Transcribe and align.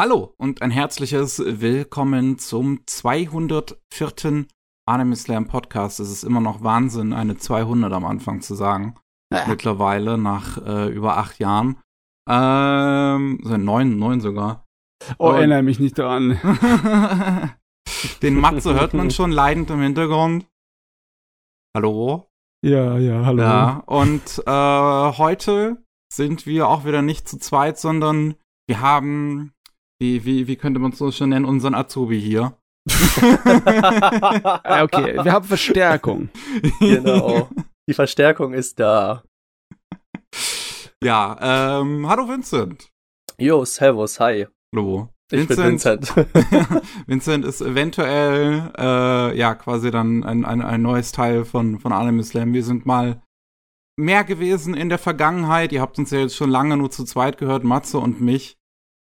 Hallo 0.00 0.34
und 0.38 0.60
ein 0.60 0.70
herzliches 0.72 1.38
Willkommen 1.38 2.38
zum 2.38 2.84
204. 2.86 4.46
Anime 4.86 5.16
Slam 5.16 5.46
Podcast. 5.46 6.00
Es 6.00 6.10
ist 6.10 6.24
immer 6.24 6.40
noch 6.40 6.62
Wahnsinn, 6.64 7.12
eine 7.12 7.36
200 7.36 7.92
am 7.92 8.04
Anfang 8.04 8.40
zu 8.40 8.54
sagen. 8.54 8.96
Ja. 9.32 9.46
Mittlerweile 9.46 10.18
nach 10.18 10.58
äh, 10.58 10.88
über 10.92 11.16
acht 11.16 11.38
Jahren. 11.38 11.76
Ähm, 12.28 13.38
so 13.44 13.56
neun, 13.56 13.96
neun 13.98 14.20
sogar. 14.20 14.66
Oh, 15.18 15.28
Und- 15.30 15.36
erinnere 15.36 15.62
mich 15.62 15.78
nicht 15.78 15.98
daran. 15.98 16.38
Den 18.22 18.34
Matze 18.34 18.74
hört 18.74 18.94
man 18.94 19.10
schon 19.10 19.30
leidend 19.30 19.70
im 19.70 19.80
Hintergrund. 19.80 20.46
Hallo? 21.76 22.28
Ja, 22.64 22.98
ja, 22.98 23.24
hallo. 23.24 23.42
Ja, 23.42 23.82
und 23.86 24.42
äh, 24.46 25.18
heute 25.18 25.84
sind 26.12 26.46
wir 26.46 26.68
auch 26.68 26.84
wieder 26.84 27.02
nicht 27.02 27.28
zu 27.28 27.38
zweit, 27.38 27.78
sondern 27.78 28.34
wir 28.66 28.80
haben, 28.80 29.52
wie, 30.00 30.24
wie, 30.24 30.46
wie 30.46 30.56
könnte 30.56 30.80
man 30.80 30.92
es 30.92 30.98
so 30.98 31.10
schon 31.10 31.30
nennen, 31.30 31.44
unseren 31.44 31.74
Azubi 31.74 32.20
hier. 32.20 32.56
Okay, 34.84 35.14
wir 35.22 35.32
haben 35.32 35.44
Verstärkung. 35.44 36.28
genau. 36.80 37.48
Die 37.88 37.94
Verstärkung 37.94 38.52
ist 38.52 38.80
da. 38.80 39.22
Ja, 41.02 41.80
ähm, 41.82 42.08
hallo 42.08 42.26
Vincent. 42.26 42.88
Yo, 43.36 43.66
servus, 43.66 44.18
hi. 44.20 44.46
Hallo. 44.74 45.10
Ich 45.30 45.46
bin 45.46 45.58
Vincent. 45.58 46.16
Vincent 47.06 47.44
ist 47.44 47.60
eventuell, 47.60 48.72
äh, 48.78 49.36
ja, 49.36 49.54
quasi 49.54 49.90
dann 49.90 50.24
ein, 50.24 50.46
ein, 50.46 50.62
ein 50.62 50.80
neues 50.80 51.12
Teil 51.12 51.44
von, 51.44 51.78
von 51.78 51.92
Anime 51.92 52.24
Slam. 52.24 52.54
Wir 52.54 52.64
sind 52.64 52.86
mal 52.86 53.22
mehr 53.96 54.24
gewesen 54.24 54.72
in 54.72 54.88
der 54.88 54.98
Vergangenheit. 54.98 55.72
Ihr 55.72 55.82
habt 55.82 55.98
uns 55.98 56.10
ja 56.10 56.20
jetzt 56.20 56.36
schon 56.36 56.48
lange 56.48 56.78
nur 56.78 56.90
zu 56.90 57.04
zweit 57.04 57.36
gehört, 57.36 57.64
Matze 57.64 57.98
und 57.98 58.22
mich. 58.22 58.56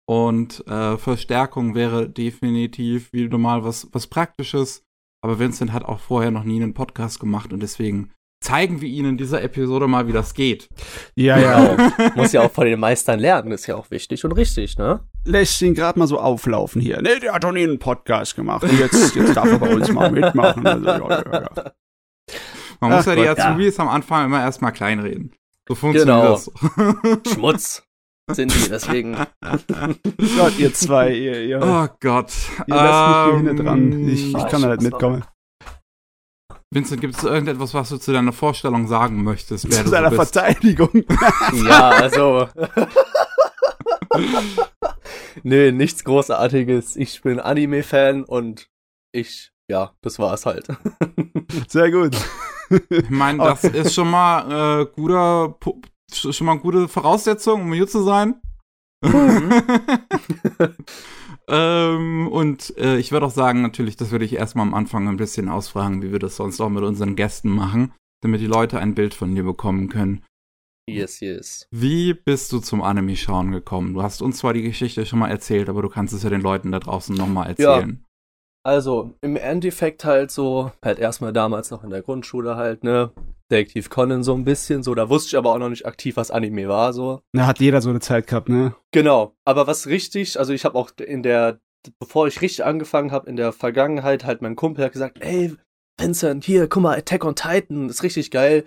Und 0.06 0.66
äh, 0.66 0.96
Verstärkung 0.98 1.74
wäre 1.74 2.08
definitiv 2.08 3.12
wieder 3.12 3.38
mal 3.38 3.64
was, 3.64 3.88
was 3.92 4.06
Praktisches. 4.06 4.82
Aber 5.24 5.38
Vincent 5.38 5.72
hat 5.72 5.84
auch 5.84 6.00
vorher 6.00 6.30
noch 6.32 6.44
nie 6.44 6.60
einen 6.60 6.74
Podcast 6.74 7.20
gemacht 7.20 7.52
und 7.52 7.60
deswegen 7.60 8.10
zeigen 8.42 8.80
wir 8.80 8.88
Ihnen 8.88 9.10
in 9.10 9.16
dieser 9.18 9.40
Episode 9.42 9.86
mal, 9.86 10.08
wie 10.08 10.12
das 10.12 10.34
geht. 10.34 10.68
Ja, 11.14 11.38
ja. 11.38 11.76
Genau. 11.76 12.10
Muss 12.16 12.32
ja 12.32 12.40
auch 12.42 12.50
von 12.50 12.66
den 12.66 12.80
Meistern 12.80 13.20
lernen, 13.20 13.52
ist 13.52 13.68
ja 13.68 13.76
auch 13.76 13.88
wichtig 13.92 14.24
und 14.24 14.32
richtig, 14.32 14.76
ne? 14.78 15.06
Lässt 15.24 15.62
ihn 15.62 15.74
gerade 15.74 15.96
mal 15.98 16.08
so 16.08 16.18
auflaufen 16.18 16.82
hier. 16.82 17.00
Nee, 17.00 17.20
der 17.20 17.34
hat 17.34 17.44
doch 17.44 17.52
nie 17.52 17.62
einen 17.62 17.78
Podcast 17.78 18.34
gemacht. 18.34 18.64
Und 18.64 18.76
jetzt, 18.80 19.14
jetzt 19.14 19.36
darf 19.36 19.48
er 19.48 19.60
bei 19.60 19.72
uns 19.72 19.92
mal 19.92 20.10
mitmachen. 20.10 20.66
Also, 20.66 20.86
ja, 20.86 20.98
ja, 20.98 21.32
ja. 21.54 21.72
Man 22.80 22.90
muss 22.90 23.02
Ach 23.02 23.06
ja 23.06 23.14
die 23.14 23.22
Gott, 23.28 23.38
ja. 23.38 23.44
Azubis 23.50 23.78
am 23.78 23.88
Anfang 23.88 24.24
immer 24.26 24.40
erstmal 24.40 24.72
kleinreden. 24.72 25.32
So 25.68 25.76
funktioniert 25.76 26.18
Genau. 26.20 26.32
das. 26.32 27.32
Schmutz 27.32 27.84
sind 28.34 28.52
die, 28.54 28.68
deswegen. 28.68 29.14
Gott, 30.36 30.58
ihr 30.58 30.72
zwei, 30.74 31.12
ihr, 31.12 31.42
ihr, 31.42 31.60
Oh 31.62 31.88
Gott. 32.00 32.32
ihr 32.66 32.74
lasst 32.74 33.08
mich 33.08 33.24
hier 33.24 33.34
Ähm, 33.34 33.46
hinten 33.46 33.64
dran. 33.64 34.08
Ich, 34.08 34.28
ich 34.30 34.36
Ah, 34.36 34.48
kann 34.48 34.62
da 34.62 34.68
nicht 34.68 34.80
Spaß 34.80 34.84
mitkommen. 34.90 35.24
Vincent, 36.74 37.00
gibt 37.02 37.16
es 37.16 37.22
irgendetwas, 37.24 37.74
was 37.74 37.90
du 37.90 37.98
zu 37.98 38.12
deiner 38.12 38.32
Vorstellung 38.32 38.86
sagen 38.88 39.22
möchtest? 39.22 39.64
wer 39.68 39.78
Zu 39.78 39.84
du 39.84 39.90
seiner 39.90 40.10
so 40.10 40.16
bist? 40.16 40.32
Verteidigung. 40.32 40.90
Ja, 41.66 41.90
also. 41.90 42.48
nee, 45.42 45.72
nichts 45.72 46.04
Großartiges. 46.04 46.96
Ich 46.96 47.22
bin 47.22 47.40
Anime-Fan 47.40 48.24
und 48.24 48.68
ich, 49.12 49.50
ja, 49.70 49.92
das 50.02 50.18
war's 50.18 50.46
halt. 50.46 50.66
Sehr 51.68 51.90
gut. 51.90 52.16
Ich 52.88 53.10
meine, 53.10 53.38
das 53.44 53.64
ist 53.64 53.94
schon 53.94 54.10
mal 54.10 54.82
äh, 54.82 54.86
guter, 54.86 55.56
sch- 55.60 55.82
schon 56.16 56.46
mal 56.46 56.52
eine 56.52 56.60
gute 56.60 56.88
Voraussetzung, 56.88 57.62
um 57.62 57.72
hier 57.72 57.86
zu 57.86 58.02
sein. 58.02 58.40
ähm, 61.48 62.28
und 62.28 62.76
äh, 62.76 62.98
ich 62.98 63.10
würde 63.10 63.26
auch 63.26 63.32
sagen, 63.32 63.62
natürlich, 63.62 63.96
das 63.96 64.10
würde 64.12 64.24
ich 64.24 64.34
erstmal 64.34 64.66
am 64.66 64.74
Anfang 64.74 65.08
ein 65.08 65.16
bisschen 65.16 65.48
ausfragen, 65.48 66.02
wie 66.02 66.12
wir 66.12 66.20
das 66.20 66.36
sonst 66.36 66.60
auch 66.60 66.68
mit 66.68 66.84
unseren 66.84 67.16
Gästen 67.16 67.48
machen, 67.50 67.92
damit 68.22 68.40
die 68.40 68.46
Leute 68.46 68.78
ein 68.78 68.94
Bild 68.94 69.14
von 69.14 69.34
dir 69.34 69.42
bekommen 69.42 69.88
können. 69.88 70.24
yes, 70.88 71.20
yes. 71.20 71.66
Wie 71.70 72.14
bist 72.14 72.52
du 72.52 72.60
zum 72.60 72.82
Anime-Schauen 72.82 73.50
gekommen? 73.50 73.94
Du 73.94 74.02
hast 74.02 74.22
uns 74.22 74.38
zwar 74.38 74.52
die 74.52 74.62
Geschichte 74.62 75.04
schon 75.04 75.18
mal 75.18 75.30
erzählt, 75.30 75.68
aber 75.68 75.82
du 75.82 75.88
kannst 75.88 76.14
es 76.14 76.22
ja 76.22 76.30
den 76.30 76.42
Leuten 76.42 76.70
da 76.70 76.78
draußen 76.78 77.16
nochmal 77.16 77.48
erzählen. 77.48 78.04
Also, 78.64 79.14
im 79.22 79.36
Endeffekt 79.36 80.04
halt 80.04 80.30
so, 80.30 80.70
halt 80.84 80.98
erstmal 80.98 81.32
damals 81.32 81.70
noch 81.70 81.82
in 81.82 81.90
der 81.90 82.02
Grundschule 82.02 82.56
halt, 82.56 82.84
ne? 82.84 83.10
Detektiv 83.50 83.90
Conan 83.90 84.22
so 84.22 84.34
ein 84.34 84.44
bisschen, 84.44 84.82
so, 84.82 84.94
da 84.94 85.08
wusste 85.08 85.28
ich 85.28 85.36
aber 85.36 85.52
auch 85.52 85.58
noch 85.58 85.68
nicht 85.68 85.84
aktiv, 85.84 86.16
was 86.16 86.30
Anime 86.30 86.68
war, 86.68 86.92
so. 86.92 87.20
Da 87.32 87.46
hat 87.46 87.58
jeder 87.58 87.82
so 87.82 87.90
eine 87.90 88.00
Zeit 88.00 88.28
gehabt, 88.28 88.48
ne? 88.48 88.74
Genau, 88.92 89.34
aber 89.44 89.66
was 89.66 89.88
richtig, 89.88 90.38
also 90.38 90.52
ich 90.52 90.64
habe 90.64 90.78
auch 90.78 90.90
in 90.98 91.22
der, 91.24 91.60
bevor 91.98 92.28
ich 92.28 92.40
richtig 92.40 92.64
angefangen 92.64 93.10
habe, 93.10 93.28
in 93.28 93.36
der 93.36 93.52
Vergangenheit 93.52 94.24
halt 94.24 94.42
mein 94.42 94.56
Kumpel 94.56 94.84
hat 94.84 94.92
gesagt, 94.92 95.18
ey, 95.20 95.54
Vincent, 95.98 96.44
hier, 96.44 96.68
guck 96.68 96.82
mal, 96.82 96.96
Attack 96.96 97.24
on 97.24 97.34
Titan, 97.34 97.88
ist 97.88 98.04
richtig 98.04 98.30
geil. 98.30 98.64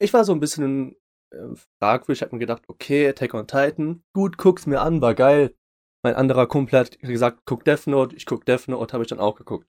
Ich 0.00 0.14
war 0.14 0.24
so 0.24 0.32
ein 0.32 0.40
bisschen 0.40 0.96
äh, 1.32 1.56
fragwürdig, 1.82 2.22
hab 2.22 2.32
mir 2.32 2.38
gedacht, 2.38 2.62
okay, 2.68 3.08
Attack 3.08 3.34
on 3.34 3.46
Titan, 3.46 4.04
gut, 4.14 4.38
guck's 4.38 4.66
mir 4.66 4.80
an, 4.80 5.00
war 5.02 5.14
geil. 5.14 5.54
Mein 6.04 6.16
anderer 6.16 6.46
Kumpel 6.46 6.78
hat 6.78 6.98
gesagt, 7.00 7.40
guck 7.46 7.64
Death 7.64 7.86
Note, 7.86 8.14
ich 8.14 8.26
guck 8.26 8.44
Death 8.44 8.68
Note, 8.68 8.92
habe 8.92 9.04
ich 9.04 9.08
dann 9.08 9.20
auch 9.20 9.36
geguckt. 9.36 9.66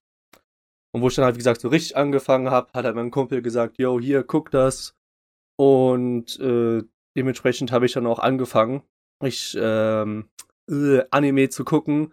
Und 0.94 1.00
wo 1.00 1.08
ich 1.08 1.14
dann 1.14 1.24
halt, 1.24 1.34
wie 1.34 1.38
gesagt, 1.38 1.62
so 1.62 1.68
richtig 1.68 1.96
angefangen 1.96 2.50
habe, 2.50 2.70
hat 2.74 2.84
halt 2.84 2.94
mein 2.94 3.10
Kumpel 3.10 3.40
gesagt, 3.40 3.78
yo, 3.78 3.98
hier, 3.98 4.22
guck 4.22 4.50
das. 4.50 4.94
Und 5.58 6.38
äh, 6.38 6.82
dementsprechend 7.16 7.72
habe 7.72 7.86
ich 7.86 7.92
dann 7.92 8.06
auch 8.06 8.18
angefangen, 8.18 8.82
ich, 9.24 9.56
ähm, 9.58 10.28
äh, 10.70 11.02
Anime 11.10 11.48
zu 11.48 11.64
gucken. 11.64 12.12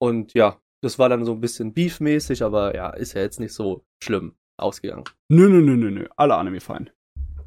Und 0.00 0.32
ja, 0.32 0.58
das 0.82 0.98
war 0.98 1.10
dann 1.10 1.26
so 1.26 1.32
ein 1.32 1.40
bisschen 1.40 1.74
beefmäßig, 1.74 2.42
aber 2.42 2.74
ja, 2.74 2.90
ist 2.90 3.12
ja 3.12 3.20
jetzt 3.20 3.40
nicht 3.40 3.52
so 3.52 3.84
schlimm 4.02 4.34
ausgegangen. 4.58 5.04
Nö, 5.30 5.48
nö, 5.48 5.60
nö, 5.60 5.76
nö, 5.76 5.90
nö. 5.90 6.08
Alle 6.16 6.36
Anime 6.36 6.60
fein. 6.60 6.90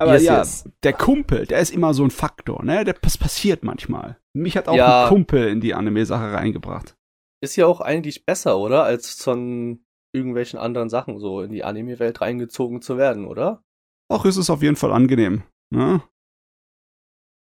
Aber 0.02 0.14
Yes, 0.14 0.24
ja, 0.24 0.38
yes. 0.40 0.70
der 0.84 0.94
Kumpel, 0.94 1.46
der 1.46 1.60
ist 1.60 1.70
immer 1.72 1.94
so 1.94 2.04
ein 2.04 2.10
Faktor, 2.10 2.64
ne? 2.66 2.84
Der, 2.84 2.96
das 2.96 3.18
passiert 3.20 3.64
manchmal. 3.64 4.18
Mich 4.34 4.58
hat 4.58 4.68
auch 4.68 4.76
Ja. 4.76 5.04
ein 5.04 5.10
Kumpel 5.10 5.48
in 5.50 5.62
die 5.62 5.76
Anime-Sache 5.76 6.34
reingebracht. 6.34 6.96
Ist 7.44 7.56
ja 7.56 7.68
auch 7.68 7.82
eigentlich 7.82 8.26
besser, 8.26 8.58
oder? 8.58 8.84
Als 8.84 9.14
von 9.22 9.86
irgendwelchen 10.14 10.58
anderen 10.60 10.90
Sachen 10.90 11.20
so 11.20 11.42
in 11.42 11.52
die 11.52 11.64
Anime-Welt 11.64 12.20
reingezogen 12.20 12.82
zu 12.82 12.98
werden, 12.98 13.26
oder? 13.28 13.64
Auch 14.12 14.26
ist 14.26 14.38
es 14.38 14.50
auf 14.50 14.64
jeden 14.64 14.76
Fall 14.76 14.92
angenehm, 14.92 15.44
ne? 15.72 16.02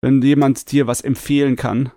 Wenn 0.03 0.23
jemand 0.23 0.71
dir 0.71 0.87
was 0.87 1.01
empfehlen 1.01 1.57
kann 1.57 1.91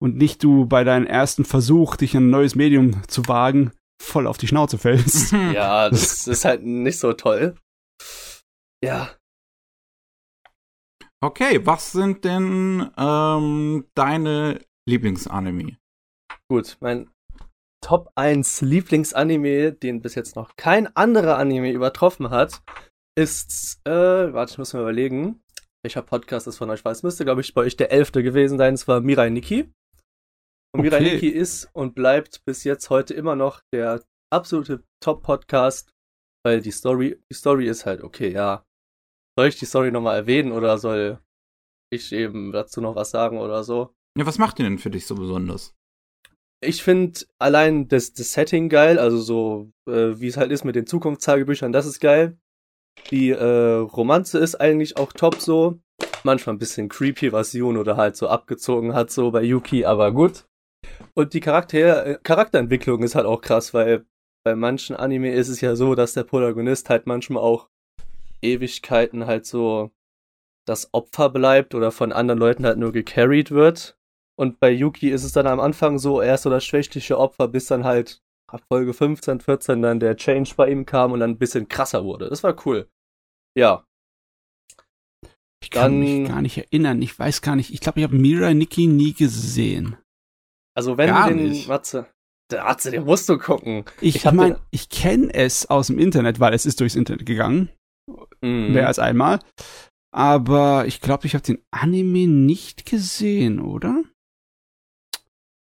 und 0.00 0.16
nicht 0.16 0.42
du 0.44 0.66
bei 0.66 0.84
deinem 0.84 1.06
ersten 1.06 1.44
Versuch, 1.44 1.96
dich 1.96 2.14
in 2.14 2.26
ein 2.28 2.30
neues 2.30 2.54
Medium 2.54 3.02
zu 3.08 3.26
wagen, 3.28 3.72
voll 4.00 4.26
auf 4.26 4.38
die 4.38 4.46
Schnauze 4.46 4.78
fällst. 4.78 5.32
Ja, 5.52 5.88
das 5.90 6.26
ist 6.28 6.44
halt 6.44 6.62
nicht 6.62 6.98
so 6.98 7.12
toll. 7.12 7.56
Ja, 8.84 9.10
Okay, 11.26 11.58
was 11.66 11.90
sind 11.90 12.24
denn 12.24 12.88
ähm, 12.96 13.84
deine 13.96 14.60
Lieblingsanime? 14.88 15.76
gut. 16.48 16.76
Mein 16.78 17.10
Top 17.84 18.12
1 18.14 18.60
Lieblingsanime, 18.60 19.72
den 19.72 20.02
bis 20.02 20.14
jetzt 20.14 20.36
noch 20.36 20.54
kein 20.54 20.86
anderer 20.94 21.36
Anime 21.38 21.72
übertroffen 21.72 22.30
hat, 22.30 22.62
ist, 23.18 23.80
äh, 23.84 23.90
warte, 23.90 24.52
ich 24.52 24.58
muss 24.58 24.72
mir 24.72 24.82
überlegen, 24.82 25.42
welcher 25.84 26.02
Podcast 26.02 26.46
es 26.46 26.58
von 26.58 26.70
euch 26.70 26.84
war. 26.84 26.92
Es 26.92 27.02
müsste, 27.02 27.24
glaube 27.24 27.40
ich, 27.40 27.54
bei 27.54 27.62
euch 27.62 27.76
der 27.76 27.90
elfte 27.90 28.22
gewesen 28.22 28.56
sein. 28.56 28.74
Es 28.74 28.86
war 28.86 29.00
Mirai 29.00 29.28
Nikki. 29.28 29.72
Und 30.72 30.82
Mirai 30.82 30.98
Okay. 31.00 31.12
Nikki 31.14 31.28
ist 31.30 31.68
und 31.72 31.96
bleibt 31.96 32.44
bis 32.44 32.62
jetzt 32.62 32.88
heute 32.88 33.14
immer 33.14 33.34
noch 33.34 33.62
der 33.74 34.00
absolute 34.32 34.84
Top-Podcast, 35.02 35.90
weil 36.44 36.60
die 36.60 36.70
Story, 36.70 37.20
die 37.28 37.34
Story 37.34 37.66
ist 37.66 37.84
halt 37.84 38.04
okay, 38.04 38.30
ja. 38.30 38.62
Soll 39.38 39.48
ich 39.48 39.58
die 39.58 39.66
Story 39.66 39.90
nochmal 39.90 40.16
erwähnen 40.16 40.52
oder 40.52 40.78
soll 40.78 41.20
ich 41.90 42.12
eben 42.12 42.52
dazu 42.52 42.80
noch 42.80 42.96
was 42.96 43.10
sagen 43.10 43.38
oder 43.38 43.64
so? 43.64 43.94
Ja, 44.18 44.26
was 44.26 44.38
macht 44.38 44.58
die 44.58 44.62
denn 44.62 44.78
für 44.78 44.90
dich 44.90 45.06
so 45.06 45.14
besonders? 45.14 45.74
Ich 46.62 46.82
finde 46.82 47.20
allein 47.38 47.86
das, 47.88 48.14
das 48.14 48.32
Setting 48.32 48.70
geil, 48.70 48.98
also 48.98 49.18
so, 49.18 49.70
äh, 49.86 50.18
wie 50.18 50.26
es 50.26 50.38
halt 50.38 50.50
ist 50.50 50.64
mit 50.64 50.74
den 50.74 50.86
Zukunftstagebüchern, 50.86 51.70
das 51.70 51.84
ist 51.84 52.00
geil. 52.00 52.38
Die 53.10 53.30
äh, 53.30 53.74
Romanze 53.74 54.38
ist 54.38 54.54
eigentlich 54.54 54.96
auch 54.96 55.12
top 55.12 55.36
so. 55.36 55.78
Manchmal 56.24 56.56
ein 56.56 56.58
bisschen 56.58 56.88
creepy, 56.88 57.30
was 57.32 57.52
Juno 57.52 57.84
da 57.84 57.96
halt 57.96 58.16
so 58.16 58.28
abgezogen 58.28 58.94
hat, 58.94 59.10
so 59.10 59.30
bei 59.30 59.42
Yuki, 59.42 59.84
aber 59.84 60.12
gut. 60.12 60.46
Und 61.14 61.34
die 61.34 61.40
Charakter 61.40 62.18
Charakterentwicklung 62.22 63.02
ist 63.02 63.14
halt 63.14 63.26
auch 63.26 63.42
krass, 63.42 63.74
weil 63.74 64.06
bei 64.44 64.56
manchen 64.56 64.96
Anime 64.96 65.32
ist 65.32 65.48
es 65.48 65.60
ja 65.60 65.76
so, 65.76 65.94
dass 65.94 66.14
der 66.14 66.24
Protagonist 66.24 66.88
halt 66.88 67.06
manchmal 67.06 67.42
auch 67.42 67.68
Ewigkeiten 68.42 69.26
halt 69.26 69.46
so 69.46 69.90
das 70.66 70.92
Opfer 70.92 71.30
bleibt 71.30 71.74
oder 71.74 71.92
von 71.92 72.12
anderen 72.12 72.38
Leuten 72.40 72.64
halt 72.66 72.78
nur 72.78 72.92
gecarried 72.92 73.50
wird. 73.50 73.96
Und 74.38 74.58
bei 74.60 74.70
Yuki 74.70 75.10
ist 75.10 75.22
es 75.24 75.32
dann 75.32 75.46
am 75.46 75.60
Anfang 75.60 75.98
so, 75.98 76.20
er 76.20 76.34
ist 76.34 76.42
so 76.42 76.50
das 76.50 76.64
schwächliche 76.64 77.18
Opfer, 77.18 77.48
bis 77.48 77.66
dann 77.66 77.84
halt 77.84 78.20
ab 78.48 78.62
Folge 78.68 78.92
15, 78.92 79.40
14 79.40 79.80
dann 79.82 80.00
der 80.00 80.16
Change 80.16 80.52
bei 80.56 80.70
ihm 80.70 80.84
kam 80.86 81.12
und 81.12 81.20
dann 81.20 81.30
ein 81.30 81.38
bisschen 81.38 81.68
krasser 81.68 82.04
wurde. 82.04 82.28
Das 82.28 82.42
war 82.42 82.54
cool. 82.66 82.88
Ja. 83.56 83.84
Ich 85.62 85.70
kann 85.70 85.92
Dann- 85.92 86.00
mich 86.00 86.28
gar 86.28 86.42
nicht 86.42 86.58
erinnern. 86.58 87.00
Ich 87.02 87.18
weiß 87.18 87.42
gar 87.42 87.56
nicht. 87.56 87.72
Ich 87.72 87.80
glaube, 87.80 88.00
ich 88.00 88.04
habe 88.04 88.16
Mirai 88.16 88.54
Nikki 88.54 88.86
nie 88.86 89.14
gesehen. 89.14 89.96
Also 90.76 90.98
wenn 90.98 91.08
Gar 91.08 91.30
du 91.30 91.36
den 91.36 91.48
nicht. 91.48 91.68
Matze, 91.68 92.06
der 92.50 92.64
Matze, 92.64 92.90
den 92.90 93.04
musst 93.04 93.28
du 93.28 93.38
gucken. 93.38 93.84
Ich, 94.00 94.16
Ich 94.16 94.24
meine, 94.32 94.54
den- 94.56 94.62
ich 94.70 94.90
kenne 94.90 95.32
es 95.32 95.66
aus 95.70 95.86
dem 95.86 95.98
Internet, 95.98 96.38
weil 96.38 96.52
es 96.52 96.66
ist 96.66 96.80
durchs 96.80 96.94
Internet 96.94 97.24
gegangen. 97.26 97.70
Mhm. 98.40 98.72
Mehr 98.72 98.86
als 98.86 98.98
einmal. 98.98 99.40
Aber 100.12 100.86
ich 100.86 101.00
glaube, 101.00 101.26
ich 101.26 101.34
habe 101.34 101.44
den 101.44 101.62
Anime 101.70 102.26
nicht 102.26 102.86
gesehen, 102.86 103.60
oder? 103.60 104.02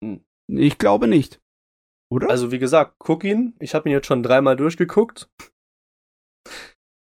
Hm. 0.03 0.23
Ich 0.47 0.77
glaube 0.77 1.07
nicht. 1.07 1.39
Oder? 2.11 2.29
Also 2.29 2.51
wie 2.51 2.59
gesagt, 2.59 2.95
guck 2.99 3.23
ihn. 3.23 3.55
Ich 3.59 3.73
habe 3.73 3.89
ihn 3.89 3.93
jetzt 3.93 4.07
schon 4.07 4.21
dreimal 4.21 4.55
durchgeguckt. 4.55 5.29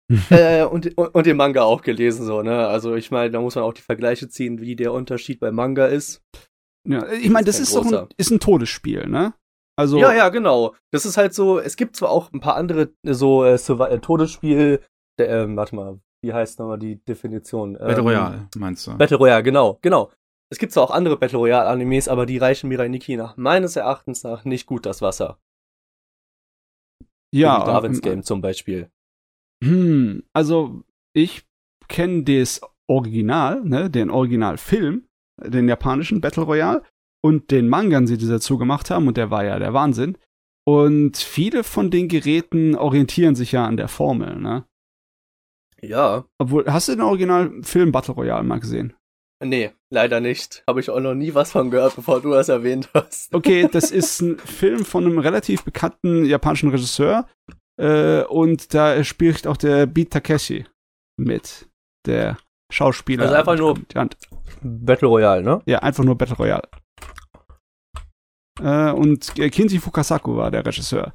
äh, 0.31 0.65
und, 0.65 0.97
und, 0.97 1.27
den 1.27 1.37
Manga 1.37 1.63
auch 1.63 1.83
gelesen, 1.83 2.25
so, 2.25 2.41
ne? 2.43 2.69
Also 2.69 2.95
ich 2.95 3.11
meine, 3.11 3.31
da 3.31 3.41
muss 3.41 3.57
man 3.57 3.65
auch 3.65 3.73
die 3.73 3.83
Vergleiche 3.83 4.29
ziehen, 4.29 4.61
wie 4.61 4.77
der 4.77 4.93
Unterschied 4.93 5.41
bei 5.41 5.51
Manga 5.51 5.87
ist. 5.87 6.23
ja, 6.87 7.07
ich 7.13 7.29
meine, 7.29 7.45
das 7.45 7.59
ist 7.59 7.75
doch 7.75 7.85
ein, 7.85 8.09
ist 8.17 8.31
ein 8.31 8.41
Todesspiel, 8.41 9.09
ne? 9.09 9.35
Also, 9.79 9.99
Ja, 9.99 10.15
ja, 10.15 10.29
genau. 10.31 10.75
Das 10.91 11.05
ist 11.05 11.17
halt 11.17 11.35
so, 11.35 11.59
es 11.59 11.77
gibt 11.77 11.97
zwar 11.97 12.11
auch 12.11 12.33
ein 12.33 12.41
paar 12.41 12.57
andere 12.57 12.95
so 13.03 13.45
äh, 13.45 13.57
äh, 13.57 13.99
Todesspiel, 13.99 14.81
der, 15.19 15.29
ähm, 15.31 15.57
warte 15.57 15.75
mal, 15.75 16.01
wie 16.23 16.33
heißt 16.33 16.59
nochmal 16.59 16.79
die 16.79 17.03
Definition? 17.05 17.75
Battle 17.75 17.99
Ähm, 17.99 18.07
Royale, 18.07 18.49
meinst 18.57 18.87
du? 18.87 18.97
Battle 18.97 19.17
Royale, 19.17 19.43
genau, 19.43 19.79
genau. 19.83 20.11
Es 20.51 20.59
gibt 20.59 20.73
zwar 20.73 20.85
auch 20.85 20.91
andere 20.91 21.17
Battle 21.17 21.39
Royale 21.39 21.69
Animes, 21.69 22.09
aber 22.09 22.25
die 22.27 22.39
reichen 22.39 22.69
Mirai 22.69 22.89
Nikki 22.89 23.17
nach 23.17 23.37
meines 23.37 23.77
Erachtens 23.77 24.23
nach 24.23 24.45
nicht 24.45 24.67
gut 24.67 24.87
das 24.87 25.03
Wasser. 25.03 25.39
ja. 27.35 27.61
Wie 27.61 27.67
Darwin's 27.67 27.99
ähm, 27.99 28.03
Game 28.03 28.23
zum 28.23 28.41
Beispiel. 28.41 28.91
Hm, 29.65 30.23
also 30.33 30.83
ich 31.15 31.47
kenne 31.89 32.23
das 32.25 32.61
Original, 32.89 33.65
ne, 33.65 33.91
den 33.91 34.11
Originalfilm, 34.11 35.07
den 35.43 35.69
japanischen 35.69 36.21
Battle 36.21 36.45
Royale 36.45 36.83
und 37.25 37.51
den 37.51 37.69
Manga, 37.69 37.99
den 37.99 38.07
sie 38.07 38.29
dazu 38.29 38.59
gemacht 38.59 38.91
haben 38.91 39.09
und 39.09 39.17
der 39.17 39.31
war 39.31 39.45
ja 39.45 39.59
der 39.59 39.75
Wahnsinn. 39.75 40.17
Und 40.69 41.17
viele 41.17 41.65
von 41.65 41.91
den 41.91 42.09
Geräten 42.09 42.75
orientieren 42.75 43.35
sich 43.35 43.53
ja 43.53 43.67
an 43.67 43.77
der 43.77 43.89
Formel, 43.89 44.37
ne? 44.37 44.65
Ja. 45.89 46.25
Obwohl, 46.39 46.65
hast 46.67 46.89
du 46.89 46.93
den 46.93 47.03
Originalfilm 47.03 47.93
Battle 47.93 48.15
Royale 48.15 48.45
mal 48.45 48.61
gesehen? 48.61 48.95
Nee, 49.45 49.71
leider 49.91 50.21
nicht. 50.21 50.63
Habe 50.67 50.81
ich 50.81 50.89
auch 50.89 51.01
noch 51.01 51.15
nie 51.15 51.35
was 51.35 51.53
von 51.53 51.71
gehört, 51.71 51.95
bevor 51.97 52.23
du 52.23 52.31
das 52.31 52.49
erwähnt 52.49 52.89
hast. 52.95 53.35
Okay, 53.35 53.69
das 53.73 53.91
ist 53.91 54.21
ein 54.23 54.39
Film 54.39 54.85
von 54.85 55.05
einem 55.05 55.19
relativ 55.19 55.63
bekannten 55.63 56.25
japanischen 56.25 56.71
Regisseur 56.71 57.27
äh, 57.79 58.23
und 58.23 58.73
da 58.73 59.05
spielt 59.05 59.47
auch 59.47 59.57
der 59.57 59.87
Beat 59.87 60.11
Takeshi 60.11 60.65
mit, 61.19 61.69
der 62.07 62.39
Schauspieler. 62.73 63.25
Also 63.25 63.35
einfach 63.35 63.57
nur-. 63.57 63.79
Battle 64.63 65.09
Royale, 65.09 65.43
ne? 65.43 65.63
Ja, 65.67 65.81
einfach 65.81 66.05
nur 66.05 66.17
Battle 66.17 66.37
Royale. 66.37 66.69
Äh, 68.61 68.93
und 68.93 69.35
Kinji 69.35 69.79
Fukasaku 69.79 70.37
war 70.37 70.51
der 70.51 70.65
Regisseur. 70.65 71.13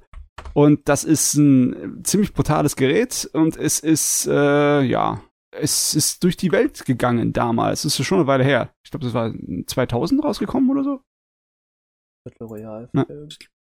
Und 0.53 0.89
das 0.89 1.03
ist 1.03 1.35
ein 1.35 2.03
ziemlich 2.03 2.33
brutales 2.33 2.75
Gerät 2.75 3.29
und 3.33 3.57
es 3.57 3.79
ist, 3.79 4.27
äh, 4.27 4.81
ja, 4.81 5.21
es 5.51 5.95
ist 5.95 6.23
durch 6.23 6.37
die 6.37 6.51
Welt 6.51 6.85
gegangen 6.85 7.33
damals. 7.33 7.85
Es 7.85 7.99
ist 7.99 8.05
schon 8.05 8.19
eine 8.19 8.27
Weile 8.27 8.43
her. 8.43 8.73
Ich 8.83 8.91
glaube, 8.91 9.05
das 9.05 9.13
war 9.13 9.33
2000 9.65 10.23
rausgekommen 10.23 10.69
oder 10.69 10.83
so. 10.83 11.01
Battle 12.23 12.47
Royale. 12.47 12.89
Ja. 12.93 13.05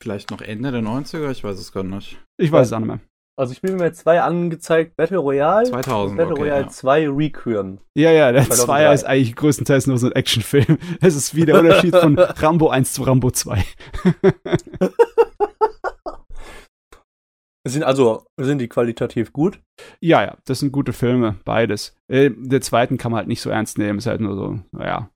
Vielleicht 0.02 0.30
noch 0.30 0.40
Ende 0.40 0.72
der 0.72 0.82
90er, 0.82 1.30
ich 1.30 1.44
weiß 1.44 1.58
es 1.58 1.72
gar 1.72 1.82
nicht. 1.82 2.18
Ich 2.38 2.50
weiß 2.50 2.68
es 2.68 2.72
auch 2.72 2.78
nicht 2.78 2.88
mehr. 2.88 3.00
Also 3.38 3.52
ich 3.52 3.60
bin 3.60 3.76
mir 3.76 3.92
zwei 3.92 4.22
angezeigt, 4.22 4.96
Battle 4.96 5.18
Royale 5.18 5.68
2000, 5.68 6.16
Battle 6.16 6.32
okay, 6.32 6.42
Royale 6.42 6.62
ja. 6.62 6.68
2 6.68 7.08
Requiem. 7.10 7.78
Ja, 7.94 8.10
ja, 8.10 8.32
der 8.32 8.44
2003. 8.44 8.64
Zweier 8.64 8.94
ist 8.94 9.04
eigentlich 9.04 9.36
größtenteils 9.36 9.86
nur 9.88 9.98
so 9.98 10.06
ein 10.06 10.12
Actionfilm. 10.12 10.78
Es 11.02 11.14
ist 11.14 11.34
wie 11.34 11.44
der 11.44 11.60
Unterschied 11.60 11.94
von 11.94 12.18
Rambo 12.18 12.70
1 12.70 12.94
zu 12.94 13.02
Rambo 13.02 13.30
2. 13.30 13.62
Sind 17.66 17.82
also, 17.82 18.24
sind 18.36 18.58
die 18.60 18.68
qualitativ 18.68 19.32
gut? 19.32 19.60
Ja, 20.00 20.22
ja, 20.22 20.36
das 20.44 20.60
sind 20.60 20.70
gute 20.70 20.92
Filme, 20.92 21.36
beides. 21.44 21.96
Äh, 22.06 22.30
der 22.36 22.60
zweiten 22.60 22.96
kann 22.96 23.10
man 23.10 23.18
halt 23.18 23.28
nicht 23.28 23.40
so 23.40 23.50
ernst 23.50 23.76
nehmen, 23.76 23.98
ist 23.98 24.06
halt 24.06 24.20
nur 24.20 24.36
so, 24.36 24.60
naja. 24.70 25.10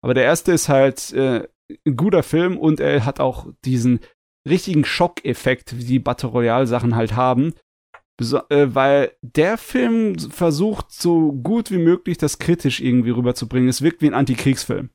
Aber 0.00 0.14
der 0.14 0.22
erste 0.22 0.52
ist 0.52 0.68
halt 0.68 1.12
äh, 1.14 1.48
ein 1.84 1.96
guter 1.96 2.22
Film 2.22 2.58
und 2.58 2.78
er 2.78 3.04
hat 3.04 3.18
auch 3.18 3.48
diesen 3.64 4.00
richtigen 4.48 4.84
Schockeffekt, 4.84 5.76
wie 5.76 5.84
die 5.84 5.98
Battle 5.98 6.28
Royale 6.28 6.68
Sachen 6.68 6.94
halt 6.94 7.16
haben. 7.16 7.54
Beso 8.16 8.42
äh, 8.50 8.72
weil 8.72 9.16
der 9.22 9.58
Film 9.58 10.16
versucht, 10.18 10.92
so 10.92 11.32
gut 11.32 11.72
wie 11.72 11.78
möglich 11.78 12.18
das 12.18 12.38
kritisch 12.38 12.80
irgendwie 12.80 13.10
rüberzubringen. 13.10 13.68
Es 13.68 13.82
wirkt 13.82 14.00
wie 14.00 14.06
ein 14.06 14.14
Antikriegsfilm. 14.14 14.90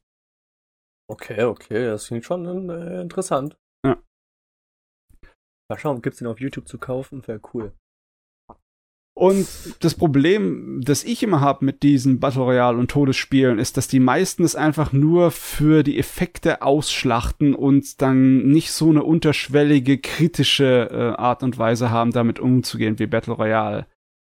Okay, 1.09 1.43
okay, 1.43 1.87
das 1.87 2.07
klingt 2.07 2.23
schon 2.23 2.69
äh, 2.69 3.01
interessant. 3.01 3.57
Mal 5.69 5.77
schauen, 5.77 6.01
gibt's 6.01 6.19
den 6.19 6.27
auf 6.27 6.39
YouTube 6.39 6.67
zu 6.67 6.77
kaufen? 6.77 7.25
Wäre 7.27 7.41
cool. 7.53 7.73
Und 9.19 9.47
das 9.81 9.95
Problem, 9.95 10.79
das 10.81 11.03
ich 11.03 11.21
immer 11.23 11.41
habe 11.41 11.65
mit 11.65 11.83
diesen 11.83 12.21
Battle 12.21 12.41
Royale 12.41 12.77
und 12.77 12.89
Todesspielen, 12.89 13.59
ist, 13.59 13.75
dass 13.75 13.89
die 13.89 13.99
meisten 13.99 14.45
es 14.45 14.55
einfach 14.55 14.93
nur 14.93 15.31
für 15.31 15.83
die 15.83 15.99
Effekte 15.99 16.61
ausschlachten 16.61 17.53
und 17.53 18.01
dann 18.01 18.47
nicht 18.47 18.71
so 18.71 18.89
eine 18.89 19.03
unterschwellige, 19.03 19.97
kritische 19.97 20.89
äh, 20.89 21.21
Art 21.21 21.43
und 21.43 21.57
Weise 21.57 21.91
haben, 21.91 22.11
damit 22.11 22.39
umzugehen 22.39 22.97
wie 22.97 23.07
Battle 23.07 23.33
Royale. 23.33 23.87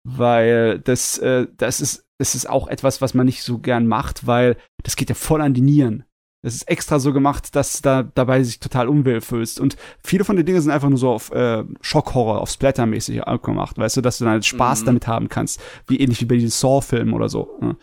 Weil 0.03 0.79
das, 0.79 1.19
äh, 1.19 1.47
das 1.59 1.83
ist, 1.83 2.07
das 2.19 2.35
ist 2.35 2.49
auch 2.49 2.67
etwas, 2.67 3.03
was 3.03 3.13
man 3.13 3.27
nicht 3.27 3.43
so 3.43 3.59
gern 3.59 3.87
macht, 3.87 4.27
weil 4.27 4.57
das 4.83 4.97
geht 4.97 5.11
ja 5.11 5.15
voll 5.15 5.43
an 5.43 5.53
die 5.53 5.61
Nieren. 5.61 6.05
Das 6.43 6.55
ist 6.55 6.69
extra 6.69 6.99
so 6.99 7.13
gemacht, 7.13 7.55
dass 7.55 7.83
da 7.83 8.03
dabei 8.03 8.43
sich 8.43 8.61
total 8.61 8.89
unwohl 8.89 9.21
fühlst. 9.21 9.61
Und 9.61 9.77
viele 10.03 10.25
von 10.25 10.37
den 10.37 10.47
Dingen 10.47 10.61
sind 10.63 10.71
einfach 10.71 10.89
nur 10.89 10.99
so 10.99 11.11
auf 11.11 11.31
äh, 11.33 11.65
Schockhorror, 11.83 12.41
auf 12.41 12.49
Splatter-mäßig 12.51 13.21
gemacht, 13.43 13.77
weißt 13.77 13.99
du, 13.99 14.01
dass 14.01 14.19
du 14.19 14.25
dann 14.25 14.33
halt 14.33 14.47
Spaß 14.47 14.83
Mhm. 14.83 14.87
damit 14.87 15.07
haben 15.07 15.29
kannst. 15.29 15.61
Wie 15.87 16.01
ähnlich 16.01 16.21
wie 16.23 16.25
bei 16.25 16.37
diesen 16.37 16.49
Saw-Filmen 16.51 17.13
oder 17.13 17.29
so. 17.29 17.59
Ne? 17.61 17.77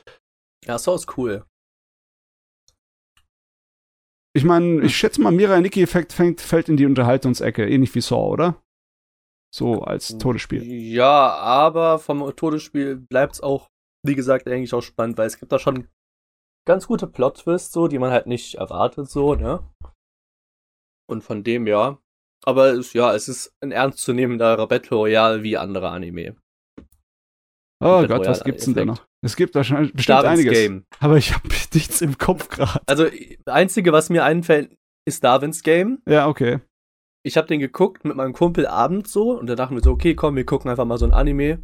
Ja, 0.66 0.80
so 0.80 0.96
ist 0.96 1.18
cool. 1.18 1.46
Ich 4.36 4.44
meine, 4.44 4.82
ich 4.82 4.96
schätze 4.96 5.22
mal, 5.22 5.32
Mira 5.32 5.60
Niki-Effekt 5.60 6.14
fällt 6.14 6.70
in 6.70 6.78
die 6.78 6.86
Unterhaltungsecke, 6.86 7.68
ähnlich 7.68 7.94
wie 7.96 8.02
Saw, 8.02 8.28
oder? 8.32 8.62
So 9.56 9.82
als 9.82 10.18
Todesspiel. 10.18 10.64
Ja, 10.64 11.30
aber 11.36 11.98
vom 12.00 12.36
Todesspiel 12.36 12.98
bleibt's 12.98 13.42
auch, 13.42 13.70
wie 14.06 14.16
gesagt, 14.16 14.48
eigentlich 14.48 14.74
auch 14.74 14.82
spannend, 14.82 15.18
weil 15.18 15.28
es 15.28 15.40
gibt 15.40 15.52
da 15.52 15.58
schon 15.58 15.88
ganz 16.68 16.86
gute 16.86 17.08
Plot-Twists, 17.08 17.74
so, 17.74 17.88
die 17.88 17.98
man 17.98 18.12
halt 18.12 18.28
nicht 18.28 18.56
erwartet, 18.56 19.10
so, 19.10 19.34
ne? 19.34 19.64
Und 21.10 21.24
von 21.24 21.44
dem, 21.44 21.66
ja. 21.66 21.98
Aber 22.46 22.74
es, 22.74 22.94
ja, 22.94 23.16
es 23.16 23.28
ist 23.28 23.56
ein 23.64 23.72
ernstzunehmenderer 23.72 24.68
Battle 24.68 24.96
Royale 24.96 25.42
wie 25.42 25.58
andere 25.58 25.90
Anime. 25.90 26.36
Oh 27.80 28.02
Battle 28.02 28.08
Gott, 28.08 28.20
was 28.20 28.40
Royale 28.40 28.44
gibt's 28.44 28.66
denn 28.66 28.74
da 28.76 28.86
noch? 28.86 29.08
Es 29.26 29.36
gibt 29.36 29.56
wahrscheinlich 29.56 29.94
bestimmt 29.94 30.20
Darwin's 30.20 30.40
einiges. 30.40 30.54
Game. 30.54 30.86
Aber 31.00 31.18
ich 31.18 31.34
habe 31.34 31.48
nichts 31.74 32.02
im 32.02 32.18
Kopf 32.18 32.50
gerade. 32.50 32.82
Also, 32.86 33.06
das 33.06 33.54
Einzige, 33.54 33.92
was 33.92 34.10
mir 34.10 34.24
einfällt, 34.24 34.76
ist 35.08 35.24
Darwin's 35.24 35.64
Game. 35.64 36.02
Ja, 36.08 36.28
okay. 36.28 36.60
Ich 37.26 37.38
habe 37.38 37.48
den 37.48 37.60
geguckt 37.60 38.06
mit 38.06 38.16
meinem 38.16 38.34
Kumpel 38.34 38.68
abends 38.68 39.12
so 39.12 39.38
und 39.38 39.48
da 39.48 39.56
dachten 39.56 39.76
wir 39.76 39.82
so, 39.82 39.92
okay, 39.92 40.16
komm, 40.16 40.36
wir 40.36 40.46
gucken 40.46 40.70
einfach 40.70 40.86
mal 40.86 40.98
so 40.98 41.06
ein 41.06 41.14
Anime. 41.14 41.64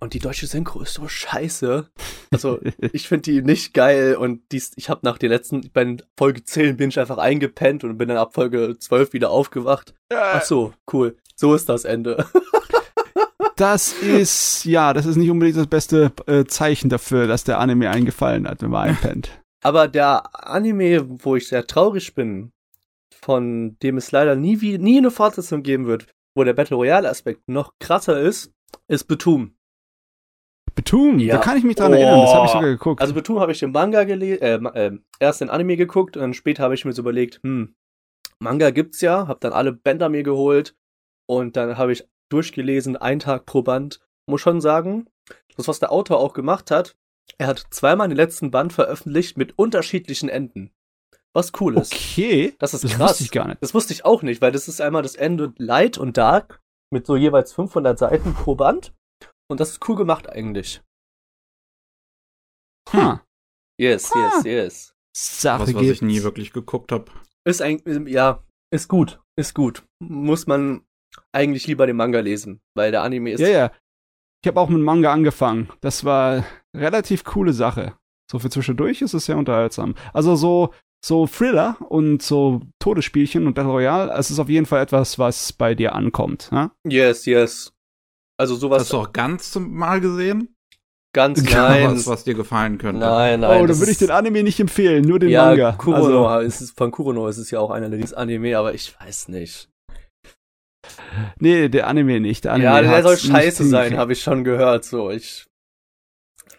Und 0.00 0.14
die 0.14 0.20
deutsche 0.20 0.46
Synchro 0.46 0.82
ist 0.82 0.94
so 0.94 1.08
scheiße. 1.08 1.90
Also, 2.30 2.60
ich 2.92 3.08
finde 3.08 3.22
die 3.22 3.42
nicht 3.42 3.74
geil 3.74 4.14
und 4.14 4.42
dies, 4.52 4.72
ich 4.76 4.90
habe 4.90 5.00
nach 5.02 5.18
der 5.18 5.28
letzten, 5.28 5.70
bei 5.72 5.96
Folge 6.16 6.44
10 6.44 6.76
bin 6.76 6.90
ich 6.90 7.00
einfach 7.00 7.18
eingepennt 7.18 7.82
und 7.84 7.98
bin 7.98 8.08
dann 8.08 8.18
ab 8.18 8.34
Folge 8.34 8.76
12 8.78 9.12
wieder 9.12 9.30
aufgewacht. 9.30 9.94
Ach 10.12 10.42
so, 10.42 10.72
cool. 10.92 11.16
So 11.34 11.54
ist 11.54 11.68
das 11.68 11.84
Ende. 11.84 12.26
Das 13.56 13.92
ist, 13.92 14.64
ja, 14.66 14.92
das 14.92 15.04
ist 15.04 15.16
nicht 15.16 15.30
unbedingt 15.30 15.56
das 15.56 15.66
beste 15.66 16.12
äh, 16.28 16.44
Zeichen 16.44 16.90
dafür, 16.90 17.26
dass 17.26 17.42
der 17.42 17.58
Anime 17.58 17.90
eingefallen 17.90 18.46
hat, 18.46 18.62
wenn 18.62 18.70
man 18.70 18.90
einpennt. 18.90 19.30
Aber 19.64 19.88
der 19.88 20.48
Anime, 20.48 21.04
wo 21.24 21.34
ich 21.34 21.48
sehr 21.48 21.66
traurig 21.66 22.14
bin, 22.14 22.52
von 23.20 23.76
dem 23.82 23.96
es 23.96 24.12
leider 24.12 24.36
nie, 24.36 24.60
wie, 24.60 24.78
nie 24.78 24.98
eine 24.98 25.10
Fortsetzung 25.10 25.64
geben 25.64 25.86
wird, 25.86 26.06
wo 26.36 26.44
der 26.44 26.52
Battle 26.52 26.76
Royale 26.76 27.10
Aspekt 27.10 27.48
noch 27.48 27.72
krasser 27.80 28.20
ist, 28.20 28.52
ist 28.86 29.08
Betum. 29.08 29.57
Betum, 30.74 31.18
Ja. 31.18 31.36
da 31.36 31.40
kann 31.42 31.56
ich 31.56 31.64
mich 31.64 31.76
dran 31.76 31.92
erinnern, 31.92 32.20
das 32.20 32.34
habe 32.34 32.46
ich 32.46 32.50
Oh. 32.52 32.54
sogar 32.54 32.70
geguckt. 32.70 33.00
Also 33.00 33.14
Betum 33.14 33.40
habe 33.40 33.52
ich 33.52 33.58
den 33.60 33.72
Manga 33.72 34.04
gelesen, 34.04 34.42
äh, 34.42 34.86
äh, 34.86 34.98
erst 35.20 35.40
den 35.40 35.50
Anime 35.50 35.76
geguckt 35.76 36.16
und 36.16 36.22
dann 36.22 36.34
später 36.34 36.62
habe 36.64 36.74
ich 36.74 36.84
mir 36.84 36.92
so 36.92 37.02
überlegt, 37.02 37.40
hm, 37.42 37.74
Manga 38.40 38.70
gibt's 38.70 39.00
ja, 39.00 39.26
habe 39.28 39.40
dann 39.40 39.52
alle 39.52 39.72
Bänder 39.72 40.08
mir 40.08 40.22
geholt 40.22 40.76
und 41.28 41.56
dann 41.56 41.76
habe 41.76 41.92
ich 41.92 42.04
durchgelesen, 42.30 42.96
ein 42.96 43.18
Tag 43.20 43.46
pro 43.46 43.62
Band. 43.62 44.00
Muss 44.26 44.40
schon 44.42 44.60
sagen, 44.60 45.06
das 45.56 45.66
was 45.68 45.78
der 45.80 45.90
Autor 45.90 46.18
auch 46.20 46.34
gemacht 46.34 46.70
hat, 46.70 46.96
er 47.38 47.46
hat 47.48 47.64
zweimal 47.70 48.08
den 48.08 48.16
letzten 48.16 48.50
Band 48.50 48.72
veröffentlicht 48.72 49.36
mit 49.38 49.58
unterschiedlichen 49.58 50.28
Enden. 50.28 50.70
Was 51.34 51.52
cool 51.60 51.76
ist. 51.78 51.92
okay, 51.94 52.54
Das 52.58 52.74
ist 52.74 52.84
das 52.84 52.92
krass. 52.92 53.10
wusste 53.10 53.24
ich 53.24 53.30
gar 53.30 53.48
nicht. 53.48 53.62
Das 53.62 53.74
wusste 53.74 53.92
ich 53.92 54.04
auch 54.04 54.22
nicht, 54.22 54.40
weil 54.40 54.52
das 54.52 54.66
ist 54.68 54.80
einmal 54.80 55.02
das 55.02 55.14
Ende 55.14 55.52
Light 55.58 55.98
und 55.98 56.16
Dark 56.16 56.60
mit 56.90 57.06
so 57.06 57.16
jeweils 57.16 57.52
500 57.52 57.98
Seiten 57.98 58.34
pro 58.34 58.54
Band 58.54 58.92
und 59.50 59.60
das 59.60 59.70
ist 59.70 59.88
cool 59.88 59.96
gemacht 59.96 60.28
eigentlich. 60.28 60.82
Ha, 62.92 63.22
Yes, 63.80 64.10
yes, 64.14 64.44
yes. 64.44 64.94
Sache 65.16 65.62
Was, 65.62 65.74
was 65.74 65.82
ich 65.82 66.02
nie 66.02 66.22
wirklich 66.22 66.52
geguckt 66.52 66.90
habe. 66.90 67.06
Ist 67.46 67.62
eigentlich, 67.62 68.12
ja, 68.12 68.42
ist 68.72 68.88
gut, 68.88 69.20
ist 69.36 69.54
gut. 69.54 69.84
Muss 70.00 70.46
man 70.46 70.82
eigentlich 71.32 71.66
lieber 71.66 71.86
den 71.86 71.96
Manga 71.96 72.20
lesen, 72.20 72.60
weil 72.74 72.90
der 72.90 73.02
Anime 73.02 73.32
ist. 73.32 73.40
Ja, 73.40 73.48
ja. 73.48 73.72
Ich 74.42 74.48
habe 74.48 74.60
auch 74.60 74.68
mit 74.68 74.82
Manga 74.82 75.12
angefangen. 75.12 75.68
Das 75.80 76.04
war 76.04 76.44
relativ 76.76 77.24
coole 77.24 77.52
Sache. 77.52 77.96
So 78.30 78.38
für 78.38 78.50
zwischendurch 78.50 79.00
ist 79.00 79.14
es 79.14 79.26
sehr 79.26 79.38
unterhaltsam. 79.38 79.94
Also 80.12 80.36
so 80.36 80.74
so 81.04 81.28
Thriller 81.28 81.76
und 81.88 82.22
so 82.22 82.60
Todesspielchen 82.80 83.46
und 83.46 83.54
Battle 83.54 83.70
Royale, 83.70 84.12
es 84.14 84.32
ist 84.32 84.40
auf 84.40 84.48
jeden 84.48 84.66
Fall 84.66 84.82
etwas, 84.82 85.16
was 85.18 85.52
bei 85.52 85.76
dir 85.76 85.94
ankommt. 85.94 86.50
Ja? 86.52 86.72
Yes, 86.84 87.24
yes. 87.24 87.72
Also 88.38 88.54
sowas. 88.54 88.82
Hast 88.82 88.92
du 88.92 88.98
auch 88.98 89.12
ganz 89.12 89.50
zum 89.50 89.74
Mal 89.74 90.00
gesehen? 90.00 90.54
Ganz 91.12 91.42
nein. 91.52 91.90
Was, 91.90 92.06
was 92.06 92.24
dir 92.24 92.34
gefallen 92.34 92.78
könnte. 92.78 93.00
Nein, 93.00 93.40
nein. 93.40 93.62
Oh, 93.62 93.66
dann 93.66 93.78
würde 93.78 93.90
ich 93.90 93.98
den 93.98 94.10
Anime 94.10 94.42
nicht 94.42 94.60
empfehlen, 94.60 95.04
nur 95.04 95.18
den 95.18 95.30
ja, 95.30 95.46
Manga. 95.46 95.72
Kurono, 95.72 96.26
Also, 96.26 96.46
ist 96.46 96.60
es, 96.60 96.70
von 96.70 96.90
Kurono 96.90 97.26
ist 97.28 97.38
es 97.38 97.50
ja 97.50 97.58
auch 97.58 97.70
einer 97.70 97.88
der 97.88 97.98
Lieblingsanime, 97.98 98.56
aber 98.56 98.74
ich 98.74 98.94
weiß 99.00 99.28
nicht. 99.28 99.68
nee, 101.40 101.68
der 101.68 101.88
Anime 101.88 102.20
nicht. 102.20 102.44
Der 102.44 102.52
Anime 102.52 102.70
ja, 102.70 102.82
der 102.82 103.02
soll 103.02 103.18
scheiße 103.18 103.64
sein, 103.64 103.96
habe 103.96 104.12
ich 104.12 104.22
schon 104.22 104.44
gehört. 104.44 104.84
So, 104.84 105.10
ich. 105.10 105.46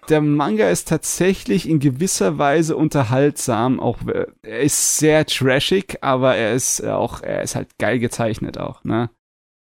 der 0.09 0.21
Manga 0.21 0.69
ist 0.69 0.87
tatsächlich 0.89 1.69
in 1.69 1.79
gewisser 1.79 2.37
Weise 2.37 2.75
unterhaltsam. 2.75 3.79
Auch 3.79 3.99
äh, 4.07 4.25
er 4.41 4.59
ist 4.61 4.97
sehr 4.97 5.25
trashig, 5.25 5.99
aber 6.01 6.35
er 6.35 6.53
ist 6.53 6.83
auch, 6.83 7.21
er 7.21 7.43
ist 7.43 7.55
halt 7.55 7.77
geil 7.77 7.99
gezeichnet 7.99 8.57
auch, 8.57 8.83
ne? 8.83 9.09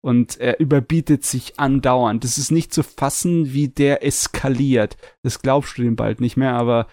Und 0.00 0.38
er 0.38 0.60
überbietet 0.60 1.24
sich 1.24 1.58
andauernd. 1.58 2.22
Das 2.22 2.38
ist 2.38 2.50
nicht 2.50 2.72
zu 2.72 2.82
fassen, 2.82 3.52
wie 3.52 3.68
der 3.68 4.04
eskaliert. 4.04 4.96
Das 5.22 5.40
glaubst 5.40 5.76
du 5.76 5.82
dem 5.82 5.96
bald 5.96 6.20
nicht 6.20 6.36
mehr, 6.36 6.54
aber 6.54 6.86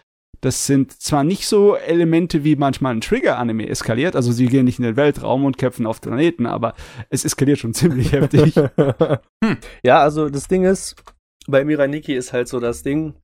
das 0.46 0.68
sind 0.68 0.92
zwar 1.02 1.24
nicht 1.24 1.48
so 1.48 1.76
Elemente, 1.76 2.44
wie 2.44 2.56
manchmal 2.56 2.94
ein 2.94 3.02
Trigger-Anime 3.02 3.68
eskaliert, 3.68 4.16
also 4.16 4.32
sie 4.32 4.46
gehen 4.46 4.66
nicht 4.66 4.78
in 4.78 4.86
den 4.86 4.96
Weltraum 4.96 5.44
und 5.44 5.58
kämpfen 5.58 5.88
auf 5.88 6.02
Planeten, 6.02 6.46
aber 6.46 6.76
es 7.10 7.26
eskaliert 7.26 7.58
schon 7.58 7.74
ziemlich 7.74 8.12
heftig. 8.12 8.54
Ja, 9.84 10.02
also 10.02 10.30
das 10.30 10.48
Ding 10.48 10.64
ist, 10.64 10.96
bei 11.48 11.64
Miraniki 11.64 12.14
ist 12.14 12.34
halt 12.34 12.48
so 12.48 12.60
das 12.60 12.84
Ding. 12.84 13.16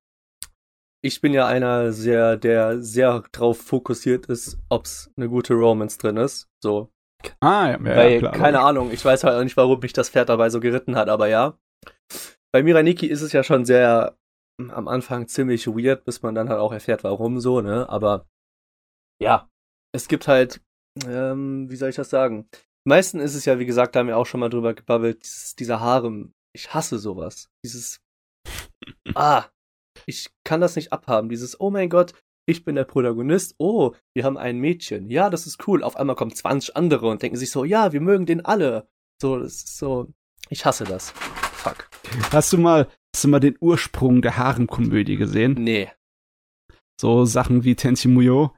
Ich 1.03 1.21
bin 1.21 1.33
ja 1.33 1.47
einer 1.47 1.91
sehr, 1.91 2.37
der 2.37 2.81
sehr 2.81 3.23
drauf 3.31 3.57
fokussiert 3.59 4.27
ist, 4.27 4.57
ob's 4.69 5.11
eine 5.15 5.29
gute 5.29 5.53
Romance 5.53 5.97
drin 5.97 6.17
ist. 6.17 6.47
So, 6.63 6.91
Ah, 7.39 7.67
ja, 7.67 7.71
ja, 7.71 7.83
Weil, 7.83 8.11
ja 8.13 8.19
klar. 8.19 8.33
keine 8.33 8.59
Ahnung, 8.61 8.91
ich 8.91 9.03
weiß 9.03 9.23
halt 9.23 9.35
auch 9.35 9.43
nicht, 9.43 9.57
warum 9.57 9.79
mich 9.79 9.93
das 9.93 10.09
Pferd 10.09 10.29
dabei 10.29 10.49
so 10.49 10.59
geritten 10.59 10.95
hat, 10.95 11.09
aber 11.09 11.27
ja. 11.27 11.57
Bei 12.53 12.63
Miraniki 12.63 13.07
ist 13.07 13.21
es 13.21 13.31
ja 13.31 13.43
schon 13.43 13.65
sehr 13.65 14.17
mm, 14.61 14.71
am 14.71 14.87
Anfang 14.87 15.27
ziemlich 15.27 15.67
weird, 15.67 16.03
bis 16.03 16.21
man 16.21 16.35
dann 16.35 16.49
halt 16.49 16.59
auch 16.59 16.73
erfährt, 16.73 17.03
warum 17.03 17.39
so, 17.39 17.61
ne? 17.61 17.87
Aber 17.89 18.25
ja, 19.21 19.49
es 19.95 20.07
gibt 20.07 20.27
halt, 20.27 20.61
ähm, 21.05 21.69
wie 21.69 21.75
soll 21.75 21.89
ich 21.89 21.95
das 21.95 22.09
sagen? 22.09 22.49
Meistens 22.87 23.23
ist 23.23 23.35
es 23.35 23.45
ja, 23.45 23.59
wie 23.59 23.65
gesagt, 23.65 23.95
da 23.95 23.99
haben 23.99 24.07
wir 24.07 24.17
auch 24.17 24.25
schon 24.25 24.39
mal 24.39 24.49
drüber 24.49 24.73
gebabbelt, 24.73 25.23
dieses, 25.23 25.55
dieser 25.55 25.79
Harem. 25.79 26.33
Ich 26.53 26.73
hasse 26.73 26.97
sowas. 26.97 27.49
Dieses, 27.63 28.01
ah, 29.15 29.45
ich 30.05 30.29
kann 30.43 30.61
das 30.61 30.75
nicht 30.75 30.91
abhaben. 30.91 31.29
Dieses, 31.29 31.59
oh 31.59 31.69
mein 31.69 31.89
Gott, 31.89 32.13
ich 32.51 32.63
bin 32.63 32.75
der 32.75 32.83
Protagonist. 32.83 33.55
Oh, 33.57 33.93
wir 34.13 34.23
haben 34.23 34.37
ein 34.37 34.59
Mädchen. 34.59 35.09
Ja, 35.09 35.29
das 35.29 35.47
ist 35.47 35.67
cool. 35.67 35.83
Auf 35.83 35.95
einmal 35.95 36.15
kommen 36.15 36.35
20 36.35 36.75
andere 36.75 37.07
und 37.07 37.21
denken 37.21 37.37
sich 37.37 37.51
so, 37.51 37.63
ja, 37.63 37.93
wir 37.93 38.01
mögen 38.01 38.25
den 38.25 38.45
alle. 38.45 38.87
So, 39.21 39.39
das 39.39 39.55
ist 39.63 39.77
so, 39.77 40.07
ich 40.49 40.65
hasse 40.65 40.83
das. 40.83 41.11
Fuck. 41.11 41.89
Hast 42.31 42.53
du 42.53 42.57
mal, 42.57 42.87
hast 43.15 43.23
du 43.23 43.27
mal 43.29 43.39
den 43.39 43.57
Ursprung 43.59 44.21
der 44.21 44.37
Haremkomödie 44.37 45.15
gesehen? 45.15 45.55
Nee. 45.59 45.89
So 46.99 47.25
Sachen 47.25 47.63
wie 47.63 47.75
Tenchi 47.75 48.07
Muyo, 48.07 48.53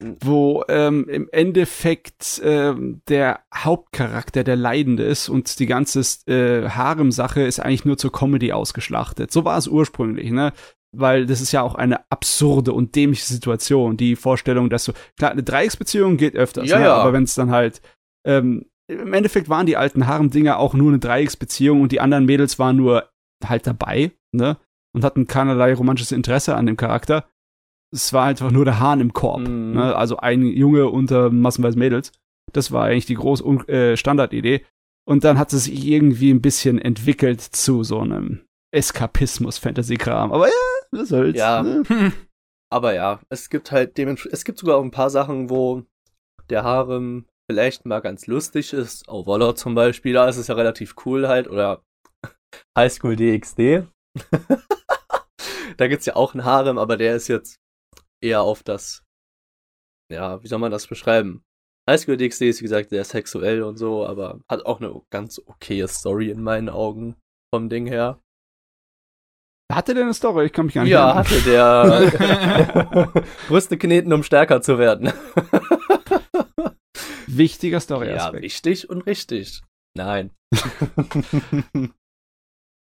wo 0.00 0.64
ähm, 0.68 1.08
im 1.08 1.28
Endeffekt 1.30 2.40
ähm, 2.42 3.02
der 3.08 3.40
Hauptcharakter 3.54 4.44
der 4.44 4.56
Leidende 4.56 5.04
ist 5.04 5.28
und 5.28 5.58
die 5.58 5.66
ganze 5.66 6.00
äh, 6.26 6.68
Harem-Sache 6.68 7.42
ist 7.42 7.60
eigentlich 7.60 7.84
nur 7.84 7.98
zur 7.98 8.12
Comedy 8.12 8.52
ausgeschlachtet. 8.52 9.30
So 9.30 9.44
war 9.44 9.58
es 9.58 9.68
ursprünglich, 9.68 10.30
ne? 10.30 10.52
Weil 10.92 11.26
das 11.26 11.40
ist 11.40 11.52
ja 11.52 11.62
auch 11.62 11.76
eine 11.76 12.00
absurde 12.10 12.72
und 12.72 12.96
dämliche 12.96 13.24
Situation. 13.24 13.96
Die 13.96 14.16
Vorstellung, 14.16 14.70
dass 14.70 14.84
du, 14.84 14.92
klar, 15.16 15.30
eine 15.30 15.42
Dreiecksbeziehung 15.44 16.16
geht 16.16 16.34
öfters, 16.34 16.68
Ja, 16.68 16.78
ne? 16.78 16.84
ja. 16.86 16.94
aber 16.96 17.12
wenn 17.12 17.22
es 17.24 17.34
dann 17.34 17.50
halt, 17.50 17.80
ähm, 18.26 18.66
im 18.88 19.12
Endeffekt 19.12 19.48
waren 19.48 19.66
die 19.66 19.76
alten 19.76 20.08
Harem-Dinger 20.08 20.58
auch 20.58 20.74
nur 20.74 20.88
eine 20.88 20.98
Dreiecksbeziehung 20.98 21.80
und 21.80 21.92
die 21.92 22.00
anderen 22.00 22.24
Mädels 22.26 22.58
waren 22.58 22.74
nur 22.76 23.08
halt 23.44 23.66
dabei, 23.66 24.10
ne? 24.32 24.56
Und 24.92 25.04
hatten 25.04 25.28
keinerlei 25.28 25.72
romantisches 25.74 26.10
Interesse 26.10 26.56
an 26.56 26.66
dem 26.66 26.76
Charakter. 26.76 27.24
Es 27.92 28.12
war 28.12 28.24
einfach 28.26 28.50
nur 28.50 28.64
der 28.64 28.80
Hahn 28.80 29.00
im 29.00 29.12
Korb, 29.12 29.42
Mhm. 29.46 29.74
ne? 29.74 29.94
Also 29.94 30.16
ein 30.16 30.42
Junge 30.44 30.88
unter 30.88 31.30
massenweise 31.30 31.78
Mädels. 31.78 32.10
Das 32.52 32.72
war 32.72 32.86
eigentlich 32.86 33.06
die 33.06 33.14
große 33.14 33.44
äh, 33.68 33.96
Standardidee. 33.96 34.64
Und 35.08 35.22
dann 35.22 35.38
hat 35.38 35.52
es 35.52 35.64
sich 35.64 35.86
irgendwie 35.86 36.32
ein 36.32 36.42
bisschen 36.42 36.80
entwickelt 36.80 37.40
zu 37.40 37.84
so 37.84 38.00
einem 38.00 38.40
Eskapismus-Fantasy-Kram. 38.72 40.32
Aber 40.32 40.48
ja, 40.48 40.52
was 40.92 41.08
soll's. 41.08 41.36
Ja. 41.36 41.62
Ne? 41.62 41.82
Aber 42.72 42.94
ja, 42.94 43.20
es 43.28 43.50
gibt 43.50 43.72
halt 43.72 43.98
dementsprechend, 43.98 44.34
es 44.34 44.44
gibt 44.44 44.58
sogar 44.58 44.76
auch 44.76 44.84
ein 44.84 44.92
paar 44.92 45.10
Sachen, 45.10 45.50
wo 45.50 45.82
der 46.50 46.62
Harem 46.62 47.26
vielleicht 47.50 47.84
mal 47.84 48.00
ganz 48.00 48.28
lustig 48.28 48.72
ist. 48.72 49.08
Overlord 49.08 49.58
zum 49.58 49.74
Beispiel, 49.74 50.12
da 50.12 50.28
ist 50.28 50.36
es 50.36 50.46
ja 50.46 50.54
relativ 50.54 50.94
cool 51.04 51.26
halt. 51.26 51.48
Oder 51.48 51.82
High 52.78 52.92
School 52.92 53.16
DxD. 53.16 53.88
da 55.76 55.88
gibt's 55.88 56.06
ja 56.06 56.14
auch 56.14 56.34
einen 56.34 56.44
Harem, 56.44 56.78
aber 56.78 56.96
der 56.96 57.16
ist 57.16 57.26
jetzt 57.26 57.56
eher 58.22 58.42
auf 58.42 58.62
das, 58.62 59.02
ja, 60.12 60.42
wie 60.42 60.46
soll 60.46 60.58
man 60.60 60.70
das 60.70 60.86
beschreiben? 60.86 61.42
High 61.88 62.00
School 62.00 62.16
DxD 62.16 62.48
ist, 62.48 62.60
wie 62.60 62.64
gesagt, 62.64 62.90
sehr 62.90 63.04
sexuell 63.04 63.62
und 63.62 63.78
so, 63.78 64.06
aber 64.06 64.40
hat 64.48 64.64
auch 64.64 64.80
eine 64.80 65.00
ganz 65.10 65.40
okaye 65.44 65.88
Story 65.88 66.30
in 66.30 66.42
meinen 66.42 66.68
Augen 66.68 67.16
vom 67.52 67.68
Ding 67.68 67.86
her. 67.86 68.20
Hatte 69.70 69.94
der 69.94 70.04
eine 70.04 70.14
Story? 70.14 70.46
Ich 70.46 70.52
kann 70.52 70.66
mich 70.66 70.74
gar 70.74 70.82
nicht 70.84 70.92
Ja, 70.92 71.14
hatte 71.14 71.40
der 71.42 73.12
Brüste 73.48 73.78
kneten, 73.78 74.12
um 74.12 74.22
stärker 74.22 74.60
zu 74.62 74.78
werden. 74.78 75.12
Wichtiger 77.26 77.76
Ja, 77.76 77.80
Story-Aspekt. 77.80 78.42
wichtig 78.42 78.90
und 78.90 79.02
richtig. 79.02 79.62
Nein. 79.96 80.30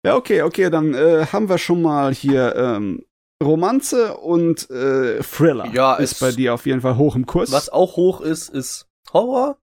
Ja, 0.05 0.17
okay, 0.17 0.41
okay, 0.41 0.69
dann 0.69 0.93
äh, 0.93 1.27
haben 1.31 1.47
wir 1.47 1.57
schon 1.57 1.81
mal 1.81 2.13
hier 2.13 2.57
ähm, 2.57 3.05
Romanze 3.41 4.17
und 4.17 4.69
äh, 4.69 5.23
Thriller. 5.23 5.67
Ja, 5.73 5.95
ist 5.95 6.11
es- 6.13 6.19
bei 6.19 6.31
dir 6.33 6.53
auf 6.53 6.65
jeden 6.65 6.81
Fall 6.81 6.97
hoch 6.97 7.15
im 7.15 7.25
Kurs. 7.25 7.53
Was 7.53 7.69
auch 7.69 7.95
hoch 7.95 8.19
ist, 8.19 8.49
ist 8.49 8.85
Horror. 9.13 9.57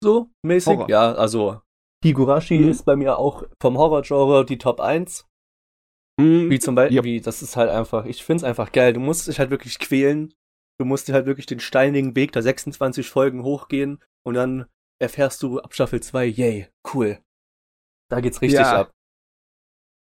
So 0.00 0.30
mäßig. 0.42 0.72
Horror. 0.76 0.88
Ja, 0.88 1.12
also 1.14 1.60
Higurashi 2.04 2.60
Mhm. 2.60 2.68
ist 2.68 2.84
bei 2.84 2.94
mir 2.94 3.18
auch 3.18 3.42
vom 3.60 3.76
Horror-Genre 3.76 4.44
die 4.44 4.58
Top 4.58 4.78
1. 4.80 5.26
Hm, 6.22 6.50
Wie 6.50 6.58
zum 6.58 6.74
Beispiel, 6.74 6.96
Yep. 6.98 7.04
wie, 7.04 7.20
das 7.20 7.42
ist 7.42 7.56
halt 7.56 7.70
einfach, 7.70 8.04
ich 8.06 8.24
find's 8.24 8.44
einfach 8.44 8.72
geil. 8.72 8.92
Du 8.92 9.00
musst 9.00 9.26
dich 9.28 9.38
halt 9.38 9.50
wirklich 9.50 9.78
quälen. 9.78 10.32
Du 10.78 10.84
musst 10.86 11.06
dir 11.08 11.12
halt 11.12 11.26
wirklich 11.26 11.46
den 11.46 11.60
steinigen 11.60 12.16
Weg 12.16 12.32
der 12.32 12.42
26 12.42 13.08
Folgen 13.08 13.42
hochgehen 13.42 13.98
und 14.24 14.34
dann 14.34 14.66
erfährst 15.00 15.42
du 15.42 15.60
ab 15.60 15.74
Staffel 15.74 16.00
2, 16.00 16.26
yay, 16.26 16.68
cool. 16.94 17.18
Da 18.10 18.20
geht's 18.20 18.40
richtig 18.42 18.60
Ja. 18.60 18.80
ab. 18.80 18.92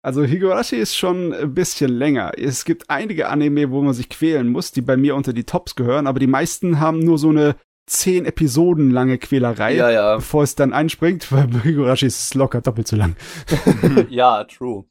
Also 0.03 0.25
Higurashi 0.25 0.77
ist 0.77 0.97
schon 0.97 1.35
ein 1.35 1.53
bisschen 1.53 1.91
länger. 1.91 2.33
Es 2.39 2.65
gibt 2.65 2.89
einige 2.89 3.29
Anime, 3.29 3.71
wo 3.71 3.83
man 3.83 3.93
sich 3.93 4.09
quälen 4.09 4.49
muss, 4.49 4.73
die 4.73 4.81
bei 4.81 4.97
mir 4.97 5.15
unter 5.15 5.35
die 5.35 5.45
Tops 5.45 5.75
gehören, 5.75 6.07
aber 6.07 6.19
die 6.19 6.27
meisten 6.27 6.81
haben 6.81 7.01
nur 7.01 7.19
so 7.19 7.29
eine 7.29 7.57
zehn 7.87 8.25
Episoden 8.25 8.91
lange 8.91 9.19
Quälerei, 9.19 9.75
Ja, 9.75 9.91
ja. 9.91 10.17
bevor 10.17 10.43
es 10.45 10.55
dann 10.55 10.73
einspringt, 10.73 11.31
weil 11.33 11.51
Higurashi 11.65 12.07
ist 12.07 12.23
es 12.23 12.35
locker 12.35 12.63
doppelt 12.63 12.89
so 12.89 12.97
lang. 12.97 13.17
ja, 14.09 14.45
true. 14.45 14.85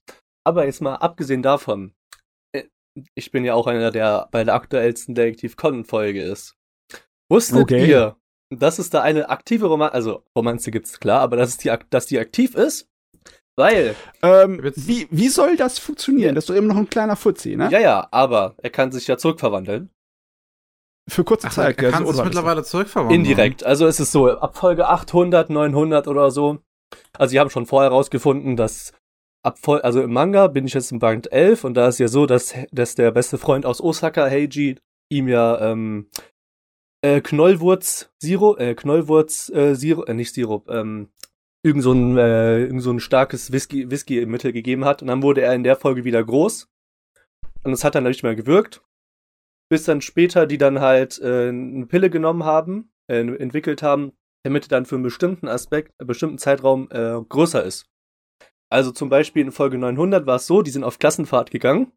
Aber 0.49 0.65
jetzt 0.65 0.81
mal 0.81 0.95
abgesehen 0.95 1.43
davon, 1.43 1.93
äh, 2.55 2.63
ich 3.15 3.29
bin 3.31 3.45
ja 3.45 3.53
auch 3.53 3.67
einer, 3.67 3.91
der 3.91 4.27
bei 4.31 4.43
der 4.43 4.55
aktuellsten 4.55 5.13
Detektiv 5.13 5.55
Conan-Folge 5.57 6.23
ist. 6.23 6.55
Wusstet 7.31 7.59
Okay. 7.59 7.87
ihr, 7.87 8.15
dass 8.49 8.79
es 8.79 8.89
da 8.89 9.03
eine 9.03 9.29
aktive 9.29 9.67
Romanze, 9.67 9.93
also 9.93 10.23
Romanze 10.35 10.71
gibt's 10.71 10.99
klar, 10.99 11.21
aber 11.21 11.37
dass, 11.37 11.49
es 11.49 11.57
die, 11.57 11.71
dass 11.91 12.07
die 12.07 12.17
aktiv 12.17 12.55
ist? 12.55 12.87
Weil, 13.55 13.95
Ähm, 14.23 14.71
wie, 14.75 15.07
wie 15.11 15.27
soll 15.27 15.55
das 15.55 15.77
funktionieren? 15.77 16.29
Ja. 16.29 16.33
Das 16.33 16.45
ist 16.45 16.49
doch 16.49 16.55
eben 16.55 16.65
noch 16.65 16.77
ein 16.77 16.89
kleiner 16.89 17.15
Fuzzi, 17.15 17.55
ne? 17.55 17.69
ja, 17.71 17.79
ja, 17.79 18.07
aber 18.09 18.55
er 18.57 18.71
kann 18.71 18.91
sich 18.91 19.05
ja 19.05 19.17
zurückverwandeln. 19.19 19.91
Für 21.07 21.23
kurze 21.23 21.47
Ach, 21.47 21.53
Zeit. 21.53 21.77
er 21.79 21.91
kann 21.91 22.07
was? 22.07 22.23
mittlerweile 22.23 22.63
zurückverwandeln. 22.63 23.19
Indirekt. 23.21 23.63
Also 23.63 23.85
es 23.85 23.99
ist 23.99 24.11
so, 24.11 24.31
ab 24.31 24.57
Folge 24.57 24.87
800, 24.87 25.51
900 25.51 26.07
oder 26.07 26.31
so. 26.31 26.59
Also 27.17 27.29
sie 27.31 27.39
haben 27.39 27.49
schon 27.51 27.67
vorher 27.67 27.91
rausgefunden, 27.91 28.55
dass 28.55 28.93
ab 29.43 29.59
Fol 29.59 29.81
also 29.81 30.01
im 30.01 30.11
Manga 30.11 30.47
bin 30.47 30.65
ich 30.65 30.73
jetzt 30.73 30.91
im 30.91 30.99
Band 30.99 31.31
11 31.31 31.63
und 31.63 31.73
da 31.75 31.87
ist 31.87 31.99
ja 31.99 32.07
so, 32.07 32.25
dass, 32.25 32.53
dass 32.71 32.95
der 32.95 33.11
beste 33.11 33.37
Freund 33.37 33.65
aus 33.65 33.81
Osaka, 33.81 34.25
Heiji, 34.25 34.77
ihm 35.11 35.27
ja 35.27 35.59
ähm, 35.71 36.09
äh, 37.01 37.21
Knollwurz 37.21 38.11
Sirup, 38.21 38.59
äh, 38.59 38.75
Knollwurz 38.75 39.49
äh, 39.49 39.75
Sirup, 39.75 40.09
äh, 40.09 40.13
nicht 40.13 40.33
Sirup, 40.33 40.69
ähm, 40.69 41.09
irgend 41.65 41.83
so 41.83 41.93
ein, 41.93 42.17
äh, 42.17 42.61
irgend 42.61 42.81
so 42.81 42.91
ein 42.91 42.99
starkes 42.99 43.51
Whisky, 43.51 43.89
Whisky 43.89 44.19
im 44.19 44.31
Mittel 44.31 44.51
gegeben 44.51 44.85
hat. 44.85 45.01
Und 45.01 45.07
dann 45.07 45.23
wurde 45.23 45.41
er 45.41 45.53
in 45.53 45.63
der 45.63 45.75
Folge 45.75 46.03
wieder 46.03 46.23
groß. 46.23 46.69
Und 47.63 47.73
es 47.73 47.83
hat 47.83 47.95
dann 47.95 48.03
nicht 48.03 48.23
mehr 48.23 48.35
gewirkt. 48.35 48.81
Bis 49.69 49.83
dann 49.83 50.01
später 50.01 50.47
die 50.47 50.57
dann 50.57 50.79
halt 50.79 51.19
äh, 51.19 51.49
eine 51.49 51.85
Pille 51.85 52.09
genommen 52.09 52.43
haben 52.43 52.91
äh, 53.09 53.19
entwickelt 53.19 53.83
haben, 53.83 54.13
damit 54.43 54.65
er 54.65 54.69
dann 54.69 54.85
für 54.85 54.95
einen 54.95 55.03
bestimmten 55.03 55.47
Aspekt, 55.47 55.93
einen 55.99 56.07
bestimmten 56.07 56.37
Zeitraum 56.37 56.89
äh, 56.91 57.21
größer 57.21 57.63
ist. 57.63 57.85
Also 58.71 58.91
zum 58.91 59.09
Beispiel 59.09 59.43
in 59.43 59.51
Folge 59.51 59.77
900 59.77 60.25
war 60.25 60.35
es 60.35 60.47
so, 60.47 60.61
die 60.61 60.71
sind 60.71 60.83
auf 60.83 60.99
Klassenfahrt 60.99 61.51
gegangen 61.51 61.91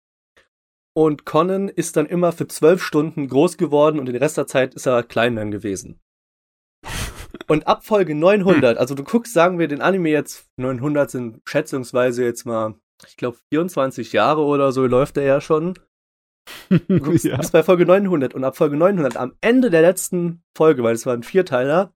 und 0.94 1.24
Conan 1.24 1.68
ist 1.68 1.96
dann 1.96 2.06
immer 2.06 2.32
für 2.32 2.48
zwölf 2.48 2.82
Stunden 2.82 3.28
groß 3.28 3.56
geworden 3.56 3.98
und 3.98 4.06
den 4.06 4.16
Rest 4.16 4.36
der 4.36 4.46
Zeit 4.46 4.74
ist 4.74 4.86
er 4.86 5.02
klein 5.02 5.36
dann 5.36 5.50
gewesen. 5.50 6.00
Und 7.48 7.66
ab 7.66 7.84
Folge 7.84 8.14
900, 8.14 8.78
also 8.78 8.94
du 8.94 9.04
guckst, 9.04 9.32
sagen 9.32 9.58
wir, 9.58 9.68
den 9.68 9.80
Anime 9.80 10.10
jetzt, 10.10 10.48
900 10.58 11.10
sind 11.10 11.40
schätzungsweise 11.46 12.24
jetzt 12.24 12.44
mal, 12.44 12.74
ich 13.06 13.16
glaube 13.16 13.38
24 13.52 14.12
Jahre 14.12 14.42
oder 14.42 14.72
so 14.72 14.86
läuft 14.86 15.16
er 15.16 15.24
ja 15.24 15.40
schon. 15.40 15.74
Du 16.68 16.78
guckst 17.00 17.24
Ja. 17.24 17.36
bis 17.36 17.50
bei 17.50 17.62
Folge 17.62 17.86
900 17.86 18.34
und 18.34 18.44
ab 18.44 18.56
Folge 18.56 18.76
900, 18.76 19.16
am 19.16 19.34
Ende 19.40 19.70
der 19.70 19.82
letzten 19.82 20.42
Folge, 20.56 20.82
weil 20.82 20.94
es 20.94 21.06
waren 21.06 21.22
Vierteiler, 21.22 21.92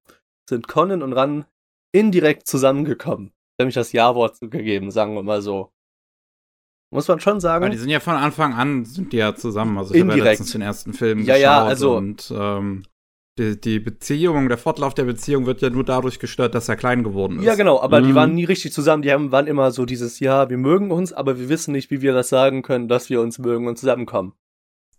sind 0.49 0.69
Conan 0.69 1.03
und 1.03 1.13
Ran 1.13 1.45
indirekt 1.93 2.47
zusammengekommen. 2.47 3.33
Nämlich 3.59 3.75
das 3.75 3.93
Ja-Wort 3.93 4.39
gegeben, 4.41 4.91
sagen 4.91 5.15
wir 5.15 5.23
mal 5.23 5.41
so. 5.43 5.73
Muss 6.93 7.09
man 7.09 7.21
schon 7.21 7.41
sagen. 7.41 7.65
Aber 7.65 7.73
die 7.73 7.79
sind 7.79 7.89
ja 7.91 8.01
von 8.01 8.15
Anfang 8.15 8.55
an, 8.55 8.85
sind 8.85 9.13
die 9.13 9.17
ja 9.17 9.35
zusammen. 9.35 9.77
Also 9.79 9.95
ich 9.95 10.01
habe 10.01 10.11
ja 10.11 10.15
Indirekt. 10.15 10.33
letztens 10.39 10.53
den 10.53 10.63
ersten 10.63 10.93
Film 10.93 11.25
Ja, 11.25 11.37
ja, 11.37 11.55
geschaut 11.59 11.69
also- 11.69 11.97
und 11.97 12.33
ähm, 12.37 12.83
die, 13.39 13.61
die 13.61 13.81
Beziehung, 13.81 14.49
der 14.49 14.57
Fortlauf 14.57 14.95
der 14.95 15.05
Beziehung 15.05 15.45
wird 15.47 15.61
ja 15.63 15.69
nur 15.69 15.85
dadurch 15.85 16.19
gestört, 16.19 16.55
dass 16.55 16.69
er 16.69 16.77
klein 16.77 17.03
geworden 17.03 17.39
ist. 17.41 17.45
Ja, 17.45 17.55
genau, 17.55 17.81
aber 17.81 18.01
die 18.01 18.11
Mhm. 18.11 18.15
waren 18.15 18.35
nie 18.35 18.45
richtig 18.45 18.73
zusammen. 18.73 19.03
Die 19.03 19.13
haben, 19.13 19.31
waren 19.33 19.47
immer 19.47 19.73
so 19.73 19.85
dieses, 19.85 20.21
ja, 20.21 20.49
wir 20.49 20.57
mögen 20.59 20.91
uns, 20.91 21.13
aber 21.13 21.39
wir 21.39 21.49
wissen 21.49 21.73
nicht, 21.73 21.91
wie 21.91 22.01
wir 22.03 22.15
das 22.15 22.29
sagen 22.31 22.63
können, 22.63 22.89
dass 22.89 23.11
wir 23.11 23.21
uns 23.21 23.39
mögen 23.39 23.67
und 23.69 23.77
zusammenkommen. 23.79 24.33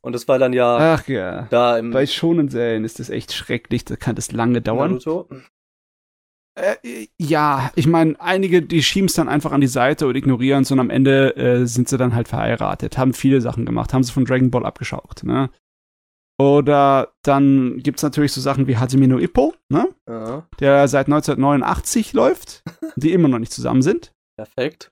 Und 0.02 0.14
das 0.14 0.28
war 0.28 0.38
dann 0.38 0.54
ja 0.54 0.96
Ach 0.96 1.08
ja. 1.08 1.48
da 1.50 1.78
im 1.80 1.92
Bei 1.92 2.06
schonen 2.06 2.50
Serien 2.50 2.84
ist 2.86 3.00
das 3.00 3.10
echt 3.10 3.34
schrecklich, 3.34 3.86
da 3.86 3.96
kann 3.96 4.16
das 4.16 4.32
lange 4.32 4.62
dauern. 4.62 4.92
Naruto. 4.92 5.28
Äh, 6.58 7.08
ja, 7.20 7.72
ich 7.76 7.86
meine, 7.86 8.20
einige, 8.20 8.64
die 8.64 8.82
schieben 8.82 9.08
es 9.08 9.14
dann 9.14 9.30
einfach 9.30 9.52
an 9.52 9.62
die 9.62 9.68
Seite 9.68 10.08
und 10.08 10.16
ignorieren 10.16 10.64
es 10.64 10.72
und 10.72 10.80
am 10.80 10.90
Ende 10.90 11.36
äh, 11.36 11.68
sind 11.68 11.88
sie 11.88 11.98
dann 11.98 12.16
halt 12.16 12.28
verheiratet, 12.28 12.98
haben 12.98 13.14
viele 13.14 13.42
Sachen 13.42 13.66
gemacht, 13.66 13.94
haben 13.94 14.04
sie 14.04 14.12
von 14.12 14.26
Dragon 14.26 14.50
Ball 14.50 14.66
abgeschaut, 14.66 15.24
ne? 15.24 15.52
Oder 16.40 17.14
dann 17.24 17.80
gibt's 17.80 18.04
natürlich 18.04 18.32
so 18.32 18.42
Sachen 18.42 18.68
wie 18.68 18.78
Hajime 18.78 19.08
no 19.08 19.18
Ippo, 19.20 19.56
ne? 19.70 19.88
Ja, 20.08 20.48
Der 20.60 20.88
seit 20.88 21.08
1989 21.08 22.14
läuft, 22.14 22.64
die 22.96 23.14
immer 23.14 23.28
noch 23.28 23.40
nicht 23.40 23.54
zusammen 23.54 23.82
sind. 23.82 24.14
perfekt. 24.36 24.92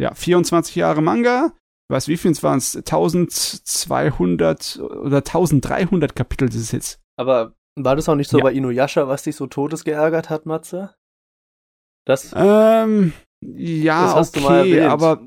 Ja, 0.00 0.14
24 0.14 0.74
Jahre 0.74 1.02
Manga. 1.02 1.52
Ich 1.88 1.94
weiß, 1.94 2.08
wie 2.08 2.16
viel 2.16 2.34
waren 2.42 2.58
es? 2.58 2.74
1200 2.74 4.80
oder 4.80 5.18
1300 5.18 6.16
Kapitel 6.16 6.48
ist 6.48 6.56
es 6.56 6.72
jetzt. 6.72 7.00
Aber 7.18 7.52
war 7.76 7.96
das 7.96 8.08
auch 8.08 8.14
nicht 8.14 8.30
so 8.30 8.38
Ja. 8.38 8.44
bei 8.44 8.52
Inuyasha, 8.52 9.08
was 9.08 9.22
dich 9.22 9.36
so 9.36 9.46
todes 9.46 9.84
geärgert 9.84 10.30
hat, 10.30 10.46
Matze? 10.46 10.94
Das, 12.06 12.32
Ähm, 12.36 13.12
ja, 13.40 14.02
Das 14.06 14.14
hast 14.14 14.36
du 14.36 14.40
mal 14.40 14.60
okay, 14.60 14.82
aber 14.82 15.26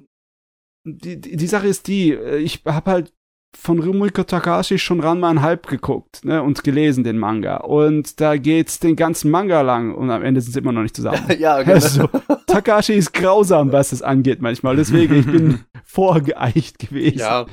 die, 0.86 1.20
die, 1.20 1.36
die 1.38 1.48
Sache 1.48 1.68
ist 1.68 1.88
die, 1.88 2.12
äh, 2.12 2.38
ich 2.38 2.62
habe 2.66 2.92
halt 2.92 3.14
von 3.58 3.80
Rumiko 3.80 4.24
Takahashi 4.24 4.78
schon 4.78 5.00
Ranma 5.00 5.30
ein 5.30 5.42
Halb 5.42 5.68
geguckt 5.68 6.26
ne, 6.26 6.44
und 6.44 6.66
gelesen, 6.66 7.06
den 7.06 7.18
Manga. 7.18 7.58
Und 7.58 8.20
da 8.20 8.36
geht's 8.36 8.80
den 8.80 8.98
ganzen 8.98 9.32
Manga 9.32 9.62
lang 9.62 9.96
und 9.96 10.12
am 10.12 10.24
Ende 10.24 10.42
sind 10.42 10.52
sie 10.52 10.60
immer 10.60 10.74
noch 10.74 10.82
nicht 10.84 10.96
zusammen. 10.96 11.24
ja, 11.40 11.60
genau. 11.64 11.76
Also, 11.76 12.10
Takahashi 12.48 12.94
ist 12.96 13.14
grausam, 13.14 13.72
was 13.72 13.92
das 13.92 14.02
angeht 14.02 14.42
manchmal. 14.42 14.76
Deswegen, 14.76 15.16
ich 15.16 15.26
bin 15.26 15.60
vorgeeicht 15.86 16.80
gewesen. 16.80 17.20
Ja. 17.20 17.46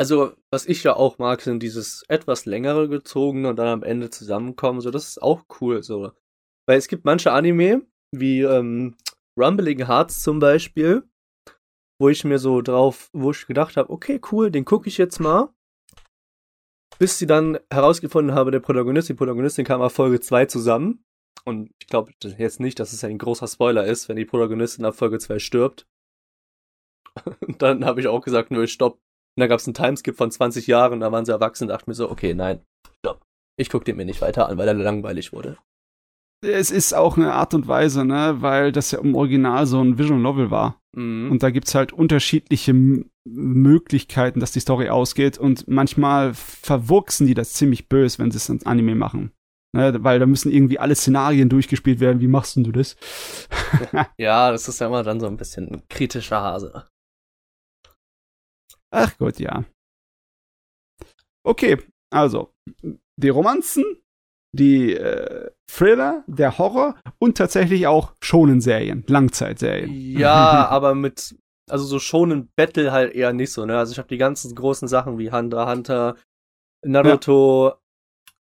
Also, 0.00 0.32
was 0.50 0.64
ich 0.64 0.82
ja 0.82 0.96
auch 0.96 1.18
mag, 1.18 1.42
sind 1.42 1.62
dieses 1.62 2.04
etwas 2.08 2.46
längere 2.46 2.88
gezogene 2.88 3.50
und 3.50 3.56
dann 3.56 3.66
am 3.66 3.82
Ende 3.82 4.08
zusammenkommen. 4.08 4.80
So, 4.80 4.90
das 4.90 5.06
ist 5.06 5.22
auch 5.22 5.44
cool. 5.60 5.82
So. 5.82 6.12
Weil 6.66 6.78
es 6.78 6.88
gibt 6.88 7.04
manche 7.04 7.32
Anime, 7.32 7.82
wie 8.10 8.40
ähm, 8.40 8.96
Rumbling 9.38 9.86
Hearts 9.86 10.22
zum 10.22 10.38
Beispiel, 10.38 11.02
wo 12.00 12.08
ich 12.08 12.24
mir 12.24 12.38
so 12.38 12.62
drauf, 12.62 13.10
wo 13.12 13.32
ich 13.32 13.46
gedacht 13.46 13.76
habe, 13.76 13.90
okay, 13.90 14.18
cool, 14.32 14.50
den 14.50 14.64
gucke 14.64 14.88
ich 14.88 14.96
jetzt 14.96 15.20
mal. 15.20 15.52
Bis 16.98 17.18
sie 17.18 17.26
dann 17.26 17.58
herausgefunden 17.70 18.34
habe, 18.34 18.52
der 18.52 18.60
Protagonist, 18.60 19.10
die 19.10 19.14
Protagonistin 19.14 19.66
kam 19.66 19.82
ab 19.82 19.92
Folge 19.92 20.18
2 20.18 20.46
zusammen. 20.46 21.04
Und 21.44 21.72
ich 21.78 21.88
glaube 21.88 22.12
jetzt 22.22 22.58
nicht, 22.58 22.80
dass 22.80 22.94
es 22.94 23.04
ein 23.04 23.18
großer 23.18 23.48
Spoiler 23.48 23.84
ist, 23.84 24.08
wenn 24.08 24.16
die 24.16 24.24
Protagonistin 24.24 24.86
ab 24.86 24.94
Folge 24.94 25.18
2 25.18 25.38
stirbt. 25.38 25.86
Und 27.46 27.60
dann 27.60 27.84
habe 27.84 28.00
ich 28.00 28.06
auch 28.06 28.22
gesagt, 28.22 28.50
nö, 28.50 28.66
stopp. 28.66 28.98
Und 29.36 29.42
dann 29.42 29.48
gab 29.48 29.60
es 29.60 29.66
einen 29.66 29.74
Timeskip 29.74 30.16
von 30.16 30.30
20 30.30 30.66
Jahren, 30.66 31.00
da 31.00 31.12
waren 31.12 31.24
sie 31.24 31.32
erwachsen 31.32 31.64
und 31.64 31.68
dachte 31.68 31.88
mir 31.88 31.94
so, 31.94 32.10
okay, 32.10 32.34
nein, 32.34 32.60
stopp. 32.98 33.22
Ich 33.58 33.70
gucke 33.70 33.84
den 33.84 33.96
mir 33.96 34.04
nicht 34.04 34.20
weiter 34.20 34.48
an, 34.48 34.58
weil 34.58 34.68
er 34.68 34.74
langweilig 34.74 35.32
wurde. 35.32 35.56
Es 36.42 36.70
ist 36.70 36.94
auch 36.94 37.16
eine 37.18 37.34
Art 37.34 37.52
und 37.52 37.68
Weise, 37.68 38.04
ne, 38.04 38.36
weil 38.40 38.72
das 38.72 38.90
ja 38.92 38.98
im 39.00 39.14
Original 39.14 39.66
so 39.66 39.82
ein 39.82 39.98
Visual 39.98 40.18
Novel 40.18 40.50
war. 40.50 40.80
Mhm. 40.96 41.30
Und 41.30 41.42
da 41.42 41.50
gibt's 41.50 41.74
halt 41.74 41.92
unterschiedliche 41.92 42.70
M 42.72 43.10
Möglichkeiten, 43.28 44.40
dass 44.40 44.52
die 44.52 44.60
Story 44.60 44.88
ausgeht. 44.88 45.36
Und 45.36 45.68
manchmal 45.68 46.32
verwurksen 46.32 47.26
die 47.26 47.34
das 47.34 47.52
ziemlich 47.52 47.88
böse, 47.88 48.18
wenn 48.18 48.30
sie 48.30 48.38
es 48.38 48.48
ins 48.48 48.64
Anime 48.64 48.94
machen. 48.94 49.32
Ne, 49.72 50.02
weil 50.02 50.18
da 50.18 50.26
müssen 50.26 50.50
irgendwie 50.50 50.78
alle 50.78 50.96
Szenarien 50.96 51.48
durchgespielt 51.48 52.00
werden. 52.00 52.20
Wie 52.20 52.26
machst 52.26 52.56
denn 52.56 52.64
du 52.64 52.72
das? 52.72 52.96
ja, 54.18 54.50
das 54.50 54.66
ist 54.66 54.80
ja 54.80 54.86
immer 54.86 55.04
dann 55.04 55.20
so 55.20 55.26
ein 55.26 55.36
bisschen 55.36 55.68
ein 55.68 55.82
kritischer 55.88 56.40
Hase. 56.40 56.88
Ach 58.90 59.16
Gott, 59.18 59.38
ja. 59.38 59.64
Okay, 61.44 61.78
also 62.12 62.52
die 63.16 63.28
Romanzen, 63.28 63.84
die 64.52 64.94
äh, 64.94 65.50
Thriller, 65.70 66.24
der 66.26 66.58
Horror 66.58 66.98
und 67.18 67.38
tatsächlich 67.38 67.86
auch 67.86 68.14
Shonen-Serien, 68.22 69.04
Langzeitserien. 69.06 69.90
Ja, 69.92 70.66
aber 70.68 70.94
mit, 70.94 71.36
also 71.70 71.84
so 71.84 71.98
schon 71.98 72.32
ein 72.32 72.48
Battle 72.56 72.92
halt 72.92 73.14
eher 73.14 73.32
nicht 73.32 73.52
so, 73.52 73.64
ne? 73.64 73.78
Also 73.78 73.92
ich 73.92 73.98
habe 73.98 74.08
die 74.08 74.18
ganzen 74.18 74.54
großen 74.54 74.88
Sachen 74.88 75.18
wie 75.18 75.30
Hunter, 75.30 75.68
Hunter, 75.68 76.16
Naruto, 76.84 77.74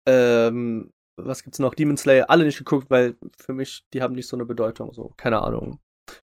ähm, 0.08 0.92
was 1.16 1.44
gibt's 1.44 1.60
noch? 1.60 1.76
Demon 1.76 1.98
Slayer, 1.98 2.30
alle 2.30 2.46
nicht 2.46 2.58
geguckt, 2.58 2.90
weil 2.90 3.16
für 3.38 3.54
mich, 3.54 3.84
die 3.94 4.02
haben 4.02 4.16
nicht 4.16 4.28
so 4.28 4.36
eine 4.36 4.46
Bedeutung, 4.46 4.94
so, 4.94 5.14
keine 5.18 5.42
Ahnung. 5.42 5.80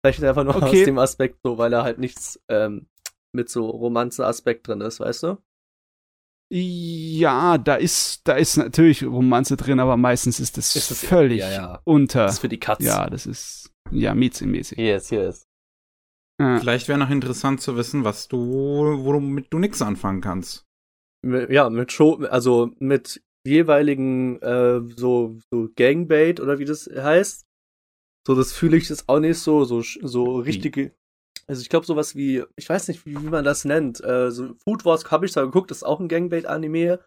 Vielleicht 0.05 0.23
einfach 0.23 0.45
nur 0.45 0.57
Okay. 0.57 0.81
aus 0.81 0.85
dem 0.85 0.99
Aspekt 0.99 1.39
so, 1.45 1.59
weil 1.59 1.71
da 1.71 1.85
halt 1.85 1.99
nichts 1.99 2.41
ähm, 2.49 2.87
mit 3.33 3.49
so 3.49 3.69
Romanze-Aspekt 3.69 4.69
drin 4.69 4.81
ist, 4.81 5.01
weißt 5.01 5.23
du? 5.25 5.39
Ja, 6.55 7.57
da 7.57 7.77
ist, 7.77 8.29
da 8.29 8.35
ist 8.35 8.59
natürlich 8.59 9.05
Romanze 9.05 9.57
drin, 9.57 9.81
aber 9.81 9.97
meistens 9.97 10.39
ist 10.39 10.59
das, 10.59 10.77
Ist 10.77 10.91
das- 10.91 10.99
völlig 11.05 11.39
ja, 11.41 11.51
ja. 11.51 11.81
unter. 11.85 12.25
Das 12.27 12.35
ist 12.35 12.39
für 12.41 12.49
die 12.51 12.61
Katz. 12.61 12.85
Ja, 12.85 13.09
das 13.09 13.25
ist 13.27 13.73
ja 13.91 14.15
mäßig. 14.15 14.77
Yes, 14.77 15.09
yes. 15.11 15.47
Äh, 16.39 16.59
Vielleicht 16.59 16.89
wäre 16.89 16.99
noch 16.99 17.09
interessant 17.11 17.63
zu 17.63 17.77
wissen, 17.77 18.05
was 18.05 18.29
du, 18.29 18.39
womit 18.39 19.47
du 19.51 19.59
nix 19.59 19.81
anfangen 19.81 20.21
kannst. 20.21 20.67
Ja, 21.25 21.71
mit 21.71 21.91
Show, 21.93 22.17
also 22.29 22.71
mit 22.79 23.23
jeweiligen 23.47 24.41
äh, 24.43 24.81
so, 24.97 25.39
so 25.51 25.69
Gangbait 25.75 26.39
oder 26.41 26.59
wie 26.59 26.65
das 26.65 26.87
heißt. 26.95 27.47
So, 28.27 28.35
das 28.35 28.53
fühle 28.53 28.77
ich 28.77 28.89
jetzt 28.89 29.09
auch 29.09 29.21
nicht 29.21 29.39
so, 29.39 29.65
so, 29.65 29.81
so 29.81 30.37
richtige. 30.37 30.95
Also 31.53 31.61
ich 31.61 31.69
glaube 31.69 31.85
sowas 31.85 32.17
wie, 32.17 32.45
ich 32.57 32.67
weiß 32.67 32.89
nicht, 32.89 33.05
wie, 33.05 33.15
wie 33.15 33.29
man 33.29 33.45
das 33.45 33.67
nennt. 33.67 34.03
Äh, 34.03 34.31
so 34.31 34.55
Food 34.65 34.87
Wars 34.87 35.11
habe 35.11 35.27
ich 35.27 35.33
da 35.33 35.43
geguckt, 35.43 35.71
das 35.71 35.79
ist 35.79 35.83
auch 35.83 36.01
ein 36.01 36.09
Gangbait-Anime. 36.09 36.99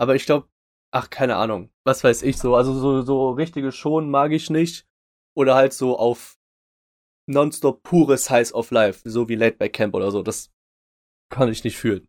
Aber 0.00 0.14
ich 0.14 0.26
glaube, 0.26 0.46
ach, 0.92 1.10
keine 1.10 1.34
Ahnung. 1.34 1.72
Was 1.84 2.04
weiß 2.04 2.22
ich 2.22 2.38
so. 2.38 2.54
Also 2.54 2.72
so, 2.72 3.02
so 3.02 3.30
richtige 3.30 3.72
Schon 3.72 4.10
mag 4.12 4.30
ich 4.30 4.48
nicht. 4.48 4.86
Oder 5.36 5.56
halt 5.56 5.72
so 5.72 5.98
auf 5.98 6.38
nonstop 7.28 7.82
pures 7.82 8.30
Highs 8.30 8.54
of 8.54 8.70
Life, 8.70 9.10
so 9.10 9.28
wie 9.28 9.34
Late 9.34 9.56
Back 9.56 9.72
Camp 9.72 9.94
oder 9.94 10.12
so. 10.12 10.22
Das 10.22 10.52
kann 11.28 11.48
ich 11.48 11.64
nicht 11.64 11.78
fühlen. 11.78 12.06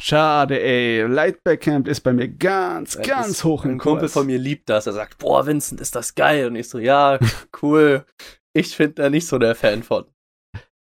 schade, 0.00 0.58
ey. 0.58 1.02
Lightback 1.02 1.60
Camp 1.60 1.86
ist 1.86 2.00
bei 2.00 2.14
mir 2.14 2.28
ganz, 2.28 2.94
Ja, 2.94 3.02
ganz 3.02 3.44
hoch 3.44 3.66
im 3.66 3.72
Ein 3.72 3.78
Kumpel 3.78 4.08
von 4.08 4.24
mir 4.24 4.38
liebt 4.38 4.70
das. 4.70 4.86
Er 4.86 4.94
sagt, 4.94 5.18
boah, 5.18 5.44
Vincent, 5.44 5.82
ist 5.82 5.94
das 5.94 6.14
geil. 6.14 6.46
Und 6.46 6.56
ich 6.56 6.70
so, 6.70 6.78
ja, 6.78 7.18
cool. 7.60 8.06
Ich 8.52 8.76
bin 8.76 8.92
da 8.96 9.08
nicht 9.08 9.28
so 9.28 9.38
der 9.38 9.54
Fan 9.54 9.84
von. 9.84 10.06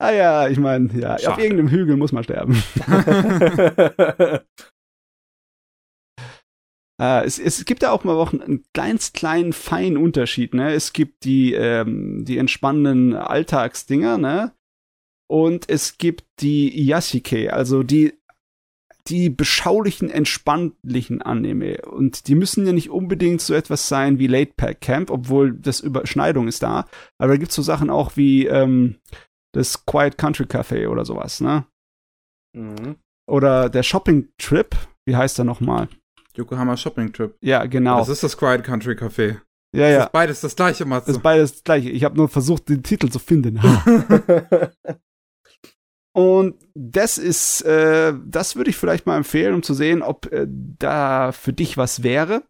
Ah 0.06 0.12
ja, 0.12 0.48
ich 0.48 0.60
meine, 0.60 0.94
ja, 0.94 1.16
auf 1.16 1.22
Schade. 1.22 1.42
irgendeinem 1.42 1.70
Hügel 1.70 1.98
muss 1.98 2.12
man 2.12 2.24
sterben. 2.24 2.62
Äh, 7.02 7.24
es, 7.26 7.40
es 7.40 7.66
gibt 7.66 7.82
ja 7.82 7.90
auch 7.90 8.04
mal 8.04 8.14
auch 8.14 8.32
einen 8.32 8.64
ganz 8.74 9.14
kleinen, 9.14 9.52
feinen 9.52 9.98
Unterschied, 9.98 10.54
ne? 10.54 10.74
Es 10.74 10.94
gibt 10.94 11.24
die, 11.24 11.54
ähm, 11.54 12.24
die 12.24 12.38
entspannenden 12.38 13.16
Alltagsdinger, 13.16 14.20
ne? 14.20 14.52
Und 15.28 15.68
es 15.72 15.98
gibt 15.98 16.26
die 16.40 16.86
Yashike, 16.86 17.52
also 17.52 17.82
die, 17.82 18.14
die 19.08 19.32
beschaulichen, 19.32 20.12
entspannlichen 20.12 21.24
Anime. 21.24 21.82
Und 21.82 22.28
die 22.28 22.36
müssen 22.36 22.68
ja 22.68 22.74
nicht 22.74 22.92
unbedingt 22.92 23.42
so 23.42 23.56
etwas 23.56 23.90
sein 23.90 24.20
wie 24.20 24.28
Late 24.28 24.54
Pack 24.56 24.82
Camp, 24.82 25.10
obwohl 25.10 25.54
das 25.54 25.80
Überschneidung 25.80 26.48
ist 26.48 26.62
da. 26.62 26.86
Aber 27.18 27.34
da 27.34 27.38
gibt's 27.38 27.56
so 27.56 27.64
Sachen 27.64 27.90
auch 27.90 28.18
wie 28.18 28.46
ähm, 28.46 28.98
das 29.56 29.86
Quiet 29.86 30.18
Country 30.18 30.44
Café 30.46 30.88
oder 30.88 31.06
sowas, 31.06 31.40
ne? 31.42 31.66
mhm. 32.54 32.98
Oder 33.28 33.70
der 33.70 33.82
Shopping 33.82 34.30
Trip, 34.38 34.76
wie 35.08 35.16
heißt 35.16 35.38
der 35.38 35.46
nochmal? 35.46 35.88
Yokohama 36.36 36.78
Shopping 36.78 37.12
Trip. 37.12 37.36
Ja, 37.42 37.66
genau. 37.66 37.98
Das 37.98 38.10
ist 38.10 38.22
das 38.22 38.38
Quiet 38.38 38.64
Country 38.64 38.94
Café. 38.94 39.40
ja, 39.74 39.88
Das 39.88 39.92
ja. 39.92 40.04
ist 40.04 40.12
beides 40.12 40.42
das 40.42 40.56
gleiche, 40.56 40.86
Matze. 40.86 41.08
Das 41.08 41.16
ist 41.18 41.24
beides 41.24 41.54
das 41.54 41.64
gleiche. 41.64 41.90
Ich 41.90 42.04
habe 42.04 42.18
nur 42.18 42.30
versucht, 42.30 42.70
den 42.70 42.84
Titel 42.84 43.10
zu 43.10 43.18
finden. 43.20 43.60
Und 46.14 46.56
das 46.76 47.18
ist, 47.18 47.62
äh, 47.64 48.14
das 48.26 48.56
würde 48.56 48.70
ich 48.70 48.78
vielleicht 48.78 49.06
mal 49.06 49.18
empfehlen, 49.18 49.54
um 49.54 49.64
zu 49.64 49.74
sehen, 49.74 50.02
ob 50.02 50.32
äh, 50.32 50.46
da 50.48 51.32
für 51.32 51.52
dich 51.52 51.78
was 51.78 52.04
wäre. 52.04 52.44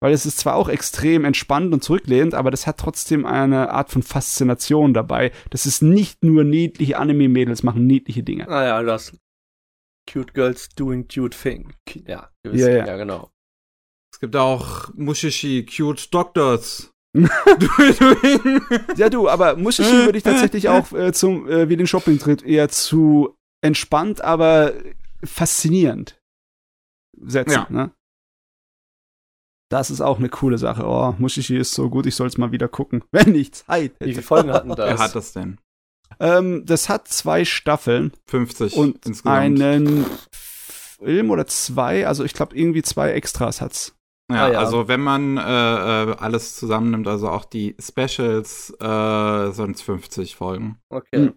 Weil 0.00 0.12
es 0.12 0.26
ist 0.26 0.38
zwar 0.38 0.54
auch 0.54 0.68
extrem 0.68 1.24
entspannt 1.24 1.72
und 1.72 1.82
zurücklehnend, 1.82 2.34
aber 2.34 2.50
das 2.52 2.66
hat 2.68 2.78
trotzdem 2.78 3.26
eine 3.26 3.70
Art 3.70 3.90
von 3.90 4.02
Faszination 4.04 4.94
dabei. 4.94 5.32
Das 5.50 5.66
ist 5.66 5.82
nicht 5.82 6.22
nur 6.22 6.44
niedliche 6.44 6.98
Anime-Mädels 6.98 7.62
machen 7.64 7.86
niedliche 7.86 8.22
Dinge. 8.22 8.44
naja, 8.44 8.80
das 8.82 9.12
Cute 10.10 10.32
Girls 10.34 10.68
doing 10.70 11.06
cute 11.08 11.36
thing. 11.36 11.74
Ja, 12.06 12.30
gewiss, 12.42 12.60
Ja, 12.62 12.68
ja. 12.70 12.86
ja, 12.86 12.96
genau. 12.96 13.30
Es 14.14 14.20
gibt 14.20 14.36
auch 14.36 14.88
Mushishi 14.94 15.66
Cute 15.66 16.08
Doctors. 16.14 16.90
Ja, 18.96 19.08
du, 19.10 19.28
aber 19.28 19.56
Mushishi 19.56 20.04
würde 20.04 20.18
ich 20.18 20.24
tatsächlich 20.24 20.68
auch 20.68 20.92
äh, 20.92 21.12
zum, 21.12 21.48
äh, 21.48 21.68
wie 21.68 21.76
den 21.76 21.86
Shopping-Trip 21.86 22.44
eher 22.46 22.68
zu 22.68 23.36
entspannt, 23.62 24.20
aber 24.20 24.72
faszinierend 25.24 26.20
setzen, 27.20 27.52
Ja. 27.52 27.66
ne? 27.70 27.90
Das 29.70 29.90
ist 29.90 30.00
auch 30.00 30.18
eine 30.18 30.28
coole 30.30 30.56
Sache. 30.58 30.84
Oh, 30.86 31.14
Mushishi 31.18 31.56
ist 31.56 31.72
so 31.74 31.90
gut, 31.90 32.06
ich 32.06 32.14
soll 32.16 32.26
es 32.26 32.38
mal 32.38 32.52
wieder 32.52 32.68
gucken, 32.68 33.04
wenn 33.12 33.34
ich 33.34 33.52
Zeit 33.52 33.92
Wie 34.00 34.04
viele 34.04 34.16
hätte. 34.16 34.22
Folgen 34.26 34.52
hatten 34.52 34.68
Wer 34.70 34.76
das? 34.76 35.00
hat 35.00 35.14
das 35.14 35.32
denn? 35.32 35.58
Ähm, 36.20 36.64
das 36.64 36.88
hat 36.88 37.06
zwei 37.08 37.44
Staffeln 37.44 38.12
50 38.26 38.74
und 38.76 39.04
insgesamt. 39.06 39.36
einen 39.38 40.06
Film 40.32 41.30
oder 41.30 41.46
zwei, 41.46 42.06
also 42.06 42.24
ich 42.24 42.32
glaube 42.32 42.56
irgendwie 42.56 42.82
zwei 42.82 43.10
Extras 43.12 43.60
hat's. 43.60 43.94
Ja, 44.30 44.46
Ah, 44.46 44.52
ja. 44.52 44.58
also 44.58 44.88
wenn 44.88 45.00
man 45.00 45.36
äh, 45.38 45.40
äh, 45.40 46.16
alles 46.18 46.56
zusammennimmt, 46.56 47.06
also 47.08 47.28
auch 47.28 47.44
die 47.46 47.76
Specials, 47.80 48.70
äh, 48.80 49.50
sind 49.52 49.76
es 49.76 49.82
50 49.82 50.36
Folgen. 50.36 50.78
Okay. 50.90 51.16
Hm. 51.28 51.34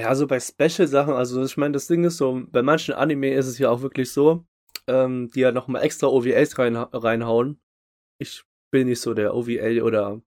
Ja, 0.00 0.14
so 0.14 0.26
bei 0.26 0.40
Special-Sachen, 0.40 1.14
also 1.14 1.42
ich 1.44 1.56
meine, 1.56 1.72
das 1.72 1.86
Ding 1.86 2.04
ist 2.04 2.16
so, 2.16 2.42
bei 2.50 2.62
manchen 2.62 2.94
Anime 2.94 3.32
ist 3.32 3.46
es 3.46 3.58
ja 3.58 3.70
auch 3.70 3.80
wirklich 3.82 4.12
so, 4.12 4.44
ähm, 4.88 5.30
die 5.30 5.40
ja 5.40 5.52
nochmal 5.52 5.82
extra 5.82 6.06
OVAs 6.06 6.58
rein, 6.58 6.76
reinhauen. 6.76 7.60
Ich 8.18 8.44
bin 8.70 8.88
nicht 8.88 9.00
so 9.00 9.14
der 9.14 9.34
OVA 9.34 9.82
oder 9.82 10.20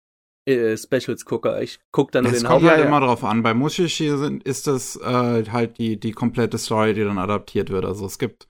äh, 0.48 0.78
Specials-Gucker. 0.78 1.62
Ich 1.62 1.80
guck 1.92 2.12
dann 2.12 2.26
Es 2.26 2.40
den 2.40 2.48
kommt 2.48 2.64
Haupt. 2.64 2.72
halt 2.72 2.80
ja. 2.80 2.86
immer 2.86 3.02
drauf 3.02 3.24
an. 3.24 3.44
Bei 3.44 3.54
Mushishi 3.54 4.10
sind, 4.18 4.44
ist 4.44 4.68
das 4.68 4.96
äh, 4.98 5.46
halt 5.52 5.78
die, 5.78 6.00
die 6.00 6.12
komplette 6.12 6.58
Story, 6.58 6.94
die 6.94 7.04
dann 7.04 7.18
adaptiert 7.18 7.70
wird. 7.70 7.86
Also 7.86 8.06
es 8.06 8.18
gibt 8.18 8.48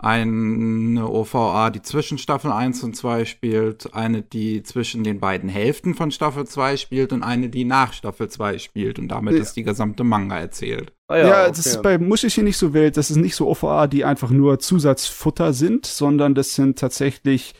eine 0.00 1.08
OVA, 1.08 1.70
die 1.70 1.82
zwischen 1.82 2.18
Staffel 2.18 2.52
1 2.52 2.84
und 2.84 2.94
2 2.96 3.24
spielt, 3.24 3.94
eine, 3.94 4.22
die 4.22 4.62
zwischen 4.62 5.02
den 5.02 5.18
beiden 5.18 5.48
Hälften 5.48 5.94
von 5.94 6.10
Staffel 6.12 6.46
2 6.46 6.76
spielt 6.76 7.12
und 7.12 7.22
eine, 7.24 7.48
die 7.48 7.64
nach 7.64 7.92
Staffel 7.92 8.28
2 8.28 8.58
spielt. 8.58 8.98
Und 9.00 9.08
damit 9.08 9.34
Ja. 9.34 9.40
ist 9.42 9.54
die 9.54 9.64
gesamte 9.64 10.04
Manga 10.04 10.38
erzählt. 10.38 10.92
Ah, 11.08 11.16
Ja, 11.18 11.40
okay. 11.42 11.48
das 11.48 11.66
ist 11.66 11.82
bei 11.82 11.98
Mushishi 11.98 12.42
nicht 12.42 12.56
so 12.58 12.72
wild. 12.74 12.96
Das 12.96 13.10
ist 13.10 13.16
nicht 13.16 13.34
so 13.34 13.48
OVA, 13.48 13.88
die 13.88 14.04
einfach 14.04 14.30
nur 14.30 14.60
Zusatzfutter 14.60 15.52
sind, 15.52 15.84
sondern 15.86 16.34
das 16.34 16.54
sind 16.54 16.78
tatsächlich 16.78 17.54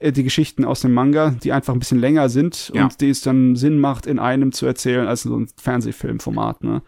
äh, 0.00 0.12
die 0.12 0.24
Geschichten 0.24 0.64
aus 0.66 0.80
dem 0.82 0.92
Manga, 0.92 1.30
die 1.42 1.52
einfach 1.52 1.72
ein 1.72 1.78
bisschen 1.80 2.00
länger 2.00 2.28
sind 2.28 2.70
Ja. 2.74 2.84
und 2.84 3.00
die 3.00 3.08
es 3.10 3.22
dann 3.22 3.56
Sinn 3.56 3.80
macht, 3.80 4.06
in 4.06 4.18
einem 4.18 4.52
zu 4.52 4.66
erzählen, 4.66 5.06
als 5.08 5.22
so 5.22 5.34
ein 5.36 5.48
Fernsehfilmformat, 5.56 6.62
ne? 6.62 6.82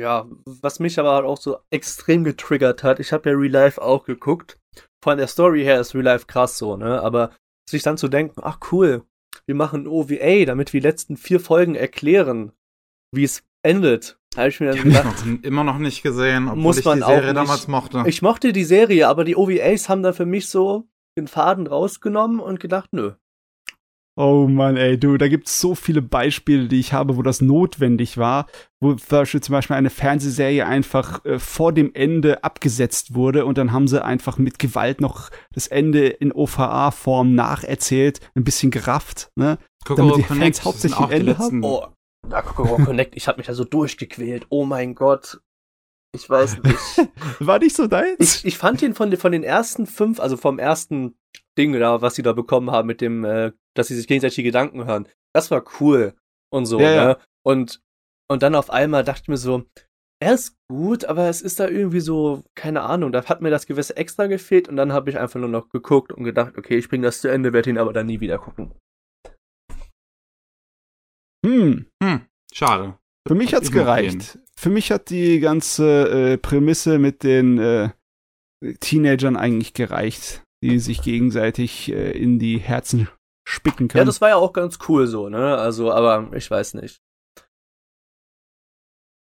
Ja, 0.00 0.26
was 0.46 0.80
mich 0.80 0.98
aber 0.98 1.12
halt 1.12 1.24
auch 1.26 1.36
so 1.36 1.58
extrem 1.70 2.24
getriggert 2.24 2.82
hat, 2.82 2.98
ich 3.00 3.12
habe 3.12 3.30
ja 3.30 3.36
Real 3.36 3.52
Life 3.52 3.80
auch 3.80 4.04
geguckt. 4.04 4.58
Von 5.04 5.18
der 5.18 5.26
Story 5.26 5.62
her 5.64 5.80
ist 5.80 5.94
Real 5.94 6.04
Life 6.04 6.26
krass 6.26 6.56
so, 6.58 6.76
ne? 6.76 7.02
Aber 7.02 7.32
sich 7.68 7.82
dann 7.82 7.98
zu 7.98 8.08
denken, 8.08 8.40
ach 8.42 8.58
cool, 8.72 9.02
wir 9.46 9.54
machen 9.54 9.82
ein 9.82 9.86
OVA, 9.88 10.44
damit 10.46 10.72
wir 10.72 10.80
die 10.80 10.86
letzten 10.86 11.16
vier 11.16 11.40
Folgen 11.40 11.74
erklären, 11.74 12.52
wie 13.14 13.24
es 13.24 13.42
endet. 13.62 14.18
Habe 14.36 14.48
ich 14.48 14.60
mir 14.60 14.66
dann 14.72 14.76
Die 14.82 14.88
ich 14.88 14.94
gedacht, 14.96 15.26
noch, 15.26 15.42
immer 15.42 15.64
noch 15.64 15.78
nicht 15.78 16.02
gesehen, 16.02 16.48
obwohl 16.48 16.62
Muss 16.62 16.78
ich 16.78 16.84
man 16.84 16.98
die 16.98 17.04
auch 17.04 17.08
Serie 17.08 17.26
nicht. 17.28 17.36
damals 17.36 17.68
mochte. 17.68 18.02
ich 18.06 18.22
mochte 18.22 18.52
die 18.52 18.64
Serie, 18.64 19.08
aber 19.08 19.24
die 19.24 19.36
OVAs 19.36 19.88
haben 19.88 20.02
da 20.02 20.12
für 20.12 20.26
mich 20.26 20.48
so 20.48 20.88
den 21.18 21.28
Faden 21.28 21.66
rausgenommen 21.66 22.40
und 22.40 22.58
gedacht, 22.60 22.88
nö. 22.92 23.12
Oh 24.14 24.46
Mann, 24.46 24.76
ey, 24.76 24.98
du, 25.00 25.16
da 25.16 25.26
gibt's 25.28 25.58
so 25.58 25.74
viele 25.74 26.02
Beispiele, 26.02 26.68
die 26.68 26.78
ich 26.78 26.92
habe, 26.92 27.16
wo 27.16 27.22
das 27.22 27.40
notwendig 27.40 28.18
war, 28.18 28.46
wo 28.78 28.92
zum 28.92 29.08
Beispiel, 29.08 29.40
zum 29.40 29.54
Beispiel 29.54 29.76
eine 29.76 29.88
Fernsehserie 29.88 30.66
einfach 30.66 31.24
äh, 31.24 31.38
vor 31.38 31.72
dem 31.72 31.94
Ende 31.94 32.44
abgesetzt 32.44 33.14
wurde 33.14 33.46
und 33.46 33.56
dann 33.56 33.72
haben 33.72 33.88
sie 33.88 34.04
einfach 34.04 34.36
mit 34.36 34.58
Gewalt 34.58 35.00
noch 35.00 35.30
das 35.54 35.66
Ende 35.66 36.08
in 36.08 36.30
OVA-Form 36.30 37.34
nacherzählt, 37.34 38.20
ein 38.34 38.44
bisschen 38.44 38.70
gerafft, 38.70 39.30
ne? 39.34 39.56
damit 39.86 40.16
die 40.18 40.22
Fans 40.24 40.56
das 40.58 40.64
hauptsächlich 40.66 41.00
auch 41.00 41.08
die 41.08 41.14
Ende 41.14 41.32
letzten- 41.32 41.64
Oh, 41.64 41.86
na, 42.28 42.42
Kokoro 42.42 42.84
Connect, 42.84 43.16
ich 43.16 43.26
habe 43.28 43.38
mich 43.38 43.46
da 43.46 43.54
so 43.54 43.64
durchgequält. 43.64 44.46
Oh 44.50 44.64
mein 44.66 44.94
Gott. 44.94 45.40
Ich 46.14 46.28
weiß 46.28 46.58
nicht. 46.62 47.08
War 47.40 47.58
nicht 47.58 47.74
so 47.74 47.86
deins? 47.86 48.16
ich, 48.18 48.44
ich 48.44 48.58
fand 48.58 48.82
den 48.82 48.92
von, 48.94 49.10
den- 49.10 49.18
von 49.18 49.32
den 49.32 49.42
ersten 49.42 49.86
fünf, 49.86 50.20
also 50.20 50.36
vom 50.36 50.58
ersten 50.58 51.14
Ding 51.58 51.72
da, 51.72 52.00
was 52.02 52.14
sie 52.14 52.22
da 52.22 52.32
bekommen 52.32 52.70
haben 52.70 52.86
mit 52.86 53.00
dem, 53.00 53.24
äh, 53.24 53.52
dass 53.74 53.88
sie 53.88 53.94
sich 53.96 54.06
gegenseitig 54.06 54.44
Gedanken 54.44 54.84
hören, 54.86 55.08
das 55.34 55.50
war 55.50 55.64
cool 55.80 56.14
und 56.52 56.66
so, 56.66 56.80
Ja, 56.80 56.88
ne? 56.88 56.94
ja. 56.94 57.18
Und, 57.44 57.82
und 58.30 58.42
dann 58.42 58.54
auf 58.54 58.70
einmal 58.70 59.04
dachte 59.04 59.22
ich 59.22 59.28
mir 59.28 59.36
so, 59.36 59.64
er 60.22 60.34
ist 60.34 60.56
gut, 60.70 61.04
aber 61.04 61.28
es 61.28 61.42
ist 61.42 61.58
da 61.58 61.66
irgendwie 61.68 62.00
so, 62.00 62.44
keine 62.54 62.82
Ahnung, 62.82 63.10
da 63.12 63.24
hat 63.24 63.40
mir 63.42 63.50
das 63.50 63.66
gewisse 63.66 63.96
Extra 63.96 64.28
gefehlt 64.28 64.68
und 64.68 64.76
dann 64.76 64.92
habe 64.92 65.10
ich 65.10 65.18
einfach 65.18 65.40
nur 65.40 65.48
noch 65.48 65.68
geguckt 65.68 66.12
und 66.12 66.22
gedacht, 66.24 66.56
okay, 66.56 66.76
ich 66.76 66.88
bringe 66.88 67.06
das 67.06 67.20
zu 67.20 67.28
Ende, 67.28 67.52
werde 67.52 67.70
ihn 67.70 67.78
aber 67.78 67.92
dann 67.92 68.06
nie 68.06 68.20
wieder 68.20 68.38
gucken. 68.38 68.72
hm, 71.44 71.86
Hm, 72.02 72.26
schade. 72.52 72.98
für 73.26 73.34
mich 73.34 73.54
hat's 73.54 73.68
Ich 73.68 73.72
gereicht. 73.74 74.38
Für 74.56 74.70
mich 74.70 74.92
hat 74.92 75.10
die 75.10 75.40
ganze 75.40 76.32
äh, 76.34 76.38
Prämisse 76.38 76.98
mit 77.00 77.24
den 77.24 77.58
äh, 77.58 77.90
Teenagern 78.78 79.36
eigentlich 79.36 79.74
gereicht, 79.74 80.44
die 80.62 80.78
sich 80.78 81.02
gegenseitig 81.02 81.92
äh, 81.92 82.12
in 82.12 82.38
die 82.38 82.58
Herzen 82.58 83.08
spicken 83.46 83.88
können. 83.88 84.02
Ja, 84.02 84.04
das 84.04 84.20
war 84.20 84.30
ja 84.30 84.36
auch 84.36 84.52
ganz 84.52 84.78
cool 84.88 85.06
so, 85.06 85.28
ne? 85.28 85.56
Also, 85.56 85.92
aber 85.92 86.34
ich 86.34 86.50
weiß 86.50 86.74
nicht. 86.74 87.00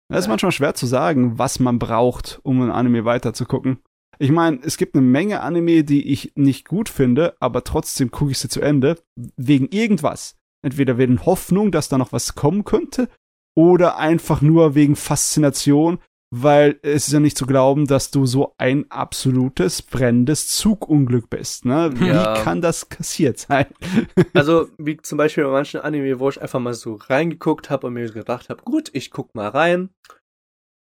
Das 0.10 0.26
ist 0.26 0.28
manchmal 0.28 0.52
schwer 0.52 0.74
zu 0.74 0.86
sagen, 0.86 1.40
was 1.40 1.60
man 1.60 1.80
braucht, 1.80 2.40
um 2.44 2.62
ein 2.62 2.70
Anime 2.70 3.06
weiterzugucken. 3.06 3.80
Ich 4.20 4.30
meine, 4.30 4.60
es 4.62 4.78
gibt 4.78 4.94
eine 4.94 5.06
Menge 5.06 5.42
Anime, 5.42 5.84
die 5.84 6.12
ich 6.12 6.34
nicht 6.36 6.68
gut 6.68 6.90
finde, 6.90 7.36
aber 7.40 7.64
trotzdem 7.64 8.12
gucke 8.12 8.32
ich 8.32 8.40
sie 8.40 8.50
zu 8.50 8.62
Ende, 8.62 8.98
wegen 9.16 9.70
irgendwas. 9.70 10.36
Entweder 10.64 10.98
wegen 10.98 11.26
Hoffnung, 11.26 11.72
dass 11.72 11.90
da 11.90 11.98
noch 11.98 12.12
was 12.12 12.36
kommen 12.36 12.66
könnte, 12.66 13.10
oder 13.56 13.98
einfach 13.98 14.42
nur 14.42 14.76
wegen 14.76 14.96
Faszination, 14.96 16.00
weil 16.34 16.80
es 16.82 17.08
ist 17.08 17.14
ja 17.14 17.20
nicht 17.20 17.38
zu 17.38 17.46
glauben, 17.46 17.86
dass 17.88 18.10
du 18.10 18.26
so 18.26 18.54
ein 18.58 18.90
absolutes 18.90 19.82
brennendes 19.82 20.48
Zugunglück 20.48 21.30
bist. 21.30 21.66
Ne? 21.66 21.92
Wie 21.96 22.08
Ja. 22.08 22.42
kann 22.44 22.62
das 22.62 22.88
kassiert 22.90 23.38
sein? 23.40 23.66
Also, 24.34 24.70
wie 24.78 24.98
zum 24.98 25.18
Beispiel 25.18 25.44
bei 25.44 25.52
manchen 25.52 25.82
Anime, 25.82 26.20
wo 26.20 26.30
ich 26.30 26.42
einfach 26.42 26.60
mal 26.60 26.74
so 26.74 26.96
reingeguckt 26.96 27.70
habe 27.70 27.88
und 27.88 27.94
mir 27.94 28.10
gedacht 28.10 28.50
habe, 28.50 28.64
gut, 28.64 28.90
ich 28.94 29.12
guck 29.12 29.36
mal 29.36 29.50
rein. 29.50 29.90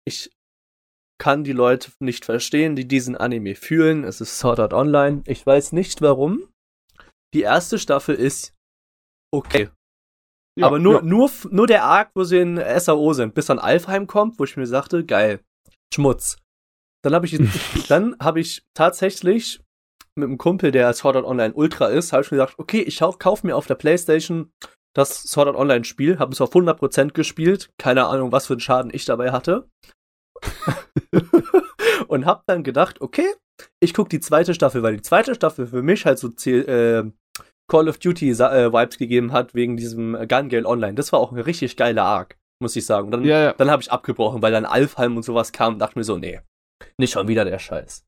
Ich 0.04 0.30
kann 1.18 1.44
die 1.44 1.52
Leute 1.52 1.92
nicht 2.00 2.24
verstehen, 2.24 2.76
die 2.76 2.86
diesen 2.86 3.16
Anime 3.16 3.54
fühlen. 3.54 4.04
Es 4.04 4.20
ist 4.20 4.38
Sword 4.38 4.60
Art 4.60 4.72
Online. 4.74 5.22
Ich 5.26 5.46
weiß 5.46 5.72
nicht 5.72 6.02
warum. 6.02 6.42
Die 7.34 7.42
erste 7.42 7.78
Staffel 7.78 8.16
ist 8.16 8.54
okay. 9.32 9.68
Ja, 10.58 10.66
aber 10.66 10.78
nur, 10.78 10.96
ja. 10.96 11.02
nur, 11.02 11.30
nur 11.50 11.66
der 11.66 11.84
Arc, 11.84 12.10
wo 12.14 12.24
sie 12.24 12.38
in 12.38 12.60
SAO 12.78 13.12
sind, 13.12 13.34
bis 13.34 13.46
dann 13.46 13.58
Alfheim 13.58 14.06
kommt, 14.06 14.38
wo 14.38 14.44
ich 14.44 14.56
mir 14.56 14.66
sagte, 14.66 15.04
geil, 15.04 15.40
Schmutz. 15.92 16.38
Dann 17.04 17.14
habe 17.14 17.26
ich, 17.26 17.38
dann 17.88 18.16
habe 18.20 18.40
ich 18.40 18.62
tatsächlich 18.74 19.60
mit 20.18 20.28
einem 20.28 20.38
Kumpel, 20.38 20.70
der 20.72 20.92
Sword 20.94 21.16
Art 21.16 21.26
Online 21.26 21.52
Ultra 21.52 21.88
ist, 21.88 22.12
habe 22.12 22.22
ich 22.22 22.30
mir 22.30 22.38
gesagt, 22.38 22.58
okay, 22.58 22.80
ich 22.80 22.98
kauf, 23.18 23.44
mir 23.44 23.54
auf 23.54 23.66
der 23.66 23.74
Playstation 23.74 24.50
das 24.94 25.24
Sword 25.24 25.48
Art 25.48 25.56
Online 25.56 25.84
Spiel, 25.84 26.18
habe 26.18 26.32
es 26.32 26.40
auf 26.40 26.52
100% 26.54 27.12
gespielt, 27.12 27.68
keine 27.78 28.06
Ahnung, 28.06 28.32
was 28.32 28.46
für 28.46 28.54
einen 28.54 28.60
Schaden 28.60 28.90
ich 28.94 29.04
dabei 29.04 29.30
hatte. 29.30 29.68
und 32.08 32.24
habe 32.24 32.42
dann 32.46 32.62
gedacht, 32.62 33.00
okay, 33.02 33.28
ich 33.80 33.92
guck 33.94 34.08
die 34.08 34.20
zweite 34.20 34.54
Staffel, 34.54 34.82
weil 34.82 34.96
die 34.96 35.02
zweite 35.02 35.34
Staffel 35.34 35.66
für 35.66 35.82
mich 35.82 36.06
halt 36.06 36.18
so 36.18 36.28
zäh- 36.28 36.66
äh, 36.66 37.10
Call 37.68 37.88
of 37.88 37.98
Duty 37.98 38.30
äh, 38.30 38.72
Vibes 38.72 38.98
gegeben 38.98 39.32
hat 39.32 39.54
wegen 39.54 39.76
diesem 39.76 40.14
äh, 40.14 40.26
Gun 40.26 40.48
Gale 40.48 40.66
Online. 40.66 40.94
Das 40.94 41.12
war 41.12 41.20
auch 41.20 41.32
ein 41.32 41.38
richtig 41.40 41.76
geiler 41.76 42.04
Arc, 42.04 42.36
muss 42.60 42.76
ich 42.76 42.86
sagen. 42.86 43.06
Und 43.06 43.12
dann, 43.12 43.24
Ja, 43.24 43.42
ja. 43.42 43.52
dann 43.54 43.70
habe 43.70 43.82
ich 43.82 43.90
abgebrochen, 43.90 44.42
weil 44.42 44.52
dann 44.52 44.64
Alfheim 44.64 45.16
und 45.16 45.24
sowas 45.24 45.52
kam 45.52 45.74
und 45.74 45.78
dachte 45.80 45.98
mir 45.98 46.04
so, 46.04 46.16
nee, 46.18 46.40
nicht 46.98 47.12
schon 47.12 47.28
wieder 47.28 47.44
der 47.44 47.58
Scheiß. 47.58 48.04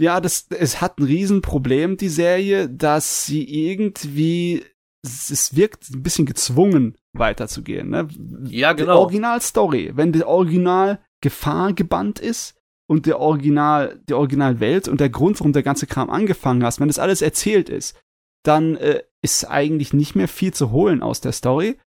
Ja, 0.00 0.20
das, 0.20 0.46
es 0.50 0.80
hat 0.80 0.98
ein 0.98 1.04
Riesenproblem, 1.04 1.96
die 1.96 2.08
Serie, 2.08 2.68
dass 2.68 3.26
sie 3.26 3.68
irgendwie, 3.68 4.64
es, 5.04 5.54
wirkt 5.54 5.90
ein 5.90 6.02
bisschen 6.02 6.26
gezwungen, 6.26 6.96
weiterzugehen. 7.12 7.90
Ne? 7.90 8.08
Ja, 8.48 8.72
Die 8.74 8.82
genau. 8.82 9.00
Originalstory, 9.00 9.92
wenn 9.94 10.12
die 10.12 10.24
Original 10.24 10.98
Gefahr 11.22 11.72
gebannt 11.72 12.18
ist 12.18 12.56
und 12.92 13.06
der 13.06 13.20
Original, 13.20 13.98
die 14.06 14.12
Originalwelt 14.12 14.86
und 14.86 15.00
der 15.00 15.08
Grund, 15.08 15.40
warum 15.40 15.54
der 15.54 15.62
ganze 15.62 15.86
Kram 15.86 16.10
angefangen 16.10 16.62
hast, 16.62 16.78
wenn 16.78 16.88
das 16.88 16.98
alles 16.98 17.22
erzählt 17.22 17.70
ist, 17.70 17.98
dann 18.44 18.76
äh, 18.76 19.00
ist 19.22 19.48
eigentlich 19.48 19.94
nicht 19.94 20.14
mehr 20.14 20.28
viel 20.28 20.52
zu 20.52 20.72
holen 20.72 21.02
aus 21.02 21.22
der 21.22 21.32
Story, 21.32 21.78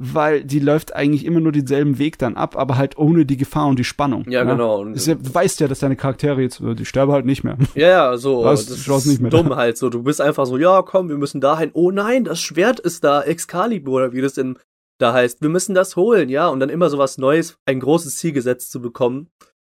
weil 0.00 0.44
die 0.44 0.60
läuft 0.60 0.94
eigentlich 0.94 1.24
immer 1.24 1.40
nur 1.40 1.50
denselben 1.50 1.98
Weg 1.98 2.18
dann 2.18 2.36
ab, 2.36 2.56
aber 2.56 2.76
halt 2.76 2.96
ohne 2.98 3.26
die 3.26 3.36
Gefahr 3.36 3.66
und 3.66 3.80
die 3.80 3.84
Spannung. 3.84 4.30
Ja, 4.30 4.44
ne? 4.44 4.52
genau. 4.52 4.86
Ja, 4.86 5.14
du 5.16 5.34
weißt 5.34 5.58
ja, 5.58 5.66
dass 5.66 5.80
deine 5.80 5.96
Charaktere 5.96 6.40
jetzt, 6.40 6.60
äh, 6.60 6.76
die 6.76 6.84
sterben 6.84 7.10
halt 7.10 7.26
nicht 7.26 7.42
mehr. 7.42 7.58
ja, 7.74 7.88
ja, 7.88 8.16
so. 8.16 8.44
Was? 8.44 8.66
das 8.66 8.86
ist 8.86 9.06
nicht 9.06 9.20
mehr 9.20 9.32
dumm 9.32 9.48
da. 9.48 9.56
halt 9.56 9.76
so. 9.76 9.90
Du 9.90 10.04
bist 10.04 10.20
einfach 10.20 10.46
so, 10.46 10.56
ja, 10.56 10.82
komm, 10.82 11.08
wir 11.08 11.18
müssen 11.18 11.40
dahin. 11.40 11.70
Oh 11.72 11.90
nein, 11.90 12.22
das 12.22 12.40
Schwert 12.40 12.78
ist 12.78 13.02
da, 13.02 13.22
Excalibur, 13.22 13.96
oder 13.96 14.12
wie 14.12 14.20
das 14.20 14.34
denn 14.34 14.56
da 15.00 15.12
heißt. 15.12 15.42
Wir 15.42 15.48
müssen 15.48 15.74
das 15.74 15.96
holen, 15.96 16.28
ja. 16.28 16.46
Und 16.46 16.60
dann 16.60 16.70
immer 16.70 16.90
so 16.90 16.98
was 16.98 17.18
Neues, 17.18 17.58
ein 17.66 17.80
großes 17.80 18.18
Ziel 18.18 18.30
gesetzt 18.30 18.70
zu 18.70 18.80
bekommen 18.80 19.30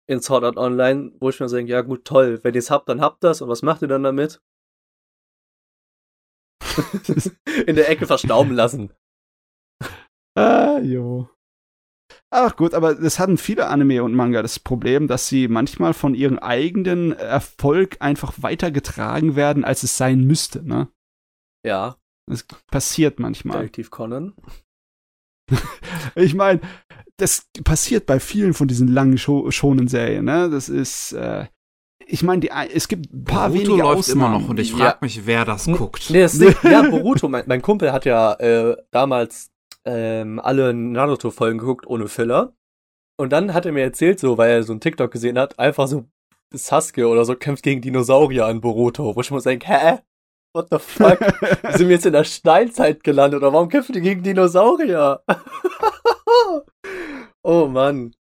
in 0.07 0.21
Sword 0.21 0.45
Art 0.45 0.57
Online, 0.57 1.12
wo 1.21 1.31
ich 1.31 1.40
mir 1.40 1.47
denke, 1.47 1.73
ja 1.73 1.81
gut, 1.81 2.05
toll, 2.05 2.40
wenn 2.43 2.55
ihr 2.55 2.59
es 2.59 2.71
habt, 2.71 2.88
dann 2.88 3.01
habt 3.01 3.25
das. 3.25 3.40
Und 3.40 3.49
was 3.49 3.62
macht 3.62 3.83
ihr 3.83 3.88
dann 3.88 4.03
damit? 4.03 4.43
in 7.67 7.77
der 7.77 7.88
Ecke 7.88 8.07
verstauben 8.07 8.53
lassen. 8.53 8.93
Ah, 10.37 10.81
jo. 10.81 11.29
Ach 12.29 12.57
gut, 12.57 12.75
aber 12.75 12.97
das 12.97 13.21
hatten 13.21 13.38
viele 13.38 13.69
Anime 13.69 14.03
und 14.03 14.14
Manga 14.14 14.43
das 14.43 14.59
Problem, 14.59 15.07
dass 15.07 15.29
sie 15.29 15.47
manchmal 15.47 15.95
von 15.95 16.17
ihrem 16.17 16.40
eigenen 16.40 17.12
Erfolg 17.12 17.99
einfach 18.01 18.33
weitergetragen 18.38 19.37
werden, 19.37 19.64
als 19.64 19.85
es 19.85 19.97
sein 19.97 20.25
müsste, 20.25 20.67
ne? 20.67 20.88
Ja, 21.64 21.97
Das 22.29 22.45
passiert 22.67 23.21
manchmal. 23.21 23.59
Detektiv 23.59 23.90
Conan. 23.93 24.35
Ich 26.17 26.35
meine, 26.35 26.61
das 27.18 27.46
passiert 27.64 28.07
bei 28.07 28.18
vielen 28.20 28.55
von 28.55 28.68
diesen 28.68 28.88
langen 28.88 29.18
Scho 29.18 29.50
schonen 29.50 29.88
Serien, 29.88 30.24
ne? 30.24 30.50
Das 30.50 30.68
ist, 30.68 31.12
äh, 31.12 31.46
ich 32.07 32.22
meine, 32.22 32.46
es 32.72 32.88
gibt 32.88 33.12
ein 33.12 33.24
paar 33.24 33.48
Boruto 33.48 33.64
wenige 33.68 33.83
läuft 33.83 33.98
Ausnahmen. 33.98 34.20
immer 34.35 34.38
noch 34.40 34.48
und 34.48 34.61
ich 34.61 34.70
Ja. 34.72 34.77
frage 34.77 34.98
mich, 35.03 35.27
wer 35.27 35.44
das 35.44 35.66
Hm, 35.66 35.77
guckt. 35.77 36.11
Nee, 36.11 36.20
das 36.22 36.38
Ding, 36.38 36.55
ja, 36.64 36.83
Boruto, 36.83 37.29
mein, 37.29 37.44
mein 37.46 37.62
Kumpel 37.62 37.92
hat 37.92 38.05
ja 38.05 38.35
äh, 38.35 38.77
damals 38.90 39.50
ähm, 39.87 40.40
alle 40.40 40.72
Naruto-Folgen 40.74 41.59
geguckt 41.59 41.87
ohne 41.87 42.09
Filler. 42.09 42.53
Und 43.16 43.33
dann 43.33 43.55
hat 43.55 43.64
er 43.64 43.72
mir 43.72 43.83
erzählt, 43.85 44.18
so, 44.18 44.37
weil 44.38 44.50
er 44.50 44.62
so 44.64 44.72
ein 44.72 44.81
TikTok 44.81 45.11
gesehen 45.11 45.38
hat, 45.38 45.59
einfach 45.59 45.87
so 45.87 46.05
Sasuke 46.53 47.07
oder 47.09 47.24
so 47.24 47.37
kämpft 47.37 47.62
gegen 47.62 47.81
Dinosaurier 47.81 48.46
an 48.46 48.61
Boruto, 48.61 49.14
wo 49.14 49.20
ich 49.20 49.31
mir 49.31 49.40
denke, 49.40 49.66
hä? 49.68 49.98
What 50.53 50.68
the 50.70 50.79
fuck? 50.79 51.18
Sind 51.74 51.88
wir 51.88 51.94
jetzt 51.96 52.07
in 52.07 52.12
der 52.12 52.24
Steinzeit 52.24 53.03
gelandet 53.05 53.38
oder 53.42 53.53
warum 53.53 53.68
kämpfen 53.68 53.92
die 53.92 54.00
gegen 54.00 54.22
Dinosaurier? 54.22 55.22
oh 57.44 57.68
Mann. 57.68 58.14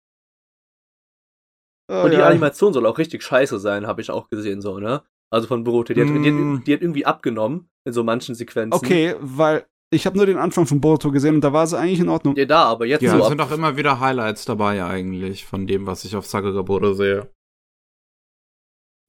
Oh, 1.89 2.03
Und 2.03 2.11
die 2.11 2.17
ja. 2.17 2.27
Animation 2.27 2.73
soll 2.73 2.85
auch 2.85 2.97
richtig 2.97 3.21
scheiße 3.23 3.59
sein, 3.59 3.85
habe 3.87 4.01
ich 4.01 4.11
auch 4.11 4.29
gesehen, 4.29 4.61
so, 4.61 4.79
ne? 4.79 5.03
Also 5.29 5.47
von 5.47 5.63
Boruto. 5.63 5.93
Die 5.93 6.01
hat, 6.01 6.07
die, 6.07 6.31
Mm. 6.31 6.57
hat, 6.59 6.67
die 6.67 6.73
hat 6.73 6.81
irgendwie 6.81 7.05
abgenommen 7.05 7.69
in 7.85 7.93
so 7.93 8.03
manchen 8.03 8.35
Sequenzen. 8.35 8.73
Okay, 8.73 9.15
weil 9.19 9.65
ich 9.93 10.05
habe 10.05 10.15
nur 10.17 10.25
den 10.25 10.37
Anfang 10.37 10.65
von 10.65 10.79
Boruto 10.79 11.11
gesehen 11.11 11.35
und 11.35 11.41
da 11.41 11.51
war 11.51 11.67
sie 11.67 11.77
eigentlich 11.77 11.99
in 11.99 12.07
Ordnung. 12.09 12.35
Ja, 12.37 12.45
da, 12.45 12.63
aber 12.63 12.85
jetzt 12.85 13.01
Ja, 13.01 13.17
so 13.17 13.27
sind 13.27 13.41
auch 13.41 13.51
immer 13.51 13.75
wieder 13.75 13.99
Highlights 13.99 14.45
dabei 14.45 14.83
eigentlich 14.85 15.45
von 15.45 15.67
dem, 15.67 15.85
was 15.85 16.05
ich 16.05 16.15
auf 16.15 16.25
Sakagaburo 16.25 16.93
sehe. 16.93 17.29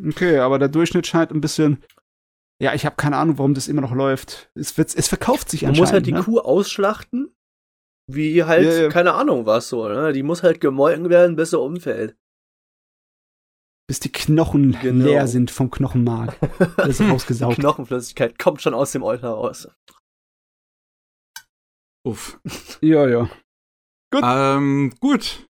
Okay, 0.04 0.38
aber 0.38 0.58
der 0.58 0.68
Durchschnitt 0.68 1.06
scheint 1.06 1.30
ein 1.30 1.40
bisschen. 1.40 1.82
Ja, 2.60 2.74
ich 2.74 2.84
habe 2.86 2.96
keine 2.96 3.16
Ahnung, 3.16 3.38
warum 3.38 3.54
das 3.54 3.68
immer 3.68 3.80
noch 3.82 3.92
läuft. 3.92 4.50
Es, 4.54 4.76
wird, 4.78 4.94
es 4.96 5.08
verkauft 5.08 5.50
sich 5.50 5.62
Man 5.62 5.70
anscheinend. 5.70 5.86
muss 5.88 5.92
halt 5.92 6.06
die 6.06 6.12
ne? 6.12 6.22
Kuh 6.22 6.38
ausschlachten. 6.40 7.34
Wie 8.14 8.44
halt, 8.44 8.64
Ja, 8.66 8.82
ja. 8.82 8.88
keine 8.88 9.14
Ahnung 9.14 9.46
was 9.46 9.68
so, 9.68 9.88
ne? 9.88 10.12
Die 10.12 10.22
muss 10.22 10.42
halt 10.42 10.60
gemolken 10.60 11.08
werden, 11.10 11.36
bis 11.36 11.50
sie 11.50 11.58
umfällt. 11.58 12.16
bis 13.88 14.00
die 14.00 14.12
Knochen 14.12 14.78
Genau. 14.80 15.04
leer 15.04 15.26
sind 15.26 15.50
vom 15.50 15.70
Knochenmark. 15.70 16.36
Das 16.76 16.88
ist 17.00 17.02
rausgesaugt. 17.02 17.56
Knochenflüssigkeit 17.58 18.38
kommt 18.38 18.62
schon 18.62 18.72
aus 18.74 18.92
dem 18.92 19.02
Euter 19.02 19.30
raus. 19.30 19.68
Uff. 22.06 22.40
ja, 22.80 23.06
ja. 23.08 23.28
Gut. 24.12 24.22
Ähm, 24.24 24.92
gut. 25.00 25.46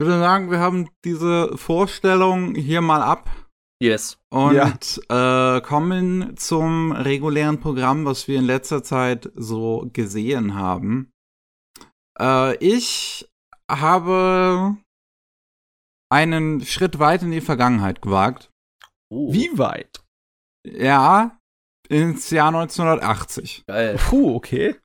Ich 0.00 0.06
würde 0.06 0.18
sagen, 0.18 0.50
wir 0.50 0.58
haben 0.58 0.88
diese 1.04 1.56
Vorstellung 1.56 2.54
hier 2.54 2.80
mal 2.80 3.02
ab 3.02 3.30
Yes. 3.82 4.18
und 4.30 4.54
Ja. 4.54 5.56
äh, 5.56 5.60
kommen 5.60 6.36
zum 6.36 6.92
regulären 6.92 7.60
Programm, 7.60 8.04
was 8.04 8.28
wir 8.28 8.38
in 8.38 8.44
letzter 8.44 8.82
Zeit 8.82 9.30
so 9.34 9.88
gesehen 9.92 10.54
haben. 10.54 11.10
Äh, 12.18 12.56
ich 12.56 13.28
habe 13.70 14.76
einen 16.12 16.64
Schritt 16.64 16.98
weit 16.98 17.22
in 17.22 17.30
die 17.30 17.40
Vergangenheit 17.40 18.02
gewagt. 18.02 18.50
Uh, 19.12 19.32
Wie 19.32 19.58
weit? 19.58 20.04
Ja, 20.66 21.38
ins 21.88 22.30
Jahr 22.30 22.48
1980. 22.48 23.64
Geil. 23.66 23.96
Puh, 23.96 24.34
okay. 24.34 24.76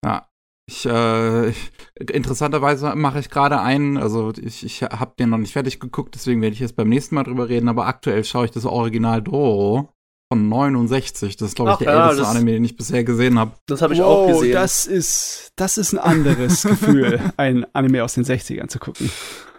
Ich, 0.68 0.86
äh, 0.86 1.50
ich, 1.50 1.72
interessanterweise 2.12 2.96
mache 2.96 3.20
ich 3.20 3.30
gerade 3.30 3.60
einen, 3.60 3.98
also 3.98 4.32
ich, 4.38 4.64
ich 4.64 4.84
habe 4.84 5.16
den 5.18 5.30
noch 5.30 5.38
nicht 5.38 5.54
fertig 5.54 5.80
geguckt, 5.80 6.14
deswegen 6.16 6.42
werde 6.42 6.54
ich 6.54 6.60
jetzt 6.60 6.76
beim 6.76 6.90
nächsten 6.90 7.16
Mal 7.16 7.24
drüber 7.24 7.50
reden, 7.50 7.70
aber 7.70 7.88
aktuell 7.88 8.24
schaue 8.24 8.46
ich 8.46 8.52
das 8.52 8.66
Original 8.66 9.22
Doro 9.22 9.94
von 10.32 10.48
69. 10.48 11.38
Das 11.38 11.50
ist, 11.50 11.56
glaube 11.56 11.72
ich, 11.72 11.76
Ach 11.76 11.80
der 11.80 11.94
ja, 11.94 12.02
älteste 12.04 12.22
das- 12.24 12.32
Anime, 12.36 12.52
den 12.52 12.64
ich 12.64 12.78
bisher 12.78 13.04
gesehen 13.04 13.40
habe. 13.40 13.52
Das 13.66 13.82
habe 13.82 13.94
ich 13.94 14.02
auch 14.02 14.28
gesehen. 14.28 14.54
das 14.54 14.86
ist, 14.86 15.52
das 15.56 15.78
ist 15.78 15.94
ein 15.94 16.00
anderes 16.00 16.64
Gefühl, 16.68 17.20
ein 17.38 17.66
Anime 17.74 18.04
aus 18.04 18.14
den 18.14 18.24
60ern 18.26 18.68
zu 18.68 18.80
gucken. 18.80 19.10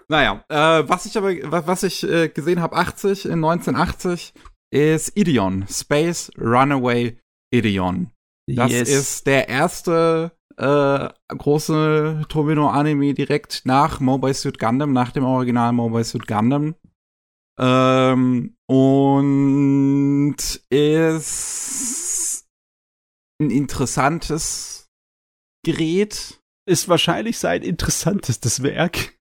Naja, 0.08 0.44
äh, 0.48 0.88
was 0.88 1.06
ich 1.06 1.16
aber, 1.18 1.30
wa- 1.50 1.62
was 1.66 1.82
ich 1.82 2.02
äh, 2.08 2.28
gesehen 2.28 2.60
habe, 2.60 2.76
80, 2.76 3.26
in 3.26 3.44
1980, 3.44 4.32
ist 4.72 5.16
Ideon, 5.16 5.66
Space 5.68 6.30
Runaway 6.38 7.18
Ideon. 7.52 8.10
Das 8.48 8.70
Yes. 8.70 8.88
ist 8.88 9.26
der 9.26 9.48
erste 9.48 10.32
äh, 10.56 11.08
große 11.36 12.24
Tomino-Anime 12.28 13.14
direkt 13.14 13.62
nach 13.64 13.98
Mobile 14.00 14.34
Suit 14.34 14.58
Gundam, 14.58 14.92
nach 14.92 15.10
dem 15.12 15.24
Original 15.24 15.72
Mobile 15.72 16.04
Suit 16.04 16.26
Gundam. 16.26 16.74
Ähm, 17.60 18.56
und 18.66 20.36
ist 20.70 22.48
ein 23.40 23.50
interessantes 23.50 24.90
Gerät. 25.64 26.40
ist 26.66 26.88
wahrscheinlich 26.88 27.38
sein 27.38 27.62
interessantestes 27.62 28.62
Werk. 28.62 29.18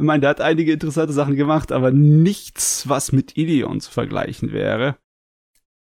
Ich 0.00 0.04
meine, 0.04 0.20
der 0.20 0.30
hat 0.30 0.40
einige 0.40 0.72
interessante 0.72 1.12
Sachen 1.12 1.36
gemacht, 1.36 1.72
aber 1.72 1.90
nichts, 1.90 2.88
was 2.88 3.12
mit 3.12 3.36
Ideon 3.36 3.80
zu 3.80 3.90
vergleichen 3.90 4.52
wäre. 4.52 4.96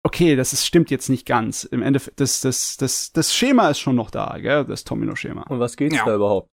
Okay, 0.05 0.35
das 0.35 0.53
ist, 0.53 0.65
stimmt 0.65 0.89
jetzt 0.89 1.09
nicht 1.09 1.25
ganz. 1.25 1.65
Im 1.65 1.81
Endeffekt, 1.81 2.19
das, 2.21 2.39
das, 2.41 2.77
das, 2.77 3.11
das 3.11 3.35
Schema 3.35 3.69
ist 3.69 3.79
schon 3.79 3.95
noch 3.97 4.09
da, 4.11 4.37
gell? 4.39 4.63
Das 4.65 4.83
Tomino-Schema. 4.85 5.43
Und 5.49 5.59
was 5.59 5.75
geht's 5.75 5.95
Ja. 5.97 6.05
da 6.05 6.15
überhaupt? 6.15 6.49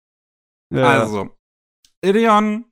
Ja. 0.74 1.02
Also, 1.02 1.30
Ideon, 2.04 2.66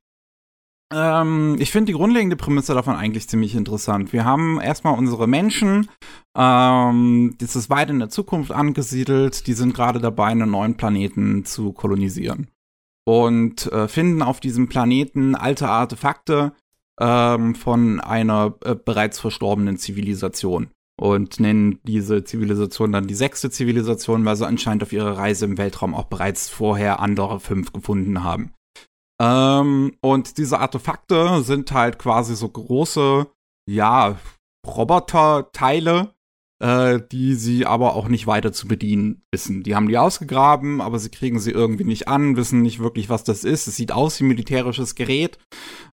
ähm, 0.92 1.56
ich 1.60 1.72
finde 1.72 1.92
die 1.92 1.98
grundlegende 1.98 2.36
Prämisse 2.36 2.74
davon 2.74 2.96
eigentlich 2.96 3.28
ziemlich 3.28 3.56
interessant. 3.56 4.14
Wir 4.14 4.26
haben 4.26 4.60
erstmal 4.60 4.98
unsere 4.98 5.28
Menschen, 5.28 5.90
ähm, 6.36 7.36
das 7.40 7.56
ist 7.56 7.70
weit 7.70 7.90
in 7.90 8.00
der 8.00 8.10
Zukunft 8.10 8.52
angesiedelt, 8.52 9.48
die 9.48 9.54
sind 9.54 9.74
gerade 9.74 10.00
dabei, 10.00 10.28
einen 10.28 10.52
neuen 10.52 10.78
Planeten 10.78 11.46
zu 11.46 11.74
kolonisieren. 11.74 12.50
Und 13.06 13.72
äh, 13.72 13.88
finden 13.88 14.22
auf 14.22 14.40
diesem 14.40 14.70
Planeten 14.70 15.36
alte 15.36 15.68
Artefakte 15.68 16.54
ähm, 17.00 17.56
von 17.56 18.00
einer 18.00 18.56
äh, 18.64 18.76
bereits 18.76 19.20
verstorbenen 19.20 19.78
Zivilisation. 19.78 20.70
Und 21.00 21.40
nennen 21.40 21.80
diese 21.84 22.24
Zivilisation 22.24 22.92
dann 22.92 23.08
die 23.08 23.16
sechste 23.16 23.50
Zivilisation, 23.50 24.24
weil 24.24 24.36
sie 24.36 24.46
anscheinend 24.46 24.84
auf 24.84 24.94
ihrer 24.94 25.18
Reise 25.18 25.46
im 25.46 25.58
Weltraum 25.58 25.96
auch 25.96 26.06
bereits 26.06 26.50
vorher 26.50 27.00
andere 27.00 27.40
fünf 27.40 27.74
gefunden 27.74 28.24
haben. 28.24 28.54
Ähm, 29.22 29.94
und 30.02 30.38
diese 30.40 30.60
Artefakte 30.60 31.44
sind 31.44 31.72
halt 31.72 32.00
quasi 32.00 32.36
so 32.36 32.50
große, 32.50 33.28
ja, 33.70 34.18
Roboterteile, 34.66 36.16
äh, 36.62 37.00
die 37.12 37.36
sie 37.36 37.68
aber 37.68 37.96
auch 37.96 38.08
nicht 38.08 38.26
weiter 38.26 38.52
zu 38.52 38.68
bedienen 38.68 39.22
wissen. 39.32 39.62
Die 39.62 39.76
haben 39.76 39.88
die 39.88 40.00
ausgegraben, 40.00 40.82
aber 40.82 40.98
sie 40.98 41.10
kriegen 41.10 41.40
sie 41.40 41.52
irgendwie 41.52 41.84
nicht 41.84 42.08
an, 42.08 42.36
wissen 42.36 42.64
nicht 42.64 42.80
wirklich, 42.80 43.10
was 43.10 43.24
das 43.24 43.44
ist. 43.44 43.68
Es 43.68 43.76
sieht 43.76 43.92
aus 43.92 44.20
wie 44.20 44.24
militärisches 44.26 44.96
Gerät, 44.96 45.38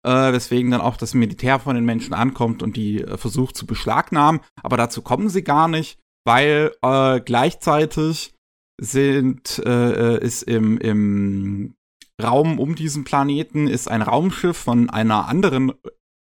äh, 0.05 0.33
weswegen 0.33 0.71
dann 0.71 0.81
auch 0.81 0.97
das 0.97 1.13
Militär 1.13 1.59
von 1.59 1.75
den 1.75 1.85
Menschen 1.85 2.15
ankommt 2.15 2.63
und 2.63 2.77
die 2.77 3.03
äh, 3.03 3.19
versucht 3.19 3.57
zu 3.57 3.67
beschlagnahmen. 3.67 4.41
Aber 4.63 4.79
dazu 4.79 5.03
kommen 5.03 5.29
sie 5.29 5.43
gar 5.43 5.69
nicht, 5.69 5.99
weil 6.25 6.73
äh, 6.83 7.21
gleichzeitig 7.21 8.35
sind, 8.81 9.59
äh, 9.67 10.17
äh, 10.17 10.25
ist 10.25 10.45
im, 10.45 10.79
im 10.79 11.75
Raum 12.23 12.59
um 12.59 12.75
diesen 12.75 13.05
Planeten 13.05 13.69
ist 13.69 13.89
ein 13.89 14.03
Raumschiff 14.03 14.57
von 14.57 14.91
einer 14.91 15.29
anderen 15.29 15.73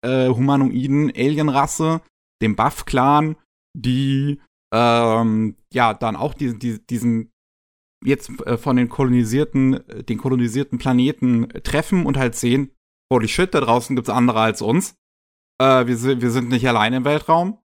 äh, 0.03 0.27
humanoiden 0.27 1.09
Alienrasse, 1.09 2.01
dem 2.41 2.55
Buff-Clan, 2.55 3.35
die 3.75 4.39
ähm, 4.73 5.55
ja 5.73 5.93
dann 5.93 6.15
auch 6.15 6.33
die, 6.33 6.57
die, 6.57 6.85
diesen 6.85 7.31
jetzt 8.03 8.29
äh, 8.41 8.57
von 8.57 8.75
den 8.75 8.89
kolonisierten, 8.89 9.87
äh, 9.89 10.03
den 10.03 10.17
kolonisierten 10.17 10.77
Planeten 10.77 11.49
treffen 11.63 12.05
und 12.05 12.17
halt 12.17 12.35
sehen, 12.35 12.71
holy 13.11 13.27
shit, 13.27 13.53
da 13.53 13.61
draußen 13.61 13.95
gibt's 13.95 14.09
andere 14.09 14.41
als 14.41 14.61
uns. 14.61 14.95
äh, 15.61 15.87
wir, 15.87 15.97
sind, 15.97 16.21
wir 16.21 16.31
sind 16.31 16.49
nicht 16.49 16.67
allein 16.67 16.93
im 16.93 17.05
Weltraum. 17.05 17.59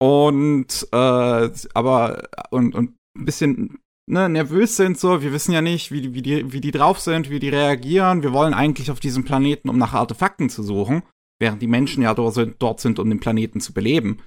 Und, 0.00 0.88
äh, 0.92 1.50
aber, 1.74 2.28
und, 2.50 2.74
und 2.74 2.96
ein 3.16 3.24
bisschen 3.24 3.78
ne, 4.06 4.28
nervös 4.28 4.76
sind, 4.76 4.98
so, 4.98 5.22
wir 5.22 5.32
wissen 5.32 5.52
ja 5.52 5.62
nicht, 5.62 5.92
wie, 5.92 6.14
wie, 6.14 6.22
die, 6.22 6.52
wie 6.52 6.60
die 6.60 6.70
drauf 6.70 7.00
sind, 7.00 7.30
wie 7.30 7.38
die 7.38 7.48
reagieren. 7.48 8.22
Wir 8.22 8.32
wollen 8.32 8.54
eigentlich 8.54 8.90
auf 8.90 9.00
diesem 9.00 9.24
Planeten, 9.24 9.68
um 9.68 9.78
nach 9.78 9.94
Artefakten 9.94 10.48
zu 10.48 10.62
suchen, 10.62 11.02
während 11.40 11.62
die 11.62 11.66
Menschen 11.66 12.02
ja 12.02 12.14
dort 12.14 12.34
sind, 12.34 12.56
dort 12.60 12.80
sind 12.80 12.98
um 12.98 13.08
den 13.08 13.20
Planeten 13.20 13.60
zu 13.60 13.72
beleben. 13.72 14.22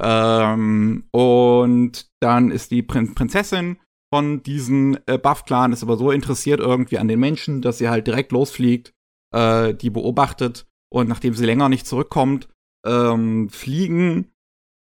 Ähm, 0.00 1.08
und 1.12 2.08
dann 2.20 2.50
ist 2.50 2.70
die 2.70 2.82
Prin 2.82 3.14
Prinzessin 3.14 3.78
von 4.12 4.42
diesem 4.42 4.98
äh, 5.06 5.18
Buff-Clan 5.18 5.72
ist 5.72 5.82
aber 5.82 5.96
so 5.96 6.10
interessiert 6.10 6.60
irgendwie 6.60 6.98
an 6.98 7.08
den 7.08 7.20
Menschen, 7.20 7.60
dass 7.60 7.78
sie 7.78 7.88
halt 7.88 8.06
direkt 8.06 8.32
losfliegt, 8.32 8.94
äh, 9.34 9.74
die 9.74 9.90
beobachtet 9.90 10.66
und 10.90 11.08
nachdem 11.08 11.34
sie 11.34 11.44
länger 11.44 11.68
nicht 11.68 11.86
zurückkommt, 11.86 12.48
ähm, 12.86 13.50
fliegen 13.50 14.32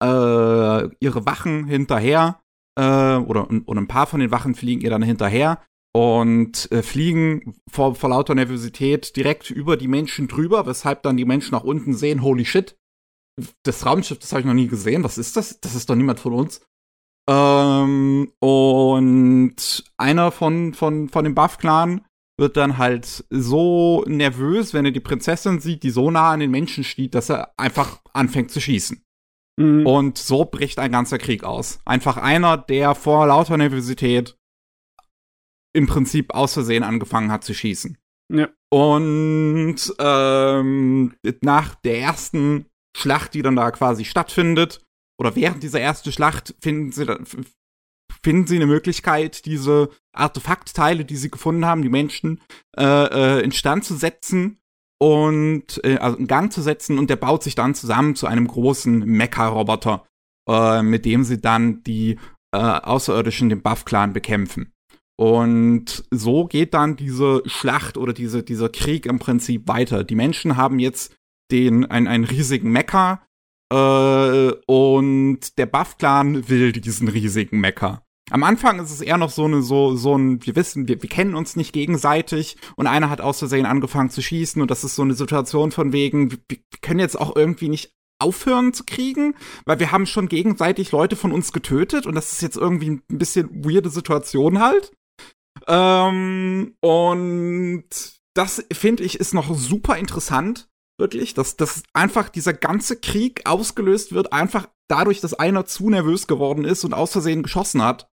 äh, 0.03 0.89
ihre 0.99 1.25
Wachen 1.25 1.65
hinterher 1.65 2.41
äh, 2.77 3.15
oder, 3.15 3.49
oder 3.65 3.81
ein 3.81 3.87
paar 3.87 4.07
von 4.07 4.19
den 4.19 4.31
Wachen 4.31 4.55
fliegen 4.55 4.81
ihr 4.81 4.89
dann 4.89 5.03
hinterher 5.03 5.61
und 5.95 6.69
äh, 6.71 6.83
fliegen 6.83 7.55
vor, 7.69 7.95
vor 7.95 8.09
lauter 8.09 8.35
Nervosität 8.35 9.15
direkt 9.15 9.49
über 9.49 9.77
die 9.77 9.87
Menschen 9.87 10.27
drüber, 10.27 10.65
weshalb 10.65 11.03
dann 11.03 11.17
die 11.17 11.25
Menschen 11.25 11.53
nach 11.53 11.63
unten 11.63 11.93
sehen, 11.93 12.21
holy 12.21 12.45
shit, 12.45 12.77
das 13.63 13.85
Raumschiff, 13.85 14.19
das 14.19 14.31
habe 14.31 14.41
ich 14.41 14.45
noch 14.45 14.53
nie 14.53 14.67
gesehen, 14.67 15.03
was 15.03 15.17
ist 15.17 15.37
das? 15.37 15.59
Das 15.59 15.75
ist 15.75 15.89
doch 15.89 15.95
niemand 15.95 16.19
von 16.19 16.33
uns. 16.33 16.61
Ähm, 17.29 18.31
und 18.39 19.83
einer 19.97 20.31
von, 20.31 20.73
von, 20.73 21.09
von 21.09 21.23
dem 21.23 21.35
Buff-Clan 21.35 22.05
wird 22.37 22.57
dann 22.57 22.77
halt 22.77 23.25
so 23.29 24.03
nervös, 24.07 24.73
wenn 24.73 24.85
er 24.85 24.91
die 24.91 24.99
Prinzessin 24.99 25.59
sieht, 25.59 25.83
die 25.83 25.89
so 25.89 26.11
nah 26.11 26.31
an 26.31 26.41
den 26.41 26.51
Menschen 26.51 26.83
steht, 26.83 27.15
dass 27.15 27.29
er 27.29 27.53
einfach 27.57 28.01
anfängt 28.13 28.51
zu 28.51 28.59
schießen. 28.59 29.01
Mhm. 29.57 29.85
Und 29.85 30.17
so 30.17 30.45
bricht 30.45 30.79
ein 30.79 30.91
ganzer 30.91 31.17
Krieg 31.17 31.43
aus. 31.43 31.79
Einfach 31.85 32.17
einer, 32.17 32.57
der 32.57 32.95
vor 32.95 33.27
lauter 33.27 33.57
Nervosität 33.57 34.37
im 35.73 35.87
Prinzip 35.87 36.33
aus 36.33 36.53
Versehen 36.53 36.83
angefangen 36.83 37.31
hat 37.31 37.43
zu 37.43 37.53
schießen. 37.53 37.97
Ja. 38.33 38.49
Und 38.71 39.77
ähm, 39.99 41.15
nach 41.41 41.75
der 41.75 41.99
ersten 41.99 42.65
Schlacht, 42.97 43.33
die 43.33 43.41
dann 43.41 43.55
da 43.55 43.71
quasi 43.71 44.05
stattfindet, 44.05 44.83
oder 45.19 45.35
während 45.35 45.63
dieser 45.63 45.79
ersten 45.79 46.11
Schlacht 46.11 46.55
finden 46.59 46.91
sie 46.91 47.05
dann, 47.05 47.25
finden 48.23 48.47
sie 48.47 48.55
eine 48.55 48.65
Möglichkeit, 48.65 49.45
diese 49.45 49.89
Artefaktteile, 50.13 51.05
die 51.05 51.15
sie 51.15 51.29
gefunden 51.29 51.65
haben, 51.65 51.81
die 51.81 51.89
Menschen, 51.89 52.41
äh, 52.77 52.83
äh, 52.83 53.41
instand 53.43 53.85
zu 53.85 53.95
setzen 53.95 54.59
und 54.99 55.83
äh, 55.83 55.97
also 55.97 56.17
in 56.17 56.27
Gang 56.27 56.51
zu 56.51 56.61
setzen 56.61 56.97
und 56.97 57.09
der 57.09 57.15
baut 57.15 57.43
sich 57.43 57.55
dann 57.55 57.75
zusammen 57.75 58.15
zu 58.15 58.27
einem 58.27 58.47
großen 58.47 58.99
Mecha-Roboter, 58.99 60.05
äh, 60.49 60.81
mit 60.81 61.05
dem 61.05 61.23
sie 61.23 61.39
dann 61.39 61.83
die 61.83 62.17
äh, 62.53 62.57
Außerirdischen, 62.57 63.49
den 63.49 63.61
Buff-Clan, 63.61 64.13
bekämpfen. 64.13 64.71
Und 65.17 66.03
so 66.11 66.45
geht 66.45 66.73
dann 66.73 66.97
diese 66.97 67.41
Schlacht 67.45 67.97
oder 67.97 68.13
diese, 68.13 68.43
dieser 68.43 68.69
Krieg 68.69 69.05
im 69.05 69.19
Prinzip 69.19 69.67
weiter. 69.67 70.03
Die 70.03 70.15
Menschen 70.15 70.57
haben 70.57 70.79
jetzt 70.79 71.15
den, 71.51 71.85
einen, 71.85 72.07
einen 72.07 72.25
riesigen 72.25 72.71
Mecha, 72.71 73.21
äh, 73.71 74.51
und 74.67 75.57
der 75.57 75.65
Buff-Clan 75.65 76.47
will 76.49 76.71
diesen 76.71 77.07
riesigen 77.07 77.59
Mecha. 77.59 78.04
Am 78.31 78.43
Anfang 78.43 78.79
ist 78.79 78.91
es 78.91 79.01
eher 79.01 79.17
noch 79.17 79.29
so 79.29 79.45
eine, 79.45 79.61
so, 79.61 79.95
so 79.95 80.17
ein, 80.17 80.43
wir 80.45 80.55
wissen, 80.55 80.87
wir, 80.87 81.01
wir 81.01 81.09
kennen 81.09 81.35
uns 81.35 81.55
nicht 81.55 81.73
gegenseitig 81.73 82.57
und 82.75 82.87
einer 82.87 83.09
hat 83.09 83.21
aus 83.21 83.39
Versehen 83.39 83.65
angefangen 83.65 84.09
zu 84.09 84.21
schießen 84.21 84.61
und 84.61 84.71
das 84.71 84.83
ist 84.83 84.95
so 84.95 85.03
eine 85.03 85.13
Situation 85.13 85.71
von 85.71 85.93
wegen, 85.93 86.31
wir, 86.31 86.39
wir 86.49 86.57
können 86.81 86.99
jetzt 86.99 87.19
auch 87.19 87.35
irgendwie 87.35 87.69
nicht 87.69 87.93
aufhören 88.17 88.73
zu 88.73 88.83
kriegen, 88.85 89.35
weil 89.65 89.79
wir 89.79 89.91
haben 89.91 90.05
schon 90.05 90.27
gegenseitig 90.27 90.91
Leute 90.91 91.15
von 91.15 91.31
uns 91.31 91.51
getötet 91.51 92.07
und 92.07 92.15
das 92.15 92.31
ist 92.31 92.41
jetzt 92.41 92.57
irgendwie 92.57 92.91
ein 92.91 93.03
bisschen 93.07 93.63
weirde 93.63 93.89
Situation 93.89 94.59
halt. 94.59 94.91
Ähm, 95.67 96.75
und 96.81 97.85
das 98.33 98.65
finde 98.71 99.03
ich 99.03 99.19
ist 99.19 99.33
noch 99.33 99.55
super 99.55 99.97
interessant, 99.97 100.67
Wirklich, 100.97 101.33
dass, 101.33 101.57
dass 101.57 101.83
einfach 101.93 102.29
dieser 102.29 102.53
ganze 102.53 102.95
Krieg 102.95 103.41
ausgelöst 103.45 104.13
wird, 104.13 104.31
einfach 104.31 104.69
dadurch, 104.87 105.19
dass 105.19 105.33
einer 105.33 105.65
zu 105.65 105.89
nervös 105.89 106.25
geworden 106.25 106.63
ist 106.63 106.85
und 106.85 106.93
aus 106.93 107.11
Versehen 107.11 107.43
geschossen 107.43 107.81
hat. 107.81 108.09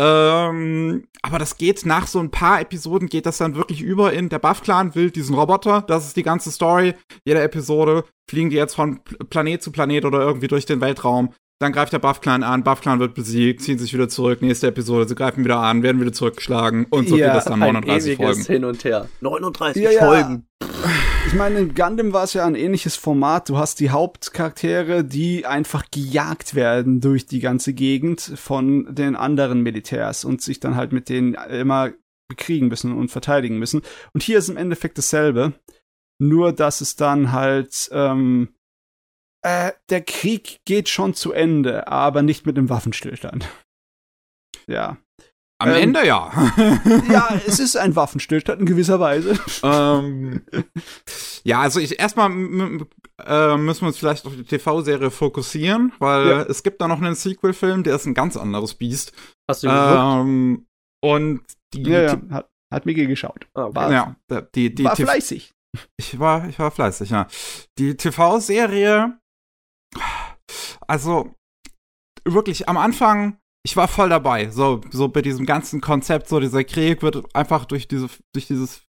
Ähm, 0.00 1.04
aber 1.20 1.38
das 1.38 1.56
geht 1.56 1.84
nach 1.84 2.06
so 2.06 2.18
ein 2.18 2.30
paar 2.30 2.60
Episoden, 2.60 3.08
geht 3.08 3.26
das 3.26 3.38
dann 3.38 3.54
wirklich 3.54 3.82
über 3.82 4.12
in 4.12 4.28
der 4.28 4.38
Buff-Clan 4.38 4.94
will 4.94 5.10
diesen 5.10 5.34
Roboter. 5.34 5.82
Das 5.86 6.06
ist 6.06 6.16
die 6.16 6.22
ganze 6.22 6.50
Story. 6.50 6.94
Jede 7.24 7.42
Episode 7.42 8.04
fliegen 8.28 8.50
die 8.50 8.56
jetzt 8.56 8.74
von 8.74 9.00
Planet 9.30 9.62
zu 9.62 9.70
Planet 9.70 10.04
oder 10.04 10.20
irgendwie 10.20 10.48
durch 10.48 10.66
den 10.66 10.80
Weltraum. 10.80 11.32
Dann 11.60 11.72
greift 11.72 11.92
der 11.92 12.00
Buff-Clan 12.00 12.42
an, 12.42 12.64
Buff-Clan 12.64 12.98
wird 12.98 13.14
besiegt, 13.14 13.62
ziehen 13.62 13.78
sich 13.78 13.94
wieder 13.94 14.08
zurück, 14.08 14.42
nächste 14.42 14.66
Episode, 14.66 15.06
sie 15.06 15.14
greifen 15.14 15.44
wieder 15.44 15.58
an, 15.58 15.84
werden 15.84 16.00
wieder 16.00 16.12
zurückgeschlagen 16.12 16.86
und 16.90 17.08
so 17.08 17.16
ja, 17.16 17.26
geht 17.26 17.36
das 17.36 17.44
dann 17.44 17.60
39 17.60 18.16
Folgen. 18.16 18.42
hin 18.42 18.64
und 18.64 18.82
her. 18.82 19.08
39 19.20 19.82
ja, 19.82 20.04
Folgen. 20.04 20.46
Ja. 20.60 20.68
Ich 21.26 21.34
meine, 21.34 21.60
in 21.60 21.74
Gundam 21.74 22.12
war 22.12 22.24
es 22.24 22.34
ja 22.34 22.44
ein 22.44 22.54
ähnliches 22.54 22.96
Format. 22.96 23.48
Du 23.48 23.56
hast 23.56 23.80
die 23.80 23.90
Hauptcharaktere, 23.90 25.04
die 25.04 25.46
einfach 25.46 25.84
gejagt 25.90 26.54
werden 26.54 27.00
durch 27.00 27.26
die 27.26 27.40
ganze 27.40 27.72
Gegend 27.72 28.20
von 28.20 28.94
den 28.94 29.16
anderen 29.16 29.62
Militärs 29.62 30.24
und 30.24 30.42
sich 30.42 30.60
dann 30.60 30.76
halt 30.76 30.92
mit 30.92 31.08
denen 31.08 31.34
immer 31.34 31.92
bekriegen 32.28 32.68
müssen 32.68 32.92
und 32.92 33.10
verteidigen 33.10 33.58
müssen. 33.58 33.82
Und 34.12 34.22
hier 34.22 34.38
ist 34.38 34.48
im 34.48 34.56
Endeffekt 34.56 34.98
dasselbe. 34.98 35.54
Nur, 36.18 36.52
dass 36.52 36.80
es 36.80 36.96
dann 36.96 37.32
halt 37.32 37.88
ähm, 37.92 38.54
äh, 39.42 39.72
der 39.90 40.02
Krieg 40.02 40.60
geht 40.64 40.88
schon 40.88 41.14
zu 41.14 41.32
Ende, 41.32 41.88
aber 41.88 42.22
nicht 42.22 42.46
mit 42.46 42.56
einem 42.56 42.68
Waffenstillstand. 42.68 43.48
Ja. 44.66 44.98
Am 45.62 45.70
ähm, 45.70 45.82
Ende 45.82 46.06
ja. 46.06 46.30
ja, 47.10 47.40
es 47.46 47.58
ist 47.58 47.76
ein 47.76 47.96
Waffenstillstand 47.96 48.60
in 48.60 48.66
gewisser 48.66 49.00
Weise. 49.00 49.38
ähm, 49.62 50.42
ja, 51.44 51.60
also 51.60 51.80
ich 51.80 51.98
erstmal 51.98 52.30
äh, 52.30 53.56
müssen 53.56 53.82
wir 53.82 53.86
uns 53.88 53.98
vielleicht 53.98 54.26
auf 54.26 54.34
die 54.34 54.44
TV-Serie 54.44 55.10
fokussieren, 55.10 55.92
weil 55.98 56.28
ja. 56.28 56.42
es 56.42 56.62
gibt 56.62 56.80
da 56.80 56.88
noch 56.88 57.00
einen 57.00 57.14
Sequel-Film, 57.14 57.82
der 57.82 57.96
ist 57.96 58.06
ein 58.06 58.14
ganz 58.14 58.36
anderes 58.36 58.74
Biest. 58.74 59.12
Hast 59.48 59.62
du 59.62 59.68
ihn 59.68 59.72
ähm, 59.74 60.66
Und 61.02 61.42
die, 61.74 61.82
ja, 61.82 62.02
ja. 62.02 62.20
Hat, 62.30 62.50
hat 62.72 62.86
Migi 62.86 63.06
geschaut. 63.06 63.46
Ah. 63.54 63.68
War, 63.72 63.92
ja, 63.92 64.16
die, 64.54 64.74
die 64.74 64.84
war 64.84 64.96
fleißig. 64.96 65.52
Ich 65.96 66.18
war, 66.18 66.48
ich 66.48 66.58
war 66.58 66.70
fleißig, 66.70 67.10
ja. 67.10 67.26
Die 67.78 67.96
TV-Serie 67.96 69.18
also 70.86 71.34
wirklich 72.24 72.68
am 72.68 72.76
Anfang, 72.76 73.38
ich 73.64 73.76
war 73.76 73.88
voll 73.88 74.08
dabei. 74.08 74.50
So, 74.50 74.80
so 74.90 75.08
bei 75.08 75.22
diesem 75.22 75.46
ganzen 75.46 75.80
Konzept, 75.80 76.28
so 76.28 76.40
dieser 76.40 76.64
Krieg 76.64 77.02
wird 77.02 77.34
einfach 77.34 77.64
durch 77.64 77.88
diese, 77.88 78.08
durch 78.32 78.46
dieses 78.46 78.82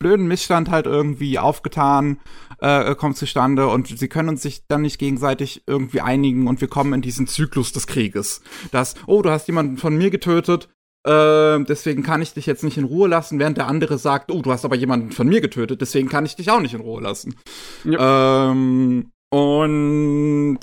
blöden 0.00 0.26
Missstand 0.26 0.70
halt 0.70 0.86
irgendwie 0.86 1.38
aufgetan, 1.38 2.20
äh, 2.58 2.94
kommt 2.94 3.16
zustande 3.16 3.68
und 3.68 3.86
sie 3.86 4.08
können 4.08 4.36
sich 4.36 4.66
dann 4.66 4.82
nicht 4.82 4.98
gegenseitig 4.98 5.62
irgendwie 5.66 6.00
einigen 6.00 6.46
und 6.46 6.60
wir 6.60 6.68
kommen 6.68 6.92
in 6.92 7.02
diesen 7.02 7.26
Zyklus 7.26 7.72
des 7.72 7.86
Krieges. 7.86 8.42
Das, 8.70 8.96
oh, 9.06 9.22
du 9.22 9.30
hast 9.30 9.46
jemanden 9.46 9.78
von 9.78 9.96
mir 9.96 10.10
getötet, 10.10 10.68
äh, 11.06 11.62
deswegen 11.64 12.02
kann 12.02 12.20
ich 12.20 12.34
dich 12.34 12.46
jetzt 12.46 12.64
nicht 12.64 12.76
in 12.76 12.84
Ruhe 12.84 13.08
lassen, 13.08 13.38
während 13.38 13.56
der 13.56 13.66
andere 13.66 13.96
sagt, 13.96 14.30
oh, 14.30 14.42
du 14.42 14.52
hast 14.52 14.64
aber 14.64 14.76
jemanden 14.76 15.12
von 15.12 15.28
mir 15.28 15.40
getötet, 15.40 15.80
deswegen 15.80 16.08
kann 16.08 16.26
ich 16.26 16.36
dich 16.36 16.50
auch 16.50 16.60
nicht 16.60 16.74
in 16.74 16.80
Ruhe 16.80 17.00
lassen. 17.00 17.36
Ja. 17.84 18.50
Ähm, 18.50 19.10
und 19.30 20.60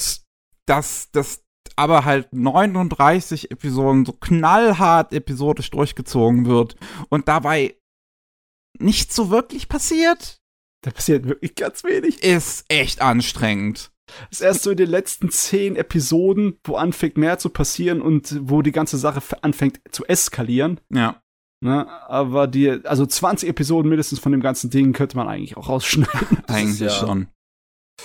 dass 0.65 1.09
das 1.11 1.43
aber 1.75 2.05
halt 2.05 2.31
39 2.33 3.51
Episoden 3.51 4.05
so 4.05 4.13
knallhart 4.13 5.13
episodisch 5.13 5.69
durchgezogen 5.71 6.45
wird 6.45 6.75
und 7.09 7.27
dabei 7.27 7.75
nicht 8.77 9.13
so 9.13 9.29
wirklich 9.29 9.69
passiert. 9.69 10.41
Da 10.83 10.91
passiert 10.91 11.25
wirklich 11.25 11.55
ganz 11.55 11.83
wenig. 11.83 12.23
Ist 12.23 12.65
echt 12.67 13.01
anstrengend. 13.01 13.91
Das 14.29 14.39
ist 14.39 14.41
erst 14.41 14.63
so 14.63 14.71
in 14.71 14.77
den 14.77 14.89
letzten 14.89 15.29
zehn 15.29 15.75
Episoden, 15.75 16.59
wo 16.63 16.75
anfängt 16.75 17.17
mehr 17.17 17.39
zu 17.39 17.49
passieren 17.49 18.01
und 18.01 18.37
wo 18.41 18.61
die 18.61 18.71
ganze 18.71 18.97
Sache 18.97 19.21
anfängt 19.41 19.79
zu 19.91 20.05
eskalieren. 20.05 20.79
Ja. 20.89 21.21
Ne, 21.63 21.87
aber 22.09 22.47
die, 22.47 22.69
also 22.85 23.05
20 23.05 23.47
Episoden 23.47 23.87
mindestens 23.87 24.19
von 24.19 24.31
dem 24.31 24.41
ganzen 24.41 24.71
Ding 24.71 24.93
könnte 24.93 25.15
man 25.15 25.27
eigentlich 25.27 25.57
auch 25.57 25.69
rausschneiden. 25.69 26.43
eigentlich 26.47 26.79
ja, 26.79 26.89
schon. 26.89 27.27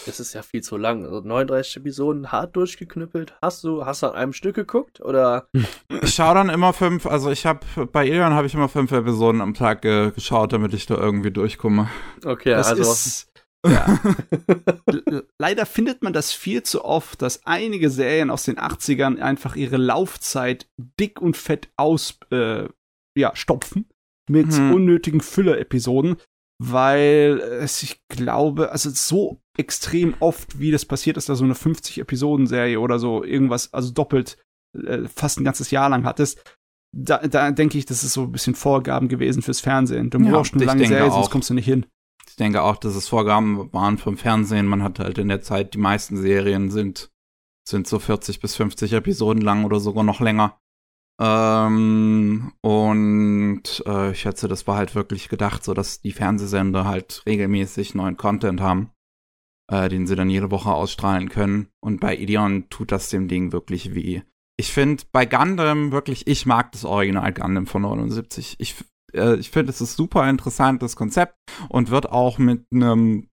Das 0.05 0.21
ist 0.21 0.35
ja 0.35 0.43
viel 0.43 0.63
zu 0.63 0.77
lang. 0.77 1.05
Also 1.05 1.21
39 1.21 1.79
Episoden 1.79 2.33
hart 2.33 2.55
durchgeknüppelt. 2.57 3.35
Hast 3.41 3.65
du, 3.65 3.87
hast 3.87 4.03
du 4.03 4.09
an 4.09 4.15
einem 4.15 4.33
Stück 4.33 4.57
geguckt 4.57 5.01
oder? 5.01 5.49
Ich 6.03 6.15
schaue 6.15 6.35
dann 6.35 6.51
immer 6.51 6.73
fünf, 6.73 7.07
also 7.07 7.31
ich 7.31 7.47
habe 7.47 7.61
bei 7.93 8.07
Ilion 8.07 8.35
habe 8.35 8.47
ich 8.47 8.55
immer 8.55 8.69
fünf 8.69 8.93
Episoden 8.93 9.41
am 9.41 9.55
Tag 9.55 9.85
äh, 9.85 10.11
geschaut, 10.11 10.53
damit 10.53 10.75
ich 10.75 10.87
da 10.87 10.97
irgendwie 10.97 11.31
durchkomme. 11.31 11.89
Okay, 12.25 12.51
das 12.51 12.69
also 12.69 12.83
ist, 12.83 13.31
ja. 13.67 13.99
Leider 15.39 15.67
findet 15.67 16.03
man 16.03 16.13
das 16.13 16.33
viel 16.33 16.63
zu 16.63 16.85
oft, 16.85 17.23
dass 17.23 17.45
einige 17.47 17.91
Serien 17.91 18.31
aus 18.31 18.45
den 18.45 18.57
80ern 18.57 19.19
einfach 19.21 19.57
ihre 19.57 19.77
Laufzeit 19.77 20.69
dick 20.77 21.21
und 21.21 21.37
fett 21.37 21.69
aus 21.77 22.19
äh, 22.31 22.69
ja, 23.17 23.35
stopfen 23.35 23.89
mit 24.29 24.53
hm. 24.53 24.75
unnötigen 24.75 25.21
Füller-Episoden, 25.21 26.17
weil 26.63 27.41
es, 27.41 27.83
ich 27.83 28.01
glaube, 28.09 28.71
also 28.73 28.91
so 28.91 29.41
extrem 29.59 30.15
oft, 30.21 30.59
wie 30.59 30.71
das 30.71 30.85
passiert 30.85 31.17
ist, 31.17 31.29
dass 31.29 31.39
du 31.39 31.45
eine 31.45 31.55
50-Episoden-Serie 31.55 32.79
oder 32.81 32.99
so 32.99 33.25
irgendwas, 33.25 33.73
also 33.73 33.93
doppelt, 33.93 34.37
äh, 34.75 35.09
fast 35.09 35.39
ein 35.41 35.45
ganzes 35.45 35.71
Jahr 35.71 35.89
lang 35.89 36.05
hattest. 36.05 36.43
Da, 36.93 37.19
da 37.19 37.51
denke 37.51 37.77
ich, 37.79 37.87
das 37.87 38.05
ist 38.05 38.15
so 38.15 38.23
ein 38.23 38.33
bisschen 38.33 38.55
Vorgaben 38.55 39.09
gewesen 39.09 39.43
fürs 39.43 39.61
Fernsehen. 39.61 40.11
Du 40.11 40.19
Ja, 40.19 40.31
brauchst 40.33 40.55
eine 40.55 40.65
lange 40.65 40.87
Serie, 40.87 41.11
sonst 41.11 41.31
kommst 41.31 41.51
du 41.51 41.55
nicht 41.55 41.67
hin. 41.67 41.87
Ich 42.29 42.37
denke 42.37 42.63
auch, 42.63 42.77
dass 42.77 42.95
es 42.95 43.09
Vorgaben 43.09 43.73
waren 43.73 43.99
vom 43.99 44.17
Fernsehen. 44.17 44.67
Man 44.67 44.83
hat 44.83 44.99
halt 44.99 45.19
in 45.19 45.29
der 45.29 45.43
Zeit, 45.43 45.75
die 45.75 45.79
meisten 45.79 46.17
Serien 46.17 46.71
sind, 46.71 47.11
sind 47.69 47.87
so 47.87 47.99
40 47.99 48.41
bis 48.41 48.57
50 48.57 48.93
Episoden 48.93 49.43
lang 49.43 49.65
oder 49.65 49.81
sogar 49.81 50.05
noch 50.05 50.21
länger. 50.21 50.59
Ähm, 51.19 52.53
und 52.61 53.63
äh, 53.87 54.11
ich 54.13 54.21
schätze, 54.21 54.49
das 54.49 54.67
war 54.67 54.77
halt 54.77 54.95
wirklich 54.95 55.29
gedacht, 55.29 55.65
so 55.65 55.73
dass 55.73 56.01
die 56.01 56.13
Fernsehsender 56.13 56.85
halt 56.85 57.23
regelmäßig 57.27 57.95
neuen 57.95 58.17
Content 58.17 58.61
haben, 58.61 58.91
äh, 59.71 59.89
den 59.89 60.07
sie 60.07 60.17
dann 60.17 60.31
jede 60.31 60.51
Woche 60.51 60.73
ausstrahlen 60.73 61.29
können. 61.29 61.69
Und 61.81 62.01
bei 62.01 62.17
Ideon 62.17 62.69
tut 62.71 62.93
das 62.93 63.11
dem 63.11 63.29
Ding 63.29 63.53
wirklich 63.53 63.95
weh. 63.95 64.23
Ich 64.59 64.73
finde 64.73 65.05
bei 65.13 65.27
Gundam 65.27 65.93
wirklich, 65.93 66.27
ich 66.27 66.47
mag 66.47 66.73
das 66.73 66.85
Original 66.85 67.33
Gundam 67.33 67.67
von 67.67 67.83
79. 67.83 68.57
Ich, 68.59 68.77
äh, 69.13 69.37
ich 69.37 69.51
finde, 69.51 69.71
es 69.71 69.81
ist 69.81 69.97
super 69.97 70.29
interessantes 70.29 70.97
Konzept 70.97 71.35
und 71.69 71.91
wird 71.91 72.11
auch 72.11 72.39
mit 72.39 72.65
einem 72.73 73.29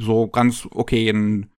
so 0.00 0.26
ganz 0.26 0.66
okayen 0.72 1.52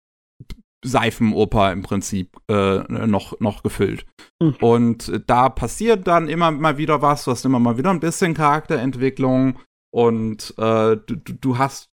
Seifenoper 0.85 1.73
im 1.73 1.83
Prinzip 1.83 2.37
äh, 2.51 2.81
noch, 3.07 3.39
noch 3.41 3.63
gefüllt. 3.63 4.07
Mhm. 4.43 4.57
Und 4.61 5.23
da 5.27 5.49
passiert 5.49 6.07
dann 6.07 6.29
immer 6.29 6.51
mal 6.51 6.79
wieder 6.79 7.03
was, 7.03 7.25
du 7.25 7.31
hast 7.31 7.45
immer 7.45 7.59
mal 7.59 7.79
wieder 7.79 7.91
ein 7.91 8.01
bisschen 8.01 8.35
Charakterentwicklung 8.35 9.59
und 9.93 10.55
äh, 10.57 10.97
du 10.97 11.17
du 11.17 11.59
hast 11.59 11.91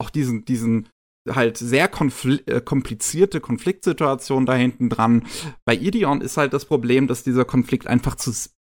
auch 0.00 0.10
diesen, 0.10 0.44
diesen 0.44 0.88
halt 1.34 1.56
sehr 1.56 1.88
konfl 1.88 2.42
äh, 2.46 2.60
komplizierte 2.60 3.40
Konfliktsituation 3.40 4.46
da 4.46 4.54
hinten 4.54 4.88
dran. 4.88 5.26
Bei 5.64 5.74
Ideon 5.74 6.20
ist 6.20 6.36
halt 6.36 6.52
das 6.52 6.64
Problem, 6.64 7.06
dass 7.06 7.22
dieser 7.22 7.44
Konflikt 7.44 7.86
einfach 7.86 8.14
zu 8.16 8.32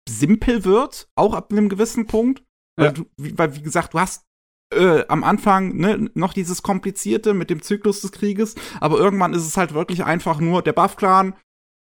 simpel 0.09 0.65
wird, 0.65 1.07
auch 1.15 1.33
ab 1.33 1.51
einem 1.51 1.69
gewissen 1.69 2.07
Punkt. 2.07 2.43
Weil, 2.77 2.87
Ja. 2.87 2.91
du, 2.91 3.05
wie, 3.17 3.37
weil 3.37 3.55
wie 3.55 3.61
gesagt, 3.61 3.93
du 3.93 3.99
hast 3.99 4.25
äh, 4.73 5.05
am 5.07 5.23
Anfang 5.23 5.75
ne, 5.75 6.09
noch 6.13 6.33
dieses 6.33 6.63
Komplizierte 6.63 7.33
mit 7.33 7.49
dem 7.49 7.61
Zyklus 7.61 8.01
des 8.01 8.11
Krieges, 8.11 8.55
aber 8.79 8.97
irgendwann 8.97 9.33
ist 9.33 9.45
es 9.45 9.57
halt 9.57 9.73
wirklich 9.73 10.03
einfach 10.05 10.39
nur, 10.39 10.61
der 10.61 10.73
Buff-Clan 10.73 11.35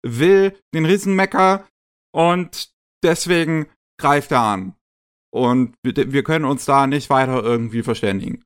will 0.06 0.56
den 0.72 0.86
Riesenmecker 0.86 1.66
und 2.14 2.70
deswegen 3.02 3.66
greift 4.00 4.30
er 4.30 4.42
an. 4.42 4.74
Und 5.34 5.74
wir, 5.82 6.12
wir 6.12 6.22
können 6.22 6.44
uns 6.44 6.64
da 6.64 6.86
nicht 6.86 7.10
weiter 7.10 7.42
irgendwie 7.42 7.82
verständigen. 7.82 8.44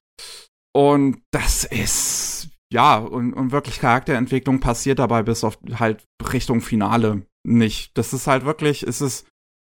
Und 0.73 1.23
das 1.33 1.65
ist, 1.65 2.49
ja, 2.73 2.99
und, 2.99 3.33
und 3.33 3.53
wirklich 3.53 3.81
Charakterentwicklung 3.81 4.61
passiert 4.61 4.99
dabei 4.99 5.23
bis 5.23 5.45
auf 5.45 5.59
halt 5.79 6.07
Richtung 6.33 6.61
Finale 6.61 7.27
nicht. 7.45 7.97
Das 7.99 8.13
ist 8.13 8.27
halt 8.27 8.45
wirklich, 8.45 8.83
es 8.83 9.01
ist, 9.01 9.27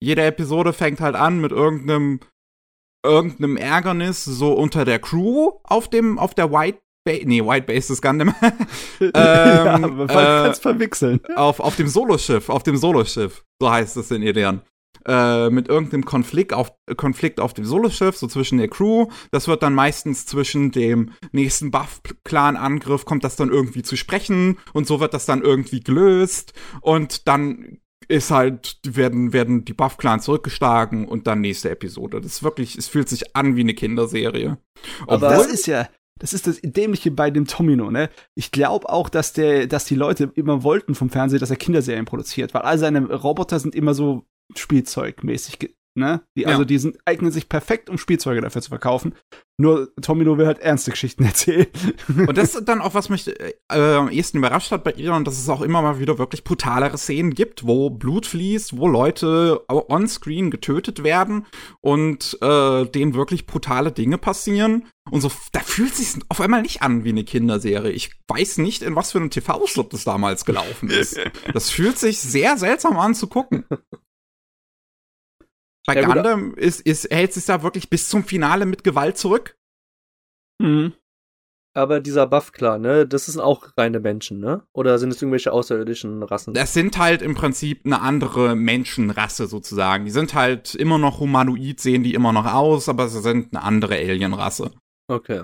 jede 0.01 0.23
Episode 0.23 0.73
fängt 0.73 1.01
halt 1.01 1.17
an 1.17 1.41
mit 1.41 1.51
irgendeinem, 1.51 2.21
irgendeinem 3.05 3.57
Ärgernis 3.57 4.25
so 4.25 4.53
unter 4.53 4.85
der 4.85 4.99
Crew 4.99 5.53
auf 5.65 5.89
dem, 5.89 6.19
auf 6.19 6.35
der 6.35 6.53
White 6.53 6.79
Base, 7.05 7.27
nee, 7.27 7.45
White 7.45 7.67
Base 7.67 7.93
ist 7.93 8.01
Gundam, 8.01 8.35
ja, 9.01 9.75
Ähm, 9.77 9.85
aber 9.85 10.05
äh, 10.05 10.45
kannst 10.45 10.63
verwechseln. 10.63 11.21
auf, 11.37 11.61
auf 11.61 11.77
dem 11.77 11.87
Soloschiff, 11.89 12.49
auf 12.49 12.63
dem 12.63 12.77
Soloschiff, 12.77 13.45
so 13.61 13.71
heißt 13.71 13.97
es 13.99 14.11
in 14.11 14.23
Ideon. 14.23 14.63
Äh, 15.07 15.51
mit 15.51 15.69
irgendeinem 15.69 16.07
Konflikt 16.07 16.55
auf, 16.55 16.73
Konflikt 16.97 17.39
auf 17.39 17.53
dem 17.53 17.67
Soloschiff, 17.67 18.17
so 18.17 18.27
zwischen 18.27 18.57
der 18.57 18.69
Crew. 18.69 19.09
Das 19.33 19.49
wird 19.49 19.63
dann 19.63 19.75
meistens 19.75 20.25
zwischen 20.25 20.71
dem 20.71 21.11
nächsten 21.31 21.71
Buff-Clan-Angriff, 21.71 23.05
kommt 23.05 23.23
das 23.25 23.37
dann 23.37 23.51
irgendwie 23.51 23.83
zu 23.83 23.97
sprechen 23.97 24.59
und 24.73 24.87
so 24.87 25.01
wird 25.01 25.13
das 25.15 25.27
dann 25.27 25.43
irgendwie 25.43 25.81
gelöst 25.81 26.55
und 26.81 27.29
dann 27.29 27.79
ist 28.09 28.31
halt, 28.31 28.79
werden, 28.87 29.33
werden 29.33 29.65
die 29.65 29.73
Buff-Clans 29.73 30.25
zurückgeschlagen 30.25 31.07
und 31.07 31.27
dann 31.27 31.41
nächste 31.41 31.71
Episode. 31.71 32.21
Das 32.21 32.33
ist 32.33 32.43
wirklich, 32.43 32.77
es 32.77 32.89
fühlt 32.89 33.09
sich 33.09 33.35
an 33.37 33.57
wie 33.57 33.61
eine 33.61 33.75
Kinderserie. 33.75 34.59
Aber- 35.07 35.29
das 35.29 35.47
ist 35.47 35.67
ja, 35.67 35.89
das 36.19 36.33
ist 36.33 36.47
das 36.47 36.61
Dämliche 36.63 37.11
bei 37.11 37.31
dem 37.31 37.47
Tomino, 37.47 37.91
ne? 37.91 38.09
Ich 38.35 38.53
glaube 38.53 38.89
auch, 38.89 39.09
dass 39.09 39.33
der, 39.33 39.67
dass 39.67 39.85
die 39.85 39.97
Leute 39.97 40.31
immer 40.35 40.63
wollten 40.63 40.95
vom 40.95 41.11
Fernsehen, 41.11 41.41
dass 41.41 41.51
er 41.51 41.57
Kinderserien 41.57 42.05
produziert, 42.05 42.55
weil 42.55 42.63
all 42.63 42.79
seine 42.79 43.05
Roboter 43.13 43.59
sind 43.59 43.75
immer 43.75 43.95
so 43.95 44.25
Spielzeugmäßig, 44.57 45.75
ne? 45.95 46.23
Die, 46.37 46.43
Ja. 46.43 46.49
Also 46.49 46.65
die 46.65 46.79
sind, 46.79 46.99
eignen 47.05 47.31
sich 47.31 47.49
perfekt, 47.49 47.89
um 47.89 47.99
Spielzeuge 47.99 48.41
dafür 48.41 48.63
zu 48.63 48.69
verkaufen. 48.69 49.15
Nur 49.57 49.95
Tomino 50.03 50.37
will 50.37 50.47
halt 50.47 50.59
ernste 50.59 50.91
Geschichten 50.91 51.25
erzählen. 51.25 51.67
Und 52.09 52.37
das 52.37 52.55
ist 52.55 52.69
dann 52.69 52.81
auch, 52.81 52.95
was 52.95 53.09
mich 53.09 53.29
äh, 53.29 53.55
äh, 53.73 53.95
am 53.95 54.11
ehesten 54.11 54.39
überrascht 54.39 54.73
hat 54.73 54.83
bei 54.83 54.93
ihr, 54.93 55.15
und 55.15 55.27
dass 55.27 55.39
es 55.39 55.49
auch 55.49 55.63
immer 55.63 55.81
mal 55.83 56.01
wieder 56.01 56.19
wirklich 56.19 56.43
brutalere 56.43 56.99
Szenen 56.99 57.35
gibt, 57.35 57.67
wo 57.67 57.91
Blut 57.91 58.27
fließt, 58.27 58.77
wo 58.77 58.89
Leute 58.89 59.63
on-screen 59.69 60.51
getötet 60.51 61.05
werden 61.05 61.47
und 61.81 62.37
äh, 62.41 62.85
denen 62.87 63.15
wirklich 63.15 63.47
brutale 63.47 63.93
Dinge 63.93 64.19
passieren. 64.19 64.87
Und 65.11 65.21
so, 65.21 65.31
da 65.53 65.61
fühlt 65.61 65.95
sich 65.95 66.21
auf 66.29 66.41
einmal 66.41 66.63
nicht 66.63 66.83
an 66.83 67.05
wie 67.05 67.11
eine 67.11 67.25
Kinderserie. 67.25 67.93
Ich 67.93 68.11
weiß 68.27 68.59
nicht, 68.59 68.83
in 68.83 68.97
was 68.97 69.13
für 69.13 69.19
einem 69.19 69.31
TV-Slot 69.31 69.93
das 69.93 70.05
damals 70.05 70.45
gelaufen 70.45 70.91
ist. 70.91 71.19
Das 71.53 71.71
fühlt 71.71 71.99
sich 71.99 72.19
sehr 72.19 72.57
seltsam 72.57 72.99
an 72.99 73.15
zu 73.15 73.27
gucken. 73.29 73.65
Bei 75.87 76.01
Ja, 76.01 76.07
Gundam 76.07 76.55
ist, 76.55 76.81
ist, 76.81 77.11
hält 77.11 77.33
sich 77.33 77.45
da 77.45 77.63
wirklich 77.63 77.91
bis 77.91 78.09
zum 78.09 78.25
Finale 78.25 78.67
mit 78.67 78.85
Gewalt 78.85 79.19
zurück. 79.19 79.57
Mhm. 80.61 80.95
Aber 81.77 82.01
dieser 82.01 82.29
Buff-Clan, 82.29 82.81
ne, 82.81 83.07
das 83.07 83.27
sind 83.27 83.41
auch 83.41 83.77
reine 83.77 83.99
Menschen, 83.99 84.39
ne? 84.39 84.63
Oder 84.73 84.99
sind 85.01 85.11
es 85.11 85.21
irgendwelche 85.21 85.53
außerirdischen 85.53 86.23
Rassen? 86.23 86.55
Das 86.55 86.73
sind 86.73 86.99
halt 86.99 87.21
im 87.21 87.35
Prinzip 87.35 87.85
eine 87.85 88.01
andere 88.01 88.55
Menschenrasse 88.55 89.49
sozusagen. 89.49 90.05
Die 90.05 90.13
sind 90.13 90.35
halt 90.35 90.77
immer 90.77 90.99
noch 90.99 91.19
humanoid, 91.19 91.81
sehen 91.81 92.05
die 92.05 92.15
immer 92.15 92.33
noch 92.33 92.47
aus, 92.47 92.89
aber 92.89 93.09
sie 93.09 93.21
sind 93.21 93.55
eine 93.55 93.65
andere 93.65 93.97
Alienrasse. 93.97 94.71
Okay. 95.09 95.43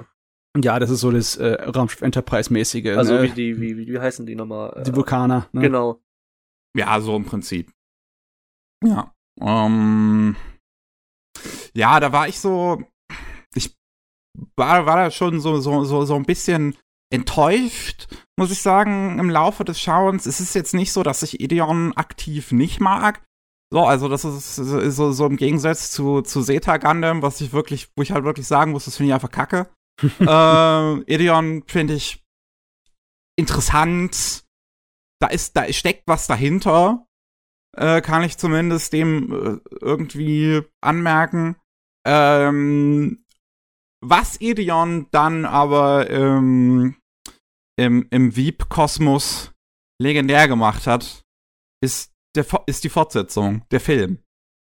Ja, 0.56 0.78
das 0.78 0.90
ist 0.90 1.00
so 1.00 1.10
das 1.10 1.36
äh, 1.36 1.62
Raumschiff 1.64 2.00
Enterprise-mäßige. 2.00 2.96
Also 2.96 3.14
ne? 3.14 3.22
wie 3.24 3.30
die, 3.30 3.60
wie, 3.60 3.76
wie, 3.76 3.86
wie 3.88 3.98
heißen 3.98 4.24
die 4.24 4.36
nochmal? 4.36 4.84
die 4.86 4.94
Vulkaner. 4.94 5.48
Ne? 5.52 5.62
Genau. 5.62 6.00
Ja, 6.76 7.00
so 7.00 7.16
im 7.16 7.24
Prinzip. 7.24 7.72
Ja. 8.84 9.12
Ähm, 9.40 10.36
ja, 11.74 12.00
da 12.00 12.12
war 12.12 12.28
ich 12.28 12.38
so. 12.38 12.82
Ich 13.54 13.76
war, 14.56 14.86
war 14.86 14.96
da 14.96 15.10
schon 15.10 15.40
so, 15.40 15.60
so, 15.60 15.84
so, 15.84 16.04
so 16.04 16.14
ein 16.14 16.24
bisschen 16.24 16.76
enttäuscht, 17.12 18.06
muss 18.38 18.52
ich 18.52 18.62
sagen, 18.62 19.18
im 19.18 19.30
Laufe 19.30 19.64
des 19.64 19.80
Schauens. 19.80 20.26
Es 20.26 20.40
ist 20.40 20.54
jetzt 20.54 20.74
nicht 20.74 20.92
so, 20.92 21.02
dass 21.02 21.22
ich 21.22 21.40
Ideon 21.40 21.92
aktiv 21.96 22.52
nicht 22.52 22.80
mag. 22.80 23.22
So, 23.72 23.84
also 23.84 24.08
das 24.08 24.24
ist 24.24 24.56
so, 24.56 25.12
so 25.12 25.26
im 25.26 25.36
Gegensatz 25.36 25.92
zu, 25.92 26.22
zu 26.22 26.42
Zeta 26.42 26.76
Gundam, 26.76 27.22
was 27.22 27.40
ich 27.40 27.52
wirklich, 27.52 27.88
wo 27.96 28.02
ich 28.02 28.10
halt 28.10 28.24
wirklich 28.24 28.46
sagen 28.46 28.72
muss, 28.72 28.84
das 28.84 28.96
finde 28.96 29.10
ich 29.10 29.14
einfach 29.14 29.30
kacke. 29.30 29.68
äh, 30.20 31.12
Ideon 31.12 31.62
finde 31.66 31.94
ich 31.94 32.24
interessant. 33.36 34.44
Da 35.20 35.28
ist, 35.28 35.56
da 35.56 35.70
steckt 35.72 36.04
was 36.06 36.26
dahinter 36.26 37.06
äh, 37.76 38.00
kann 38.00 38.22
ich 38.22 38.38
zumindest 38.38 38.92
dem 38.92 39.32
äh, 39.32 39.70
irgendwie 39.80 40.62
anmerken. 40.80 41.56
Ähm, 42.06 43.24
was 44.02 44.40
Ideon 44.40 45.08
dann 45.10 45.44
aber 45.44 46.08
ähm, 46.10 46.96
im, 47.76 48.06
im 48.10 48.36
Wieb-Kosmos 48.36 49.52
legendär 50.00 50.48
gemacht 50.48 50.86
hat, 50.86 51.22
ist, 51.82 52.12
der, 52.34 52.46
ist 52.66 52.84
die 52.84 52.88
Fortsetzung, 52.88 53.64
der 53.70 53.80
Film. 53.80 54.22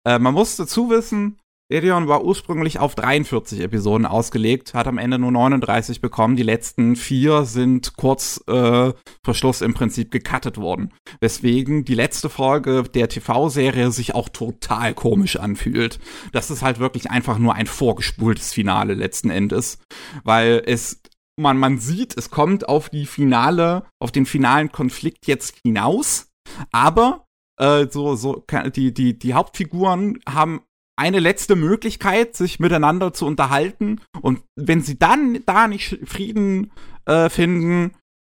Äh, 0.08 0.20
man 0.20 0.34
muss 0.34 0.56
dazu 0.56 0.90
wissen, 0.90 1.40
Ideon 1.68 2.08
war 2.08 2.24
ursprünglich 2.24 2.78
auf 2.78 2.94
43 2.94 3.60
Episoden 3.62 4.06
ausgelegt, 4.06 4.76
hat 4.76 4.86
am 4.86 5.00
Ende 5.00 5.18
nur 5.18 5.32
39 5.32 6.00
bekommen. 6.00 6.36
Die 6.36 6.44
letzten 6.44 6.96
vier 6.96 7.46
sind 7.46 7.98
kurz 7.98 8.44
äh, 8.48 8.94
vor 9.24 9.34
Schluss 9.34 9.62
im 9.62 9.74
Prinzip 9.74 10.12
gecuttet 10.12 10.58
worden. 10.58 10.94
Weswegen 11.22 11.84
die 11.84 11.96
letzte 11.96 12.30
Folge 12.30 12.84
der 12.84 13.10
TV-Serie 13.10 13.90
sich 13.90 14.14
auch 14.14 14.30
total 14.30 14.94
komisch 14.94 15.38
anfühlt. 15.38 16.00
Das 16.34 16.52
ist 16.52 16.62
halt 16.62 16.78
wirklich 16.78 17.10
einfach 17.10 17.40
nur 17.40 17.56
ein 17.56 17.66
vorgespultes 17.66 18.54
Finale 18.54 18.94
letzten 18.94 19.32
Endes. 19.32 19.80
Weil 20.24 20.62
es, 20.68 21.02
man, 21.36 21.58
man 21.58 21.80
sieht, 21.80 22.16
es 22.16 22.30
kommt 22.30 22.70
auf 22.70 22.90
die 22.90 23.08
Finale, 23.08 23.86
auf 24.00 24.12
den 24.12 24.28
finalen 24.28 24.72
Konflikt 24.72 25.26
jetzt 25.26 25.56
hinaus. 25.64 26.28
Aber 26.72 27.26
äh, 27.60 27.88
so, 27.90 28.16
so, 28.16 28.46
die, 28.76 28.94
die, 28.94 29.18
die 29.18 29.34
Hauptfiguren 29.34 30.20
haben 30.30 30.62
eine 30.98 31.20
letzte 31.20 31.56
Möglichkeit, 31.56 32.36
sich 32.36 32.60
miteinander 32.60 33.14
zu 33.14 33.26
unterhalten. 33.26 34.02
Und 34.22 34.42
wenn 34.56 34.82
sie 34.82 34.98
dann 34.98 35.40
da 35.46 35.68
nicht 35.68 36.00
Frieden 36.06 36.72
äh, 37.06 37.30
finden, 37.30 37.92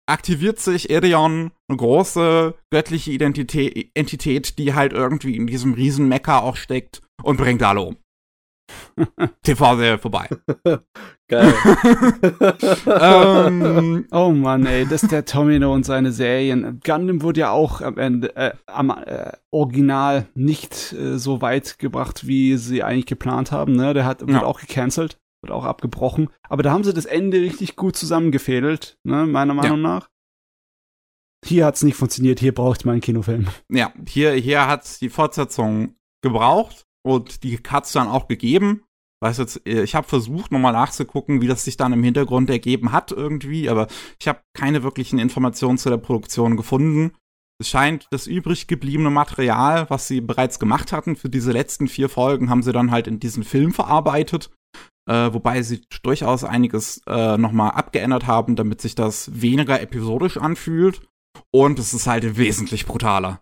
aktiviert 0.09 0.59
sich 0.59 0.91
Irion, 0.91 1.53
eine 1.69 1.77
große 1.77 2.55
göttliche 2.71 3.13
Identität, 3.13 3.91
Entität, 3.95 4.59
die 4.59 4.75
halt 4.75 4.93
irgendwie 4.93 5.37
in 5.37 5.47
diesem 5.47 5.75
Riesenmecker 5.75 6.43
auch 6.43 6.57
steckt 6.57 7.03
und 7.23 7.37
bringt 7.37 7.63
alle 7.63 7.81
um. 7.83 7.97
TV-Serie 9.43 9.99
vorbei. 9.99 10.29
Geil. 11.29 11.55
ähm, 12.87 14.07
oh 14.13 14.31
Mann, 14.31 14.67
ey, 14.67 14.87
das 14.87 15.03
ist 15.03 15.13
der 15.13 15.25
Tomino 15.25 15.75
und 15.75 15.85
seine 15.85 16.11
Serien. 16.13 16.81
Gundam 16.85 17.23
wurde 17.23 17.41
ja 17.41 17.51
auch 17.51 17.83
am 17.83 17.99
Ende, 17.99 18.35
äh, 18.37 18.53
am 18.67 18.91
äh, 18.91 19.33
Original 19.51 20.27
nicht 20.35 20.93
äh, 20.93 21.19
so 21.19 21.43
weit 21.43 21.79
gebracht, 21.79 22.27
wie 22.27 22.57
sie 22.57 22.83
eigentlich 22.83 23.07
geplant 23.07 23.53
haben. 23.53 23.75
Ne? 23.75 23.95
Der 23.95 24.07
hat, 24.07 24.23
ja. 24.23 24.29
wird 24.29 24.45
auch 24.45 24.61
gecancelt, 24.61 25.19
wird 25.43 25.53
auch 25.53 25.65
abgebrochen. 25.65 26.31
Aber 26.49 26.63
da 26.63 26.73
haben 26.73 26.85
sie 26.85 26.95
das 26.95 27.07
Ende 27.07 27.41
richtig 27.41 27.77
gut 27.77 27.97
zusammengefädelt, 27.97 28.99
ne? 29.05 29.27
meiner 29.27 29.55
Meinung 29.55 29.83
ja. 29.83 29.89
nach. 29.89 30.09
Hier 31.45 31.67
hat's 31.67 31.85
nicht 31.85 31.97
funktioniert, 31.97 32.41
hier 32.41 32.53
braucht 32.53 32.85
man 32.85 32.95
einen 32.95 33.01
Kinofilm. 33.01 33.47
Ja, 33.71 33.93
hier, 34.07 34.33
hier 34.33 34.67
hat's 34.67 34.99
die 34.99 35.09
Fortsetzung 35.09 35.95
gebraucht 36.21 36.88
und 37.09 37.43
die 37.43 37.59
hat's 37.69 37.93
dann 37.93 38.09
auch 38.09 38.29
gegeben. 38.29 38.83
Weiß 39.21 39.39
jetzt, 39.39 39.67
äh, 39.67 39.83
ich 39.83 39.95
habe 39.95 40.07
versucht, 40.07 40.53
nochmal 40.53 40.73
nachzugucken, 40.73 41.41
wie 41.41 41.49
das 41.49 41.65
sich 41.65 41.77
dann 41.77 41.93
im 41.93 42.03
Hintergrund 42.03 42.51
ergeben 42.51 42.93
hat 42.93 43.11
irgendwie, 43.11 43.69
aber 43.69 43.89
ich 44.21 44.29
habe 44.29 44.41
keine 44.57 44.83
wirklichen 44.83 45.19
Informationen 45.19 45.79
zu 45.79 45.91
der 45.91 45.97
Produktion 45.97 46.57
gefunden. 46.57 47.13
Es 47.61 47.69
scheint 47.69 48.07
das 48.13 48.29
übrig 48.29 48.69
gebliebene 48.69 49.11
Material, 49.11 49.91
was 49.91 50.07
sie 50.07 50.21
bereits 50.21 50.61
gemacht 50.61 50.93
hatten 50.93 51.17
für 51.17 51.29
diese 51.29 51.51
letzten 51.51 51.89
vier 51.89 52.09
Folgen, 52.09 52.51
haben 52.51 52.63
sie 52.63 52.73
dann 52.73 52.93
halt 52.93 53.09
in 53.09 53.19
diesen 53.19 53.43
Film 53.43 53.73
verarbeitet. 53.73 54.51
Äh, 55.11 55.33
wobei 55.33 55.63
sie 55.63 55.81
durchaus 56.03 56.45
einiges 56.45 57.01
äh, 57.07 57.39
nochmal 57.39 57.71
abgeändert 57.71 58.27
haben, 58.27 58.57
damit 58.57 58.83
sich 58.83 58.95
das 58.95 59.41
weniger 59.41 59.81
episodisch 59.81 60.37
anfühlt. 60.37 61.01
Und 61.51 61.79
es 61.79 61.95
ist 61.95 62.07
halt 62.07 62.37
wesentlich 62.37 62.87
brutaler. 62.87 63.41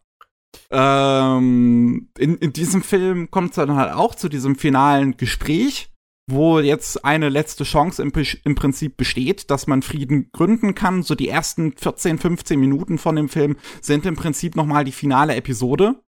Ähm, 0.71 2.09
in, 2.19 2.37
in 2.39 2.53
diesem 2.53 2.83
Film 2.83 3.31
kommt 3.31 3.51
es 3.51 3.57
dann 3.57 3.75
halt 3.75 3.93
auch 3.93 4.15
zu 4.15 4.29
diesem 4.29 4.57
finalen 4.57 5.17
Gespräch, 5.17 5.91
wo 6.29 6.59
jetzt 6.59 7.05
eine 7.05 7.29
letzte 7.29 7.65
Chance 7.65 8.03
im, 8.03 8.13
im, 8.45 8.55
Prinzip 8.57 8.97
besteht, 8.97 9.51
dass 9.51 9.67
man 9.67 9.83
Frieden 9.83 10.31
gründen 10.33 10.75
kann. 10.75 11.03
So 11.03 11.15
die 11.15 11.29
ersten 11.29 11.73
14, 11.77 12.19
15 12.19 12.59
Minuten 12.59 12.99
von 12.99 13.17
dem 13.17 13.29
Film 13.29 13.57
sind 13.81 14.07
im 14.07 14.17
Prinzip 14.17 14.57
nochmal 14.57 14.85
die 14.85 14.93
finale 14.93 15.37
Episode, 15.37 16.03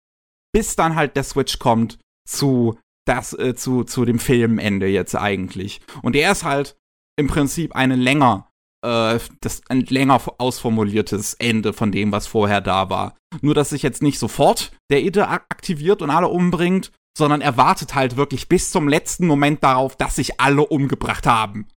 bis 0.53 0.75
dann 0.75 0.95
halt 0.95 1.17
der 1.17 1.23
Switch 1.23 1.59
kommt 1.59 1.99
zu 2.27 2.77
das 3.05 3.33
äh, 3.33 3.55
zu 3.55 3.83
zu 3.83 4.05
dem 4.05 4.19
Filmende 4.19 4.87
jetzt 4.87 5.15
eigentlich. 5.15 5.81
Und 6.01 6.15
der 6.15 6.31
ist 6.31 6.43
halt 6.43 6.77
im 7.17 7.27
Prinzip 7.27 7.75
eine 7.75 7.95
länger 7.95 8.49
äh, 8.85 9.19
das 9.41 9.61
ein 9.69 9.81
länger 9.81 10.21
ausformuliertes 10.37 11.33
Ende 11.35 11.73
von 11.73 11.91
dem, 11.91 12.11
was 12.11 12.27
vorher 12.27 12.61
da 12.61 12.89
war. 12.89 13.15
Nur, 13.41 13.55
dass 13.55 13.69
sich 13.69 13.83
jetzt 13.83 14.03
nicht 14.03 14.19
sofort 14.19 14.71
der 14.91 15.01
Ide 15.01 15.27
aktiviert 15.27 16.01
und 16.01 16.09
alle 16.09 16.27
umbringt, 16.27 16.91
sondern 17.17 17.41
er 17.41 17.57
wartet 17.57 17.95
halt 17.95 18.17
wirklich 18.17 18.47
bis 18.47 18.71
zum 18.71 18.87
letzten 18.87 19.25
Moment 19.27 19.63
darauf, 19.63 19.95
dass 19.95 20.15
sich 20.15 20.39
alle 20.39 20.65
umgebracht 20.65 21.25
haben. 21.25 21.67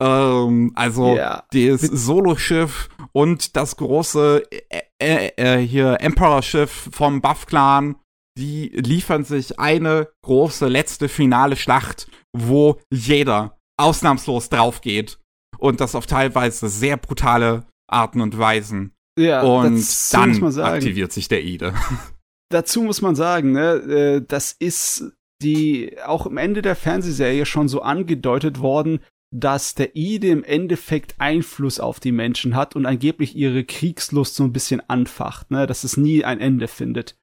Ähm, 0.00 0.72
also 0.74 1.14
yeah. 1.14 1.44
das 1.52 1.80
Solo-Schiff 1.80 2.88
und 3.12 3.56
das 3.56 3.76
große 3.76 4.44
äh, 4.70 4.82
äh, 5.02 5.32
äh, 5.36 5.66
hier 5.66 5.98
Emperor-Schiff 6.00 6.90
vom 6.92 7.20
Buff-Clan, 7.20 7.96
die 8.38 8.68
liefern 8.68 9.24
sich 9.24 9.58
eine 9.58 10.08
große 10.24 10.68
letzte 10.68 11.08
finale 11.08 11.56
Schlacht, 11.56 12.08
wo 12.34 12.78
jeder 12.90 13.58
ausnahmslos 13.78 14.48
drauf 14.48 14.80
geht 14.80 15.18
und 15.58 15.80
das 15.80 15.94
auf 15.94 16.06
teilweise 16.06 16.68
sehr 16.68 16.96
brutale 16.96 17.66
Arten 17.88 18.20
und 18.20 18.38
Weisen. 18.38 18.92
Ja, 19.18 19.42
und 19.42 19.84
dann 20.12 20.58
aktiviert 20.60 21.12
sich 21.12 21.28
der 21.28 21.42
Ide. 21.42 21.74
Dazu 22.50 22.82
muss 22.82 23.02
man 23.02 23.14
sagen, 23.14 23.52
ne, 23.52 23.74
äh, 23.74 24.24
das 24.26 24.52
ist 24.52 25.12
die 25.42 25.96
auch 26.04 26.26
im 26.26 26.36
Ende 26.36 26.62
der 26.62 26.76
Fernsehserie 26.76 27.46
schon 27.46 27.68
so 27.68 27.82
angedeutet 27.82 28.60
worden, 28.60 29.00
dass 29.32 29.74
der 29.74 29.94
Ide 29.94 30.28
im 30.28 30.44
Endeffekt 30.44 31.14
Einfluss 31.18 31.78
auf 31.80 32.00
die 32.00 32.12
Menschen 32.12 32.56
hat 32.56 32.74
und 32.74 32.86
angeblich 32.86 33.36
ihre 33.36 33.64
Kriegslust 33.64 34.34
so 34.34 34.44
ein 34.44 34.52
bisschen 34.52 34.82
anfacht, 34.88 35.50
ne, 35.50 35.66
dass 35.66 35.84
es 35.84 35.96
nie 35.96 36.24
ein 36.24 36.40
Ende 36.40 36.68
findet. 36.68 37.16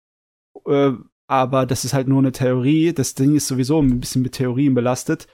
Äh, 0.65 0.93
aber 1.29 1.65
das 1.65 1.83
ist 1.83 1.93
halt 1.93 2.07
nur 2.07 2.19
eine 2.19 2.31
Theorie. 2.31 2.93
Das 2.93 3.13
Ding 3.13 3.35
ist 3.35 3.47
sowieso 3.47 3.81
ein 3.81 3.99
bisschen 3.99 4.21
mit 4.21 4.33
Theorien 4.33 4.73
belastet. 4.73 5.27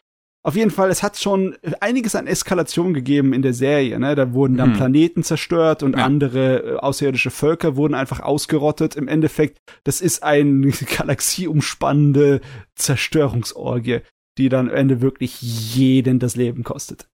Auf 0.45 0.57
jeden 0.57 0.71
Fall, 0.71 0.89
es 0.89 1.03
hat 1.03 1.17
schon 1.17 1.55
einiges 1.79 2.15
an 2.15 2.27
Eskalation 2.27 2.93
gegeben 2.93 3.31
in 3.31 3.41
der 3.41 3.53
Serie. 3.53 3.97
Ne? 3.97 4.13
Da 4.13 4.33
wurden 4.33 4.57
dann 4.57 4.71
hm. 4.71 4.77
Planeten 4.77 5.23
zerstört 5.23 5.83
und 5.83 5.97
ja. 5.97 6.03
andere 6.03 6.63
äh, 6.63 6.75
außerirdische 6.75 7.31
Völker 7.31 7.77
wurden 7.77 7.93
einfach 7.93 8.19
ausgerottet. 8.19 8.95
Im 8.95 9.07
Endeffekt, 9.07 9.59
das 9.85 10.01
ist 10.01 10.21
eine 10.21 10.71
galaxieumspannende 10.97 12.41
Zerstörungsorgie, 12.75 14.01
die 14.37 14.49
dann 14.49 14.69
am 14.69 14.75
Ende 14.75 14.99
wirklich 14.99 15.41
jeden 15.41 16.19
das 16.19 16.35
Leben 16.35 16.65
kostet. 16.65 17.07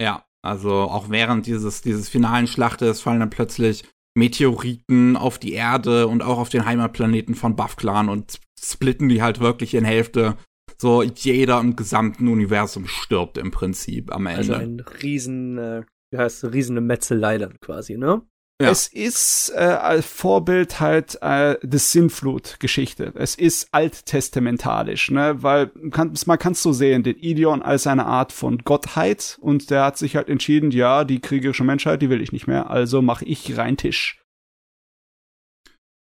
Ja, 0.00 0.24
also 0.42 0.72
auch 0.72 1.10
während 1.10 1.46
dieses, 1.46 1.82
dieses 1.82 2.08
finalen 2.08 2.46
Schlachtes 2.46 3.00
fallen 3.00 3.20
dann 3.20 3.30
plötzlich 3.30 3.82
Meteoriten 4.16 5.16
auf 5.16 5.40
die 5.40 5.52
Erde 5.52 6.06
und 6.06 6.22
auch 6.22 6.38
auf 6.38 6.48
den 6.48 6.64
Heimatplaneten 6.64 7.34
von 7.34 7.56
Buff 7.56 7.74
Clan 7.74 8.08
und 8.08 8.38
splitten 8.58 9.08
die 9.08 9.20
halt 9.20 9.40
wirklich 9.40 9.74
in 9.74 9.84
Hälfte 9.84 10.36
so 10.78 11.02
jeder 11.02 11.60
im 11.60 11.76
gesamten 11.76 12.28
Universum 12.28 12.86
stirbt 12.86 13.38
im 13.38 13.50
Prinzip 13.50 14.12
am 14.12 14.26
Ende. 14.26 14.38
Also 14.38 14.54
ein 14.54 14.80
riesen, 15.02 15.58
äh, 15.58 15.82
wie 16.10 16.18
heißt 16.18 16.44
es, 16.44 16.52
riesene 16.52 16.80
Metzelei 16.80 17.38
dann 17.38 17.58
quasi, 17.60 17.96
ne? 17.96 18.22
Ja. 18.58 18.70
Es 18.70 18.86
ist 18.86 19.52
äh, 19.54 19.58
als 19.58 20.06
Vorbild 20.06 20.80
halt 20.80 21.18
äh, 21.20 21.58
das 21.62 21.92
Sinnflut-Geschichte. 21.92 23.12
Es 23.14 23.34
ist 23.34 23.68
alttestamentalisch, 23.72 25.10
ne? 25.10 25.42
Weil 25.42 25.68
kann, 25.90 26.14
man 26.24 26.38
kann 26.38 26.52
es 26.52 26.62
so 26.62 26.72
sehen, 26.72 27.02
den 27.02 27.16
Ideon 27.16 27.60
als 27.60 27.86
eine 27.86 28.06
Art 28.06 28.32
von 28.32 28.58
Gottheit 28.58 29.36
und 29.42 29.70
der 29.70 29.84
hat 29.84 29.98
sich 29.98 30.16
halt 30.16 30.30
entschieden, 30.30 30.70
ja, 30.70 31.04
die 31.04 31.20
kriegerische 31.20 31.64
Menschheit, 31.64 32.00
die 32.00 32.08
will 32.08 32.22
ich 32.22 32.32
nicht 32.32 32.46
mehr, 32.46 32.70
also 32.70 33.02
mache 33.02 33.26
ich 33.26 33.58
rein 33.58 33.76
Tisch. 33.76 34.22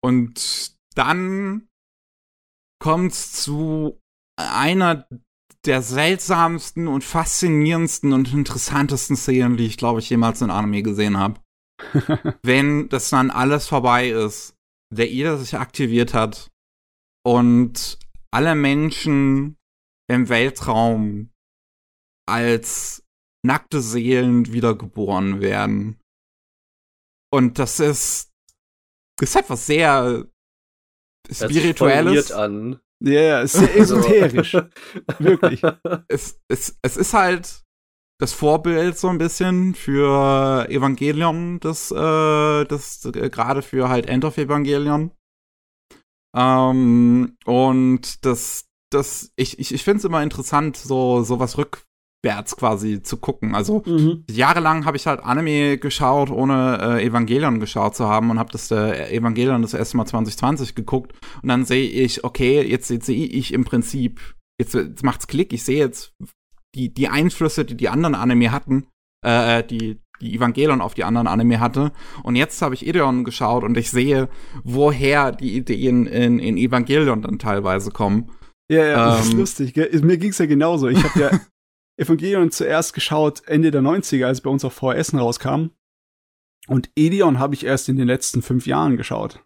Und 0.02 0.76
dann 0.96 1.68
kommt's 2.82 3.44
zu 3.44 4.02
einer 4.40 5.08
der 5.66 5.82
seltsamsten 5.82 6.88
und 6.88 7.04
faszinierendsten 7.04 8.14
und 8.14 8.34
interessantesten 8.34 9.16
Szenen, 9.16 9.58
die 9.58 9.66
ich, 9.66 9.78
glaube 9.78 10.00
ich, 10.00 10.10
jemals 10.10 10.42
in 10.42 10.50
Anime 10.50 10.84
gesehen 10.84 11.18
habe. 11.18 11.42
Wenn 12.44 12.90
das 12.90 13.10
dann 13.10 13.32
alles 13.32 13.68
vorbei 13.68 14.10
ist, 14.10 14.56
der 14.94 15.10
Ida 15.12 15.38
sich 15.38 15.58
aktiviert 15.58 16.14
hat 16.14 16.50
und 17.26 18.00
alle 18.32 18.56
Menschen 18.56 19.58
im 20.10 20.30
Weltraum 20.30 21.32
als 22.28 23.04
nackte 23.46 23.82
Seelen 23.82 24.52
wiedergeboren 24.52 25.42
werden. 25.42 26.00
Und 27.32 27.60
das 27.60 27.80
ist, 27.80 28.32
das 29.18 29.30
ist 29.30 29.36
etwas 29.36 29.66
sehr 29.66 30.28
Spirituelles. 31.32 32.32
An. 32.32 32.80
Ja, 33.02 33.12
yeah, 33.12 33.42
ist 33.42 33.54
sehr 33.54 33.76
esoterisch. 33.78 34.54
Wirklich. 35.20 35.62
Es, 36.08 36.40
es, 36.50 36.78
es 36.82 36.98
ist 36.98 37.14
halt 37.14 37.64
das 38.20 38.34
Vorbild 38.34 38.98
so 38.98 39.08
ein 39.08 39.18
bisschen 39.18 39.74
für 39.74 40.68
Evangelion, 40.70 41.60
das, 41.62 41.92
äh, 41.92 42.66
das 42.66 43.06
äh, 43.06 43.30
gerade 43.30 43.62
für 43.62 43.88
halt 43.88 44.08
End 44.08 44.26
of 44.26 44.38
Evangelion. 44.38 45.12
Ähm, 46.36 47.38
und 47.46 48.26
das, 48.26 48.68
das, 48.92 49.32
ich, 49.38 49.58
ich, 49.60 49.74
ich 49.74 49.84
finde 49.84 50.00
es 50.00 50.06
immer 50.06 50.22
interessant, 50.22 50.76
so, 50.76 51.24
so 51.24 51.40
was 51.40 51.58
rück, 51.58 51.86
wärts 52.24 52.58
quasi 52.58 53.02
zu 53.02 53.18
gucken. 53.18 53.56
Also 53.56 53.84
mhm. 53.86 54.26
jahrelang 54.30 54.86
habe 54.86 54.98
ich 54.98 55.08
halt 55.08 55.22
Anime 55.22 55.78
geschaut, 55.78 56.30
ohne 56.30 56.80
äh, 56.82 57.06
Evangelion 57.06 57.60
geschaut 57.60 57.96
zu 57.96 58.08
haben 58.08 58.30
und 58.30 58.40
habe 58.40 58.52
das 58.52 58.72
äh, 58.72 59.16
Evangelion 59.16 59.62
das 59.62 59.74
erste 59.74 59.98
Mal 59.98 60.06
2020 60.06 60.76
geguckt 60.76 61.14
und 61.42 61.50
dann 61.50 61.66
sehe 61.66 61.90
ich, 61.90 62.24
okay, 62.24 62.62
jetzt, 62.62 62.90
jetzt 62.90 63.06
sehe 63.06 63.26
ich 63.26 63.54
im 63.54 63.64
Prinzip, 63.64 64.20
jetzt, 64.60 64.74
jetzt 64.74 65.04
macht's 65.04 65.28
Klick, 65.28 65.54
ich 65.54 65.64
sehe 65.64 65.78
jetzt 65.78 66.14
die, 66.76 66.94
die 66.94 67.08
Einflüsse, 67.08 67.66
die 67.66 67.78
die 67.78 67.90
anderen 67.90 68.16
Anime 68.16 68.52
hatten, 68.52 68.88
äh, 69.26 69.64
die 69.64 70.00
die 70.22 70.36
Evangelion 70.36 70.82
auf 70.82 70.94
die 70.94 71.06
anderen 71.06 71.28
Anime 71.28 71.62
hatte. 71.62 71.94
Und 72.24 72.36
jetzt 72.36 72.62
habe 72.62 72.76
ich 72.76 72.86
Ideon 72.86 73.24
geschaut 73.24 73.64
und 73.64 73.78
ich 73.78 73.90
sehe, 73.90 74.28
woher 74.66 75.32
die 75.32 75.56
Ideen 75.56 76.06
in, 76.08 76.40
in 76.40 76.58
Evangelion 76.58 77.22
dann 77.22 77.40
teilweise 77.40 77.92
kommen. 77.92 78.30
Ja, 78.70 78.86
ja, 78.86 78.92
ähm, 78.92 79.12
das 79.12 79.26
ist 79.26 79.32
ähm, 79.32 79.40
lustig. 79.40 79.74
Gell? 79.74 80.02
Mir 80.04 80.18
ging's 80.18 80.38
ja 80.38 80.46
genauso. 80.46 80.90
Ich 80.90 81.04
habe 81.04 81.20
ja 81.20 81.32
Evangelion 82.00 82.52
zuerst 82.52 82.94
geschaut 82.94 83.48
Ende 83.48 83.72
der 83.72 83.82
90er, 83.82 84.26
als 84.26 84.42
bei 84.42 84.50
uns 84.50 84.66
auf 84.66 84.74
VHS 84.74 85.14
rauskam. 85.14 85.70
Und 86.68 86.92
Edion 86.96 87.40
habe 87.40 87.56
ich 87.56 87.66
erst 87.66 87.90
in 87.90 87.98
den 87.98 88.08
letzten 88.08 88.42
fünf 88.42 88.68
Jahren 88.68 88.98
geschaut. 88.98 89.44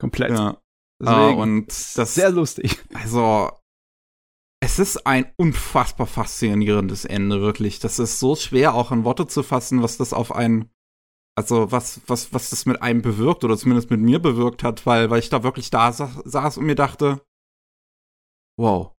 Komplett. 0.00 0.30
Ja. 0.30 0.60
Deswegen, 1.00 1.38
uh, 1.38 1.42
und 1.42 1.66
das 1.68 2.14
sehr 2.14 2.30
lustig. 2.30 2.82
Also 2.94 3.50
es 4.60 4.78
ist 4.78 5.06
ein 5.06 5.32
unfassbar 5.36 6.06
faszinierendes 6.06 7.04
Ende, 7.04 7.40
wirklich. 7.40 7.80
Das 7.80 7.98
ist 7.98 8.18
so 8.18 8.34
schwer 8.34 8.74
auch 8.74 8.92
in 8.92 9.04
Worte 9.04 9.26
zu 9.26 9.42
fassen, 9.42 9.82
was 9.82 9.98
das 9.98 10.14
auf 10.14 10.32
einen, 10.34 10.70
also 11.36 11.70
was, 11.70 12.00
was, 12.06 12.32
was 12.32 12.50
das 12.50 12.64
mit 12.64 12.80
einem 12.80 13.02
bewirkt 13.02 13.44
oder 13.44 13.58
zumindest 13.58 13.90
mit 13.90 14.00
mir 14.00 14.20
bewirkt 14.20 14.62
hat, 14.62 14.86
weil, 14.86 15.10
weil 15.10 15.18
ich 15.18 15.28
da 15.28 15.42
wirklich 15.42 15.70
da 15.70 15.92
saß 15.92 16.56
und 16.56 16.64
mir 16.64 16.76
dachte, 16.76 17.20
Wow. 18.56 18.93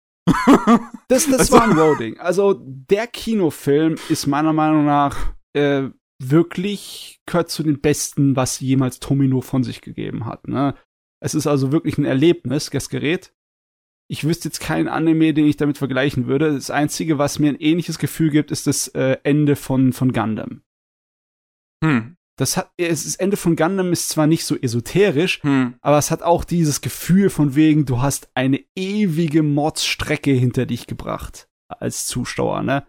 Das, 1.08 1.30
das 1.30 1.52
war 1.52 1.64
ein 1.64 1.76
Loading. 1.76 2.20
Also 2.20 2.60
der 2.64 3.08
Kinofilm 3.08 3.96
ist 4.10 4.26
meiner 4.26 4.54
Meinung 4.54 4.86
nach 4.86 5.36
äh, 5.54 5.90
wirklich 6.20 7.22
gehört 7.26 7.50
zu 7.50 7.64
den 7.64 7.82
besten, 7.82 8.36
was 8.36 8.60
jemals 8.60 9.00
Tomino 9.00 9.42
von 9.42 9.64
sich 9.64 9.82
gegeben 9.82 10.26
hat. 10.26 10.48
Ne? 10.48 10.76
Es 11.20 11.36
ist 11.36 11.48
also 11.48 11.72
wirklich 11.72 11.98
ein 11.98 12.06
Erlebnis, 12.06 12.70
das 12.72 12.90
Gerät. 12.90 13.34
Ich 14.08 14.24
wüsste 14.24 14.50
jetzt 14.50 14.60
keinen 14.60 14.88
Anime, 14.88 15.34
den 15.34 15.46
ich 15.46 15.58
damit 15.58 15.78
vergleichen 15.78 16.28
würde. 16.28 16.54
Das 16.54 16.70
Einzige, 16.70 17.18
was 17.18 17.40
mir 17.40 17.50
ein 17.50 17.60
ähnliches 17.60 17.98
Gefühl 17.98 18.30
gibt, 18.30 18.52
ist 18.52 18.68
das 18.68 18.88
äh, 18.90 19.18
Ende 19.24 19.56
von, 19.56 19.94
von 19.94 20.12
Gundam. 20.14 20.62
Hm. 21.84 22.15
Das 22.38 22.58
hat, 22.58 22.70
es 22.78 23.06
ist 23.06 23.16
Ende 23.16 23.38
von 23.38 23.56
Gundam 23.56 23.94
ist 23.94 24.10
zwar 24.10 24.28
nicht 24.28 24.44
so 24.46 24.58
esoterisch, 24.58 25.42
Hm. 25.44 25.76
aber 25.82 25.98
es 25.98 26.12
hat 26.12 26.22
auch 26.22 26.44
dieses 26.44 26.82
Gefühl 26.82 27.30
von 27.30 27.56
wegen, 27.56 27.86
du 27.86 28.02
hast 28.02 28.30
eine 28.36 28.60
ewige 28.76 29.42
Mordsstrecke 29.42 30.32
hinter 30.32 30.66
dich 30.66 30.86
gebracht 30.88 31.48
als 31.70 32.06
Zuschauer, 32.08 32.62
ne? 32.62 32.86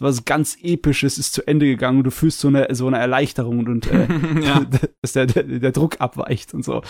Was 0.00 0.24
ganz 0.24 0.56
episches 0.62 1.18
ist 1.18 1.32
zu 1.32 1.44
Ende 1.46 1.66
gegangen 1.66 1.98
und 1.98 2.04
du 2.04 2.10
fühlst 2.12 2.38
so 2.38 2.48
eine 2.48 2.72
so 2.74 2.86
eine 2.86 2.98
Erleichterung 2.98 3.66
und 3.66 3.86
äh, 3.88 4.06
ja. 4.42 4.64
dass 5.02 5.12
der, 5.12 5.26
der, 5.26 5.42
der 5.44 5.72
Druck 5.72 6.00
abweicht 6.00 6.54
und 6.54 6.64
so. 6.64 6.82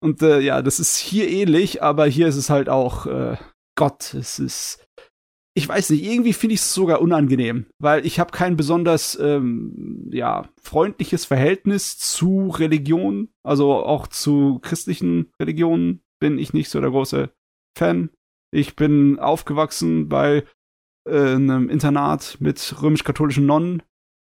Und 0.00 0.22
äh, 0.22 0.40
ja, 0.40 0.62
das 0.62 0.78
ist 0.80 0.96
hier 0.96 1.28
ähnlich, 1.28 1.82
aber 1.82 2.06
hier 2.06 2.28
ist 2.28 2.36
es 2.36 2.50
halt 2.50 2.68
auch 2.68 3.06
äh, 3.06 3.36
Gott, 3.76 4.14
es 4.14 4.38
ist 4.38 4.84
ich 5.58 5.68
weiß 5.68 5.90
nicht, 5.90 6.04
irgendwie 6.04 6.32
finde 6.32 6.54
ich 6.54 6.60
es 6.60 6.72
sogar 6.72 7.00
unangenehm, 7.00 7.66
weil 7.80 8.06
ich 8.06 8.20
habe 8.20 8.30
kein 8.30 8.56
besonders 8.56 9.18
ähm, 9.20 10.08
ja 10.12 10.48
freundliches 10.62 11.24
Verhältnis 11.24 11.98
zu 11.98 12.48
Religion, 12.48 13.28
also 13.44 13.74
auch 13.74 14.06
zu 14.06 14.60
christlichen 14.62 15.30
Religionen 15.42 16.00
bin 16.20 16.38
ich 16.38 16.52
nicht 16.52 16.70
so 16.70 16.80
der 16.80 16.90
große 16.90 17.30
Fan. 17.76 18.10
Ich 18.52 18.76
bin 18.76 19.18
aufgewachsen 19.18 20.08
bei 20.08 20.44
äh, 21.08 21.34
einem 21.34 21.68
Internat 21.68 22.38
mit 22.40 22.80
römisch-katholischen 22.80 23.44
Nonnen 23.46 23.82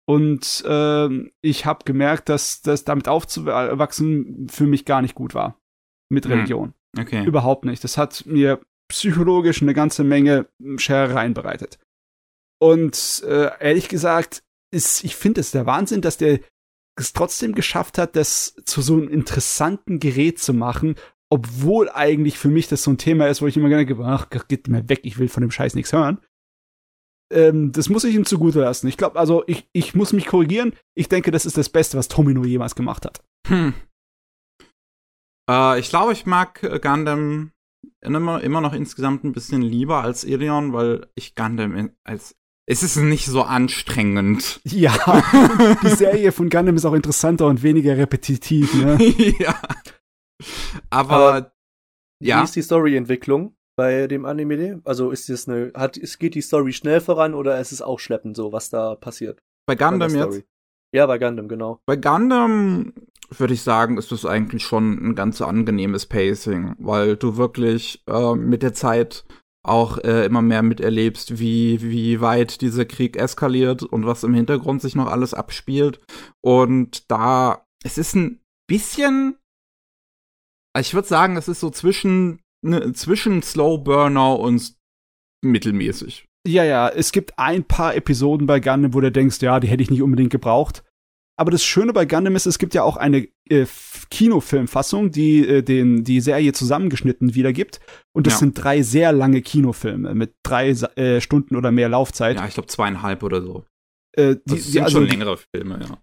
und 0.07 0.65
ähm, 0.67 1.31
ich 1.41 1.65
habe 1.67 1.85
gemerkt, 1.85 2.29
dass 2.29 2.63
das 2.63 2.85
damit 2.85 3.07
aufzuwachsen 3.07 4.49
für 4.51 4.67
mich 4.67 4.85
gar 4.85 5.03
nicht 5.03 5.15
gut 5.15 5.35
war 5.35 5.57
mit 6.11 6.25
Hm. 6.25 6.33
Religion. 6.33 6.75
Okay. 6.99 7.25
Überhaupt 7.25 7.65
nicht. 7.65 7.85
Das 7.85 7.97
hat 7.97 8.27
mir 8.27 8.61
psychologisch 8.93 9.63
eine 9.63 9.75
ganze 9.75 10.05
Menge 10.05 10.47
Scherereien 10.77 11.35
bereitet. 11.35 11.79
Und 12.61 13.25
äh, 13.27 13.51
ehrlich 13.59 13.89
gesagt, 13.89 14.45
ist, 14.71 15.03
ich 15.03 15.17
finde 15.17 15.41
es 15.41 15.51
der 15.51 15.67
Wahnsinn, 15.67 16.01
dass 16.01 16.19
der 16.19 16.41
es 16.97 17.13
trotzdem 17.13 17.55
geschafft 17.55 17.99
hat, 17.99 18.17
das 18.17 18.55
zu 18.65 18.83
so 18.83 18.95
einem 18.95 19.09
interessanten 19.09 19.99
Gerät 19.99 20.39
zu 20.39 20.53
machen, 20.53 20.95
obwohl 21.31 21.89
eigentlich 21.91 22.39
für 22.39 22.49
mich 22.49 22.69
das 22.69 22.83
so 22.83 22.91
ein 22.91 22.99
Thema 22.99 23.29
ist, 23.29 23.41
wo 23.41 23.47
ich 23.47 23.57
immer 23.57 23.71
gerne 23.71 23.87
denke, 23.87 24.05
ach, 24.05 24.29
geht 24.49 24.69
mir 24.69 24.89
weg, 24.89 25.01
ich 25.05 25.19
will 25.19 25.29
von 25.29 25.41
dem 25.41 25.51
Scheiß 25.51 25.75
nichts 25.75 25.93
hören. 25.93 26.21
Ähm, 27.33 27.73
das 27.73 27.89
muss 27.89 28.05
ich 28.05 28.15
ihm 28.15 28.27
zugute 28.27 28.61
lassen. 28.61 28.89
Ich 28.89 28.99
glaube, 28.99 29.19
also 29.19 29.43
ich, 29.47 29.67
ich 29.73 29.95
muss 29.95 30.13
mich 30.13 30.27
korrigieren. 30.27 30.75
Ich 30.95 31.09
denke, 31.09 31.31
das 31.31 31.47
ist 31.47 31.57
das 31.57 31.71
Beste, 31.71 31.97
was 31.97 32.09
Tomino 32.09 32.45
jemals 32.45 32.75
gemacht 32.75 33.07
hat. 33.07 33.25
Hm. 33.49 33.73
Äh, 35.51 35.81
ich 35.81 35.89
glaube, 35.89 36.13
ich 36.13 36.27
mag 36.27 36.61
Gundam 36.83 37.53
immer, 38.01 38.43
immer 38.43 38.61
noch 38.61 38.73
insgesamt 38.73 39.25
ein 39.25 39.33
bisschen 39.33 39.63
lieber 39.63 40.03
als 40.03 40.25
Ilion, 40.25 40.73
weil 40.73 41.07
ich 41.15 41.35
Gundam 41.35 41.91
als 42.05 42.37
es 42.65 42.85
ist 42.85 42.97
nicht 42.97 43.27
so 43.27 43.43
anstrengend. 43.43 44.61
Ja, 44.69 44.95
die 45.83 45.89
Serie 45.89 46.33
von 46.33 46.49
Gundam 46.49 46.77
ist 46.77 46.85
auch 46.85 46.95
interessanter 46.95 47.47
und 47.47 47.63
weniger 47.63 47.97
repetitiv, 47.97 48.73
ne? 48.75 48.97
ja. 49.39 49.61
Aber, 50.91 51.11
Aber 51.15 51.53
ja. 52.21 52.41
Wie 52.41 52.45
ist 52.45 52.55
die 52.55 52.63
Storyentwicklung 52.63 53.57
bei 53.77 54.07
dem 54.07 54.25
Anime? 54.25 54.81
Also 54.85 55.11
ist 55.11 55.29
es 55.29 55.49
eine, 55.49 55.73
hat, 55.75 55.97
es 55.97 56.19
geht 56.19 56.37
die 56.37 56.41
Story 56.41 56.73
schnell 56.73 57.01
voran 57.01 57.35
oder 57.35 57.61
ist 57.61 57.73
es 57.73 57.83
auch 57.83 57.99
schleppend 57.99 58.37
so, 58.37 58.53
was 58.53 58.71
da 58.71 58.95
passiert? 58.95 59.43
bei 59.67 59.75
Gundam 59.75 60.15
jetzt. 60.15 60.23
Story? 60.23 60.45
Ja, 60.95 61.07
bei 61.07 61.19
Gundam, 61.19 61.49
genau. 61.49 61.81
Bei 61.87 61.97
Gundam 61.97 62.93
würde 63.39 63.55
ich 63.55 63.63
sagen, 63.63 63.99
ist 63.99 64.13
das 64.13 64.27
eigentlich 64.27 64.63
schon 64.63 65.11
ein 65.11 65.15
ganz 65.15 65.41
angenehmes 65.41 66.07
Pacing, 66.07 66.75
weil 66.79 67.17
du 67.17 67.37
wirklich 67.37 68.03
äh, 68.07 68.35
mit 68.35 68.63
der 68.63 68.75
Zeit 68.75 69.25
auch 69.65 69.99
äh, 69.99 70.27
immer 70.27 70.43
mehr 70.43 70.63
miterlebst, 70.63 71.39
wie, 71.39 71.81
wie 71.83 72.21
weit 72.21 72.61
dieser 72.61 72.85
Krieg 72.85 73.17
eskaliert 73.17 73.83
und 73.83 74.07
was 74.07 74.25
im 74.25 74.35
Hintergrund 74.35 74.83
sich 74.83 74.97
noch 74.97 75.07
alles 75.07 75.35
abspielt. 75.35 76.01
Und 76.41 77.11
da, 77.11 77.65
es 77.85 77.97
ist 77.97 78.15
ein 78.15 78.41
bisschen, 78.69 79.37
ich 80.79 80.95
würde 80.95 81.07
sagen, 81.07 81.37
es 81.37 81.47
ist 81.47 81.61
so 81.61 81.71
zwischen, 81.71 82.41
ne, 82.65 82.93
zwischen 82.93 83.43
Slow 83.43 83.79
Burner 83.79 84.39
und 84.39 84.75
mittelmäßig. 85.45 86.27
Ja, 86.47 86.65
ja, 86.65 86.89
es 86.89 87.13
gibt 87.13 87.39
ein 87.39 87.63
paar 87.63 87.95
Episoden 87.95 88.49
bei 88.49 88.59
Gundam, 88.59 88.95
wo 88.95 89.01
du 89.01 89.13
denkst, 89.13 89.41
ja, 89.43 89.61
die 89.61 89.69
hätte 89.69 89.83
ich 89.83 89.91
nicht 89.91 90.03
unbedingt 90.03 90.31
gebraucht. 90.31 90.83
Aber 91.43 91.51
das 91.51 91.65
Schöne 91.65 91.93
bei 91.93 92.05
Gundam 92.07 92.37
ist, 92.37 92.47
es 92.47 92.61
gibt 92.61 92.73
ja 92.73 92.85
auch 92.85 92.97
eine 92.97 93.27
äh, 93.51 93.67
Kinofilmfassung, 94.11 95.11
die 95.11 95.45
äh, 95.45 95.63
den, 95.63 96.05
die 96.05 96.21
Serie 96.21 96.53
zusammengeschnitten 96.53 97.35
wiedergibt. 97.35 97.81
Und 98.13 98.29
das 98.29 98.35
Ja. 98.35 98.39
sind 98.39 98.55
drei 98.63 98.83
sehr 98.83 99.13
lange 99.13 99.43
Kinofilme 99.43 100.15
mit 100.15 100.35
drei 100.45 100.71
äh, 100.71 101.21
Stunden 101.21 101.57
oder 101.57 101.73
mehr 101.73 101.89
Laufzeit. 101.89 102.37
Ja, 102.37 102.47
ich 102.47 102.55
glaube 102.55 102.69
zweieinhalb 102.69 103.25
oder 103.25 103.43
so. 103.43 103.65
äh, 104.17 104.37
die, 104.37 104.41
Das 104.47 104.55
die, 104.57 104.61
sind 104.71 104.85
also, 104.85 104.99
schon 104.99 105.09
längere 105.09 105.37
Filme, 105.53 105.81
ja. 105.83 105.99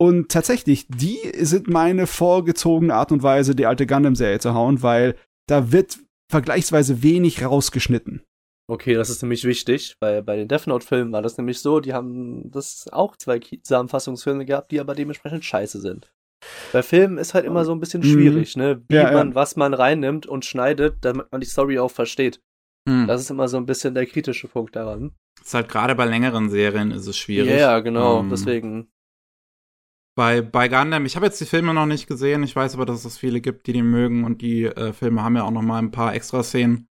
Und 0.00 0.28
tatsächlich, 0.30 0.86
die 0.88 1.18
sind 1.40 1.68
meine 1.68 2.06
vorgezogene 2.06 2.94
Art 2.94 3.10
und 3.10 3.24
Weise, 3.24 3.56
die 3.56 3.66
alte 3.66 3.86
Gundam-Serie 3.86 4.38
zu 4.38 4.54
hauen, 4.54 4.80
weil 4.82 5.16
da 5.48 5.72
wird 5.72 5.98
vergleichsweise 6.30 7.02
wenig 7.02 7.44
rausgeschnitten. 7.44 8.22
Okay, 8.66 8.94
das 8.94 9.10
ist 9.10 9.20
nämlich 9.22 9.44
wichtig, 9.44 9.94
weil 10.00 10.22
bei 10.22 10.36
den 10.36 10.48
Death 10.48 10.66
Note-Filmen 10.66 11.12
war 11.12 11.20
das 11.20 11.36
nämlich 11.36 11.60
so, 11.60 11.80
die 11.80 11.92
haben 11.92 12.50
das 12.50 12.86
auch 12.90 13.16
zwei 13.16 13.38
Zusammenfassungsfilme 13.38 14.46
gehabt, 14.46 14.70
die 14.72 14.80
aber 14.80 14.94
dementsprechend 14.94 15.44
scheiße 15.44 15.80
sind. 15.80 16.12
Bei 16.72 16.82
Filmen 16.82 17.18
ist 17.18 17.34
halt 17.34 17.44
immer 17.44 17.64
so 17.64 17.72
ein 17.72 17.80
bisschen 17.80 18.00
Mhm. 18.00 18.06
schwierig, 18.12 18.56
ne? 18.56 18.82
Wie 18.88 18.94
Ja, 18.96 19.10
ja. 19.10 19.12
man, 19.12 19.34
was 19.34 19.56
man 19.56 19.74
reinnimmt 19.74 20.26
und 20.26 20.44
schneidet, 20.44 20.96
damit 21.02 21.30
man 21.30 21.40
die 21.40 21.46
Story 21.46 21.78
auch 21.78 21.90
versteht. 21.90 22.40
Hm. 22.88 23.06
Das 23.06 23.20
ist 23.20 23.30
immer 23.30 23.48
so 23.48 23.56
ein 23.56 23.66
bisschen 23.66 23.94
der 23.94 24.06
kritische 24.06 24.48
Punkt 24.48 24.76
daran. 24.76 25.14
ist 25.42 25.52
halt 25.54 25.68
gerade 25.68 25.94
bei 25.94 26.04
längeren 26.06 26.48
Serien 26.48 26.90
ist 26.90 27.06
es 27.06 27.16
schwierig. 27.18 27.50
Ja, 27.50 27.56
ja, 27.56 27.80
genau, 27.80 28.20
Ähm, 28.20 28.30
deswegen. 28.30 28.88
Bei, 30.16 30.42
bei 30.42 30.68
Gundam, 30.68 31.06
ich 31.06 31.16
habe 31.16 31.26
jetzt 31.26 31.40
die 31.40 31.44
Filme 31.46 31.74
noch 31.74 31.86
nicht 31.86 32.06
gesehen, 32.06 32.44
ich 32.44 32.54
weiß 32.54 32.74
aber, 32.74 32.86
dass 32.86 33.04
es 33.04 33.18
viele 33.18 33.40
gibt, 33.40 33.66
die 33.66 33.72
die 33.72 33.82
mögen 33.82 34.24
und 34.24 34.42
die 34.42 34.64
äh, 34.64 34.92
Filme 34.92 35.22
haben 35.24 35.34
ja 35.36 35.42
auch 35.42 35.50
noch 35.50 35.62
mal 35.62 35.78
ein 35.78 35.90
paar 35.90 36.14
Extra-Szenen. 36.14 36.86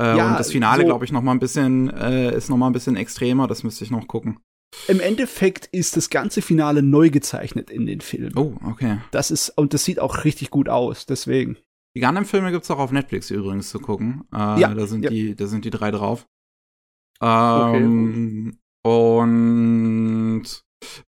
Äh, 0.00 0.16
Ja, 0.16 0.30
und 0.32 0.38
das 0.38 0.50
Finale, 0.50 0.82
so- 0.82 0.86
glaube 0.86 1.04
ich, 1.04 1.12
noch 1.12 1.22
mal 1.22 1.32
ein 1.32 1.38
bisschen, 1.38 1.88
äh, 1.90 2.34
ist 2.36 2.48
noch 2.50 2.56
mal 2.56 2.66
ein 2.68 2.72
bisschen 2.72 2.96
extremer, 2.96 3.46
das 3.46 3.62
müsste 3.62 3.84
ich 3.84 3.90
noch 3.90 4.06
gucken. 4.08 4.40
Im 4.88 4.98
Endeffekt 4.98 5.66
ist 5.66 5.96
das 5.96 6.10
ganze 6.10 6.42
Finale 6.42 6.82
neu 6.82 7.10
gezeichnet 7.10 7.70
in 7.70 7.86
den 7.86 8.00
Filmen. 8.00 8.36
Oh, 8.36 8.54
okay. 8.64 8.98
Das 9.12 9.30
ist, 9.30 9.50
und 9.50 9.72
das 9.72 9.84
sieht 9.84 10.00
auch 10.00 10.24
richtig 10.24 10.50
gut 10.50 10.68
aus, 10.68 11.06
deswegen. 11.06 11.56
Die 11.96 12.00
Gundam-Filme 12.00 12.50
gibt's 12.50 12.68
auch 12.72 12.80
auf 12.80 12.90
Netflix 12.90 13.30
übrigens 13.30 13.68
zu 13.68 13.78
gucken. 13.78 14.24
Äh, 14.34 14.58
Ja, 14.60 14.74
da 14.74 14.86
sind 14.88 15.04
ja. 15.04 15.10
die, 15.10 15.36
da 15.36 15.46
sind 15.46 15.64
die 15.64 15.70
drei 15.70 15.92
drauf. 15.92 16.26
Ähm, 17.22 18.58
Und 18.84 20.44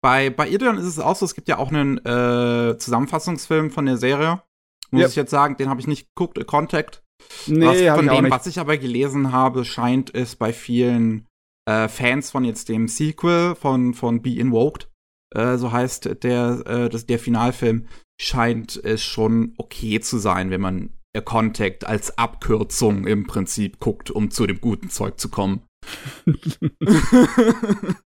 bei, 0.03 0.29
bei 0.31 0.49
Ideon 0.49 0.77
ist 0.77 0.85
es 0.85 0.99
auch 0.99 1.17
so, 1.17 1.25
es 1.25 1.35
gibt 1.35 1.49
ja 1.49 1.59
auch 1.59 1.71
einen 1.73 1.99
äh, 2.05 2.77
Zusammenfassungsfilm 2.79 3.71
von 3.71 3.87
der 3.87 3.97
Serie. 3.97 4.43
Muss 4.91 5.03
Ja. 5.03 5.09
ich 5.09 5.17
jetzt 5.17 5.31
sagen, 5.31 5.57
den 5.57 5.69
habe 5.71 5.81
ich 5.81 5.87
nicht 5.87 6.09
geguckt, 6.15 6.37
äh, 6.39 6.45
Contact. 6.45 7.03
Nee, 7.47 7.89
was, 7.89 7.97
von 7.97 8.09
dem, 8.09 8.31
was 8.31 8.47
ich 8.47 8.59
aber 8.59 8.77
gelesen 8.77 9.33
habe, 9.33 9.65
scheint 9.65 10.15
es 10.15 10.37
bei 10.37 10.53
vielen 10.53 11.27
äh, 11.69 11.89
Fans 11.89 12.31
von 12.31 12.45
jetzt 12.45 12.69
dem 12.69 12.89
Sequel 12.89 13.55
von, 13.55 13.95
von 13.95 14.23
Be 14.23 14.35
Invoked, 14.37 14.91
äh, 15.35 15.57
so 15.57 15.73
heißt 15.73 16.23
der, 16.23 16.63
äh, 16.67 16.89
das, 16.89 17.07
der 17.07 17.19
Finalfilm, 17.19 17.87
scheint 18.21 18.77
es 18.77 19.03
schon 19.03 19.55
okay 19.59 20.01
zu 20.01 20.19
sein, 20.19 20.51
wenn 20.51 20.61
man 20.61 20.91
Contact 21.25 21.87
als 21.87 22.17
Abkürzung 22.17 23.07
im 23.07 23.27
Prinzip 23.27 23.81
guckt, 23.81 24.11
um 24.11 24.31
zu 24.31 24.47
dem 24.47 24.61
guten 24.61 24.89
Zeug 24.89 25.19
zu 25.19 25.29
kommen. 25.29 25.63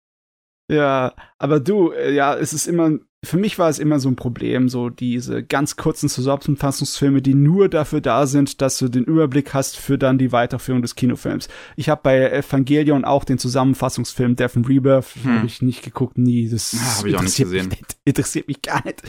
Ja, 0.70 1.14
aber 1.38 1.60
du, 1.60 1.92
äh, 1.92 2.12
ja, 2.14 2.34
es 2.34 2.52
ist 2.52 2.66
immer, 2.66 2.98
für 3.24 3.36
mich 3.36 3.56
war 3.58 3.68
es 3.68 3.78
immer 3.78 4.00
so 4.00 4.08
ein 4.08 4.16
Problem, 4.16 4.68
so 4.68 4.88
diese 4.90 5.44
ganz 5.44 5.76
kurzen 5.76 6.08
Zusammenfassungsfilme, 6.08 7.22
die 7.22 7.34
nur 7.34 7.68
dafür 7.68 8.00
da 8.00 8.26
sind, 8.26 8.60
dass 8.60 8.78
du 8.78 8.88
den 8.88 9.04
Überblick 9.04 9.54
hast 9.54 9.76
für 9.76 9.96
dann 9.96 10.18
die 10.18 10.32
Weiterführung 10.32 10.82
des 10.82 10.96
Kinofilms. 10.96 11.48
Ich 11.76 11.88
habe 11.88 12.00
bei 12.02 12.30
Evangelion 12.30 13.04
auch 13.04 13.22
den 13.24 13.38
Zusammenfassungsfilm 13.38 14.34
Death 14.34 14.56
and 14.56 14.68
Rebirth, 14.68 15.14
Hm. 15.22 15.36
habe 15.36 15.46
ich 15.46 15.62
nicht 15.62 15.82
geguckt, 15.84 16.18
nie. 16.18 16.48
Das 16.48 16.74
Ah, 16.76 16.98
hab 16.98 17.06
ich 17.06 17.16
auch 17.16 17.22
nicht 17.22 17.36
gesehen. 17.36 17.68
Mich 17.68 17.82
interessiert 18.04 18.48
mich 18.48 18.60
gar 18.62 18.84
nicht. 18.84 19.02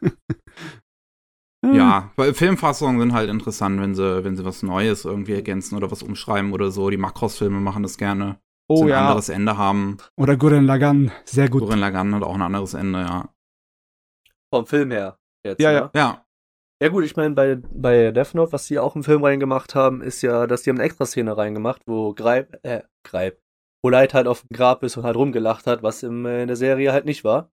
Ja, 1.74 2.12
weil 2.14 2.34
Filmfassungen 2.34 3.00
sind 3.00 3.12
halt 3.12 3.28
interessant, 3.28 3.80
wenn 3.80 3.94
sie, 3.94 4.22
wenn 4.24 4.36
sie 4.36 4.44
was 4.44 4.62
Neues 4.62 5.04
irgendwie 5.04 5.32
ergänzen 5.32 5.76
oder 5.76 5.90
was 5.90 6.04
umschreiben 6.04 6.52
oder 6.52 6.70
so. 6.70 6.88
Die 6.88 6.96
Makros-Filme 6.96 7.58
machen 7.58 7.82
das 7.82 7.98
gerne. 7.98 8.38
Oh 8.68 8.82
ein 8.82 8.88
ja. 8.90 9.00
anderes 9.08 9.28
Ende 9.28 9.56
haben. 9.56 9.96
Oder 10.16 10.36
Gurren 10.36 10.66
Lagann, 10.66 11.10
sehr 11.24 11.48
gut. 11.48 11.62
Gurren 11.62 11.80
Lagann 11.80 12.14
hat 12.14 12.22
auch 12.22 12.34
ein 12.36 12.42
anderes 12.42 12.74
Ende, 12.74 13.00
ja. 13.00 13.28
Vom 14.52 14.66
Film 14.66 14.90
her. 14.90 15.18
Jetzt, 15.44 15.60
Ja, 15.60 15.70
ne? 15.72 15.76
ja. 15.78 15.90
Ja. 15.94 16.24
Ja 16.80 16.88
gut, 16.90 17.04
ich 17.04 17.16
meine, 17.16 17.34
bei, 17.34 17.56
bei 17.56 18.12
Death 18.12 18.34
Note, 18.34 18.52
was 18.52 18.66
die 18.68 18.78
auch 18.78 18.94
im 18.94 19.02
Film 19.02 19.24
reingemacht 19.24 19.74
haben, 19.74 20.00
ist 20.00 20.22
ja, 20.22 20.46
dass 20.46 20.62
die 20.62 20.70
haben 20.70 20.76
eine 20.76 20.84
Extra-Szene 20.86 21.36
reingemacht, 21.36 21.82
wo 21.86 22.14
Greib, 22.14 22.56
äh, 22.64 22.82
Greib, 23.02 23.40
wo 23.82 23.88
Light 23.90 24.14
halt 24.14 24.28
auf 24.28 24.42
dem 24.42 24.56
Grab 24.56 24.84
ist 24.84 24.96
und 24.96 25.02
halt 25.02 25.16
rumgelacht 25.16 25.66
hat, 25.66 25.82
was 25.82 26.04
im, 26.04 26.24
äh, 26.24 26.42
in 26.42 26.46
der 26.46 26.56
Serie 26.56 26.92
halt 26.92 27.04
nicht 27.04 27.24
war. 27.24 27.50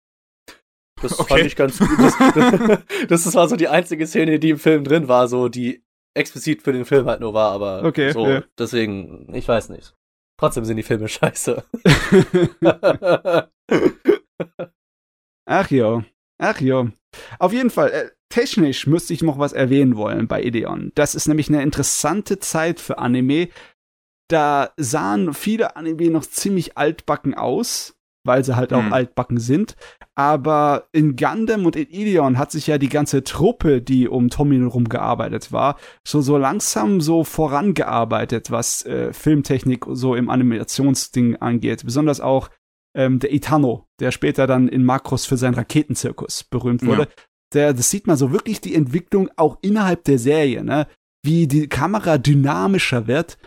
Das 1.02 1.12
Okay. 1.20 1.34
fand 1.34 1.44
ich 1.46 1.54
ganz 1.56 1.78
gut. 1.78 1.90
Das, 1.98 2.16
das 3.24 3.34
war 3.34 3.46
so 3.48 3.56
die 3.56 3.68
einzige 3.68 4.06
Szene, 4.06 4.38
die 4.38 4.50
im 4.50 4.58
Film 4.58 4.84
drin 4.84 5.06
war, 5.06 5.28
so 5.28 5.50
die 5.50 5.84
explizit 6.16 6.62
für 6.62 6.72
den 6.72 6.86
Film 6.86 7.04
halt 7.06 7.20
nur 7.20 7.34
war, 7.34 7.52
aber 7.52 7.84
Okay, 7.84 8.12
so, 8.12 8.26
ja. 8.26 8.42
deswegen, 8.58 9.32
ich 9.34 9.46
weiß 9.46 9.68
nicht. 9.68 9.94
Trotzdem 10.38 10.64
sind 10.64 10.78
die 10.78 10.82
Filme 10.82 11.08
scheiße. 11.08 11.62
Ach 15.46 15.70
ja, 15.70 16.02
ach 16.40 16.60
ja. 16.60 16.88
Auf 17.38 17.52
jeden 17.52 17.70
Fall, 17.70 17.90
äh, 17.90 18.08
technisch 18.28 18.86
müsste 18.86 19.12
ich 19.12 19.22
noch 19.22 19.38
was 19.38 19.52
erwähnen 19.52 19.96
wollen 19.96 20.28
bei 20.28 20.42
Ideon. 20.42 20.92
Das 20.94 21.14
ist 21.14 21.26
nämlich 21.28 21.48
eine 21.48 21.62
interessante 21.62 22.38
Zeit 22.38 22.80
für 22.80 22.98
Anime. 22.98 23.48
Da 24.28 24.70
sahen 24.76 25.34
viele 25.34 25.76
Anime 25.76 26.10
noch 26.10 26.24
ziemlich 26.24 26.78
altbacken 26.78 27.34
aus, 27.34 27.96
weil 28.24 28.44
sie 28.44 28.54
halt 28.54 28.72
auch 28.72 28.84
Hm. 28.84 28.92
altbacken 28.92 29.38
sind. 29.38 29.74
Aber 30.14 30.86
in 30.92 31.16
Gundam 31.16 31.66
und 31.66 31.74
in 31.74 31.88
Ideon 31.88 32.38
hat 32.38 32.52
sich 32.52 32.66
ja 32.68 32.78
die 32.78 32.90
ganze 32.90 33.24
Truppe, 33.24 33.82
die 33.82 34.06
um 34.06 34.28
Tommy 34.28 34.58
herum 34.58 34.88
gearbeitet 34.88 35.50
war, 35.50 35.76
so, 36.06 36.20
so 36.20 36.36
langsam 36.36 37.00
so 37.00 37.24
vorangearbeitet, 37.24 38.50
was 38.50 38.84
äh, 38.84 39.12
Filmtechnik 39.12 39.86
so 39.90 40.14
im 40.14 40.30
Animationsding 40.30 41.36
angeht. 41.36 41.84
Besonders 41.84 42.20
auch 42.20 42.50
ähm, 42.96 43.18
der 43.18 43.32
Itano, 43.32 43.86
der 44.00 44.10
später 44.10 44.46
dann 44.46 44.68
in 44.68 44.84
Makros 44.84 45.26
für 45.26 45.36
seinen 45.36 45.54
Raketenzirkus 45.54 46.44
berühmt 46.44 46.84
wurde. 46.84 47.02
Ja. 47.02 47.08
Der, 47.52 47.72
das 47.72 47.90
sieht 47.90 48.06
man 48.06 48.16
so 48.16 48.32
wirklich 48.32 48.60
die 48.60 48.74
Entwicklung 48.74 49.28
auch 49.36 49.58
innerhalb 49.62 50.04
der 50.04 50.18
Serie, 50.18 50.62
ne? 50.64 50.86
Wie 51.24 51.46
die 51.46 51.68
Kamera 51.68 52.16
dynamischer 52.18 53.06
wird 53.06 53.38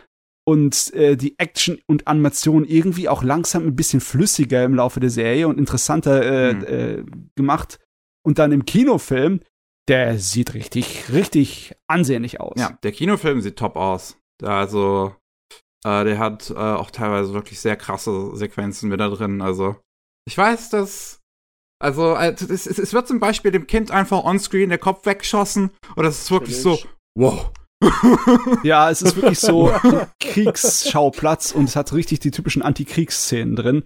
und 0.45 0.93
äh, 0.93 1.15
die 1.15 1.39
Action 1.39 1.79
und 1.87 2.05
Animation 2.07 2.65
irgendwie 2.65 3.07
auch 3.09 3.23
langsam 3.23 3.65
ein 3.65 3.75
bisschen 3.75 4.01
flüssiger 4.01 4.63
im 4.63 4.75
Laufe 4.75 4.99
der 4.99 5.09
Serie 5.09 5.47
und 5.47 5.57
interessanter 5.57 6.21
äh, 6.23 6.53
Mhm. 6.53 6.63
äh, 6.65 7.03
gemacht. 7.35 7.79
Und 8.25 8.39
dann 8.39 8.51
im 8.51 8.65
Kinofilm, 8.65 9.39
der 9.89 10.17
sieht 10.19 10.53
richtig, 10.53 11.11
richtig 11.11 11.73
ansehnlich 11.87 12.39
aus. 12.41 12.59
Ja, 12.59 12.77
der 12.83 12.91
Kinofilm 12.91 13.41
sieht 13.41 13.57
top 13.57 13.75
aus. 13.75 14.17
Also, 14.41 15.15
äh, 15.85 16.03
der 16.03 16.17
hat 16.19 16.49
äh, 16.49 16.53
auch 16.55 16.91
teilweise 16.91 17.33
wirklich 17.33 17.59
sehr 17.59 17.75
krasse 17.75 18.35
Sequenzen 18.35 18.89
mit 18.89 18.99
da 18.99 19.09
drin. 19.09 19.41
Also, 19.41 19.75
ich 20.25 20.37
weiß, 20.37 20.69
dass. 20.69 21.19
Also, 21.81 22.15
es, 22.15 22.41
es, 22.65 22.79
es 22.79 22.93
wird 22.93 23.07
zum 23.07 23.19
Beispiel 23.19 23.51
dem 23.51 23.67
Kind 23.67 23.91
einfach 23.91 24.23
onscreen 24.23 24.69
der 24.69 24.77
Kopf 24.77 25.05
weggeschossen 25.05 25.71
und 25.97 26.03
das 26.03 26.21
ist 26.21 26.31
wirklich 26.31 26.61
so, 26.61 26.79
wow. 27.17 27.51
Ja, 28.63 28.89
es 28.89 29.01
ist 29.01 29.17
wirklich 29.17 29.39
so 29.39 29.73
Kriegsschauplatz 30.21 31.51
und 31.51 31.65
es 31.65 31.75
hat 31.75 31.91
richtig 31.93 32.19
die 32.19 32.31
typischen 32.31 32.61
Antikriegsszenen 32.61 33.55
drin. 33.55 33.83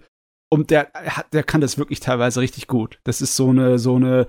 Und 0.50 0.70
der, 0.70 0.90
hat- 0.94 1.32
der 1.32 1.42
kann 1.42 1.60
das 1.60 1.76
wirklich 1.78 2.00
teilweise 2.00 2.40
richtig 2.40 2.68
gut. 2.68 3.00
Das 3.04 3.20
ist 3.20 3.36
so 3.36 3.50
eine, 3.50 3.78
so 3.78 3.96
eine 3.96 4.26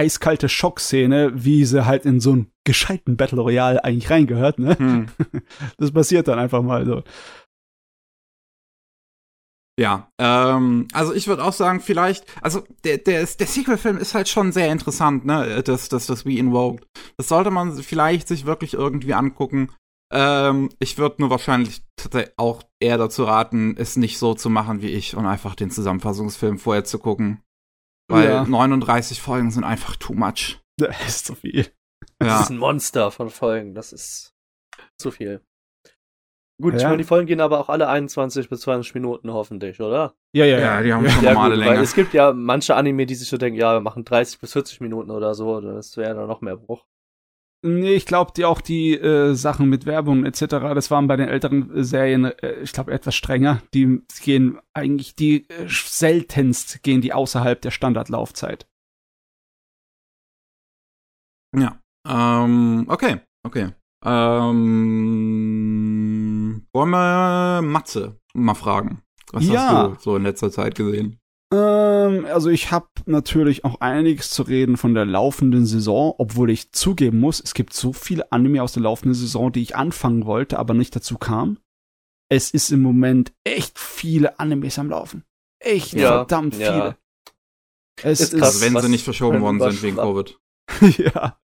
eiskalte 0.00 0.48
Schockszene, 0.48 1.32
wie 1.34 1.64
sie 1.66 1.84
halt 1.84 2.06
in 2.06 2.20
so 2.20 2.32
einen 2.32 2.50
gescheiten 2.64 3.16
Battle 3.16 3.40
Royale 3.40 3.84
eigentlich 3.84 4.08
reingehört, 4.10 4.58
ne? 4.58 4.78
Hm. 4.78 5.06
Das 5.76 5.92
passiert 5.92 6.26
dann 6.28 6.38
einfach 6.38 6.62
mal 6.62 6.86
so. 6.86 7.02
Ja, 9.78 10.10
ähm, 10.18 10.88
also 10.92 11.14
ich 11.14 11.26
würde 11.26 11.42
auch 11.44 11.52
sagen, 11.54 11.80
vielleicht, 11.80 12.24
also 12.42 12.62
der, 12.84 12.98
der, 12.98 13.20
ist- 13.22 13.40
der 13.40 13.46
Sequel-Film 13.46 13.96
ist 13.96 14.14
halt 14.14 14.28
schon 14.28 14.52
sehr 14.52 14.70
interessant, 14.70 15.24
ne, 15.24 15.62
das, 15.62 15.88
das, 15.88 16.06
das 16.06 16.26
We 16.26 16.32
Invoked. 16.38 16.86
Das 17.16 17.28
sollte 17.28 17.50
man 17.50 17.72
vielleicht 17.76 18.28
sich 18.28 18.44
wirklich 18.44 18.74
irgendwie 18.74 19.14
angucken. 19.14 19.70
Ähm, 20.12 20.68
ich 20.80 20.98
würde 20.98 21.16
nur 21.20 21.30
wahrscheinlich 21.30 21.82
auch 22.36 22.62
eher 22.80 22.98
dazu 22.98 23.24
raten, 23.24 23.74
es 23.78 23.96
nicht 23.96 24.18
so 24.18 24.34
zu 24.34 24.50
machen 24.50 24.82
wie 24.82 24.90
ich 24.90 25.16
und 25.16 25.24
einfach 25.24 25.54
den 25.54 25.70
Zusammenfassungsfilm 25.70 26.58
vorher 26.58 26.84
zu 26.84 26.98
gucken. 26.98 27.40
Weil 28.10 28.28
Ja. 28.28 28.44
39 28.44 29.20
Folgen 29.20 29.50
sind 29.50 29.64
einfach 29.64 29.96
too 29.96 30.14
much. 30.14 30.58
Das 30.78 31.06
ist 31.06 31.26
so 31.26 31.34
viel. 31.34 31.66
Das 32.18 32.28
Ja, 32.28 32.40
ist 32.42 32.50
ein 32.50 32.56
Monster 32.58 33.10
von 33.10 33.28
Folgen. 33.30 33.74
Das 33.74 33.92
ist 33.92 34.34
zu 34.98 35.10
viel. 35.10 35.42
Gut, 36.60 36.74
ich 36.74 36.82
Ja. 36.82 36.88
meine, 36.88 36.98
die 36.98 37.04
Folgen 37.04 37.26
gehen 37.26 37.40
aber 37.40 37.58
auch 37.60 37.68
alle 37.70 37.88
21 37.88 38.48
bis 38.50 38.60
20 38.62 38.94
Minuten 38.94 39.32
hoffentlich, 39.32 39.80
oder? 39.80 40.14
Ja, 40.34 40.44
ja, 40.44 40.58
ja, 40.58 40.60
ja. 40.76 40.82
die 40.82 40.92
haben 40.92 41.04
Ja. 41.04 41.10
schon 41.10 41.24
Ja, 41.24 41.32
normale 41.34 41.54
gut, 41.56 41.64
weil 41.64 41.70
Länge. 41.72 41.82
es 41.84 41.94
gibt 41.94 42.12
ja 42.14 42.32
manche 42.34 42.76
Anime, 42.76 43.06
die 43.06 43.14
sich 43.14 43.28
so 43.28 43.38
denken, 43.38 43.58
ja, 43.58 43.72
wir 43.74 43.80
machen 43.80 44.04
30 44.04 44.38
bis 44.40 44.52
40 44.52 44.80
Minuten 44.80 45.10
oder 45.10 45.34
so, 45.34 45.60
das 45.60 45.96
wäre 45.96 46.14
dann 46.14 46.28
noch 46.28 46.40
mehr 46.42 46.56
Bruch. 46.56 46.84
Nee, 47.62 47.92
ich 47.92 48.06
glaube, 48.06 48.32
die 48.34 48.46
auch 48.46 48.62
die 48.62 48.94
äh, 48.94 49.34
Sachen 49.34 49.68
mit 49.68 49.84
Werbung 49.84 50.24
etc., 50.24 50.46
das 50.48 50.90
waren 50.90 51.06
bei 51.08 51.16
den 51.16 51.28
älteren 51.28 51.70
äh, 51.76 51.84
Serien, 51.84 52.24
äh, 52.24 52.60
ich 52.62 52.72
glaube, 52.72 52.90
etwas 52.92 53.14
strenger. 53.14 53.62
Die 53.74 54.00
gehen 54.22 54.58
eigentlich, 54.72 55.14
die 55.14 55.46
äh, 55.50 55.68
seltenst 55.68 56.82
gehen 56.82 57.02
die 57.02 57.12
außerhalb 57.12 57.60
der 57.60 57.70
Standardlaufzeit. 57.70 58.66
Ja. 61.54 61.78
Ähm, 62.08 62.86
okay, 62.88 63.20
okay. 63.46 63.74
Ähm, 64.02 64.56
wollen 66.72 66.90
wir 66.90 67.60
Matze 67.62 68.18
mal 68.32 68.54
fragen? 68.54 69.02
Was 69.32 69.46
Ja. 69.46 69.90
hast 69.90 69.98
du 69.98 70.00
so 70.00 70.16
in 70.16 70.22
letzter 70.22 70.50
Zeit 70.50 70.74
gesehen? 70.74 71.19
Ähm, 71.52 72.26
also 72.26 72.48
ich 72.48 72.70
habe 72.70 72.88
natürlich 73.06 73.64
auch 73.64 73.80
einiges 73.80 74.30
zu 74.30 74.42
reden 74.42 74.76
von 74.76 74.94
der 74.94 75.04
laufenden 75.04 75.66
Saison, 75.66 76.14
obwohl 76.18 76.50
ich 76.50 76.72
zugeben 76.72 77.18
muss, 77.18 77.40
es 77.40 77.54
gibt 77.54 77.72
so 77.72 77.92
viele 77.92 78.30
Anime 78.30 78.62
aus 78.62 78.72
der 78.72 78.84
laufenden 78.84 79.14
Saison, 79.14 79.50
die 79.50 79.62
ich 79.62 79.76
anfangen 79.76 80.26
wollte, 80.26 80.58
aber 80.58 80.74
nicht 80.74 80.94
dazu 80.94 81.18
kam. 81.18 81.58
Es 82.28 82.52
ist 82.52 82.70
im 82.70 82.82
Moment 82.82 83.32
echt 83.42 83.78
viele 83.78 84.38
Animes 84.38 84.78
am 84.78 84.90
Laufen. 84.90 85.24
Echt 85.58 85.92
Ja, 85.94 86.18
verdammt 86.18 86.56
ja. 86.56 86.72
viele. 86.72 86.96
Es 88.02 88.20
Ist 88.20 88.32
ist, 88.34 88.38
krass. 88.38 88.54
Also 88.54 88.64
wenn 88.64 88.74
was 88.74 88.84
sie 88.84 88.90
nicht 88.90 89.04
verschoben 89.04 89.40
worden 89.40 89.60
sind 89.60 89.82
wegen. 89.82 89.96
Covid. 89.96 90.38
ja. 90.98 91.36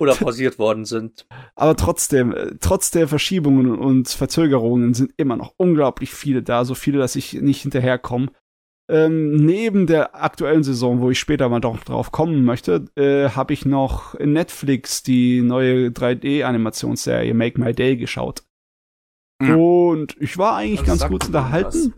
Oder 0.00 0.14
pausiert 0.14 0.58
worden 0.58 0.84
sind. 0.84 1.26
Aber 1.54 1.76
trotzdem, 1.76 2.32
äh, 2.34 2.54
trotz 2.60 2.90
der 2.90 3.08
Verschiebungen 3.08 3.76
und 3.76 4.08
Verzögerungen 4.08 4.94
sind 4.94 5.12
immer 5.16 5.36
noch 5.36 5.54
unglaublich 5.56 6.12
viele 6.12 6.42
da, 6.42 6.64
so 6.64 6.74
viele, 6.74 6.98
dass 6.98 7.16
ich 7.16 7.34
nicht 7.34 7.62
hinterherkomme. 7.62 8.30
Ähm, 8.90 9.36
neben 9.36 9.86
der 9.86 10.22
aktuellen 10.22 10.64
Saison, 10.64 11.00
wo 11.00 11.10
ich 11.10 11.18
später 11.18 11.48
mal 11.48 11.60
doch 11.60 11.78
drauf 11.84 12.10
kommen 12.10 12.44
möchte, 12.44 12.86
äh, 12.96 13.30
habe 13.30 13.52
ich 13.52 13.64
noch 13.64 14.14
in 14.16 14.32
Netflix 14.32 15.02
die 15.02 15.40
neue 15.40 15.88
3D-Animationsserie 15.88 17.32
Make 17.32 17.60
My 17.60 17.72
Day 17.72 17.96
geschaut. 17.96 18.42
Ja. 19.42 19.54
Und 19.54 20.16
ich 20.20 20.36
war 20.36 20.56
eigentlich 20.56 20.80
Das 20.80 21.00
ganz 21.00 21.10
gut 21.10 21.26
unterhalten. 21.26 21.94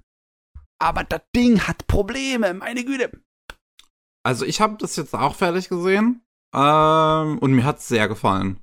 Aber 0.78 1.04
das 1.04 1.22
Ding 1.34 1.60
hat 1.66 1.86
Probleme, 1.86 2.54
meine 2.54 2.84
Güte. 2.84 3.10
Also 4.22 4.44
ich 4.44 4.60
habe 4.60 4.76
das 4.78 4.96
jetzt 4.96 5.14
auch 5.14 5.34
fertig 5.34 5.68
gesehen. 5.68 6.22
Ähm, 6.54 7.38
und 7.38 7.52
mir 7.52 7.64
hat's 7.64 7.88
sehr 7.88 8.08
gefallen. 8.08 8.60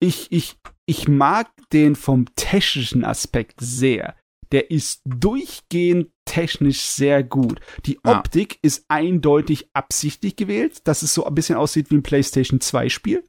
ich, 0.00 0.32
ich, 0.32 0.58
ich 0.86 1.08
mag 1.08 1.48
den 1.72 1.96
vom 1.96 2.26
technischen 2.34 3.04
Aspekt 3.04 3.60
sehr. 3.60 4.16
Der 4.52 4.70
ist 4.70 5.02
durchgehend 5.04 6.10
technisch 6.24 6.82
sehr 6.82 7.22
gut. 7.22 7.60
Die 7.84 7.98
Ja. 8.04 8.18
Optik 8.18 8.58
ist 8.62 8.84
eindeutig 8.88 9.70
absichtlich 9.72 10.36
gewählt, 10.36 10.86
dass 10.86 11.02
es 11.02 11.14
so 11.14 11.24
ein 11.24 11.34
bisschen 11.34 11.56
aussieht 11.56 11.90
wie 11.90 11.96
ein 11.96 12.02
PlayStation 12.02 12.60
2 12.60 12.88
Spiel. 12.88 13.24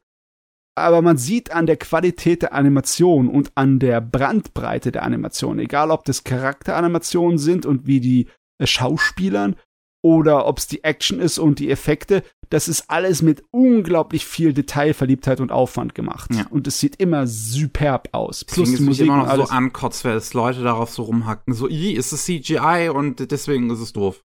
Aber 0.76 1.01
man 1.01 1.18
sieht 1.18 1.51
an 1.51 1.65
der 1.65 1.78
Qualität 1.78 2.43
der 2.43 2.53
Animation 2.53 3.30
und 3.30 3.51
an 3.55 3.80
der 3.80 3.99
Brandbreite 3.99 4.91
der 4.91 5.03
Animation, 5.03 5.57
egal 5.57 5.89
ob 5.89 6.05
das 6.05 6.24
Charakteranimationen 6.24 7.39
sind 7.39 7.65
und 7.65 7.88
wie 7.88 7.99
die 7.99 8.28
äh, 8.59 8.68
Schauspielern 8.68 9.55
oder 10.03 10.45
ob 10.45 10.59
es 10.59 10.68
die 10.68 10.84
Action 10.84 11.20
ist 11.20 11.39
und 11.39 11.57
die 11.59 11.72
Effekte, 11.72 12.24
das 12.49 12.67
ist 12.67 12.85
alles 12.89 13.21
mit 13.21 13.43
unglaublich 13.51 14.25
viel 14.25 14.53
Detailverliebtheit 14.53 15.39
und 15.39 15.51
Aufwand 15.51 15.95
gemacht. 15.95 16.33
Ja. 16.33 16.47
Und 16.49 16.67
es 16.67 16.79
sieht 16.79 16.95
immer 16.97 17.27
superb 17.27 18.09
aus. 18.13 18.45
Plus 18.45 18.69
Deswegen 18.69 18.77
die 18.77 18.83
Musik 18.89 19.07
immer 19.07 19.17
noch 19.17 19.27
alles. 19.27 19.49
so 19.49 19.53
ankotzt, 19.53 20.05
weil 20.05 20.15
es 20.17 20.33
Leute 20.33 20.63
darauf 20.63 20.89
so 20.91 21.03
rumhacken. 21.03 21.53
So, 21.53 21.67
i, 21.67 21.91
ist 21.93 22.11
es 22.11 22.25
CGI 22.25 22.89
und 22.93 23.31
deswegen 23.31 23.69
ist 23.69 23.79
es 23.79 23.93
doof. 23.93 24.23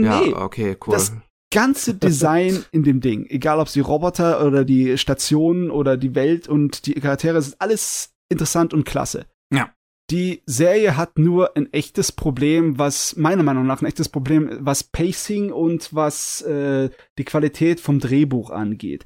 Ja, 0.00 0.20
nee, 0.20 0.32
okay, 0.34 0.76
cool. 0.86 0.92
das- 0.94 1.12
ganze 1.50 1.94
Design 1.94 2.62
in 2.72 2.82
dem 2.82 3.00
Ding, 3.00 3.24
egal 3.30 3.58
ob 3.58 3.68
es 3.68 3.72
die 3.72 3.80
Roboter 3.80 4.46
oder 4.46 4.66
die 4.66 4.98
Stationen 4.98 5.70
oder 5.70 5.96
die 5.96 6.14
Welt 6.14 6.46
und 6.46 6.84
die 6.84 6.92
Charaktere, 6.92 7.38
ist 7.38 7.56
alles 7.58 8.10
interessant 8.30 8.74
und 8.74 8.84
klasse. 8.84 9.24
Ja. 9.50 9.70
Die 10.10 10.42
Serie 10.46 10.96
hat 10.96 11.18
nur 11.18 11.54
ein 11.56 11.70
echtes 11.72 12.12
Problem, 12.12 12.78
was 12.78 13.16
meiner 13.16 13.42
Meinung 13.42 13.66
nach 13.66 13.82
ein 13.82 13.86
echtes 13.86 14.08
Problem, 14.08 14.50
was 14.60 14.82
Pacing 14.82 15.52
und 15.52 15.94
was 15.94 16.40
äh, 16.42 16.88
die 17.18 17.24
Qualität 17.24 17.78
vom 17.78 17.98
Drehbuch 17.98 18.50
angeht. 18.50 19.04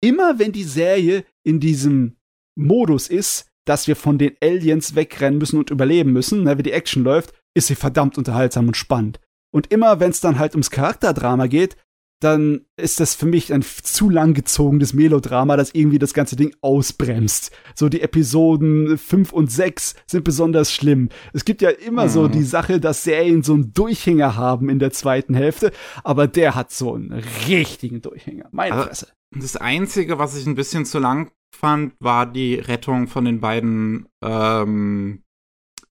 Immer 0.00 0.38
wenn 0.38 0.52
die 0.52 0.64
Serie 0.64 1.24
in 1.42 1.58
diesem 1.58 2.16
Modus 2.56 3.08
ist, 3.08 3.48
dass 3.66 3.88
wir 3.88 3.96
von 3.96 4.18
den 4.18 4.36
Aliens 4.40 4.94
wegrennen 4.94 5.38
müssen 5.38 5.58
und 5.58 5.70
überleben 5.70 6.12
müssen, 6.12 6.44
ne, 6.44 6.56
wie 6.56 6.62
die 6.62 6.72
Action 6.72 7.02
läuft, 7.02 7.32
ist 7.56 7.66
sie 7.66 7.74
verdammt 7.74 8.16
unterhaltsam 8.16 8.68
und 8.68 8.76
spannend. 8.76 9.20
Und 9.52 9.72
immer 9.72 9.98
wenn 9.98 10.10
es 10.10 10.20
dann 10.20 10.38
halt 10.38 10.52
ums 10.54 10.70
Charakterdrama 10.70 11.46
geht, 11.46 11.76
dann 12.20 12.62
ist 12.76 13.00
das 13.00 13.14
für 13.14 13.26
mich 13.26 13.52
ein 13.52 13.62
zu 13.62 14.08
langgezogenes 14.08 14.94
Melodrama, 14.94 15.56
das 15.56 15.74
irgendwie 15.74 15.98
das 15.98 16.14
ganze 16.14 16.36
Ding 16.36 16.54
ausbremst. 16.62 17.50
So 17.74 17.88
die 17.88 18.00
Episoden 18.00 18.96
5 18.96 19.32
und 19.32 19.50
6 19.50 19.94
sind 20.06 20.24
besonders 20.24 20.72
schlimm. 20.72 21.10
Es 21.32 21.44
gibt 21.44 21.60
ja 21.60 21.70
immer 21.70 22.04
mhm. 22.04 22.10
so 22.10 22.28
die 22.28 22.44
Sache, 22.44 22.80
dass 22.80 23.04
Serien 23.04 23.42
so 23.42 23.54
einen 23.54 23.74
Durchhänger 23.74 24.36
haben 24.36 24.68
in 24.68 24.78
der 24.78 24.92
zweiten 24.92 25.34
Hälfte, 25.34 25.72
aber 26.02 26.26
der 26.26 26.54
hat 26.54 26.72
so 26.72 26.94
einen 26.94 27.12
richtigen 27.46 28.00
Durchhänger. 28.00 28.48
Meine 28.52 28.74
also, 28.74 28.88
Fresse. 28.88 29.08
Das 29.36 29.56
Einzige, 29.56 30.18
was 30.18 30.36
ich 30.36 30.46
ein 30.46 30.54
bisschen 30.54 30.86
zu 30.86 30.98
lang 30.98 31.30
fand, 31.54 31.94
war 31.98 32.26
die 32.26 32.54
Rettung 32.54 33.08
von 33.08 33.24
den 33.24 33.40
beiden 33.40 34.08
ähm, 34.22 35.24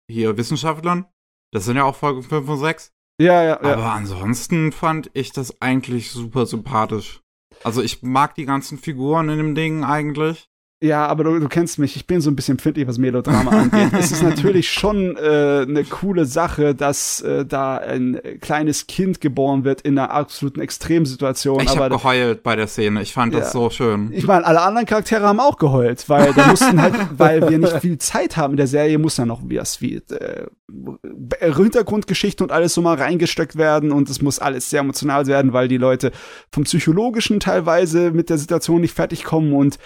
hier 0.10 0.38
Wissenschaftlern. 0.38 1.06
Das 1.52 1.66
sind 1.66 1.76
ja 1.76 1.84
auch 1.84 1.96
Folge 1.96 2.24
5 2.24 2.50
und 2.50 2.60
6. 2.60 2.93
Ja, 3.20 3.44
ja, 3.44 3.60
ja. 3.62 3.74
Aber 3.74 3.92
ansonsten 3.92 4.72
fand 4.72 5.10
ich 5.14 5.32
das 5.32 5.62
eigentlich 5.62 6.12
super 6.12 6.46
sympathisch. 6.46 7.22
Also 7.64 7.82
ich 7.82 8.02
mag 8.02 8.36
die 8.36 8.46
ganzen 8.46 8.78
Figuren 8.78 9.30
in 9.30 9.38
dem 9.38 9.56
Ding 9.56 9.84
eigentlich. 9.84 10.50
Ja, 10.84 11.08
aber 11.08 11.24
du, 11.24 11.40
du 11.40 11.48
kennst 11.48 11.80
mich, 11.80 11.96
ich 11.96 12.08
bin 12.08 12.20
so 12.20 12.30
ein 12.30 12.36
bisschen 12.36 12.56
empfindlich, 12.56 12.86
was 12.86 12.98
Melodrama 12.98 13.52
angeht. 13.72 13.94
es 13.98 14.12
ist 14.12 14.22
natürlich 14.22 14.70
schon 14.70 15.16
äh, 15.16 15.66
eine 15.66 15.86
coole 15.86 16.26
Sache, 16.26 16.76
dass 16.76 17.22
äh, 17.22 17.46
da 17.46 17.78
ein 17.78 18.20
kleines 18.42 18.86
Kind 18.86 19.22
geboren 19.22 19.64
wird 19.64 19.80
in 19.80 19.98
einer 19.98 20.12
absoluten 20.12 20.60
Extremsituation. 20.60 21.62
Ich 21.62 21.78
habe 21.78 21.88
geheult 21.88 22.44
bei 22.44 22.58
der 22.58 22.68
Szene, 22.68 23.02
ich 23.02 23.14
fand 23.14 23.34
ja. 23.34 23.40
das 23.40 23.54
so 23.54 23.70
schön. 23.70 24.12
Ich 24.12 24.28
meine, 24.28 24.46
alle 24.46 24.60
anderen 24.60 24.86
Charaktere 24.86 25.26
haben 25.26 25.40
auch 25.40 25.58
geheult, 25.58 26.10
weil 26.10 26.34
da 26.34 26.48
mussten 26.48 26.82
halt, 26.82 26.96
weil 27.18 27.50
wir 27.50 27.58
nicht 27.58 27.80
viel 27.80 27.98
Zeit 28.00 28.36
haben 28.36 28.52
in 28.52 28.58
der 28.58 28.68
Serie, 28.68 29.00
muss 29.00 29.16
ja 29.16 29.26
noch 29.26 29.40
wie, 29.46 29.62
wie 29.80 29.96
äh, 29.96 31.54
Hintergrundgeschichte 31.54 32.44
und 32.44 32.52
alles 32.52 32.74
so 32.74 32.82
mal 32.82 32.98
reingesteckt 32.98 33.56
werden 33.56 33.94
und 33.94 34.10
es 34.10 34.22
muss 34.22 34.38
alles 34.38 34.70
sehr 34.70 34.82
emotional 34.82 35.28
werden, 35.28 35.54
weil 35.54 35.70
die 35.70 35.78
Leute 35.78 36.12
vom 36.52 36.66
Psychologischen 36.66 37.40
teilweise 37.40 38.12
mit 38.12 38.30
der 38.30 38.38
Situation 38.38 38.82
nicht 38.82 38.94
fertig 38.94 39.24
kommen 39.24 39.54
und 39.54 39.80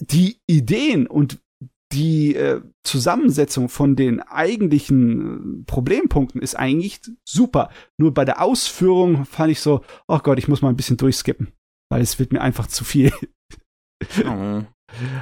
die 0.00 0.40
Ideen 0.46 1.06
und 1.06 1.40
die 1.92 2.36
äh, 2.36 2.62
Zusammensetzung 2.84 3.68
von 3.68 3.96
den 3.96 4.20
eigentlichen 4.20 5.60
äh, 5.60 5.64
Problempunkten 5.64 6.40
ist 6.40 6.54
eigentlich 6.54 7.00
super. 7.24 7.70
Nur 7.98 8.14
bei 8.14 8.24
der 8.24 8.40
Ausführung 8.40 9.24
fand 9.24 9.50
ich 9.50 9.60
so, 9.60 9.82
oh 10.06 10.18
Gott, 10.18 10.38
ich 10.38 10.48
muss 10.48 10.62
mal 10.62 10.68
ein 10.68 10.76
bisschen 10.76 10.96
durchskippen, 10.96 11.52
weil 11.90 12.00
es 12.00 12.18
wird 12.18 12.32
mir 12.32 12.40
einfach 12.40 12.66
zu 12.66 12.84
viel. 12.84 13.12
Oh. 14.24 14.62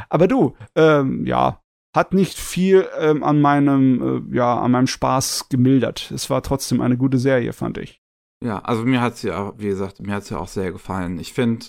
Aber 0.08 0.28
du, 0.28 0.56
ähm, 0.74 1.26
ja, 1.26 1.62
hat 1.94 2.14
nicht 2.14 2.38
viel 2.38 2.86
ähm, 2.98 3.22
an 3.24 3.40
meinem, 3.40 4.30
äh, 4.30 4.36
ja, 4.36 4.60
an 4.60 4.70
meinem 4.70 4.86
Spaß 4.86 5.48
gemildert. 5.48 6.10
Es 6.10 6.30
war 6.30 6.42
trotzdem 6.42 6.80
eine 6.80 6.96
gute 6.96 7.18
Serie, 7.18 7.52
fand 7.52 7.78
ich. 7.78 8.00
Ja, 8.44 8.60
also 8.60 8.84
mir 8.84 9.00
hat 9.00 9.16
sie 9.16 9.28
ja, 9.28 9.52
wie 9.58 9.66
gesagt, 9.66 10.00
mir 10.00 10.14
hat 10.14 10.24
sie 10.24 10.34
ja 10.34 10.40
auch 10.40 10.48
sehr 10.48 10.70
gefallen. 10.70 11.18
Ich 11.18 11.32
finde, 11.32 11.66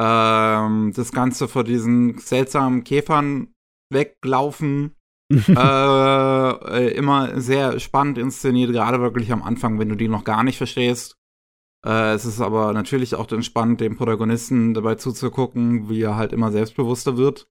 ähm, 0.00 0.92
das 0.94 1.12
Ganze 1.12 1.48
vor 1.48 1.64
diesen 1.64 2.18
seltsamen 2.18 2.84
Käfern 2.84 3.52
weglaufen. 3.90 4.96
äh, 5.48 6.50
äh, 6.50 6.88
immer 6.94 7.40
sehr 7.40 7.80
spannend 7.80 8.18
inszeniert, 8.18 8.72
gerade 8.72 9.00
wirklich 9.00 9.32
am 9.32 9.42
Anfang, 9.42 9.78
wenn 9.78 9.88
du 9.88 9.94
die 9.94 10.08
noch 10.08 10.24
gar 10.24 10.44
nicht 10.44 10.58
verstehst. 10.58 11.16
Äh, 11.84 12.12
es 12.12 12.24
ist 12.24 12.40
aber 12.40 12.72
natürlich 12.72 13.14
auch 13.14 13.26
dann 13.26 13.42
spannend, 13.42 13.80
dem 13.80 13.96
Protagonisten 13.96 14.74
dabei 14.74 14.96
zuzugucken, 14.96 15.88
wie 15.88 16.02
er 16.02 16.16
halt 16.16 16.32
immer 16.32 16.52
selbstbewusster 16.52 17.16
wird. 17.16 17.48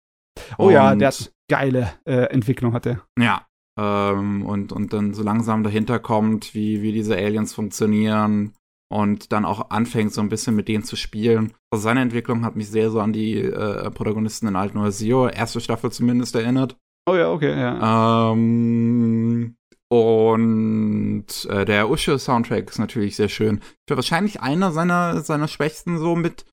Oh 0.57 0.67
und, 0.67 0.73
ja, 0.73 0.95
der 0.95 1.09
hat 1.09 1.33
geile 1.49 1.93
äh, 2.05 2.25
Entwicklung 2.31 2.73
hatte. 2.73 3.01
Ja. 3.19 3.45
Ähm, 3.79 4.45
und, 4.45 4.71
und 4.71 4.93
dann 4.93 5.13
so 5.13 5.23
langsam 5.23 5.63
dahinter 5.63 5.99
kommt, 5.99 6.53
wie, 6.53 6.81
wie 6.81 6.91
diese 6.91 7.15
Aliens 7.15 7.53
funktionieren, 7.53 8.53
und 8.91 9.31
dann 9.31 9.45
auch 9.45 9.69
anfängt, 9.71 10.13
so 10.13 10.21
ein 10.21 10.29
bisschen 10.29 10.55
mit 10.55 10.67
denen 10.67 10.83
zu 10.83 10.95
spielen. 10.95 11.53
Also 11.71 11.83
seine 11.83 12.01
Entwicklung 12.01 12.45
hat 12.45 12.55
mich 12.55 12.69
sehr 12.69 12.91
so 12.91 12.99
an 12.99 13.13
die 13.13 13.39
äh, 13.39 13.89
Protagonisten 13.91 14.47
in 14.47 14.55
Alt 14.55 14.75
Noir 14.75 14.91
Zero, 14.91 15.27
erste 15.29 15.61
Staffel 15.61 15.91
zumindest, 15.91 16.35
erinnert. 16.35 16.77
Oh 17.09 17.15
ja, 17.15 17.31
okay, 17.31 17.59
ja. 17.59 18.31
Ähm, 18.31 19.55
und 19.89 21.25
äh, 21.49 21.65
der 21.65 21.89
Usher-Soundtrack 21.89 22.69
ist 22.69 22.79
natürlich 22.79 23.15
sehr 23.15 23.29
schön. 23.29 23.61
Für 23.87 23.95
wahrscheinlich 23.95 24.41
einer 24.41 24.71
seiner, 24.71 25.21
seiner 25.21 25.47
Schwächsten 25.47 25.97
so 25.97 26.15
mit, 26.15 26.45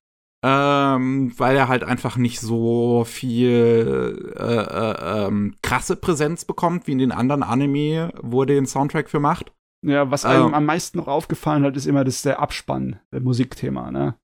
ähm, 0.43 1.33
weil 1.37 1.55
er 1.55 1.67
halt 1.67 1.83
einfach 1.83 2.17
nicht 2.17 2.39
so 2.39 3.03
viel 3.05 4.33
äh, 4.37 4.43
äh, 4.43 5.25
ähm, 5.25 5.55
krasse 5.63 5.95
Präsenz 5.95 6.45
bekommt 6.45 6.87
wie 6.87 6.91
in 6.91 6.99
den 6.99 7.11
anderen 7.11 7.43
Anime, 7.43 8.11
wo 8.21 8.41
er 8.41 8.47
den 8.47 8.65
Soundtrack 8.65 9.09
für 9.09 9.19
macht. 9.19 9.53
Ja, 9.83 10.11
was 10.11 10.25
einem 10.25 10.47
ähm, 10.47 10.53
am 10.53 10.65
meisten 10.65 10.97
noch 10.97 11.07
aufgefallen 11.07 11.63
hat, 11.63 11.75
ist 11.75 11.87
immer 11.87 12.03
das 12.03 12.21
der 12.21 12.39
Abspann, 12.39 12.99
der 13.11 13.21
Musikthema, 13.21 13.89
ne? 13.89 14.15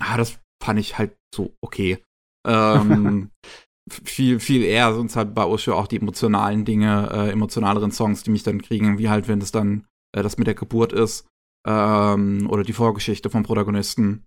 Ah, 0.00 0.16
das 0.16 0.40
fand 0.62 0.80
ich 0.80 0.96
halt 0.98 1.16
so 1.34 1.54
okay. 1.60 2.02
Ähm, 2.46 3.30
viel, 3.90 4.40
viel 4.40 4.62
eher 4.62 4.94
sonst 4.94 5.16
halt 5.16 5.34
bei 5.34 5.44
Osho 5.44 5.74
auch 5.74 5.86
die 5.86 5.98
emotionalen 5.98 6.64
Dinge, 6.64 7.10
äh, 7.12 7.30
emotionaleren 7.30 7.92
Songs, 7.92 8.22
die 8.22 8.30
mich 8.30 8.44
dann 8.44 8.62
kriegen, 8.62 8.98
wie 8.98 9.10
halt, 9.10 9.28
wenn 9.28 9.40
es 9.40 9.52
dann 9.52 9.86
äh, 10.16 10.22
das 10.22 10.38
mit 10.38 10.46
der 10.46 10.54
Geburt 10.54 10.94
ist, 10.94 11.26
ähm, 11.66 12.48
oder 12.50 12.62
die 12.62 12.72
Vorgeschichte 12.72 13.28
vom 13.28 13.42
Protagonisten, 13.42 14.24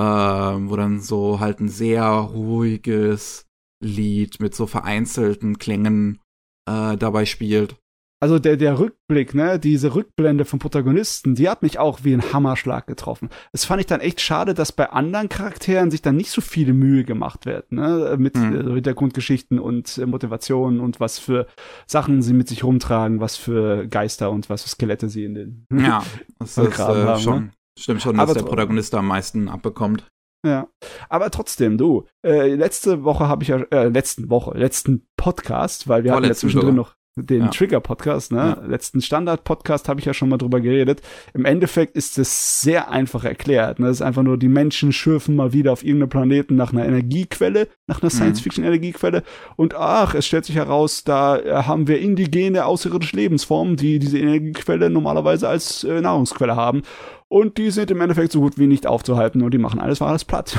ähm, 0.00 0.70
wo 0.70 0.76
dann 0.76 1.00
so 1.00 1.38
halt 1.38 1.60
ein 1.60 1.68
sehr 1.68 2.06
ruhiges 2.06 3.46
Lied 3.84 4.40
mit 4.40 4.54
so 4.54 4.66
vereinzelten 4.66 5.58
Klängen 5.58 6.20
äh, 6.68 6.96
dabei 6.96 7.26
spielt 7.26 7.76
also 8.20 8.38
der, 8.38 8.56
der 8.56 8.78
Rückblick, 8.78 9.34
ne, 9.34 9.58
diese 9.58 9.94
Rückblende 9.94 10.44
vom 10.44 10.58
Protagonisten, 10.58 11.36
die 11.36 11.48
hat 11.48 11.62
mich 11.62 11.78
auch 11.78 12.00
wie 12.02 12.12
ein 12.12 12.32
Hammerschlag 12.32 12.86
getroffen. 12.86 13.28
Das 13.52 13.64
fand 13.64 13.80
ich 13.80 13.86
dann 13.86 14.00
echt 14.00 14.20
schade, 14.20 14.54
dass 14.54 14.72
bei 14.72 14.90
anderen 14.90 15.28
Charakteren 15.28 15.90
sich 15.90 16.02
dann 16.02 16.16
nicht 16.16 16.30
so 16.30 16.40
viele 16.40 16.72
Mühe 16.72 17.04
gemacht 17.04 17.46
wird, 17.46 17.70
ne, 17.70 18.16
mit 18.18 18.36
mhm. 18.36 18.74
Hintergrundgeschichten 18.74 19.58
und 19.60 19.98
äh, 19.98 20.06
Motivationen 20.06 20.80
und 20.80 20.98
was 20.98 21.18
für 21.18 21.46
Sachen 21.86 22.22
sie 22.22 22.32
mit 22.32 22.48
sich 22.48 22.64
rumtragen, 22.64 23.20
was 23.20 23.36
für 23.36 23.86
Geister 23.86 24.30
und 24.30 24.50
was 24.50 24.62
für 24.62 24.68
Skelette 24.68 25.08
sie 25.08 25.24
in 25.24 25.34
den 25.34 25.66
Ja, 25.72 26.02
das 26.40 26.58
ist 26.58 26.78
äh, 26.78 26.82
haben, 26.82 27.20
schon, 27.20 27.44
ne? 27.44 27.50
stimmt 27.78 28.02
schon, 28.02 28.16
dass 28.16 28.22
Aber 28.22 28.34
der 28.34 28.42
Protagonist 28.42 28.94
am 28.94 29.06
meisten 29.06 29.48
abbekommt. 29.48 30.08
Ja, 30.46 30.68
aber 31.08 31.30
trotzdem, 31.30 31.78
du, 31.78 32.06
äh, 32.24 32.54
letzte 32.54 33.02
Woche 33.02 33.28
habe 33.28 33.42
ich 33.42 33.48
ja, 33.48 33.58
äh, 33.70 33.88
letzten 33.88 34.30
Woche, 34.30 34.56
letzten 34.56 35.08
Podcast, 35.16 35.88
weil 35.88 36.04
wir 36.04 36.12
hatten 36.12 36.24
ja 36.24 36.32
zwischendrin 36.32 36.76
noch, 36.76 36.94
den 37.22 37.42
ja. 37.42 37.48
Trigger-Podcast, 37.48 38.32
ne? 38.32 38.56
Ja. 38.60 38.66
Letzten 38.66 39.00
Standard-Podcast 39.00 39.88
habe 39.88 40.00
ich 40.00 40.06
ja 40.06 40.14
schon 40.14 40.28
mal 40.28 40.38
drüber 40.38 40.60
geredet. 40.60 41.02
Im 41.34 41.44
Endeffekt 41.44 41.96
ist 41.96 42.18
es 42.18 42.62
sehr 42.62 42.90
einfach 42.90 43.24
erklärt. 43.24 43.78
Ne? 43.78 43.86
Das 43.86 43.96
ist 43.96 44.02
einfach 44.02 44.22
nur, 44.22 44.38
die 44.38 44.48
Menschen 44.48 44.92
schürfen 44.92 45.36
mal 45.36 45.52
wieder 45.52 45.72
auf 45.72 45.84
irgendeinem 45.84 46.10
Planeten 46.10 46.56
nach 46.56 46.72
einer 46.72 46.86
Energiequelle, 46.86 47.68
nach 47.86 48.02
einer 48.02 48.12
mhm. 48.12 48.16
Science-Fiction-Energiequelle. 48.16 49.22
Und 49.56 49.74
ach, 49.74 50.14
es 50.14 50.26
stellt 50.26 50.44
sich 50.44 50.56
heraus, 50.56 51.04
da 51.04 51.38
äh, 51.38 51.62
haben 51.64 51.88
wir 51.88 52.00
indigene 52.00 52.64
außerirdische 52.64 53.16
Lebensformen, 53.16 53.76
die 53.76 53.98
diese 53.98 54.18
Energiequelle 54.18 54.90
normalerweise 54.90 55.48
als 55.48 55.84
äh, 55.84 56.00
Nahrungsquelle 56.00 56.56
haben. 56.56 56.82
Und 57.28 57.58
die 57.58 57.70
sind 57.70 57.90
im 57.90 58.00
Endeffekt 58.00 58.32
so 58.32 58.40
gut 58.40 58.58
wie 58.58 58.66
nicht 58.66 58.86
aufzuhalten 58.86 59.42
und 59.42 59.52
die 59.52 59.58
machen 59.58 59.80
alles, 59.80 60.00
war 60.00 60.08
alles 60.08 60.24
platt. 60.24 60.58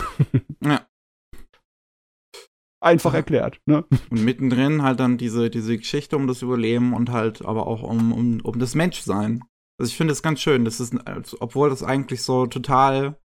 ja. 0.63 0.81
Einfach 2.81 3.13
erklärt, 3.13 3.59
ne? 3.65 3.85
Und 4.09 4.23
mittendrin 4.23 4.83
halt 4.83 4.99
dann 4.99 5.17
diese, 5.17 5.49
diese 5.49 5.77
Geschichte 5.77 6.15
um 6.15 6.27
das 6.27 6.41
Überleben 6.41 6.93
und 6.93 7.11
halt 7.11 7.43
aber 7.43 7.67
auch 7.67 7.83
um, 7.83 8.13
um, 8.13 8.39
um 8.41 8.59
das 8.59 8.73
Menschsein. 8.73 9.43
Also 9.77 9.91
ich 9.91 9.97
finde 9.97 10.13
es 10.13 10.23
ganz 10.23 10.39
schön. 10.39 10.65
Das 10.65 10.79
ist, 10.79 10.95
obwohl 11.39 11.69
das 11.69 11.83
eigentlich 11.83 12.21
so 12.21 12.45
total 12.45 13.19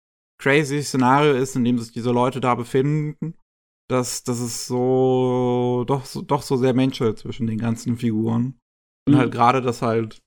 crazy 0.40 0.82
Szenario 0.82 1.34
ist, 1.34 1.56
in 1.56 1.64
dem 1.64 1.78
sich 1.78 1.92
diese 1.92 2.12
Leute 2.12 2.40
da 2.40 2.54
befinden, 2.54 3.34
dass, 3.88 4.22
dass 4.22 4.40
es 4.40 4.66
so 4.66 5.84
doch, 5.86 6.04
so 6.04 6.22
doch 6.22 6.42
so 6.42 6.56
sehr 6.56 6.74
menschelt 6.74 7.18
zwischen 7.18 7.46
den 7.46 7.58
ganzen 7.58 7.96
Figuren. 7.96 8.58
Und 9.06 9.14
mhm. 9.14 9.18
halt 9.18 9.32
gerade 9.32 9.62
das 9.62 9.82
halt, 9.82 10.22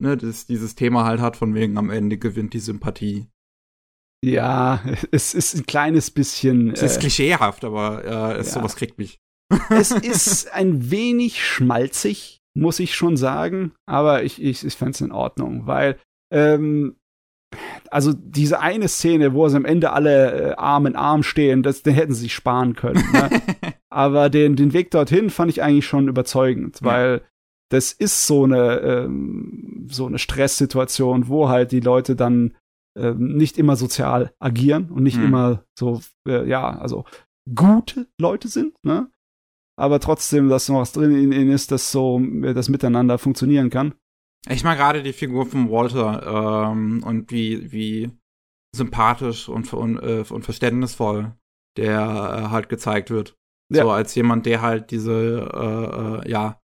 ne, 0.00 0.16
das, 0.16 0.46
dieses 0.46 0.74
Thema 0.74 1.04
halt 1.04 1.20
hat, 1.20 1.36
von 1.36 1.54
wegen 1.54 1.78
am 1.78 1.90
Ende 1.90 2.18
gewinnt 2.18 2.54
die 2.54 2.60
Sympathie. 2.60 3.28
Ja, 4.24 4.82
es 5.10 5.34
ist 5.34 5.54
ein 5.54 5.66
kleines 5.66 6.10
bisschen. 6.10 6.70
Es 6.70 6.82
ist 6.82 6.96
äh, 6.96 7.00
klischeehaft, 7.00 7.64
aber 7.64 8.04
äh, 8.04 8.38
es, 8.38 8.48
ja. 8.48 8.60
sowas 8.60 8.76
kriegt 8.76 8.98
mich. 8.98 9.18
es 9.70 9.90
ist 9.90 10.52
ein 10.52 10.90
wenig 10.90 11.44
schmalzig, 11.44 12.40
muss 12.56 12.80
ich 12.80 12.94
schon 12.94 13.16
sagen, 13.16 13.72
aber 13.86 14.22
ich, 14.22 14.42
ich, 14.42 14.64
ich 14.64 14.74
fände 14.74 14.92
es 14.92 15.00
in 15.00 15.12
Ordnung, 15.12 15.66
weil 15.66 15.98
ähm, 16.32 16.96
also 17.90 18.12
diese 18.12 18.60
eine 18.60 18.88
Szene, 18.88 19.34
wo 19.34 19.46
sie 19.48 19.56
am 19.56 19.64
Ende 19.64 19.92
alle 19.92 20.52
äh, 20.52 20.54
Arm 20.56 20.86
in 20.86 20.96
Arm 20.96 21.22
stehen, 21.22 21.62
das, 21.62 21.82
den 21.82 21.94
hätten 21.94 22.14
sie 22.14 22.22
sich 22.22 22.34
sparen 22.34 22.74
können. 22.74 23.04
Ne? 23.12 23.30
aber 23.90 24.30
den, 24.30 24.56
den 24.56 24.72
Weg 24.72 24.90
dorthin 24.90 25.30
fand 25.30 25.50
ich 25.50 25.62
eigentlich 25.62 25.86
schon 25.86 26.08
überzeugend, 26.08 26.78
weil 26.82 27.20
ja. 27.22 27.28
das 27.70 27.92
ist 27.92 28.26
so 28.26 28.44
eine, 28.44 28.80
ähm, 28.80 29.86
so 29.88 30.06
eine 30.06 30.18
Stresssituation, 30.18 31.28
wo 31.28 31.48
halt 31.48 31.70
die 31.70 31.80
Leute 31.80 32.16
dann 32.16 32.54
äh, 32.96 33.14
nicht 33.14 33.58
immer 33.58 33.76
sozial 33.76 34.34
agieren 34.38 34.90
und 34.90 35.02
nicht 35.02 35.18
mhm. 35.18 35.24
immer 35.24 35.64
so, 35.78 36.00
äh, 36.28 36.48
ja, 36.48 36.78
also 36.78 37.04
gute 37.54 38.08
Leute 38.20 38.48
sind, 38.48 38.74
ne? 38.84 39.10
Aber 39.76 39.98
trotzdem, 39.98 40.48
dass 40.48 40.68
noch 40.68 40.80
was 40.80 40.92
drin 40.92 41.10
in 41.10 41.32
ihnen 41.32 41.50
ist, 41.50 41.72
dass 41.72 41.90
so 41.90 42.20
äh, 42.20 42.54
das 42.54 42.68
miteinander 42.68 43.18
funktionieren 43.18 43.70
kann. 43.70 43.94
Ich 44.48 44.62
mag 44.62 44.78
gerade 44.78 45.02
die 45.02 45.12
Figur 45.12 45.46
von 45.46 45.70
Walter 45.70 46.70
ähm, 46.70 47.02
und 47.02 47.30
wie, 47.30 47.72
wie 47.72 48.10
sympathisch 48.76 49.48
und, 49.48 49.72
und, 49.72 49.98
äh, 49.98 50.24
und 50.28 50.44
verständnisvoll, 50.44 51.34
der 51.76 52.00
äh, 52.00 52.50
halt 52.50 52.68
gezeigt 52.68 53.10
wird. 53.10 53.36
Ja. 53.72 53.82
So 53.82 53.90
als 53.90 54.14
jemand, 54.14 54.46
der 54.46 54.60
halt 54.62 54.90
diese, 54.90 55.50
äh, 55.52 56.26
äh, 56.26 56.30
ja, 56.30 56.60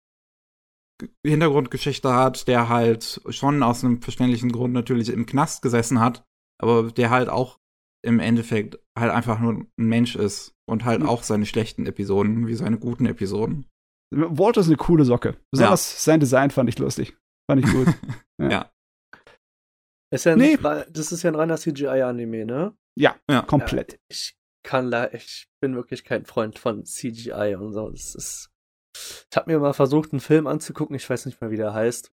Hintergrundgeschichte 1.26 2.14
hat, 2.14 2.48
der 2.48 2.70
halt 2.70 3.22
schon 3.30 3.64
aus 3.64 3.84
einem 3.84 4.02
verständlichen 4.02 4.52
Grund 4.52 4.74
natürlich 4.74 5.10
im 5.10 5.26
Knast 5.26 5.62
gesessen 5.62 6.00
hat, 6.00 6.24
aber 6.62 6.92
der 6.92 7.10
halt 7.10 7.30
auch 7.30 7.60
im 8.06 8.20
Endeffekt 8.20 8.80
halt 8.98 9.12
einfach 9.12 9.40
nur 9.40 9.54
ein 9.54 9.72
Mensch 9.78 10.16
ist 10.16 10.54
und 10.70 10.86
halt 10.86 11.02
Mhm. 11.02 11.10
auch 11.10 11.24
seine 11.24 11.46
schlechten 11.46 11.86
Episoden 11.86 12.48
wie 12.48 12.56
seine 12.56 12.78
guten 12.80 13.06
Episoden. 13.06 13.66
Walter 14.12 14.62
ist 14.62 14.68
eine 14.68 14.78
coole 14.78 15.06
Socke. 15.06 15.38
Besonders 15.52 16.04
sein 16.04 16.20
Design 16.20 16.50
fand 16.52 16.70
ich 16.70 16.80
lustig. 16.80 17.16
Fand 17.50 17.66
ich 17.66 17.72
gut. 17.72 17.88
Ja. 18.42 18.72
Ist 20.14 20.26
ja 20.26 20.32
ein, 20.32 20.40
Nee. 20.40 20.58
Das 20.58 21.12
ist 21.12 21.24
ja 21.24 21.30
ein 21.32 21.36
reiner 21.36 21.58
CGI-Anime, 21.58 22.46
ne? 22.46 22.74
ja, 22.98 23.16
Ja. 23.30 23.42
komplett. 23.42 23.94
Ja, 23.94 23.98
ich 24.10 24.36
kann 24.64 24.90
da, 24.92 25.10
ich 25.12 25.48
bin 25.62 25.76
wirklich 25.76 26.04
kein 26.04 26.26
Freund 26.26 26.58
von 26.58 26.86
CGI 26.86 27.56
und 27.60 27.74
so. 27.74 27.90
Das 27.90 28.16
ist. 28.16 28.50
Ich 29.32 29.38
habe 29.38 29.52
mir 29.52 29.60
mal 29.60 29.74
versucht, 29.74 30.12
einen 30.12 30.20
Film 30.20 30.48
anzugucken, 30.48 30.96
ich 30.96 31.10
weiß 31.10 31.26
nicht 31.26 31.40
mehr, 31.42 31.52
wie 31.52 31.58
der 31.58 31.74
heißt. 31.74 32.12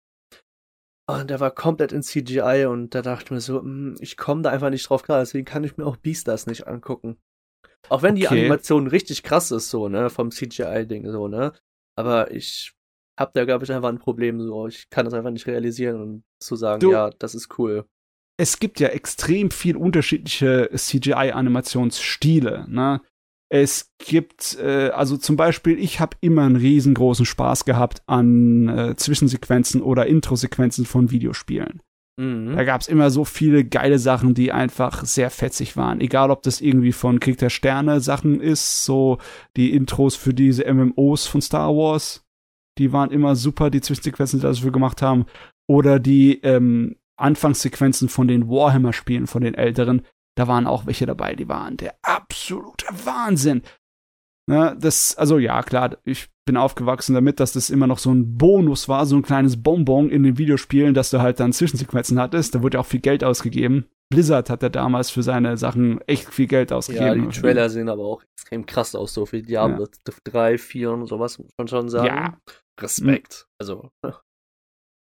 Und 1.08 1.28
der 1.28 1.40
war 1.40 1.50
komplett 1.50 1.90
in 1.92 2.02
CGI 2.02 2.66
und 2.68 2.94
da 2.94 3.02
dachte 3.02 3.24
ich 3.24 3.30
mir 3.32 3.40
so, 3.40 3.60
hm, 3.60 3.96
ich 4.00 4.16
komme 4.16 4.42
da 4.42 4.50
einfach 4.50 4.70
nicht 4.70 4.88
drauf 4.88 5.02
klar, 5.02 5.18
deswegen 5.20 5.44
kann 5.44 5.64
ich 5.64 5.76
mir 5.76 5.84
auch 5.86 5.96
Beastars 5.96 6.46
nicht 6.46 6.66
angucken. 6.68 7.18
Auch 7.88 8.02
wenn 8.02 8.14
die 8.14 8.26
Okay. 8.28 8.40
Animation 8.42 8.86
richtig 8.86 9.22
krass 9.24 9.50
ist, 9.50 9.70
so, 9.70 9.88
ne, 9.88 10.08
vom 10.10 10.30
CGI-Ding, 10.30 11.10
so, 11.10 11.26
ne. 11.26 11.52
Aber 11.98 12.30
ich 12.30 12.72
hab 13.18 13.32
da, 13.34 13.44
glaube 13.44 13.64
ich, 13.64 13.72
einfach 13.72 13.88
ein 13.88 13.98
Problem, 13.98 14.40
so. 14.40 14.68
Ich 14.68 14.88
kann 14.90 15.04
das 15.04 15.14
einfach 15.14 15.30
nicht 15.32 15.46
realisieren 15.48 16.00
und 16.00 16.24
zu 16.40 16.54
sagen, 16.54 16.80
Du- 16.80 16.92
ja, 16.92 17.10
das 17.18 17.34
ist 17.34 17.58
cool. 17.58 17.86
es 18.38 18.58
gibt 18.60 18.78
ja 18.80 18.88
extrem 18.88 19.50
viel 19.50 19.76
unterschiedliche 19.76 20.70
CGI-Animationsstile. 20.74 22.66
Ne? 22.68 23.00
Es 23.52 23.92
gibt, 23.98 24.58
äh, 24.62 24.90
also 24.90 25.16
zum 25.16 25.36
Beispiel, 25.36 25.78
ich 25.78 25.98
habe 25.98 26.16
immer 26.20 26.42
einen 26.42 26.56
riesengroßen 26.56 27.26
Spaß 27.26 27.64
gehabt 27.64 28.02
an 28.06 28.68
äh, 28.68 28.96
Zwischensequenzen 28.96 29.82
oder 29.82 30.06
Introsequenzen 30.06 30.86
von 30.86 31.10
Videospielen. 31.10 31.82
Mhm. 32.16 32.54
Da 32.54 32.62
gab 32.62 32.80
es 32.80 32.86
immer 32.86 33.10
so 33.10 33.24
viele 33.24 33.64
geile 33.64 33.98
Sachen, 33.98 34.34
die 34.34 34.52
einfach 34.52 35.04
sehr 35.04 35.30
fetzig 35.30 35.76
waren. 35.76 36.00
Egal, 36.00 36.30
ob 36.30 36.42
das 36.44 36.60
irgendwie 36.60 36.92
von 36.92 37.18
Krieg 37.18 37.38
der 37.38 37.50
Sterne 37.50 38.00
Sachen 38.00 38.40
ist, 38.40 38.84
so 38.84 39.18
die 39.56 39.72
Intros 39.72 40.14
für 40.14 40.32
diese 40.32 40.72
MMOs 40.72 41.26
von 41.26 41.42
Star 41.42 41.74
Wars, 41.74 42.24
die 42.78 42.92
waren 42.92 43.10
immer 43.10 43.34
super, 43.34 43.70
die 43.70 43.80
Zwischensequenzen, 43.80 44.38
die 44.38 44.46
dafür 44.46 44.70
gemacht 44.70 45.02
haben. 45.02 45.26
Oder 45.66 45.98
die 45.98 46.40
ähm, 46.42 46.96
Anfangssequenzen 47.16 48.08
von 48.08 48.28
den 48.28 48.48
Warhammer-Spielen, 48.48 49.26
von 49.26 49.42
den 49.42 49.54
älteren, 49.54 50.02
da 50.36 50.48
waren 50.48 50.66
auch 50.66 50.86
welche 50.86 51.06
dabei, 51.06 51.34
die 51.34 51.48
waren 51.48 51.76
der 51.76 51.94
absolute 52.02 52.86
Wahnsinn. 53.04 53.62
Ne, 54.48 54.76
das, 54.80 55.16
also 55.16 55.38
ja, 55.38 55.62
klar, 55.62 55.96
ich 56.04 56.28
bin 56.44 56.56
aufgewachsen 56.56 57.14
damit, 57.14 57.38
dass 57.38 57.52
das 57.52 57.70
immer 57.70 57.86
noch 57.86 57.98
so 57.98 58.10
ein 58.12 58.36
Bonus 58.36 58.88
war, 58.88 59.06
so 59.06 59.14
ein 59.16 59.22
kleines 59.22 59.62
Bonbon 59.62 60.10
in 60.10 60.24
den 60.24 60.38
Videospielen, 60.38 60.94
dass 60.94 61.10
du 61.10 61.20
halt 61.20 61.38
dann 61.38 61.52
Zwischensequenzen 61.52 62.18
hattest. 62.18 62.54
Da 62.54 62.62
wurde 62.62 62.76
ja 62.76 62.80
auch 62.80 62.86
viel 62.86 63.00
Geld 63.00 63.22
ausgegeben. 63.22 63.84
Blizzard 64.12 64.50
hat 64.50 64.64
ja 64.64 64.68
damals 64.68 65.10
für 65.10 65.22
seine 65.22 65.56
Sachen 65.56 66.00
echt 66.08 66.28
viel 66.34 66.48
Geld 66.48 66.72
Ja, 66.72 66.78
ausgegeben. 66.78 67.30
die 67.30 67.40
Trailer 67.40 67.70
sehen 67.70 67.88
aber 67.88 68.02
auch 68.02 68.22
extrem 68.36 68.66
krass 68.66 68.96
aus, 68.96 69.14
so 69.14 69.30
wie 69.30 69.42
Diablo 69.42 69.86
3, 70.24 70.58
4 70.58 70.90
und 70.90 71.06
sowas, 71.06 71.38
muss 71.38 71.52
man 71.56 71.68
schon 71.68 71.88
sagen. 71.88 72.06
Ja. 72.06 72.36
Respekt. 72.80 73.46
Also, 73.60 73.90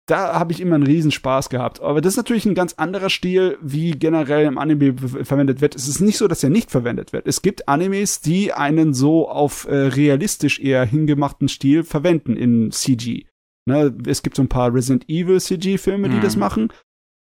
da 0.10 0.34
habe 0.39 0.51
ich 0.51 0.60
immer 0.62 0.76
einen 0.76 0.86
Riesenspaß 0.86 1.49
gehabt. 1.49 1.82
Aber 1.82 2.01
das 2.01 2.14
ist 2.14 2.18
natürlich 2.18 2.45
ein 2.45 2.55
ganz 2.55 2.74
anderer 2.74 3.10
Stil, 3.10 3.57
wie 3.62 3.91
generell 3.91 4.45
im 4.45 4.57
Anime 4.57 4.95
ver- 4.97 5.26
verwendet 5.26 5.62
wird. 5.62 5.76
Es 5.76 5.88
ist 5.88 5.99
nicht 6.01 6.18
so, 6.18 6.28
dass 6.28 6.43
er 6.43 6.49
nicht 6.49 6.72
verwendet 6.72 7.14
wird. 7.14 7.28
Es 7.28 7.41
gibt 7.41 7.68
Animes, 7.68 8.22
die 8.22 8.53
einen 8.53 8.93
so 8.93 9.30
auf 9.30 9.68
äh, 9.68 9.76
realistisch 9.76 10.60
eher 10.60 10.86
hingemachten 10.86 11.47
Stil 11.47 11.84
verwenden 11.84 12.36
in 12.36 12.72
CG. 12.72 13.26
Ne, 13.68 13.95
es 14.07 14.24
gibt 14.24 14.36
so 14.36 14.41
ein 14.41 14.49
paar 14.49 14.74
Resident 14.74 15.07
Evil 15.10 15.39
CG-Filme, 15.39 16.10
die 16.10 16.16
Mhm. 16.18 16.22
das 16.22 16.36
machen. 16.38 16.70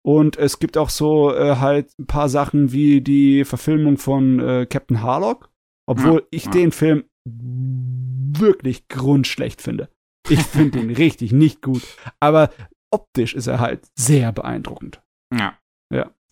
Und 0.02 0.36
es 0.38 0.58
gibt 0.58 0.78
auch 0.78 0.88
so 0.88 1.34
äh, 1.34 1.56
halt 1.56 1.90
ein 1.98 2.06
paar 2.06 2.28
Sachen 2.30 2.72
wie 2.72 3.00
die 3.02 3.44
Verfilmung 3.44 3.98
von 3.98 4.40
äh, 4.40 4.66
Captain 4.66 5.02
Harlock. 5.02 5.50
Obwohl 5.86 6.20
Ja, 6.20 6.26
ich 6.30 6.44
ja. 6.46 6.50
den 6.52 6.72
Film 6.72 7.04
wirklich 7.26 8.88
grundschlecht 8.88 9.60
finde. 9.62 9.88
Ich 10.28 10.40
finde 10.42 10.78
den 10.80 10.90
richtig 10.94 11.32
nicht 11.32 11.62
gut. 11.62 11.82
Aber 12.20 12.50
optisch 12.90 13.34
ist 13.34 13.46
er 13.46 13.60
halt 13.60 13.86
sehr 13.94 14.32
beeindruckend. 14.32 15.02
Ja. 15.32 15.58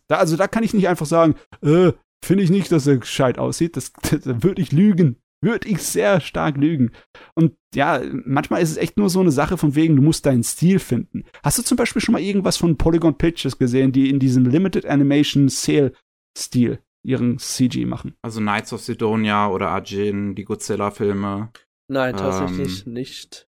Da, 0.09 0.18
also 0.18 0.36
da 0.36 0.46
kann 0.46 0.62
ich 0.62 0.72
nicht 0.72 0.86
einfach 0.86 1.07
sagen, 1.07 1.34
äh, 1.62 1.90
finde 2.24 2.44
ich 2.44 2.50
nicht, 2.50 2.70
dass 2.70 2.86
er 2.86 2.98
gescheit 2.98 3.38
aussieht. 3.38 3.76
Das, 3.76 3.92
das, 3.92 4.20
da 4.20 4.40
würde 4.44 4.62
ich 4.62 4.70
lügen. 4.70 5.16
Würde 5.42 5.68
ich 5.68 5.82
sehr 5.82 6.20
stark 6.20 6.57
lügen. 6.57 6.92
Und 7.34 7.57
ja, 7.74 8.00
manchmal 8.24 8.62
ist 8.62 8.70
es 8.70 8.76
echt 8.76 8.96
nur 8.96 9.11
so 9.11 9.20
eine 9.20 9.32
Sache 9.32 9.57
von 9.59 9.74
wegen, 9.74 9.96
du 9.96 10.02
musst 10.02 10.24
deinen 10.24 10.44
Stil 10.44 10.78
finden. 10.78 11.24
Hast 11.42 11.59
du 11.59 11.62
zum 11.62 11.76
Beispiel 11.76 12.00
schon 12.00 12.12
mal 12.12 12.22
irgendwas 12.22 12.57
von 12.57 12.78
Polygon 12.78 13.18
Pictures 13.18 13.59
gesehen, 13.59 13.90
die 13.90 14.09
in 14.09 14.20
diesem 14.20 14.46
Limited 14.46 14.86
Animation 14.86 15.48
Sale 15.48 15.92
Stil 16.38 16.78
ihren 17.04 17.38
CG 17.38 17.84
machen? 17.84 18.14
Also 18.22 18.40
Knights 18.40 18.72
of 18.72 18.80
Sidonia 18.82 19.48
oder 19.50 19.72
Ajin, 19.72 20.36
die 20.36 20.44
Godzilla-Filme. 20.44 21.50
nein, 21.88 22.16
tatsächlich 22.16 22.86
Ähm, 22.86 22.92
nicht. 22.92 23.48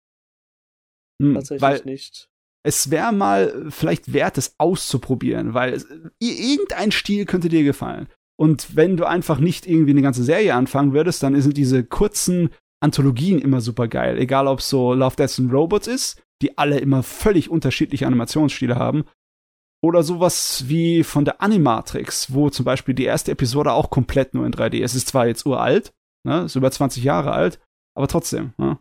Hm, 1.21 1.35
Tatsächlich 1.35 1.63
weil 1.63 1.83
nicht. 1.85 2.31
Es 2.67 2.91
wäre 2.91 3.13
mal 3.13 3.67
vielleicht 3.69 4.13
wert, 4.13 4.39
es 4.39 4.55
auszuprobieren, 4.59 5.55
weil 5.55 5.75
es, 5.75 5.87
irgendein 6.19 6.93
Stil 6.93 7.27
könnte 7.27 7.49
dir 7.49 7.63
gefallen. 7.63 8.09
Und 8.37 8.75
wenn 8.75 8.97
du 8.97 9.05
einfach 9.05 9.39
nicht 9.39 9.67
irgendwie 9.67 9.93
eine 9.93 10.03
ganze 10.03 10.25
Serie 10.25 10.55
anfangen 10.55 10.93
würdest, 10.93 11.23
dann 11.23 11.41
sind 11.41 11.57
diese 11.57 11.85
kurzen 11.85 12.51
Anthologien 12.83 13.39
immer 13.39 13.61
super 13.61 13.87
geil. 13.87 14.19
Egal 14.19 14.49
ob 14.49 14.59
es 14.59 14.69
so 14.69 14.95
Love, 14.95 15.17
Death 15.17 15.39
and 15.39 15.53
Robots 15.53 15.87
ist, 15.87 16.23
die 16.43 16.59
alle 16.59 16.79
immer 16.79 17.03
völlig 17.03 17.49
unterschiedliche 17.49 18.07
Animationsstile 18.07 18.77
haben. 18.77 19.05
Oder 19.83 20.03
sowas 20.03 20.65
wie 20.67 21.05
von 21.05 21.27
der 21.27 21.43
Animatrix, 21.43 22.33
wo 22.33 22.49
zum 22.49 22.65
Beispiel 22.65 22.95
die 22.95 23.05
erste 23.05 23.33
Episode 23.33 23.73
auch 23.73 23.91
komplett 23.91 24.33
nur 24.35 24.47
in 24.47 24.53
3D 24.53 24.79
ist. 24.79 24.93
Es 24.93 25.03
ist 25.03 25.09
zwar 25.09 25.27
jetzt 25.27 25.45
uralt, 25.45 25.93
ne, 26.27 26.45
ist 26.45 26.57
über 26.57 26.71
20 26.71 27.05
Jahre 27.05 27.33
alt, 27.33 27.61
aber 27.95 28.09
trotzdem, 28.09 28.55
ne? 28.57 28.79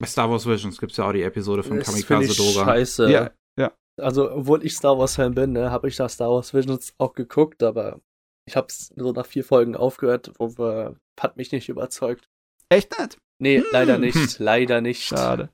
Bei 0.00 0.06
Star 0.06 0.30
Wars 0.30 0.46
Visions 0.46 0.78
gibt 0.78 0.92
es 0.92 0.98
ja 0.98 1.08
auch 1.08 1.12
die 1.12 1.22
Episode 1.22 1.62
von 1.62 1.78
Das 1.78 1.86
Kamikaze 1.88 2.36
Doga. 2.36 2.64
scheiße. 2.64 3.10
Ja, 3.10 3.30
ja. 3.58 3.72
Also, 4.00 4.30
obwohl 4.30 4.64
ich 4.64 4.74
Star 4.76 4.96
Wars-Fan 4.98 5.34
bin, 5.34 5.52
ne, 5.52 5.70
habe 5.72 5.88
ich 5.88 5.96
da 5.96 6.08
Star 6.08 6.30
Wars 6.30 6.54
Visions 6.54 6.94
auch 6.98 7.14
geguckt, 7.14 7.62
aber 7.64 8.00
ich 8.48 8.56
habe 8.56 8.68
es 8.68 8.92
so 8.96 9.12
nach 9.12 9.26
vier 9.26 9.44
Folgen 9.44 9.74
aufgehört, 9.74 10.32
wo 10.38 10.94
hat 11.20 11.36
mich 11.36 11.50
nicht 11.50 11.68
überzeugt. 11.68 12.28
Echt 12.68 12.96
nett. 12.98 13.18
Nee, 13.42 13.58
Hm. 13.58 13.66
leider 13.72 13.98
nicht, 13.98 14.38
leider 14.38 14.80
nicht. 14.80 15.02
Schade. 15.02 15.50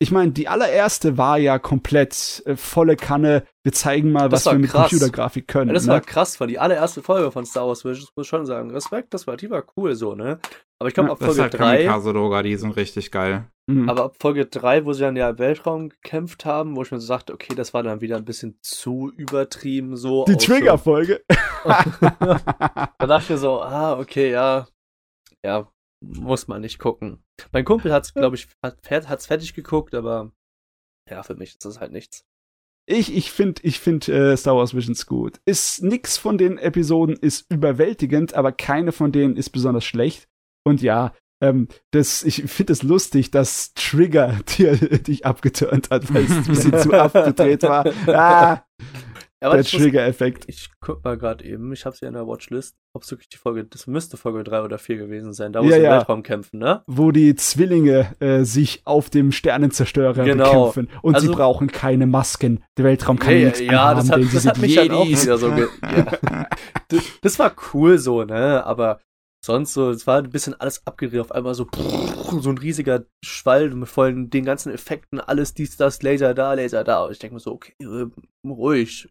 Ich 0.00 0.12
meine, 0.12 0.30
die 0.30 0.46
allererste 0.46 1.18
war 1.18 1.38
ja 1.38 1.58
komplett 1.58 2.42
äh, 2.46 2.56
volle 2.56 2.94
Kanne. 2.94 3.42
Wir 3.64 3.72
zeigen 3.72 4.12
mal, 4.12 4.28
Das 4.28 4.40
was 4.40 4.46
war 4.46 4.52
wir 4.52 4.58
mit 4.60 4.70
krass. 4.70 4.90
Computergrafik 4.90 5.48
können. 5.48 5.68
Ja, 5.68 5.74
das 5.74 5.86
ne? 5.86 5.94
war 5.94 6.00
krass, 6.00 6.36
von 6.36 6.46
die 6.46 6.58
allererste 6.60 7.02
Folge 7.02 7.32
von 7.32 7.44
Star 7.44 7.66
Wars 7.66 7.84
Visions, 7.84 8.10
muss 8.16 8.26
ich 8.26 8.30
schon 8.30 8.46
sagen. 8.46 8.70
Respekt, 8.70 9.12
das 9.12 9.26
war, 9.26 9.36
die 9.36 9.50
war 9.50 9.64
cool 9.76 9.96
so, 9.96 10.14
ne? 10.14 10.38
Aber 10.78 10.88
ich 10.88 10.94
glaube, 10.94 11.08
Ja, 11.08 11.12
ab 11.14 11.18
Das 11.18 11.30
ist 11.30 11.36
Folge 11.36 11.42
halt 11.42 11.54
3, 11.60 11.76
Kamikaze 11.84 12.12
Doga, 12.12 12.42
die 12.42 12.54
sind 12.56 12.76
richtig 12.76 13.10
geil. 13.10 13.46
Mhm. 13.70 13.86
aber 13.90 14.04
ab 14.04 14.14
Folge 14.18 14.46
3, 14.46 14.86
wo 14.86 14.94
sie 14.94 15.02
dann 15.02 15.16
ja 15.16 15.28
im 15.28 15.38
Weltraum 15.38 15.90
gekämpft 15.90 16.46
haben, 16.46 16.74
wo 16.74 16.82
ich 16.82 16.90
mir 16.90 17.00
so 17.00 17.06
sagte, 17.06 17.34
okay, 17.34 17.54
das 17.54 17.74
war 17.74 17.82
dann 17.82 18.00
wieder 18.00 18.16
ein 18.16 18.24
bisschen 18.24 18.58
zu 18.62 19.12
übertrieben 19.14 19.94
so. 19.96 20.24
die 20.24 20.36
Trigger-Folge. 20.36 21.22
Da 21.64 23.06
dachte 23.06 23.24
ich 23.24 23.30
mir 23.30 23.38
so, 23.38 23.60
ah, 23.60 23.98
okay, 23.98 24.30
ja. 24.30 24.68
Ja, 25.44 25.68
muss 26.00 26.48
man 26.48 26.60
nicht 26.60 26.78
gucken. 26.78 27.22
Mein 27.52 27.64
Kumpel 27.64 27.92
hat's, 27.92 28.14
glaube 28.14 28.36
ich, 28.36 28.48
hat, 28.62 29.08
hat's 29.08 29.26
fertig 29.26 29.54
geguckt, 29.54 29.94
aber 29.94 30.32
ja, 31.10 31.22
für 31.22 31.34
mich 31.34 31.50
ist 31.50 31.64
das 31.64 31.80
halt 31.80 31.92
nichts. 31.92 32.24
ich 32.86 33.14
ich 33.14 33.32
finde 33.32 33.62
ich 33.64 33.80
find, 33.80 34.08
äh, 34.08 34.36
Star 34.36 34.56
Wars 34.56 34.74
Visions 34.74 35.06
gut. 35.06 35.40
Ist 35.44 35.82
nix 35.82 36.16
von 36.18 36.38
den 36.38 36.58
Episoden 36.58 37.16
ist 37.16 37.50
überwältigend, 37.50 38.34
aber 38.34 38.52
keine 38.52 38.92
von 38.92 39.12
denen 39.12 39.36
ist 39.36 39.50
besonders 39.50 39.84
schlecht. 39.84 40.28
Und 40.64 40.82
ja, 40.82 41.14
ähm, 41.40 41.68
das, 41.92 42.24
ich 42.24 42.42
finde 42.50 42.72
es 42.72 42.82
lustig, 42.82 43.30
dass 43.30 43.72
Trigger 43.74 44.38
dir, 44.56 44.76
dich 44.76 45.24
abgeturnt 45.24 45.90
hat, 45.90 46.12
weil 46.12 46.24
es 46.24 46.30
ein 46.30 46.44
bisschen 46.44 46.78
zu 46.78 46.92
abgedreht 46.92 47.62
war. 47.62 47.86
Ah, 48.08 48.64
Ja, 49.40 49.52
der 49.54 49.62
Trigger-Effekt. 49.64 50.44
Ich 50.48 50.68
guck 50.80 51.04
mal 51.04 51.16
gerade 51.16 51.44
eben, 51.44 51.72
ich 51.72 51.86
hab's 51.86 52.00
ja 52.00 52.08
in 52.08 52.14
der 52.14 52.26
Watchlist, 52.26 52.74
ob 52.92 53.04
es 53.04 53.10
wirklich 53.12 53.28
die 53.28 53.36
Folge, 53.36 53.64
das 53.64 53.86
müsste 53.86 54.16
Folge 54.16 54.42
3 54.42 54.62
oder 54.62 54.78
4 54.78 54.96
gewesen 54.96 55.32
sein, 55.32 55.52
da 55.52 55.60
wo 55.60 55.66
Ja, 55.66 55.70
sie 55.72 55.76
im 55.78 55.84
ja. 55.84 55.90
Weltraum 55.98 56.22
kämpfen, 56.24 56.58
ne? 56.58 56.82
wo 56.88 57.12
die 57.12 57.36
Zwillinge 57.36 58.16
äh, 58.18 58.42
sich 58.42 58.82
auf 58.84 59.10
dem 59.10 59.30
Sternenzerstörer 59.30 60.24
Genau. 60.24 60.70
bekämpfen 60.72 60.98
und 61.02 61.20
sie 61.20 61.28
Also- 61.28 61.36
brauchen 61.38 61.68
keine 61.70 62.06
Masken. 62.08 62.64
Der 62.76 62.84
Weltraum 62.84 63.18
kann 63.20 63.34
Ja, 63.38 63.44
nichts 63.44 63.60
ja, 63.60 63.94
das 63.94 64.10
hat, 64.10 64.22
sie 64.22 64.28
das 64.34 64.46
hat 64.46 64.58
mich 64.58 64.78
auch 64.90 65.04
Jedis. 65.04 65.22
wieder 65.24 65.38
so 65.38 65.50
das, 66.88 67.02
das 67.22 67.38
war 67.38 67.52
cool 67.72 67.98
so, 67.98 68.24
ne? 68.24 68.64
Aber 68.64 69.00
sonst 69.44 69.72
so, 69.72 69.90
es 69.90 70.06
war 70.06 70.18
ein 70.18 70.30
bisschen 70.30 70.54
alles 70.60 70.84
abgedreht, 70.86 71.20
auf 71.20 71.32
einmal 71.32 71.54
so 71.54 71.66
so 72.40 72.50
ein 72.50 72.58
riesiger 72.58 73.04
Schwall 73.24 73.70
mit 73.70 73.88
vollen 73.88 74.30
den 74.30 74.44
ganzen 74.44 74.72
Effekten, 74.72 75.20
alles 75.20 75.54
dies, 75.54 75.76
das, 75.76 76.02
Laser 76.02 76.34
da, 76.34 76.54
Laser 76.54 76.84
da. 76.84 77.04
Und 77.04 77.12
ich 77.12 77.18
denke 77.18 77.34
mir 77.34 77.40
so, 77.40 77.52
okay, 77.52 77.72
äh, 77.80 78.06
ruhig. 78.46 79.08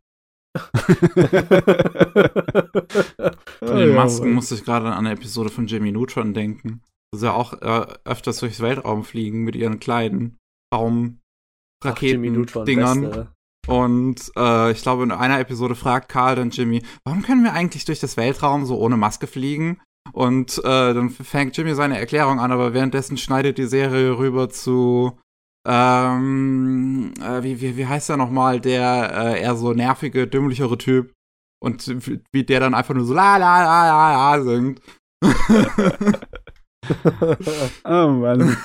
Von 3.60 3.78
den 3.78 3.96
Masken 3.96 4.34
musste 4.34 4.56
ich 4.56 4.64
gerade 4.64 4.88
an 4.88 4.94
eine 4.94 5.12
Episode 5.12 5.50
von 5.50 5.68
Jimmy 5.68 5.92
Neutron 5.92 6.34
denken. 6.34 6.82
Dass 7.12 7.22
sie 7.22 7.34
auch 7.34 7.54
äh, 7.62 7.86
öfters 8.06 8.40
durchs 8.40 8.60
Weltraum 8.60 9.04
fliegen 9.04 9.44
mit 9.44 9.56
ihren 9.56 9.80
kleinen 9.80 10.38
Raumraketen-Dingern. 10.74 13.30
Und 13.68 14.32
äh, 14.38 14.72
ich 14.72 14.82
glaube, 14.82 15.04
in 15.04 15.12
einer 15.12 15.40
Episode 15.40 15.76
fragt 15.76 16.10
Karl 16.10 16.36
dann 16.36 16.50
Jimmy, 16.52 16.84
warum 17.04 17.22
können 17.22 17.44
wir 17.44 17.54
eigentlich 17.54 17.86
durch 17.86 18.00
das 18.00 18.18
Weltraum 18.18 18.66
so 18.66 18.78
ohne 18.78 18.98
Maske 18.98 19.28
fliegen? 19.28 19.80
Und 20.14 20.60
äh, 20.60 20.94
dann 20.94 21.10
fängt 21.10 21.58
Jimmy 21.58 21.76
seine 21.76 22.00
Erklärung 22.00 22.40
an, 22.40 22.54
aber 22.54 22.74
währenddessen 22.74 23.18
schneidet 23.18 23.58
die 23.58 23.66
Serie 23.66 24.18
rüber 24.18 24.50
zu 24.50 25.20
ähm, 25.68 27.14
äh, 27.22 27.44
wie, 27.44 27.60
wie, 27.60 27.76
wie 27.76 27.86
heißt 27.86 28.10
er 28.10 28.16
nochmal, 28.18 28.62
der 28.62 29.12
äh, 29.14 29.42
eher 29.42 29.56
so 29.56 29.74
nervige, 29.74 30.26
dümmlichere 30.26 30.78
Typ. 30.78 31.14
Und 31.60 31.88
wie 32.32 32.44
der 32.44 32.60
dann 32.60 32.74
einfach 32.76 32.94
nur 32.94 33.06
so 33.06 33.14
la 33.14 33.38
la 33.38 33.62
la 33.64 33.88
la 33.88 34.36
la 34.36 34.44
singt. 34.44 34.80
oh 37.84 38.08
Mann. 38.08 38.56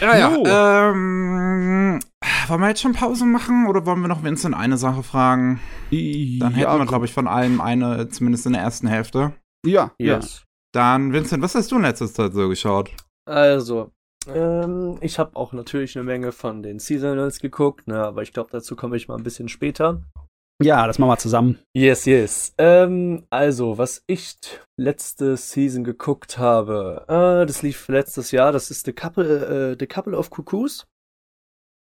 Ja, 0.00 0.16
ja. 0.16 0.90
Ähm, 0.90 2.00
wollen 2.46 2.60
wir 2.60 2.68
jetzt 2.68 2.82
schon 2.82 2.92
Pause 2.92 3.24
machen 3.24 3.66
oder 3.66 3.86
wollen 3.86 4.02
wir 4.02 4.08
noch 4.08 4.22
Vincent 4.22 4.54
eine 4.54 4.76
Sache 4.76 5.02
fragen? 5.02 5.60
Dann 5.90 6.52
hätten 6.52 6.58
ja, 6.58 6.78
wir, 6.78 6.86
glaube 6.86 7.06
ich, 7.06 7.12
von 7.12 7.26
allem 7.26 7.60
eine, 7.60 8.08
zumindest 8.08 8.46
in 8.46 8.52
der 8.52 8.62
ersten 8.62 8.86
Hälfte. 8.86 9.32
Ja, 9.66 9.92
yes. 9.98 10.38
ja. 10.38 10.42
Dann, 10.72 11.12
Vincent, 11.12 11.42
was 11.42 11.54
hast 11.54 11.72
du 11.72 11.76
in 11.76 11.82
letzter 11.82 12.12
Zeit 12.12 12.34
so 12.34 12.48
geschaut? 12.48 12.90
Also, 13.26 13.90
ähm, 14.28 14.98
ich 15.00 15.18
habe 15.18 15.36
auch 15.36 15.52
natürlich 15.52 15.96
eine 15.96 16.04
Menge 16.04 16.32
von 16.32 16.62
den 16.62 16.78
Seasonals 16.78 17.40
geguckt, 17.40 17.88
ne, 17.88 18.02
aber 18.02 18.22
ich 18.22 18.32
glaube, 18.32 18.50
dazu 18.52 18.76
komme 18.76 18.96
ich 18.96 19.08
mal 19.08 19.16
ein 19.16 19.22
bisschen 19.22 19.48
später. 19.48 20.02
Ja, 20.62 20.86
das 20.86 20.98
machen 20.98 21.10
wir 21.10 21.18
zusammen. 21.18 21.58
Yes, 21.76 22.04
yes. 22.04 22.54
Ähm, 22.58 23.26
also, 23.28 23.76
was 23.76 24.04
ich 24.06 24.36
letzte 24.78 25.36
Season 25.36 25.82
geguckt 25.82 26.38
habe, 26.38 27.04
äh, 27.08 27.46
das 27.46 27.62
lief 27.62 27.88
letztes 27.88 28.30
Jahr, 28.30 28.52
das 28.52 28.70
ist 28.70 28.86
The 28.86 28.92
Couple, 28.92 29.72
äh, 29.72 29.76
The 29.78 29.86
Couple 29.86 30.16
of 30.16 30.30
Cuckoos. 30.30 30.86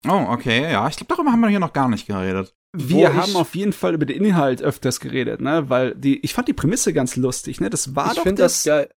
Oh, 0.07 0.25
okay, 0.29 0.71
ja. 0.71 0.87
Ich 0.87 0.95
glaube, 0.95 1.13
darüber 1.13 1.31
haben 1.31 1.41
wir 1.41 1.49
hier 1.49 1.59
noch 1.59 1.73
gar 1.73 1.89
nicht 1.89 2.07
geredet. 2.07 2.55
Wir 2.75 3.13
haben 3.13 3.35
auf 3.35 3.53
jeden 3.55 3.73
Fall 3.73 3.93
über 3.93 4.05
den 4.05 4.23
Inhalt 4.23 4.61
öfters 4.61 5.01
geredet, 5.01 5.41
ne? 5.41 5.69
Weil 5.69 5.93
die, 5.93 6.23
ich 6.23 6.33
fand 6.33 6.47
die 6.47 6.53
Prämisse 6.53 6.93
ganz 6.93 7.17
lustig, 7.17 7.59
ne? 7.59 7.69
Das 7.69 7.95
war 7.95 8.11
ich 8.11 8.17
doch 8.17 8.23
das, 8.23 8.35
das 8.35 8.63
geil 8.63 8.89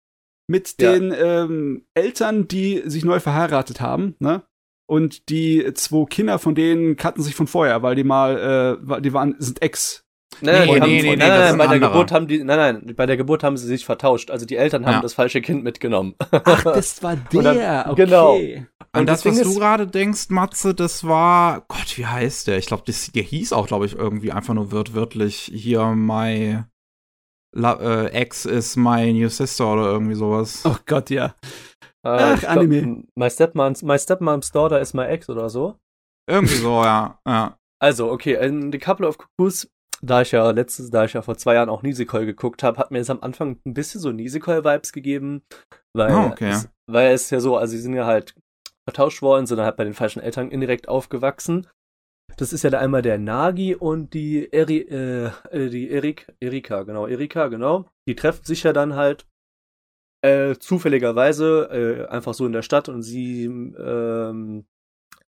mit 0.47 0.81
ja. 0.81 0.91
den 0.91 1.13
ähm, 1.17 1.85
Eltern, 1.93 2.47
die 2.47 2.81
sich 2.85 3.05
neu 3.05 3.19
verheiratet 3.19 3.81
haben, 3.81 4.15
ne? 4.19 4.43
Und 4.85 5.29
die 5.29 5.73
zwei 5.75 6.05
Kinder 6.05 6.39
von 6.39 6.55
denen 6.55 6.97
kannten 6.97 7.21
sich 7.21 7.35
von 7.35 7.47
vorher, 7.47 7.81
weil 7.83 7.95
die 7.95 8.03
mal, 8.03 8.77
äh, 8.79 9.01
die 9.01 9.13
waren, 9.13 9.35
sind 9.39 9.61
Ex. 9.61 10.05
Nein, 10.41 10.67
nein, 10.67 10.67
nee, 10.67 10.79
nee, 10.79 11.01
nee, 11.01 11.15
nein, 11.15 11.29
nein, 11.29 11.57
bei 11.57 11.67
der 11.67 11.79
Geburt 11.79 12.11
haben 12.11 12.27
die, 12.27 12.43
nein, 12.43 12.57
nein, 12.57 12.95
bei 12.95 13.05
der 13.05 13.17
Geburt 13.17 13.43
haben 13.43 13.55
sie 13.55 13.67
sich 13.67 13.85
vertauscht. 13.85 14.31
Also 14.31 14.45
die 14.45 14.57
Eltern 14.57 14.85
haben 14.85 14.95
ja. 14.95 15.01
das 15.01 15.13
falsche 15.13 15.41
Kind 15.41 15.63
mitgenommen. 15.63 16.15
Ach, 16.31 16.63
das 16.63 17.01
war 17.03 17.15
der, 17.15 17.85
okay. 17.89 18.05
Genau. 18.05 18.39
Und 18.95 19.07
das, 19.07 19.25
was 19.25 19.41
du 19.41 19.55
gerade 19.55 19.87
denkst, 19.87 20.29
Matze, 20.29 20.73
das 20.73 21.03
war, 21.03 21.61
Gott, 21.67 21.97
wie 21.97 22.05
heißt 22.05 22.47
der? 22.47 22.57
Ich 22.57 22.65
glaube, 22.65 22.83
der 22.85 23.23
hieß 23.23 23.53
auch, 23.53 23.67
glaube 23.67 23.85
ich, 23.85 23.95
irgendwie 23.95 24.31
einfach 24.31 24.53
nur 24.53 24.71
wird 24.71 24.93
wörtlich 24.93 25.51
hier 25.53 25.85
my 25.95 26.63
La 27.53 27.79
äh, 27.79 28.07
Ex 28.07 28.45
is 28.45 28.75
my 28.75 29.11
new 29.13 29.29
sister 29.29 29.73
oder 29.73 29.85
irgendwie 29.85 30.15
sowas. 30.15 30.63
Oh 30.65 30.75
Gott, 30.85 31.09
ja. 31.09 31.35
Äh, 32.05 32.09
Ach, 32.09 32.43
Anime. 32.45 32.81
Glaub, 32.81 33.05
my, 33.15 33.29
Stepmom's, 33.29 33.83
my 33.83 33.97
Stepmom's 33.97 34.51
Daughter 34.51 34.81
is 34.81 34.93
my 34.93 35.05
ex 35.05 35.29
oder 35.29 35.49
so. 35.49 35.77
Irgendwie 36.29 36.55
so, 36.55 36.83
ja. 36.83 37.19
ja. 37.27 37.57
Also, 37.79 38.11
okay, 38.11 38.35
in 38.45 38.71
The 38.71 38.79
Couple 38.79 39.07
of 39.07 39.17
Cuckoos, 39.17 39.69
da 40.01 40.21
ich 40.21 40.31
ja 40.31 40.49
letztes, 40.51 40.89
da 40.89 41.05
ich 41.05 41.13
ja 41.13 41.21
vor 41.21 41.37
zwei 41.37 41.55
Jahren 41.55 41.69
auch 41.69 41.81
Nisekoi 41.81 42.25
geguckt 42.25 42.63
habe, 42.63 42.77
hat 42.77 42.91
mir 42.91 42.99
es 42.99 43.09
am 43.09 43.21
Anfang 43.21 43.59
ein 43.65 43.73
bisschen 43.73 44.01
so 44.01 44.11
Nisekoi-Vibes 44.11 44.91
gegeben. 44.91 45.43
Weil, 45.95 46.13
oh, 46.13 46.31
okay. 46.31 46.49
es, 46.49 46.69
weil 46.89 47.13
es 47.13 47.29
ja 47.29 47.39
so, 47.39 47.57
also 47.57 47.71
sie 47.71 47.81
sind 47.81 47.93
ja 47.93 48.05
halt 48.05 48.35
vertauscht 48.89 49.21
worden, 49.21 49.45
sind 49.45 49.61
halt 49.61 49.77
bei 49.77 49.85
den 49.85 49.93
falschen 49.93 50.21
Eltern 50.21 50.51
indirekt 50.51 50.89
aufgewachsen. 50.89 51.67
Das 52.37 52.51
ist 52.51 52.63
ja 52.63 52.69
da 52.69 52.79
einmal 52.79 53.01
der 53.01 53.17
Nagi 53.17 53.75
und 53.75 54.13
die, 54.13 54.51
Eri, 54.51 54.79
äh, 54.79 55.31
äh, 55.51 55.69
die 55.69 55.89
Erik, 55.89 56.33
Erika, 56.39 56.83
genau, 56.83 57.07
Erika, 57.07 57.47
genau. 57.47 57.85
Die 58.07 58.15
treffen 58.15 58.43
sich 58.43 58.63
ja 58.63 58.73
dann 58.73 58.95
halt 58.95 59.27
äh, 60.21 60.55
zufälligerweise 60.57 61.69
äh, 61.71 62.07
einfach 62.07 62.33
so 62.33 62.45
in 62.45 62.53
der 62.53 62.61
Stadt 62.61 62.89
und 62.89 63.03
sie 63.03 63.45
ähm, 63.45 64.65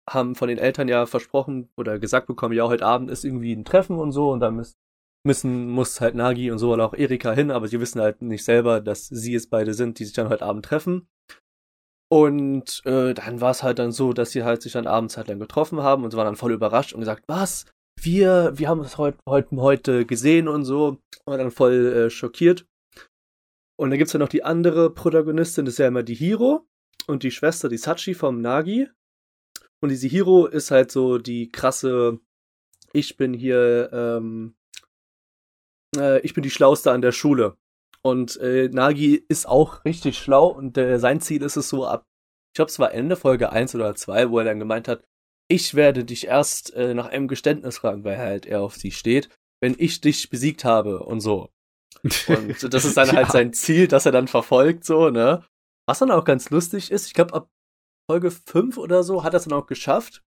haben 0.08 0.34
von 0.34 0.48
den 0.48 0.58
Eltern 0.58 0.88
ja 0.88 1.06
versprochen 1.06 1.68
oder 1.76 1.98
gesagt 1.98 2.26
bekommen, 2.26 2.54
ja, 2.54 2.66
heute 2.66 2.86
Abend 2.86 3.10
ist 3.10 3.24
irgendwie 3.24 3.52
ein 3.52 3.64
Treffen 3.64 3.98
und 3.98 4.12
so 4.12 4.30
und 4.30 4.40
dann 4.40 4.56
müssen, 4.56 4.76
müssen 5.24 5.70
muss 5.70 6.00
halt 6.00 6.14
Nagi 6.14 6.50
und 6.50 6.58
so 6.58 6.72
oder 6.72 6.86
auch 6.86 6.94
Erika 6.94 7.32
hin, 7.32 7.50
aber 7.50 7.68
sie 7.68 7.80
wissen 7.80 8.00
halt 8.00 8.22
nicht 8.22 8.44
selber, 8.44 8.80
dass 8.80 9.06
sie 9.06 9.34
es 9.34 9.48
beide 9.48 9.74
sind, 9.74 9.98
die 9.98 10.04
sich 10.04 10.14
dann 10.14 10.30
heute 10.30 10.44
Abend 10.44 10.64
treffen. 10.64 11.08
Und 12.10 12.80
äh, 12.86 13.12
dann 13.12 13.40
war 13.40 13.50
es 13.50 13.62
halt 13.62 13.78
dann 13.78 13.92
so, 13.92 14.12
dass 14.12 14.30
sie 14.30 14.42
halt 14.42 14.62
sich 14.62 14.72
dann 14.72 14.86
abends 14.86 15.16
halt 15.16 15.28
dann 15.28 15.38
getroffen 15.38 15.82
haben 15.82 16.04
und 16.04 16.10
sie 16.10 16.16
waren 16.16 16.24
dann 16.24 16.36
voll 16.36 16.52
überrascht 16.52 16.94
und 16.94 17.00
gesagt, 17.00 17.24
was? 17.26 17.66
Wir, 18.00 18.52
wir 18.54 18.68
haben 18.68 18.80
es 18.80 18.96
heute, 18.96 19.18
heute, 19.28 19.56
heute 19.56 20.06
gesehen 20.06 20.48
und 20.48 20.64
so. 20.64 20.98
Und 21.26 21.38
dann 21.38 21.50
voll 21.50 21.86
äh, 21.86 22.10
schockiert. 22.10 22.66
Und 23.78 23.90
dann 23.90 23.98
gibt's 23.98 24.12
ja 24.12 24.18
noch 24.18 24.28
die 24.28 24.42
andere 24.42 24.92
Protagonistin, 24.92 25.64
das 25.64 25.74
ist 25.74 25.78
ja 25.78 25.86
immer 25.86 26.02
die 26.02 26.14
Hiro 26.14 26.66
und 27.06 27.22
die 27.22 27.30
Schwester, 27.30 27.68
die 27.68 27.78
Sachi 27.78 28.14
vom 28.14 28.40
Nagi. 28.40 28.88
Und 29.80 29.90
diese 29.90 30.08
Hiro 30.08 30.46
ist 30.46 30.70
halt 30.70 30.90
so 30.90 31.18
die 31.18 31.50
krasse, 31.50 32.18
ich 32.92 33.16
bin 33.16 33.34
hier, 33.34 33.90
ähm, 33.92 34.56
äh, 35.96 36.20
ich 36.20 36.34
bin 36.34 36.42
die 36.42 36.50
Schlauste 36.50 36.90
an 36.90 37.02
der 37.02 37.12
Schule. 37.12 37.56
Und 38.08 38.38
äh, 38.38 38.70
Nagi 38.70 39.22
ist 39.28 39.46
auch 39.46 39.84
richtig 39.84 40.16
schlau 40.18 40.46
und 40.46 40.78
äh, 40.78 40.98
sein 40.98 41.20
Ziel 41.20 41.42
ist 41.42 41.56
es 41.56 41.68
so 41.68 41.86
ab, 41.86 42.04
ich 42.50 42.54
glaube, 42.54 42.70
es 42.70 42.78
war 42.78 42.92
Ende 42.92 43.16
Folge 43.16 43.52
1 43.52 43.74
oder 43.74 43.94
2, 43.94 44.30
wo 44.30 44.38
er 44.38 44.46
dann 44.46 44.58
gemeint 44.58 44.88
hat, 44.88 45.04
ich 45.50 45.74
werde 45.74 46.06
dich 46.06 46.26
erst 46.26 46.72
äh, 46.72 46.94
nach 46.94 47.06
einem 47.06 47.28
Geständnis 47.28 47.78
fragen, 47.78 48.04
weil 48.04 48.16
halt 48.16 48.46
er 48.46 48.62
auf 48.62 48.76
sie 48.76 48.92
steht, 48.92 49.28
wenn 49.60 49.74
ich 49.76 50.00
dich 50.00 50.30
besiegt 50.30 50.64
habe 50.64 51.00
und 51.00 51.20
so. 51.20 51.50
Und 52.28 52.62
das 52.72 52.84
ist 52.86 52.96
dann 52.96 53.12
halt 53.12 53.30
sein 53.30 53.52
Ziel, 53.52 53.88
das 53.88 54.06
er 54.06 54.12
dann 54.12 54.28
verfolgt, 54.28 54.84
so, 54.84 55.10
ne? 55.10 55.44
Was 55.86 55.98
dann 55.98 56.10
auch 56.10 56.24
ganz 56.24 56.48
lustig 56.48 56.90
ist, 56.90 57.06
ich 57.06 57.14
glaube, 57.14 57.34
ab 57.34 57.50
Folge 58.10 58.30
5 58.30 58.78
oder 58.78 59.02
so 59.02 59.22
hat 59.22 59.34
er 59.34 59.38
es 59.38 59.44
dann 59.44 59.58
auch 59.58 59.66
geschafft, 59.66 60.22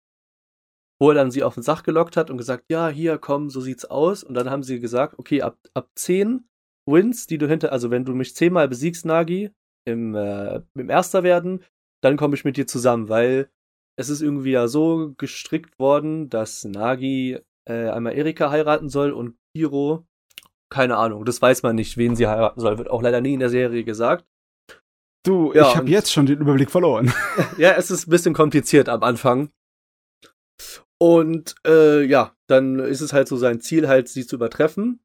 wo 0.99 1.09
er 1.09 1.15
dann 1.15 1.29
sie 1.29 1.43
auf 1.43 1.53
den 1.53 1.63
Sach 1.63 1.83
gelockt 1.83 2.17
hat 2.17 2.31
und 2.31 2.37
gesagt, 2.37 2.65
ja, 2.71 2.89
hier, 2.89 3.19
komm, 3.19 3.51
so 3.51 3.61
sieht's 3.61 3.85
aus. 3.85 4.23
Und 4.23 4.33
dann 4.33 4.49
haben 4.49 4.63
sie 4.63 4.79
gesagt, 4.79 5.19
okay, 5.19 5.43
ab, 5.43 5.59
ab 5.75 5.91
10 5.95 6.47
Wins, 6.87 7.27
die 7.27 7.37
du 7.37 7.47
hinter, 7.47 7.71
also 7.71 7.91
wenn 7.91 8.05
du 8.05 8.13
mich 8.13 8.35
zehnmal 8.35 8.67
besiegst, 8.67 9.05
Nagi, 9.05 9.51
im, 9.85 10.15
äh, 10.15 10.61
im 10.75 10.89
Erster 10.89 11.23
werden, 11.23 11.63
dann 12.01 12.17
komme 12.17 12.35
ich 12.35 12.45
mit 12.45 12.57
dir 12.57 12.67
zusammen, 12.67 13.09
weil 13.09 13.49
es 13.99 14.09
ist 14.09 14.21
irgendwie 14.21 14.51
ja 14.51 14.67
so 14.67 15.13
gestrickt 15.17 15.79
worden, 15.79 16.29
dass 16.29 16.63
Nagi 16.63 17.39
äh, 17.67 17.89
einmal 17.89 18.15
Erika 18.15 18.51
heiraten 18.51 18.89
soll 18.89 19.11
und 19.11 19.37
Hiro, 19.55 20.05
keine 20.69 20.97
Ahnung, 20.97 21.25
das 21.25 21.41
weiß 21.41 21.63
man 21.63 21.75
nicht, 21.75 21.97
wen 21.97 22.15
sie 22.15 22.27
heiraten 22.27 22.59
soll, 22.59 22.77
wird 22.77 22.89
auch 22.89 23.01
leider 23.01 23.21
nie 23.21 23.33
in 23.33 23.39
der 23.39 23.49
Serie 23.49 23.83
gesagt. 23.83 24.25
Du, 25.25 25.53
ja, 25.53 25.69
ich 25.69 25.75
habe 25.75 25.89
jetzt 25.89 26.13
schon 26.13 26.25
den 26.25 26.39
Überblick 26.39 26.71
verloren. 26.71 27.11
ja, 27.57 27.71
es 27.73 27.91
ist 27.91 28.07
ein 28.07 28.11
bisschen 28.11 28.33
kompliziert 28.33 28.87
am 28.87 29.03
Anfang. 29.03 29.49
Und 30.99 31.55
äh, 31.65 32.03
ja, 32.03 32.35
dann 32.47 32.79
ist 32.79 33.01
es 33.01 33.13
halt 33.13 33.27
so 33.27 33.37
sein 33.37 33.59
Ziel, 33.59 33.87
halt 33.87 34.07
sie 34.07 34.25
zu 34.25 34.37
übertreffen. 34.37 35.01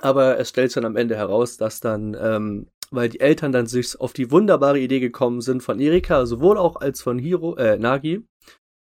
Aber 0.00 0.38
es 0.38 0.48
stellt 0.48 0.70
sich 0.70 0.74
dann 0.74 0.86
am 0.86 0.96
Ende 0.96 1.16
heraus, 1.16 1.56
dass 1.56 1.80
dann, 1.80 2.16
ähm, 2.20 2.66
weil 2.90 3.08
die 3.08 3.20
Eltern 3.20 3.52
dann 3.52 3.66
sich 3.66 4.00
auf 4.00 4.12
die 4.12 4.30
wunderbare 4.30 4.78
Idee 4.78 5.00
gekommen 5.00 5.40
sind 5.40 5.62
von 5.62 5.78
Erika, 5.78 6.26
sowohl 6.26 6.56
auch 6.56 6.76
als 6.76 7.02
von 7.02 7.18
Hiro, 7.18 7.56
äh, 7.56 7.78
Nagi, 7.78 8.24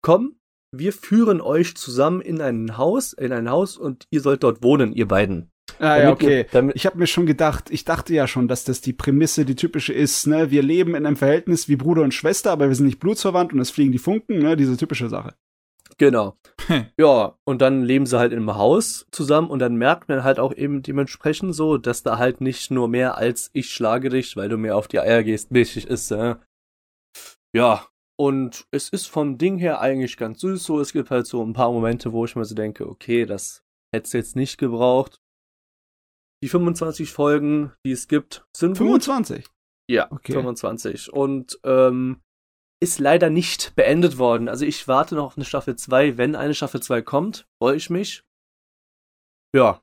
komm, 0.02 0.36
wir 0.74 0.92
führen 0.92 1.40
euch 1.40 1.76
zusammen 1.76 2.20
in 2.20 2.40
ein 2.40 2.78
Haus, 2.78 3.12
in 3.12 3.32
ein 3.32 3.50
Haus 3.50 3.76
und 3.76 4.06
ihr 4.10 4.20
sollt 4.20 4.42
dort 4.42 4.62
wohnen, 4.62 4.92
ihr 4.92 5.06
beiden. 5.06 5.50
Ah, 5.78 5.98
ja, 5.98 6.10
okay. 6.10 6.46
Ihr, 6.52 6.70
ich 6.74 6.86
habe 6.86 6.98
mir 6.98 7.06
schon 7.06 7.26
gedacht, 7.26 7.70
ich 7.70 7.84
dachte 7.84 8.14
ja 8.14 8.26
schon, 8.26 8.48
dass 8.48 8.64
das 8.64 8.80
die 8.80 8.92
Prämisse, 8.92 9.44
die 9.44 9.54
typische 9.54 9.92
ist, 9.92 10.26
ne, 10.26 10.50
wir 10.50 10.62
leben 10.62 10.94
in 10.94 11.06
einem 11.06 11.16
Verhältnis 11.16 11.68
wie 11.68 11.76
Bruder 11.76 12.02
und 12.02 12.14
Schwester, 12.14 12.50
aber 12.50 12.68
wir 12.68 12.74
sind 12.74 12.86
nicht 12.86 13.00
blutsverwandt 13.00 13.52
und 13.52 13.60
es 13.60 13.70
fliegen 13.70 13.92
die 13.92 13.98
Funken, 13.98 14.38
ne, 14.38 14.56
diese 14.56 14.76
typische 14.76 15.08
Sache. 15.08 15.34
Genau. 15.98 16.36
Ja, 16.98 17.38
und 17.44 17.62
dann 17.62 17.82
leben 17.82 18.06
sie 18.06 18.18
halt 18.18 18.32
in 18.32 18.38
einem 18.38 18.54
Haus 18.56 19.06
zusammen 19.10 19.50
und 19.50 19.58
dann 19.58 19.76
merkt 19.76 20.08
man 20.08 20.24
halt 20.24 20.38
auch 20.38 20.54
eben 20.54 20.82
dementsprechend 20.82 21.54
so, 21.54 21.78
dass 21.78 22.02
da 22.02 22.18
halt 22.18 22.40
nicht 22.40 22.70
nur 22.70 22.88
mehr 22.88 23.16
als 23.16 23.50
ich 23.52 23.70
schlage 23.70 24.08
dich, 24.08 24.36
weil 24.36 24.48
du 24.48 24.56
mir 24.56 24.76
auf 24.76 24.88
die 24.88 25.00
Eier 25.00 25.22
gehst, 25.22 25.50
mäßig 25.52 25.86
ist. 25.86 26.10
Äh. 26.10 26.36
Ja, 27.54 27.86
und 28.18 28.66
es 28.70 28.88
ist 28.88 29.06
vom 29.06 29.38
Ding 29.38 29.58
her 29.58 29.80
eigentlich 29.80 30.16
ganz 30.16 30.40
süß 30.40 30.62
so. 30.62 30.80
Es 30.80 30.92
gibt 30.92 31.10
halt 31.10 31.26
so 31.26 31.44
ein 31.44 31.54
paar 31.54 31.72
Momente, 31.72 32.12
wo 32.12 32.24
ich 32.24 32.36
mir 32.36 32.44
so 32.44 32.54
denke, 32.54 32.88
okay, 32.88 33.26
das 33.26 33.64
hättest 33.94 34.14
du 34.14 34.18
jetzt 34.18 34.36
nicht 34.36 34.58
gebraucht. 34.58 35.20
Die 36.42 36.48
25 36.48 37.10
Folgen, 37.12 37.72
die 37.86 37.92
es 37.92 38.08
gibt, 38.08 38.44
sind 38.56 38.76
25? 38.76 39.44
Gut. 39.44 39.52
Ja, 39.88 40.10
okay. 40.10 40.32
25. 40.32 41.12
Und 41.12 41.58
ähm, 41.64 42.20
ist 42.82 42.98
leider 42.98 43.30
nicht 43.30 43.76
beendet 43.76 44.18
worden. 44.18 44.48
Also 44.48 44.66
ich 44.66 44.88
warte 44.88 45.14
noch 45.14 45.26
auf 45.26 45.36
eine 45.36 45.44
Staffel 45.44 45.76
2. 45.76 46.18
Wenn 46.18 46.34
eine 46.34 46.52
Staffel 46.52 46.82
2 46.82 47.00
kommt, 47.02 47.46
freue 47.62 47.76
ich 47.76 47.90
mich. 47.90 48.24
Ja. 49.54 49.80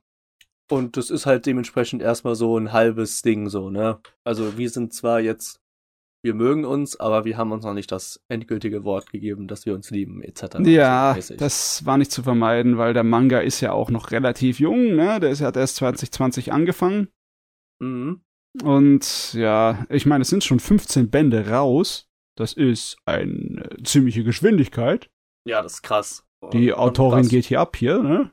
Und 0.70 0.98
das 0.98 1.08
ist 1.08 1.24
halt 1.24 1.46
dementsprechend 1.46 2.02
erstmal 2.02 2.34
so 2.34 2.58
ein 2.58 2.72
halbes 2.72 3.22
Ding 3.22 3.48
so, 3.48 3.70
ne? 3.70 4.00
Also 4.22 4.58
wir 4.58 4.68
sind 4.68 4.92
zwar 4.92 5.18
jetzt, 5.18 5.62
wir 6.22 6.34
mögen 6.34 6.66
uns, 6.66 7.00
aber 7.00 7.24
wir 7.24 7.38
haben 7.38 7.52
uns 7.52 7.64
noch 7.64 7.72
nicht 7.72 7.90
das 7.90 8.22
endgültige 8.28 8.84
Wort 8.84 9.10
gegeben, 9.10 9.48
dass 9.48 9.64
wir 9.64 9.74
uns 9.74 9.90
lieben, 9.90 10.22
etc. 10.22 10.58
Ja, 10.66 11.16
So 11.18 11.34
das 11.36 11.86
war 11.86 11.96
nicht 11.96 12.12
zu 12.12 12.22
vermeiden, 12.22 12.76
weil 12.76 12.92
der 12.92 13.02
Manga 13.02 13.40
ist 13.40 13.62
ja 13.62 13.72
auch 13.72 13.90
noch 13.90 14.10
relativ 14.10 14.60
jung, 14.60 14.94
ne? 14.94 15.18
Der 15.20 15.30
ist, 15.30 15.40
hat 15.40 15.56
erst 15.56 15.76
2020 15.76 16.52
angefangen. 16.52 17.08
Mhm. 17.82 18.20
Und 18.62 19.32
ja, 19.32 19.86
ich 19.88 20.04
meine, 20.04 20.22
es 20.22 20.28
sind 20.28 20.44
schon 20.44 20.60
15 20.60 21.10
Bände 21.10 21.48
raus. 21.48 22.09
Das 22.40 22.54
ist 22.54 22.96
eine 23.04 23.68
ziemliche 23.84 24.24
Geschwindigkeit. 24.24 25.10
Ja, 25.46 25.62
das 25.62 25.74
ist 25.74 25.82
krass. 25.82 26.24
Die 26.54 26.72
Und 26.72 26.78
Autorin 26.78 27.28
geht 27.28 27.44
hier 27.44 27.60
ab 27.60 27.76
hier, 27.76 28.02
ne? 28.02 28.32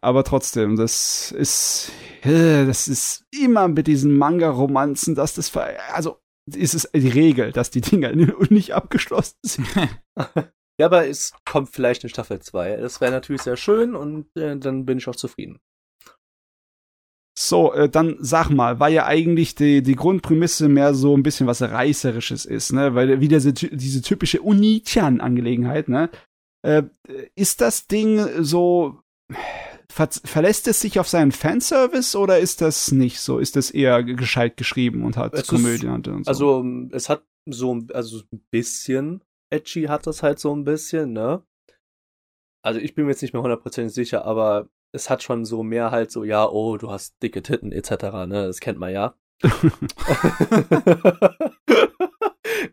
Aber 0.00 0.24
trotzdem, 0.24 0.74
das 0.74 1.30
ist, 1.30 1.92
äh, 2.22 2.66
das 2.66 2.88
ist 2.88 3.24
immer 3.30 3.68
mit 3.68 3.86
diesen 3.86 4.18
Manga-Romanzen, 4.18 5.14
dass 5.14 5.34
das, 5.34 5.56
also 5.56 6.18
ist 6.52 6.74
es 6.74 6.90
die 6.92 7.08
Regel, 7.08 7.52
dass 7.52 7.70
die 7.70 7.82
Dinger 7.82 8.12
nicht 8.50 8.74
abgeschlossen 8.74 9.38
sind. 9.44 9.68
Ja, 10.78 10.84
aber 10.84 11.08
es 11.08 11.32
kommt 11.46 11.70
vielleicht 11.70 12.02
eine 12.02 12.10
Staffel 12.10 12.38
2. 12.40 12.76
Das 12.76 13.00
wäre 13.00 13.10
natürlich 13.10 13.40
sehr 13.40 13.56
schön 13.56 13.94
und 13.94 14.26
äh, 14.36 14.58
dann 14.58 14.84
bin 14.84 14.98
ich 14.98 15.08
auch 15.08 15.16
zufrieden. 15.16 15.58
So, 17.48 17.72
äh, 17.72 17.88
dann 17.88 18.16
sag 18.20 18.50
mal, 18.50 18.80
weil 18.80 18.92
ja 18.92 19.06
eigentlich 19.06 19.54
die, 19.54 19.82
die 19.82 19.94
Grundprämisse 19.96 20.68
mehr 20.68 20.94
so 20.94 21.16
ein 21.16 21.22
bisschen 21.22 21.46
was 21.46 21.62
Reißerisches 21.62 22.44
ist, 22.44 22.72
ne? 22.72 22.94
Weil 22.94 23.20
wieder 23.20 23.38
diese, 23.38 23.52
diese 23.52 24.02
typische 24.02 24.40
Unichan-Angelegenheit, 24.42 25.88
ne? 25.88 26.10
Äh, 26.62 26.84
ist 27.34 27.60
das 27.60 27.86
Ding 27.86 28.20
so. 28.42 29.00
Ver 29.88 30.08
verlässt 30.24 30.68
es 30.68 30.80
sich 30.80 30.98
auf 30.98 31.08
seinen 31.08 31.32
Fanservice 31.32 32.16
oder 32.16 32.38
ist 32.38 32.60
das 32.60 32.92
nicht 32.92 33.18
so? 33.20 33.38
Ist 33.38 33.56
das 33.56 33.70
eher 33.70 34.02
gescheit 34.02 34.56
geschrieben 34.56 35.04
und 35.04 35.16
hat 35.16 35.32
Es 35.34 35.40
ist- 35.42 35.48
Komödien 35.48 35.90
und 35.90 36.06
so? 36.06 36.28
Also, 36.28 36.64
es 36.92 37.08
hat 37.08 37.24
so, 37.46 37.74
ein- 37.74 37.88
also 37.94 38.20
ein 38.32 38.42
bisschen, 38.50 39.22
edgy 39.50 39.84
hat 39.84 40.06
das 40.06 40.22
halt 40.22 40.38
so 40.38 40.54
ein 40.54 40.64
bisschen, 40.64 41.12
ne? 41.12 41.42
Also, 42.62 42.80
ich 42.80 42.94
bin 42.94 43.04
mir 43.06 43.12
jetzt 43.12 43.22
nicht 43.22 43.32
mehr 43.32 43.42
hundertprozentig 43.42 43.94
sicher, 43.94 44.24
aber 44.24 44.68
es 44.96 45.08
hat 45.10 45.22
schon 45.22 45.44
so 45.44 45.62
mehr 45.62 45.90
halt 45.92 46.10
so, 46.10 46.24
ja, 46.24 46.48
oh, 46.48 46.76
du 46.76 46.90
hast 46.90 47.22
dicke 47.22 47.42
Titten, 47.42 47.70
etc., 47.70 47.90
ne? 48.26 48.46
Das 48.46 48.58
kennt 48.60 48.78
man 48.78 48.92
ja. 48.92 49.14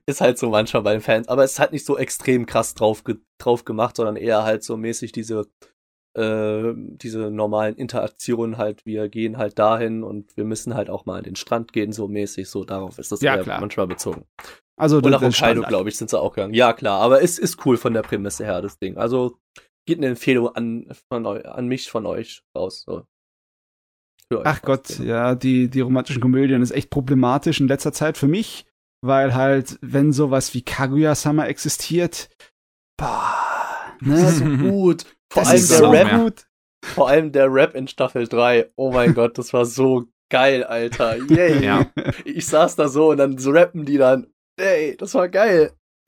ist 0.06 0.22
halt 0.22 0.38
so 0.38 0.50
manchmal 0.50 0.84
bei 0.84 0.94
den 0.94 1.02
Fans, 1.02 1.28
aber 1.28 1.44
es 1.44 1.54
ist 1.54 1.60
halt 1.60 1.72
nicht 1.74 1.86
so 1.86 1.98
extrem 1.98 2.46
krass 2.46 2.74
drauf, 2.74 3.04
ge 3.04 3.18
drauf 3.38 3.66
gemacht, 3.66 3.96
sondern 3.98 4.16
eher 4.16 4.44
halt 4.44 4.64
so 4.64 4.78
mäßig 4.78 5.12
diese, 5.12 5.46
äh, 6.18 6.74
diese 6.76 7.32
normalen 7.32 7.76
Interaktionen 7.76 8.58
halt, 8.58 8.86
wir 8.86 9.10
gehen 9.10 9.38
halt 9.38 9.60
dahin 9.60 10.04
und 10.04 10.36
wir 10.38 10.46
müssen 10.46 10.74
halt 10.76 10.90
auch 10.90 11.06
mal 11.06 11.18
an 11.18 11.24
den 11.24 11.36
Strand 11.36 11.74
gehen, 11.74 11.92
so 11.92 12.08
mäßig, 12.08 12.50
so 12.50 12.64
darauf 12.64 12.98
ist 13.00 13.12
das 13.12 13.22
Ja, 13.22 13.38
klar. 13.38 13.60
manchmal 13.60 13.88
bezogen. 13.88 14.26
also 14.78 14.98
Und 14.98 15.10
nach 15.10 15.32
Standard. 15.34 15.68
glaube 15.68 15.90
ich, 15.90 15.98
sind 15.98 16.10
sie 16.10 16.20
auch 16.20 16.34
gegangen. 16.34 16.54
Ja, 16.54 16.72
klar, 16.74 17.02
aber 17.02 17.22
es 17.22 17.38
ist 17.38 17.66
cool 17.66 17.78
von 17.78 17.94
der 17.94 18.04
Prämisse 18.04 18.46
her, 18.46 18.62
das 18.62 18.80
Ding. 18.80 18.98
Also 18.98 19.38
geht 19.86 19.98
eine 20.00 20.08
Empfehlung 20.08 20.50
an, 20.56 20.88
von 21.10 21.26
eu 21.26 21.42
an 21.42 21.68
mich, 21.68 21.90
von 21.90 22.06
euch 22.06 22.44
raus. 22.56 22.84
So. 22.86 23.06
Für 24.28 24.40
euch 24.40 24.46
Ach 24.48 24.58
raus, 24.58 24.66
Gott, 24.66 24.88
genau. 24.98 25.10
ja, 25.10 25.36
die, 25.36 25.70
die 25.70 25.82
romantischen 25.82 26.22
Komödien 26.22 26.62
ist 26.62 26.72
echt 26.72 26.90
problematisch 26.90 27.60
in 27.60 27.68
letzter 27.68 27.92
Zeit 27.94 28.18
für 28.18 28.28
mich, 28.28 28.66
weil 29.02 29.34
halt, 29.36 29.78
wenn 29.82 30.12
sowas 30.14 30.54
wie 30.54 30.62
Kaguya-sama 30.62 31.46
existiert, 31.46 32.30
boah, 32.98 33.36
Das 34.02 34.34
ist 34.34 34.42
ne, 34.42 34.58
so 34.58 34.64
gut. 34.70 35.04
Vor 35.32 35.42
das 35.42 35.50
allem 35.50 35.58
ist 35.60 35.72
der 35.72 35.78
so 35.78 35.90
Rap, 35.92 36.12
gut. 36.12 36.48
vor 36.84 37.10
allem 37.10 37.32
der 37.32 37.52
Rap 37.54 37.76
in 37.76 37.88
Staffel 37.88 38.28
3. 38.28 38.72
Oh 38.76 38.92
mein 38.92 39.14
Gott, 39.14 39.38
das 39.38 39.52
war 39.54 39.66
so 39.66 40.06
geil, 40.30 40.64
Alter. 40.64 41.18
Yay. 41.18 41.64
Ja. 41.64 41.92
Ich 42.26 42.48
saß 42.48 42.76
da 42.76 42.88
so 42.88 43.10
und 43.12 43.18
dann 43.18 43.38
so 43.38 43.52
rappen 43.52 43.86
die 43.86 43.98
dann. 43.98 44.28
Ey, 44.60 44.96
das 44.98 45.14
war 45.16 45.28
geil. 45.30 45.74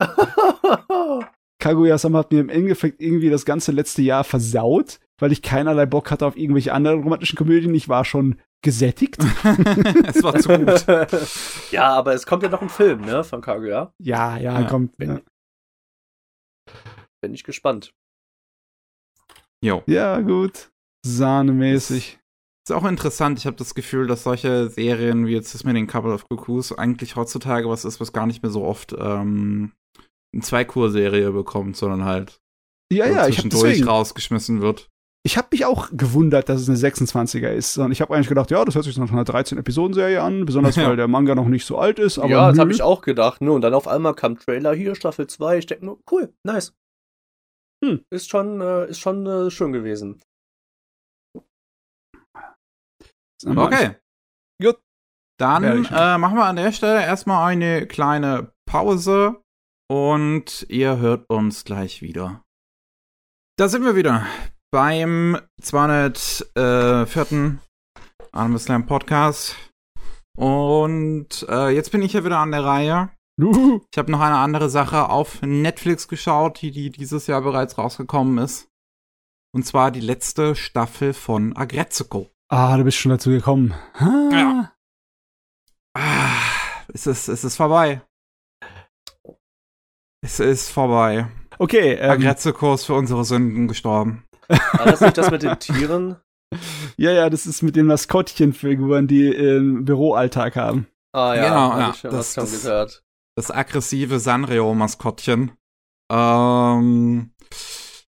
Kaguya-sama 1.58 2.18
hat 2.18 2.32
mir 2.32 2.40
im 2.40 2.48
Endeffekt 2.50 3.00
irgendwie 3.00 3.30
das 3.30 3.44
ganze 3.44 3.72
letzte 3.72 4.02
Jahr 4.02 4.24
versaut, 4.24 4.98
weil 5.18 5.32
ich 5.32 5.42
keinerlei 5.42 5.86
Bock 5.86 6.10
hatte 6.10 6.26
auf 6.26 6.36
irgendwelche 6.36 6.72
anderen 6.72 7.02
romantischen 7.02 7.36
Komödien. 7.38 7.74
Ich 7.74 7.88
war 7.88 8.04
schon 8.04 8.36
gesättigt. 8.62 9.18
es 10.04 10.22
war 10.22 10.38
zu 10.38 10.48
gut. 10.50 10.86
ja, 11.72 11.88
aber 11.94 12.14
es 12.14 12.26
kommt 12.26 12.42
ja 12.42 12.48
noch 12.48 12.62
ein 12.62 12.68
Film, 12.68 13.02
ne, 13.02 13.24
von 13.24 13.40
Kaguya. 13.40 13.92
Ja, 13.98 14.36
ja, 14.36 14.60
Ja, 14.60 14.66
kommt. 14.68 14.92
wenn- 14.98 15.08
Ja. 15.10 15.20
Bin 17.22 17.34
ich 17.34 17.44
gespannt. 17.44 17.92
Jo. 19.64 19.82
ja, 19.86 20.20
gut. 20.20 20.70
Sahnemäßig. 21.04 22.18
Ist 22.68 22.72
auch 22.74 22.84
interessant. 22.84 23.38
Ich 23.38 23.46
habe 23.46 23.56
das 23.56 23.74
Gefühl, 23.74 24.06
dass 24.06 24.24
solche 24.24 24.68
Serien 24.68 25.26
wie 25.26 25.32
jetzt 25.32 25.54
das 25.54 25.64
mit 25.64 25.76
den 25.76 25.86
Couple 25.86 26.12
of 26.12 26.28
Cuckoos 26.28 26.72
eigentlich 26.76 27.16
heutzutage 27.16 27.68
was 27.68 27.84
ist, 27.84 28.00
was 28.00 28.12
gar 28.12 28.26
nicht 28.26 28.42
mehr 28.42 28.50
so 28.50 28.64
oft 28.64 28.92
ähm, 28.98 29.72
eine 30.32 30.42
Zweikur-Serie 30.42 31.30
bekommt, 31.32 31.76
sondern 31.76 32.04
halt 32.04 32.40
Ja, 32.92 33.06
ja, 33.06 33.12
ich 33.12 33.18
habe 33.18 33.48
zwischendurch 33.48 33.62
deswegen. 33.72 33.88
rausgeschmissen 33.88 34.60
wird. 34.60 34.88
Ich 35.24 35.36
habe 35.36 35.48
mich 35.50 35.64
auch 35.64 35.88
gewundert, 35.92 36.48
dass 36.48 36.60
es 36.60 36.68
eine 36.68 36.78
26er 36.78 37.48
ist. 37.48 37.76
Und 37.78 37.90
ich 37.90 38.00
habe 38.00 38.14
eigentlich 38.14 38.28
gedacht, 38.28 38.52
ja, 38.52 38.64
das 38.64 38.76
hört 38.76 38.84
sich 38.84 38.96
nach 38.96 39.10
einer 39.10 39.24
13-Episoden-Serie 39.24 40.22
an, 40.22 40.46
besonders 40.46 40.76
Ja. 40.76 40.86
weil 40.88 40.96
der 40.96 41.08
Manga 41.08 41.34
noch 41.34 41.48
nicht 41.48 41.66
so 41.66 41.78
alt 41.78 41.98
ist. 41.98 42.18
Aber 42.18 42.28
ja, 42.28 42.48
das 42.50 42.60
habe 42.60 42.70
ich 42.70 42.80
auch 42.82 43.02
gedacht. 43.02 43.40
Ne? 43.40 43.50
Und 43.50 43.62
dann 43.62 43.74
auf 43.74 43.88
einmal 43.88 44.14
kam 44.14 44.38
Trailer 44.38 44.72
hier, 44.72 44.94
Staffel 44.94 45.26
2. 45.26 45.58
Ich 45.58 45.66
denke 45.66 45.84
nur, 45.84 45.98
cool, 46.12 46.32
nice. 46.44 46.74
Hm. 47.84 48.04
Ist 48.10 48.30
schon, 48.30 48.60
äh, 48.60 48.86
ist 48.88 49.00
schon 49.00 49.26
äh, 49.26 49.50
schön 49.50 49.72
gewesen. 49.72 50.22
Okay. 53.44 53.96
Gut. 54.62 54.78
Dann 55.38 55.82
ich 55.82 55.90
äh, 55.90 56.16
machen 56.18 56.36
wir 56.36 56.44
an 56.44 56.56
der 56.56 56.72
Stelle 56.72 57.02
erstmal 57.02 57.50
eine 57.50 57.86
kleine 57.86 58.52
Pause 58.64 59.42
und 59.88 60.66
ihr 60.68 60.98
hört 60.98 61.28
uns 61.30 61.64
gleich 61.64 62.02
wieder. 62.02 62.42
Da 63.58 63.68
sind 63.68 63.84
wir 63.84 63.96
wieder 63.96 64.26
beim 64.70 65.38
204. 65.62 67.58
Anime 68.32 68.58
Slam 68.58 68.86
Podcast. 68.86 69.56
Und 70.36 71.46
äh, 71.48 71.70
jetzt 71.70 71.90
bin 71.92 72.02
ich 72.02 72.12
ja 72.12 72.24
wieder 72.24 72.38
an 72.38 72.50
der 72.50 72.64
Reihe. 72.64 73.10
Ich 73.38 73.98
habe 73.98 74.10
noch 74.10 74.20
eine 74.20 74.36
andere 74.36 74.68
Sache 74.68 75.08
auf 75.08 75.40
Netflix 75.42 76.08
geschaut, 76.08 76.60
die, 76.60 76.70
die 76.70 76.90
dieses 76.90 77.26
Jahr 77.26 77.42
bereits 77.42 77.78
rausgekommen 77.78 78.38
ist. 78.38 78.68
Und 79.54 79.64
zwar 79.64 79.90
die 79.90 80.00
letzte 80.00 80.54
Staffel 80.54 81.14
von 81.14 81.56
Agretsuko. 81.56 82.30
Ah, 82.48 82.76
du 82.76 82.84
bist 82.84 82.98
schon 82.98 83.10
dazu 83.10 83.30
gekommen. 83.30 83.74
Ah. 83.94 84.28
Ja. 84.32 84.72
Ah, 85.94 86.42
es 86.92 87.06
ist, 87.06 87.28
es 87.28 87.44
ist 87.44 87.56
vorbei. 87.56 88.02
Es 90.26 90.40
ist 90.40 90.70
vorbei. 90.70 91.28
Okay, 91.58 91.92
ähm, 91.94 92.10
Agretsuko 92.10 92.74
ist 92.74 92.84
für 92.84 92.94
unsere 92.94 93.24
Sünden 93.24 93.68
gestorben. 93.68 94.24
War 94.48 94.84
das 94.86 95.00
nicht 95.00 95.16
das 95.16 95.30
mit 95.30 95.44
den 95.44 95.56
Tieren? 95.60 96.16
ja, 96.96 97.12
ja, 97.12 97.30
das 97.30 97.46
ist 97.46 97.62
mit 97.62 97.76
den 97.76 97.86
Maskottchenfiguren, 97.86 99.06
die 99.06 99.28
im 99.28 99.84
Büroalltag 99.84 100.56
haben. 100.56 100.88
Ah 101.12 101.34
ja, 101.36 101.44
Genau, 101.48 101.72
hab 101.72 101.78
ja, 101.80 101.90
ich 101.90 101.96
schon 102.00 102.10
das- 102.10 102.18
was 102.18 102.34
schon 102.34 102.44
das- 102.52 102.62
gehört. 102.64 103.02
Das 103.38 103.50
aggressive 103.52 104.18
Sanrio-Maskottchen. 104.18 105.52
Ähm, 106.10 107.30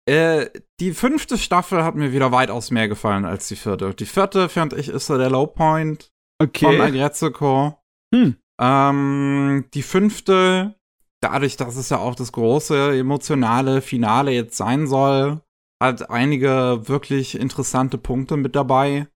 äh, 0.10 0.48
die 0.80 0.94
fünfte 0.94 1.38
Staffel 1.38 1.84
hat 1.84 1.94
mir 1.94 2.12
wieder 2.12 2.32
weitaus 2.32 2.72
mehr 2.72 2.88
gefallen 2.88 3.26
als 3.26 3.48
die 3.50 3.56
vierte. 3.56 3.94
Die 3.94 4.06
vierte, 4.08 4.50
finde 4.50 4.78
ich, 4.78 4.88
ist 4.90 5.06
so 5.06 5.18
der 5.18 5.30
Lowpoint 5.30 6.10
von 6.42 6.48
Okay. 6.48 6.80
Agretsuko. 6.82 7.78
Hm. 8.16 8.36
Ähm, 8.60 9.66
die 9.74 9.84
fünfte, 9.84 10.76
dadurch, 11.22 11.58
dass 11.58 11.76
es 11.76 11.90
ja 11.90 11.98
auch 11.98 12.16
das 12.16 12.32
große 12.32 12.98
emotionale 12.98 13.82
Finale 13.82 14.32
jetzt 14.32 14.58
sein 14.58 14.88
soll, 14.88 15.42
hat 15.82 16.10
einige 16.10 16.82
wirklich 16.84 17.40
interessante 17.40 17.98
Punkte 17.98 18.38
mit 18.38 18.56
dabei. 18.56 19.08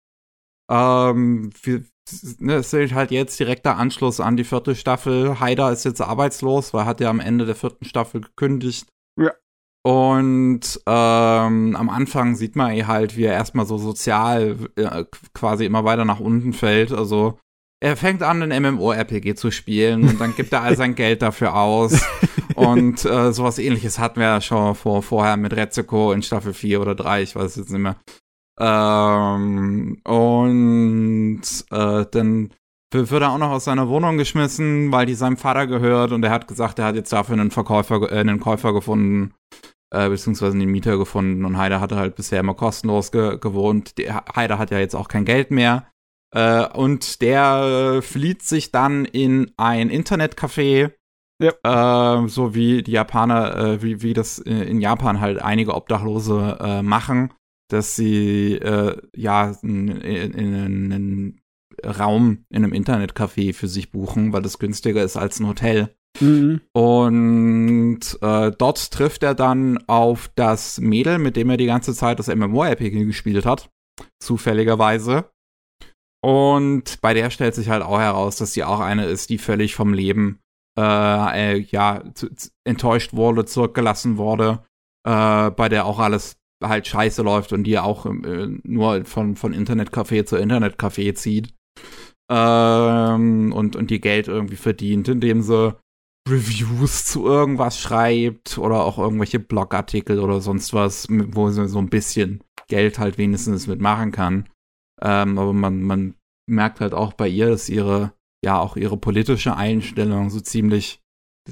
Ähm, 0.71 1.51
wir, 1.63 1.85
ne, 2.39 2.55
es 2.55 2.73
ist 2.73 2.95
halt 2.95 3.11
jetzt 3.11 3.39
direkter 3.39 3.77
Anschluss 3.77 4.21
an 4.21 4.37
die 4.37 4.45
vierte 4.45 4.75
Staffel. 4.75 5.41
Haida 5.41 5.71
ist 5.71 5.85
jetzt 5.85 6.01
arbeitslos, 6.01 6.73
weil 6.73 6.83
er 6.83 6.87
hat 6.87 7.01
ja 7.01 7.11
am 7.11 7.21
Ende 7.21 7.47
der 7.47 7.57
vierten 7.57 7.85
Staffel 7.85 8.21
gekündigt. 8.21 8.87
Ja. 9.21 9.33
Und 9.85 10.81
ähm, 10.87 11.77
am 11.77 11.91
Anfang 11.91 12.37
sieht 12.37 12.55
man 12.55 12.73
eh 12.73 12.85
halt, 12.85 13.17
wie 13.17 13.25
er 13.25 13.35
erstmal 13.35 13.67
so 13.67 13.79
sozial 13.79 14.57
äh, 14.77 15.05
quasi 15.35 15.65
immer 15.65 15.85
weiter 15.85 16.05
nach 16.05 16.21
unten 16.21 16.53
fällt. 16.53 16.93
Also 16.93 17.39
er 17.83 17.97
fängt 17.97 18.23
an, 18.23 18.43
ein 18.43 18.63
MMO-RPG 18.63 19.35
zu 19.35 19.51
spielen 19.51 20.05
und 20.09 20.21
dann 20.21 20.37
gibt 20.37 20.53
er 20.53 20.63
all 20.63 20.77
sein 20.77 20.95
Geld 20.95 21.21
dafür 21.21 21.57
aus. 21.57 22.01
Und 22.55 23.05
äh, 23.07 23.33
sowas 23.33 23.59
ähnliches 23.59 23.99
hatten 23.99 24.21
wir 24.21 24.27
ja 24.27 24.41
schon 24.41 24.75
vor, 24.75 25.03
vorher 25.03 25.37
mit 25.37 25.57
Retsuko 25.57 26.13
in 26.13 26.23
Staffel 26.23 26.53
4 26.53 26.81
oder 26.83 26.95
3, 26.95 27.23
ich 27.23 27.35
weiß 27.35 27.57
jetzt 27.57 27.71
nicht 27.71 27.81
mehr. 27.81 27.97
Ähm, 28.61 30.01
und 30.05 31.43
äh, 31.71 32.05
dann 32.11 32.51
wird 32.93 33.11
er 33.11 33.33
auch 33.33 33.39
noch 33.39 33.51
aus 33.51 33.65
seiner 33.65 33.89
Wohnung 33.89 34.19
geschmissen, 34.19 34.93
weil 34.93 35.07
die 35.07 35.15
seinem 35.15 35.39
Vater 35.39 35.67
gehört 35.67 36.13
und 36.13 36.23
er 36.23 36.31
hat 36.31 36.47
gesagt, 36.47 36.79
er 36.79 36.85
hat 36.85 36.95
jetzt 36.95 37.13
dafür 37.13 37.33
einen 37.33 37.51
Verkäufer, 37.51 38.13
äh, 38.13 38.21
einen 38.21 38.39
Käufer 38.39 38.75
gefunden, 38.75 39.33
äh, 39.91 40.09
beziehungsweise 40.09 40.53
einen 40.53 40.71
Mieter 40.71 40.99
gefunden 40.99 41.45
und 41.47 41.57
Heider 41.57 41.81
hatte 41.81 41.97
halt 41.97 42.15
bisher 42.15 42.41
immer 42.41 42.55
kostenlos 42.55 43.11
ge 43.11 43.39
gewohnt. 43.39 43.97
Der, 43.99 44.23
Heider 44.37 44.59
hat 44.59 44.71
ja 44.71 44.79
jetzt 44.79 44.95
auch 44.95 45.09
kein 45.09 45.25
Geld 45.25 45.51
mehr. 45.51 45.87
Äh, 46.35 46.67
und 46.69 47.21
der 47.21 48.01
flieht 48.03 48.43
sich 48.43 48.73
dann 48.73 49.05
in 49.05 49.53
ein 49.57 49.91
Internetcafé, 49.91 50.93
ja. 51.43 52.23
Äh, 52.23 52.29
so 52.29 52.55
wie 52.55 52.83
die 52.83 52.93
Japaner, 52.93 53.57
äh, 53.57 53.83
wie, 53.83 54.03
wie 54.03 54.15
das 54.15 54.39
in 54.39 54.81
Japan 54.81 55.21
halt 55.21 55.43
einige 55.43 55.75
Obdachlose 55.75 56.81
machen, 56.83 57.33
dass 57.69 57.97
sie 57.97 58.61
ja 59.15 59.57
in, 59.63 59.89
in, 59.89 60.33
in 60.33 60.93
einen 60.93 61.43
Raum 61.85 62.45
in 62.51 62.65
einem 62.65 62.73
Internetcafé 62.73 63.55
für 63.55 63.69
sich 63.69 63.91
buchen, 63.91 64.33
weil 64.33 64.43
das 64.43 64.59
günstiger 64.59 65.03
ist 65.03 65.17
als 65.17 65.41
ein 65.41 65.49
Hotel. 65.49 65.95
Mhm. 66.21 66.61
Und 66.73 68.01
äh, 68.21 68.53
dort 68.57 68.91
trifft 68.93 69.23
er 69.23 69.35
dann 69.35 69.79
auf 69.89 70.31
das 70.35 70.79
Mädel, 70.81 71.19
mit 71.19 71.37
dem 71.37 71.51
er 71.51 71.57
die 71.57 71.67
ganze 71.67 71.95
Zeit 71.95 72.19
das 72.19 72.29
MMORPG 72.29 73.05
gespielt 73.05 73.47
hat. 73.47 73.71
Zufälligerweise. 74.21 75.31
Und 76.25 77.01
bei 77.01 77.15
der 77.15 77.31
stellt 77.31 77.55
sich 77.55 77.69
halt 77.69 77.83
auch 77.83 77.99
heraus, 77.99 78.37
dass 78.37 78.53
sie 78.53 78.65
auch 78.65 78.81
eine 78.81 79.07
ist, 79.07 79.29
die 79.31 79.39
völlig 79.39 79.75
vom 79.75 79.93
Leben 79.93 80.39
äh, 80.79 81.55
äh, 81.55 81.67
ja 81.71 82.03
enttäuscht 82.65 83.13
wurde, 83.13 83.45
zurückgelassen 83.45 84.17
wurde, 84.17 84.63
äh, 85.07 85.51
bei 85.51 85.69
der 85.69 85.85
auch 85.85 85.99
alles 85.99 86.37
halt 86.63 86.87
scheiße 86.87 87.23
läuft 87.23 87.53
und 87.53 87.65
die 87.65 87.79
auch 87.79 88.07
äh, 88.07 88.49
nur 88.63 89.05
von, 89.05 89.35
von 89.35 89.53
Internetcafé 89.53 90.25
zu 90.25 90.37
Internetcafé 90.37 91.15
zieht. 91.15 91.53
Ähm, 92.31 93.53
und, 93.53 93.75
und 93.75 93.91
die 93.91 94.01
Geld 94.01 94.29
irgendwie 94.29 94.57
verdient, 94.57 95.09
indem 95.09 95.43
sie 95.43 95.77
Reviews 96.29 97.05
zu 97.05 97.27
irgendwas 97.27 97.81
schreibt 97.81 98.59
oder 98.59 98.85
auch 98.85 98.99
irgendwelche 98.99 99.41
Blogartikel 99.41 100.21
oder 100.21 100.41
sonst 100.41 100.73
was, 100.73 101.09
wo 101.11 101.51
sie 101.51 101.67
so 101.69 101.79
ein 101.79 101.91
bisschen 101.91 102.45
Geld 102.69 102.99
halt 102.99 103.19
wenigstens 103.19 103.67
mitmachen 103.67 104.13
kann. 104.13 104.49
Ähm, 105.05 105.39
aber 105.39 105.53
man, 105.53 105.83
man 105.83 106.15
merkt 106.49 106.81
halt 106.81 106.95
auch 106.95 107.13
bei 107.13 107.29
ihr, 107.29 107.49
dass 107.49 107.69
ihre, 107.69 108.13
ja, 108.45 108.59
auch 108.59 108.77
ihre 108.77 108.97
politische 108.97 109.57
Einstellung 109.57 110.31
so 110.31 110.41
ziemlich 110.41 111.01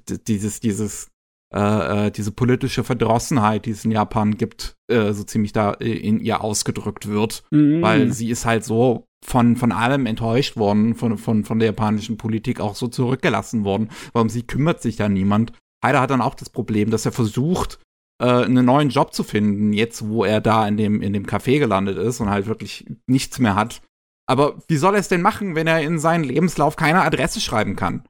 dieses, 0.08 0.60
dieses, 0.60 1.10
äh, 1.52 2.06
äh, 2.06 2.10
diese 2.10 2.30
politische 2.30 2.84
Verdrossenheit, 2.84 3.66
die 3.66 3.72
es 3.72 3.84
in 3.84 3.90
Japan 3.90 4.36
gibt, 4.36 4.76
äh, 4.88 5.12
so 5.12 5.24
ziemlich 5.24 5.52
da 5.52 5.72
in 5.72 6.20
ihr 6.20 6.42
ausgedrückt 6.42 7.08
wird. 7.08 7.42
Mhm. 7.50 7.82
Weil 7.82 8.12
sie 8.12 8.30
ist 8.30 8.46
halt 8.46 8.64
so 8.64 9.06
von, 9.24 9.56
von 9.56 9.72
allem 9.72 10.06
enttäuscht 10.06 10.56
worden, 10.56 10.94
von, 10.94 11.18
von, 11.18 11.44
von 11.44 11.58
der 11.58 11.66
japanischen 11.70 12.16
Politik 12.16 12.60
auch 12.60 12.74
so 12.74 12.88
zurückgelassen 12.88 13.64
worden. 13.64 13.90
Warum 14.12 14.28
sie 14.28 14.42
kümmert 14.42 14.80
sich 14.80 14.96
da 14.96 15.08
niemand? 15.08 15.52
Heider 15.84 16.00
hat 16.00 16.10
dann 16.10 16.20
auch 16.20 16.34
das 16.34 16.50
Problem, 16.50 16.90
dass 16.90 17.06
er 17.06 17.12
versucht, 17.12 17.80
äh, 18.20 18.44
einen 18.44 18.64
neuen 18.64 18.90
Job 18.90 19.14
zu 19.14 19.24
finden, 19.24 19.72
jetzt 19.72 20.06
wo 20.06 20.24
er 20.24 20.40
da 20.40 20.68
in 20.68 20.76
dem, 20.76 21.02
in 21.02 21.12
dem 21.12 21.26
Café 21.26 21.58
gelandet 21.58 21.98
ist 21.98 22.20
und 22.20 22.30
halt 22.30 22.46
wirklich 22.46 22.86
nichts 23.06 23.38
mehr 23.38 23.54
hat. 23.54 23.82
Aber 24.26 24.58
wie 24.68 24.76
soll 24.76 24.94
er 24.94 25.00
es 25.00 25.08
denn 25.08 25.22
machen, 25.22 25.56
wenn 25.56 25.66
er 25.66 25.80
in 25.80 25.98
seinen 25.98 26.22
Lebenslauf 26.22 26.76
keine 26.76 27.02
Adresse 27.02 27.40
schreiben 27.40 27.74
kann? 27.74 28.04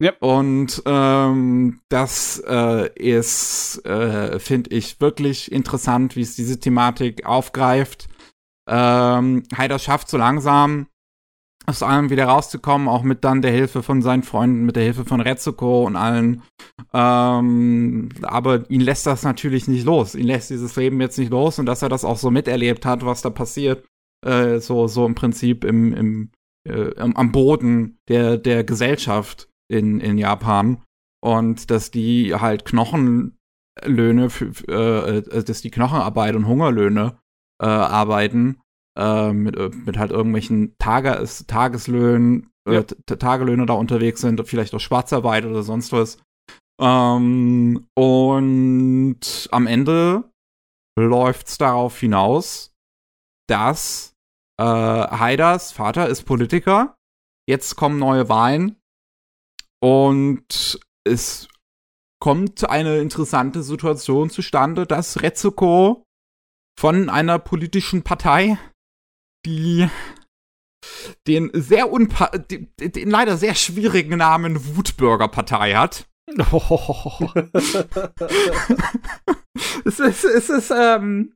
Ja. 0.00 0.12
Und 0.20 0.82
ähm, 0.86 1.80
das 1.88 2.42
äh, 2.46 2.88
ist, 2.94 3.84
äh, 3.84 4.38
finde 4.38 4.70
ich, 4.70 5.00
wirklich 5.00 5.50
interessant, 5.50 6.16
wie 6.16 6.22
es 6.22 6.36
diese 6.36 6.60
Thematik 6.60 7.26
aufgreift. 7.26 8.08
Ähm, 8.68 9.42
Heider 9.56 9.78
schafft 9.78 10.08
so 10.08 10.16
langsam 10.16 10.86
aus 11.66 11.82
allem 11.82 12.10
wieder 12.10 12.24
rauszukommen, 12.24 12.88
auch 12.88 13.02
mit 13.02 13.24
dann 13.24 13.42
der 13.42 13.52
Hilfe 13.52 13.82
von 13.82 14.02
seinen 14.02 14.22
Freunden, 14.22 14.64
mit 14.64 14.76
der 14.76 14.84
Hilfe 14.84 15.04
von 15.04 15.20
Retsuko 15.20 15.84
und 15.86 15.96
allen. 15.96 16.42
Ähm, 16.92 18.08
aber 18.22 18.68
ihn 18.70 18.80
lässt 18.80 19.06
das 19.06 19.22
natürlich 19.22 19.68
nicht 19.68 19.84
los. 19.84 20.14
Ihn 20.14 20.26
lässt 20.26 20.50
dieses 20.50 20.74
Leben 20.76 21.00
jetzt 21.00 21.18
nicht 21.18 21.30
los 21.30 21.58
und 21.58 21.66
dass 21.66 21.82
er 21.82 21.88
das 21.88 22.04
auch 22.04 22.16
so 22.16 22.30
miterlebt 22.30 22.86
hat, 22.86 23.04
was 23.04 23.22
da 23.22 23.30
passiert, 23.30 23.86
äh, 24.26 24.58
so, 24.58 24.86
so 24.86 25.06
im 25.06 25.14
Prinzip 25.14 25.64
im, 25.64 25.92
im, 25.92 26.30
äh, 26.68 26.98
am 26.98 27.32
Boden 27.32 27.98
der, 28.08 28.36
der 28.36 28.64
Gesellschaft 28.64 29.48
in, 29.68 30.00
in 30.00 30.18
Japan. 30.18 30.82
Und 31.22 31.70
dass 31.70 31.90
die 31.90 32.34
halt 32.34 32.64
Knochenlöhne, 32.64 34.30
für, 34.30 34.52
äh, 34.68 35.18
äh, 35.18 35.44
dass 35.44 35.60
die 35.60 35.70
Knochenarbeit 35.70 36.34
und 36.34 36.46
Hungerlöhne 36.46 37.18
äh, 37.62 37.66
arbeiten, 37.66 38.62
äh, 38.98 39.32
mit, 39.32 39.56
äh, 39.56 39.70
mit 39.70 39.98
halt 39.98 40.10
irgendwelchen 40.10 40.76
Tages 40.78 41.46
Tageslöhnen, 41.46 42.50
äh, 42.68 42.74
ja. 42.74 42.82
Tagelöhne 42.82 43.66
da 43.66 43.74
unterwegs 43.74 44.20
sind, 44.20 44.46
vielleicht 44.46 44.74
auch 44.74 44.80
Schwarzarbeit 44.80 45.44
oder 45.44 45.62
sonst 45.62 45.92
was. 45.92 46.18
Ähm, 46.80 47.86
und 47.94 49.48
am 49.50 49.66
Ende 49.66 50.30
läuft's 50.98 51.58
darauf 51.58 51.98
hinaus, 51.98 52.72
dass 53.48 54.14
äh, 54.58 54.64
Haiders 54.64 55.72
Vater 55.72 56.08
ist 56.08 56.24
Politiker. 56.24 56.94
Jetzt 57.48 57.76
kommen 57.76 57.98
neue 57.98 58.28
Wahlen 58.28 58.76
und 59.82 60.80
es 61.04 61.48
kommt 62.22 62.68
eine 62.68 62.98
interessante 62.98 63.62
Situation 63.62 64.30
zustande, 64.30 64.86
dass 64.86 65.22
Retsuko 65.22 66.04
von 66.78 67.08
einer 67.08 67.38
politischen 67.38 68.02
Partei, 68.02 68.58
die 69.46 69.88
den 71.26 71.50
sehr 71.52 71.90
unpa 71.92 72.26
den, 72.28 72.68
den 72.78 73.10
leider 73.10 73.36
sehr 73.36 73.54
schwierigen 73.54 74.16
Namen 74.18 74.76
Wutbürgerpartei 74.76 75.74
hat. 75.74 76.06
es 79.84 79.98
ist, 79.98 80.24
es 80.24 80.48
ist, 80.48 80.70
ähm, 80.70 81.34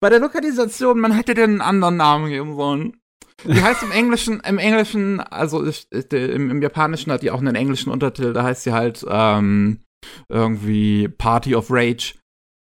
bei 0.00 0.10
der 0.10 0.20
Lokalisation, 0.20 1.00
man 1.00 1.12
hätte 1.12 1.34
den 1.34 1.50
einen 1.50 1.60
anderen 1.62 1.96
Namen 1.96 2.28
geben 2.28 2.56
sollen. 2.56 3.00
Die 3.44 3.60
heißt 3.60 3.82
im 3.82 3.90
Englischen, 3.90 4.40
im 4.40 4.58
Englischen, 4.58 5.20
also 5.20 5.66
ich, 5.66 5.90
im, 5.90 6.50
im, 6.50 6.62
Japanischen 6.62 7.10
hat 7.10 7.22
die 7.22 7.30
auch 7.30 7.40
einen 7.40 7.56
englischen 7.56 7.90
Untertitel, 7.90 8.32
da 8.32 8.44
heißt 8.44 8.62
sie 8.62 8.72
halt 8.72 9.04
ähm, 9.08 9.80
irgendwie 10.28 11.08
Party 11.08 11.56
of 11.56 11.66
Rage. 11.70 12.14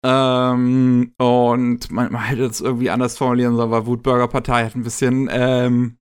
Ähm, 0.08 1.14
und 1.18 1.90
man, 1.90 2.12
man 2.12 2.22
hätte 2.22 2.44
es 2.44 2.60
irgendwie 2.60 2.90
anders 2.90 3.18
formulieren 3.18 3.56
sollen, 3.56 3.72
weil 3.72 3.86
Wutburger 3.86 4.28
Partei 4.28 4.64
hat 4.64 4.76
ein 4.76 4.84
bisschen 4.84 5.28
ähm, 5.32 5.98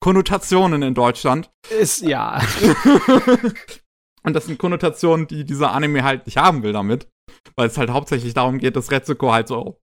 Konnotationen 0.00 0.82
in 0.82 0.92
Deutschland. 0.92 1.50
Ist, 1.80 2.02
ja. 2.02 2.42
und 4.22 4.34
das 4.34 4.46
sind 4.46 4.58
Konnotationen, 4.58 5.26
die 5.26 5.44
dieser 5.44 5.72
Anime 5.72 6.04
halt 6.04 6.26
nicht 6.26 6.36
haben 6.36 6.62
will 6.62 6.72
damit. 6.72 7.08
Weil 7.56 7.68
es 7.68 7.78
halt 7.78 7.90
hauptsächlich 7.90 8.34
darum 8.34 8.58
geht, 8.58 8.76
dass 8.76 8.90
Retsuko 8.90 9.32
halt 9.32 9.48
so 9.48 9.80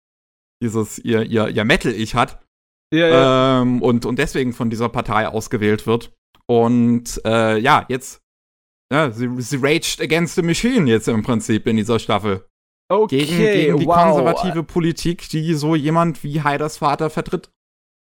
dieses 0.61 0.99
ihr, 0.99 1.23
ihr, 1.23 1.49
ihr 1.49 1.65
Metal-Ich 1.65 2.17
hat. 2.17 2.45
Ja, 2.93 3.09
ja. 3.09 3.63
Ähm, 3.63 3.81
und, 3.81 4.05
und 4.07 4.19
deswegen 4.19 4.53
von 4.53 4.71
dieser 4.71 4.89
Partei 4.89 5.29
ausgewählt 5.29 5.87
wird. 5.87 6.13
Und 6.47 7.21
äh, 7.25 7.59
ja, 7.59 7.87
jetzt, 7.89 8.23
ja, 8.93 9.13
sie, 9.13 9.29
sie 9.39 9.57
raged 9.57 10.01
against 10.01 10.35
the 10.35 10.43
machine 10.43 10.91
jetzt 10.91 11.07
im 11.07 11.23
Prinzip 11.23 11.67
in 11.69 11.77
dieser 11.77 12.01
Staffel. 12.01 12.45
Okay, 12.93 13.25
gegen, 13.25 13.39
gegen 13.39 13.79
die 13.79 13.87
wow. 13.87 14.05
konservative 14.05 14.63
Politik, 14.63 15.29
die 15.31 15.55
so 15.55 15.75
jemand 15.75 16.23
wie 16.23 16.43
Haiders 16.43 16.79
Vater 16.79 17.11
vertritt. 17.11 17.51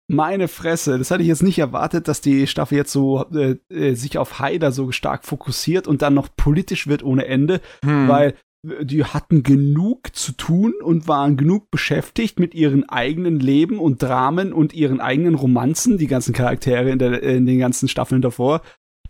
Meine 0.06 0.48
Fresse, 0.48 0.98
das 0.98 1.10
hatte 1.10 1.22
ich 1.22 1.28
jetzt 1.28 1.42
nicht 1.42 1.58
erwartet, 1.58 2.08
dass 2.08 2.20
die 2.20 2.46
Staffel 2.46 2.76
jetzt 2.76 2.92
so 2.92 3.24
äh, 3.32 3.56
äh 3.70 3.94
sich 3.94 4.18
auf 4.18 4.38
Haider 4.38 4.70
so 4.70 4.92
stark 4.92 5.24
fokussiert 5.24 5.86
und 5.88 6.02
dann 6.02 6.12
noch 6.12 6.28
politisch 6.36 6.86
wird 6.86 7.02
ohne 7.02 7.24
Ende, 7.26 7.60
hm. 7.82 8.08
weil 8.08 8.34
die 8.82 9.04
hatten 9.04 9.42
genug 9.42 10.14
zu 10.14 10.32
tun 10.32 10.74
und 10.82 11.06
waren 11.06 11.36
genug 11.36 11.70
beschäftigt 11.70 12.40
mit 12.40 12.54
ihren 12.54 12.88
eigenen 12.88 13.38
Leben 13.38 13.78
und 13.78 14.02
Dramen 14.02 14.52
und 14.52 14.72
ihren 14.72 15.00
eigenen 15.00 15.34
Romanzen, 15.34 15.98
die 15.98 16.06
ganzen 16.06 16.32
Charaktere 16.32 16.90
in, 16.90 16.98
der, 16.98 17.22
in 17.22 17.46
den 17.46 17.58
ganzen 17.58 17.88
Staffeln 17.88 18.22
davor, 18.22 18.62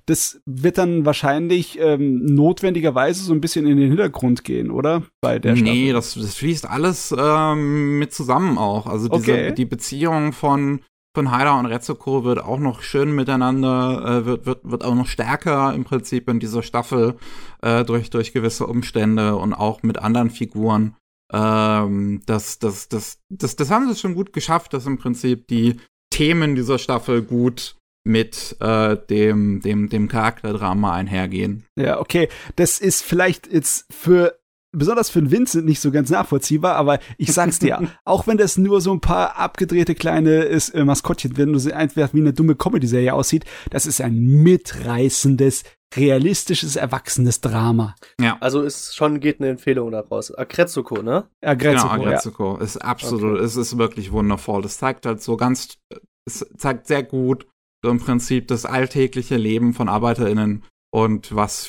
das 0.06 0.40
wird 0.46 0.78
dann 0.78 1.04
wahrscheinlich 1.04 1.78
ähm, 1.80 2.24
notwendigerweise 2.24 3.24
so 3.24 3.32
ein 3.32 3.40
bisschen 3.40 3.66
in 3.66 3.76
den 3.76 3.88
Hintergrund 3.88 4.44
gehen, 4.44 4.70
oder? 4.70 5.02
Bei 5.20 5.38
der 5.38 5.56
Staffel. 5.56 5.72
Nee, 5.72 5.92
das, 5.92 6.14
das 6.14 6.34
fließt 6.34 6.68
alles 6.68 7.14
ähm, 7.16 7.98
mit 7.98 8.12
zusammen 8.12 8.58
auch. 8.58 8.86
Also 8.86 9.08
diese, 9.08 9.32
okay. 9.32 9.54
die 9.54 9.64
Beziehung 9.64 10.32
von 10.32 10.80
von 11.16 11.30
Haida 11.30 11.58
und 11.58 11.66
Retsuko 11.66 12.24
wird 12.24 12.42
auch 12.42 12.58
noch 12.58 12.82
schön 12.82 13.14
miteinander, 13.14 14.04
äh, 14.04 14.26
wird, 14.26 14.46
wird, 14.46 14.60
wird 14.64 14.84
auch 14.84 14.96
noch 14.96 15.06
stärker 15.06 15.72
im 15.72 15.84
Prinzip 15.84 16.28
in 16.28 16.40
dieser 16.40 16.64
Staffel 16.64 17.14
äh, 17.62 17.84
durch, 17.84 18.10
durch 18.10 18.32
gewisse 18.32 18.66
Umstände 18.66 19.36
und 19.36 19.54
auch 19.54 19.84
mit 19.84 19.98
anderen 19.98 20.30
Figuren. 20.30 20.96
Ähm, 21.32 22.22
das, 22.26 22.58
das, 22.58 22.88
das, 22.88 23.20
das, 23.30 23.54
das 23.54 23.70
haben 23.70 23.88
sie 23.88 23.98
schon 23.98 24.16
gut 24.16 24.32
geschafft, 24.32 24.74
dass 24.74 24.86
im 24.86 24.98
Prinzip 24.98 25.46
die 25.46 25.76
Themen 26.10 26.56
dieser 26.56 26.78
Staffel 26.78 27.22
gut 27.22 27.76
mit 28.04 28.56
äh, 28.60 28.96
dem, 29.08 29.60
dem, 29.60 29.88
dem 29.88 30.08
Charakterdrama 30.08 30.94
einhergehen. 30.94 31.64
Ja, 31.76 31.98
okay. 32.00 32.28
Das 32.56 32.78
ist 32.78 33.02
vielleicht 33.02 33.50
jetzt 33.50 33.86
für 33.92 34.38
besonders 34.76 35.08
für 35.08 35.20
den 35.20 35.30
Vincent 35.30 35.64
nicht 35.64 35.80
so 35.80 35.90
ganz 35.90 36.10
nachvollziehbar, 36.10 36.76
aber 36.76 36.98
ich 37.16 37.32
sag's 37.32 37.58
dir, 37.58 37.80
auch 38.04 38.26
wenn 38.26 38.36
das 38.36 38.58
nur 38.58 38.80
so 38.80 38.92
ein 38.92 39.00
paar 39.00 39.38
abgedrehte 39.38 39.94
kleine 39.94 40.42
ist, 40.42 40.70
äh, 40.70 40.84
Maskottchen 40.84 41.36
werden, 41.36 41.52
nur 41.52 41.74
einfach 41.74 42.12
wie 42.12 42.20
eine 42.20 42.32
dumme 42.32 42.56
Comedy-Serie 42.56 43.14
aussieht, 43.14 43.44
das 43.70 43.86
ist 43.86 44.00
ein 44.00 44.18
mitreißendes, 44.18 45.64
realistisches, 45.96 46.76
erwachsenes 46.76 47.40
Drama. 47.40 47.94
Ja. 48.20 48.36
Also 48.40 48.62
ist 48.62 48.96
schon 48.96 49.20
geht 49.20 49.40
eine 49.40 49.50
Empfehlung 49.50 49.92
daraus. 49.92 50.36
Agretsuko, 50.36 51.02
ne? 51.02 51.28
Agretsuko, 51.40 51.92
genau, 51.94 52.02
ja. 52.02 52.08
Agretsuko 52.08 52.56
ist 52.58 52.78
absolut, 52.78 53.40
es 53.40 53.56
ist 53.56 53.78
wirklich 53.78 54.10
wundervoll. 54.12 54.62
Das 54.62 54.78
zeigt 54.78 55.06
halt 55.06 55.22
so 55.22 55.36
ganz, 55.36 55.78
es 56.26 56.44
zeigt 56.56 56.88
sehr 56.88 57.04
gut 57.04 57.46
so 57.84 57.90
im 57.90 57.98
Prinzip 57.98 58.48
das 58.48 58.64
alltägliche 58.64 59.36
Leben 59.36 59.74
von 59.74 59.90
ArbeiterInnen 59.90 60.64
und 60.90 61.34
was 61.34 61.68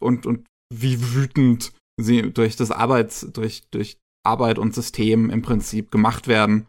und 0.00 0.24
und 0.24 0.46
wie 0.72 1.12
wütend 1.12 1.74
sie 2.00 2.32
durch 2.32 2.56
das 2.56 2.70
Arbeits 2.70 3.30
durch 3.30 3.68
durch 3.70 3.98
Arbeit 4.24 4.58
und 4.58 4.74
System 4.74 5.28
im 5.28 5.42
Prinzip 5.42 5.90
gemacht 5.90 6.28
werden 6.28 6.66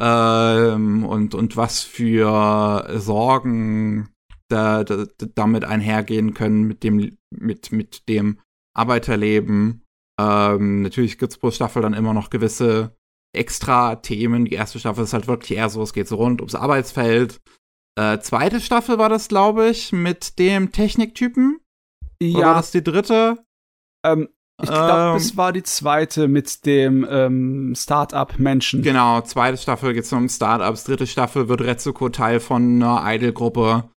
ähm, 0.00 1.04
und 1.04 1.34
und 1.34 1.58
was 1.58 1.82
für 1.82 2.88
Sorgen 2.96 4.08
da, 4.48 4.82
da, 4.82 5.04
damit 5.34 5.64
einhergehen 5.64 6.32
können 6.32 6.62
mit 6.62 6.84
dem 6.84 7.18
mit 7.30 7.70
mit 7.70 8.08
dem 8.08 8.38
Arbeiterleben. 8.74 9.82
Ähm, 10.18 10.80
natürlich 10.80 11.18
gibt's 11.18 11.36
pro 11.36 11.50
Staffel 11.50 11.82
dann 11.82 11.92
immer 11.92 12.14
noch 12.14 12.30
gewisse 12.30 12.96
extra 13.34 13.96
Themen. 13.96 14.46
Die 14.46 14.54
erste 14.54 14.78
Staffel 14.78 15.04
ist 15.04 15.12
halt 15.12 15.28
wirklich 15.28 15.58
eher 15.58 15.68
so, 15.68 15.82
es 15.82 15.92
geht 15.92 16.08
so 16.08 16.16
rund 16.16 16.40
ums 16.40 16.54
Arbeitsfeld. 16.54 17.42
Äh, 17.98 18.18
zweite 18.20 18.60
Staffel 18.60 18.98
war 18.98 19.08
das, 19.08 19.28
glaube 19.28 19.68
ich, 19.68 19.92
mit 19.92 20.38
dem 20.38 20.70
Techniktypen. 20.72 21.58
Oder 22.22 22.32
war 22.34 22.40
Ja, 22.40 22.54
das 22.54 22.70
die 22.70 22.82
dritte? 22.84 23.38
ähm, 24.04 24.28
ich 24.62 24.68
glaube, 24.70 25.10
Ähm, 25.12 25.16
es 25.16 25.36
war 25.36 25.52
die 25.52 25.62
zweite 25.62 26.28
mit 26.28 26.64
dem 26.64 27.06
ähm, 27.10 27.74
Start-up-Menschen. 27.76 28.82
Genau, 28.82 29.20
zweite 29.22 29.58
Staffel 29.58 29.92
geht's 29.94 30.12
um 30.12 30.28
Startups. 30.28 30.84
Dritte 30.84 31.06
Staffel 31.06 31.48
wird 31.48 31.60
Retsuko 31.60 32.08
Teil 32.08 32.40
von 32.40 32.82
einer 32.82 33.02
Idol-Gruppe. 33.04 33.90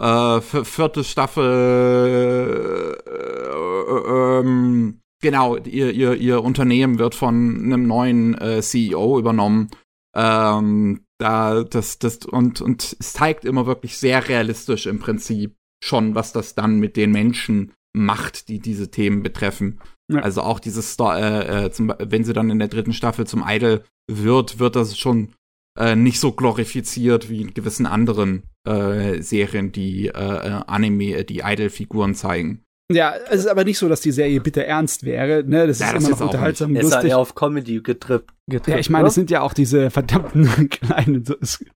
Äh, 0.00 0.04
vi- 0.04 0.64
vierte 0.64 1.02
Staffel, 1.04 2.96
äh, 3.06 4.40
ähm, 4.40 5.00
genau, 5.22 5.56
ihr, 5.56 5.90
ihr, 5.92 6.14
ihr 6.14 6.42
Unternehmen 6.44 6.98
wird 6.98 7.14
von 7.14 7.34
einem 7.64 7.86
neuen 7.86 8.36
äh, 8.38 8.60
CEO 8.62 9.18
übernommen. 9.18 9.70
Ähm, 10.14 11.05
da, 11.18 11.64
das, 11.64 11.98
das, 11.98 12.18
und, 12.18 12.60
und 12.60 12.96
es 12.98 13.12
zeigt 13.12 13.44
immer 13.44 13.66
wirklich 13.66 13.96
sehr 13.96 14.28
realistisch 14.28 14.86
im 14.86 14.98
Prinzip 14.98 15.56
schon, 15.82 16.14
was 16.14 16.32
das 16.32 16.54
dann 16.54 16.78
mit 16.78 16.96
den 16.96 17.10
Menschen 17.10 17.72
macht, 17.94 18.48
die 18.48 18.60
diese 18.60 18.90
Themen 18.90 19.22
betreffen. 19.22 19.80
Ja. 20.12 20.20
Also 20.20 20.42
auch 20.42 20.60
dieses, 20.60 20.92
Sto 20.92 21.12
äh, 21.12 21.66
äh, 21.66 21.70
zum, 21.70 21.92
wenn 21.98 22.24
sie 22.24 22.32
dann 22.32 22.50
in 22.50 22.58
der 22.58 22.68
dritten 22.68 22.92
Staffel 22.92 23.26
zum 23.26 23.44
Idol 23.46 23.82
wird, 24.10 24.58
wird 24.58 24.76
das 24.76 24.96
schon 24.98 25.32
äh, 25.78 25.96
nicht 25.96 26.20
so 26.20 26.32
glorifiziert 26.32 27.28
wie 27.28 27.40
in 27.40 27.54
gewissen 27.54 27.86
anderen 27.86 28.44
äh, 28.66 29.20
Serien, 29.22 29.72
die 29.72 30.08
äh, 30.08 30.10
äh, 30.10 30.62
Anime, 30.66 31.24
die 31.24 31.40
Idol-Figuren 31.40 32.14
zeigen. 32.14 32.62
Ja, 32.92 33.14
es 33.28 33.40
ist 33.40 33.46
aber 33.48 33.64
nicht 33.64 33.78
so, 33.78 33.88
dass 33.88 34.00
die 34.00 34.12
Serie 34.12 34.40
bitter 34.40 34.62
ernst 34.62 35.02
wäre. 35.04 35.42
Ne? 35.42 35.66
Das 35.66 35.80
Ja, 35.80 35.86
ist 35.88 35.94
das 35.96 36.04
immer 36.04 36.10
noch 36.16 36.20
unterhaltsam, 36.20 36.76
Er 36.76 36.82
ist 36.82 36.84
halt 36.86 36.94
lustig. 36.94 37.10
eher 37.10 37.18
auf 37.18 37.34
Comedy 37.34 37.80
getrippt. 37.82 38.32
getrippt 38.48 38.68
Ja, 38.68 38.78
ich 38.78 38.90
meine, 38.90 39.02
ne? 39.02 39.08
es 39.08 39.14
sind 39.14 39.28
ja 39.28 39.40
auch 39.40 39.52
diese 39.54 39.90
verdammten 39.90 40.44
kleinen 40.70 41.24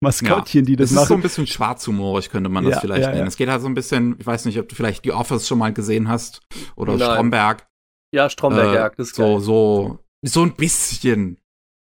Maskottchen, 0.00 0.64
die 0.64 0.76
das 0.76 0.90
Das 0.92 1.02
ist 1.02 1.08
so 1.08 1.14
ein 1.14 1.18
machen. 1.18 1.22
bisschen 1.22 1.46
schwarzhumorig, 1.48 2.30
könnte 2.30 2.48
man 2.48 2.64
das 2.64 2.74
Ja, 2.74 2.80
vielleicht 2.80 3.02
ja, 3.02 3.08
nennen. 3.08 3.20
ja. 3.22 3.26
Es 3.26 3.36
geht 3.36 3.48
halt 3.48 3.60
so 3.60 3.66
ein 3.66 3.74
bisschen, 3.74 4.14
ich 4.20 4.26
weiß 4.26 4.44
nicht, 4.44 4.58
ob 4.60 4.68
du 4.68 4.76
vielleicht 4.76 5.02
The 5.04 5.10
Office 5.12 5.48
schon 5.48 5.58
mal 5.58 5.72
gesehen 5.72 6.08
hast 6.08 6.42
oder 6.76 6.96
Nein. 6.96 7.10
Stromberg. 7.10 7.66
ja, 8.14 8.30
Stromberg 8.30 8.68
Äh, 8.68 8.74
jagt, 8.76 8.98
das 9.00 9.08
ist 9.08 9.16
so, 9.16 9.22
geil. 9.24 9.40
so, 9.40 9.98
so 10.24 10.42
ein 10.42 10.54
bisschen 10.54 11.38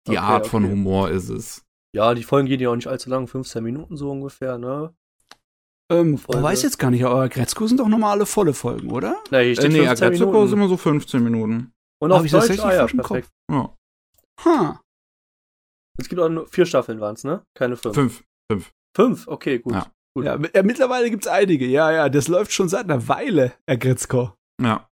die 0.07 0.13
Okay, 0.13 0.19
Art 0.21 0.47
von 0.47 0.65
okay. 0.65 0.73
Humor 0.73 1.11
ist 1.11 1.29
es. 1.29 1.67
Ja, 1.95 2.15
die 2.15 2.23
Folgen 2.23 2.49
gehen 2.49 2.61
ja 2.61 2.71
auch 2.71 2.77
nicht 2.77 2.87
allzu 2.87 3.11
lang, 3.11 3.27
15 3.27 3.63
Minuten 3.63 3.97
so 3.99 4.11
ungefähr, 4.11 4.57
ne? 4.57 4.95
Ähm, 5.91 6.19
Folge. 6.19 6.39
ich 6.41 6.45
weiß 6.45 6.63
jetzt 6.63 6.79
gar 6.79 6.91
nicht, 6.91 7.05
aber 7.05 7.29
Gretzko 7.29 7.67
sind 7.67 7.81
doch 7.81 7.89
normale 7.89 8.27
volle 8.27 8.53
Folgen, 8.55 8.91
oder? 8.91 9.23
Na, 9.31 9.39
hier 9.39 9.53
Äh, 9.53 9.57
steht 9.57 9.73
nee, 9.73 9.87
15 9.87 10.07
Agretsuko 10.07 10.31
Minuten. 10.33 10.49
sind 10.49 10.59
immer 10.59 10.69
so 10.69 10.77
15 10.77 11.25
Minuten. 11.25 11.73
Und 12.01 12.13
Hab 12.13 12.21
auf 12.21 12.27
ich 12.27 12.33
Deutsch, 12.33 12.51
richtig 12.51 12.65
ah 12.65 12.73
ja, 12.73 12.79
falsch 12.81 12.93
im 12.95 12.99
Kopf? 13.01 13.09
perfekt. 13.09 13.31
Ja, 13.51 13.75
Ha. 14.45 14.81
Es 16.01 16.09
gibt 16.09 16.21
auch 16.21 16.29
nur 16.29 16.47
vier 16.47 16.65
Staffeln 16.67 17.01
waren's, 17.01 17.25
ne? 17.25 17.43
Keine 17.57 17.77
fünf. 17.77 18.23
fünf. 18.51 18.71
Fünf? 18.97 19.27
Okay, 19.27 19.59
gut. 19.59 19.73
Ja. 19.75 19.91
gut. 20.17 20.25
Ja, 20.27 20.39
ja, 20.55 20.63
mittlerweile 20.63 21.11
gibt's 21.11 21.27
einige. 21.27 21.67
Ja, 21.67 21.91
ja, 21.91 22.09
das 22.09 22.29
läuft 22.29 22.53
schon 22.53 22.69
seit 22.69 22.85
einer 22.85 23.09
Weile, 23.09 23.55
Herr 23.67 23.77
Gretzko. 23.79 24.35
Ja. 24.63 24.89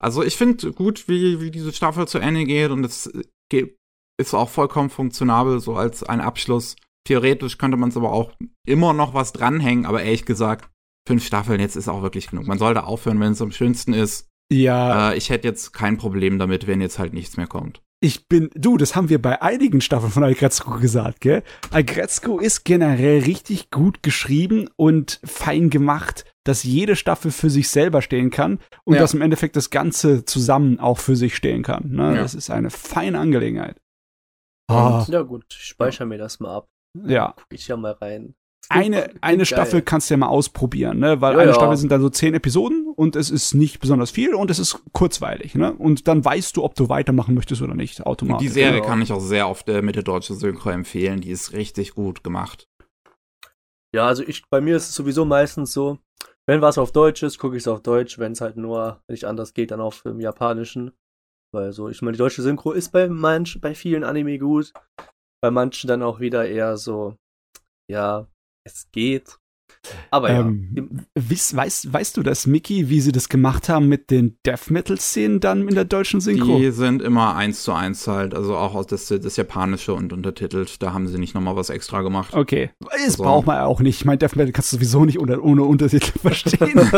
Also 0.00 0.22
ich 0.22 0.36
finde 0.36 0.72
gut, 0.72 1.08
wie, 1.08 1.40
wie 1.40 1.50
diese 1.50 1.72
Staffel 1.72 2.06
zu 2.06 2.18
Ende 2.18 2.44
geht 2.44 2.70
und 2.70 2.84
es 2.84 3.10
geht, 3.50 3.76
ist 4.20 4.34
auch 4.34 4.48
vollkommen 4.50 4.90
funktionabel, 4.90 5.60
so 5.60 5.76
als 5.76 6.02
ein 6.02 6.20
Abschluss. 6.20 6.76
Theoretisch 7.08 7.56
könnte 7.58 7.76
man 7.78 7.88
es 7.88 7.96
aber 7.96 8.12
auch 8.12 8.32
immer 8.66 8.92
noch 8.92 9.14
was 9.14 9.32
dranhängen, 9.32 9.86
aber 9.86 10.02
ehrlich 10.02 10.26
gesagt, 10.26 10.70
fünf 11.06 11.24
Staffeln 11.26 11.58
jetzt 11.58 11.74
ist 11.76 11.88
auch 11.88 12.02
wirklich 12.02 12.28
genug. 12.28 12.46
Man 12.46 12.58
sollte 12.58 12.84
aufhören, 12.84 13.18
wenn 13.20 13.32
es 13.32 13.40
am 13.42 13.50
schönsten 13.50 13.94
ist. 13.94 14.28
Ja, 14.52 15.10
Äh, 15.12 15.16
ich 15.16 15.30
hätte 15.30 15.48
jetzt 15.48 15.72
kein 15.72 15.96
Problem 15.96 16.38
damit, 16.38 16.66
wenn 16.66 16.80
jetzt 16.82 16.98
halt 16.98 17.12
nichts 17.14 17.36
mehr 17.38 17.46
kommt. 17.46 17.80
ich 18.00 18.28
bin, 18.28 18.48
du, 18.54 18.76
das 18.76 18.94
haben 18.94 19.08
wir 19.08 19.20
bei 19.20 19.42
einigen 19.42 19.80
Staffeln 19.80 20.12
von 20.12 20.22
Agretzko 20.22 20.78
gesagt, 20.78 21.20
gell? 21.20 21.42
Agretzko 21.70 22.38
ist 22.38 22.64
generell 22.64 23.20
richtig 23.24 23.70
gut 23.70 24.02
geschrieben 24.04 24.68
und 24.76 25.18
fein 25.24 25.68
gemacht, 25.70 26.24
dass 26.44 26.62
jede 26.62 26.94
Staffel 26.94 27.30
für 27.32 27.50
sich 27.50 27.68
selber 27.70 28.00
stehen 28.02 28.30
kann 28.30 28.60
und 28.84 28.94
Ja. 28.94 29.00
dass 29.00 29.14
im 29.14 29.22
Endeffekt 29.22 29.56
das 29.56 29.70
Ganze 29.70 30.24
zusammen 30.26 30.78
auch 30.78 30.98
für 30.98 31.16
sich 31.16 31.34
stehen 31.34 31.62
kann. 31.62 31.90
Ne? 31.90 32.14
Ja. 32.14 32.22
Das 32.22 32.34
ist 32.34 32.50
eine 32.50 32.70
feine 32.70 33.18
Angelegenheit. 33.18 33.80
Ah, 34.70 35.04
Ja, 35.08 35.22
gut, 35.22 35.44
ich 35.50 35.64
speichere 35.64 36.06
mir 36.06 36.18
das 36.18 36.38
mal 36.40 36.54
ab. 36.54 36.68
Ja. 37.06 37.34
Guck 37.36 37.46
ich 37.50 37.68
ja 37.68 37.76
mal 37.76 37.92
rein. 37.92 38.34
Eine, 38.70 39.10
eine. 39.22 39.46
Staffel 39.46 39.80
kannst 39.80 40.10
du 40.10 40.14
ja 40.14 40.18
mal 40.18 40.26
ausprobieren, 40.26 40.98
ne? 40.98 41.22
Weil 41.22 41.32
Ja, 41.32 41.38
eine 41.38 41.52
ja. 41.52 41.54
Staffel 41.54 41.78
sind 41.78 41.90
dann 41.90 42.02
so 42.02 42.10
zehn 42.10 42.34
Episoden 42.34 42.92
und 42.94 43.16
es 43.16 43.30
ist 43.30 43.54
nicht 43.54 43.80
besonders 43.80 44.10
viel 44.10 44.34
und 44.34 44.50
es 44.50 44.58
ist 44.58 44.82
kurzweilig, 44.92 45.54
ne? 45.54 45.72
Und 45.72 46.06
dann 46.06 46.22
weißt 46.22 46.54
du, 46.54 46.64
ob 46.64 46.74
du 46.74 46.90
weitermachen 46.90 47.34
möchtest 47.34 47.62
oder 47.62 47.74
nicht, 47.74 48.00
Und 48.00 48.06
automatisch. 48.06 48.46
die 48.46 48.52
Serie 48.52 48.80
genau. 48.80 48.86
kann 48.86 49.00
ich 49.00 49.10
auch 49.10 49.20
sehr 49.20 49.46
auf 49.46 49.62
der 49.62 49.80
Mitte-Deutsche 49.80 50.34
Synchro 50.34 50.68
empfehlen. 50.68 51.22
Die 51.22 51.30
ist 51.30 51.54
richtig 51.54 51.94
gut 51.94 52.22
gemacht. 52.22 52.68
Ja, 53.94 54.06
also 54.06 54.22
ich, 54.22 54.42
bei 54.50 54.60
mir 54.60 54.76
ist 54.76 54.90
es 54.90 54.94
sowieso 54.94 55.24
meistens 55.24 55.72
so, 55.72 55.98
wenn 56.46 56.60
was 56.60 56.76
auf 56.76 56.92
Deutsch 56.92 57.22
ist, 57.22 57.38
gucke 57.38 57.56
ich 57.56 57.62
es 57.62 57.68
auf 57.68 57.82
Deutsch, 57.82 58.18
wenn 58.18 58.32
es 58.32 58.42
halt 58.42 58.58
nur, 58.58 59.02
nicht 59.08 59.24
anders 59.24 59.54
geht, 59.54 59.70
dann 59.70 59.80
auf 59.80 60.04
im 60.04 60.20
Japanischen. 60.20 60.92
Weil 61.54 61.72
so, 61.72 61.88
ich 61.88 62.02
meine, 62.02 62.12
die 62.12 62.18
deutsche 62.18 62.42
Synchro 62.42 62.72
ist 62.72 62.90
bei 62.90 63.08
manch, 63.08 63.58
bei 63.62 63.74
vielen 63.74 64.04
Anime 64.04 64.38
gut, 64.38 64.74
bei 65.40 65.50
manchen 65.50 65.88
dann 65.88 66.02
auch 66.02 66.20
wieder 66.20 66.48
eher 66.48 66.76
so, 66.76 67.16
ja, 67.90 68.26
es 68.66 68.90
geht. 68.90 69.38
Aber 70.10 70.30
ja, 70.32 70.40
Ähm, 70.40 71.06
wiss, 71.14 71.54
weißt, 71.54 71.92
weißt 71.92 72.16
du 72.16 72.22
das, 72.22 72.46
Mickey, 72.46 72.88
wie 72.88 73.00
sie 73.00 73.12
das 73.12 73.28
gemacht 73.28 73.68
haben 73.68 73.88
mit 73.88 74.10
den 74.10 74.36
Death 74.44 74.70
Metal-Szenen 74.70 75.40
dann 75.40 75.68
in 75.68 75.74
der 75.74 75.84
deutschen 75.84 76.20
Synchro? 76.20 76.58
Die 76.58 76.70
sind 76.70 77.00
immer 77.02 77.34
eins 77.36 77.62
zu 77.62 77.72
eins 77.72 78.06
halt, 78.06 78.34
also 78.34 78.56
auch 78.56 78.74
aus 78.74 78.86
das, 78.86 79.06
das 79.08 79.36
Japanische 79.36 79.94
und 79.94 80.12
untertitelt. 80.12 80.82
Da 80.82 80.92
haben 80.92 81.06
sie 81.08 81.18
nicht 81.18 81.34
nochmal 81.34 81.56
was 81.56 81.70
extra 81.70 82.02
gemacht. 82.02 82.34
Okay. 82.34 82.70
Das 82.80 83.14
So. 83.14 83.22
braucht 83.22 83.46
man 83.46 83.58
auch 83.60 83.80
nicht. 83.80 83.98
Ich 84.00 84.04
meine, 84.04 84.18
Death 84.18 84.36
Metal 84.36 84.52
kannst 84.52 84.72
du 84.72 84.76
sowieso 84.76 85.04
nicht 85.04 85.18
ohne, 85.18 85.40
ohne 85.40 85.62
Untertitel 85.64 86.18
verstehen. 86.20 86.78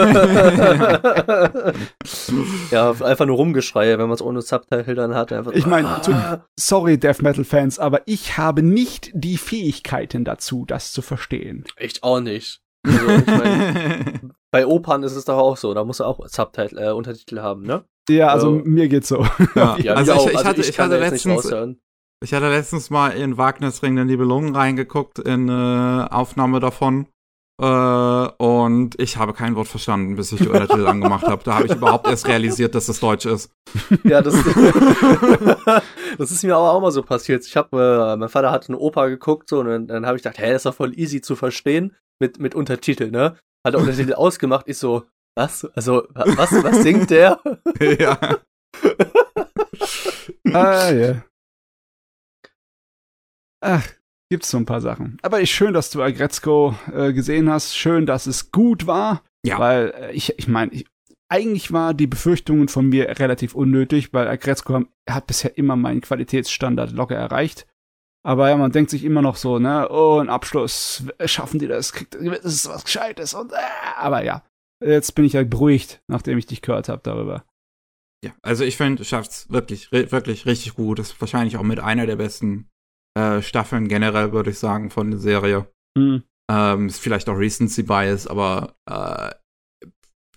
ja, 2.70 2.90
einfach 2.90 3.26
nur 3.26 3.36
Rumgeschreie, 3.36 3.98
wenn 3.98 4.06
man 4.06 4.14
es 4.14 4.22
ohne 4.22 4.42
Subtitle 4.42 4.94
dann 4.94 5.14
hat. 5.14 5.32
Einfach, 5.32 5.52
Ich 5.52 5.66
meine, 5.66 5.88
ah, 5.88 6.44
Sorry, 6.58 6.98
Death 6.98 7.22
Metal-Fans, 7.22 7.78
aber 7.78 8.02
ich 8.06 8.36
habe 8.38 8.62
nicht 8.62 9.10
die 9.14 9.36
Fähigkeiten 9.36 10.24
dazu, 10.24 10.64
das 10.66 10.92
zu 10.92 11.02
verstehen. 11.02 11.64
ich 11.78 12.02
auch 12.02 12.20
nicht. 12.20 12.59
Also, 12.86 13.08
ich 13.10 13.26
mein, 13.26 14.32
bei 14.50 14.66
Opern 14.66 15.02
ist 15.02 15.14
es 15.16 15.24
doch 15.24 15.38
auch 15.38 15.56
so, 15.56 15.74
da 15.74 15.84
musst 15.84 16.00
du 16.00 16.04
auch 16.04 16.20
Subtitle, 16.26 16.80
äh, 16.88 16.92
Untertitel 16.92 17.40
haben, 17.40 17.62
ne? 17.62 17.84
Ja, 18.08 18.28
also 18.28 18.56
Ja. 18.56 18.62
mir 18.64 18.88
geht's 18.88 19.08
so. 19.08 19.24
ja. 19.54 19.76
Ja, 19.82 19.94
also 19.94 20.12
ich, 20.12 20.36
Also 20.36 20.44
hatte, 20.48 20.60
ich 20.60 20.76
letztens, 20.76 21.52
ich 22.22 22.34
hatte 22.34 22.48
letztens 22.48 22.90
mal 22.90 23.10
in 23.10 23.36
Wagners 23.38 23.82
Ring 23.82 23.96
der 23.96 24.04
Nibelungen 24.04 24.54
reingeguckt 24.54 25.18
in 25.18 25.48
äh, 25.48 26.06
Aufnahme 26.10 26.60
davon. 26.60 27.06
Äh, 27.60 27.64
und 28.38 28.98
ich 28.98 29.18
habe 29.18 29.34
kein 29.34 29.54
Wort 29.54 29.68
verstanden, 29.68 30.16
bis 30.16 30.32
ich 30.32 30.40
die 30.40 30.48
Untertitel 30.48 30.86
angemacht 30.88 31.26
habe. 31.26 31.42
Da 31.44 31.56
habe 31.56 31.66
ich 31.66 31.74
überhaupt 31.74 32.06
erst 32.08 32.26
realisiert, 32.26 32.74
dass 32.74 32.86
das 32.86 33.00
Deutsch 33.00 33.26
ist. 33.26 33.52
Ja, 34.04 34.22
das, 34.22 34.34
das 36.18 36.30
ist 36.30 36.42
mir 36.42 36.56
aber 36.56 36.72
auch 36.72 36.80
mal 36.80 36.90
so 36.90 37.02
passiert. 37.02 37.44
Ich 37.46 37.56
habe, 37.56 38.12
äh, 38.12 38.16
mein 38.16 38.28
Vater 38.30 38.50
hat 38.50 38.68
eine 38.68 38.78
Oper 38.78 39.10
geguckt 39.10 39.48
so 39.48 39.60
und 39.60 39.66
dann, 39.66 39.86
dann 39.86 40.06
habe 40.06 40.16
ich 40.16 40.22
gedacht, 40.22 40.38
hä, 40.38 40.46
das 40.52 40.56
ist 40.60 40.66
doch 40.66 40.74
voll 40.74 40.98
easy 40.98 41.20
zu 41.20 41.36
verstehen 41.36 41.94
mit 42.20 42.38
mit 42.38 42.54
Untertitel, 42.54 43.10
ne? 43.10 43.36
Hat 43.66 43.74
er 43.74 43.80
Untertitel 43.80 44.14
ausgemacht, 44.14 44.66
ich 44.68 44.78
so, 44.78 45.06
was? 45.36 45.64
Also 45.76 46.06
wa- 46.10 46.24
was 46.36 46.52
was 46.64 46.82
singt 46.82 47.10
der? 47.10 47.40
ja. 47.98 48.18
ah, 50.52 50.90
ja. 50.90 51.24
Ach, 53.62 53.86
gibt's 54.30 54.50
so 54.50 54.56
ein 54.56 54.66
paar 54.66 54.80
Sachen. 54.80 55.18
Aber 55.22 55.40
ich, 55.40 55.50
schön, 55.50 55.74
dass 55.74 55.90
du 55.90 56.02
Agretzko 56.02 56.74
äh, 56.92 57.12
gesehen 57.12 57.50
hast. 57.50 57.76
Schön, 57.76 58.06
dass 58.06 58.26
es 58.26 58.50
gut 58.50 58.86
war. 58.86 59.22
Ja. 59.44 59.58
Weil 59.58 59.90
äh, 59.96 60.12
ich, 60.12 60.38
ich 60.38 60.48
meine, 60.48 60.72
ich, 60.72 60.86
eigentlich 61.28 61.72
war 61.72 61.94
die 61.94 62.06
Befürchtungen 62.06 62.68
von 62.68 62.88
mir 62.88 63.18
relativ 63.18 63.54
unnötig, 63.54 64.12
weil 64.12 64.28
Agretzko 64.28 64.84
hat 65.08 65.26
bisher 65.26 65.56
immer 65.58 65.76
meinen 65.76 66.00
Qualitätsstandard 66.00 66.92
locker 66.92 67.16
erreicht. 67.16 67.66
Aber 68.22 68.50
ja, 68.50 68.56
man 68.56 68.72
denkt 68.72 68.90
sich 68.90 69.04
immer 69.04 69.22
noch 69.22 69.36
so, 69.36 69.58
ne, 69.58 69.88
oh, 69.90 70.18
ein 70.18 70.28
Abschluss, 70.28 71.04
schaffen 71.24 71.58
die 71.58 71.66
das, 71.66 71.92
kriegt 71.92 72.14
das 72.14 72.44
ist 72.44 72.68
was 72.68 72.84
Gescheites 72.84 73.32
und, 73.32 73.52
äh, 73.52 73.56
aber 73.96 74.22
ja, 74.22 74.44
jetzt 74.84 75.14
bin 75.14 75.24
ich 75.24 75.36
halt 75.36 75.48
beruhigt, 75.48 76.02
nachdem 76.06 76.36
ich 76.36 76.46
dich 76.46 76.60
gehört 76.60 76.88
habe 76.88 77.00
darüber. 77.02 77.44
Ja, 78.22 78.32
also 78.42 78.64
ich 78.64 78.76
finde, 78.76 79.04
schafft's 79.04 79.50
wirklich, 79.50 79.90
wirklich 79.92 80.44
richtig 80.44 80.74
gut. 80.74 80.98
Das 80.98 81.12
ist 81.12 81.20
wahrscheinlich 81.20 81.56
auch 81.56 81.62
mit 81.62 81.80
einer 81.80 82.04
der 82.04 82.16
besten 82.16 82.68
äh, 83.16 83.40
Staffeln 83.40 83.88
generell, 83.88 84.32
würde 84.32 84.50
ich 84.50 84.58
sagen, 84.58 84.90
von 84.90 85.10
der 85.10 85.20
Serie. 85.20 85.66
Mhm. 85.96 86.24
Ähm, 86.50 86.86
ist 86.88 87.00
vielleicht 87.00 87.28
auch 87.28 87.38
Recency 87.38 87.82
Bias, 87.82 88.26
aber 88.26 88.74
äh, 88.88 89.30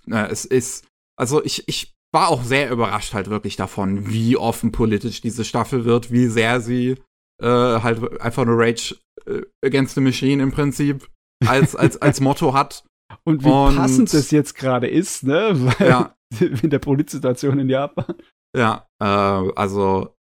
äh, 0.10 0.28
es 0.32 0.46
ist, 0.46 0.88
also 1.18 1.44
ich, 1.44 1.68
ich 1.68 1.94
war 2.14 2.30
auch 2.30 2.44
sehr 2.44 2.72
überrascht 2.72 3.14
halt 3.14 3.30
wirklich 3.30 3.56
davon, 3.56 4.08
wie 4.08 4.38
offen 4.38 4.72
politisch 4.72 5.22
diese 5.22 5.44
Staffel 5.44 5.84
wird, 5.84 6.12
wie 6.12 6.28
sehr 6.28 6.62
sie 6.62 6.96
äh, 7.44 7.82
halt 7.82 8.22
einfach 8.22 8.46
nur 8.46 8.58
Rage 8.58 8.96
äh, 9.26 9.42
Against 9.66 9.96
the 9.96 10.02
Machine 10.02 10.42
im 10.42 10.52
Prinzip 10.52 11.10
als, 11.46 11.76
als, 11.76 12.02
als 12.02 12.22
Motto 12.22 12.54
hat. 12.54 12.86
Und 13.26 13.44
wie 13.44 13.50
Und, 13.50 13.76
passend 13.76 14.14
das 14.14 14.32
jetzt 14.32 14.56
gerade 14.56 14.88
ist, 14.88 15.24
ne? 15.24 15.52
Weil 15.80 15.88
ja. 15.88 16.16
in 16.40 16.70
der 16.70 16.80
Polizsituation 16.80 17.60
in 17.60 17.70
Japan. 17.70 18.16
Ja, 18.56 18.88
äh, 19.02 19.06
also 19.06 20.16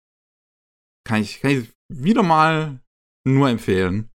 kann 1.08 1.22
ich, 1.22 1.40
kann 1.42 1.52
ich 1.52 1.74
wieder 1.94 2.24
mal 2.24 2.80
nur 3.28 3.50
empfehlen. 3.50 4.10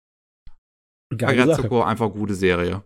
Agretsuko, 1.12 1.82
einfach 1.82 2.10
gute 2.10 2.34
Serie. 2.34 2.82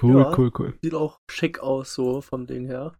Cool, 0.00 0.20
ja, 0.20 0.38
cool, 0.38 0.52
cool. 0.58 0.78
Sieht 0.82 0.94
auch 0.94 1.18
schick 1.30 1.58
aus, 1.60 1.94
so 1.94 2.20
von 2.20 2.46
denen 2.46 2.66
her. 2.66 2.96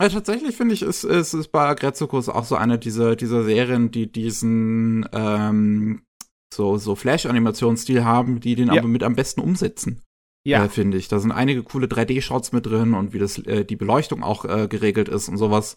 Ja, 0.00 0.08
tatsächlich 0.08 0.56
finde 0.56 0.74
ich, 0.74 0.82
ist, 0.82 1.04
ist, 1.04 1.34
ist 1.34 1.52
bei 1.52 1.66
Agretsuko 1.66 2.18
auch 2.18 2.44
so 2.44 2.56
eine 2.56 2.78
dieser, 2.78 3.14
dieser 3.14 3.44
Serien, 3.44 3.90
die 3.90 4.10
diesen 4.10 5.08
ähm, 5.12 6.02
so, 6.52 6.78
so 6.78 6.96
Flash-Animationsstil 6.96 8.04
haben, 8.04 8.40
die 8.40 8.54
den 8.56 8.68
ja. 8.68 8.80
aber 8.80 8.88
mit 8.88 9.02
am 9.02 9.14
besten 9.14 9.40
umsetzen. 9.40 10.02
Ja. 10.46 10.64
Äh, 10.64 10.68
finde 10.68 10.98
ich. 10.98 11.08
Da 11.08 11.18
sind 11.20 11.32
einige 11.32 11.62
coole 11.62 11.86
3D-Shots 11.86 12.52
mit 12.52 12.66
drin 12.66 12.94
und 12.94 13.12
wie 13.12 13.18
das, 13.18 13.38
äh, 13.38 13.64
die 13.64 13.76
Beleuchtung 13.76 14.22
auch 14.22 14.44
äh, 14.44 14.68
geregelt 14.68 15.08
ist 15.08 15.28
und 15.28 15.36
sowas. 15.36 15.76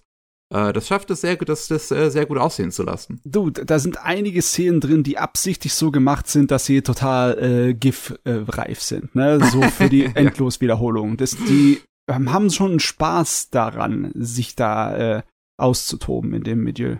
Äh, 0.53 0.73
das 0.73 0.87
schafft 0.87 1.11
es 1.11 1.21
sehr 1.21 1.37
gut, 1.37 1.49
das, 1.49 1.67
das 1.67 1.91
äh, 1.91 2.09
sehr 2.09 2.25
gut 2.25 2.37
aussehen 2.37 2.71
zu 2.71 2.83
lassen. 2.83 3.21
Du, 3.23 3.49
da 3.49 3.79
sind 3.79 4.03
einige 4.03 4.41
Szenen 4.41 4.81
drin, 4.81 5.03
die 5.03 5.17
absichtlich 5.17 5.73
so 5.73 5.91
gemacht 5.91 6.27
sind, 6.27 6.51
dass 6.51 6.65
sie 6.65 6.81
total 6.81 7.37
äh, 7.37 7.73
GIF-reif 7.73 8.81
sind, 8.81 9.15
ne? 9.15 9.39
So 9.51 9.61
für 9.61 9.89
die 9.89 10.05
Endloswiederholung. 10.15 11.17
Das, 11.17 11.31
die 11.31 11.81
haben 12.09 12.49
schon 12.49 12.71
einen 12.71 12.79
Spaß 12.79 13.49
daran, 13.49 14.11
sich 14.15 14.55
da 14.55 15.17
äh, 15.17 15.23
auszutoben 15.57 16.33
in 16.33 16.43
dem 16.43 16.63
Milieu. 16.63 16.97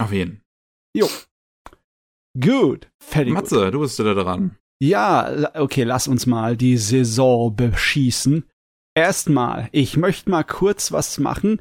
Auf 0.00 0.12
jeden. 0.12 0.42
Jo. 0.94 1.08
Gut. 2.38 2.90
Fertig. 3.02 3.32
Matze, 3.32 3.70
du 3.70 3.80
bist 3.80 3.98
wieder 3.98 4.14
dran. 4.14 4.56
Ja, 4.82 5.50
okay, 5.54 5.84
lass 5.84 6.08
uns 6.08 6.26
mal 6.26 6.56
die 6.56 6.76
Saison 6.76 7.54
beschießen. 7.54 8.44
Erstmal, 8.94 9.68
ich 9.72 9.96
möchte 9.96 10.30
mal 10.30 10.44
kurz 10.44 10.92
was 10.92 11.18
machen, 11.18 11.60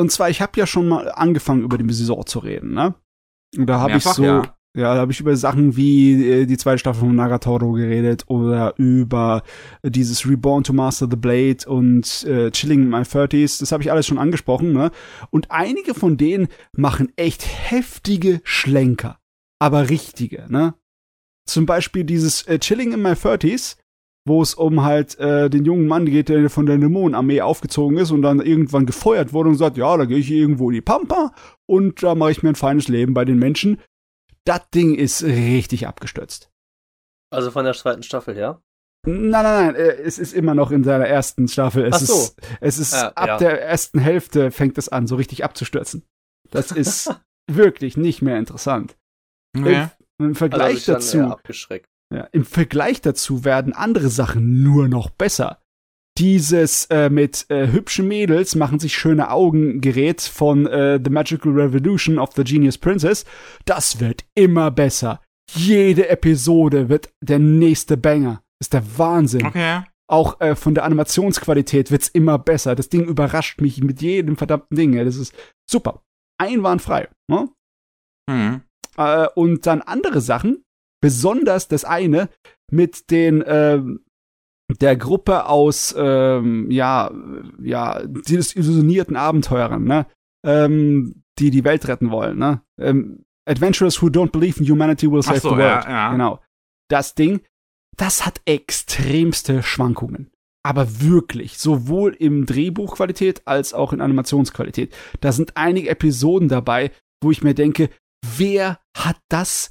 und 0.00 0.12
zwar, 0.12 0.30
ich 0.30 0.40
habe 0.40 0.58
ja 0.58 0.66
schon 0.66 0.88
mal 0.88 1.10
angefangen, 1.10 1.62
über 1.62 1.76
die 1.76 1.92
Saison 1.92 2.24
zu 2.24 2.38
reden, 2.38 2.72
ne? 2.72 2.94
Und 3.56 3.66
da 3.66 3.80
habe 3.80 3.96
ich 3.96 4.04
so, 4.04 4.22
ja, 4.22 4.57
ja 4.76 4.94
da 4.94 5.00
habe 5.00 5.12
ich 5.12 5.20
über 5.20 5.36
Sachen 5.36 5.76
wie 5.76 6.30
äh, 6.30 6.46
die 6.46 6.56
zweite 6.56 6.78
Staffel 6.78 7.00
von 7.00 7.14
Nagatoro 7.14 7.72
geredet 7.72 8.24
oder 8.26 8.74
über 8.76 9.42
dieses 9.82 10.28
Reborn 10.28 10.64
to 10.64 10.72
Master 10.72 11.08
the 11.10 11.16
Blade 11.16 11.58
und 11.66 12.24
äh, 12.24 12.50
Chilling 12.50 12.82
in 12.82 12.88
My 12.90 12.98
30s. 12.98 13.60
Das 13.60 13.72
habe 13.72 13.82
ich 13.82 13.90
alles 13.90 14.06
schon 14.06 14.18
angesprochen, 14.18 14.72
ne? 14.72 14.90
Und 15.30 15.50
einige 15.50 15.94
von 15.94 16.16
denen 16.16 16.48
machen 16.72 17.12
echt 17.16 17.46
heftige 17.46 18.40
Schlenker. 18.44 19.18
Aber 19.58 19.90
richtige, 19.90 20.46
ne? 20.48 20.74
Zum 21.46 21.66
Beispiel 21.66 22.04
dieses 22.04 22.42
äh, 22.42 22.58
Chilling 22.58 22.92
in 22.92 23.02
My 23.02 23.12
30s 23.12 23.76
wo 24.28 24.42
es 24.42 24.54
um 24.54 24.84
halt 24.84 25.18
äh, 25.18 25.50
den 25.50 25.64
jungen 25.64 25.88
Mann 25.88 26.06
geht, 26.06 26.28
der 26.28 26.48
von 26.50 26.66
der 26.66 26.78
Dämonenarmee 26.78 27.40
aufgezogen 27.40 27.98
ist 27.98 28.12
und 28.12 28.22
dann 28.22 28.40
irgendwann 28.40 28.86
gefeuert 28.86 29.32
wurde 29.32 29.48
und 29.48 29.56
sagt, 29.56 29.76
ja, 29.76 29.96
da 29.96 30.04
gehe 30.04 30.18
ich 30.18 30.30
irgendwo 30.30 30.70
in 30.70 30.74
die 30.74 30.80
Pampa 30.80 31.32
und 31.66 32.02
da 32.02 32.14
mache 32.14 32.30
ich 32.30 32.42
mir 32.42 32.50
ein 32.50 32.54
feines 32.54 32.88
Leben 32.88 33.14
bei 33.14 33.24
den 33.24 33.38
Menschen. 33.38 33.78
Das 34.48 34.70
Ding 34.70 34.94
ist 34.94 35.22
richtig 35.22 35.86
abgestürzt. 35.86 36.50
Also 37.30 37.50
von 37.50 37.66
der 37.66 37.74
zweiten 37.74 38.02
Staffel, 38.02 38.38
ja? 38.38 38.62
Nein, 39.06 39.30
nein, 39.30 39.42
nein, 39.42 39.74
äh, 39.74 39.92
es 39.92 40.18
ist 40.18 40.32
immer 40.32 40.54
noch 40.54 40.70
in 40.70 40.84
seiner 40.84 41.06
ersten 41.06 41.48
Staffel. 41.48 41.84
Es 41.84 41.94
Ach 41.94 42.00
so. 42.00 42.14
ist, 42.14 42.36
es 42.60 42.78
ist 42.78 42.92
ja, 42.94 43.12
ab 43.12 43.28
ja. 43.28 43.36
der 43.36 43.62
ersten 43.62 43.98
Hälfte 43.98 44.50
fängt 44.50 44.78
es 44.78 44.88
an, 44.88 45.06
so 45.06 45.16
richtig 45.16 45.44
abzustürzen. 45.44 46.02
Das 46.50 46.72
ist 46.72 47.14
wirklich 47.50 47.98
nicht 47.98 48.22
mehr 48.22 48.38
interessant. 48.38 48.96
Ja. 49.54 49.92
Im, 50.18 50.28
Im, 50.28 50.34
Vergleich 50.34 50.88
also 50.88 50.94
dazu. 50.94 51.36
Ja, 52.10 52.22
Im 52.32 52.46
Vergleich 52.46 53.02
dazu 53.02 53.44
werden 53.44 53.74
andere 53.74 54.08
Sachen 54.08 54.62
nur 54.62 54.88
noch 54.88 55.10
besser. 55.10 55.60
Dieses 56.18 56.86
äh, 56.86 57.10
mit 57.10 57.46
äh, 57.48 57.68
hübschen 57.68 58.08
Mädels 58.08 58.54
machen 58.54 58.80
sich 58.80 58.94
schöne 58.96 59.30
Augen 59.30 59.80
Gerät 59.80 60.20
von 60.20 60.66
äh, 60.66 61.00
The 61.02 61.10
Magical 61.10 61.52
Revolution 61.52 62.18
of 62.18 62.30
the 62.34 62.42
Genius 62.42 62.76
Princess, 62.76 63.24
das 63.64 64.00
wird 64.00 64.24
immer 64.34 64.70
besser. 64.70 65.20
Jede 65.54 66.08
Episode 66.08 66.88
wird 66.88 67.10
der 67.20 67.38
nächste 67.38 67.96
Banger. 67.96 68.42
ist 68.60 68.72
der 68.72 68.82
Wahnsinn. 68.98 69.46
Okay. 69.46 69.82
Auch 70.10 70.40
äh, 70.40 70.56
von 70.56 70.74
der 70.74 70.84
Animationsqualität 70.84 71.90
wird's 71.90 72.08
immer 72.08 72.38
besser. 72.38 72.74
Das 72.74 72.88
Ding 72.88 73.04
überrascht 73.04 73.60
mich 73.60 73.82
mit 73.82 74.02
jedem 74.02 74.36
verdammten 74.36 74.76
Ding. 74.76 74.96
Das 75.04 75.16
ist 75.16 75.34
super. 75.70 76.02
Einwandfrei. 76.40 77.08
Ne? 77.30 77.48
Mhm. 78.28 78.62
Äh, 78.96 79.28
und 79.34 79.66
dann 79.66 79.82
andere 79.82 80.20
Sachen, 80.20 80.64
Besonders 81.00 81.68
das 81.68 81.84
eine 81.84 82.28
mit 82.70 83.10
den 83.10 83.44
ähm, 83.46 84.04
der 84.80 84.96
Gruppe 84.96 85.46
aus 85.46 85.94
ähm, 85.96 86.70
ja 86.70 87.10
ja 87.60 88.00
desillusionierten 88.04 89.16
Abenteurern, 89.16 89.84
ne? 89.84 90.06
Ähm, 90.44 91.22
die 91.38 91.50
die 91.50 91.64
Welt 91.64 91.88
retten 91.88 92.10
wollen, 92.10 92.38
ne? 92.38 92.62
Ähm, 92.80 93.24
Adventurers 93.48 94.02
who 94.02 94.08
don't 94.08 94.30
believe 94.30 94.60
in 94.62 94.70
humanity 94.70 95.10
will 95.10 95.22
save 95.22 95.40
so, 95.40 95.50
the 95.50 95.56
world. 95.56 95.84
Ja, 95.84 95.90
ja. 95.90 96.12
Genau. 96.12 96.40
Das 96.88 97.14
Ding, 97.14 97.40
das 97.96 98.26
hat 98.26 98.40
extremste 98.44 99.62
Schwankungen. 99.62 100.30
Aber 100.62 101.00
wirklich, 101.00 101.58
sowohl 101.58 102.14
im 102.14 102.44
Drehbuchqualität 102.44 103.42
als 103.46 103.72
auch 103.72 103.92
in 103.92 104.00
Animationsqualität. 104.00 104.94
Da 105.20 105.32
sind 105.32 105.56
einige 105.56 105.88
Episoden 105.88 106.48
dabei, 106.48 106.90
wo 107.22 107.30
ich 107.30 107.42
mir 107.42 107.54
denke, 107.54 107.90
wer 108.36 108.78
hat 108.96 109.16
das 109.28 109.70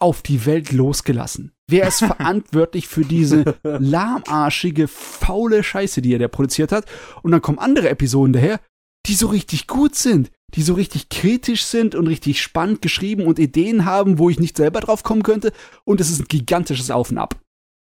auf 0.00 0.22
die 0.22 0.46
Welt 0.46 0.72
losgelassen? 0.72 1.52
Wer 1.68 1.88
ist 1.88 1.98
verantwortlich 2.04 2.88
für 2.88 3.04
diese 3.04 3.56
lahmarschige, 3.62 4.88
faule 4.88 5.62
Scheiße, 5.62 6.02
die 6.02 6.14
er 6.14 6.18
da 6.18 6.28
produziert 6.28 6.72
hat? 6.72 6.86
Und 7.22 7.32
dann 7.32 7.42
kommen 7.42 7.58
andere 7.58 7.88
Episoden 7.88 8.32
daher, 8.32 8.60
die 9.06 9.14
so 9.14 9.28
richtig 9.28 9.66
gut 9.66 9.94
sind, 9.94 10.30
die 10.54 10.62
so 10.62 10.74
richtig 10.74 11.08
kritisch 11.08 11.64
sind 11.64 11.94
und 11.94 12.06
richtig 12.06 12.40
spannend 12.40 12.82
geschrieben 12.82 13.26
und 13.26 13.38
Ideen 13.38 13.84
haben, 13.84 14.18
wo 14.18 14.30
ich 14.30 14.38
nicht 14.38 14.56
selber 14.56 14.80
drauf 14.80 15.02
kommen 15.02 15.22
könnte. 15.22 15.52
Und 15.84 16.00
es 16.00 16.10
ist 16.10 16.20
ein 16.20 16.28
gigantisches 16.28 16.90
Auf 16.90 17.10
und 17.10 17.18
Ab. 17.18 17.40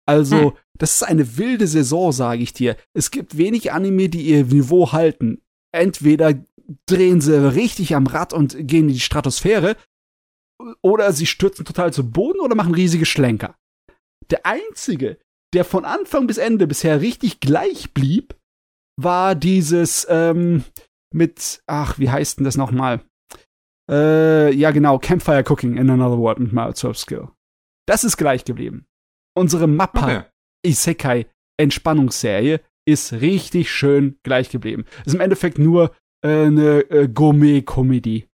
Also, 0.05 0.37
hm. 0.37 0.51
das 0.77 0.95
ist 0.95 1.03
eine 1.03 1.37
wilde 1.37 1.67
Saison, 1.67 2.11
sage 2.11 2.41
ich 2.41 2.53
dir. 2.53 2.77
Es 2.93 3.11
gibt 3.11 3.37
wenig 3.37 3.73
Anime, 3.73 4.09
die 4.09 4.21
ihr 4.21 4.45
Niveau 4.45 4.93
halten. 4.93 5.41
Entweder 5.73 6.33
drehen 6.85 7.21
sie 7.21 7.53
richtig 7.53 7.95
am 7.95 8.07
Rad 8.07 8.33
und 8.33 8.55
gehen 8.67 8.87
in 8.87 8.93
die 8.93 8.99
Stratosphäre, 8.99 9.75
oder 10.81 11.11
sie 11.11 11.25
stürzen 11.25 11.65
total 11.65 11.93
zu 11.93 12.09
Boden 12.09 12.39
oder 12.39 12.55
machen 12.55 12.73
riesige 12.73 13.05
Schlenker. 13.05 13.55
Der 14.29 14.45
einzige, 14.45 15.19
der 15.53 15.63
von 15.63 15.85
Anfang 15.85 16.27
bis 16.27 16.37
Ende 16.37 16.67
bisher 16.67 17.01
richtig 17.01 17.39
gleich 17.39 17.93
blieb, 17.93 18.35
war 18.99 19.35
dieses 19.35 20.07
ähm, 20.09 20.63
mit, 21.13 21.61
ach, 21.67 21.99
wie 21.99 22.09
heißt 22.09 22.39
denn 22.39 22.45
das 22.45 22.57
nochmal? 22.57 23.01
Äh, 23.89 24.53
ja, 24.53 24.71
genau, 24.71 24.99
Campfire 24.99 25.43
Cooking 25.47 25.77
in 25.77 25.89
Another 25.89 26.17
World 26.17 26.39
mit 26.39 26.51
Miles 26.51 26.85
Skill. 26.99 27.29
Das 27.87 28.03
ist 28.03 28.17
gleich 28.17 28.43
geblieben. 28.43 28.85
Unsere 29.37 29.67
Mappa 29.67 30.03
okay. 30.03 30.23
Isekai 30.65 31.27
Entspannungsserie 31.57 32.59
ist 32.85 33.13
richtig 33.13 33.71
schön 33.71 34.17
gleich 34.23 34.49
geblieben. 34.49 34.85
Ist 35.05 35.13
im 35.13 35.21
Endeffekt 35.21 35.57
nur 35.57 35.95
äh, 36.23 36.45
eine 36.45 36.79
äh, 36.89 37.07
Gourmet-Comedy 37.07 38.27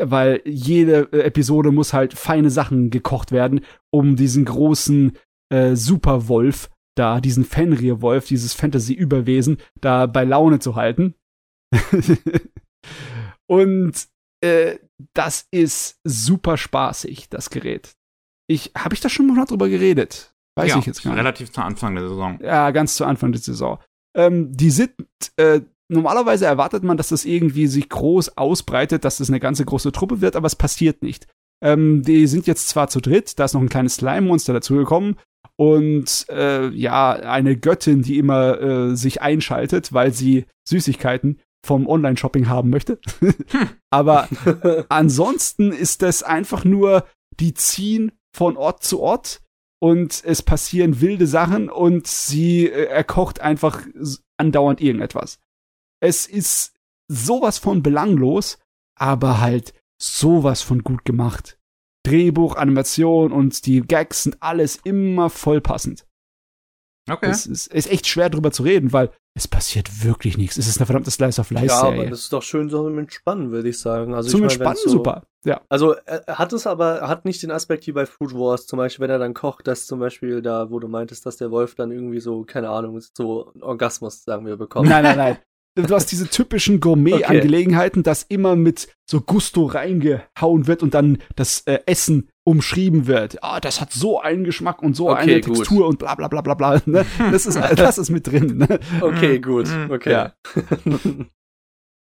weil 0.00 0.42
jede 0.44 1.12
äh, 1.12 1.22
Episode 1.22 1.70
muss 1.70 1.92
halt 1.92 2.14
feine 2.14 2.50
Sachen 2.50 2.90
gekocht 2.90 3.32
werden, 3.32 3.60
um 3.90 4.16
diesen 4.16 4.44
großen 4.44 5.16
äh, 5.50 5.74
Superwolf 5.76 6.70
da, 6.94 7.20
diesen 7.20 7.44
Fenrir-Wolf, 7.44 8.26
dieses 8.26 8.54
Fantasy-Überwesen 8.54 9.58
da 9.80 10.06
bei 10.06 10.24
Laune 10.24 10.58
zu 10.58 10.76
halten. 10.76 11.14
Und 13.46 14.08
äh, 14.42 14.78
das 15.14 15.46
ist 15.50 16.00
super 16.04 16.56
spaßig, 16.56 17.28
das 17.28 17.50
Gerät. 17.50 17.92
Ich, 18.48 18.72
habe 18.76 18.94
ich 18.94 19.00
da 19.00 19.08
schon 19.08 19.26
mal 19.26 19.44
drüber 19.44 19.68
geredet? 19.68 20.34
Weiß 20.56 20.70
ja, 20.70 20.78
ich 20.78 20.86
jetzt 20.86 21.02
gar 21.02 21.12
nicht. 21.12 21.20
Relativ 21.20 21.50
zu 21.52 21.62
Anfang 21.62 21.94
der 21.94 22.08
Saison. 22.08 22.38
Ja, 22.42 22.70
ganz 22.70 22.94
zu 22.96 23.04
Anfang 23.04 23.32
der 23.32 23.40
Saison. 23.40 23.78
Ähm, 24.14 24.54
die 24.54 24.70
sind, 24.70 24.94
äh, 25.36 25.62
normalerweise 25.92 26.46
erwartet 26.46 26.82
man, 26.82 26.96
dass 26.96 27.08
das 27.08 27.24
irgendwie 27.24 27.66
sich 27.66 27.88
groß 27.88 28.36
ausbreitet, 28.36 29.04
dass 29.04 29.18
das 29.18 29.28
eine 29.28 29.40
ganze 29.40 29.64
große 29.64 29.92
Truppe 29.92 30.20
wird, 30.20 30.36
aber 30.36 30.46
es 30.46 30.56
passiert 30.56 31.02
nicht. 31.02 31.26
Ähm, 31.62 32.02
die 32.02 32.26
sind 32.26 32.46
jetzt 32.46 32.68
zwar 32.68 32.88
zu 32.88 33.00
dritt, 33.00 33.38
da 33.38 33.44
ist 33.44 33.54
noch 33.54 33.60
ein 33.60 33.68
kleines 33.68 33.96
Slime-Monster 33.96 34.52
dazugekommen 34.52 35.16
und 35.56 36.26
äh, 36.28 36.68
ja, 36.70 37.12
eine 37.12 37.56
Göttin, 37.56 38.02
die 38.02 38.18
immer 38.18 38.60
äh, 38.60 38.96
sich 38.96 39.22
einschaltet, 39.22 39.92
weil 39.92 40.12
sie 40.12 40.46
Süßigkeiten 40.68 41.38
vom 41.64 41.86
Online-Shopping 41.86 42.48
haben 42.48 42.70
möchte. 42.70 42.98
Aber 43.90 44.28
ansonsten 44.88 45.70
ist 45.72 46.02
das 46.02 46.22
einfach 46.22 46.64
nur, 46.64 47.06
die 47.38 47.54
ziehen 47.54 48.12
von 48.34 48.56
Ort 48.56 48.82
zu 48.82 49.00
Ort 49.00 49.40
und 49.80 50.22
es 50.24 50.42
passieren 50.42 51.00
wilde 51.00 51.26
Sachen 51.26 51.68
und 51.68 52.06
sie 52.06 52.66
äh, 52.66 52.86
erkocht 52.86 53.40
einfach 53.40 53.82
andauernd 54.36 54.80
irgendetwas. 54.80 55.38
Es 56.02 56.26
ist 56.26 56.74
sowas 57.08 57.58
von 57.58 57.82
belanglos, 57.82 58.58
aber 58.98 59.40
halt 59.40 59.72
sowas 60.00 60.62
von 60.62 60.82
gut 60.82 61.04
gemacht. 61.04 61.58
Drehbuch, 62.04 62.56
Animation 62.56 63.30
und 63.30 63.64
die 63.66 63.82
Gags 63.82 64.24
sind 64.24 64.42
alles 64.42 64.76
immer 64.82 65.30
voll 65.30 65.60
passend. 65.60 66.06
Okay. 67.10 67.30
Es 67.30 67.46
ist, 67.46 67.72
ist 67.72 67.90
echt 67.90 68.06
schwer 68.06 68.30
drüber 68.30 68.52
zu 68.52 68.62
reden, 68.62 68.92
weil 68.92 69.10
es 69.34 69.48
passiert 69.48 70.04
wirklich 70.04 70.36
nichts. 70.36 70.56
Es 70.56 70.68
ist 70.68 70.78
eine 70.78 70.86
verdammte 70.86 71.10
Slice 71.10 71.40
of 71.40 71.50
Life. 71.50 71.66
Ja, 71.66 71.82
aber 71.82 72.06
das 72.06 72.20
ist 72.20 72.32
doch 72.32 72.42
schön 72.42 72.68
so 72.68 72.88
mit 72.90 73.12
Spannen, 73.12 73.50
würde 73.50 73.68
ich 73.68 73.80
sagen. 73.80 74.14
Also 74.14 74.30
zum 74.30 74.40
ich 74.40 74.42
mein, 74.42 74.50
Entspannen 74.50 74.78
so, 74.84 74.90
super. 74.90 75.26
Ja. 75.44 75.62
Also 75.68 75.94
er 75.94 76.38
hat 76.38 76.52
es 76.52 76.66
aber 76.66 77.08
hat 77.08 77.24
nicht 77.24 77.42
den 77.42 77.50
Aspekt 77.50 77.86
wie 77.86 77.92
bei 77.92 78.06
Food 78.06 78.34
Wars, 78.34 78.66
zum 78.66 78.76
Beispiel, 78.76 79.04
wenn 79.04 79.10
er 79.10 79.18
dann 79.18 79.34
kocht, 79.34 79.66
dass 79.66 79.86
zum 79.86 80.00
Beispiel 80.00 80.42
da, 80.42 80.70
wo 80.70 80.78
du 80.78 80.86
meintest, 80.86 81.26
dass 81.26 81.38
der 81.38 81.50
Wolf 81.50 81.74
dann 81.74 81.90
irgendwie 81.90 82.20
so 82.20 82.44
keine 82.44 82.68
Ahnung 82.68 83.00
so 83.16 83.52
einen 83.52 83.62
Orgasmus 83.62 84.24
sagen 84.24 84.46
wir 84.46 84.56
bekommt. 84.56 84.88
Nein, 84.88 85.02
nein, 85.02 85.16
nein. 85.16 85.38
Du 85.74 85.94
hast 85.94 86.06
diese 86.06 86.28
typischen 86.28 86.80
Gourmet-Angelegenheiten, 86.80 88.00
okay. 88.00 88.04
dass 88.04 88.22
immer 88.24 88.56
mit 88.56 88.88
so 89.08 89.20
Gusto 89.20 89.66
reingehauen 89.66 90.66
wird 90.66 90.82
und 90.82 90.94
dann 90.94 91.18
das 91.36 91.62
äh, 91.66 91.80
Essen 91.86 92.28
umschrieben 92.44 93.06
wird. 93.06 93.42
Ah, 93.42 93.60
das 93.60 93.80
hat 93.80 93.92
so 93.92 94.20
einen 94.20 94.44
Geschmack 94.44 94.82
und 94.82 94.94
so 94.94 95.10
okay, 95.10 95.20
eine 95.20 95.40
gut. 95.40 95.56
Textur 95.56 95.86
und 95.86 95.98
bla 95.98 96.14
bla 96.14 96.28
bla 96.28 96.40
bla 96.40 96.54
bla. 96.54 96.82
Ne? 96.86 97.06
Das, 97.30 97.46
ist, 97.46 97.56
das 97.76 97.98
ist 97.98 98.10
mit 98.10 98.26
drin. 98.26 98.58
Ne? 98.58 98.80
Okay, 99.00 99.38
gut. 99.38 99.68
Mhm. 99.68 99.90
Okay. 99.90 100.10
Ja. 100.10 100.34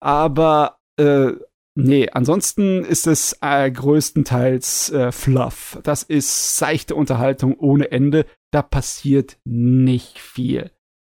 Aber 0.00 0.78
äh, 0.98 1.32
nee, 1.74 2.08
ansonsten 2.10 2.84
ist 2.84 3.06
es 3.06 3.38
äh, 3.40 3.70
größtenteils 3.70 4.90
äh, 4.90 5.12
Fluff. 5.12 5.78
Das 5.82 6.02
ist 6.02 6.56
seichte 6.56 6.94
Unterhaltung 6.94 7.56
ohne 7.58 7.90
Ende. 7.90 8.26
Da 8.52 8.62
passiert 8.62 9.38
nicht 9.44 10.18
viel. 10.18 10.70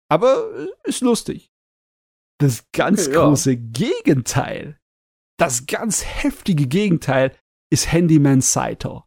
Aber 0.09 0.51
äh, 0.57 0.89
ist 0.89 1.01
lustig. 1.01 1.52
Das 2.43 2.67
ganz 2.73 3.07
okay, 3.07 3.17
große 3.17 3.53
ja. 3.53 3.59
Gegenteil, 3.61 4.77
das 5.39 5.67
ganz 5.67 6.05
heftige 6.05 6.67
Gegenteil 6.67 7.37
ist 7.71 7.93
Handyman 7.93 8.41
Saito. 8.41 9.05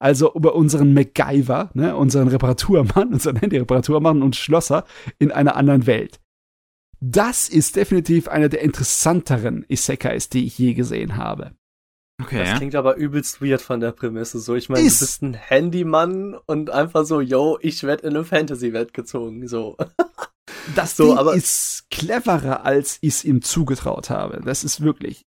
Also 0.00 0.34
über 0.34 0.56
unseren 0.56 0.92
MacGyver, 0.92 1.70
ne, 1.74 1.96
unseren 1.96 2.26
Reparaturmann, 2.26 3.08
unseren 3.12 3.36
Handy-Reparaturmann 3.36 4.22
und 4.22 4.34
Schlosser 4.34 4.84
in 5.20 5.30
einer 5.30 5.54
anderen 5.54 5.86
Welt. 5.86 6.20
Das 7.00 7.48
ist 7.48 7.76
definitiv 7.76 8.26
einer 8.26 8.48
der 8.48 8.62
interessanteren 8.62 9.64
Isekais, 9.68 10.28
die 10.28 10.46
ich 10.46 10.58
je 10.58 10.74
gesehen 10.74 11.16
habe. 11.16 11.52
Okay. 12.20 12.44
Das 12.44 12.56
klingt 12.56 12.74
aber 12.74 12.96
übelst 12.96 13.40
weird 13.40 13.62
von 13.62 13.78
der 13.78 13.92
Prämisse. 13.92 14.40
So, 14.40 14.56
ich 14.56 14.68
meine, 14.68 14.82
du 14.82 14.98
bist 14.98 15.22
ein 15.22 15.34
Handymann 15.34 16.34
und 16.46 16.70
einfach 16.70 17.04
so, 17.04 17.20
yo, 17.20 17.56
ich 17.60 17.84
werde 17.84 18.08
in 18.08 18.16
eine 18.16 18.24
Fantasy-Welt 18.24 18.94
gezogen. 18.94 19.46
So. 19.46 19.76
Das 20.74 20.96
so, 20.96 21.08
Ding 21.08 21.18
aber 21.18 21.34
ist 21.34 21.86
cleverer, 21.90 22.64
als 22.64 22.98
ich 23.00 23.14
es 23.14 23.24
ihm 23.24 23.42
zugetraut 23.42 24.10
habe. 24.10 24.40
Das 24.44 24.64
ist 24.64 24.80
wirklich. 24.80 25.24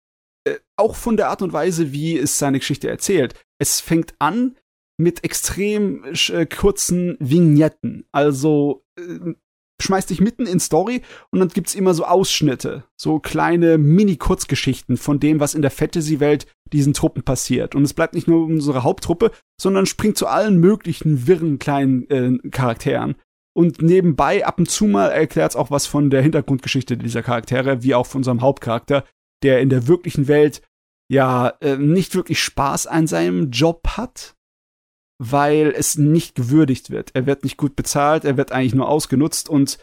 Äh, 0.46 0.60
auch 0.78 0.96
von 0.96 1.18
der 1.18 1.30
Art 1.30 1.42
und 1.42 1.54
Weise, 1.54 1.92
wie 1.92 2.18
es 2.18 2.38
seine 2.38 2.60
Geschichte 2.60 2.90
erzählt. 2.90 3.34
Es 3.60 3.80
fängt 3.80 4.14
an 4.20 4.58
mit 4.98 5.24
extrem 5.24 6.04
äh, 6.06 6.46
kurzen 6.46 7.18
Vignetten. 7.20 8.06
Also 8.12 8.86
äh, 8.98 9.34
schmeißt 9.82 10.10
dich 10.10 10.22
mitten 10.22 10.46
in 10.46 10.60
Story 10.60 11.02
und 11.32 11.40
dann 11.40 11.50
gibt's 11.50 11.76
immer 11.76 11.94
so 11.94 12.06
Ausschnitte, 12.06 12.86
so 12.96 13.20
kleine 13.20 13.78
Mini-Kurzgeschichten 13.78 14.98
von 14.98 15.20
dem, 15.20 15.40
was 15.40 15.56
in 15.56 15.62
der 15.62 15.72
Fantasy-Welt 15.72 16.48
diesen 16.72 16.94
Truppen 16.94 17.24
passiert. 17.24 17.76
Und 17.76 17.84
es 17.84 17.94
bleibt 17.94 18.14
nicht 18.14 18.28
nur 18.28 18.46
unsere 18.46 18.84
Haupttruppe, 18.84 19.32
sondern 19.60 19.86
springt 19.86 20.18
zu 20.18 20.28
allen 20.28 20.58
möglichen 20.58 21.28
wirren 21.28 21.60
kleinen 21.60 22.10
äh, 22.10 22.50
Charakteren. 22.50 23.16
Und 23.56 23.82
nebenbei 23.82 24.46
ab 24.46 24.58
und 24.58 24.70
zu 24.70 24.86
mal 24.86 25.10
erklärt 25.10 25.52
es 25.52 25.56
auch 25.56 25.70
was 25.70 25.86
von 25.86 26.10
der 26.10 26.22
Hintergrundgeschichte 26.22 26.98
dieser 26.98 27.22
Charaktere, 27.22 27.84
wie 27.84 27.94
auch 27.94 28.08
von 28.08 28.20
unserem 28.20 28.42
Hauptcharakter, 28.42 29.06
der 29.44 29.62
in 29.62 29.70
der 29.70 29.88
wirklichen 29.88 30.28
Welt 30.28 30.62
ja 31.12 31.50
äh, 31.62 31.78
nicht 31.78 32.16
wirklich 32.16 32.42
Spaß 32.42 32.88
an 32.88 33.06
seinem 33.06 33.52
Job 33.52 33.90
hat, 33.90 34.36
weil 35.20 35.74
es 35.76 35.98
nicht 35.98 36.36
gewürdigt 36.36 36.90
wird. 36.90 37.12
Er 37.14 37.26
wird 37.26 37.44
nicht 37.44 37.58
gut 37.58 37.76
bezahlt, 37.76 38.26
er 38.26 38.38
wird 38.38 38.52
eigentlich 38.52 38.74
nur 38.74 38.90
ausgenutzt 38.90 39.50
und 39.50 39.78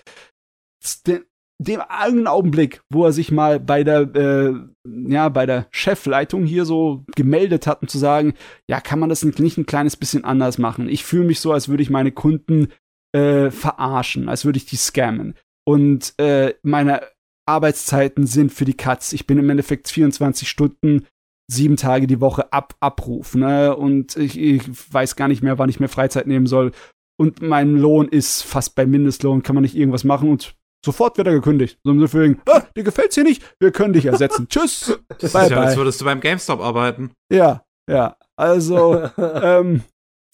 dem 1.61 1.81
eigenen 1.83 2.27
Augenblick, 2.27 2.83
wo 2.91 3.05
er 3.05 3.13
sich 3.13 3.31
mal 3.31 3.61
bei 3.61 3.85
der, 3.85 4.15
äh, 4.15 4.55
ja, 4.85 5.29
bei 5.29 5.45
der 5.45 5.67
Chefleitung 5.71 6.45
hier 6.45 6.65
so 6.65 7.05
gemeldet 7.15 7.67
hat, 7.67 7.83
um 7.83 7.89
zu 7.89 7.99
sagen, 7.99 8.33
ja, 8.67 8.81
kann 8.81 8.99
man 8.99 9.11
das 9.11 9.23
nicht 9.23 9.59
ein 9.59 9.67
kleines 9.67 9.97
bisschen 9.97 10.25
anders 10.25 10.57
machen? 10.57 10.89
Ich 10.89 11.05
fühle 11.05 11.27
mich 11.27 11.41
so, 11.41 11.53
als 11.53 11.69
würde 11.69 11.83
ich 11.83 11.91
meine 11.91 12.13
Kunden 12.13 12.69
äh, 13.12 13.51
verarschen, 13.51 14.28
als 14.28 14.45
würde 14.45 14.59
ich 14.59 14.66
die 14.66 14.77
scammen. 14.77 15.35
Und 15.65 16.15
äh, 16.19 16.55
meine 16.62 17.03
Arbeitszeiten 17.47 18.27
sind 18.27 18.53
für 18.53 18.65
die 18.65 18.77
Katz. 18.77 19.12
Ich 19.12 19.27
bin 19.27 19.39
im 19.39 19.51
Endeffekt 19.51 19.89
24 19.89 20.49
Stunden, 20.49 21.07
sieben 21.51 21.77
Tage 21.77 22.07
die 22.07 22.20
Woche 22.20 22.53
ab 22.53 22.74
Abruf. 22.81 23.35
Ne? 23.35 23.77
Und 23.77 24.16
ich, 24.16 24.39
ich 24.39 24.62
weiß 24.93 25.16
gar 25.16 25.28
nicht 25.28 25.43
mehr, 25.43 25.59
wann 25.59 25.69
ich 25.69 25.81
mir 25.81 25.89
Freizeit 25.89 26.27
nehmen 26.27 26.47
soll. 26.47 26.73
Und 27.19 27.43
mein 27.43 27.77
Lohn 27.77 28.09
ist 28.09 28.43
fast 28.43 28.74
bei 28.74 28.87
Mindestlohn, 28.87 29.43
kann 29.43 29.55
man 29.55 29.62
nicht 29.62 29.77
irgendwas 29.77 30.05
machen 30.05 30.31
und 30.31 30.55
sofort 30.85 31.19
wird 31.19 31.27
er 31.27 31.35
gekündigt. 31.35 31.78
So 31.85 31.91
im 31.91 32.07
Sinne 32.07 32.39
ah, 32.47 32.62
dir 32.74 32.85
gefällt's 32.85 33.15
hier 33.15 33.24
nicht, 33.24 33.43
wir 33.59 33.73
können 33.73 33.93
dich 33.93 34.07
ersetzen. 34.07 34.49
Tschüss. 34.51 34.99
Das 35.19 35.32
bye, 35.32 35.45
ist 35.45 35.51
ja, 35.51 35.59
bye. 35.59 35.66
als 35.66 35.77
würdest 35.77 36.01
du 36.01 36.07
beim 36.07 36.20
GameStop 36.20 36.61
arbeiten. 36.61 37.11
Ja, 37.31 37.65
ja. 37.91 38.16
Also, 38.37 39.11
ähm, 39.19 39.82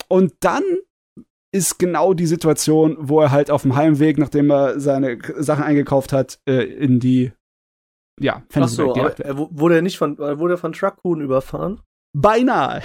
und 0.08 0.34
dann 0.40 0.62
ist 1.52 1.78
genau 1.78 2.14
die 2.14 2.26
Situation, 2.26 2.96
wo 2.98 3.20
er 3.20 3.30
halt 3.30 3.50
auf 3.50 3.62
dem 3.62 3.76
Heimweg, 3.76 4.18
nachdem 4.18 4.50
er 4.50 4.80
seine 4.80 5.18
Sachen 5.38 5.64
eingekauft 5.64 6.12
hat, 6.12 6.38
äh, 6.48 6.64
in 6.64 7.00
die 7.00 7.32
ja, 8.18 8.42
Ach 8.54 8.68
so, 8.68 8.94
aber 8.94 9.18
er 9.20 9.36
wurde 9.36 9.76
er 9.76 9.82
nicht 9.82 9.98
von 9.98 10.16
wurde 10.18 10.54
er 10.54 10.58
von 10.58 10.72
Truckhuhn 10.72 11.20
überfahren? 11.20 11.82
Beinahe. 12.18 12.80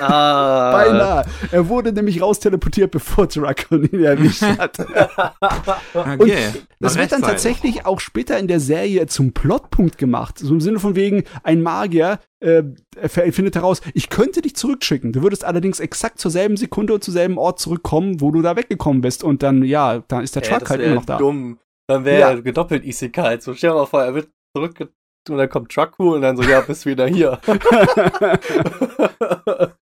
Ah. 0.00 0.72
Beinahe. 0.72 1.24
Er 1.52 1.68
wurde 1.68 1.92
nämlich 1.92 2.22
rausteleportiert, 2.22 2.90
bevor 2.90 3.26
Dragon 3.26 3.84
ihn 3.84 4.02
erwischt 4.02 4.42
hat. 4.58 4.80
okay. 4.80 6.16
Und 6.16 6.66
das 6.80 6.96
wird 6.96 7.12
dann 7.12 7.20
tatsächlich 7.20 7.84
auch 7.84 8.00
später 8.00 8.38
in 8.38 8.48
der 8.48 8.58
Serie 8.58 9.06
zum 9.06 9.32
Plotpunkt 9.32 9.98
gemacht. 9.98 10.38
So 10.38 10.54
im 10.54 10.60
Sinne 10.62 10.78
von 10.78 10.96
wegen, 10.96 11.24
ein 11.42 11.60
Magier 11.62 12.20
äh, 12.40 12.62
findet 13.06 13.54
heraus, 13.54 13.82
ich 13.92 14.08
könnte 14.08 14.40
dich 14.40 14.56
zurückschicken. 14.56 15.12
Du 15.12 15.22
würdest 15.22 15.44
allerdings 15.44 15.78
exakt 15.78 16.18
zur 16.18 16.30
selben 16.30 16.56
Sekunde 16.56 16.94
und 16.94 17.04
zur 17.04 17.12
selben 17.12 17.36
Ort 17.36 17.60
zurückkommen, 17.60 18.22
wo 18.22 18.30
du 18.30 18.40
da 18.40 18.56
weggekommen 18.56 19.02
bist. 19.02 19.22
Und 19.22 19.42
dann, 19.42 19.62
ja, 19.62 20.02
dann 20.08 20.24
ist 20.24 20.36
der 20.36 20.42
Truck 20.42 20.70
halt 20.70 20.80
immer 20.80 20.94
noch 20.94 21.04
da. 21.04 21.18
dumm. 21.18 21.58
Dann 21.86 22.06
wäre 22.06 22.20
ja. 22.20 22.30
er 22.30 22.40
gedoppelt 22.40 22.84
Isekai. 22.84 23.40
So, 23.40 23.52
stell 23.52 23.70
dir 23.70 23.76
mal 23.76 23.86
vor, 23.86 24.02
er 24.02 24.14
wird 24.14 24.30
zurück 24.56 24.88
und 25.28 25.36
dann 25.36 25.48
kommt 25.48 25.72
Truckhu 25.72 26.14
und 26.14 26.22
dann 26.22 26.36
so, 26.36 26.42
ja, 26.42 26.60
bist 26.60 26.86
wieder 26.86 27.06
hier. 27.06 27.40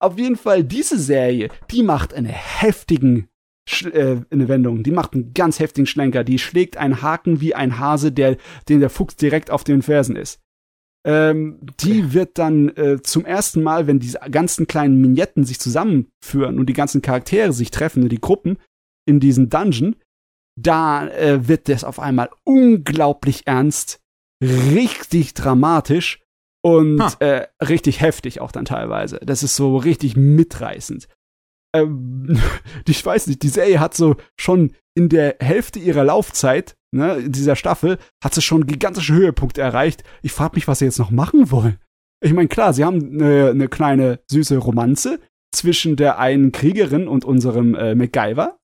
Auf 0.00 0.16
jeden 0.16 0.36
Fall, 0.36 0.64
diese 0.64 0.98
Serie, 0.98 1.48
die 1.70 1.82
macht 1.82 2.14
eine 2.14 2.28
heftigen 2.28 3.28
äh, 3.84 4.16
eine 4.30 4.48
Wendung. 4.48 4.82
Die 4.82 4.90
macht 4.90 5.14
einen 5.14 5.34
ganz 5.34 5.60
heftigen 5.60 5.86
Schlenker. 5.86 6.24
Die 6.24 6.38
schlägt 6.38 6.76
einen 6.76 7.02
Haken 7.02 7.40
wie 7.40 7.54
ein 7.54 7.78
Hase, 7.78 8.12
der, 8.12 8.36
den 8.68 8.80
der 8.80 8.90
Fuchs 8.90 9.16
direkt 9.16 9.50
auf 9.50 9.64
den 9.64 9.82
Fersen 9.82 10.16
ist. 10.16 10.40
Ähm, 11.06 11.60
die 11.80 12.12
wird 12.12 12.38
dann 12.38 12.70
äh, 12.70 13.00
zum 13.02 13.24
ersten 13.24 13.62
Mal, 13.62 13.86
wenn 13.86 13.98
diese 13.98 14.18
ganzen 14.30 14.66
kleinen 14.66 15.02
Vignetten 15.02 15.44
sich 15.44 15.60
zusammenführen 15.60 16.58
und 16.58 16.66
die 16.66 16.74
ganzen 16.74 17.02
Charaktere 17.02 17.52
sich 17.52 17.70
treffen, 17.70 18.08
die 18.08 18.20
Gruppen 18.20 18.58
in 19.06 19.20
diesen 19.20 19.48
Dungeon, 19.48 19.96
da 20.58 21.06
äh, 21.08 21.46
wird 21.46 21.68
das 21.68 21.84
auf 21.84 22.00
einmal 22.00 22.30
unglaublich 22.44 23.46
ernst 23.46 24.00
richtig 24.42 25.34
dramatisch 25.34 26.22
und 26.62 27.02
äh, 27.20 27.46
richtig 27.62 28.00
heftig 28.00 28.40
auch 28.40 28.52
dann 28.52 28.64
teilweise. 28.64 29.20
Das 29.22 29.42
ist 29.42 29.56
so 29.56 29.76
richtig 29.76 30.16
mitreißend. 30.16 31.08
Ähm, 31.74 32.38
ich 32.86 33.04
weiß 33.04 33.26
nicht, 33.26 33.42
die 33.42 33.48
Serie 33.48 33.80
hat 33.80 33.94
so 33.94 34.16
schon 34.38 34.72
in 34.96 35.08
der 35.08 35.36
Hälfte 35.40 35.78
ihrer 35.78 36.04
Laufzeit, 36.04 36.76
ne, 36.92 37.28
dieser 37.28 37.56
Staffel, 37.56 37.98
hat 38.22 38.34
sie 38.34 38.42
schon 38.42 38.66
gigantische 38.66 39.14
Höhepunkte 39.14 39.60
erreicht. 39.60 40.02
Ich 40.22 40.32
frage 40.32 40.56
mich, 40.56 40.66
was 40.66 40.80
sie 40.80 40.86
jetzt 40.86 40.98
noch 40.98 41.10
machen 41.10 41.50
wollen. 41.50 41.78
Ich 42.20 42.32
meine, 42.32 42.48
klar, 42.48 42.72
sie 42.72 42.84
haben 42.84 43.20
eine 43.20 43.54
ne 43.54 43.68
kleine 43.68 44.20
süße 44.28 44.56
Romanze 44.56 45.20
zwischen 45.54 45.96
der 45.96 46.18
einen 46.18 46.52
Kriegerin 46.52 47.06
und 47.06 47.24
unserem 47.24 47.74
äh, 47.74 47.94
MacGyver. 47.94 48.57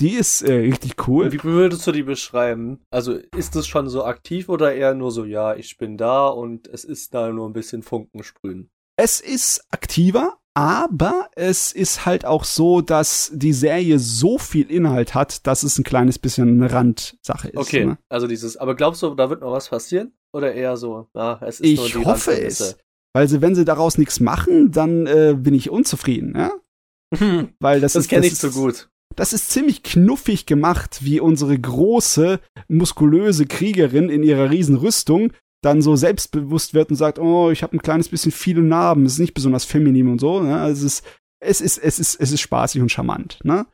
Die 0.00 0.10
ist 0.14 0.42
äh, 0.42 0.52
richtig 0.54 1.06
cool. 1.06 1.30
Wie 1.32 1.42
würdest 1.44 1.86
du 1.86 1.92
die 1.92 2.02
beschreiben? 2.02 2.80
Also 2.90 3.12
ist 3.36 3.54
das 3.54 3.66
schon 3.66 3.88
so 3.88 4.04
aktiv 4.04 4.48
oder 4.48 4.74
eher 4.74 4.94
nur 4.94 5.12
so, 5.12 5.24
ja, 5.24 5.54
ich 5.54 5.78
bin 5.78 5.96
da 5.96 6.26
und 6.28 6.66
es 6.68 6.84
ist 6.84 7.14
da 7.14 7.28
nur 7.30 7.48
ein 7.48 7.52
bisschen 7.52 7.82
Funken 7.82 8.24
sprühen? 8.24 8.70
Es 8.96 9.20
ist 9.20 9.64
aktiver, 9.70 10.38
aber 10.54 11.28
es 11.36 11.72
ist 11.72 12.04
halt 12.04 12.24
auch 12.24 12.44
so, 12.44 12.80
dass 12.80 13.30
die 13.34 13.52
Serie 13.52 13.98
so 13.98 14.38
viel 14.38 14.70
Inhalt 14.70 15.14
hat, 15.14 15.46
dass 15.46 15.62
es 15.62 15.78
ein 15.78 15.84
kleines 15.84 16.18
bisschen 16.18 16.48
eine 16.62 16.72
Randsache 16.72 17.48
ist. 17.48 17.56
Okay, 17.58 17.86
Ne? 17.86 17.98
also 18.08 18.26
dieses, 18.26 18.56
aber 18.56 18.74
glaubst 18.74 19.02
du, 19.02 19.14
da 19.14 19.30
wird 19.30 19.40
noch 19.40 19.52
was 19.52 19.68
passieren? 19.68 20.12
Oder 20.34 20.52
eher 20.54 20.76
so, 20.76 21.08
ja, 21.14 21.38
es 21.42 21.60
ist 21.60 21.68
Ich 21.68 21.78
nur 21.78 21.88
die 21.88 22.06
hoffe 22.06 22.32
es. 22.40 22.76
Weil 23.14 23.28
sie, 23.28 23.40
wenn 23.42 23.54
sie 23.54 23.64
daraus 23.66 23.98
nichts 23.98 24.20
machen, 24.20 24.72
dann 24.72 25.06
äh, 25.06 25.34
bin 25.38 25.52
ich 25.54 25.68
unzufrieden, 25.70 26.34
ja? 26.36 26.50
Weil 27.60 27.80
das, 27.80 27.92
Das 27.92 28.04
ist 28.04 28.08
kenne 28.08 28.26
ich 28.26 28.38
so 28.38 28.48
ist- 28.48 28.54
gut. 28.54 28.88
Das 29.16 29.32
ist 29.32 29.50
ziemlich 29.50 29.82
knuffig 29.82 30.46
gemacht, 30.46 31.00
wie 31.02 31.20
unsere 31.20 31.58
große, 31.58 32.40
muskulöse 32.68 33.46
Kriegerin 33.46 34.08
in 34.08 34.22
ihrer 34.22 34.50
Riesenrüstung 34.50 35.32
dann 35.62 35.80
so 35.80 35.94
selbstbewusst 35.96 36.74
wird 36.74 36.90
und 36.90 36.96
sagt, 36.96 37.18
oh, 37.18 37.50
ich 37.50 37.62
habe 37.62 37.76
ein 37.76 37.82
kleines 37.82 38.08
bisschen 38.08 38.32
viele 38.32 38.62
Narben, 38.62 39.06
es 39.06 39.14
ist 39.14 39.18
nicht 39.20 39.34
besonders 39.34 39.64
feminin 39.64 40.08
und 40.08 40.20
so. 40.20 40.42
Ne? 40.42 40.58
Also 40.58 40.86
es 40.86 40.94
ist, 40.94 41.06
es 41.40 41.60
ist, 41.60 41.78
es 41.78 41.98
ist, 41.98 42.20
es 42.20 42.32
ist 42.32 42.40
spaßig 42.40 42.82
und 42.82 42.90
charmant. 42.90 43.38
Ne? 43.44 43.66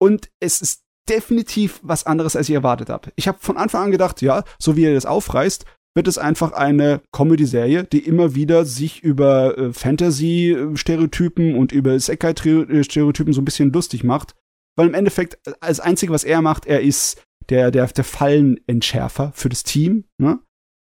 Und 0.00 0.28
es 0.40 0.60
ist 0.60 0.82
definitiv 1.08 1.80
was 1.82 2.04
anderes, 2.04 2.36
als 2.36 2.48
ich 2.48 2.54
erwartet 2.54 2.88
habe. 2.88 3.12
Ich 3.16 3.28
habe 3.28 3.38
von 3.40 3.56
Anfang 3.56 3.84
an 3.84 3.90
gedacht, 3.90 4.22
ja, 4.22 4.44
so 4.58 4.76
wie 4.76 4.84
er 4.84 4.94
das 4.94 5.06
aufreißt, 5.06 5.64
wird 5.94 6.08
es 6.08 6.18
einfach 6.18 6.52
eine 6.52 7.00
Comedy-Serie, 7.12 7.84
die 7.84 8.00
immer 8.00 8.34
wieder 8.34 8.64
sich 8.64 9.02
über 9.02 9.58
äh, 9.58 9.72
Fantasy-Stereotypen 9.72 11.56
und 11.56 11.72
über 11.72 11.98
Sekai-Stereotypen 11.98 13.32
so 13.32 13.40
ein 13.40 13.44
bisschen 13.44 13.72
lustig 13.72 14.04
macht. 14.04 14.34
Weil 14.76 14.88
im 14.88 14.94
Endeffekt, 14.94 15.34
äh, 15.46 15.52
das 15.60 15.80
Einzige, 15.80 16.12
was 16.12 16.24
er 16.24 16.42
macht, 16.42 16.66
er 16.66 16.80
ist 16.80 17.22
der, 17.48 17.70
der, 17.70 17.86
der 17.86 18.04
Fallenentschärfer 18.04 19.32
für 19.34 19.48
das 19.48 19.62
Team. 19.64 20.04
Ne? 20.18 20.38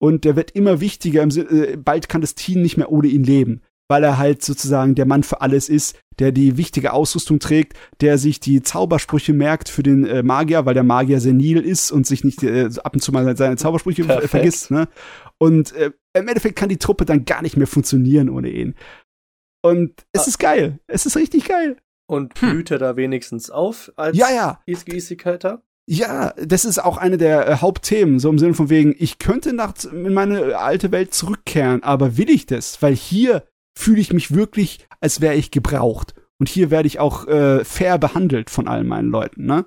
Und 0.02 0.26
der 0.26 0.36
wird 0.36 0.52
immer 0.52 0.80
wichtiger. 0.82 1.24
Im, 1.24 1.30
äh, 1.30 1.78
bald 1.78 2.10
kann 2.10 2.22
das 2.22 2.36
Team 2.36 2.62
nicht 2.62 2.78
mehr 2.78 2.92
ohne 2.92 3.08
ihn 3.08 3.24
leben. 3.24 3.62
Weil 3.90 4.04
er 4.04 4.18
halt 4.18 4.42
sozusagen 4.44 4.96
der 4.96 5.06
Mann 5.06 5.24
für 5.24 5.42
alles 5.42 5.68
ist, 5.70 6.00
der 6.20 6.32
die 6.32 6.58
wichtige 6.58 6.94
Ausrüstung 6.94 7.40
trägt, 7.40 7.74
der 8.02 8.18
sich 8.18 8.40
die 8.40 8.62
Zaubersprüche 8.62 9.34
merkt 9.34 9.68
für 9.68 9.84
den 9.84 10.06
äh, 10.06 10.24
Magier, 10.24 10.66
weil 10.66 10.74
der 10.74 10.84
Magier 10.84 11.20
senil 11.20 11.60
ist 11.60 11.92
und 11.92 12.08
sich 12.08 12.24
nicht 12.24 12.44
äh, 12.44 12.70
ab 12.84 12.94
und 12.94 13.02
zu 13.02 13.12
mal 13.12 13.36
seine 13.36 13.58
Zaubersprüche 13.58 14.06
Perfekt. 14.06 14.30
vergisst. 14.30 14.72
Ne? 14.72 14.88
Und 15.38 15.74
äh, 15.74 15.92
im 16.16 16.28
Endeffekt 16.28 16.56
kann 16.56 16.70
die 16.70 16.78
Truppe 16.78 17.06
dann 17.06 17.26
gar 17.26 17.42
nicht 17.42 17.58
mehr 17.58 17.68
funktionieren 17.68 18.30
ohne 18.30 18.50
ihn. 18.50 18.76
Und 19.66 20.06
es 20.14 20.24
Ah. 20.24 20.28
ist 20.28 20.40
geil. 20.40 20.80
Es 20.88 21.06
ist 21.06 21.18
richtig 21.18 21.46
geil. 21.46 21.78
Und 22.06 22.40
Hm. 22.42 22.50
blüht 22.52 22.72
er 22.72 22.80
da 22.80 22.96
wenigstens 22.96 23.50
auf 23.50 23.92
als 23.96 24.18
Ja, 24.18 24.30
ja. 24.32 24.62
Isekai-Kater? 24.66 25.62
Ja, 25.86 26.34
das 26.38 26.64
ist 26.64 26.80
auch 26.80 26.98
eine 26.98 27.18
der 27.18 27.48
äh, 27.48 27.56
Hauptthemen, 27.58 28.20
so 28.20 28.30
im 28.30 28.40
Sinne 28.40 28.54
von 28.54 28.70
wegen, 28.70 28.96
ich 28.98 29.20
könnte 29.20 29.52
nach, 29.54 29.74
in 29.84 30.14
meine 30.14 30.58
alte 30.58 30.92
Welt 30.92 31.14
zurückkehren, 31.14 31.84
aber 31.84 32.18
will 32.18 32.30
ich 32.30 32.46
das? 32.46 32.82
Weil 32.82 32.96
hier 32.96 33.44
fühle 33.78 34.00
ich 34.00 34.14
mich 34.14 34.34
wirklich, 34.34 34.88
als 35.02 35.20
wäre 35.20 35.36
ich 35.36 35.52
gebraucht. 35.52 36.14
Und 36.40 36.48
hier 36.50 36.72
werde 36.72 36.88
ich 36.88 37.00
auch 37.00 37.28
äh, 37.28 37.64
fair 37.66 37.98
behandelt 37.98 38.50
von 38.50 38.68
all 38.68 38.84
meinen 38.84 39.10
Leuten, 39.10 39.46
ne? 39.46 39.66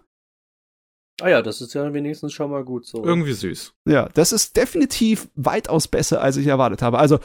Ah 1.21 1.29
ja, 1.29 1.41
das 1.43 1.63
ist 1.63 1.73
ja 1.73 1.93
wenigstens 1.95 2.35
schon 2.35 2.51
mal 2.51 2.65
gut 2.65 2.87
so. 2.87 3.03
Irgendwie 3.03 3.33
süß. 3.33 3.75
Ja, 3.87 4.09
das 4.13 4.33
ist 4.33 4.57
definitiv 4.57 5.29
weitaus 5.35 5.89
besser, 5.89 6.21
als 6.21 6.37
ich 6.37 6.47
erwartet 6.47 6.83
habe. 6.83 6.99
Also, 6.99 7.19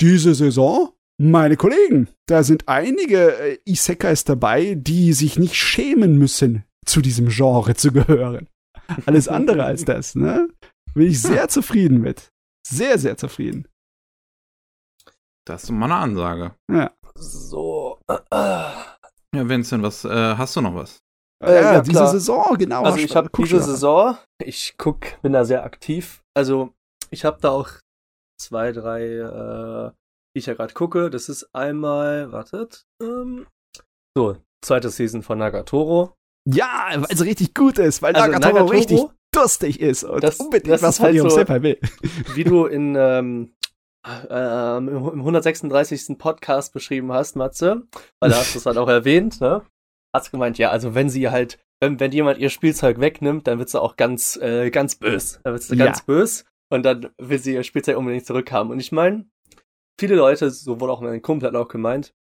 diese 0.00 0.34
Saison, 0.34 0.90
meine 1.18 1.56
Kollegen, 1.56 2.08
da 2.26 2.42
sind 2.42 2.68
einige 2.68 3.36
äh, 3.38 3.58
Isekais 3.64 4.24
dabei, 4.24 4.74
die 4.74 5.12
sich 5.12 5.38
nicht 5.38 5.54
schämen 5.56 6.18
müssen, 6.18 6.64
zu 6.84 7.00
diesem 7.00 7.28
Genre 7.28 7.74
zu 7.74 7.92
gehören. 7.92 8.48
Alles 9.06 9.28
andere 9.28 9.64
als 9.64 9.84
das, 9.86 10.14
ne? 10.14 10.48
Bin 10.94 11.08
ich 11.08 11.20
sehr 11.20 11.48
zufrieden 11.48 12.00
mit. 12.00 12.30
Sehr, 12.66 12.98
sehr 12.98 13.16
zufrieden. 13.16 13.68
Das 15.46 15.64
ist 15.64 15.70
mal 15.70 15.86
eine 15.86 15.96
Ansage. 15.96 16.54
Ja. 16.70 16.92
So. 17.14 17.98
äh, 18.10 18.14
Ja, 18.32 19.48
Vincent, 19.48 19.82
was, 19.82 20.04
äh, 20.04 20.36
hast 20.36 20.56
du 20.56 20.60
noch 20.60 20.74
was? 20.74 20.98
Äh, 21.44 21.54
ja, 21.54 21.72
ja, 21.74 21.80
diese 21.82 21.92
klar. 21.98 22.10
Saison, 22.10 22.56
genau. 22.58 22.82
Also 22.82 22.98
ich 22.98 23.14
habe 23.14 23.28
guck 23.30 23.44
diese. 23.44 23.62
Saison, 23.62 24.16
ich 24.42 24.74
guck, 24.78 25.20
bin 25.22 25.32
da 25.34 25.44
sehr 25.44 25.64
aktiv. 25.64 26.22
Also 26.34 26.72
ich 27.10 27.24
habe 27.24 27.38
da 27.40 27.50
auch 27.50 27.68
zwei, 28.40 28.72
drei, 28.72 29.02
äh, 29.04 29.90
die 30.36 30.40
ich 30.40 30.46
ja 30.46 30.54
gerade 30.54 30.74
gucke. 30.74 31.08
Das 31.08 31.30
ist 31.30 31.48
einmal, 31.54 32.30
wartet, 32.30 32.84
ähm, 33.02 33.46
so 34.14 34.36
zweite 34.62 34.90
Season 34.90 35.22
von 35.22 35.38
Nagatoro. 35.38 36.14
Ja, 36.46 36.88
weil 36.94 37.06
es 37.08 37.24
richtig 37.24 37.54
gut 37.54 37.78
ist, 37.78 38.02
weil 38.02 38.14
Also 38.14 38.30
Nagatoro, 38.30 38.52
Nagatoro, 38.54 38.70
richtig 38.78 39.00
durstig 39.34 39.80
ist 39.80 40.04
und 40.04 40.22
das- 40.22 40.36
unbedingt 40.38 40.72
das 40.74 40.82
was 40.82 40.98
von 40.98 41.06
halt 41.06 41.16
ihrem 41.16 41.30
so- 41.30 41.36
Senpai 41.36 41.62
will. 41.62 41.80
wie 42.34 42.44
du 42.44 42.66
in 42.66 42.94
ähm, 42.96 43.54
ähm, 44.30 44.88
im 44.88 45.18
136. 45.20 46.16
Podcast 46.18 46.72
beschrieben 46.72 47.12
hast, 47.12 47.34
Matze, 47.34 47.82
weil 48.20 48.30
da 48.30 48.36
hast 48.36 48.54
du 48.54 48.58
es 48.58 48.66
halt 48.66 48.76
auch 48.76 48.88
erwähnt, 48.88 49.40
ne? 49.40 49.62
Hast 50.14 50.30
gemeint, 50.30 50.58
ja, 50.58 50.70
also 50.70 50.94
wenn 50.94 51.08
sie 51.10 51.28
halt, 51.30 51.58
wenn, 51.80 51.98
wenn 51.98 52.12
jemand 52.12 52.38
ihr 52.38 52.50
Spielzeug 52.50 53.00
wegnimmt, 53.00 53.46
dann 53.48 53.58
wird 53.58 53.68
sie 53.70 53.80
auch 53.80 53.96
ganz, 53.96 54.36
äh, 54.36 54.70
ganz 54.70 54.94
bös. 54.96 55.40
Dann 55.42 55.54
wird 55.54 55.62
sie 55.64 55.76
Ja. 55.76 55.86
ganz 55.86 56.02
bös 56.02 56.44
und 56.70 56.84
dann 56.84 57.08
will 57.18 57.38
sie 57.38 57.54
ihr 57.54 57.64
Spielzeug 57.64 57.96
unbedingt 57.96 58.26
zurückhaben. 58.26 58.70
Und 58.70 58.78
ich 58.80 58.92
meine, 58.92 59.26
viele 59.98 60.14
Leute, 60.16 60.50
so 60.50 60.80
wurde 60.80 60.92
auch 60.92 61.00
mein 61.00 61.22
Kumpel 61.22 61.48
hat 61.48 61.54
auch 61.56 61.68
gemeint, 61.68 62.14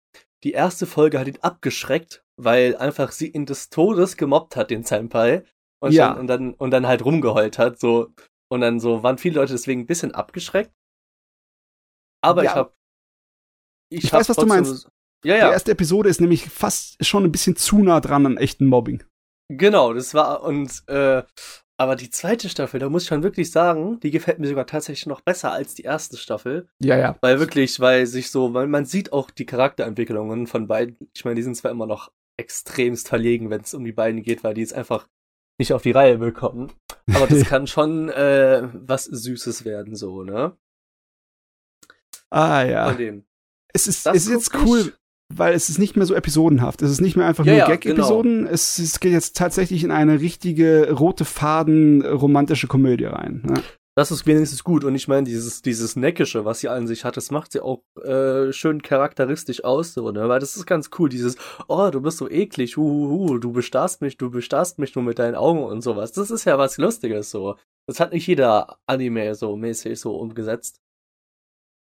die 0.44 0.52
erste 0.52 0.86
Folge 0.86 1.18
hat 1.18 1.26
ihn 1.26 1.38
abgeschreckt, 1.40 2.24
weil 2.36 2.76
einfach 2.76 3.12
sie 3.12 3.28
ihn 3.28 3.46
des 3.46 3.70
Todes 3.70 4.16
gemobbt 4.16 4.56
hat, 4.56 4.70
den 4.70 4.84
Senpai. 4.84 5.44
Und, 5.82 5.92
Ja. 5.92 6.08
dann, 6.14 6.18
und 6.20 6.26
dann 6.28 6.54
und 6.54 6.70
dann 6.70 6.86
halt 6.86 7.04
rumgeheult 7.04 7.58
hat, 7.58 7.78
so 7.78 8.12
und 8.50 8.60
dann 8.62 8.80
so 8.80 9.02
waren 9.02 9.18
viele 9.18 9.36
Leute 9.36 9.52
deswegen 9.52 9.82
ein 9.82 9.86
bisschen 9.86 10.14
abgeschreckt. 10.14 10.72
Aber 12.22 12.42
Ja. 12.44 12.50
ich 12.50 12.56
habe 12.56 12.72
ich, 13.90 14.04
Ich 14.04 14.12
hab 14.12 14.20
weiß, 14.20 14.28
was 14.30 14.36
du 14.36 14.46
meinst. 14.46 14.88
Ja, 15.24 15.34
Die 15.34 15.40
ja, 15.40 15.50
erste 15.52 15.72
Episode 15.72 16.08
ist 16.08 16.20
nämlich 16.20 16.48
fast 16.48 17.04
schon 17.04 17.24
ein 17.24 17.32
bisschen 17.32 17.56
zu 17.56 17.78
nah 17.78 18.00
dran 18.00 18.26
an 18.26 18.36
echten 18.36 18.66
Mobbing. 18.66 19.02
genau, 19.50 19.92
das 19.94 20.14
war 20.14 20.42
und 20.42 20.82
äh, 20.88 21.22
aber 21.76 21.96
die 21.96 22.10
zweite 22.10 22.48
Staffel, 22.48 22.78
da 22.80 22.88
muss 22.88 23.02
ich 23.02 23.08
schon 23.08 23.22
wirklich 23.22 23.50
sagen, 23.50 23.98
die 24.00 24.10
gefällt 24.10 24.38
mir 24.38 24.46
sogar 24.48 24.66
tatsächlich 24.66 25.06
noch 25.06 25.20
besser 25.20 25.52
als 25.52 25.74
die 25.74 25.82
erste 25.82 26.16
Staffel, 26.16 26.68
Ja, 26.80 26.96
ja. 26.96 27.16
weil 27.20 27.40
wirklich, 27.40 27.80
weil 27.80 28.06
sich 28.06 28.30
so, 28.30 28.54
weil 28.54 28.66
man 28.68 28.84
sieht 28.84 29.12
auch 29.12 29.30
die 29.30 29.46
Charakterentwicklungen 29.46 30.46
von 30.46 30.66
beiden. 30.68 30.96
Ich 31.14 31.24
meine, 31.24 31.34
die 31.36 31.42
sind 31.42 31.56
zwar 31.56 31.70
immer 31.70 31.86
noch 31.86 32.12
extremst 32.36 33.08
verlegen, 33.08 33.50
wenn 33.50 33.62
es 33.62 33.74
um 33.74 33.84
die 33.84 33.92
beiden 33.92 34.22
geht, 34.22 34.44
weil 34.44 34.54
die 34.54 34.60
jetzt 34.60 34.74
einfach 34.74 35.08
nicht 35.58 35.72
auf 35.72 35.82
die 35.82 35.92
Reihe 35.92 36.18
bekommen. 36.18 36.72
Aber 37.12 37.26
das 37.26 37.44
kann 37.48 37.66
schon 37.66 38.08
äh, 38.08 38.68
was 38.72 39.04
Süßes 39.04 39.64
werden, 39.64 39.94
so, 39.96 40.22
ne? 40.22 40.56
Ah, 42.30 42.64
ja. 42.64 42.88
Von 42.88 42.98
dem. 42.98 43.24
Es 43.72 43.86
ist, 43.86 44.06
es 44.06 44.26
ist 44.26 44.28
jetzt 44.28 44.54
cool, 44.54 44.94
weil 45.32 45.54
es 45.54 45.68
ist 45.68 45.78
nicht 45.78 45.96
mehr 45.96 46.06
so 46.06 46.14
episodenhaft. 46.14 46.82
Es 46.82 46.90
ist 46.90 47.00
nicht 47.00 47.16
mehr 47.16 47.26
einfach 47.26 47.44
Ja, 47.44 47.52
nur 47.52 47.58
ja, 47.60 47.66
Gag-Episoden. 47.66 48.46
Es, 48.46 48.78
es 48.78 49.00
geht 49.00 49.12
jetzt 49.12 49.36
tatsächlich 49.36 49.84
in 49.84 49.90
eine 49.90 50.20
richtige 50.20 50.92
rote 50.92 51.24
Faden 51.24 52.02
äh, 52.02 52.08
romantische 52.08 52.66
Komödie 52.66 53.06
rein. 53.06 53.42
Ne? 53.44 53.62
Das 53.96 54.10
ist 54.10 54.26
wenigstens 54.26 54.64
gut. 54.64 54.82
Und 54.82 54.94
ich 54.96 55.06
meine, 55.06 55.24
dieses, 55.24 55.62
dieses 55.62 55.94
Neckische, 55.94 56.44
was 56.44 56.60
sie 56.60 56.68
an 56.68 56.88
sich 56.88 57.04
hat, 57.04 57.16
das 57.16 57.30
macht 57.30 57.52
sie 57.52 57.60
auch 57.60 57.84
äh, 58.02 58.52
schön 58.52 58.82
charakteristisch 58.82 59.62
aus, 59.62 59.94
so, 59.94 60.10
ne? 60.10 60.28
Weil 60.28 60.40
das 60.40 60.56
ist 60.56 60.66
ganz 60.66 60.90
cool, 60.98 61.08
dieses, 61.08 61.36
oh, 61.68 61.90
du 61.90 62.00
bist 62.00 62.18
so 62.18 62.28
eklig, 62.28 62.76
huhuhu, 62.76 63.38
du 63.38 63.52
bestarrst 63.52 64.00
mich, 64.00 64.16
du 64.16 64.30
bestarrst 64.30 64.80
mich 64.80 64.96
nur 64.96 65.04
mit 65.04 65.20
deinen 65.20 65.36
Augen 65.36 65.62
und 65.62 65.82
sowas. 65.82 66.10
Das 66.10 66.32
ist 66.32 66.44
ja 66.44 66.58
was 66.58 66.76
Lustiges, 66.76 67.30
so. 67.30 67.56
Das 67.86 68.00
hat 68.00 68.12
nicht 68.12 68.26
jeder 68.26 68.78
Anime 68.86 69.34
so 69.36 69.56
mäßig 69.56 70.00
so 70.00 70.16
umgesetzt. 70.16 70.80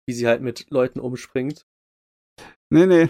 Wie 0.06 0.14
sie 0.14 0.28
halt 0.28 0.42
mit 0.42 0.70
Leuten 0.70 1.00
umspringt. 1.00 1.66
Nee, 2.70 2.86
nee. 2.88 3.10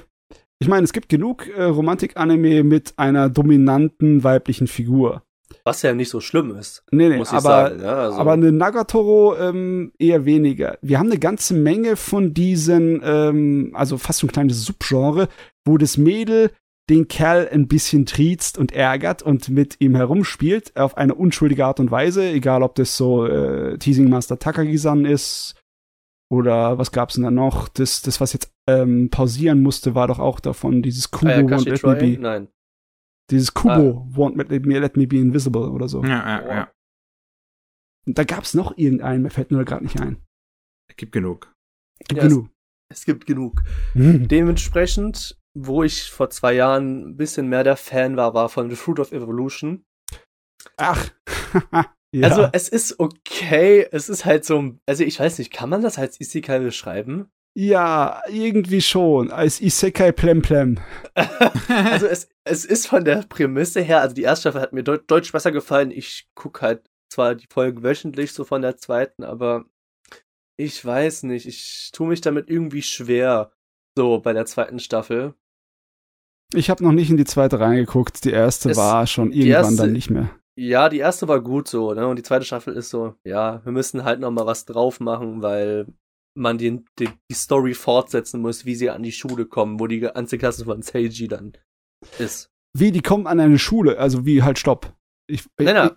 Ich 0.64 0.69
meine, 0.69 0.85
es 0.85 0.94
gibt 0.94 1.10
genug 1.10 1.49
äh, 1.49 1.64
Romantik-Anime 1.64 2.64
mit 2.64 2.94
einer 2.95 3.27
dominanten 3.27 4.23
weiblichen 4.23 4.68
Figur. 4.68 5.22
Was 5.65 5.81
ja 5.81 5.94
nicht 5.94 6.07
so 6.07 6.22
schlimm 6.22 6.56
ist, 6.56 6.85
Nee, 6.90 7.10
nee, 7.10 7.18
muss 7.18 7.31
ich 7.31 7.34
aber, 7.34 7.41
sagen. 7.41 7.81
Ja, 7.81 7.95
also, 7.95 8.18
aber 8.18 8.31
eine 8.31 8.53
Nagatoro 8.53 9.35
ähm, 9.35 9.91
eher 9.99 10.23
weniger. 10.23 10.77
Wir 10.81 10.99
haben 10.99 11.11
eine 11.11 11.19
ganze 11.19 11.53
Menge 11.53 11.98
von 11.98 12.34
diesen, 12.34 13.02
ähm, 13.03 13.72
also 13.73 13.98
fast 13.98 14.19
so 14.19 14.27
ein 14.27 14.31
kleines 14.31 14.64
Subgenre, 14.64 15.27
wo 15.65 15.77
das 15.77 15.98
Mädel 15.98 16.52
den 16.90 17.10
Kerl 17.10 17.49
ein 17.52 17.68
bisschen 17.68 18.06
triezt 18.06 18.57
und 18.57 18.72
ärgert 18.72 19.22
und 19.22 19.49
mit 19.49 19.81
ihm 19.81 19.98
herumspielt, 19.98 20.77
auf 20.77 20.95
eine 20.95 21.14
unschuldige 21.14 21.65
Art 21.65 21.81
und 21.81 21.91
Weise, 21.91 22.23
egal 22.23 22.64
ob 22.64 22.76
das 22.76 22.95
so 22.95 23.26
äh, 23.26 23.77
Teasing 23.80 24.10
Master 24.10 24.40
Takagi-san 24.40 25.03
ist 25.03 25.56
oder 26.34 26.77
was 26.77 26.91
gab's 26.91 27.15
denn 27.15 27.23
da 27.23 27.31
noch? 27.31 27.68
Das, 27.68 28.01
das 28.01 28.19
was 28.22 28.34
jetzt 28.34 28.53
ähm, 28.68 29.10
pausieren 29.10 29.61
musste, 29.61 29.95
war 29.95 30.07
doch 30.07 30.19
auch 30.19 30.39
davon, 30.39 30.81
dieses 30.81 31.11
Kubo 31.11 31.31
Ayakashi 31.31 31.72
Won't 31.72 31.88
Let 31.88 32.01
Me? 32.01 32.15
Be. 32.15 32.22
Nein. 32.22 32.47
Dieses 33.30 33.53
Kubo 33.53 34.07
Won't 34.11 34.38
Let 34.38 34.65
Me, 34.65 34.80
Let 34.80 34.97
Me 34.97 35.07
Be 35.07 35.18
Invisible 35.18 35.69
oder 35.69 35.88
so. 35.88 36.03
Ja, 36.03 36.41
ja, 36.41 36.55
ja. 36.55 36.72
Und 38.05 38.18
da 38.18 38.23
gab's 38.23 38.53
noch 38.53 38.77
irgendeinen, 38.77 39.23
mir 39.23 39.30
fällt 39.30 39.51
nur 39.51 39.64
gerade 39.64 39.84
nicht 39.84 39.99
ein. 40.01 40.22
Gibt 40.97 41.11
genug. 41.11 41.53
Gibt 42.07 42.22
Ja, 42.22 42.27
genug. 42.27 42.49
Es 42.89 43.05
gibt 43.05 43.26
genug. 43.26 43.64
Mhm. 43.93 44.27
Dementsprechend 44.27 45.39
wo 45.53 45.84
ich 45.84 46.10
vor 46.10 46.30
zwei 46.30 46.53
Jahren 46.53 47.10
ein 47.10 47.18
bisschen 47.18 47.47
mehr 47.47 47.64
der 47.64 47.77
Fan 47.77 48.18
war, 48.18 48.34
war 48.34 48.49
von 48.49 48.69
The 48.69 48.76
Fruit 48.76 48.99
of 48.99 49.11
Evolution. 49.11 49.85
Ach. 50.77 51.10
ja. 52.14 52.27
Also 52.27 52.48
es 52.53 52.69
ist 52.69 52.99
okay, 52.99 53.88
es 53.91 54.07
ist 54.10 54.23
halt 54.26 54.45
so, 54.45 54.76
also 54.85 55.03
ich 55.03 55.19
weiß 55.19 55.40
nicht, 55.40 55.52
kann 55.52 55.69
man 55.69 55.81
das 55.81 55.98
als 55.98 56.19
Isekai 56.22 56.60
beschreiben? 56.60 57.30
ja, 57.56 58.22
irgendwie 58.30 58.81
schon. 58.81 59.30
Als 59.31 59.61
Isekai 59.61 60.11
Plemplem. 60.11 60.80
also 61.68 62.07
es, 62.07 62.27
es 62.45 62.65
ist 62.65 62.88
von 62.88 63.06
der 63.06 63.18
Prämisse 63.30 63.81
her, 63.81 64.02
also 64.02 64.15
die 64.15 64.23
erste 64.23 64.41
Staffel 64.49 64.61
hat 64.61 64.73
mir 64.73 64.84
deut 64.84 65.03
deutlich 65.11 65.31
besser 65.34 65.52
gefallen. 65.52 65.91
Ich 65.91 66.27
gucke 66.34 66.61
halt 66.61 66.90
zwar 67.11 67.35
die 67.35 67.45
Folgen 67.52 67.84
wöchentlich 67.84 68.31
so 68.34 68.44
von 68.44 68.64
der 68.64 68.77
zweiten, 68.77 69.23
aber 69.23 69.65
ich 70.57 70.84
weiß 70.84 71.23
nicht, 71.23 71.45
ich 71.48 71.91
tue 71.94 72.07
mich 72.07 72.22
damit 72.22 72.49
irgendwie 72.49 72.81
schwer, 72.81 73.52
so 73.95 74.19
bei 74.19 74.34
der 74.34 74.48
zweiten 74.48 74.80
Staffel. 74.80 75.35
Ich 76.56 76.72
habe 76.72 76.84
noch 76.84 76.91
nicht 76.91 77.11
in 77.11 77.18
die 77.18 77.26
zweite 77.26 77.60
reingeguckt. 77.60 78.26
Die 78.26 78.31
erste 78.31 78.72
Es- 78.72 78.77
war 78.77 79.06
schon 79.06 79.31
irgendwann 79.31 79.64
erste- 79.65 79.76
dann 79.84 79.91
nicht 79.94 80.10
mehr. 80.10 80.31
Ja, 80.55 80.89
die 80.89 80.99
erste 80.99 81.27
war 81.27 81.41
gut 81.41 81.67
so, 81.67 81.93
ne? 81.93 82.07
Und 82.07 82.17
die 82.17 82.23
zweite 82.23 82.45
Staffel 82.45 82.75
ist 82.75 82.89
so, 82.89 83.15
ja, 83.23 83.63
wir 83.65 83.71
müssen 83.71 84.03
halt 84.03 84.19
noch 84.19 84.31
mal 84.31 84.45
was 84.45 84.65
drauf 84.65 84.99
machen, 84.99 85.41
weil 85.41 85.88
man 86.35 86.57
den, 86.57 86.85
den, 86.99 87.09
die 87.30 87.35
Story 87.35 87.73
fortsetzen 87.73 88.41
muss, 88.41 88.65
wie 88.65 88.75
sie 88.75 88.89
an 88.89 89.03
die 89.03 89.11
Schule 89.11 89.45
kommen, 89.45 89.80
wo 89.80 89.88
die 89.88 89.99
ganze 89.99 90.38
Klasse 90.38 90.65
von 90.65 90.81
Seiji 90.81 91.27
dann 91.27 91.53
ist. 92.19 92.51
Wie, 92.75 92.91
die 92.91 93.01
kommen 93.01 93.27
an 93.27 93.39
eine 93.39 93.59
Schule, 93.59 93.97
also 93.99 94.25
wie 94.25 94.43
halt 94.43 94.57
Stopp. 94.59 94.95
Ich, 95.27 95.45
Nein, 95.59 95.75
nein. 95.75 95.91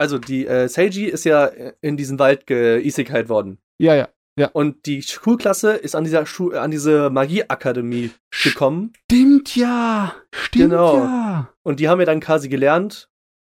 Also 0.00 0.18
die 0.18 0.46
äh, 0.46 0.68
Seiji 0.68 1.06
ist 1.06 1.24
ja 1.24 1.46
in 1.80 1.96
diesen 1.96 2.20
Wald 2.20 2.46
geisekait 2.46 3.28
worden. 3.28 3.58
Ja, 3.80 3.94
ja. 3.94 4.08
Und 4.52 4.86
die 4.86 5.02
Schulklasse 5.02 5.72
ist 5.72 5.96
an 5.96 6.04
dieser 6.04 6.24
Schu 6.24 6.52
an 6.52 6.70
diese 6.70 7.10
Magieakademie 7.10 8.12
gekommen. 8.44 8.92
Stimmt 9.10 9.56
ja. 9.56 10.14
Stimmt 10.32 10.70
Genau. 10.70 10.96
ja. 10.96 11.52
Und 11.64 11.80
die 11.80 11.88
haben 11.88 11.98
ja 11.98 12.06
dann 12.06 12.20
quasi 12.20 12.48
gelernt, 12.48 13.10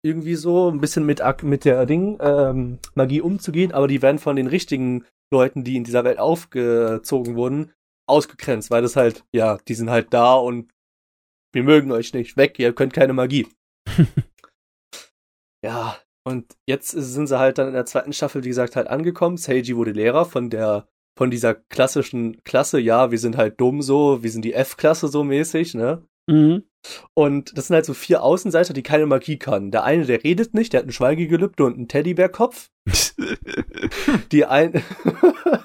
irgendwie 0.03 0.35
so 0.35 0.69
ein 0.71 0.79
bisschen 0.79 1.05
mit, 1.05 1.21
mit 1.43 1.65
der 1.65 1.85
Ding, 1.85 2.17
ähm, 2.21 2.79
Magie 2.95 3.21
umzugehen, 3.21 3.71
aber 3.71 3.87
die 3.87 4.01
werden 4.01 4.19
von 4.19 4.35
den 4.35 4.47
richtigen 4.47 5.05
Leuten, 5.31 5.63
die 5.63 5.75
in 5.75 5.83
dieser 5.83 6.03
Welt 6.03 6.19
aufgezogen 6.19 7.35
wurden, 7.35 7.73
ausgegrenzt, 8.07 8.71
weil 8.71 8.81
das 8.81 8.95
halt, 8.95 9.25
ja, 9.33 9.57
die 9.67 9.75
sind 9.75 9.89
halt 9.89 10.13
da 10.13 10.35
und 10.35 10.71
wir 11.53 11.63
mögen 11.63 11.91
euch 11.91 12.13
nicht. 12.13 12.37
Weg, 12.37 12.59
ihr 12.59 12.73
könnt 12.73 12.93
keine 12.93 13.13
Magie. 13.13 13.47
ja, 15.63 15.97
und 16.25 16.55
jetzt 16.67 16.89
sind 16.89 17.27
sie 17.27 17.39
halt 17.39 17.57
dann 17.57 17.67
in 17.67 17.73
der 17.73 17.85
zweiten 17.85 18.13
Staffel, 18.13 18.43
wie 18.43 18.49
gesagt, 18.49 18.75
halt 18.75 18.87
angekommen. 18.87 19.37
Seiji 19.37 19.75
wurde 19.75 19.91
Lehrer 19.91 20.25
von 20.25 20.49
der, 20.49 20.87
von 21.17 21.31
dieser 21.31 21.55
klassischen 21.55 22.43
Klasse, 22.43 22.79
ja, 22.79 23.11
wir 23.11 23.19
sind 23.19 23.35
halt 23.35 23.59
dumm 23.59 23.81
so, 23.81 24.23
wir 24.23 24.31
sind 24.31 24.45
die 24.45 24.53
F-Klasse 24.53 25.07
so 25.07 25.23
mäßig, 25.23 25.73
ne? 25.73 26.07
Mhm. 26.29 26.68
Und 27.13 27.57
das 27.57 27.67
sind 27.67 27.75
halt 27.75 27.85
so 27.85 27.93
vier 27.93 28.23
Außenseiter, 28.23 28.73
die 28.73 28.83
keine 28.83 29.05
Magie 29.05 29.37
können. 29.37 29.71
Der 29.71 29.83
eine, 29.83 30.05
der 30.05 30.23
redet 30.23 30.53
nicht, 30.53 30.73
der 30.73 30.81
hat 30.81 30.87
ein 30.87 30.91
Schweigegelübde 30.91 31.63
und 31.63 31.75
einen 31.75 31.87
Teddybärkopf. 31.87 32.69
Die 34.31 34.45
ein 34.45 34.81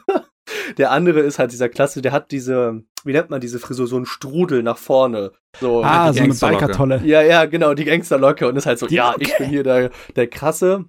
der 0.78 0.90
andere 0.90 1.20
ist 1.20 1.38
halt 1.38 1.52
dieser 1.52 1.68
Klasse, 1.68 2.02
der 2.02 2.12
hat 2.12 2.30
diese, 2.30 2.82
wie 3.04 3.12
nennt 3.12 3.30
man 3.30 3.40
diese 3.40 3.58
Frisur, 3.58 3.86
so 3.86 3.96
einen 3.96 4.06
Strudel 4.06 4.62
nach 4.62 4.78
vorne. 4.78 5.32
So, 5.60 5.82
ah, 5.82 6.12
die 6.12 6.32
so 6.32 6.46
eine. 6.46 6.56
Biker-Tolle. 6.56 7.02
ja, 7.04 7.22
ja, 7.22 7.44
genau, 7.46 7.74
die 7.74 7.84
Gangsterlocke 7.84 8.48
und 8.48 8.56
ist 8.56 8.66
halt 8.66 8.78
so, 8.78 8.86
Die 8.86 8.96
ja, 8.96 9.12
Locke. 9.12 9.22
ich 9.22 9.36
bin 9.36 9.48
hier 9.48 9.62
der, 9.62 9.90
der 10.16 10.26
Krasse. 10.26 10.86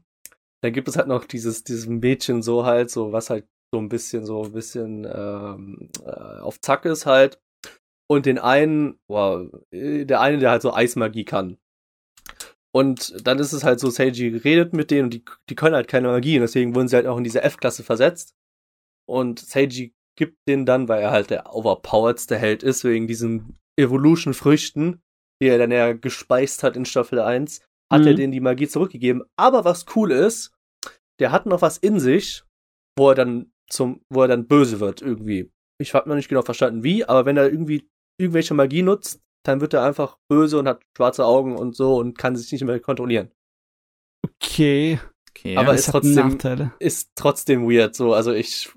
Dann 0.62 0.74
gibt 0.74 0.88
es 0.88 0.98
halt 0.98 1.08
noch 1.08 1.26
dieses, 1.26 1.64
dieses 1.64 1.88
Mädchen 1.88 2.42
so 2.42 2.66
halt, 2.66 2.90
so, 2.90 3.12
was 3.12 3.30
halt 3.30 3.46
so 3.72 3.80
ein 3.80 3.90
bisschen, 3.90 4.26
so 4.26 4.44
ein 4.44 4.52
bisschen 4.52 5.06
ähm, 5.06 5.90
äh, 6.06 6.40
auf 6.40 6.60
Zack 6.62 6.86
ist 6.86 7.06
halt. 7.06 7.40
Und 8.08 8.26
den 8.26 8.38
einen, 8.38 9.00
wow, 9.10 9.50
äh, 9.72 10.06
der 10.06 10.22
eine, 10.22 10.38
der 10.38 10.52
halt 10.52 10.62
so 10.62 10.74
Eismagie 10.74 11.26
kann. 11.26 11.58
Und 12.74 13.26
dann 13.26 13.40
ist 13.40 13.54
es 13.54 13.64
halt 13.64 13.80
so, 13.80 13.90
Seiji 13.90 14.36
redet 14.36 14.74
mit 14.74 14.92
denen 14.92 15.06
und 15.06 15.14
die, 15.14 15.24
die 15.50 15.56
können 15.56 15.76
halt 15.76 15.88
keine 15.88 16.10
Magie 16.10 16.36
und 16.36 16.42
deswegen 16.42 16.76
wurden 16.76 16.88
sie 16.90 16.98
halt 16.98 17.08
auch 17.08 17.18
in 17.18 17.24
diese 17.24 17.42
F-Klasse 17.42 17.84
versetzt. 17.84 18.36
Und 19.10 19.40
Seiji 19.40 19.94
gibt 20.18 20.38
denen 20.48 20.66
dann, 20.66 20.88
weil 20.90 21.02
er 21.02 21.12
halt 21.12 21.30
der 21.30 21.54
overpoweredste 21.56 22.38
Held 22.38 22.64
ist, 22.64 22.84
wegen 22.84 23.08
diesen 23.08 23.58
Evolution-Früchten, 23.80 25.02
die 25.42 25.48
er 25.48 25.58
dann 25.58 25.72
ja 25.72 25.94
gespeist 25.94 26.64
hat 26.64 26.76
in 26.76 26.86
Staffel 26.86 27.20
1, 27.20 27.62
hat 27.92 28.02
Mhm. 28.02 28.08
er 28.08 28.14
denen 28.14 28.32
die 28.34 28.40
Magie 28.42 28.68
zurückgegeben. 28.68 29.24
Aber 29.38 29.64
was 29.66 29.86
cool 29.96 30.12
ist, 30.12 30.52
der 31.20 31.32
hat 31.32 31.46
noch 31.46 31.62
was 31.62 31.78
in 31.78 32.00
sich, 32.00 32.44
wo 32.98 33.10
er 33.10 33.16
dann 33.16 33.52
zum, 33.70 34.02
wo 34.10 34.22
er 34.22 34.28
dann 34.28 34.48
böse 34.48 34.80
wird 34.80 35.02
irgendwie. 35.02 35.52
Ich 35.82 35.94
habe 35.94 36.08
noch 36.10 36.16
nicht 36.16 36.30
genau 36.30 36.42
verstanden 36.42 36.84
wie, 36.84 37.06
aber 37.06 37.26
wenn 37.26 37.38
er 37.38 37.50
irgendwie 37.50 37.90
irgendwelche 38.18 38.54
Magie 38.54 38.82
nutzt, 38.82 39.22
dann 39.44 39.62
wird 39.62 39.74
er 39.74 39.84
einfach 39.84 40.18
böse 40.30 40.58
und 40.60 40.68
hat 40.68 40.82
schwarze 40.98 41.26
Augen 41.26 41.56
und 41.58 41.76
so 41.76 41.98
und 41.98 42.18
kann 42.18 42.36
sich 42.36 42.52
nicht 42.52 42.64
mehr 42.64 42.80
kontrollieren. 42.80 43.32
Okay. 44.24 45.00
Okay. 45.32 45.58
Aber 45.58 45.74
ist 45.74 45.88
hat 45.88 45.94
trotzdem- 45.94 46.16
Nachteile. 46.30 46.72
Ist 46.80 47.12
trotzdem 47.16 47.70
weird 47.70 47.94
so, 47.96 48.14
also 48.14 48.32
ich 48.32 48.70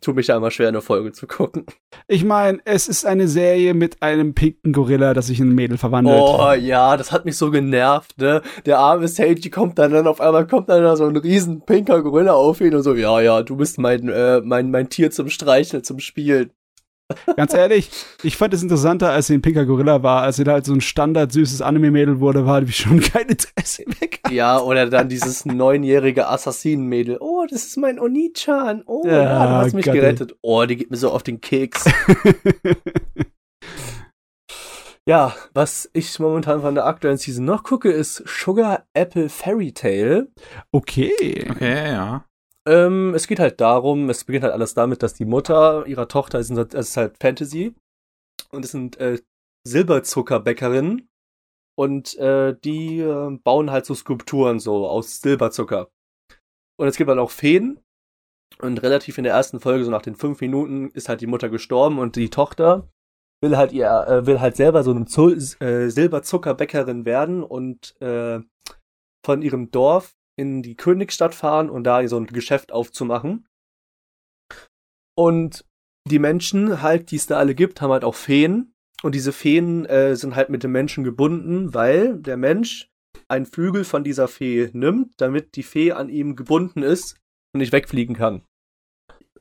tue 0.00 0.14
mich 0.14 0.26
da 0.26 0.36
immer 0.36 0.50
schwer, 0.50 0.68
eine 0.68 0.80
Folge 0.82 1.12
zu 1.12 1.26
gucken. 1.26 1.66
Ich 2.08 2.24
meine, 2.24 2.58
es 2.64 2.88
ist 2.88 3.04
eine 3.06 3.28
Serie 3.28 3.74
mit 3.74 4.02
einem 4.02 4.34
pinken 4.34 4.72
Gorilla, 4.72 5.14
das 5.14 5.28
sich 5.28 5.40
in 5.40 5.50
ein 5.50 5.54
Mädel 5.54 5.78
verwandelt. 5.78 6.18
Oh 6.20 6.52
ja, 6.52 6.96
das 6.96 7.12
hat 7.12 7.24
mich 7.24 7.36
so 7.36 7.50
genervt, 7.50 8.18
ne? 8.18 8.42
Der 8.66 8.78
arme 8.78 9.08
Seiji 9.08 9.50
kommt 9.50 9.78
dann, 9.78 9.92
dann 9.92 10.06
auf 10.06 10.20
einmal 10.20 10.46
kommt 10.46 10.68
dann 10.68 10.82
da 10.82 10.96
so 10.96 11.06
ein 11.06 11.16
riesen 11.16 11.64
pinker 11.64 12.02
Gorilla 12.02 12.32
auf 12.34 12.60
ihn 12.60 12.74
und 12.74 12.82
so, 12.82 12.94
ja, 12.94 13.20
ja, 13.20 13.42
du 13.42 13.56
bist 13.56 13.78
mein, 13.78 14.08
äh, 14.08 14.40
mein, 14.42 14.70
mein 14.70 14.90
Tier 14.90 15.10
zum 15.10 15.28
Streicheln, 15.28 15.84
zum 15.84 15.98
Spielen. 16.00 16.52
Ganz 17.36 17.54
ehrlich, 17.54 17.90
ich 18.22 18.36
fand 18.36 18.54
es 18.54 18.62
interessanter, 18.62 19.10
als 19.10 19.26
sie 19.28 19.34
ein 19.34 19.42
pinker 19.42 19.66
Gorilla 19.66 20.02
war. 20.02 20.22
Als 20.22 20.36
sie 20.36 20.44
da 20.44 20.52
halt 20.52 20.64
so 20.64 20.72
ein 20.72 20.80
standard 20.80 21.32
süßes 21.32 21.62
Anime-Mädel 21.62 22.20
wurde, 22.20 22.46
war 22.46 22.62
ich 22.62 22.76
schon 22.76 23.00
kein 23.00 23.28
Interesse 23.28 23.84
mehr. 23.86 24.08
gehabt. 24.08 24.30
Ja, 24.30 24.60
oder 24.60 24.88
dann 24.88 25.08
dieses 25.08 25.44
neunjährige 25.44 26.28
Assassinenmädel. 26.28 27.18
Oh, 27.20 27.44
das 27.50 27.64
ist 27.66 27.76
mein 27.76 27.98
Oni-chan. 27.98 28.82
Oh, 28.86 29.02
ja, 29.06 29.22
Ja, 29.22 29.46
du 29.46 29.52
hast 29.66 29.72
mich 29.74 29.84
Gott, 29.84 29.94
ey. 29.94 30.00
gerettet. 30.00 30.36
Oh, 30.42 30.64
die 30.64 30.76
geht 30.76 30.90
mir 30.90 30.96
so 30.96 31.10
auf 31.10 31.22
den 31.22 31.40
Keks. 31.40 31.84
ja, 35.06 35.34
was 35.54 35.88
ich 35.92 36.18
momentan 36.18 36.60
von 36.60 36.74
der 36.74 36.86
aktuellen 36.86 37.16
Season 37.18 37.44
noch 37.44 37.64
gucke, 37.64 37.90
ist 37.90 38.22
Sugar 38.26 38.84
Apple 38.94 39.28
Fairy 39.28 39.72
Tale. 39.72 40.28
okay. 40.72 41.46
Okay, 41.50 41.92
ja. 41.92 42.24
Ähm, 42.70 43.14
es 43.14 43.26
geht 43.26 43.40
halt 43.40 43.60
darum, 43.60 44.08
es 44.10 44.22
beginnt 44.22 44.44
halt 44.44 44.54
alles 44.54 44.74
damit, 44.74 45.02
dass 45.02 45.14
die 45.14 45.24
Mutter 45.24 45.86
ihrer 45.86 46.06
Tochter, 46.06 46.38
es 46.38 46.50
ist, 46.50 46.74
ist 46.74 46.96
halt 46.96 47.16
Fantasy, 47.20 47.74
und 48.52 48.64
es 48.64 48.70
sind 48.70 48.96
äh, 48.98 49.18
Silberzuckerbäckerinnen, 49.66 51.08
und 51.76 52.16
äh, 52.18 52.54
die 52.62 53.00
äh, 53.00 53.38
bauen 53.42 53.72
halt 53.72 53.86
so 53.86 53.94
Skulpturen 53.94 54.60
so 54.60 54.86
aus 54.86 55.20
Silberzucker. 55.20 55.90
Und 56.78 56.86
es 56.86 56.96
gibt 56.96 57.08
halt 57.08 57.18
auch 57.18 57.32
Feen, 57.32 57.80
und 58.60 58.80
relativ 58.84 59.18
in 59.18 59.24
der 59.24 59.32
ersten 59.32 59.58
Folge, 59.58 59.84
so 59.84 59.90
nach 59.90 60.02
den 60.02 60.14
fünf 60.14 60.40
Minuten, 60.40 60.90
ist 60.90 61.08
halt 61.08 61.22
die 61.22 61.26
Mutter 61.26 61.48
gestorben 61.48 61.98
und 61.98 62.14
die 62.14 62.30
Tochter 62.30 62.88
will 63.42 63.56
halt 63.56 63.72
ihr, 63.72 63.88
äh, 63.88 64.26
will 64.26 64.40
halt 64.40 64.54
selber 64.54 64.84
so 64.84 64.92
eine 64.92 65.06
äh, 65.06 65.88
Silberzuckerbäckerin 65.88 67.04
werden 67.04 67.42
und 67.42 68.00
äh, 68.00 68.40
von 69.24 69.42
ihrem 69.42 69.72
Dorf 69.72 70.14
in 70.40 70.62
die 70.62 70.74
Königsstadt 70.74 71.34
fahren 71.34 71.68
und 71.68 71.84
da 71.84 72.06
so 72.08 72.16
ein 72.16 72.26
Geschäft 72.26 72.72
aufzumachen. 72.72 73.46
Und 75.16 75.64
die 76.08 76.18
Menschen 76.18 76.80
halt, 76.80 77.10
die 77.10 77.16
es 77.16 77.26
da 77.26 77.36
alle 77.38 77.54
gibt, 77.54 77.80
haben 77.80 77.92
halt 77.92 78.04
auch 78.04 78.14
Feen. 78.14 78.72
Und 79.02 79.14
diese 79.14 79.32
Feen 79.32 79.84
äh, 79.86 80.16
sind 80.16 80.34
halt 80.34 80.48
mit 80.48 80.62
dem 80.62 80.72
Menschen 80.72 81.04
gebunden, 81.04 81.74
weil 81.74 82.18
der 82.18 82.36
Mensch 82.36 82.90
einen 83.28 83.46
Flügel 83.46 83.84
von 83.84 84.02
dieser 84.02 84.28
Fee 84.28 84.70
nimmt, 84.72 85.20
damit 85.20 85.56
die 85.56 85.62
Fee 85.62 85.92
an 85.92 86.08
ihm 86.08 86.36
gebunden 86.36 86.82
ist 86.82 87.16
und 87.54 87.60
nicht 87.60 87.72
wegfliegen 87.72 88.16
kann. 88.16 88.42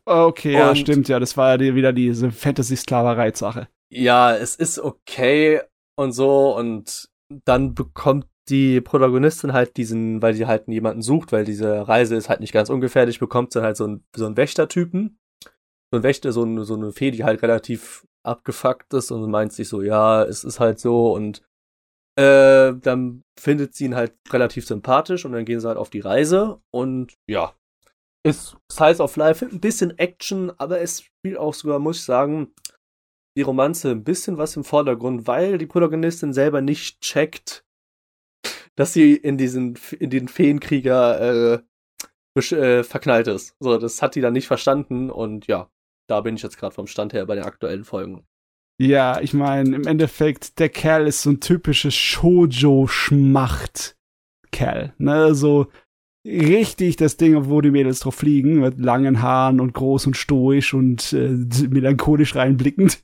Okay, 0.05 0.53
ja, 0.53 0.69
Und- 0.69 0.77
stimmt, 0.77 1.07
ja. 1.07 1.19
Das 1.19 1.38
war 1.38 1.61
ja 1.61 1.76
wieder 1.76 1.93
diese 1.93 2.31
Fantasy-Sklaverei-Sache. 2.31 3.67
Ja, 3.91 4.35
es 4.35 4.55
ist 4.55 4.80
okay 4.80 5.61
und 5.97 6.11
so 6.11 6.55
und 6.55 7.09
dann 7.45 7.73
bekommt 7.73 8.27
die 8.49 8.81
Protagonistin 8.81 9.53
halt 9.53 9.77
diesen, 9.77 10.21
weil 10.21 10.34
sie 10.34 10.47
halt 10.47 10.67
jemanden 10.67 11.01
sucht, 11.01 11.31
weil 11.31 11.45
diese 11.45 11.88
Reise 11.88 12.15
ist 12.15 12.30
halt 12.30 12.39
nicht 12.39 12.53
ganz 12.53 12.69
ungefährlich, 12.69 13.19
bekommt 13.19 13.53
sie 13.53 13.61
halt 13.61 13.77
so 13.77 13.85
einen, 13.85 14.03
so 14.15 14.26
einen 14.26 14.38
Wächtertypen. 14.38 15.17
So 15.91 15.97
ein 15.97 16.03
Wächter, 16.03 16.31
so, 16.31 16.43
eine 16.43 16.65
so 16.65 16.76
eine 16.76 16.91
Fee, 16.91 17.11
die 17.11 17.23
halt 17.23 17.41
relativ 17.41 18.05
abgefuckt 18.23 18.93
ist 18.93 19.11
und 19.11 19.30
meint 19.31 19.53
sich 19.53 19.69
so, 19.69 19.81
ja, 19.81 20.23
es 20.23 20.43
ist 20.43 20.59
halt 20.59 20.80
so 20.80 21.13
und 21.13 21.41
äh, 22.15 22.73
dann 22.76 23.23
findet 23.39 23.73
sie 23.73 23.85
ihn 23.85 23.95
halt 23.95 24.13
relativ 24.30 24.67
sympathisch 24.67 25.26
und 25.26 25.31
dann 25.31 25.45
gehen 25.45 25.59
sie 25.59 25.67
halt 25.67 25.77
auf 25.77 25.89
die 25.89 26.01
Reise 26.01 26.61
und 26.71 27.13
ja, 27.27 27.55
ist 28.23 28.57
Size 28.71 29.01
of 29.01 29.15
Life, 29.15 29.45
ein 29.45 29.61
bisschen 29.61 29.97
Action, 29.97 30.51
aber 30.57 30.81
es 30.81 31.01
spielt 31.01 31.38
auch 31.38 31.53
sogar, 31.53 31.80
muss 31.80 31.97
ich 31.97 32.03
sagen, 32.03 32.53
die 33.38 33.43
Romanze 33.43 33.91
ein 33.91 34.03
bisschen 34.03 34.38
was 34.38 34.57
im 34.57 34.63
Vordergrund, 34.63 35.27
weil 35.27 35.57
die 35.57 35.67
Protagonistin 35.67 36.34
selber 36.34 36.61
nicht 36.61 37.01
checkt, 37.01 37.63
dass 38.80 38.93
sie 38.93 39.14
in 39.14 39.38
diesen 39.38 39.77
in 39.99 40.10
den 40.10 40.27
Feenkrieger 40.30 41.19
äh, 41.19 41.60
äh, 42.53 42.84
verknallt 42.84 43.27
ist. 43.27 43.57
So, 43.60 43.77
das 43.77 44.01
hat 44.01 44.15
die 44.15 44.22
dann 44.22 44.31
nicht 44.31 44.47
verstanden 44.47 45.10
und 45.10 45.47
ja, 45.47 45.69
da 46.07 46.22
bin 46.22 46.35
ich 46.35 46.43
jetzt 46.43 46.57
gerade 46.57 46.73
vom 46.73 46.88
Stand 46.88 47.11
her 47.11 47.26
bei 47.26 47.35
den 47.35 47.43
aktuellen 47.43 47.84
Folgen. 47.84 48.26
Ja, 48.80 49.19
ich 49.19 49.34
meine, 49.34 49.76
im 49.76 49.85
Endeffekt, 49.85 50.60
der 50.60 50.69
Kerl 50.69 51.07
ist 51.07 51.23
so 51.23 51.31
ein 51.31 51.41
typisches 51.41 51.93
Shoujo-Schmacht-Kerl. 51.93 54.93
Ne, 54.97 55.35
so 55.35 55.68
richtig 56.25 56.97
das 56.97 57.17
Ding, 57.17 57.49
wo 57.49 57.61
die 57.61 57.71
Mädels 57.71 58.01
drauf 58.01 58.15
fliegen, 58.15 58.59
mit 58.59 58.79
langen 58.79 59.21
Haaren 59.21 59.59
und 59.59 59.73
groß 59.73 60.07
und 60.07 60.17
stoisch 60.17 60.73
und 60.73 61.13
äh, 61.13 61.29
melancholisch 61.69 62.35
reinblickend. 62.35 63.01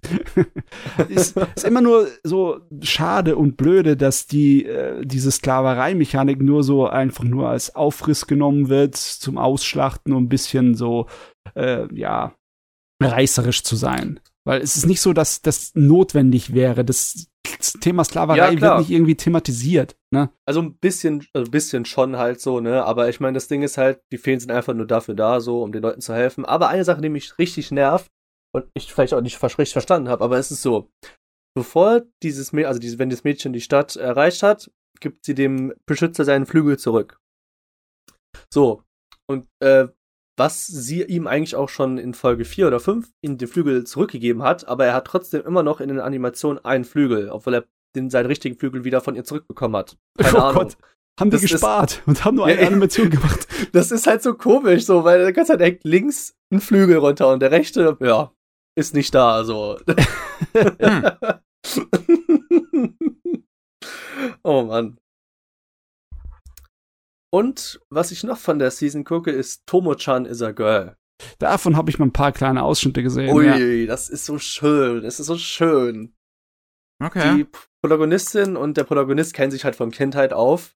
ist, 1.10 1.38
ist 1.56 1.66
immer 1.66 1.82
nur 1.82 2.08
so 2.24 2.60
schade 2.82 3.38
und 3.38 3.58
blöde, 3.58 3.96
dass 3.96 4.28
die 4.28 4.66
äh, 4.66 5.06
diese 5.06 5.32
Sklaverei-Mechanik 5.32 6.42
nur 6.42 6.64
so 6.64 6.88
einfach 6.88 7.24
nur 7.24 7.50
als 7.50 7.76
Aufriss 7.76 8.28
genommen 8.28 8.70
wird 8.70 8.96
zum 8.96 9.38
Ausschlachten 9.38 10.14
und 10.14 10.26
ein 10.26 10.30
bisschen 10.30 10.76
so 10.76 11.08
äh, 11.56 11.88
ja 11.96 12.36
reißerisch 13.02 13.64
zu 13.64 13.76
sein. 13.76 14.20
Weil 14.46 14.62
es 14.62 14.76
ist 14.76 14.86
nicht 14.86 15.02
so, 15.02 15.14
dass 15.14 15.42
das 15.42 15.72
notwendig 15.74 16.54
wäre. 16.54 16.86
Das 16.86 17.28
Thema 17.82 18.04
Sklaverei 18.04 18.54
Ja, 18.54 18.62
wird 18.62 18.80
nicht 18.80 18.92
irgendwie 18.92 19.16
thematisiert. 19.16 19.96
Ne? 20.12 20.30
Also 20.46 20.62
ein 20.62 20.78
bisschen, 20.78 21.26
also 21.34 21.48
ein 21.48 21.52
bisschen 21.52 21.86
schon 21.86 22.18
halt 22.18 22.42
so, 22.42 22.60
ne? 22.60 22.84
Aber 22.84 23.10
ich 23.10 23.20
meine, 23.20 23.34
das 23.34 23.48
Ding 23.48 23.64
ist 23.64 23.78
halt, 23.78 24.02
die 24.12 24.18
Feen 24.18 24.40
sind 24.40 24.52
einfach 24.52 24.74
nur 24.74 24.88
dafür 24.88 25.16
da, 25.16 25.40
so, 25.40 25.64
um 25.64 25.72
den 25.72 25.82
Leuten 25.82 26.02
zu 26.02 26.14
helfen. 26.14 26.46
Aber 26.46 26.70
eine 26.70 26.84
Sache, 26.84 27.02
die 27.02 27.10
mich 27.10 27.38
richtig 27.38 27.72
nervt 27.72 28.12
und 28.54 28.66
ich 28.74 28.94
vielleicht 28.94 29.14
auch 29.14 29.22
nicht 29.22 29.42
richtig 29.44 29.74
verstanden 29.74 30.10
habe, 30.10 30.24
aber 30.24 30.38
es 30.38 30.52
ist 30.52 30.62
so, 30.62 30.90
bevor 31.56 32.04
dieses 32.24 32.54
Mädchen, 32.54 32.68
also 32.68 32.80
dieses, 32.80 33.00
wenn 33.00 33.10
das 33.10 33.24
Mädchen 33.24 33.54
die 33.54 33.62
Stadt 33.62 33.96
erreicht 33.96 34.44
hat, 34.44 34.72
gibt 35.00 35.26
sie 35.26 35.36
dem 35.36 35.74
Beschützer 35.86 36.24
seinen 36.26 36.46
Flügel 36.46 36.78
zurück. 36.78 37.20
So. 38.54 38.84
Und 39.28 39.48
äh, 39.60 39.88
was 40.38 40.66
sie 40.68 41.04
ihm 41.04 41.28
eigentlich 41.28 41.56
auch 41.56 41.70
schon 41.70 41.98
in 41.98 42.14
Folge 42.14 42.46
4 42.46 42.68
oder 42.68 42.80
5 42.80 43.10
in 43.22 43.38
den 43.38 43.48
Flügel 43.48 43.86
zurückgegeben 43.86 44.44
hat, 44.44 44.68
aber 44.68 44.86
er 44.86 44.94
hat 44.94 45.08
trotzdem 45.08 45.44
immer 45.46 45.64
noch 45.64 45.80
in 45.80 45.90
den 45.90 46.00
Animationen 46.00 46.64
einen 46.66 46.86
Flügel, 46.86 47.30
obwohl 47.30 47.54
er 47.56 47.66
den 47.96 48.10
seinen 48.10 48.26
richtigen 48.26 48.58
Flügel 48.58 48.84
wieder 48.84 49.02
von 49.02 49.16
ihr 49.16 49.24
zurückbekommen 49.24 49.78
hat. 49.78 49.98
Keine 50.18 50.38
oh 50.38 50.42
Ahnung. 50.42 50.64
Gott, 50.64 50.78
haben 51.20 51.30
die 51.30 51.36
Das 51.36 51.44
ist- 51.44 51.52
gespart 51.52 52.02
und 52.06 52.26
haben 52.26 52.36
nur 52.36 52.46
eine 52.46 52.62
ja. 52.62 52.68
Animation 52.68 53.10
gemacht. 53.10 53.48
Das 53.72 53.92
ist 53.92 54.08
halt 54.08 54.22
so 54.24 54.34
komisch, 54.36 54.86
so, 54.86 55.04
weil 55.04 55.20
der 55.20 55.34
ganze 55.34 55.54
Zeit 55.54 55.62
hängt 55.62 55.84
links 55.84 56.36
ein 56.52 56.62
Flügel 56.62 56.98
runter 56.98 57.32
und 57.32 57.42
der 57.42 57.52
rechte, 57.52 57.98
ja, 58.02 58.32
ist 58.78 58.94
nicht 58.94 59.14
da, 59.16 59.36
also. 59.36 59.78
oh 64.44 64.64
Mann. 64.64 64.98
Und 67.32 67.80
was 67.90 68.12
ich 68.12 68.24
noch 68.24 68.38
von 68.38 68.60
der 68.60 68.72
Season 68.72 69.04
gucke, 69.04 69.32
ist 69.32 69.66
Tomo-chan 69.68 70.26
is 70.26 70.42
a 70.42 70.52
girl. 70.52 70.96
Davon 71.40 71.76
habe 71.78 71.90
ich 71.90 71.98
mal 72.00 72.06
ein 72.06 72.14
paar 72.14 72.32
kleine 72.32 72.64
Ausschnitte 72.64 73.02
gesehen. 73.04 73.34
Ui, 73.36 73.46
Ja. 73.46 73.88
das 73.88 74.10
ist 74.10 74.26
so 74.26 74.38
schön, 74.38 75.04
das 75.04 75.20
ist 75.20 75.28
so 75.28 75.38
schön. 75.38 76.14
Okay. 77.04 77.38
Die 77.38 77.48
Protagonistin 77.82 78.56
und 78.56 78.78
der 78.78 78.84
Protagonist 78.86 79.34
kennen 79.34 79.52
sich 79.52 79.66
halt 79.66 79.76
von 79.76 79.92
Kindheit 79.92 80.34
auf. 80.34 80.76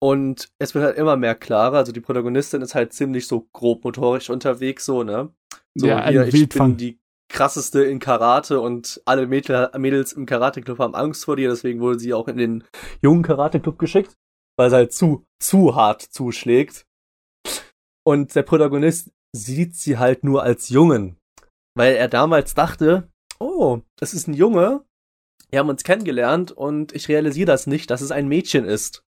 Und 0.00 0.48
es 0.58 0.74
wird 0.74 0.84
halt 0.84 0.98
immer 0.98 1.16
mehr 1.16 1.34
klarer. 1.34 1.78
Also 1.78 1.92
die 1.92 2.00
Protagonistin 2.00 2.62
ist 2.62 2.74
halt 2.74 2.92
ziemlich 2.92 3.26
so 3.26 3.48
grob 3.52 3.84
motorisch 3.84 4.28
unterwegs, 4.28 4.84
so, 4.84 5.02
ne? 5.02 5.32
So, 5.74 5.86
Ja, 5.86 5.98
ein 5.98 6.12
hier, 6.12 6.26
ich 6.26 6.34
Wildfang. 6.34 6.70
bin 6.70 6.76
die 6.78 7.00
krasseste 7.28 7.82
in 7.84 8.00
Karate 8.00 8.60
und 8.60 9.00
alle 9.06 9.26
Mädel, 9.26 9.70
Mädels 9.78 10.12
im 10.12 10.26
Karate-Club 10.26 10.78
haben 10.78 10.94
Angst 10.94 11.24
vor 11.24 11.36
dir, 11.36 11.48
deswegen 11.48 11.80
wurde 11.80 11.98
sie 11.98 12.12
auch 12.12 12.28
in 12.28 12.36
den 12.36 12.64
jungen 13.02 13.22
Karate-Club 13.22 13.78
geschickt, 13.78 14.14
weil 14.56 14.70
sie 14.70 14.76
halt 14.76 14.92
zu, 14.92 15.24
zu 15.40 15.74
hart 15.74 16.02
zuschlägt. 16.02 16.86
Und 18.06 18.34
der 18.34 18.42
Protagonist 18.42 19.10
sieht 19.34 19.74
sie 19.74 19.98
halt 19.98 20.24
nur 20.24 20.42
als 20.42 20.68
Jungen, 20.68 21.16
weil 21.74 21.94
er 21.96 22.08
damals 22.08 22.54
dachte, 22.54 23.08
oh, 23.40 23.80
das 23.96 24.14
ist 24.14 24.28
ein 24.28 24.34
Junge, 24.34 24.84
wir 25.50 25.60
haben 25.60 25.68
uns 25.68 25.84
kennengelernt 25.84 26.52
und 26.52 26.92
ich 26.92 27.08
realisiere 27.08 27.46
das 27.46 27.66
nicht, 27.66 27.90
dass 27.90 28.00
es 28.00 28.10
ein 28.10 28.28
Mädchen 28.28 28.64
ist. 28.64 29.04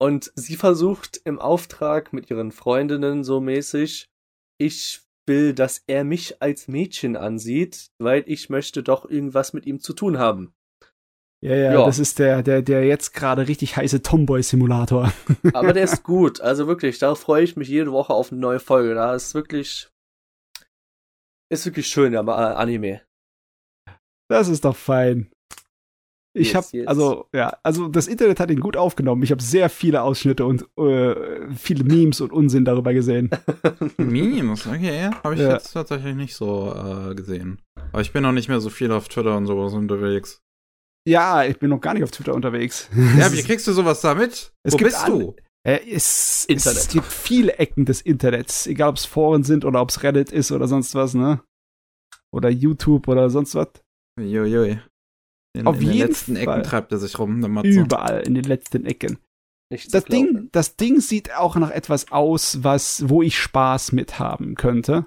Und 0.00 0.32
sie 0.34 0.56
versucht 0.56 1.20
im 1.24 1.38
Auftrag 1.38 2.12
mit 2.12 2.30
ihren 2.30 2.52
Freundinnen 2.52 3.24
so 3.24 3.40
mäßig, 3.40 4.06
ich 4.58 5.02
will, 5.26 5.54
dass 5.54 5.82
er 5.86 6.04
mich 6.04 6.42
als 6.42 6.68
Mädchen 6.68 7.16
ansieht, 7.16 7.88
weil 7.98 8.24
ich 8.26 8.50
möchte 8.50 8.82
doch 8.82 9.08
irgendwas 9.08 9.52
mit 9.52 9.66
ihm 9.66 9.80
zu 9.80 9.94
tun 9.94 10.18
haben. 10.18 10.52
Ja, 11.44 11.54
ja, 11.54 11.72
Ja. 11.74 11.84
das 11.86 11.98
ist 11.98 12.18
der, 12.18 12.42
der, 12.42 12.62
der 12.62 12.84
jetzt 12.86 13.12
gerade 13.12 13.46
richtig 13.48 13.76
heiße 13.76 14.02
Tomboy-Simulator. 14.02 15.12
Aber 15.52 15.72
der 15.72 15.84
ist 15.84 16.02
gut, 16.02 16.40
also 16.40 16.66
wirklich, 16.66 16.98
da 16.98 17.14
freue 17.14 17.44
ich 17.44 17.56
mich 17.56 17.68
jede 17.68 17.92
Woche 17.92 18.12
auf 18.14 18.32
eine 18.32 18.40
neue 18.40 18.60
Folge. 18.60 18.94
Da 18.94 19.14
ist 19.14 19.34
wirklich, 19.34 19.88
ist 21.52 21.66
wirklich 21.66 21.86
schön, 21.86 22.12
der 22.12 22.22
Ma- 22.22 22.54
Anime. 22.54 23.02
Das 24.30 24.48
ist 24.48 24.64
doch 24.64 24.76
fein. 24.76 25.30
Ich 26.36 26.48
Yes, 26.52 26.54
habe 26.56 26.76
yes. 26.78 26.86
also 26.88 27.28
ja, 27.32 27.56
also 27.62 27.86
das 27.86 28.08
Internet 28.08 28.40
hat 28.40 28.50
ihn 28.50 28.58
gut 28.58 28.76
aufgenommen. 28.76 29.22
Ich 29.22 29.30
habe 29.30 29.40
sehr 29.42 29.68
viele 29.70 30.02
Ausschnitte 30.02 30.44
und 30.46 30.62
äh, 30.76 31.46
viele 31.54 31.84
Memes 31.84 32.20
und 32.20 32.32
Unsinn 32.32 32.64
darüber 32.64 32.92
gesehen. 32.92 33.30
Memes, 33.98 34.66
okay. 34.66 35.10
Habe 35.22 35.34
ich 35.34 35.40
Ja. 35.42 35.52
jetzt 35.52 35.72
tatsächlich 35.72 36.16
nicht 36.16 36.34
so 36.34 36.74
äh, 36.74 37.14
gesehen. 37.14 37.62
Aber 37.92 38.00
ich 38.00 38.12
bin 38.12 38.24
noch 38.24 38.32
nicht 38.32 38.48
mehr 38.48 38.60
so 38.60 38.68
viel 38.70 38.90
auf 38.90 39.08
Twitter 39.08 39.36
und 39.36 39.46
sowas 39.46 39.74
unterwegs. 39.74 40.40
Ja, 41.06 41.44
ich 41.44 41.58
bin 41.58 41.70
noch 41.70 41.80
gar 41.80 41.94
nicht 41.94 42.02
auf 42.02 42.10
Twitter 42.10 42.34
unterwegs. 42.34 42.88
Ja, 43.18 43.30
wie 43.32 43.42
kriegst 43.42 43.66
du 43.66 43.72
sowas 43.72 44.00
da 44.00 44.14
mit? 44.14 44.52
Es 44.62 44.72
Wo 44.72 44.76
gibt 44.78 44.90
bist 44.90 45.06
du? 45.06 45.36
Äh, 45.66 45.80
es, 45.90 46.44
Internet. 46.46 46.78
es 46.78 46.88
gibt 46.88 47.06
viele 47.06 47.54
Ecken 47.58 47.84
des 47.86 48.00
Internets, 48.02 48.66
egal 48.66 48.90
ob 48.90 48.96
es 48.96 49.04
Foren 49.04 49.44
sind 49.44 49.64
oder 49.64 49.80
ob 49.80 49.90
es 49.90 50.02
Reddit 50.02 50.30
ist 50.30 50.52
oder 50.52 50.68
sonst 50.68 50.94
was, 50.94 51.14
ne? 51.14 51.42
Oder 52.32 52.50
YouTube 52.50 53.08
oder 53.08 53.30
sonst 53.30 53.54
was. 53.54 53.68
Uiuiui. 54.18 54.80
In, 55.56 55.66
Auf 55.66 55.76
in 55.76 55.82
den 55.82 55.92
jeden 55.92 56.08
letzten 56.08 56.36
Fall. 56.36 56.42
Ecken 56.58 56.62
treibt 56.64 56.92
er 56.92 56.98
sich 56.98 57.18
rum. 57.18 57.42
Überall 57.64 58.20
in 58.26 58.34
den 58.34 58.44
letzten 58.44 58.84
Ecken. 58.86 59.18
Nicht 59.70 59.90
zu 59.90 59.92
Das 59.92 60.04
Ding, 60.04 60.30
glauben. 60.30 60.48
das 60.52 60.76
Ding 60.76 61.00
sieht 61.00 61.34
auch 61.34 61.56
nach 61.56 61.70
etwas 61.70 62.10
aus, 62.12 62.62
was, 62.64 63.08
wo 63.08 63.22
ich 63.22 63.38
Spaß 63.38 63.92
mit 63.92 64.18
haben 64.18 64.56
könnte. 64.56 65.06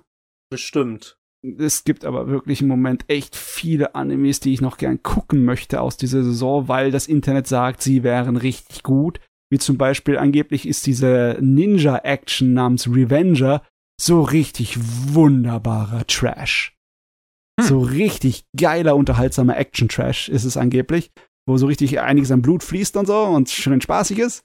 Bestimmt. 0.50 1.18
Es 1.60 1.84
gibt 1.84 2.06
aber 2.06 2.28
wirklich 2.28 2.62
im 2.62 2.68
Moment 2.68 3.06
echt 3.08 3.36
viele 3.36 3.96
Animes, 3.96 4.40
die 4.40 4.54
ich 4.54 4.62
noch 4.62 4.78
gern 4.78 5.02
gucken 5.04 5.46
möchte 5.46 5.82
aus 5.82 5.98
dieser 5.98 6.24
Saison, 6.24 6.68
weil 6.68 6.92
das 6.92 7.08
Internet 7.08 7.48
sagt, 7.48 7.82
sie 7.82 8.04
wären 8.04 8.38
richtig 8.38 8.84
gut. 8.84 9.20
Wie 9.50 9.60
zum 9.60 9.78
Beispiel 9.78 10.18
angeblich 10.18 10.68
ist 10.68 10.86
diese 10.86 11.38
Ninja-Action 11.40 12.54
namens 12.54 12.88
Revenger 12.88 13.62
so 14.00 14.22
richtig 14.22 14.78
wunderbarer 14.80 16.06
Trash. 16.06 16.76
Hm. 17.60 17.68
So 17.68 17.80
richtig 17.80 18.46
geiler, 18.56 18.96
unterhaltsamer 18.96 19.58
Action-Trash 19.58 20.30
ist 20.30 20.44
es 20.44 20.58
angeblich, 20.58 21.12
wo 21.48 21.58
so 21.58 21.68
richtig 21.68 22.00
einiges 22.00 22.32
an 22.32 22.42
Blut 22.42 22.64
fließt 22.64 22.98
und 22.98 23.08
so 23.08 23.24
und 23.24 23.50
schön 23.50 23.82
spaßig 23.82 24.20
ist. 24.20 24.44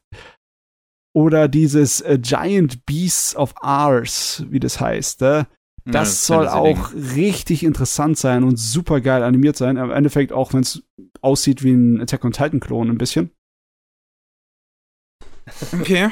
Oder 1.15 1.49
dieses 1.49 2.01
äh, 2.01 2.19
Giant 2.19 2.87
Beasts 2.87 3.37
of 3.37 3.55
Ours, 3.61 4.45
wie 4.49 4.61
das 4.61 4.81
heißt. 4.81 5.23
Äh? 5.23 5.45
Ja, 5.85 5.93
Das 5.93 6.27
soll 6.27 6.47
Fantasy-Ding. 6.47 6.77
auch 6.77 7.17
richtig 7.17 7.65
interessant 7.65 8.17
sein 8.19 8.45
und 8.45 8.57
super 8.59 9.01
geil 9.01 9.23
animiert 9.23 9.57
sein. 9.57 9.77
Im 9.77 9.91
Endeffekt 9.91 10.33
auch, 10.33 10.53
wenn 10.53 10.61
es 10.61 10.83
aussieht 11.21 11.63
wie 11.63 11.73
ein 11.73 12.01
Attack 12.01 12.25
on 12.25 12.33
Titan 12.33 12.61
Klon 12.61 12.89
ein 12.91 12.99
bisschen. 12.99 13.31
Okay. 15.73 16.09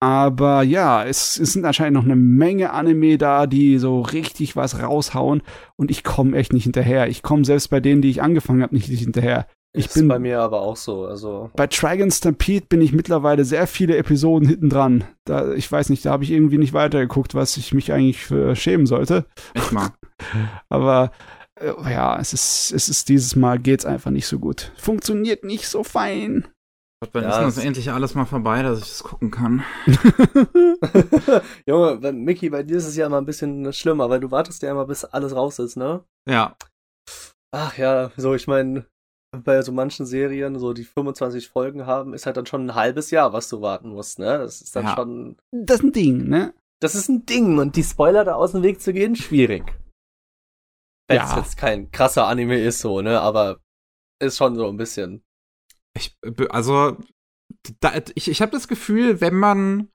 Aber 0.00 0.62
ja, 0.62 1.04
es, 1.04 1.40
es 1.40 1.54
sind 1.54 1.64
anscheinend 1.64 1.94
noch 1.94 2.04
eine 2.04 2.14
Menge 2.14 2.72
Anime 2.72 3.18
da, 3.18 3.46
die 3.46 3.78
so 3.78 4.00
richtig 4.00 4.54
was 4.54 4.80
raushauen 4.80 5.42
und 5.76 5.90
ich 5.90 6.04
komme 6.04 6.36
echt 6.36 6.52
nicht 6.52 6.64
hinterher. 6.64 7.08
Ich 7.08 7.22
komme 7.22 7.44
selbst 7.44 7.68
bei 7.68 7.80
denen, 7.80 8.00
die 8.02 8.10
ich 8.10 8.22
angefangen 8.22 8.62
habe, 8.62 8.76
nicht 8.76 8.86
hinterher. 8.86 9.48
Ich 9.74 9.86
ist 9.86 9.94
bin- 9.94 10.08
bei 10.08 10.18
mir 10.18 10.40
aber 10.40 10.60
auch 10.62 10.76
so. 10.76 11.06
Also 11.06 11.50
Bei 11.54 11.66
Dragon 11.66 12.10
Stampede 12.10 12.66
bin 12.66 12.80
ich 12.80 12.92
mittlerweile 12.92 13.44
sehr 13.44 13.66
viele 13.66 13.96
Episoden 13.96 14.48
hinten 14.48 14.70
dran. 14.70 15.04
Da, 15.24 15.52
ich 15.52 15.70
weiß 15.70 15.90
nicht, 15.90 16.04
da 16.04 16.10
habe 16.10 16.24
ich 16.24 16.30
irgendwie 16.30 16.58
nicht 16.58 16.72
weitergeguckt, 16.72 17.34
was 17.34 17.56
ich 17.56 17.72
mich 17.74 17.92
eigentlich 17.92 18.18
für 18.24 18.56
schämen 18.56 18.86
sollte. 18.86 19.26
Echt 19.54 19.72
mal. 19.72 19.90
Aber 20.68 21.12
äh, 21.60 21.72
ja, 21.92 22.18
es 22.18 22.32
ist, 22.32 22.72
es 22.72 22.88
ist 22.88 23.08
dieses 23.08 23.36
Mal 23.36 23.58
geht's 23.58 23.84
einfach 23.84 24.10
nicht 24.10 24.26
so 24.26 24.38
gut. 24.38 24.72
Funktioniert 24.78 25.44
nicht 25.44 25.68
so 25.68 25.84
fein. 25.84 26.48
Gott, 27.00 27.10
wann 27.12 27.22
Ja, 27.24 27.46
ist 27.46 27.56
das 27.58 27.64
endlich 27.64 27.90
alles 27.92 28.14
mal 28.16 28.24
vorbei, 28.24 28.62
dass 28.62 28.78
ich 28.80 28.88
das 28.88 29.04
gucken 29.04 29.30
kann? 29.30 29.62
Junge, 31.66 32.02
wenn- 32.02 32.24
Mickey, 32.24 32.50
bei 32.50 32.62
dir 32.62 32.76
ist 32.78 32.86
es 32.86 32.96
ja 32.96 33.06
immer 33.06 33.18
ein 33.18 33.26
bisschen 33.26 33.72
schlimmer, 33.72 34.08
weil 34.10 34.20
du 34.20 34.30
wartest 34.30 34.62
ja 34.62 34.70
immer, 34.70 34.86
bis 34.86 35.04
alles 35.04 35.34
raus 35.34 35.58
ist, 35.58 35.76
ne? 35.76 36.02
Ja. 36.28 36.56
Ach 37.54 37.76
ja, 37.78 38.10
so 38.16 38.34
ich 38.34 38.46
meine, 38.46 38.86
bei 39.36 39.60
so 39.62 39.72
manchen 39.72 40.06
Serien, 40.06 40.58
so 40.58 40.72
die 40.72 40.84
25 40.84 41.48
Folgen 41.48 41.86
haben, 41.86 42.14
ist 42.14 42.26
halt 42.26 42.36
dann 42.36 42.46
schon 42.46 42.66
ein 42.66 42.74
halbes 42.74 43.10
Jahr, 43.10 43.32
was 43.32 43.48
du 43.48 43.60
warten 43.60 43.90
musst, 43.90 44.18
ne? 44.18 44.38
Das 44.38 44.60
ist 44.62 44.74
dann 44.74 44.86
Ja. 44.86 44.94
schon. 44.94 45.36
Das 45.52 45.80
ist 45.80 45.84
ein 45.84 45.92
Ding, 45.92 46.28
ne? 46.28 46.54
Das 46.80 46.94
ist 46.94 47.08
ein 47.08 47.26
Ding 47.26 47.58
und 47.58 47.76
die 47.76 47.82
Spoiler 47.82 48.24
da 48.24 48.34
aus 48.34 48.52
dem 48.52 48.62
Weg 48.62 48.80
zu 48.80 48.92
gehen, 48.92 49.16
schwierig. 49.16 49.64
Wenn 51.08 51.20
es 51.22 51.30
Ja. 51.30 51.38
jetzt 51.38 51.56
kein 51.56 51.90
krasser 51.90 52.26
Anime 52.26 52.58
ist, 52.60 52.80
so, 52.80 53.00
ne? 53.02 53.20
Aber 53.20 53.60
ist 54.22 54.36
schon 54.36 54.56
so 54.56 54.68
ein 54.68 54.76
bisschen. 54.76 55.22
Ich, 55.96 56.16
also, 56.50 56.96
da, 57.80 57.92
ich, 58.14 58.28
ich 58.30 58.40
habe 58.42 58.52
das 58.52 58.68
Gefühl, 58.68 59.20
wenn 59.20 59.34
man 59.34 59.88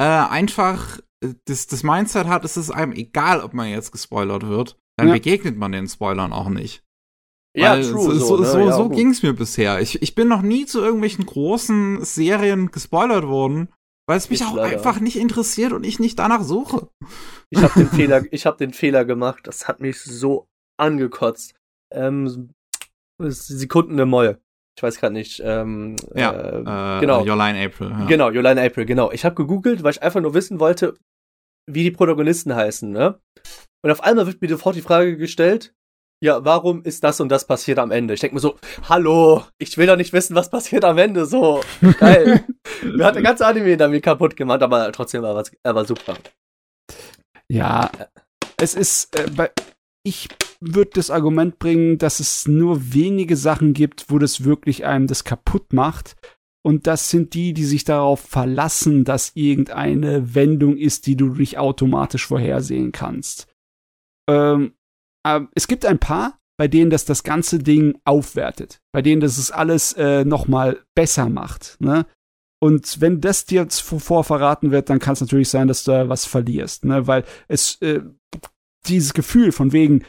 äh, 0.00 0.04
einfach 0.04 0.98
äh, 1.22 1.34
das, 1.44 1.66
das 1.66 1.82
Mindset 1.82 2.26
hat, 2.26 2.44
ist 2.44 2.56
es 2.56 2.70
einem 2.70 2.92
egal, 2.92 3.40
ob 3.40 3.52
man 3.52 3.68
jetzt 3.68 3.92
gespoilert 3.92 4.46
wird, 4.46 4.78
dann 4.96 5.08
Ja. 5.08 5.14
begegnet 5.14 5.56
man 5.56 5.72
den 5.72 5.88
Spoilern 5.88 6.32
auch 6.32 6.48
nicht. 6.48 6.82
Ja, 7.56 7.72
Weil 7.72 7.82
true. 7.82 8.14
So, 8.14 8.36
so, 8.36 8.36
ne? 8.38 8.46
so, 8.46 8.58
ja, 8.58 8.72
so 8.72 8.88
ging's 8.88 9.22
mir 9.22 9.32
bisher. 9.32 9.80
Ich, 9.80 10.00
ich 10.02 10.14
bin 10.14 10.28
noch 10.28 10.42
nie 10.42 10.66
zu 10.66 10.80
irgendwelchen 10.80 11.26
großen 11.26 12.04
Serien 12.04 12.70
gespoilert 12.70 13.26
worden, 13.26 13.68
weil 14.06 14.18
es 14.18 14.30
mich 14.30 14.40
ich 14.40 14.46
auch 14.46 14.54
leider. 14.54 14.76
einfach 14.76 15.00
nicht 15.00 15.16
interessiert 15.16 15.72
und 15.72 15.84
ich 15.84 15.98
nicht 15.98 16.18
danach 16.18 16.42
suche. 16.42 16.88
Ich 17.50 17.60
habe 17.60 17.74
den 17.74 17.88
Fehler, 17.90 18.22
ich 18.30 18.46
habe 18.46 18.56
den 18.56 18.72
Fehler 18.72 19.04
gemacht. 19.04 19.46
Das 19.46 19.66
hat 19.66 19.80
mich 19.80 20.00
so 20.00 20.46
angekotzt. 20.78 21.54
Ähm, 21.92 22.50
Sekunden 23.18 23.96
der 23.96 24.06
Moll. 24.06 24.40
Ich 24.76 24.82
weiß 24.82 24.98
gerade 24.98 25.12
nicht. 25.12 25.42
Ähm, 25.44 25.96
ja, 26.14 26.32
äh, 26.32 26.96
äh, 26.96 27.00
genau. 27.00 27.24
Jolene 27.24 27.64
April. 27.64 27.90
Ja. 27.90 28.06
Genau, 28.06 28.30
Jolene 28.30 28.62
April, 28.62 28.86
genau. 28.86 29.10
Ich 29.10 29.24
habe 29.24 29.34
gegoogelt, 29.34 29.82
weil 29.82 29.90
ich 29.90 30.02
einfach 30.02 30.20
nur 30.20 30.34
wissen 30.34 30.60
wollte, 30.60 30.94
wie 31.66 31.82
die 31.82 31.90
Protagonisten 31.90 32.54
heißen, 32.54 32.90
ne? 32.90 33.20
Und 33.82 33.90
auf 33.90 34.02
einmal 34.02 34.26
wird 34.26 34.40
mir 34.40 34.48
sofort 34.48 34.76
die 34.76 34.82
Frage 34.82 35.16
gestellt, 35.16 35.74
ja, 36.22 36.44
warum 36.44 36.82
ist 36.82 37.02
das 37.02 37.20
und 37.20 37.30
das 37.30 37.46
passiert 37.46 37.78
am 37.78 37.90
Ende? 37.90 38.14
Ich 38.14 38.20
denke 38.20 38.34
mir 38.34 38.40
so, 38.40 38.56
hallo, 38.88 39.44
ich 39.58 39.78
will 39.78 39.86
doch 39.86 39.96
nicht 39.96 40.12
wissen, 40.12 40.36
was 40.36 40.50
passiert 40.50 40.84
am 40.84 40.98
Ende. 40.98 41.24
So, 41.24 41.62
geil. 41.98 42.44
mir 42.82 43.06
hat 43.06 43.14
der 43.14 43.22
ganze 43.22 43.46
Anime 43.46 43.76
damit 43.76 44.02
kaputt 44.02 44.36
gemacht, 44.36 44.62
aber 44.62 44.92
trotzdem 44.92 45.22
war 45.22 45.42
er 45.62 45.74
war 45.74 45.84
super. 45.84 46.16
Ja, 47.48 47.90
es 48.58 48.74
ist, 48.74 49.18
äh, 49.18 49.30
bei, 49.30 49.50
ich 50.04 50.28
würde 50.60 50.90
das 50.94 51.10
Argument 51.10 51.58
bringen, 51.58 51.96
dass 51.96 52.20
es 52.20 52.46
nur 52.46 52.92
wenige 52.92 53.36
Sachen 53.36 53.72
gibt, 53.72 54.10
wo 54.10 54.18
das 54.18 54.44
wirklich 54.44 54.84
einem 54.84 55.06
das 55.06 55.24
kaputt 55.24 55.72
macht. 55.72 56.16
Und 56.62 56.86
das 56.86 57.08
sind 57.08 57.32
die, 57.32 57.54
die 57.54 57.64
sich 57.64 57.84
darauf 57.84 58.20
verlassen, 58.20 59.04
dass 59.04 59.32
irgendeine 59.34 60.34
Wendung 60.34 60.76
ist, 60.76 61.06
die 61.06 61.16
du 61.16 61.28
nicht 61.28 61.56
automatisch 61.56 62.26
vorhersehen 62.26 62.92
kannst. 62.92 63.46
Ähm, 64.28 64.74
äh, 65.24 65.40
es 65.54 65.68
gibt 65.68 65.84
ein 65.86 65.98
paar, 65.98 66.38
bei 66.58 66.68
denen 66.68 66.90
das 66.90 67.04
das 67.04 67.22
ganze 67.22 67.58
Ding 67.58 67.98
aufwertet, 68.04 68.80
bei 68.92 69.02
denen 69.02 69.20
das 69.20 69.38
es 69.38 69.50
alles 69.50 69.94
äh, 69.94 70.24
noch 70.24 70.46
mal 70.46 70.84
besser 70.94 71.28
macht. 71.28 71.76
Ne? 71.80 72.06
Und 72.62 73.00
wenn 73.00 73.20
das 73.20 73.46
dir 73.46 73.68
zuvor 73.68 74.24
verraten 74.24 74.70
wird, 74.70 74.90
dann 74.90 74.98
kann 74.98 75.14
es 75.14 75.20
natürlich 75.22 75.48
sein, 75.48 75.68
dass 75.68 75.84
du 75.84 75.92
da 75.92 76.08
was 76.08 76.26
verlierst, 76.26 76.84
ne? 76.84 77.06
weil 77.06 77.24
es 77.48 77.80
äh, 77.80 78.02
dieses 78.86 79.14
Gefühl 79.14 79.52
von 79.52 79.72
wegen, 79.72 80.04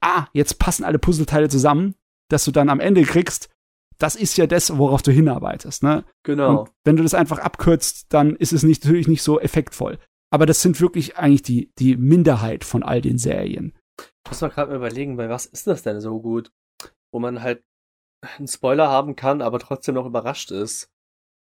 ah, 0.00 0.26
jetzt 0.32 0.58
passen 0.58 0.84
alle 0.84 0.98
Puzzleteile 0.98 1.48
zusammen, 1.48 1.94
dass 2.30 2.44
du 2.44 2.50
dann 2.50 2.70
am 2.70 2.80
Ende 2.80 3.02
kriegst, 3.02 3.50
das 3.98 4.16
ist 4.16 4.36
ja 4.36 4.46
das, 4.46 4.76
worauf 4.76 5.02
du 5.02 5.12
hinarbeitest, 5.12 5.82
ne? 5.82 6.04
Genau. 6.24 6.60
Und 6.60 6.70
wenn 6.84 6.96
du 6.96 7.02
das 7.02 7.14
einfach 7.14 7.38
abkürzt, 7.38 8.06
dann 8.12 8.34
ist 8.36 8.52
es 8.52 8.62
nicht, 8.62 8.84
natürlich 8.84 9.08
nicht 9.08 9.22
so 9.22 9.38
effektvoll. 9.38 9.98
Aber 10.30 10.46
das 10.46 10.62
sind 10.62 10.80
wirklich 10.80 11.16
eigentlich 11.16 11.42
die, 11.42 11.72
die 11.78 11.96
Minderheit 11.96 12.64
von 12.64 12.82
all 12.82 13.00
den 13.00 13.18
Serien. 13.18 13.72
Muss 14.28 14.40
mal 14.40 14.48
gerade 14.48 14.70
mal 14.70 14.76
überlegen, 14.76 15.16
bei 15.16 15.28
was 15.28 15.46
ist 15.46 15.66
das 15.66 15.82
denn 15.82 16.00
so 16.00 16.20
gut? 16.20 16.50
Wo 17.12 17.18
man 17.18 17.42
halt 17.42 17.62
einen 18.38 18.48
Spoiler 18.48 18.88
haben 18.88 19.16
kann, 19.16 19.42
aber 19.42 19.58
trotzdem 19.58 19.94
noch 19.94 20.06
überrascht 20.06 20.50
ist. 20.50 20.90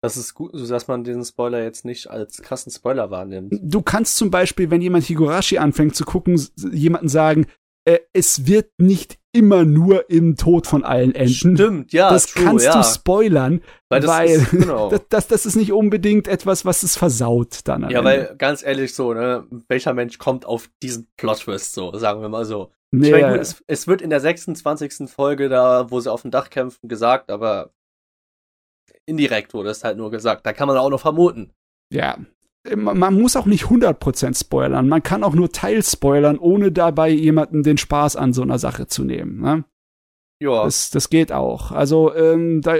Das 0.03 0.17
ist 0.17 0.33
gut, 0.33 0.53
sodass 0.55 0.89
man 0.89 1.05
diesen 1.05 1.25
Spoiler 1.25 1.63
jetzt 1.63 1.85
nicht 1.85 2.09
als 2.09 2.41
krassen 2.41 2.73
Spoiler 2.73 3.11
wahrnimmt. 3.11 3.53
Du 3.61 3.83
kannst 3.83 4.17
zum 4.17 4.31
Beispiel, 4.31 4.71
wenn 4.71 4.81
jemand 4.81 5.05
Higurashi 5.05 5.59
anfängt 5.59 5.95
zu 5.95 6.05
gucken, 6.05 6.41
jemanden 6.73 7.09
sagen, 7.09 7.47
äh, 7.91 8.01
es 8.13 8.47
wird 8.47 8.71
nicht 8.79 9.19
immer 9.33 9.65
nur 9.65 10.11
im 10.11 10.37
Tod 10.37 10.67
von 10.67 10.85
allen 10.85 11.15
enden. 11.15 11.57
Stimmt, 11.57 11.93
ja. 11.93 12.11
Das 12.11 12.27
true, 12.27 12.45
kannst 12.45 12.65
ja. 12.65 12.77
du 12.77 12.83
spoilern, 12.83 13.63
weil, 13.89 14.01
das, 14.01 14.11
weil 14.11 14.29
ist, 14.29 14.51
genau. 14.51 14.91
das, 14.91 15.03
das, 15.09 15.29
das, 15.29 15.47
ist 15.47 15.57
nicht 15.57 15.73
unbedingt 15.73 16.27
etwas, 16.29 16.65
was 16.65 16.83
es 16.83 16.97
versaut 16.97 17.61
dann. 17.65 17.83
Ja, 17.83 17.99
Ende. 17.99 18.05
weil 18.05 18.37
ganz 18.37 18.63
ehrlich 18.63 18.95
so, 18.95 19.15
ne, 19.15 19.47
welcher 19.69 19.95
Mensch 19.95 20.19
kommt 20.19 20.47
auf 20.47 20.69
diesen 20.83 21.09
Plot-Twist 21.17 21.75
so, 21.75 21.97
sagen 21.97 22.23
wir 22.23 22.29
mal 22.29 22.45
so. 22.45 22.73
Nee, 22.93 23.07
ich 23.07 23.13
mein, 23.13 23.33
gut, 23.33 23.41
es, 23.41 23.63
es, 23.69 23.87
wird 23.87 24.03
in 24.03 24.11
der 24.11 24.21
26. 24.21 25.09
Folge 25.09 25.49
da, 25.49 25.91
wo 25.91 26.01
sie 26.01 26.11
auf 26.11 26.23
dem 26.23 26.33
Dach 26.33 26.51
kämpfen, 26.51 26.89
gesagt, 26.89 27.31
aber 27.31 27.73
indirekt 29.07 29.55
wurde 29.55 29.71
es 29.71 29.85
halt 29.85 29.97
nur 29.97 30.11
gesagt. 30.11 30.45
Da 30.45 30.53
kann 30.53 30.67
man 30.67 30.77
auch 30.77 30.91
noch 30.91 31.01
vermuten. 31.01 31.53
Ja, 31.93 32.19
man 32.77 33.15
muss 33.15 33.37
auch 33.37 33.47
nicht 33.47 33.65
100% 33.65 34.39
spoilern. 34.39 34.89
Man 34.89 35.03
kann 35.03 35.25
auch 35.25 35.35
nur 35.35 35.51
teilspoilern, 35.51 36.39
ohne 36.39 36.73
dabei 36.73 37.09
jemanden 37.09 37.63
den 37.63 37.79
Spaß 37.79 38.17
an 38.17 38.33
so 38.33 38.43
einer 38.43 38.59
Sache 38.59 38.87
zu 38.87 39.05
nehmen. 39.05 39.41
Ne? 39.41 39.65
Ja. 40.43 40.65
Das, 40.65 40.91
das 40.91 41.11
geht 41.11 41.33
auch. 41.33 41.73
Also, 41.73 42.15
ähm, 42.15 42.61
da, 42.61 42.75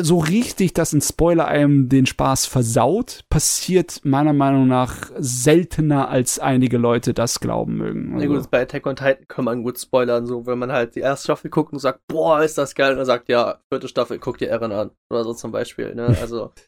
so 0.00 0.18
richtig, 0.18 0.74
dass 0.74 0.92
ein 0.92 1.00
Spoiler 1.00 1.46
einem 1.46 1.88
den 1.88 2.06
Spaß 2.06 2.46
versaut, 2.46 3.24
passiert 3.28 4.00
meiner 4.04 4.32
Meinung 4.32 4.68
nach 4.68 5.10
seltener, 5.18 6.08
als 6.08 6.38
einige 6.38 6.78
Leute 6.78 7.14
das 7.14 7.40
glauben 7.40 7.76
mögen. 7.76 8.14
Also. 8.14 8.26
Ja 8.26 8.38
gut, 8.38 8.50
bei 8.50 8.62
Attack 8.62 8.86
on 8.86 8.96
Titan 8.96 9.26
kann 9.26 9.44
man 9.44 9.62
gut 9.62 9.78
spoilern, 9.78 10.26
so 10.26 10.46
wenn 10.46 10.58
man 10.58 10.72
halt 10.72 10.94
die 10.94 11.00
erste 11.00 11.24
Staffel 11.24 11.50
guckt 11.50 11.72
und 11.72 11.80
sagt, 11.80 12.00
boah, 12.06 12.42
ist 12.42 12.58
das 12.58 12.74
geil, 12.74 12.92
und 12.92 12.98
dann 12.98 13.06
sagt, 13.06 13.28
ja, 13.28 13.60
vierte 13.72 13.88
Staffel, 13.88 14.18
guck 14.18 14.38
dir 14.38 14.48
Eren 14.48 14.72
an. 14.72 14.90
Oder 15.10 15.24
so 15.24 15.34
zum 15.34 15.50
Beispiel, 15.52 15.94
ne? 15.94 16.16
Also. 16.20 16.52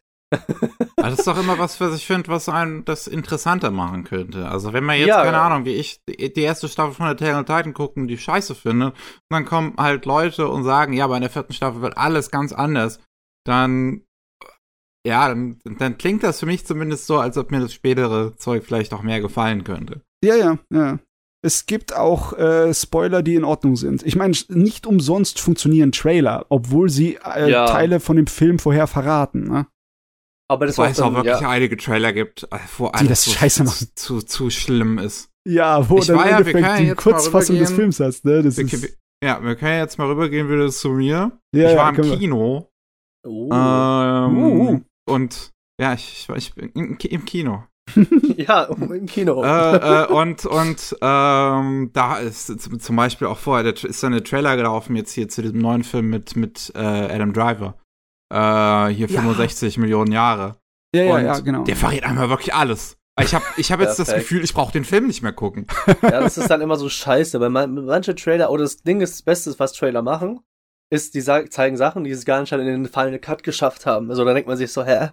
das 0.97 1.19
ist 1.19 1.27
doch 1.27 1.39
immer 1.39 1.59
was, 1.59 1.81
was 1.81 1.94
ich 1.94 2.07
finde, 2.07 2.28
was 2.28 2.48
einem 2.48 2.85
das 2.85 3.07
interessanter 3.07 3.70
machen 3.70 4.05
könnte. 4.05 4.48
Also 4.48 4.73
wenn 4.73 4.85
man 4.85 4.98
jetzt, 4.98 5.09
ja, 5.09 5.23
keine 5.23 5.36
ja. 5.36 5.47
Ahnung, 5.47 5.65
wie 5.65 5.74
ich 5.74 6.01
die 6.07 6.43
erste 6.43 6.69
Staffel 6.69 6.94
von 6.94 7.07
Attack 7.07 7.35
on 7.35 7.47
Titan 7.47 7.74
gucken, 7.74 8.07
die 8.07 8.19
scheiße 8.19 8.55
finde, 8.55 8.93
dann 9.28 9.44
kommen 9.44 9.74
halt 9.77 10.07
Leute 10.07 10.48
und 10.48 10.65
sagen, 10.65 10.93
ja, 10.93 11.07
bei 11.07 11.19
der 11.19 11.31
vierten 11.31 11.52
Staffel 11.52 11.82
wird 11.82 11.97
alles 11.97 12.31
ganz 12.31 12.52
anders, 12.52 13.01
dann 13.44 14.02
ja, 15.07 15.28
dann, 15.28 15.59
dann 15.78 15.97
klingt 15.98 16.23
das 16.23 16.40
für 16.40 16.47
mich 16.47 16.66
zumindest 16.66 17.07
so, 17.07 17.19
als 17.19 17.39
ob 17.39 17.51
mir 17.51 17.61
das 17.61 17.73
spätere 17.73 18.36
Zeug 18.36 18.65
vielleicht 18.65 18.93
auch 18.93 19.02
mehr 19.02 19.20
gefallen 19.20 19.65
könnte. 19.65 20.02
Ja, 20.23 20.36
ja, 20.36 20.59
ja. 20.70 20.98
Es 21.43 21.65
gibt 21.65 21.97
auch 21.97 22.35
äh, 22.35 22.74
Spoiler, 22.74 23.23
die 23.23 23.35
in 23.35 23.44
Ordnung 23.44 23.77
sind. 23.77 24.02
Ich 24.02 24.15
meine, 24.15 24.36
nicht 24.48 24.86
umsonst 24.86 25.40
funktionieren 25.40 25.90
Trailer, 25.90 26.44
obwohl 26.51 26.90
sie 26.90 27.19
äh, 27.24 27.51
ja. 27.51 27.65
Teile 27.65 27.98
von 27.98 28.16
dem 28.16 28.27
Film 28.27 28.59
vorher 28.59 28.86
verraten. 28.86 29.44
Ne? 29.44 29.66
Aber 30.51 30.66
das 30.66 30.78
Weil 30.78 30.90
es 30.90 30.98
auch 30.98 31.14
wirklich 31.14 31.40
ja. 31.40 31.48
einige 31.48 31.77
Trailer 31.77 32.12
gibt, 32.12 32.43
äh, 32.51 32.59
wo 32.77 32.86
alles 32.86 33.02
die 33.02 33.09
das 33.09 33.24
so 33.24 33.31
scheiße 33.31 33.64
zu, 33.66 33.94
zu, 33.94 34.22
zu, 34.22 34.51
schlimm 34.51 34.98
ist. 34.98 35.31
Ja, 35.47 35.89
wo 35.89 35.98
ich 35.98 36.06
dann 36.09 36.16
im 36.16 36.27
Endeffekt 36.27 36.59
ja, 36.59 36.77
die 36.77 36.90
Kurzfassung 36.90 37.56
des 37.56 37.70
Films 37.70 38.01
hast, 38.01 38.24
ne? 38.24 38.43
Das 38.43 38.56
wir, 38.56 38.64
ist 38.64 38.98
ja, 39.22 39.40
wir 39.44 39.55
können 39.55 39.78
jetzt 39.78 39.97
mal 39.97 40.09
rübergehen 40.09 40.48
wieder 40.48 40.68
zu 40.70 40.89
mir. 40.89 41.39
Ja, 41.55 41.70
ich 41.70 41.77
war 41.77 41.97
im 41.97 42.18
Kino. 42.18 42.68
Oh. 43.24 43.48
Ähm, 43.52 44.43
uh. 44.43 44.81
Und 45.09 45.52
ja, 45.81 45.94
ich, 45.94 46.28
ich 46.35 46.52
bin 46.52 46.70
im 46.98 47.24
Kino. 47.24 47.62
ja, 48.36 48.64
im 48.64 49.06
Kino. 49.06 49.44
äh, 49.44 49.77
äh, 49.77 50.06
und 50.09 50.47
und 50.47 50.97
ähm, 51.01 51.90
da 51.93 52.18
ist 52.18 52.60
zum 52.60 52.97
Beispiel 52.97 53.28
auch 53.28 53.39
vorher, 53.39 53.72
da 53.72 53.86
ist 53.86 54.02
dann 54.02 54.14
ein 54.14 54.24
Trailer 54.24 54.56
gelaufen 54.56 54.97
jetzt 54.97 55.12
hier 55.12 55.28
zu 55.28 55.43
diesem 55.43 55.60
neuen 55.60 55.85
Film 55.85 56.10
mit, 56.10 56.35
mit 56.35 56.72
äh, 56.74 56.78
Adam 56.81 57.32
Driver 57.32 57.77
äh, 58.31 58.94
hier 58.94 59.09
ja. 59.09 59.20
65 59.20 59.78
Millionen 59.78 60.12
Jahre. 60.12 60.57
Ja, 60.94 61.02
ja, 61.02 61.19
ja, 61.20 61.39
genau. 61.40 61.65
Der 61.65 61.77
verrät 61.77 62.05
einmal 62.05 62.28
wirklich 62.28 62.55
alles. 62.55 62.97
Ich 63.23 63.35
habe 63.35 63.44
ich 63.57 63.70
hab 63.70 63.81
jetzt 63.81 63.98
das 63.98 64.15
Gefühl, 64.15 64.43
ich 64.43 64.55
brauche 64.55 64.73
den 64.73 64.85
Film 64.85 65.07
nicht 65.07 65.23
mehr 65.23 65.32
gucken. 65.32 65.66
Ja, 66.02 66.20
das 66.20 66.39
ist 66.39 66.48
dann 66.48 66.61
immer 66.61 66.77
so 66.77 66.89
scheiße, 66.89 67.39
weil 67.40 67.51
man, 67.51 67.85
manche 67.85 68.15
Trailer, 68.15 68.51
oder 68.51 68.62
das 68.62 68.78
Ding 68.78 69.01
ist, 69.01 69.15
das 69.15 69.23
Beste, 69.23 69.55
was 69.59 69.73
Trailer 69.73 70.02
machen, 70.02 70.40
ist, 70.90 71.15
die 71.15 71.23
zeigen 71.23 71.77
Sachen, 71.77 72.05
die 72.05 72.11
es 72.11 72.24
gar 72.24 72.40
nicht 72.40 72.52
in 72.52 72.65
den 72.65 72.86
Final 72.86 73.19
Cut 73.19 73.43
geschafft 73.43 73.86
haben. 73.86 74.11
Also 74.11 74.24
da 74.24 74.32
denkt 74.32 74.48
man 74.48 74.57
sich 74.57 74.73
so, 74.73 74.85
hä? 74.85 75.11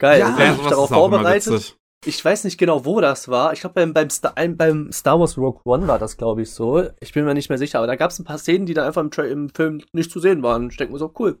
Geil, 0.00 0.20
ja, 0.20 0.38
wenn 0.38 0.52
ich 0.52 0.58
mich 0.58 0.68
darauf 0.68 0.88
vorbereitet. 0.88 1.76
Ich 2.06 2.24
weiß 2.24 2.44
nicht 2.44 2.58
genau, 2.58 2.84
wo 2.84 3.00
das 3.00 3.28
war. 3.28 3.52
Ich 3.52 3.60
glaube, 3.60 3.74
beim, 3.74 3.92
beim, 3.92 4.08
Star, 4.08 4.32
beim 4.34 4.92
Star 4.92 5.18
Wars 5.18 5.36
Rogue 5.36 5.60
One 5.64 5.88
war 5.88 5.98
das, 5.98 6.16
glaube 6.16 6.42
ich, 6.42 6.52
so. 6.52 6.88
Ich 7.00 7.12
bin 7.12 7.24
mir 7.24 7.34
nicht 7.34 7.48
mehr 7.48 7.58
sicher, 7.58 7.78
aber 7.78 7.88
da 7.88 7.96
gab 7.96 8.12
es 8.12 8.20
ein 8.20 8.24
paar 8.24 8.38
Szenen, 8.38 8.66
die 8.66 8.74
dann 8.74 8.86
einfach 8.86 9.02
im, 9.02 9.10
Tra 9.10 9.24
im 9.24 9.48
Film 9.48 9.82
nicht 9.92 10.12
zu 10.12 10.20
sehen 10.20 10.44
waren. 10.44 10.70
Ich 10.70 10.76
denke 10.76 10.92
mir 10.92 11.00
so, 11.00 11.12
cool. 11.18 11.40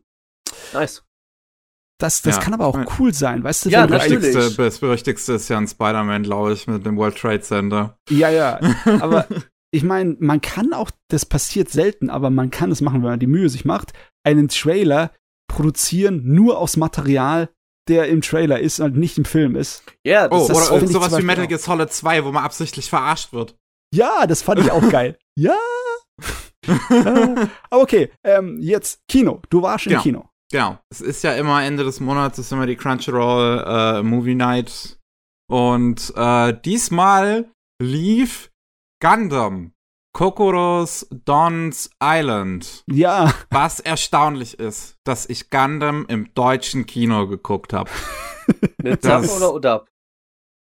Nice. 0.72 1.04
Das, 2.00 2.22
das 2.22 2.36
ja. 2.36 2.42
kann 2.42 2.54
aber 2.54 2.66
auch 2.66 2.78
cool 2.98 3.12
sein, 3.12 3.42
weißt 3.42 3.66
du? 3.66 3.70
Ja, 3.70 3.86
das, 3.86 4.06
berechtigste, 4.06 4.50
das 4.56 4.78
berechtigste 4.78 5.32
ist 5.32 5.48
ja 5.48 5.58
ein 5.58 5.66
Spider-Man, 5.66 6.22
glaube 6.22 6.52
ich, 6.52 6.68
mit 6.68 6.86
dem 6.86 6.96
World 6.96 7.16
Trade 7.16 7.40
Center. 7.40 7.98
Ja, 8.08 8.30
ja. 8.30 8.60
Aber 9.00 9.26
ich 9.72 9.82
meine, 9.82 10.16
man 10.20 10.40
kann 10.40 10.72
auch, 10.72 10.90
das 11.08 11.26
passiert 11.26 11.68
selten, 11.68 12.08
aber 12.08 12.30
man 12.30 12.50
kann 12.50 12.70
es 12.70 12.80
machen, 12.80 13.02
wenn 13.02 13.10
man 13.10 13.20
die 13.20 13.26
Mühe 13.26 13.50
sich 13.50 13.66
macht, 13.66 13.92
einen 14.24 14.48
Trailer 14.48 15.12
produzieren 15.46 16.22
nur 16.24 16.58
aus 16.58 16.76
Material, 16.76 17.50
der 17.88 18.08
im 18.08 18.22
Trailer 18.22 18.60
ist 18.60 18.80
und 18.80 18.96
nicht 18.96 19.18
im 19.18 19.24
Film 19.24 19.56
ist. 19.56 19.82
Ja, 20.04 20.28
das, 20.28 20.42
oh, 20.42 20.48
das 20.48 20.70
oder 20.70 20.86
sowas 20.86 21.18
wie 21.18 21.22
Metal 21.22 21.46
Gear 21.46 21.58
Solid 21.58 21.92
2, 21.92 22.24
wo 22.24 22.32
man 22.32 22.44
absichtlich 22.44 22.88
verarscht 22.88 23.32
wird. 23.32 23.56
Ja, 23.92 24.26
das 24.26 24.42
fand 24.42 24.60
ich 24.60 24.70
auch 24.70 24.88
geil. 24.90 25.18
Ja. 25.36 25.56
aber 26.88 27.48
okay, 27.70 28.10
ähm, 28.24 28.58
jetzt 28.60 29.00
Kino. 29.08 29.40
Du 29.50 29.62
warst 29.62 29.84
schon 29.84 29.92
ja. 29.92 29.98
im 29.98 30.02
Kino. 30.02 30.28
Genau. 30.50 30.78
Es 30.90 31.00
ist 31.00 31.22
ja 31.22 31.34
immer 31.34 31.62
Ende 31.62 31.84
des 31.84 32.00
Monats, 32.00 32.38
ist 32.38 32.52
immer 32.52 32.66
die 32.66 32.76
Crunchyroll 32.76 33.64
äh, 33.66 34.02
Movie 34.02 34.34
Night. 34.34 34.98
Und 35.50 36.12
äh, 36.16 36.58
diesmal 36.64 37.50
lief 37.82 38.50
Gundam. 39.02 39.72
Kokoros 40.14 41.06
Don's 41.10 41.90
Island. 42.02 42.82
Ja. 42.90 43.32
Was 43.50 43.78
erstaunlich 43.78 44.58
ist, 44.58 44.96
dass 45.04 45.26
ich 45.26 45.50
Gundam 45.50 46.06
im 46.08 46.32
deutschen 46.34 46.86
Kino 46.86 47.28
geguckt 47.28 47.72
habe. 47.72 47.90
Mit 48.82 49.02
Sub 49.02 49.24
oder 49.36 49.54
Udab? 49.54 49.88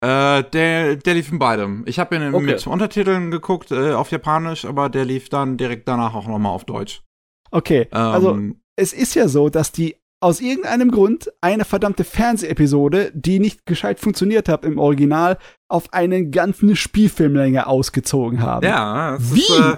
Äh, 0.05 0.45
der, 0.45 0.97
der 0.97 1.15
lief 1.15 1.33
in 1.33 1.39
beidem. 1.39 1.85
Ich 1.87 1.99
habe 1.99 2.17
ihn 2.17 2.35
okay. 2.35 2.45
mit 2.45 2.67
Untertiteln 2.67 3.31
geguckt, 3.31 3.73
äh, 3.73 3.95
auf 3.95 4.11
Japanisch, 4.11 4.65
aber 4.65 4.89
der 4.89 5.05
lief 5.05 5.29
dann 5.29 5.57
direkt 5.57 5.89
danach 5.89 6.15
auch 6.15 6.27
nochmal 6.27 6.53
auf 6.53 6.65
Deutsch. 6.65 7.03
Okay, 7.51 7.89
also 7.91 8.33
Ähm, 8.33 8.61
es 8.79 8.93
ist 8.93 9.15
ja 9.15 9.29
so, 9.29 9.49
dass 9.49 9.73
die 9.73 9.97
aus 10.21 10.41
irgendeinem 10.41 10.91
Grund 10.91 11.31
eine 11.41 11.65
verdammte 11.65 12.05
Fernsehepisode, 12.05 13.13
die 13.15 13.39
nicht 13.39 13.67
gescheit 13.67 14.01
funktioniert 14.01 14.49
hat 14.49 14.65
im 14.65 14.79
Original, 14.79 15.39
auf 15.69 15.93
eine 15.93 16.29
ganze 16.29 16.75
Spielfilmlänge 16.75 17.67
ausgezogen 17.67 18.41
haben. 18.41 18.67
ja, 18.67 19.17
es 19.17 19.35
Wie? 19.35 19.41
ist, 19.41 19.51
äh, 19.51 19.77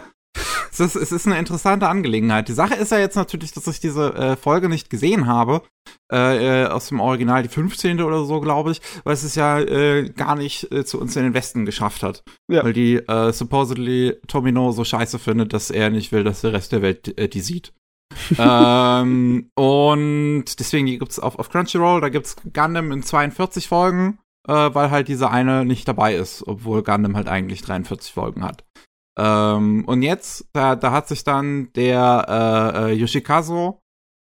es 0.72 0.80
ist, 0.80 0.96
es 0.96 1.12
ist 1.12 1.26
eine 1.26 1.38
interessante 1.38 1.88
Angelegenheit. 1.88 2.48
Die 2.48 2.52
Sache 2.52 2.74
ist 2.74 2.92
ja 2.92 2.98
jetzt 2.98 3.16
natürlich, 3.16 3.52
dass 3.52 3.66
ich 3.66 3.80
diese 3.80 4.14
äh, 4.14 4.36
Folge 4.36 4.68
nicht 4.68 4.88
gesehen 4.88 5.26
habe, 5.26 5.62
äh, 6.12 6.62
äh, 6.62 6.66
aus 6.66 6.88
dem 6.88 7.00
Original, 7.00 7.42
die 7.42 7.48
15. 7.48 8.00
oder 8.00 8.24
so, 8.24 8.40
glaube 8.40 8.72
ich, 8.72 8.80
weil 9.04 9.14
es 9.14 9.24
es 9.24 9.34
ja 9.34 9.58
äh, 9.58 10.08
gar 10.10 10.36
nicht 10.36 10.70
äh, 10.72 10.84
zu 10.84 11.00
uns 11.00 11.16
in 11.16 11.24
den 11.24 11.34
Westen 11.34 11.66
geschafft 11.66 12.02
hat. 12.02 12.22
Ja. 12.48 12.64
Weil 12.64 12.72
die 12.72 13.00
supposedly 13.32 14.16
Tomino 14.26 14.72
so 14.72 14.84
scheiße 14.84 15.18
findet, 15.18 15.52
dass 15.52 15.70
er 15.70 15.90
nicht 15.90 16.12
will, 16.12 16.24
dass 16.24 16.42
der 16.42 16.52
Rest 16.52 16.72
der 16.72 16.82
Welt 16.82 17.34
die 17.34 17.40
sieht. 17.40 17.72
ähm, 18.38 19.50
und 19.54 20.44
deswegen, 20.58 20.86
die 20.86 20.98
gibt's 20.98 21.18
auf, 21.18 21.38
auf 21.38 21.50
Crunchyroll, 21.50 22.00
da 22.00 22.08
gibt's 22.08 22.36
Gundam 22.52 22.92
in 22.92 23.02
42 23.02 23.68
Folgen, 23.68 24.18
äh, 24.48 24.52
weil 24.52 24.90
halt 24.90 25.08
diese 25.08 25.30
eine 25.30 25.64
nicht 25.64 25.86
dabei 25.86 26.14
ist, 26.14 26.46
obwohl 26.46 26.82
Gundam 26.82 27.16
halt 27.16 27.28
eigentlich 27.28 27.62
43 27.62 28.12
Folgen 28.12 28.44
hat. 28.44 28.64
Ähm, 29.18 29.84
und 29.86 30.02
jetzt, 30.02 30.48
da, 30.52 30.76
da 30.76 30.92
hat 30.92 31.08
sich 31.08 31.24
dann 31.24 31.72
der 31.74 32.72
äh, 32.76 32.92
äh, 32.92 32.92
Yoshikazu, 32.94 33.80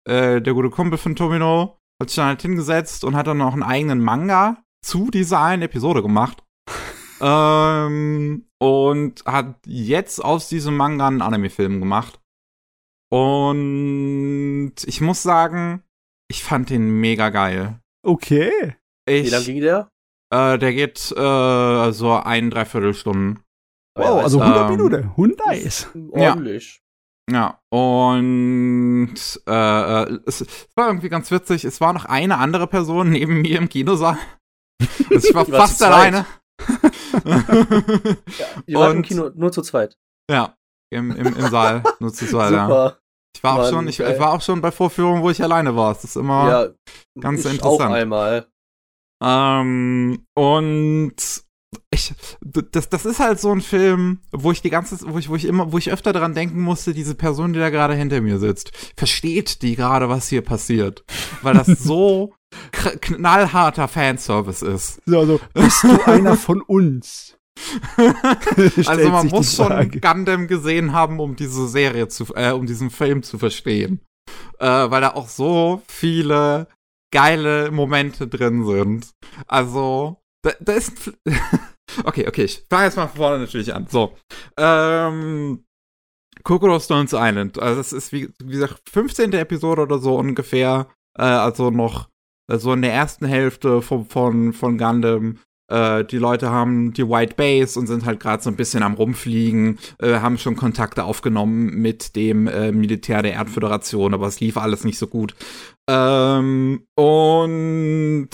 äh, 0.07 0.41
der 0.41 0.53
gute 0.53 0.69
Kumpel 0.69 0.97
von 0.97 1.15
Tomino, 1.15 1.77
hat 2.01 2.09
sich 2.09 2.17
dann 2.17 2.27
halt 2.27 2.41
hingesetzt 2.41 3.03
und 3.03 3.15
hat 3.15 3.27
dann 3.27 3.37
noch 3.37 3.53
einen 3.53 3.63
eigenen 3.63 4.01
Manga 4.01 4.57
zu 4.85 5.09
dieser 5.09 5.41
einen 5.41 5.63
Episode 5.63 6.01
gemacht. 6.01 6.43
ähm, 7.21 8.45
und 8.59 9.25
hat 9.25 9.55
jetzt 9.65 10.23
aus 10.23 10.47
diesem 10.47 10.77
Manga 10.77 11.07
einen 11.07 11.21
Anime-Film 11.21 11.79
gemacht. 11.79 12.19
Und 13.13 14.73
ich 14.85 14.99
muss 14.99 15.21
sagen, 15.21 15.83
ich 16.27 16.43
fand 16.43 16.71
den 16.71 16.99
mega 16.99 17.29
geil. 17.29 17.79
Okay. 18.03 18.75
Wie 19.07 19.29
lang 19.29 19.41
Ich, 19.41 19.45
ging 19.45 19.61
der? 19.61 19.87
äh, 20.33 20.57
der 20.57 20.73
geht 20.73 21.11
äh, 21.11 21.91
so 21.91 22.13
ein, 22.13 22.49
dreiviertel 22.49 22.95
Stunden. 22.95 23.43
Wow, 23.95 24.23
also 24.23 24.41
100 24.41 24.63
ähm, 24.63 24.71
Minuten. 24.71 25.03
100 25.11 25.45
nice. 25.45 25.89
Ordentlich. 26.09 26.81
Ja, 27.31 27.61
und 27.69 29.13
äh, 29.47 30.03
äh, 30.03 30.19
es, 30.25 30.41
es 30.41 30.67
war 30.75 30.87
irgendwie 30.87 31.09
ganz 31.09 31.29
witzig. 31.29 31.65
Es 31.65 31.79
war 31.79 31.93
noch 31.93 32.05
eine 32.05 32.39
andere 32.39 32.65
Person 32.65 33.11
neben 33.11 33.41
mir 33.41 33.59
im 33.59 33.69
Kinosaal. 33.69 34.17
Also 35.11 35.29
ich 35.29 35.35
war 35.35 35.45
fast 35.45 35.83
alleine. 35.83 36.25
Ja, 38.39 38.47
ihr 38.65 38.79
wart 38.79 38.95
im 38.95 39.03
Kino 39.03 39.29
nur 39.35 39.51
zu 39.51 39.61
zweit. 39.61 39.95
ja, 40.29 40.57
im, 40.89 41.11
im, 41.11 41.27
im 41.27 41.49
Saal. 41.51 41.83
Nur 41.99 42.11
zu 42.11 42.25
zweit, 42.25 42.51
ja. 42.51 42.65
Super. 42.65 43.02
Ich 43.35 43.43
war, 43.43 43.53
auch 43.53 43.57
Mann, 43.63 43.73
schon, 43.73 43.87
ich, 43.87 43.99
ich 43.99 44.19
war 44.19 44.33
auch 44.33 44.41
schon 44.41 44.61
bei 44.61 44.71
Vorführungen, 44.71 45.23
wo 45.23 45.29
ich 45.29 45.41
alleine 45.41 45.75
war. 45.75 45.93
Das 45.93 46.03
ist 46.03 46.15
immer. 46.15 46.49
Ja, 46.49 46.67
ganz 47.19 47.45
ich 47.45 47.53
interessant. 47.53 47.81
Auch 47.81 47.93
einmal. 47.93 48.47
Ähm, 49.23 50.25
und 50.35 51.15
ich, 51.91 52.13
das, 52.41 52.89
das 52.89 53.05
ist 53.05 53.19
halt 53.19 53.39
so 53.39 53.51
ein 53.51 53.61
Film, 53.61 54.19
wo 54.31 54.51
ich 54.51 54.61
die 54.61 54.69
ganze, 54.69 54.97
wo 55.11 55.17
ich, 55.17 55.29
wo 55.29 55.35
ich 55.35 55.45
immer, 55.45 55.71
wo 55.71 55.77
ich 55.77 55.91
öfter 55.91 56.13
daran 56.13 56.33
denken 56.35 56.61
musste, 56.61 56.93
diese 56.93 57.15
Person, 57.15 57.53
die 57.53 57.59
da 57.59 57.69
gerade 57.69 57.95
hinter 57.95 58.21
mir 58.21 58.39
sitzt, 58.39 58.71
versteht 58.95 59.61
die 59.61 59.75
gerade, 59.75 60.09
was 60.09 60.27
hier 60.27 60.41
passiert? 60.41 61.03
Weil 61.41 61.55
das 61.55 61.67
so 61.67 62.33
knallharter 63.01 63.87
Fanservice 63.87 64.61
ist. 64.61 65.01
So, 65.05 65.19
also, 65.19 65.39
bist 65.53 65.83
du 65.83 66.01
einer 66.05 66.35
von 66.35 66.61
uns? 66.61 67.37
Also 68.87 69.09
man 69.09 69.27
muss 69.27 69.55
schon. 69.55 69.91
Gundam 70.01 70.47
gesehen 70.47 70.93
haben, 70.93 71.19
um 71.19 71.35
diese 71.35 71.67
Serie 71.67 72.07
zu, 72.07 72.33
äh, 72.35 72.51
um 72.51 72.65
diesen 72.65 72.89
Film 72.89 73.23
zu 73.23 73.37
verstehen. 73.37 74.01
Äh, 74.59 74.67
weil 74.67 75.01
da 75.01 75.13
auch 75.13 75.27
so 75.27 75.81
viele 75.87 76.67
geile 77.11 77.71
Momente 77.71 78.27
drin 78.27 78.65
sind. 78.65 79.11
Also, 79.47 80.17
da, 80.41 80.51
da 80.59 80.73
ist. 80.73 81.11
okay, 82.03 82.27
okay, 82.27 82.43
ich 82.43 82.65
fange 82.69 82.85
jetzt 82.85 82.97
mal 82.97 83.07
von 83.07 83.17
vorne 83.17 83.39
natürlich 83.39 83.73
an. 83.73 83.87
So. 83.87 84.15
Ähm. 84.57 85.65
Kokoro 86.43 86.79
Stones 86.79 87.13
Island. 87.13 87.59
Also, 87.59 87.77
das 87.77 87.93
ist, 87.93 88.11
wie, 88.11 88.29
wie 88.43 88.51
gesagt, 88.51 88.81
15. 88.89 89.33
Episode 89.33 89.83
oder 89.83 89.99
so 89.99 90.17
ungefähr. 90.17 90.87
Äh, 91.17 91.23
also 91.23 91.69
noch 91.69 92.09
äh, 92.49 92.57
so 92.57 92.73
in 92.73 92.81
der 92.81 92.93
ersten 92.93 93.25
Hälfte 93.25 93.81
von, 93.81 94.05
von, 94.05 94.53
von 94.53 94.77
Gundam. 94.77 95.39
Äh, 95.73 96.05
die 96.05 96.19
Leute 96.19 96.51
haben 96.51 96.93
die 96.93 97.09
White 97.09 97.33
Base 97.35 97.79
und 97.79 97.87
sind 97.87 98.05
halt 98.05 98.19
gerade 98.19 98.43
so 98.43 98.51
ein 98.51 98.55
bisschen 98.55 98.83
am 98.83 98.93
Rumfliegen, 98.93 99.79
äh, 99.99 100.19
haben 100.19 100.37
schon 100.37 100.55
Kontakte 100.55 101.03
aufgenommen 101.03 101.81
mit 101.81 102.15
dem 102.15 102.47
äh, 102.47 102.71
Militär 102.71 103.23
der 103.23 103.33
Erdföderation, 103.33 104.13
aber 104.13 104.27
es 104.27 104.39
lief 104.39 104.57
alles 104.57 104.83
nicht 104.83 104.99
so 104.99 105.07
gut. 105.07 105.33
Ähm, 105.89 106.85
und 106.95 108.29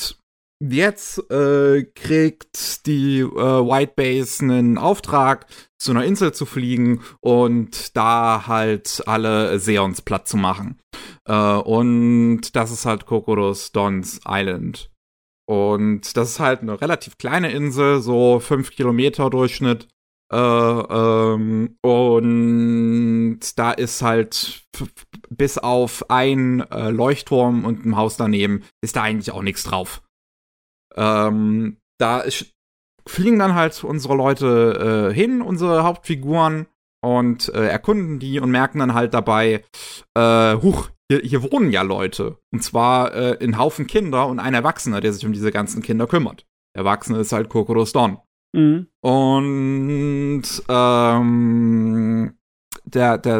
jetzt 0.61 1.31
äh, 1.31 1.85
kriegt 1.95 2.85
die 2.85 3.19
äh, 3.19 3.25
White 3.25 3.93
Base 3.95 4.43
einen 4.43 4.77
Auftrag, 4.77 5.45
zu 5.77 5.91
einer 5.91 6.03
Insel 6.03 6.33
zu 6.33 6.45
fliegen 6.45 7.01
und 7.21 7.95
da 7.95 8.47
halt 8.47 9.01
alle 9.05 9.59
Seons 9.59 10.01
platt 10.01 10.27
zu 10.27 10.35
machen. 10.35 10.77
Äh, 11.25 11.33
und 11.33 12.53
das 12.53 12.71
ist 12.71 12.85
halt 12.85 13.05
Kokoros 13.05 13.71
Dons 13.71 14.19
Island. 14.27 14.91
Und 15.49 16.15
das 16.15 16.31
ist 16.31 16.39
halt 16.39 16.61
eine 16.61 16.79
relativ 16.79 17.17
kleine 17.17 17.51
Insel, 17.51 18.01
so 18.01 18.39
fünf 18.39 18.71
Kilometer 18.71 19.29
Durchschnitt. 19.29 19.87
Äh, 20.31 20.37
ähm, 20.37 21.77
und 21.81 23.39
da 23.57 23.71
ist 23.71 24.03
halt 24.03 24.63
bis 25.29 25.57
auf 25.57 26.09
ein 26.11 26.59
äh, 26.69 26.91
Leuchtturm 26.91 27.65
und 27.65 27.83
ein 27.83 27.95
Haus 27.95 28.15
daneben, 28.15 28.63
ist 28.81 28.95
da 28.95 29.01
eigentlich 29.01 29.31
auch 29.31 29.41
nichts 29.41 29.63
drauf. 29.63 30.03
Ähm, 30.95 31.77
da 31.99 32.23
fliegen 33.07 33.39
dann 33.39 33.55
halt 33.55 33.83
unsere 33.83 34.15
Leute 34.15 35.09
äh, 35.09 35.13
hin, 35.15 35.41
unsere 35.41 35.83
Hauptfiguren, 35.83 36.67
und 37.01 37.49
äh, 37.49 37.67
erkunden 37.67 38.19
die 38.19 38.39
und 38.39 38.51
merken 38.51 38.79
dann 38.79 38.93
halt 38.93 39.13
dabei, 39.13 39.63
äh, 40.15 40.55
huch, 40.55 40.89
hier, 41.09 41.19
hier 41.21 41.43
wohnen 41.51 41.71
ja 41.71 41.81
Leute. 41.81 42.37
Und 42.51 42.63
zwar 42.63 43.13
äh, 43.13 43.37
ein 43.43 43.57
Haufen 43.57 43.87
Kinder 43.87 44.27
und 44.27 44.39
ein 44.39 44.53
Erwachsener, 44.53 45.01
der 45.01 45.13
sich 45.13 45.25
um 45.25 45.33
diese 45.33 45.51
ganzen 45.51 45.81
Kinder 45.81 46.07
kümmert. 46.07 46.45
Der 46.75 46.81
Erwachsene 46.81 47.19
ist 47.19 47.31
halt 47.31 47.49
Kokoros 47.49 47.91
Don. 47.91 48.19
Mhm. 48.55 48.87
Und 49.01 50.43
ähm, 50.69 52.37
der, 52.85 53.17
der 53.17 53.39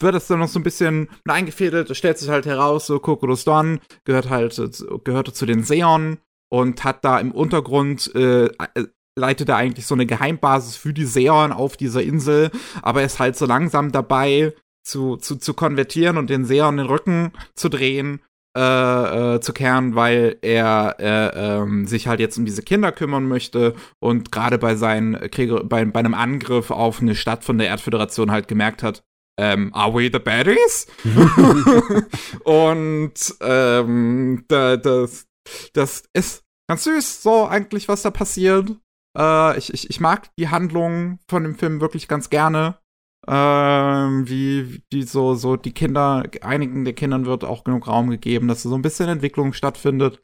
wird 0.00 0.14
es 0.14 0.26
dann 0.26 0.40
noch 0.40 0.48
so 0.48 0.58
ein 0.58 0.64
bisschen 0.64 1.08
eingefädelt, 1.26 1.88
es 1.90 1.96
stellt 1.98 2.18
sich 2.18 2.28
halt 2.28 2.46
heraus, 2.46 2.86
so 2.86 2.98
Kokoros 2.98 3.44
Don 3.44 3.80
gehört 4.04 4.28
halt, 4.28 4.52
zu- 4.52 4.98
gehörte 5.04 5.32
zu 5.32 5.46
den 5.46 5.62
Seon 5.62 6.18
und 6.52 6.84
hat 6.84 7.04
da 7.04 7.18
im 7.18 7.32
Untergrund, 7.32 8.14
äh, 8.14 8.46
äh, 8.46 8.86
leitet 9.18 9.48
er 9.48 9.56
eigentlich 9.56 9.86
so 9.86 9.94
eine 9.94 10.04
Geheimbasis 10.04 10.76
für 10.76 10.92
die 10.92 11.06
Seon 11.06 11.52
auf 11.52 11.76
dieser 11.76 12.02
Insel, 12.02 12.50
aber 12.82 13.00
er 13.00 13.06
ist 13.06 13.18
halt 13.18 13.36
so 13.36 13.46
langsam 13.46 13.90
dabei, 13.90 14.52
zu, 14.86 15.16
zu, 15.16 15.36
zu 15.36 15.54
konvertieren 15.54 16.16
und 16.16 16.30
den 16.30 16.44
Seon 16.44 16.76
den 16.76 16.86
Rücken 16.86 17.32
zu 17.54 17.68
drehen, 17.68 18.20
äh, 18.56 19.34
äh, 19.34 19.40
zu 19.40 19.52
kehren, 19.52 19.94
weil 19.94 20.38
er 20.40 20.96
äh, 20.98 21.58
ähm, 21.58 21.86
sich 21.86 22.08
halt 22.08 22.20
jetzt 22.20 22.38
um 22.38 22.46
diese 22.46 22.62
Kinder 22.62 22.92
kümmern 22.92 23.28
möchte 23.28 23.74
und 24.00 24.32
gerade 24.32 24.58
bei 24.58 24.76
seinen 24.76 25.30
Kriege, 25.30 25.62
bei, 25.64 25.84
bei 25.84 26.00
einem 26.00 26.14
Angriff 26.14 26.70
auf 26.70 27.02
eine 27.02 27.14
Stadt 27.14 27.44
von 27.44 27.58
der 27.58 27.68
Erdföderation 27.68 28.30
halt 28.30 28.48
gemerkt 28.48 28.82
hat, 28.82 29.02
ähm, 29.38 29.74
are 29.74 29.92
we 29.92 30.08
the 30.10 30.18
baddies? 30.18 30.86
und 32.44 33.12
ähm, 33.40 34.44
da, 34.48 34.76
das, 34.78 35.26
das 35.74 36.04
ist 36.14 36.44
ganz 36.66 36.84
süß, 36.84 37.22
so 37.22 37.46
eigentlich, 37.46 37.88
was 37.88 38.02
da 38.02 38.10
passiert. 38.10 38.70
Äh, 39.18 39.58
ich, 39.58 39.74
ich, 39.74 39.90
ich 39.90 40.00
mag 40.00 40.30
die 40.38 40.48
Handlung 40.48 41.18
von 41.28 41.42
dem 41.42 41.56
Film 41.56 41.80
wirklich 41.80 42.08
ganz 42.08 42.30
gerne. 42.30 42.78
Ähm, 43.28 44.28
wie 44.28 44.82
die 44.92 45.02
so, 45.02 45.34
so 45.34 45.56
die 45.56 45.72
Kinder, 45.72 46.24
einigen 46.42 46.84
der 46.84 46.94
Kindern 46.94 47.26
wird 47.26 47.44
auch 47.44 47.64
genug 47.64 47.88
Raum 47.88 48.08
gegeben, 48.10 48.48
dass 48.48 48.62
so 48.62 48.74
ein 48.74 48.82
bisschen 48.82 49.08
Entwicklung 49.08 49.52
stattfindet. 49.52 50.22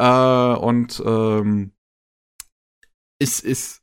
Äh, 0.00 0.54
und 0.54 1.02
ähm, 1.04 1.72
es, 3.20 3.42
es 3.42 3.82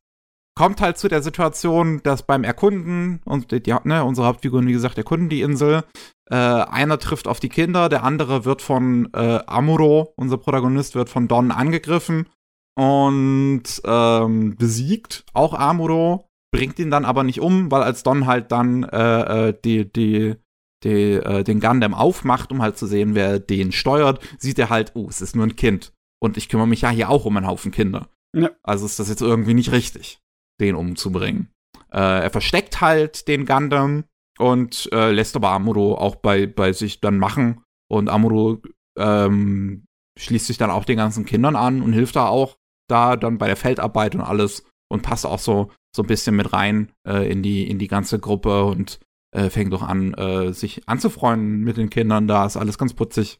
kommt 0.57 0.81
halt 0.81 0.97
zu 0.97 1.07
der 1.07 1.21
Situation, 1.21 2.01
dass 2.03 2.23
beim 2.23 2.43
Erkunden, 2.43 3.21
und 3.25 3.51
die, 3.51 3.75
ne, 3.83 4.03
unsere 4.03 4.27
Hauptfiguren, 4.27 4.67
wie 4.67 4.73
gesagt, 4.73 4.97
erkunden 4.97 5.29
die 5.29 5.41
Insel. 5.41 5.83
Äh, 6.29 6.35
einer 6.35 6.97
trifft 6.97 7.27
auf 7.27 7.39
die 7.39 7.49
Kinder, 7.49 7.89
der 7.89 8.03
andere 8.03 8.45
wird 8.45 8.61
von 8.61 9.09
äh, 9.13 9.41
Amuro, 9.45 10.13
unser 10.15 10.37
Protagonist, 10.37 10.95
wird 10.95 11.09
von 11.09 11.27
Don 11.27 11.51
angegriffen 11.51 12.27
und 12.75 13.63
ähm, 13.85 14.55
besiegt 14.55 15.25
auch 15.33 15.53
Amuro, 15.53 16.29
bringt 16.55 16.79
ihn 16.79 16.89
dann 16.89 17.05
aber 17.05 17.23
nicht 17.23 17.41
um, 17.41 17.69
weil 17.69 17.83
als 17.83 18.03
Don 18.03 18.25
halt 18.25 18.51
dann 18.51 18.83
äh, 18.83 19.49
äh, 19.49 19.53
die, 19.63 19.91
die, 19.91 20.35
die, 20.83 21.13
äh, 21.13 21.43
den 21.43 21.59
Gundam 21.59 21.93
aufmacht, 21.93 22.51
um 22.51 22.61
halt 22.61 22.77
zu 22.77 22.87
sehen, 22.87 23.13
wer 23.13 23.39
den 23.39 23.73
steuert, 23.73 24.25
sieht 24.39 24.57
er 24.57 24.69
halt, 24.69 24.91
oh, 24.95 25.07
es 25.09 25.21
ist 25.21 25.35
nur 25.35 25.45
ein 25.45 25.57
Kind. 25.57 25.91
Und 26.21 26.37
ich 26.37 26.47
kümmere 26.47 26.67
mich 26.67 26.81
ja 26.81 26.89
hier 26.89 27.09
auch 27.09 27.25
um 27.25 27.35
einen 27.35 27.47
Haufen 27.47 27.71
Kinder. 27.71 28.09
Ja. 28.33 28.51
Also 28.63 28.85
ist 28.85 28.99
das 28.99 29.09
jetzt 29.09 29.21
irgendwie 29.21 29.53
nicht 29.53 29.73
richtig, 29.73 30.19
den 30.61 30.75
umzubringen. 30.75 31.51
Äh, 31.91 32.23
er 32.23 32.29
versteckt 32.29 32.79
halt 32.79 33.27
den 33.27 33.45
Gundam 33.45 34.05
und 34.39 34.89
äh, 34.93 35.11
lässt 35.11 35.35
aber 35.35 35.49
Amuro 35.49 35.97
auch 35.97 36.15
bei, 36.15 36.47
bei 36.47 36.71
sich 36.71 37.01
dann 37.01 37.17
machen. 37.17 37.63
Und 37.89 38.09
Amuro 38.09 38.61
ähm, 38.97 39.85
schließt 40.17 40.47
sich 40.47 40.57
dann 40.57 40.71
auch 40.71 40.85
den 40.85 40.97
ganzen 40.97 41.25
Kindern 41.25 41.57
an 41.57 41.81
und 41.81 41.91
hilft 41.91 42.15
da 42.15 42.27
auch 42.27 42.55
da 42.89 43.17
dann 43.17 43.37
bei 43.37 43.47
der 43.47 43.57
Feldarbeit 43.57 44.15
und 44.15 44.21
alles 44.21 44.63
und 44.91 45.01
passt 45.01 45.25
auch 45.25 45.39
so, 45.39 45.71
so 45.95 46.03
ein 46.03 46.07
bisschen 46.07 46.35
mit 46.35 46.53
rein 46.53 46.91
äh, 47.07 47.29
in, 47.29 47.41
die, 47.41 47.69
in 47.69 47.79
die 47.79 47.87
ganze 47.87 48.19
Gruppe 48.19 48.65
und 48.65 48.99
äh, 49.35 49.49
fängt 49.49 49.73
doch 49.73 49.81
an, 49.81 50.13
äh, 50.13 50.53
sich 50.53 50.87
anzufreunden 50.87 51.63
mit 51.63 51.77
den 51.77 51.89
Kindern. 51.89 52.27
Da 52.27 52.45
ist 52.45 52.57
alles 52.57 52.77
ganz 52.77 52.93
putzig. 52.93 53.39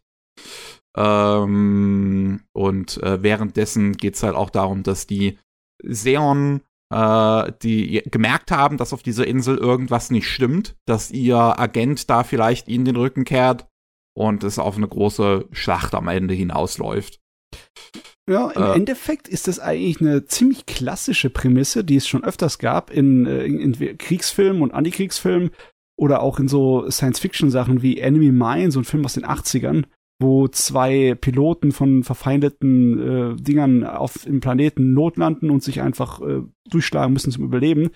Ähm, 0.98 2.42
und 2.54 3.04
äh, 3.04 3.22
währenddessen 3.22 3.94
geht 3.94 4.16
es 4.16 4.24
halt 4.24 4.36
auch 4.36 4.50
darum, 4.50 4.84
dass 4.84 5.08
die 5.08 5.38
Seon, 5.84 6.62
äh, 6.94 7.52
die 7.62 8.02
gemerkt 8.06 8.52
haben, 8.52 8.78
dass 8.78 8.94
auf 8.94 9.04
dieser 9.04 9.28
Insel 9.28 9.58
irgendwas 9.58 10.12
nicht 10.12 10.28
stimmt, 10.28 10.76
dass 10.86 11.12
ihr 11.12 11.38
Agent 11.60 12.10
da 12.10 12.24
vielleicht 12.24 12.68
ihnen 12.68 12.86
den 12.86 12.96
Rücken 12.96 13.26
kehrt 13.26 13.68
und 14.18 14.44
es 14.44 14.60
auf 14.60 14.78
eine 14.78 14.88
große 14.88 15.48
Schlacht 15.52 15.94
am 15.94 16.08
Ende 16.08 16.34
hinausläuft. 16.34 17.20
Ja, 18.30 18.50
im 18.52 18.64
äh, 18.64 18.74
Endeffekt 18.74 19.28
ist 19.28 19.48
das 19.48 19.60
eigentlich 19.60 20.02
eine 20.02 20.26
ziemlich 20.26 20.66
klassische 20.66 21.30
Prämisse, 21.30 21.84
die 21.84 21.98
es 21.98 22.08
schon 22.08 22.24
öfters 22.24 22.58
gab 22.58 22.90
in, 22.90 23.26
äh, 23.28 23.46
in, 23.46 23.60
in 23.60 23.98
Kriegsfilmen 23.98 24.64
und 24.64 24.74
Antikriegsfilmen 24.74 25.52
oder 25.98 26.22
auch 26.22 26.40
in 26.40 26.48
so 26.48 26.90
Science-Fiction-Sachen 26.90 27.82
wie 27.82 28.00
Enemy 28.00 28.32
Mine, 28.32 28.72
so 28.72 28.80
ein 28.80 28.86
Film 28.86 29.06
aus 29.06 29.14
den 29.14 29.26
80ern, 29.26 29.86
wo 30.20 30.48
zwei 30.48 31.16
Piloten 31.16 31.72
von 31.72 32.04
verfeindeten 32.04 33.00
äh, 33.00 33.36
Dingern 33.36 33.84
auf 33.84 34.24
dem 34.26 34.40
Planeten 34.40 34.94
notlanden 34.94 35.52
und 35.52 35.64
sich 35.64 35.82
einfach 35.82 36.20
äh, 36.22 36.42
durchschlagen 36.70 37.14
müssen 37.14 37.32
zum 37.32 37.44
Überleben. 37.44 37.92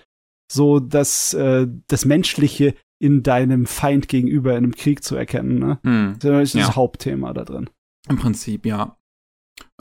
So 0.50 0.80
dass 0.80 1.34
äh, 1.34 1.66
das 1.88 2.04
Menschliche 2.04 2.74
in 3.00 3.22
deinem 3.22 3.66
Feind 3.66 4.08
gegenüber 4.08 4.52
in 4.52 4.64
einem 4.64 4.74
Krieg 4.74 5.02
zu 5.02 5.16
erkennen. 5.16 5.58
Ne? 5.58 5.78
Hm. 5.82 6.16
Das 6.20 6.50
ist 6.50 6.54
ja. 6.54 6.66
das 6.66 6.76
Hauptthema 6.76 7.32
da 7.32 7.44
drin. 7.44 7.70
Im 8.08 8.18
Prinzip, 8.18 8.66
ja. 8.66 8.96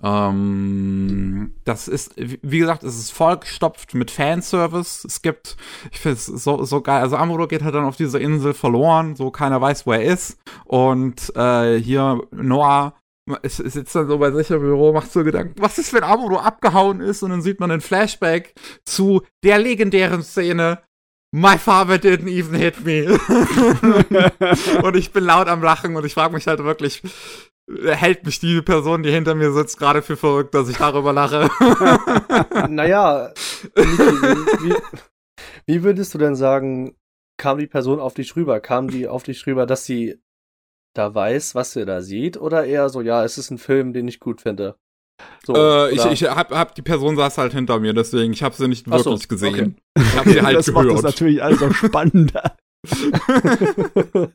Ähm, 0.01 1.55
das 1.65 1.87
ist, 1.87 2.13
wie 2.17 2.59
gesagt, 2.59 2.83
es 2.83 2.97
ist 2.97 3.11
vollgestopft 3.11 3.93
mit 3.93 4.11
Fanservice. 4.11 5.05
Es 5.05 5.21
gibt, 5.21 5.57
ich 5.91 5.99
finde 5.99 6.17
es 6.17 6.25
so, 6.25 6.63
so 6.63 6.81
geil. 6.81 7.01
Also 7.01 7.17
Amuro 7.17 7.47
geht 7.47 7.63
halt 7.63 7.75
dann 7.75 7.85
auf 7.85 7.97
dieser 7.97 8.19
Insel 8.19 8.53
verloren, 8.53 9.15
so 9.15 9.31
keiner 9.31 9.59
weiß, 9.59 9.85
wo 9.85 9.93
er 9.93 10.03
ist. 10.03 10.37
Und 10.65 11.35
äh, 11.35 11.77
hier 11.77 12.21
Noah 12.31 12.95
sitzt 13.43 13.95
dann 13.95 14.07
so 14.07 14.17
bei 14.17 14.31
sich 14.31 14.49
im 14.49 14.59
Büro, 14.59 14.91
macht 14.93 15.11
so 15.11 15.23
Gedanken, 15.23 15.61
was 15.61 15.77
ist, 15.77 15.93
wenn 15.93 16.03
Amuro 16.03 16.37
abgehauen 16.37 17.01
ist? 17.01 17.21
Und 17.21 17.31
dann 17.31 17.41
sieht 17.41 17.59
man 17.59 17.71
einen 17.71 17.81
Flashback 17.81 18.53
zu 18.85 19.21
der 19.43 19.59
legendären 19.59 20.23
Szene, 20.23 20.79
My 21.31 21.59
father 21.59 21.99
didn't 21.99 22.27
even 22.27 22.55
hit 22.55 22.83
me. 22.83 23.05
und 24.81 24.95
ich 24.95 25.11
bin 25.11 25.25
laut 25.25 25.47
am 25.47 25.61
Lachen 25.61 25.95
und 25.95 26.03
ich 26.03 26.15
frage 26.15 26.33
mich 26.33 26.47
halt 26.47 26.63
wirklich, 26.63 27.03
hält 27.85 28.25
mich 28.25 28.39
die 28.39 28.61
Person, 28.61 29.03
die 29.03 29.11
hinter 29.11 29.35
mir 29.35 29.51
sitzt, 29.51 29.77
gerade 29.77 30.01
für 30.01 30.17
verrückt, 30.17 30.55
dass 30.55 30.69
ich 30.69 30.77
darüber 30.77 31.13
lache. 31.13 31.49
naja, 32.69 33.31
wie, 33.75 34.75
wie 35.65 35.83
würdest 35.83 36.13
du 36.13 36.17
denn 36.17 36.35
sagen, 36.35 36.95
kam 37.37 37.57
die 37.57 37.67
Person 37.67 37.99
auf 37.99 38.13
dich 38.13 38.35
rüber? 38.35 38.59
Kam 38.59 38.89
die 38.89 39.07
auf 39.07 39.23
dich 39.23 39.45
rüber, 39.45 39.65
dass 39.65 39.85
sie 39.85 40.19
da 40.95 41.13
weiß, 41.13 41.55
was 41.55 41.73
sie 41.73 41.85
da 41.85 42.01
sieht? 42.01 42.37
Oder 42.37 42.65
eher 42.65 42.89
so, 42.89 43.01
ja, 43.01 43.23
es 43.23 43.37
ist 43.37 43.51
ein 43.51 43.59
Film, 43.59 43.93
den 43.93 44.07
ich 44.07 44.19
gut 44.19 44.41
finde? 44.41 44.75
So, 45.45 45.53
äh, 45.53 45.91
ich, 45.93 46.05
ich 46.05 46.23
hab, 46.23 46.51
hab, 46.51 46.75
die 46.75 46.81
Person 46.81 47.17
saß 47.17 47.37
halt 47.37 47.53
hinter 47.53 47.79
mir, 47.79 47.93
deswegen 47.93 48.33
ich 48.33 48.41
habe 48.41 48.55
sie 48.55 48.67
nicht 48.67 48.87
Ach 48.87 49.03
wirklich 49.03 49.23
so, 49.23 49.27
gesehen. 49.27 49.77
Okay. 49.95 50.07
Ich 50.07 50.17
habe 50.17 50.29
sie 50.31 50.41
halt 50.41 50.57
das 50.57 50.65
gehört. 50.67 50.85
macht 50.85 50.95
das 50.97 51.03
natürlich 51.03 51.43
alles 51.43 51.61
auch 51.61 51.73
spannender. 51.73 52.55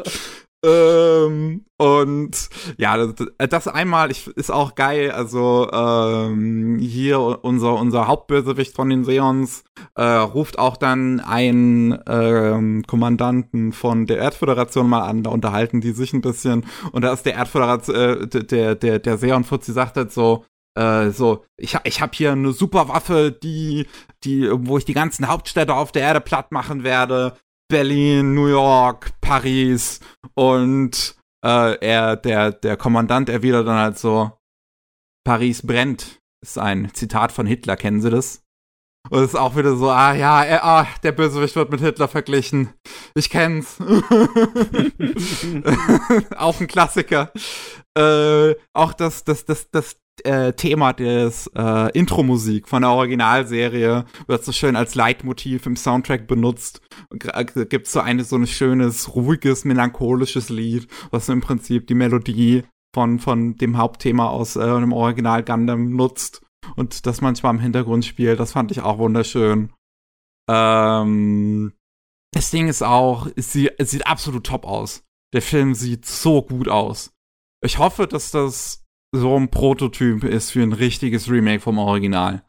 ähm, 0.62 1.64
und 1.78 2.50
ja, 2.76 2.96
das, 2.98 3.26
das, 3.48 3.68
einmal 3.68 4.10
ich, 4.10 4.26
ist 4.26 4.50
auch 4.50 4.74
geil. 4.74 5.10
Also 5.10 5.70
ähm, 5.72 6.78
hier 6.78 7.42
unser 7.42 7.74
unser 7.74 8.06
Hauptbösewicht 8.06 8.76
von 8.76 8.90
den 8.90 9.04
Seons 9.04 9.64
äh, 9.94 10.02
ruft 10.02 10.58
auch 10.58 10.76
dann 10.76 11.20
einen 11.20 11.98
ähm, 12.06 12.84
Kommandanten 12.86 13.72
von 13.72 14.06
der 14.06 14.18
Erdföderation 14.18 14.88
mal 14.88 15.08
an. 15.08 15.22
Da 15.22 15.30
unterhalten 15.30 15.80
die 15.80 15.92
sich 15.92 16.12
ein 16.12 16.20
bisschen 16.20 16.66
und 16.92 17.02
da 17.02 17.12
ist 17.12 17.24
der 17.24 17.34
Erdföderation 17.34 17.96
äh, 17.96 18.26
der 18.28 18.74
der 18.74 18.98
der 18.98 19.16
Seon 19.16 19.44
Fuzzi 19.44 19.72
sagt 19.72 19.96
halt 19.96 20.12
so 20.12 20.44
äh, 20.76 21.10
so, 21.10 21.44
ich, 21.56 21.76
ich 21.84 22.00
habe 22.00 22.12
hier 22.14 22.32
eine 22.32 22.52
super 22.52 22.88
Waffe, 22.88 23.32
die, 23.32 23.86
die, 24.22 24.48
wo 24.50 24.78
ich 24.78 24.84
die 24.84 24.94
ganzen 24.94 25.28
Hauptstädte 25.28 25.74
auf 25.74 25.92
der 25.92 26.02
Erde 26.02 26.20
platt 26.20 26.52
machen 26.52 26.84
werde. 26.84 27.36
Berlin, 27.70 28.34
New 28.34 28.48
York, 28.48 29.12
Paris 29.22 30.00
und 30.34 31.16
äh, 31.42 31.78
er, 31.80 32.16
der, 32.16 32.52
der 32.52 32.76
Kommandant 32.76 33.30
erwidert 33.30 33.66
dann 33.66 33.78
halt 33.78 33.98
so, 33.98 34.32
Paris 35.24 35.62
brennt. 35.62 36.20
Ist 36.42 36.58
ein 36.58 36.92
Zitat 36.92 37.32
von 37.32 37.46
Hitler, 37.46 37.76
kennen 37.76 38.02
Sie 38.02 38.10
das? 38.10 38.42
Und 39.08 39.20
es 39.20 39.30
ist 39.30 39.36
auch 39.36 39.56
wieder 39.56 39.74
so, 39.76 39.88
ah 39.88 40.12
ja, 40.14 40.44
er, 40.44 40.62
ah, 40.64 40.86
der 41.02 41.12
Bösewicht 41.12 41.56
wird 41.56 41.70
mit 41.70 41.80
Hitler 41.80 42.08
verglichen. 42.08 42.74
Ich 43.14 43.30
kenn's. 43.30 43.78
auch 46.36 46.60
ein 46.60 46.66
Klassiker. 46.66 47.32
Äh, 47.96 48.56
auch 48.74 48.92
das, 48.92 49.24
das, 49.24 49.46
das, 49.46 49.70
das 49.70 49.96
äh, 50.24 50.52
Thema 50.52 50.92
des 50.92 51.50
äh, 51.56 51.90
Intro-Musik 51.98 52.68
von 52.68 52.82
der 52.82 52.90
Originalserie 52.90 54.04
wird 54.26 54.44
so 54.44 54.52
schön 54.52 54.76
als 54.76 54.94
Leitmotiv 54.94 55.66
im 55.66 55.76
Soundtrack 55.76 56.26
benutzt. 56.26 56.80
Äh, 57.10 57.44
gibt's 57.66 57.92
so 57.92 58.00
eine 58.00 58.24
so 58.24 58.36
ein 58.36 58.46
schönes, 58.46 59.14
ruhiges, 59.14 59.64
melancholisches 59.64 60.48
Lied, 60.48 60.88
was 61.10 61.28
im 61.28 61.40
Prinzip 61.40 61.86
die 61.86 61.94
Melodie 61.94 62.64
von, 62.94 63.18
von 63.18 63.56
dem 63.56 63.76
Hauptthema 63.76 64.28
aus 64.28 64.56
äh, 64.56 64.66
dem 64.66 64.92
Original 64.92 65.42
Gundam 65.44 65.94
nutzt 65.96 66.42
und 66.76 67.06
das 67.06 67.20
manchmal 67.20 67.54
im 67.54 67.60
Hintergrund 67.60 68.04
spielt. 68.04 68.40
Das 68.40 68.52
fand 68.52 68.70
ich 68.70 68.82
auch 68.82 68.98
wunderschön. 68.98 69.72
Ähm, 70.50 71.72
das 72.32 72.50
Ding 72.50 72.68
ist 72.68 72.82
auch, 72.82 73.26
es 73.36 73.54
es 73.54 73.90
sieht 73.90 74.06
absolut 74.06 74.44
top 74.44 74.64
aus. 74.64 75.04
Der 75.32 75.42
Film 75.42 75.74
sieht 75.74 76.06
so 76.06 76.42
gut 76.42 76.68
aus. 76.68 77.12
Ich 77.62 77.78
hoffe, 77.78 78.06
dass 78.06 78.30
das 78.30 78.84
so 79.12 79.36
ein 79.36 79.48
Prototyp 79.48 80.24
ist 80.24 80.50
für 80.50 80.62
ein 80.62 80.72
richtiges 80.72 81.30
Remake 81.30 81.60
vom 81.60 81.78
Original. 81.78 82.42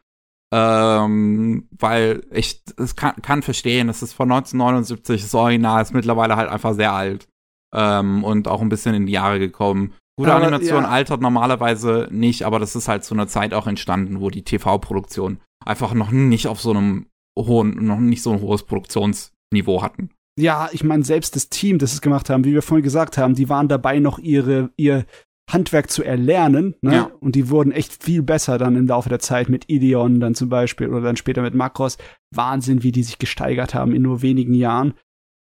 Ähm, 0.54 1.66
weil 1.78 2.24
ich 2.30 2.62
es 2.76 2.94
kann, 2.94 3.16
kann 3.22 3.42
verstehen, 3.42 3.88
es 3.88 4.02
ist 4.02 4.12
von 4.12 4.30
1979, 4.30 5.22
das 5.22 5.34
Original 5.34 5.80
ist 5.80 5.94
mittlerweile 5.94 6.36
halt 6.36 6.50
einfach 6.50 6.74
sehr 6.74 6.92
alt. 6.92 7.26
Ähm, 7.74 8.22
und 8.22 8.48
auch 8.48 8.60
ein 8.60 8.68
bisschen 8.68 8.94
in 8.94 9.06
die 9.06 9.12
Jahre 9.12 9.38
gekommen. 9.38 9.94
Gute 10.18 10.32
aber, 10.32 10.44
Animation 10.44 10.82
ja. 10.82 10.90
altert 10.90 11.22
normalerweise 11.22 12.06
nicht, 12.10 12.44
aber 12.44 12.58
das 12.58 12.76
ist 12.76 12.86
halt 12.86 13.02
zu 13.02 13.14
einer 13.14 13.28
Zeit 13.28 13.54
auch 13.54 13.66
entstanden, 13.66 14.20
wo 14.20 14.28
die 14.28 14.44
TV-Produktion 14.44 15.40
einfach 15.64 15.94
noch 15.94 16.10
nicht 16.10 16.48
auf 16.48 16.60
so 16.60 16.70
einem 16.70 17.06
hohen, 17.38 17.86
noch 17.86 17.98
nicht 17.98 18.22
so 18.22 18.32
ein 18.32 18.42
hohes 18.42 18.64
Produktionsniveau 18.64 19.80
hatten. 19.80 20.10
Ja, 20.38 20.68
ich 20.72 20.84
meine, 20.84 21.04
selbst 21.04 21.34
das 21.34 21.48
Team, 21.48 21.78
das 21.78 21.94
es 21.94 22.02
gemacht 22.02 22.28
haben, 22.28 22.44
wie 22.44 22.52
wir 22.52 22.62
vorhin 22.62 22.84
gesagt 22.84 23.16
haben, 23.16 23.34
die 23.34 23.48
waren 23.48 23.68
dabei, 23.68 23.98
noch 23.98 24.18
ihre, 24.18 24.70
ihr 24.76 25.06
Handwerk 25.52 25.90
zu 25.90 26.02
erlernen. 26.02 26.74
Ne? 26.80 26.94
Ja. 26.94 27.10
Und 27.20 27.34
die 27.34 27.50
wurden 27.50 27.72
echt 27.72 28.02
viel 28.02 28.22
besser 28.22 28.58
dann 28.58 28.76
im 28.76 28.86
Laufe 28.86 29.08
der 29.08 29.18
Zeit 29.18 29.48
mit 29.48 29.68
Ideon 29.68 30.20
dann 30.20 30.34
zum 30.34 30.48
Beispiel 30.48 30.88
oder 30.88 31.00
dann 31.00 31.16
später 31.16 31.42
mit 31.42 31.54
Makros. 31.54 31.98
Wahnsinn, 32.34 32.82
wie 32.82 32.92
die 32.92 33.02
sich 33.02 33.18
gesteigert 33.18 33.74
haben 33.74 33.94
in 33.94 34.02
nur 34.02 34.22
wenigen 34.22 34.54
Jahren. 34.54 34.94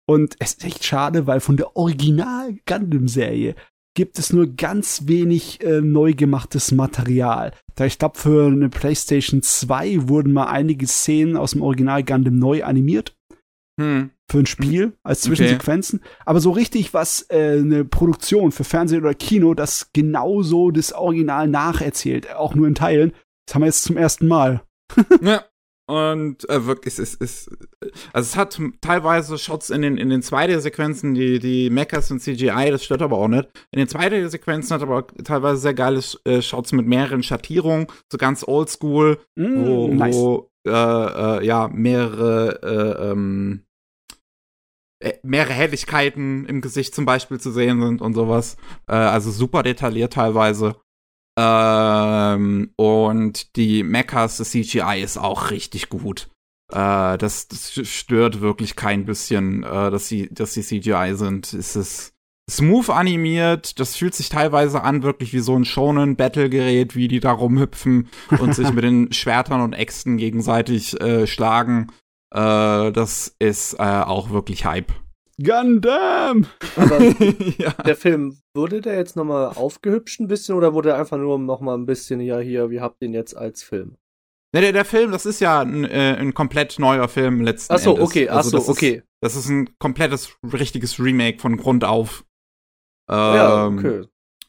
Und 0.09 0.35
es 0.39 0.53
ist 0.53 0.65
echt 0.65 0.85
schade, 0.85 1.27
weil 1.27 1.39
von 1.39 1.57
der 1.57 1.75
Original 1.75 2.55
Gundam-Serie 2.65 3.55
gibt 3.93 4.19
es 4.19 4.31
nur 4.31 4.47
ganz 4.47 5.07
wenig 5.07 5.61
äh, 5.63 5.81
neu 5.81 6.13
gemachtes 6.13 6.71
Material. 6.71 7.51
Da 7.75 7.85
ich 7.85 7.99
glaube, 7.99 8.17
für 8.17 8.47
eine 8.47 8.69
PlayStation 8.69 9.41
2 9.41 10.07
wurden 10.07 10.31
mal 10.31 10.45
einige 10.45 10.87
Szenen 10.87 11.35
aus 11.35 11.51
dem 11.51 11.61
Original 11.61 12.03
Gundam 12.03 12.37
neu 12.37 12.63
animiert. 12.63 13.17
Hm 13.79 14.11
für 14.29 14.39
ein 14.39 14.45
Spiel 14.45 14.93
als 15.03 15.21
Zwischensequenzen. 15.21 15.99
Okay. 15.99 16.09
Aber 16.25 16.39
so 16.39 16.51
richtig 16.51 16.93
was 16.93 17.25
äh, 17.29 17.59
eine 17.59 17.85
Produktion 17.85 18.51
für 18.51 18.63
Fernsehen 18.63 19.01
oder 19.01 19.13
Kino, 19.13 19.53
das 19.53 19.89
genauso 19.93 20.71
das 20.71 20.93
Original 20.93 21.47
nacherzählt, 21.47 22.35
auch 22.35 22.55
nur 22.55 22.67
in 22.67 22.75
Teilen, 22.75 23.13
das 23.45 23.55
haben 23.55 23.61
wir 23.61 23.67
jetzt 23.67 23.83
zum 23.83 23.97
ersten 23.97 24.27
Mal. 24.27 24.61
ja. 25.21 25.43
Und 25.89 26.49
äh, 26.49 26.65
wirklich, 26.65 26.99
es 26.99 27.13
ist, 27.13 27.49
also 28.11 28.27
es 28.27 28.35
hat 28.35 28.59
teilweise 28.81 29.37
Shots 29.37 29.69
in 29.69 29.81
den, 29.81 29.97
in 29.97 30.09
den 30.09 30.21
2D-Sequenzen, 30.21 31.13
die, 31.13 31.39
die 31.39 31.69
Mechas 31.69 32.11
und 32.11 32.19
CGI, 32.19 32.71
das 32.71 32.83
stört 32.83 33.01
aber 33.01 33.17
auch 33.17 33.29
nicht. 33.29 33.47
In 33.71 33.79
den 33.79 33.87
2D-Sequenzen 33.87 34.73
hat 34.73 34.81
aber 34.81 35.07
teilweise 35.07 35.61
sehr 35.61 35.73
geile 35.73 36.01
äh, 36.25 36.41
Shots 36.41 36.73
mit 36.73 36.87
mehreren 36.87 37.23
Schattierungen, 37.23 37.87
so 38.11 38.17
ganz 38.17 38.45
oldschool, 38.45 39.19
mm, 39.35 39.65
wo, 39.65 39.87
nice. 39.87 40.15
wo 40.17 40.51
äh, 40.67 40.71
äh, 40.71 41.45
ja, 41.45 41.69
mehrere 41.69 42.59
äh, 42.61 43.11
ähm, 43.11 43.61
äh, 43.61 43.66
mehrere 45.23 45.53
Helligkeiten 45.53 46.45
im 46.45 46.61
Gesicht 46.61 46.95
zum 46.95 47.05
Beispiel 47.05 47.39
zu 47.39 47.51
sehen 47.51 47.81
sind 47.81 48.01
und 48.01 48.13
sowas. 48.13 48.57
Äh, 48.87 48.95
also 48.95 49.31
super 49.31 49.63
detailliert 49.63 50.13
teilweise. 50.13 50.75
Ähm, 51.37 52.71
und 52.77 53.55
die 53.55 53.83
Mechas, 53.83 54.37
das 54.37 54.51
CGI 54.51 55.01
ist 55.03 55.17
auch 55.17 55.51
richtig 55.51 55.89
gut. 55.89 56.29
äh, 56.73 57.17
das, 57.17 57.47
das 57.47 57.73
stört 57.87 58.41
wirklich 58.41 58.75
kein 58.75 59.05
bisschen, 59.05 59.63
äh, 59.63 59.91
dass 59.91 60.07
sie, 60.07 60.29
dass 60.33 60.53
sie 60.53 60.63
CGI 60.63 61.13
sind. 61.15 61.53
Es 61.53 61.75
ist 61.75 62.13
smooth 62.49 62.89
animiert, 62.89 63.79
das 63.79 63.95
fühlt 63.95 64.15
sich 64.15 64.29
teilweise 64.29 64.81
an 64.81 65.03
wirklich 65.03 65.33
wie 65.33 65.39
so 65.39 65.55
ein 65.55 65.65
Shonen 65.65 66.15
Battle-Gerät, 66.15 66.95
wie 66.95 67.07
die 67.07 67.19
da 67.19 67.31
rumhüpfen 67.31 68.09
und 68.39 68.55
sich 68.55 68.71
mit 68.73 68.83
den 68.83 69.11
Schwertern 69.13 69.61
und 69.61 69.73
Äxten 69.73 70.17
gegenseitig 70.17 70.99
äh, 71.01 71.27
schlagen. 71.27 71.91
Äh, 72.31 72.91
das 72.91 73.35
ist 73.39 73.73
äh, 73.75 73.83
auch 73.83 74.29
wirklich 74.31 74.65
Hype. 74.65 74.91
Gundam! 75.39 76.47
Aber 76.75 77.01
ja. 77.57 77.71
der 77.85 77.95
Film, 77.95 78.39
wurde 78.55 78.81
der 78.81 78.95
jetzt 78.95 79.15
nochmal 79.15 79.47
aufgehübscht 79.47 80.19
ein 80.19 80.27
bisschen 80.27 80.55
oder 80.55 80.73
wurde 80.73 80.89
er 80.89 80.97
einfach 80.97 81.17
nur 81.17 81.37
nochmal 81.37 81.77
ein 81.77 81.85
bisschen, 81.85 82.19
ja, 82.21 82.39
hier, 82.39 82.71
wie 82.71 82.81
habt 82.81 83.01
ihr 83.01 83.09
ihn 83.09 83.13
jetzt 83.13 83.37
als 83.37 83.61
Film? 83.61 83.97
Ne, 84.53 84.61
der, 84.61 84.71
der 84.71 84.85
Film, 84.85 85.11
das 85.11 85.25
ist 85.25 85.39
ja 85.39 85.61
ein, 85.61 85.83
äh, 85.85 86.15
ein 86.17 86.33
komplett 86.33 86.79
neuer 86.79 87.07
Film 87.07 87.41
letzten 87.41 87.73
ach 87.73 87.79
so, 87.79 87.91
Endes. 87.91 88.07
okay, 88.07 88.29
ach 88.29 88.37
also 88.37 88.57
so, 88.59 88.71
okay. 88.71 88.95
Ist, 88.95 89.03
das 89.21 89.35
ist 89.35 89.49
ein 89.49 89.77
komplettes, 89.77 90.37
richtiges 90.43 90.99
Remake 90.99 91.39
von 91.39 91.57
Grund 91.57 91.83
auf. 91.83 92.25
Ähm, 93.09 93.17
ja, 93.17 93.67
okay. 93.67 94.05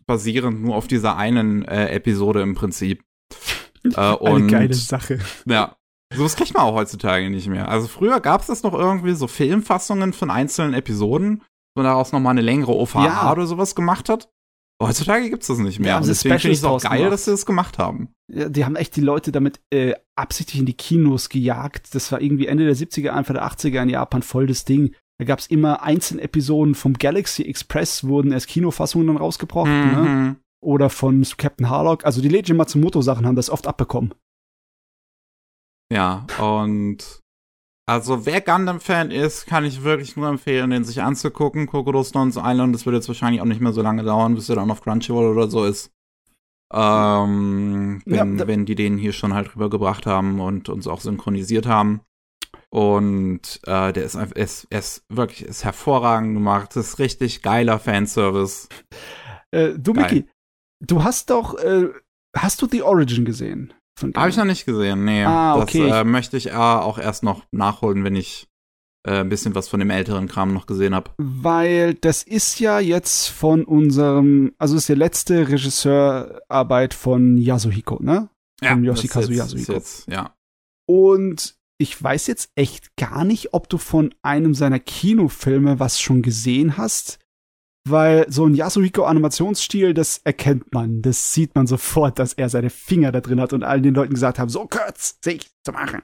Basierend 0.06 0.62
nur 0.62 0.76
auf 0.76 0.86
dieser 0.86 1.16
einen 1.16 1.64
äh, 1.64 1.88
Episode 1.90 2.40
im 2.40 2.54
Prinzip. 2.54 3.02
äh, 3.84 3.94
Eine 3.94 4.18
und, 4.18 4.48
geile 4.48 4.72
Sache. 4.72 5.18
Ja. 5.44 5.76
Sowas 6.14 6.36
kriegt 6.36 6.54
man 6.54 6.62
auch 6.62 6.74
heutzutage 6.74 7.28
nicht 7.30 7.48
mehr. 7.48 7.68
Also 7.68 7.86
früher 7.86 8.20
gab 8.20 8.40
es 8.40 8.46
das 8.46 8.62
noch 8.62 8.72
irgendwie 8.72 9.14
so 9.14 9.26
Filmfassungen 9.26 10.12
von 10.12 10.30
einzelnen 10.30 10.72
Episoden, 10.74 11.42
wo 11.76 11.82
daraus 11.82 12.12
nochmal 12.12 12.30
eine 12.32 12.40
längere 12.40 12.74
OVA 12.74 13.04
Ja. 13.04 13.32
oder 13.32 13.46
sowas 13.46 13.74
gemacht 13.74 14.08
hat. 14.08 14.28
Heutzutage 14.82 15.28
gibt's 15.28 15.48
das 15.48 15.58
nicht 15.58 15.80
mehr. 15.80 15.88
Ja, 15.90 15.96
und 15.98 16.04
sie 16.04 16.10
deswegen 16.10 16.38
finde 16.38 16.52
ich 16.52 16.58
es 16.58 16.64
auch 16.64 16.80
geil, 16.80 17.02
draus 17.02 17.10
dass 17.10 17.24
sie 17.24 17.30
das 17.32 17.46
gemacht 17.46 17.78
haben. 17.78 18.10
Ja, 18.32 18.48
die 18.48 18.64
haben 18.64 18.76
echt 18.76 18.94
die 18.94 19.00
Leute 19.00 19.32
damit 19.32 19.60
äh, 19.70 19.94
absichtlich 20.16 20.60
in 20.60 20.66
die 20.66 20.74
Kinos 20.74 21.28
gejagt. 21.28 21.94
Das 21.94 22.12
war 22.12 22.20
irgendwie 22.20 22.46
Ende 22.46 22.64
der 22.64 22.76
70er, 22.76 23.08
Anfang 23.08 23.34
der 23.34 23.44
80er 23.46 23.82
in 23.82 23.88
Japan 23.88 24.22
voll 24.22 24.46
das 24.46 24.64
Ding. 24.64 24.94
Da 25.18 25.24
gab's 25.24 25.48
immer 25.48 25.82
einzelne 25.82 26.22
Episoden 26.22 26.76
vom 26.76 26.92
Galaxy 26.94 27.42
Express, 27.42 28.04
wurden 28.04 28.30
erst 28.30 28.46
Kinofassungen 28.46 29.08
dann 29.08 29.16
rausgebracht, 29.16 29.66
ne? 29.66 29.96
Mhm. 30.08 30.36
Oder 30.60 30.90
von 30.90 31.24
Captain 31.36 31.68
Harlock. 31.68 32.04
Also 32.04 32.20
die 32.22 32.28
Leiji 32.28 32.54
Matsumoto-Sachen 32.54 33.26
haben 33.26 33.36
das 33.36 33.50
oft 33.50 33.66
abbekommen. 33.66 34.14
Ja, 35.92 36.26
und 36.40 37.20
also 37.88 38.26
wer 38.26 38.42
Gundam-Fan 38.42 39.10
ist, 39.10 39.46
kann 39.46 39.64
ich 39.64 39.82
wirklich 39.82 40.16
nur 40.16 40.28
empfehlen, 40.28 40.70
den 40.70 40.84
sich 40.84 41.00
anzugucken. 41.00 41.66
Crocodile 41.66 42.04
Stones 42.04 42.36
Island, 42.36 42.74
das 42.74 42.84
wird 42.84 42.94
jetzt 42.94 43.08
wahrscheinlich 43.08 43.40
auch 43.40 43.46
nicht 43.46 43.62
mehr 43.62 43.72
so 43.72 43.80
lange 43.80 44.04
dauern, 44.04 44.34
bis 44.34 44.48
er 44.50 44.56
dann 44.56 44.70
auf 44.70 44.82
Crunchyroll 44.82 45.26
oder 45.34 45.48
so 45.48 45.64
ist. 45.64 45.90
Ähm, 46.70 48.02
Ja, 48.06 48.18
wenn, 48.20 48.36
da- 48.36 48.46
wenn 48.46 48.66
die 48.66 48.74
den 48.74 48.98
hier 48.98 49.12
schon 49.14 49.32
halt 49.32 49.54
rübergebracht 49.54 50.04
haben 50.04 50.40
und 50.40 50.68
uns 50.68 50.86
auch 50.86 51.00
synchronisiert 51.00 51.66
haben. 51.66 52.02
Und 52.70 53.60
äh, 53.64 53.92
der 53.94 54.04
ist 54.04 54.16
einfach, 54.16 54.36
ist, 54.36 54.64
ist 54.64 55.02
wirklich 55.08 55.42
ist 55.48 55.64
hervorragend 55.64 56.34
gemacht. 56.34 56.76
Das 56.76 56.88
ist 56.88 56.98
richtig 56.98 57.40
geiler 57.42 57.78
Fanservice. 57.78 58.68
Äh, 59.50 59.78
du, 59.78 59.94
Geil. 59.94 60.04
Miki, 60.04 60.28
du 60.80 61.02
hast 61.02 61.30
doch, 61.30 61.56
äh, 61.58 61.88
hast 62.36 62.60
du 62.60 62.66
The 62.70 62.82
Origin 62.82 63.24
gesehen? 63.24 63.72
Habe 64.02 64.30
ich 64.30 64.36
noch 64.36 64.44
nicht 64.44 64.66
gesehen, 64.66 65.04
nee. 65.04 65.24
Ah, 65.24 65.56
okay. 65.56 65.88
Das 65.88 65.98
äh, 65.98 66.04
möchte 66.04 66.36
ich 66.36 66.48
äh, 66.48 66.52
auch 66.52 66.98
erst 66.98 67.22
noch 67.22 67.42
nachholen, 67.50 68.04
wenn 68.04 68.16
ich 68.16 68.48
äh, 69.06 69.20
ein 69.20 69.28
bisschen 69.28 69.54
was 69.54 69.68
von 69.68 69.80
dem 69.80 69.90
älteren 69.90 70.28
Kram 70.28 70.52
noch 70.52 70.66
gesehen 70.66 70.94
habe. 70.94 71.10
Weil 71.18 71.94
das 71.94 72.22
ist 72.22 72.60
ja 72.60 72.80
jetzt 72.80 73.28
von 73.28 73.64
unserem, 73.64 74.52
also 74.58 74.76
ist 74.76 74.88
die 74.88 74.94
letzte 74.94 75.48
Regisseurarbeit 75.48 76.94
von 76.94 77.38
Yasuhiko, 77.38 77.98
ne? 78.02 78.28
Von 78.62 78.82
Yoshikazu 78.82 79.28
das 79.28 79.30
ist 79.30 79.36
jetzt, 79.36 79.38
Yasuhiko. 79.38 79.72
ist 79.72 79.78
jetzt, 79.78 80.08
ja. 80.08 80.34
Und 80.86 81.56
ich 81.78 82.02
weiß 82.02 82.26
jetzt 82.26 82.50
echt 82.56 82.96
gar 82.96 83.24
nicht, 83.24 83.54
ob 83.54 83.68
du 83.68 83.78
von 83.78 84.12
einem 84.22 84.54
seiner 84.54 84.80
Kinofilme 84.80 85.78
was 85.78 86.00
schon 86.00 86.22
gesehen 86.22 86.76
hast. 86.76 87.20
Weil 87.90 88.26
so 88.30 88.46
ein 88.46 88.54
Yasuhiko-Animationsstil, 88.54 89.94
das 89.94 90.18
erkennt 90.18 90.72
man. 90.72 91.02
Das 91.02 91.32
sieht 91.32 91.54
man 91.54 91.66
sofort, 91.66 92.18
dass 92.18 92.32
er 92.32 92.48
seine 92.48 92.70
Finger 92.70 93.12
da 93.12 93.20
drin 93.20 93.40
hat 93.40 93.52
und 93.52 93.62
allen 93.62 93.82
den 93.82 93.94
Leuten 93.94 94.14
gesagt 94.14 94.38
haben, 94.38 94.48
so 94.48 94.66
kurz 94.66 95.18
sich 95.24 95.50
zu 95.64 95.72
machen. 95.72 96.02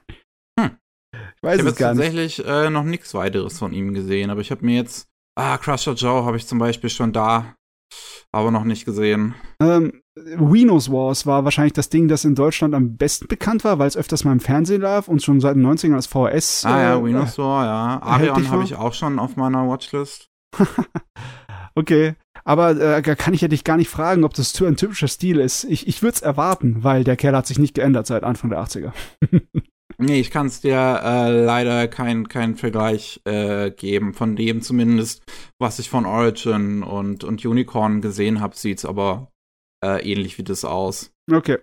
Hm. 0.59 0.77
Ich 1.13 1.43
weiß 1.43 1.55
Ich 1.55 1.59
habe 1.59 1.59
es 1.59 1.65
jetzt 1.65 1.77
gar 1.77 1.93
nicht. 1.93 2.03
tatsächlich 2.03 2.45
äh, 2.45 2.69
noch 2.69 2.83
nichts 2.83 3.13
weiteres 3.13 3.59
von 3.59 3.73
ihm 3.73 3.93
gesehen, 3.93 4.29
aber 4.29 4.41
ich 4.41 4.51
habe 4.51 4.65
mir 4.65 4.75
jetzt, 4.75 5.07
ah, 5.35 5.57
Crusher 5.57 5.93
Joe 5.93 6.25
habe 6.25 6.37
ich 6.37 6.47
zum 6.47 6.59
Beispiel 6.59 6.89
schon 6.89 7.13
da, 7.13 7.55
aber 8.31 8.51
noch 8.51 8.63
nicht 8.63 8.85
gesehen. 8.85 9.35
Ähm, 9.61 10.01
Winos 10.17 10.91
Wars 10.91 11.25
war 11.25 11.43
wahrscheinlich 11.43 11.73
das 11.73 11.89
Ding, 11.89 12.07
das 12.07 12.23
in 12.23 12.35
Deutschland 12.35 12.73
am 12.73 12.95
besten 12.95 13.27
bekannt 13.27 13.63
war, 13.63 13.79
weil 13.79 13.87
es 13.87 13.97
öfters 13.97 14.23
mal 14.23 14.31
im 14.31 14.39
Fernsehen 14.39 14.81
lief 14.81 15.07
und 15.07 15.21
schon 15.21 15.41
seit 15.41 15.55
den 15.55 15.65
90ern 15.65 15.95
als 15.95 16.07
VHS. 16.07 16.65
Ah 16.65 16.81
ja, 16.81 16.97
äh, 16.97 17.03
Venus 17.03 17.37
War, 17.37 17.65
ja. 17.65 18.01
Arion 18.01 18.49
habe 18.49 18.63
ich 18.63 18.75
auch 18.75 18.93
schon 18.93 19.19
auf 19.19 19.35
meiner 19.35 19.67
Watchlist. 19.67 20.29
Okay, 21.75 22.15
aber 22.45 22.71
äh, 22.71 23.01
da 23.01 23.15
kann 23.15 23.33
ich 23.33 23.41
ja 23.41 23.47
dich 23.47 23.63
gar 23.63 23.77
nicht 23.77 23.89
fragen, 23.89 24.23
ob 24.23 24.33
das 24.33 24.59
ein 24.61 24.77
typischer 24.77 25.07
Stil 25.07 25.39
ist. 25.39 25.65
Ich, 25.65 25.87
ich 25.87 26.01
würde 26.01 26.15
es 26.15 26.21
erwarten, 26.21 26.83
weil 26.83 27.03
der 27.03 27.17
Kerl 27.17 27.35
hat 27.35 27.47
sich 27.47 27.59
nicht 27.59 27.75
geändert 27.75 28.07
seit 28.07 28.23
Anfang 28.23 28.49
der 28.49 28.59
80er. 28.59 28.93
Nee, 29.97 30.19
ich 30.19 30.29
kann 30.29 30.47
es 30.47 30.61
dir 30.61 30.75
äh, 31.03 31.45
leider 31.45 31.87
keinen 31.87 32.27
kein 32.27 32.55
Vergleich 32.55 33.21
äh, 33.23 33.71
geben. 33.71 34.13
Von 34.13 34.35
dem 34.35 34.61
zumindest, 34.61 35.23
was 35.57 35.79
ich 35.79 35.89
von 35.89 36.05
Origin 36.05 36.83
und, 36.83 37.23
und 37.23 37.45
Unicorn 37.45 38.01
gesehen 38.01 38.41
habe, 38.41 38.57
sieht's 38.57 38.83
aber 38.83 39.31
äh, 39.83 40.01
ähnlich 40.09 40.37
wie 40.37 40.43
das 40.43 40.65
aus. 40.65 41.13
Okay. 41.31 41.59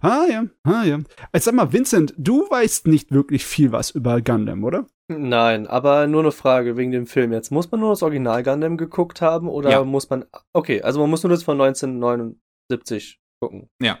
Ah 0.00 0.26
ja, 0.28 0.46
ah 0.64 0.84
ja. 0.84 1.00
Jetzt 1.32 1.44
sag 1.44 1.54
mal, 1.54 1.72
Vincent, 1.72 2.14
du 2.16 2.48
weißt 2.50 2.86
nicht 2.88 3.12
wirklich 3.12 3.44
viel 3.44 3.72
was 3.72 3.90
über 3.90 4.20
Gundam, 4.22 4.64
oder? 4.64 4.86
Nein, 5.08 5.66
aber 5.68 6.06
nur 6.08 6.22
eine 6.22 6.32
Frage 6.32 6.76
wegen 6.76 6.90
dem 6.90 7.06
Film 7.06 7.32
jetzt. 7.32 7.50
Muss 7.52 7.70
man 7.70 7.80
nur 7.80 7.90
das 7.90 8.02
Original 8.02 8.42
Gundam 8.42 8.76
geguckt 8.76 9.20
haben 9.20 9.48
oder 9.48 9.70
Ja. 9.70 9.84
muss 9.84 10.10
man. 10.10 10.24
Okay, 10.52 10.82
also 10.82 11.00
man 11.00 11.10
muss 11.10 11.22
nur 11.22 11.30
das 11.30 11.44
von 11.44 11.56
1979 11.60 13.20
gucken. 13.40 13.68
Ja, 13.80 13.98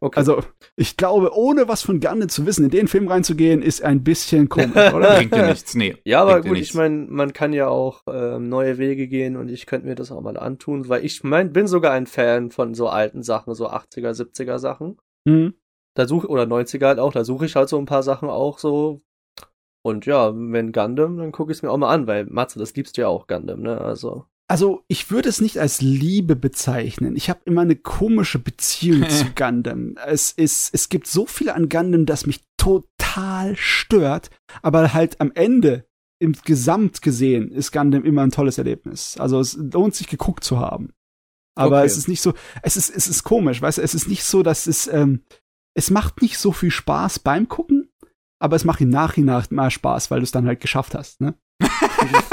Okay. 0.00 0.16
also 0.16 0.40
ich 0.76 0.96
glaube, 0.96 1.34
ohne 1.34 1.66
was 1.66 1.82
von 1.82 1.98
Gundam 1.98 2.28
zu 2.28 2.46
wissen, 2.46 2.64
in 2.64 2.70
den 2.70 2.86
Film 2.86 3.08
reinzugehen, 3.08 3.60
ist 3.60 3.82
ein 3.82 4.04
bisschen 4.04 4.48
komisch, 4.48 4.92
oder? 4.92 5.14
Bringt 5.16 5.34
dir 5.34 5.46
nichts, 5.46 5.74
nee. 5.74 5.96
Ja, 6.04 6.22
aber 6.22 6.42
gut, 6.42 6.58
ich 6.58 6.74
meine, 6.74 7.06
man 7.08 7.32
kann 7.32 7.52
ja 7.52 7.66
auch 7.66 8.02
ähm, 8.08 8.48
neue 8.48 8.78
Wege 8.78 9.08
gehen 9.08 9.36
und 9.36 9.48
ich 9.48 9.66
könnte 9.66 9.88
mir 9.88 9.96
das 9.96 10.12
auch 10.12 10.20
mal 10.20 10.36
antun, 10.36 10.88
weil 10.88 11.04
ich 11.04 11.24
mein, 11.24 11.52
bin 11.52 11.66
sogar 11.66 11.90
ein 11.92 12.06
Fan 12.06 12.52
von 12.52 12.74
so 12.74 12.88
alten 12.88 13.22
Sachen, 13.24 13.52
so 13.54 13.68
80er, 13.68 14.10
70er 14.12 14.58
Sachen. 14.58 14.98
hm. 15.26 15.54
Da 15.96 16.06
suche 16.08 16.26
oder 16.28 16.42
90er 16.42 16.86
halt 16.86 16.98
auch, 16.98 17.12
da 17.12 17.24
suche 17.24 17.46
ich 17.46 17.54
halt 17.56 17.68
so 17.68 17.78
ein 17.78 17.86
paar 17.86 18.02
Sachen 18.02 18.28
auch 18.28 18.58
so. 18.58 19.00
Und 19.84 20.06
ja, 20.06 20.32
wenn 20.34 20.72
Gundam, 20.72 21.18
dann 21.18 21.30
gucke 21.30 21.52
ich 21.52 21.58
es 21.58 21.62
mir 21.62 21.70
auch 21.70 21.76
mal 21.76 21.92
an, 21.92 22.06
weil 22.06 22.24
Matze, 22.26 22.58
das 22.58 22.74
liebst 22.74 22.96
du 22.96 23.02
ja 23.02 23.08
auch 23.08 23.26
Gundam, 23.26 23.60
ne? 23.60 23.80
Also. 23.80 24.24
Also, 24.48 24.82
ich 24.88 25.10
würde 25.10 25.28
es 25.28 25.40
nicht 25.40 25.58
als 25.58 25.80
Liebe 25.80 26.36
bezeichnen. 26.36 27.16
Ich 27.16 27.28
habe 27.30 27.40
immer 27.44 27.62
eine 27.62 27.76
komische 27.76 28.38
Beziehung 28.38 29.06
zu 29.10 29.26
Gundam. 29.34 29.96
Es 30.06 30.32
ist, 30.32 30.72
es 30.72 30.88
gibt 30.88 31.06
so 31.06 31.26
viel 31.26 31.50
an 31.50 31.68
Gundam, 31.68 32.06
das 32.06 32.26
mich 32.26 32.40
total 32.56 33.56
stört, 33.56 34.30
aber 34.62 34.94
halt 34.94 35.20
am 35.20 35.32
Ende, 35.34 35.84
im 36.18 36.32
Gesamt 36.44 37.02
gesehen, 37.02 37.50
ist 37.50 37.72
Gundam 37.72 38.04
immer 38.04 38.22
ein 38.22 38.30
tolles 38.30 38.56
Erlebnis. 38.56 39.16
Also, 39.18 39.38
es 39.40 39.54
lohnt 39.54 39.94
sich 39.94 40.08
geguckt 40.08 40.44
zu 40.44 40.58
haben. 40.58 40.92
Aber 41.56 41.78
Okay. 41.78 41.86
es 41.86 41.98
ist 41.98 42.08
nicht 42.08 42.22
so, 42.22 42.32
es 42.62 42.76
ist, 42.78 42.88
es 42.88 43.06
ist 43.06 43.22
komisch, 43.22 43.60
weißt 43.60 43.78
du, 43.78 43.82
es 43.82 43.94
ist 43.94 44.08
nicht 44.08 44.24
so, 44.24 44.42
dass 44.42 44.66
es, 44.66 44.86
ähm, 44.86 45.20
es 45.74 45.90
macht 45.90 46.22
nicht 46.22 46.38
so 46.38 46.52
viel 46.52 46.70
Spaß 46.70 47.18
beim 47.20 47.48
Gucken, 47.48 47.83
aber 48.44 48.56
es 48.56 48.66
macht 48.66 48.82
im 48.82 48.90
Nachhinein 48.90 49.42
mal 49.48 49.70
Spaß, 49.70 50.10
weil 50.10 50.20
du 50.20 50.24
es 50.24 50.30
dann 50.30 50.46
halt 50.46 50.60
geschafft 50.60 50.94
hast, 50.94 51.22
ne? 51.22 51.34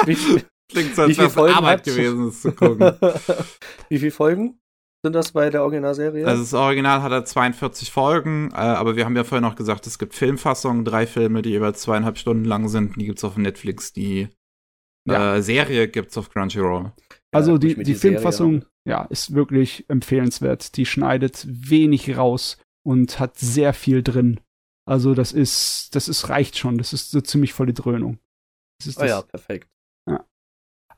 Klingt 0.06 0.94
so, 0.94 1.04
wie 1.04 1.08
als 1.08 1.18
wäre 1.18 1.30
Folgen 1.30 1.56
Arbeit 1.56 1.86
gewesen, 1.86 2.28
es 2.28 2.42
zu 2.42 2.52
gucken. 2.52 2.80
wie 3.90 3.98
viele 3.98 4.12
Folgen 4.12 4.60
sind 5.06 5.14
das 5.14 5.32
bei 5.32 5.50
der 5.50 5.64
Originalserie? 5.64 6.28
Also 6.28 6.44
das 6.44 6.54
Original 6.54 7.02
hat 7.02 7.14
er 7.14 7.24
42 7.24 7.92
Folgen, 7.92 8.52
äh, 8.52 8.56
aber 8.56 8.98
wir 8.98 9.06
haben 9.06 9.16
ja 9.16 9.24
vorhin 9.24 9.48
noch 9.48 9.56
gesagt, 9.56 9.88
es 9.88 10.00
gibt 10.00 10.14
Filmfassungen, 10.14 10.84
drei 10.84 11.08
Filme, 11.08 11.42
die 11.44 11.52
jeweils 11.52 11.82
zweieinhalb 11.82 12.18
Stunden 12.18 12.44
lang 12.44 12.68
sind. 12.68 12.98
Die 12.98 13.06
gibt's 13.06 13.24
auf 13.24 13.38
Netflix. 13.38 13.94
Die 13.94 14.28
Ja. 15.08 15.36
äh, 15.36 15.42
Serie 15.42 15.88
gibt's 15.88 16.18
auf 16.18 16.30
Crunchyroll. 16.30 16.92
Also 17.34 17.54
Ja, 17.54 17.58
die, 17.58 17.76
die, 17.76 17.94
Serie 17.94 18.18
Filmfassung, 18.18 18.66
ja, 18.86 19.06
ist 19.06 19.34
wirklich 19.34 19.86
empfehlenswert. 19.88 20.76
Die 20.76 20.86
schneidet 20.86 21.48
wenig 21.50 22.18
raus 22.18 22.58
und 22.86 23.18
hat 23.18 23.38
sehr 23.38 23.74
viel 23.74 24.04
drin. 24.04 24.42
Also 24.88 25.14
das 25.14 25.32
ist, 25.32 25.96
das 25.96 26.08
ist 26.08 26.30
reicht 26.30 26.58
schon. 26.58 26.78
Das 26.78 26.94
ist 26.94 27.12
so 27.12 27.22
ziemlich 27.22 27.54
voll 27.54 27.68
die 27.68 27.74
Dröhnung. 27.74 28.20
Das 28.80 28.88
ist 28.88 28.98
Oh 28.98 29.02
das. 29.02 29.10
ja, 29.10 29.22
perfekt. 29.22 29.68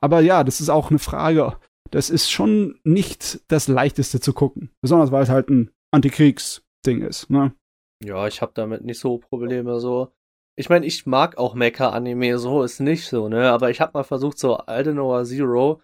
Aber 0.02 0.20
ja, 0.20 0.44
das 0.44 0.60
ist 0.60 0.70
auch 0.70 0.90
eine 0.90 1.00
Frage. 1.00 1.58
Das 1.92 2.10
ist 2.10 2.30
schon 2.30 2.80
nicht 2.84 3.40
das 3.50 3.70
leichteste 3.70 4.20
zu 4.20 4.34
gucken. 4.34 4.70
Besonders 4.82 5.12
weil 5.12 5.24
es 5.24 5.30
halt 5.30 5.50
ein 5.50 5.72
Antikriegsding 5.92 7.02
ist. 7.02 7.30
Ne? 7.30 7.56
Ja, 8.04 8.28
ich 8.28 8.42
habe 8.42 8.52
damit 8.54 8.84
nicht 8.84 9.00
so 9.00 9.20
Probleme 9.20 9.80
so. 9.80 10.12
Ich 10.58 10.70
meine, 10.70 10.86
ich 10.86 11.06
mag 11.06 11.38
auch 11.38 11.56
Mecha-Anime, 11.56 12.38
so 12.38 12.64
ist 12.64 12.80
nicht 12.80 13.08
so, 13.08 13.30
ne? 13.30 13.50
Aber 13.50 13.70
ich 13.70 13.80
habe 13.82 13.92
mal 13.94 14.04
versucht, 14.04 14.38
so 14.38 14.58
Aldenoa 14.58 15.24
Zero 15.24 15.82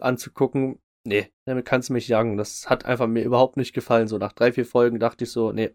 anzugucken. 0.00 0.78
Nee, 1.06 1.32
damit 1.46 1.64
kannst 1.66 1.88
du 1.88 1.94
mich 1.94 2.08
jagen. 2.08 2.36
Das 2.36 2.68
hat 2.70 2.84
einfach 2.84 3.06
mir 3.06 3.24
überhaupt 3.24 3.56
nicht 3.56 3.72
gefallen. 3.72 4.08
So 4.08 4.18
nach 4.18 4.32
drei, 4.32 4.52
vier 4.52 4.66
Folgen 4.66 5.00
dachte 5.00 5.24
ich 5.24 5.30
so, 5.30 5.52
nee, 5.52 5.74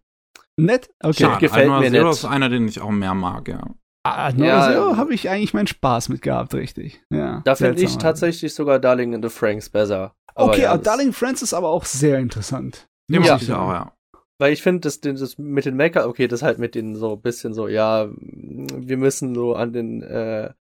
Nett? 0.66 0.90
Okay. 1.02 1.24
Ja, 1.24 1.38
gefällt 1.38 1.64
Alnoa 1.70 1.80
mir 1.82 1.92
Zero 1.92 2.06
nett. 2.06 2.14
ist 2.14 2.26
einer, 2.26 2.50
den 2.50 2.68
ich 2.68 2.80
auch 2.82 2.92
mehr 2.92 3.14
mag, 3.14 3.48
ja. 3.48 3.62
Ah, 4.06 4.32
Ja, 4.36 4.72
ja, 4.72 4.90
ähm, 4.92 4.98
habe 4.98 5.14
ich 5.14 5.30
eigentlich 5.30 5.54
meinen 5.54 5.68
Spaß 5.68 6.10
mit 6.10 6.22
gehabt, 6.22 6.54
richtig. 6.54 7.02
Ja, 7.12 7.42
Da 7.46 7.56
finde 7.56 7.82
ich 7.82 7.98
tatsächlich 7.98 8.54
sogar 8.54 8.80
Darling 8.80 9.14
in 9.14 9.22
the 9.22 9.30
Franks 9.30 9.70
besser. 9.70 10.14
Aber 10.36 10.52
Okay, 10.52 10.62
ja, 10.62 10.70
aber 10.72 10.78
das- 10.82 10.86
Darling 10.86 11.14
Friends 11.14 11.42
ist 11.42 11.54
aber 11.54 11.68
auch 11.70 11.86
sehr 11.86 12.18
interessant. 12.20 12.88
Den 13.12 13.24
Ja. 13.24 13.36
ich 13.36 13.52
auch, 13.52 13.70
ja. 13.72 13.94
Weil 14.42 14.54
ich 14.54 14.62
finde, 14.64 14.82
das, 14.82 15.02
das 15.02 15.38
mit 15.38 15.66
den 15.66 15.76
Mecker, 15.76 16.08
okay, 16.08 16.28
das 16.30 16.42
halt 16.44 16.60
mit 16.60 16.74
den 16.76 16.96
so 16.96 17.14
ein 17.14 17.22
bisschen 17.22 17.54
so, 17.54 17.68
ja, 17.68 18.08
wir 18.16 18.98
müssen 18.98 19.36
so 19.36 19.54
an 19.56 19.74
den, 19.74 20.02
äh, 20.02 20.54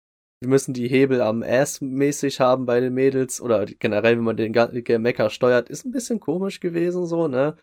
wir 0.41 0.49
müssen 0.49 0.74
die 0.74 0.88
Hebel 0.88 1.22
am 1.22 1.44
Ass 1.44 1.80
mäßig 1.82 2.40
haben 2.40 2.65
bei 2.65 2.80
den 2.80 2.94
Mädels 2.95 3.40
oder 3.40 3.65
generell, 3.65 4.18
wenn 4.18 4.24
man 4.24 4.36
den 4.38 4.52
Mecker 5.02 5.30
steuert, 5.30 5.69
ist 5.69 5.86
ein 5.86 5.91
bisschen 5.91 6.19
komisch 6.19 6.60
gewesen 6.60 7.06
so, 7.06 7.28
ne? 7.28 7.56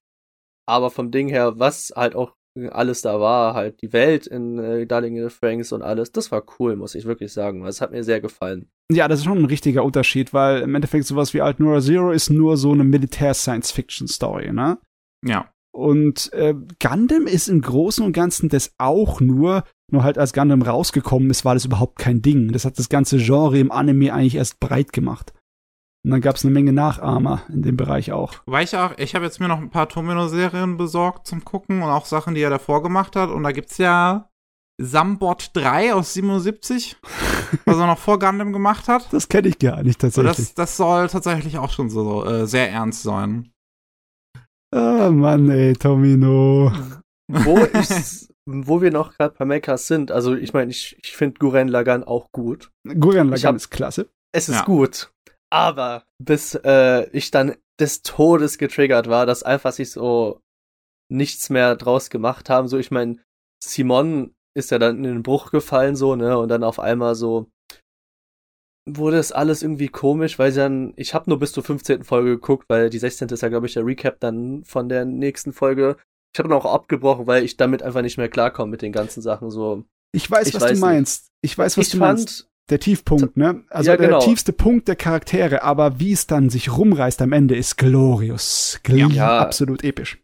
Aber 0.66 0.90
vom 0.90 1.10
Ding 1.10 1.28
her, 1.28 1.58
was 1.58 1.92
halt 1.94 2.14
auch 2.14 2.34
alles 2.70 3.02
da 3.02 3.20
war, 3.20 3.54
halt 3.54 3.82
die 3.82 3.92
Welt 3.92 4.26
in 4.26 4.58
äh, 4.58 4.86
Darling 4.86 5.16
in 5.16 5.28
the 5.28 5.34
Franks 5.34 5.72
und 5.72 5.82
alles, 5.82 6.12
das 6.12 6.30
war 6.30 6.44
cool, 6.58 6.76
muss 6.76 6.94
ich 6.94 7.04
wirklich 7.04 7.32
sagen. 7.32 7.64
Es 7.66 7.80
hat 7.80 7.90
mir 7.90 8.04
sehr 8.04 8.20
gefallen. 8.20 8.68
Ja, 8.92 9.08
das 9.08 9.20
ist 9.20 9.24
schon 9.24 9.38
ein 9.38 9.46
richtiger 9.46 9.84
Unterschied, 9.84 10.32
weil 10.32 10.62
im 10.62 10.74
Endeffekt 10.74 11.06
sowas 11.06 11.34
wie 11.34 11.40
Alt 11.40 11.58
Nora 11.58 11.80
Zero 11.80 12.12
ist 12.12 12.30
nur 12.30 12.56
so 12.56 12.72
eine 12.72 12.84
Militär-Science-Fiction-Story, 12.84 14.52
ne? 14.52 14.78
Ja. 15.24 15.50
Und 15.74 16.32
äh, 16.32 16.54
Gundam 16.80 17.26
ist 17.26 17.48
im 17.48 17.60
Großen 17.60 18.04
und 18.04 18.12
Ganzen 18.12 18.48
das 18.48 18.74
auch 18.78 19.20
nur, 19.20 19.64
nur 19.90 20.04
halt 20.04 20.18
als 20.18 20.32
Gundam 20.32 20.62
rausgekommen 20.62 21.30
ist, 21.30 21.44
war 21.44 21.54
das 21.54 21.64
überhaupt 21.64 21.98
kein 21.98 22.22
Ding. 22.22 22.52
Das 22.52 22.64
hat 22.64 22.78
das 22.78 22.88
ganze 22.88 23.16
Genre 23.16 23.58
im 23.58 23.72
Anime 23.72 24.12
eigentlich 24.12 24.36
erst 24.36 24.60
breit 24.60 24.92
gemacht. 24.92 25.32
Und 26.04 26.10
dann 26.10 26.20
gab 26.20 26.36
es 26.36 26.44
eine 26.44 26.52
Menge 26.52 26.72
Nachahmer 26.72 27.42
in 27.48 27.62
dem 27.62 27.76
Bereich 27.78 28.12
auch. 28.12 28.34
Weil 28.46 28.64
ich 28.64 28.76
auch, 28.76 28.92
ich 28.98 29.14
habe 29.14 29.24
jetzt 29.24 29.40
mir 29.40 29.48
noch 29.48 29.58
ein 29.58 29.70
paar 29.70 29.88
Tomino-Serien 29.88 30.76
besorgt 30.76 31.26
zum 31.26 31.44
Gucken 31.44 31.82
und 31.82 31.88
auch 31.88 32.04
Sachen, 32.04 32.34
die 32.34 32.42
er 32.42 32.50
davor 32.50 32.82
gemacht 32.82 33.16
hat. 33.16 33.30
Und 33.30 33.42
da 33.42 33.52
gibt's 33.52 33.78
ja 33.78 34.28
Sambot 34.78 35.50
3 35.54 35.94
aus 35.94 36.12
77, 36.12 36.96
was 37.64 37.78
er 37.78 37.86
noch 37.86 37.98
vor 37.98 38.18
Gundam 38.18 38.52
gemacht 38.52 38.86
hat. 38.88 39.10
Das 39.12 39.28
kenne 39.30 39.48
ich 39.48 39.58
gar 39.58 39.82
nicht 39.82 40.00
So, 40.02 40.08
tatsächlich. 40.08 40.36
das, 40.36 40.54
das 40.54 40.76
soll 40.76 41.08
tatsächlich 41.08 41.56
auch 41.56 41.70
schon 41.70 41.88
so 41.88 42.24
äh, 42.26 42.46
sehr 42.46 42.70
ernst 42.70 43.02
sein. 43.02 43.50
Ah, 44.74 45.10
Mann, 45.10 45.48
ey, 45.50 45.72
Tomino. 45.74 46.72
Wo 47.28 47.58
ich, 47.58 48.28
wo 48.46 48.82
wir 48.82 48.90
noch 48.90 49.14
gerade 49.16 49.34
bei 49.38 49.44
Mechas 49.46 49.86
sind, 49.86 50.10
also 50.10 50.34
ich 50.34 50.52
meine, 50.52 50.70
ich, 50.70 50.98
ich 51.02 51.16
finde 51.16 51.38
Guren 51.38 51.68
Lagan 51.68 52.04
auch 52.04 52.30
gut. 52.32 52.70
Lagann 52.84 53.32
hab- 53.32 53.54
ist 53.56 53.70
klasse. 53.70 54.10
Es 54.32 54.48
ist 54.48 54.56
Ja. 54.56 54.64
gut. 54.64 55.10
Aber 55.54 56.04
bis 56.18 56.56
äh, 56.64 57.08
ich 57.10 57.30
dann 57.30 57.54
des 57.78 58.02
Todes 58.02 58.58
getriggert 58.58 59.08
war, 59.08 59.24
dass 59.24 59.44
einfach 59.44 59.72
sich 59.72 59.92
so 59.92 60.40
nichts 61.08 61.48
mehr 61.48 61.76
draus 61.76 62.10
gemacht 62.10 62.50
haben. 62.50 62.66
So, 62.66 62.76
ich 62.76 62.90
meine, 62.90 63.18
Simon 63.62 64.34
ist 64.56 64.72
ja 64.72 64.80
dann 64.80 64.96
in 64.96 65.04
den 65.04 65.22
Bruch 65.22 65.52
gefallen, 65.52 65.94
so, 65.94 66.16
ne? 66.16 66.36
Und 66.38 66.48
dann 66.48 66.64
auf 66.64 66.80
einmal 66.80 67.14
so 67.14 67.48
wurde 68.86 69.18
es 69.18 69.30
alles 69.30 69.62
irgendwie 69.62 69.88
komisch, 69.88 70.38
weil 70.40 70.50
sie 70.50 70.58
dann, 70.60 70.92
ich 70.96 71.14
habe 71.14 71.30
nur 71.30 71.38
bis 71.38 71.52
zur 71.52 71.62
15. 71.62 72.02
Folge 72.02 72.30
geguckt, 72.30 72.66
weil 72.68 72.90
die 72.90 72.98
16. 72.98 73.28
ist 73.28 73.42
ja, 73.42 73.48
glaube 73.48 73.66
ich, 73.66 73.74
der 73.74 73.86
Recap 73.86 74.18
dann 74.20 74.64
von 74.64 74.88
der 74.88 75.04
nächsten 75.04 75.52
Folge. 75.52 75.96
Ich 76.34 76.38
habe 76.40 76.48
dann 76.48 76.58
auch 76.58 76.66
abgebrochen, 76.66 77.26
weil 77.28 77.44
ich 77.44 77.56
damit 77.56 77.82
einfach 77.82 78.02
nicht 78.02 78.18
mehr 78.18 78.28
klarkomme 78.28 78.72
mit 78.72 78.82
den 78.82 78.92
ganzen 78.92 79.22
Sachen 79.22 79.50
so. 79.50 79.84
Ich 80.12 80.28
weiß, 80.28 80.48
Ich 80.48 80.54
was 80.54 80.62
weiß 80.62 80.68
du 80.70 80.74
nicht. 80.74 80.80
meinst. 80.80 81.28
Ich 81.42 81.56
weiß, 81.56 81.78
was 81.78 81.86
ich 81.86 81.92
du 81.92 81.98
fand, 81.98 82.18
meinst. 82.18 82.48
Der 82.70 82.80
Tiefpunkt, 82.80 83.36
ne? 83.36 83.64
Also 83.68 83.90
Ja, 83.90 83.96
genau. 83.96 84.18
der 84.18 84.26
tiefste 84.26 84.52
Punkt 84.52 84.88
der 84.88 84.96
Charaktere, 84.96 85.62
aber 85.62 86.00
wie 86.00 86.12
es 86.12 86.26
dann 86.26 86.48
sich 86.48 86.74
rumreißt 86.76 87.20
am 87.20 87.32
Ende 87.32 87.56
ist 87.56 87.76
glorious. 87.76 88.80
Gl 88.82 89.12
Ja. 89.12 89.38
Absolut 89.38 89.84
episch. 89.84 90.20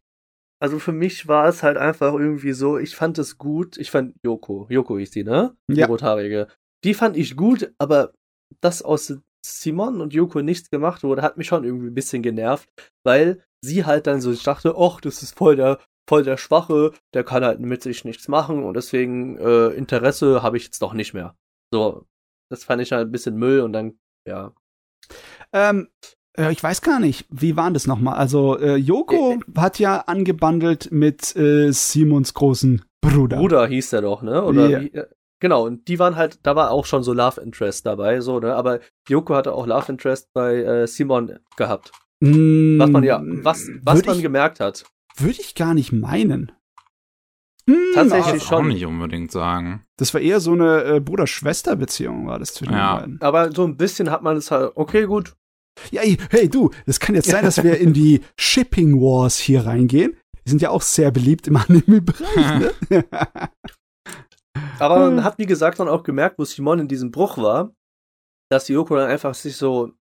Also 0.63 0.79
für 0.79 0.93
mich 0.93 1.27
war 1.29 1.49
es 1.49 1.63
halt 1.63 1.77
einfach 1.77 2.13
irgendwie 2.15 2.53
so, 2.53 2.79
ich 2.79 2.95
fand 2.97 3.19
es 3.19 3.39
gut. 3.39 3.77
Ich 3.79 3.91
fand 3.91 4.15
Yoko, 4.23 4.67
Yoko 4.71 4.99
hieß 4.99 5.11
die, 5.11 5.25
ne? 5.25 5.55
Die 5.69 5.81
Ja. 5.81 5.87
rothaarige. 5.87 6.49
Die 6.85 6.95
fand 6.95 7.17
ich 7.17 7.37
gut, 7.37 7.73
aber 7.79 8.13
dass 8.61 8.83
aus 8.83 9.15
Simon 9.45 10.01
und 10.01 10.13
Yoko 10.13 10.43
nichts 10.43 10.71
gemacht 10.71 11.03
wurde, 11.03 11.23
hat 11.23 11.39
mich 11.39 11.47
schon 11.47 11.65
irgendwie 11.65 11.89
ein 11.89 11.95
bisschen 11.95 12.23
genervt, 12.23 12.69
weil 13.05 13.43
sie 13.65 13.85
halt 13.85 14.07
dann 14.07 14.21
so, 14.21 14.33
ich 14.33 14.43
dachte, 14.43 14.75
ach, 14.79 15.01
das 15.01 15.23
ist 15.23 15.37
voll 15.37 15.57
der, 15.57 15.79
voll 16.09 16.25
der 16.25 16.37
Schwache, 16.37 16.93
der 17.15 17.25
kann 17.25 17.45
halt 17.45 17.61
mit 17.61 17.83
sich 17.83 18.05
nichts 18.05 18.29
machen 18.29 18.63
und 18.65 18.75
deswegen 18.75 19.39
äh, 19.39 19.69
Interesse 19.69 20.43
habe 20.43 20.57
ich 20.59 20.65
jetzt 20.65 20.83
doch 20.83 20.93
nicht 20.93 21.15
mehr. 21.15 21.37
So, 21.73 22.05
das 22.51 22.65
fand 22.65 22.83
ich 22.83 22.93
halt 22.93 23.09
ein 23.09 23.13
bisschen 23.13 23.37
Müll 23.37 23.61
und 23.61 23.73
dann, 23.73 23.99
ja. 24.27 24.53
Ähm, 25.53 25.89
äh, 26.37 26.53
ich 26.53 26.63
weiß 26.63 26.83
gar 26.83 27.01
nicht, 27.01 27.27
wie 27.31 27.57
war 27.57 27.71
das 27.71 27.87
nochmal? 27.87 28.17
Also, 28.17 28.59
äh, 28.59 28.77
Yoko 28.77 29.39
hat 29.57 29.79
ja 29.79 30.01
angebandelt 30.01 30.91
mit 30.93 31.35
äh, 31.37 31.71
Simons 31.73 32.35
großen 32.35 32.85
Bruder. 33.01 33.39
Bruder 33.39 33.67
hieß 33.67 33.91
der 33.91 34.03
doch, 34.03 34.23
ne? 34.23 34.45
Oder 34.45 34.69
Ja. 34.69 34.81
wie, 34.83 34.93
äh, 34.93 35.07
genau, 35.41 35.65
und 35.67 35.89
die 35.89 35.99
waren 35.99 36.17
halt, 36.17 36.41
da 36.43 36.55
war 36.55 36.71
auch 36.71 36.85
schon 36.87 37.03
so 37.03 37.13
Love 37.13 37.41
Interest 37.41 37.87
dabei, 37.87 38.21
so, 38.21 38.39
ne? 38.41 38.55
Aber 38.55 38.81
Yoko 39.09 39.35
hatte 39.35 39.55
auch 39.55 39.67
Love 39.67 39.93
Interest 39.93 40.29
bei 40.33 40.57
äh, 40.57 40.87
Simon 40.87 41.39
gehabt. 41.57 41.93
Mm, 42.21 42.79
Was 42.79 42.91
man 42.91 43.03
ja, 43.05 43.23
was, 43.25 43.69
was 43.83 44.05
man 44.05 44.17
ich, 44.17 44.23
gemerkt 44.23 44.61
hat. 44.61 44.85
Würde 45.17 45.41
ich 45.41 45.55
gar 45.55 45.73
nicht 45.75 45.93
meinen. 45.93 46.53
Hm, 47.73 47.95
Tatsächlich 47.95 48.43
schon. 48.43 48.59
auch 48.59 48.63
nicht 48.69 48.85
unbedingt 48.87 49.31
sagen. 49.33 49.85
Das 49.99 50.13
war 50.15 50.21
eher 50.21 50.41
so 50.41 50.53
eine 50.53 50.85
äh, 50.85 51.01
Bruder-Schwester-Beziehung, 51.01 52.27
war 52.27 52.39
das 52.39 52.55
zwischen 52.55 52.73
Ja. 52.73 52.97
den 52.99 53.19
beiden. 53.19 53.21
Aber 53.23 53.53
so 53.53 53.65
ein 53.65 53.77
bisschen 53.77 54.11
hat 54.11 54.23
man 54.23 54.37
es 54.37 54.51
halt, 54.51 54.73
okay, 54.75 55.07
gut. 55.07 55.35
Ja, 55.91 56.03
ey, 56.03 56.17
hey, 56.31 56.49
du, 56.49 56.71
das 56.87 57.01
kann 57.01 57.15
jetzt 57.15 57.29
sein, 57.31 57.45
dass 57.45 57.63
wir 57.63 57.79
in 57.79 57.93
die 57.93 58.23
Shipping 58.39 59.01
Wars 59.01 59.37
hier 59.39 59.65
reingehen. 59.67 60.17
Die 60.47 60.51
sind 60.51 60.63
ja 60.63 60.71
auch 60.71 60.83
sehr 60.83 61.11
beliebt 61.11 61.47
im 61.49 61.57
Anime-Bereich, 61.57 62.59
ne? 62.59 62.73
Aber 64.79 64.99
man 65.11 65.23
hat, 65.25 65.39
wie 65.39 65.47
gesagt, 65.47 65.79
dann 65.79 65.89
auch 65.89 66.03
gemerkt, 66.03 66.39
wo 66.39 66.45
Simon 66.45 66.81
in 66.81 66.89
diesem 66.89 67.11
Bruch 67.11 67.39
war, 67.39 67.73
dass 68.51 68.69
Yoko 68.69 68.97
dann 68.97 69.09
einfach 69.11 69.35
sich 69.35 69.57
so 69.57 69.93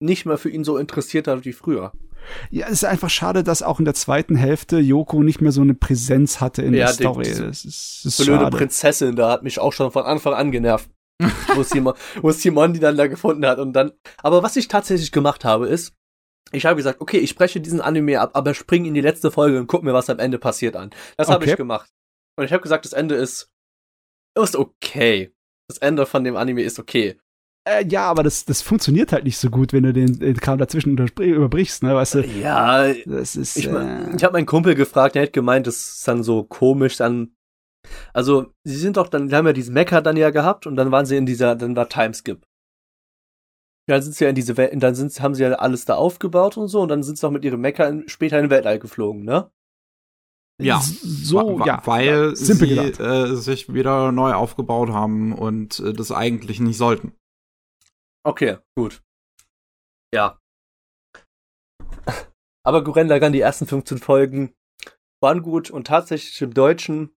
nicht 0.00 0.24
mehr 0.26 0.38
für 0.38 0.48
ihn 0.50 0.64
so 0.64 0.78
interessiert 0.78 1.26
hat 1.28 1.44
wie 1.44 1.52
früher. 1.52 1.92
Ja, 2.50 2.66
es 2.66 2.72
ist 2.74 2.84
einfach 2.84 3.10
schade, 3.10 3.42
dass 3.44 3.62
auch 3.62 3.78
in 3.78 3.84
der 3.84 3.94
zweiten 3.94 4.36
Hälfte 4.36 4.78
Yoko 4.78 5.22
nicht 5.22 5.40
mehr 5.40 5.52
so 5.52 5.60
eine 5.62 5.74
Präsenz 5.74 6.40
hatte 6.40 6.62
in 6.62 6.74
Ja, 6.74 6.86
der 6.86 6.96
die- 6.96 7.02
Story. 7.02 7.24
diese 7.24 7.46
Das 7.46 7.64
ist, 7.64 8.04
das 8.04 8.18
ist 8.18 8.24
Blöde 8.26 8.40
schade. 8.44 8.56
Prinzessin, 8.56 9.16
da 9.16 9.30
hat 9.30 9.42
mich 9.42 9.58
auch 9.58 9.72
schon 9.72 9.90
von 9.92 10.04
Anfang 10.04 10.34
an 10.34 10.50
genervt. 10.50 10.88
wo, 11.56 11.62
Simon, 11.64 11.94
wo 12.22 12.30
Simon 12.30 12.72
die 12.74 12.78
dann 12.80 12.96
da 12.96 13.08
gefunden 13.08 13.44
hat 13.44 13.58
und 13.58 13.72
dann. 13.72 13.90
Aber 14.22 14.42
was 14.44 14.54
ich 14.56 14.68
tatsächlich 14.68 15.10
gemacht 15.10 15.44
habe, 15.44 15.66
ist, 15.66 15.92
ich 16.52 16.64
habe 16.64 16.76
gesagt, 16.76 17.00
okay, 17.00 17.18
ich 17.18 17.30
spreche 17.30 17.60
diesen 17.60 17.80
Anime 17.80 18.20
ab, 18.20 18.30
aber 18.34 18.54
spring 18.54 18.84
in 18.84 18.94
die 18.94 19.00
letzte 19.00 19.30
Folge 19.32 19.58
und 19.58 19.66
guck 19.66 19.82
mir, 19.82 19.92
was 19.92 20.08
am 20.10 20.20
Ende 20.20 20.38
passiert 20.38 20.76
an. 20.76 20.90
Das 21.16 21.28
habe 21.28 21.42
Okay. 21.42 21.50
ich 21.50 21.56
gemacht. 21.56 21.90
Und 22.36 22.44
ich 22.44 22.52
habe 22.52 22.62
gesagt, 22.62 22.84
das 22.84 22.92
Ende 22.92 23.16
ist, 23.16 23.48
ist 24.40 24.54
okay. 24.54 25.32
Das 25.68 25.78
Ende 25.78 26.06
von 26.06 26.22
dem 26.22 26.36
Anime 26.36 26.62
ist 26.62 26.78
okay. 26.78 27.18
Äh, 27.68 27.86
ja, 27.88 28.04
aber 28.08 28.22
das, 28.22 28.44
das 28.44 28.62
funktioniert 28.62 29.12
halt 29.12 29.24
nicht 29.24 29.36
so 29.38 29.50
gut, 29.50 29.72
wenn 29.72 29.82
du 29.82 29.92
den, 29.92 30.18
den 30.18 30.36
Kram 30.36 30.58
dazwischen 30.58 30.96
überbrichst, 30.96 31.82
ne? 31.82 31.94
Weißt 31.94 32.14
du, 32.16 32.24
Ja, 32.26 32.92
das 33.04 33.36
ist. 33.36 33.56
Ich, 33.56 33.66
äh, 33.68 34.14
ich 34.16 34.24
habe 34.24 34.32
meinen 34.32 34.46
Kumpel 34.46 34.74
gefragt, 34.74 35.14
der 35.14 35.24
hat 35.24 35.32
gemeint, 35.32 35.66
das 35.66 35.76
ist 35.98 36.08
dann 36.08 36.22
so 36.22 36.44
komisch, 36.44 36.96
dann. 36.96 37.34
Also, 38.12 38.52
sie 38.64 38.76
sind 38.76 38.96
doch 38.96 39.08
dann, 39.08 39.28
die 39.28 39.34
haben 39.34 39.46
ja 39.46 39.52
diesen 39.52 39.72
Mecha 39.74 40.00
dann 40.00 40.16
ja 40.16 40.30
gehabt 40.30 40.66
und 40.66 40.76
dann 40.76 40.90
waren 40.90 41.06
sie 41.06 41.16
in 41.16 41.26
dieser, 41.26 41.56
dann 41.56 41.74
war 41.76 41.88
Timeskip. 41.88 42.44
Dann 43.88 44.02
sind 44.02 44.14
sie 44.14 44.24
ja 44.24 44.30
in 44.30 44.36
diese 44.36 44.56
Welt, 44.58 44.72
dann 44.82 44.94
sind, 44.94 45.18
haben 45.20 45.34
sie 45.34 45.42
ja 45.44 45.52
alles 45.52 45.84
da 45.86 45.94
aufgebaut 45.94 46.56
und 46.58 46.68
so 46.68 46.82
und 46.82 46.88
dann 46.88 47.02
sind 47.02 47.16
sie 47.18 47.26
auch 47.26 47.30
mit 47.30 47.44
ihrem 47.44 47.60
Mecha 47.60 47.86
in, 47.86 48.08
später 48.08 48.38
in 48.38 48.44
den 48.46 48.50
Weltall 48.50 48.78
geflogen, 48.78 49.24
ne? 49.24 49.50
Ja. 50.60 50.80
So, 50.82 51.36
Wa- 51.38 51.60
wa- 51.60 51.66
ja. 51.66 51.82
Weil 51.86 52.06
ja, 52.06 52.34
sie 52.34 52.52
äh, 53.00 53.34
sich 53.36 53.72
wieder 53.72 54.12
neu 54.12 54.32
aufgebaut 54.34 54.90
haben 54.90 55.32
und 55.32 55.80
äh, 55.80 55.92
das 55.92 56.10
eigentlich 56.12 56.60
nicht 56.60 56.76
sollten. 56.76 57.12
Okay, 58.28 58.58
gut. 58.76 59.02
Ja. 60.14 60.38
Aber 62.62 62.84
Guren 62.84 63.08
Lagann, 63.08 63.32
die 63.32 63.40
ersten 63.40 63.66
15 63.66 63.96
Folgen 63.96 64.54
waren 65.22 65.42
gut 65.42 65.70
und 65.70 65.86
tatsächlich 65.86 66.40
im 66.42 66.52
Deutschen. 66.52 67.16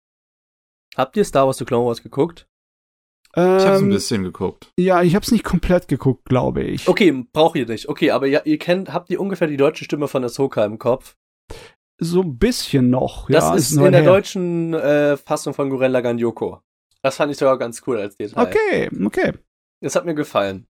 Habt 0.95 1.17
ihr 1.17 1.25
Star 1.25 1.45
Wars 1.45 1.57
The 1.57 1.65
Clone 1.65 1.85
Wars 1.85 2.01
geguckt? 2.01 2.47
Ich 3.33 3.41
habe 3.41 3.75
ein 3.75 3.83
Ähm, 3.83 3.89
bisschen 3.89 4.23
geguckt. 4.23 4.71
Ja, 4.79 5.01
ich 5.03 5.13
hab's 5.15 5.31
nicht 5.31 5.43
komplett 5.43 5.89
geguckt, 5.89 6.23
glaube 6.25 6.63
ich. 6.63 6.87
Okay, 6.87 7.25
braucht 7.33 7.57
ihr 7.57 7.65
nicht. 7.65 7.89
Okay, 7.89 8.11
aber 8.11 8.27
ja, 8.27 8.41
ihr 8.45 8.57
kennt, 8.57 8.93
habt 8.93 9.09
ihr 9.09 9.19
ungefähr 9.19 9.47
die 9.47 9.57
deutsche 9.57 9.83
Stimme 9.83 10.07
von 10.07 10.23
Ahsoka 10.23 10.63
im 10.63 10.79
Kopf? 10.79 11.15
So 11.97 12.21
ein 12.21 12.37
bisschen 12.37 12.89
noch. 12.89 13.29
Das 13.29 13.43
ja, 13.45 13.55
ist 13.55 13.71
nur 13.73 13.85
in 13.87 13.91
der 13.93 14.01
her. 14.03 14.11
deutschen 14.11 14.73
äh, 14.73 15.17
Fassung 15.17 15.53
von 15.53 15.69
Gurren 15.69 15.91
Lagann 15.91 16.17
Yoko. 16.17 16.61
Das 17.03 17.17
fand 17.17 17.31
ich 17.31 17.37
sogar 17.37 17.57
ganz 17.57 17.81
cool 17.85 17.97
als 17.99 18.15
Detail. 18.15 18.47
Okay, 18.47 18.89
okay. 19.05 19.33
Das 19.81 19.95
hat 19.95 20.05
mir 20.05 20.15
gefallen. 20.15 20.67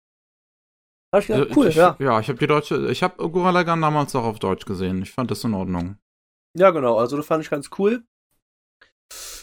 Hab 1.14 1.22
ich 1.22 1.28
gedacht, 1.28 1.50
Äh, 1.50 1.54
cool, 1.56 1.68
ich, 1.68 1.76
ja. 1.76 1.96
Ja, 1.98 2.20
ich 2.20 2.28
habe 2.28 2.38
die 2.38 2.46
deutsche, 2.46 2.90
ich 2.90 3.02
habe 3.02 3.30
Gurren 3.30 3.54
Lagann 3.54 3.80
damals 3.80 4.14
auch 4.14 4.24
auf 4.24 4.38
Deutsch 4.38 4.66
gesehen. 4.66 5.02
Ich 5.02 5.10
fand 5.10 5.30
das 5.30 5.44
in 5.44 5.54
Ordnung. 5.54 5.96
Ja, 6.56 6.70
genau, 6.70 6.96
also 6.98 7.16
das 7.16 7.26
fand 7.26 7.42
ich 7.42 7.50
ganz 7.50 7.70
cool. 7.78 8.04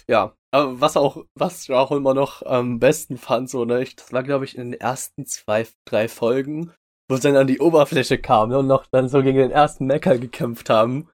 Ja, 0.08 0.36
aber 0.52 0.80
was 0.80 0.96
auch, 0.96 1.26
was 1.34 1.64
ich 1.64 1.72
auch 1.72 1.92
immer 1.92 2.14
noch 2.14 2.44
am 2.44 2.80
besten 2.80 3.18
fand, 3.18 3.50
so, 3.50 3.66
ne, 3.66 3.82
ich, 3.82 3.96
das 3.96 4.14
war, 4.14 4.24
glaube 4.24 4.46
ich, 4.46 4.58
in 4.58 4.72
den 4.72 4.80
ersten 4.80 5.26
zwei, 5.26 5.68
drei 5.86 6.08
Folgen, 6.08 6.72
wo 7.10 7.16
sie 7.16 7.24
dann 7.24 7.36
an 7.36 7.48
die 7.48 7.60
Oberfläche 7.60 8.20
kamen 8.20 8.56
und 8.56 8.68
noch 8.68 8.86
dann 8.92 9.10
so 9.10 9.24
gegen 9.24 9.40
den 9.40 9.52
ersten 9.52 9.86
Mecker 9.86 10.18
gekämpft 10.18 10.70
haben. 10.70 11.10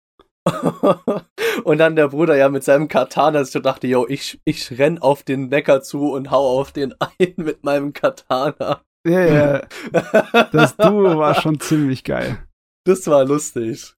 Und 1.63 1.77
dann 1.77 1.95
der 1.95 2.07
Bruder 2.07 2.35
ja 2.35 2.49
mit 2.49 2.63
seinem 2.63 2.87
Katana, 2.87 3.39
dass 3.39 3.53
ich 3.53 3.61
dachte, 3.61 3.85
yo, 3.85 4.07
ich, 4.07 4.41
ich 4.43 4.79
renn 4.79 4.97
auf 4.97 5.21
den 5.21 5.49
Bäcker 5.49 5.83
zu 5.83 6.11
und 6.11 6.31
hau 6.31 6.59
auf 6.59 6.71
den 6.71 6.95
ein 7.19 7.33
mit 7.37 7.63
meinem 7.63 7.93
Katana. 7.93 8.81
Ja, 9.05 9.25
ja. 9.25 9.61
Das 10.51 10.75
Duo 10.77 11.17
war 11.17 11.35
schon 11.35 11.59
ziemlich 11.59 12.03
geil. 12.03 12.37
Das 12.85 13.07
war 13.07 13.25
lustig. 13.25 13.93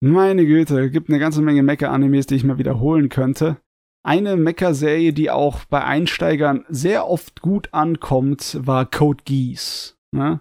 Meine 0.00 0.44
Güte, 0.44 0.90
gibt 0.90 1.08
eine 1.08 1.18
ganze 1.18 1.40
Menge 1.40 1.62
Mecha-Animes, 1.62 2.26
die 2.26 2.36
ich 2.36 2.44
mal 2.44 2.58
wiederholen 2.58 3.08
könnte. 3.08 3.58
Eine 4.04 4.36
Mecha-Serie, 4.36 5.12
die 5.12 5.30
auch 5.30 5.64
bei 5.64 5.82
Einsteigern 5.82 6.64
sehr 6.68 7.08
oft 7.08 7.40
gut 7.40 7.72
ankommt, 7.72 8.58
war 8.60 8.88
Code 8.88 9.24
Geass. 9.24 9.96
Ne? 10.12 10.40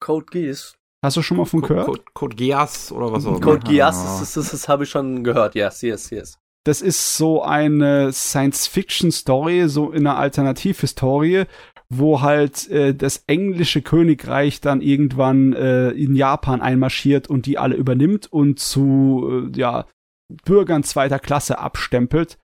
Code 0.00 0.26
Geass. 0.30 0.78
Hast 1.04 1.16
du 1.16 1.22
schon 1.22 1.36
mal 1.36 1.44
von 1.44 1.60
gehört? 1.60 1.86
Code, 1.86 2.02
Code 2.14 2.36
Geass 2.36 2.90
oder 2.90 3.12
was 3.12 3.26
auch 3.26 3.32
immer. 3.36 3.40
Code 3.40 3.66
Geass, 3.70 4.02
das, 4.02 4.20
das, 4.20 4.32
das, 4.34 4.50
das 4.52 4.68
habe 4.68 4.84
ich 4.84 4.90
schon 4.90 5.22
gehört. 5.22 5.54
Yes, 5.54 5.82
yes, 5.82 6.10
yes. 6.10 6.38
Das 6.64 6.80
ist 6.80 7.16
so 7.16 7.42
eine 7.42 8.12
Science-Fiction-Story, 8.12 9.68
so 9.68 9.90
in 9.90 10.06
einer 10.06 10.18
Alternativhistorie, 10.18 11.44
wo 11.90 12.20
halt 12.20 12.68
äh, 12.70 12.94
das 12.94 13.24
englische 13.26 13.82
Königreich 13.82 14.60
dann 14.60 14.82
irgendwann 14.82 15.54
äh, 15.54 15.90
in 15.90 16.14
Japan 16.14 16.60
einmarschiert 16.60 17.28
und 17.28 17.46
die 17.46 17.58
alle 17.58 17.76
übernimmt 17.76 18.30
und 18.30 18.58
zu 18.58 19.50
äh, 19.54 19.58
ja, 19.58 19.86
Bürgern 20.44 20.82
zweiter 20.82 21.18
Klasse 21.18 21.58
abstempelt. 21.58 22.38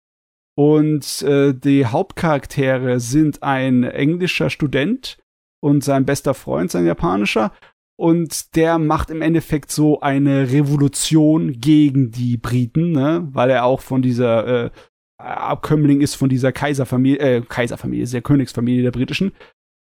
Und 0.56 1.22
äh, 1.22 1.52
die 1.52 1.84
Hauptcharaktere 1.84 3.00
sind 3.00 3.42
ein 3.42 3.82
englischer 3.82 4.50
Student 4.50 5.18
und 5.60 5.82
sein 5.82 6.06
bester 6.06 6.34
Freund, 6.34 6.70
sein 6.70 6.86
japanischer. 6.86 7.52
Und 7.96 8.56
der 8.56 8.78
macht 8.78 9.10
im 9.10 9.22
Endeffekt 9.22 9.70
so 9.70 10.00
eine 10.00 10.50
Revolution 10.50 11.60
gegen 11.60 12.10
die 12.10 12.36
Briten, 12.36 12.92
ne? 12.92 13.28
weil 13.32 13.50
er 13.50 13.64
auch 13.64 13.80
von 13.80 14.02
dieser 14.02 14.66
äh, 14.66 14.70
Abkömmling 15.18 16.00
ist 16.00 16.16
von 16.16 16.28
dieser 16.28 16.52
Kaiserfamilie, 16.52 17.18
äh, 17.18 17.40
Kaiserfamilie, 17.42 18.06
der 18.06 18.22
Königsfamilie 18.22 18.82
der 18.82 18.90
britischen. 18.90 19.32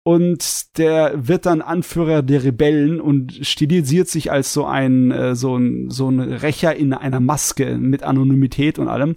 Und 0.07 0.77
der 0.77 1.29
wird 1.29 1.47
dann 1.47 1.63
Anführer 1.63 2.23
der 2.23 2.45
Rebellen 2.45 3.01
und 3.01 3.33
stilisiert 3.47 4.09
sich 4.09 4.31
als 4.31 4.53
so 4.53 4.67
ein, 4.67 5.11
äh, 5.11 5.35
so 5.35 5.57
ein, 5.57 5.89
so 5.89 6.11
ein 6.11 6.21
Rächer 6.21 6.77
in 6.77 6.93
einer 6.93 7.21
Maske 7.21 7.79
mit 7.79 8.03
Anonymität 8.03 8.79
und 8.79 8.89
allem. 8.89 9.15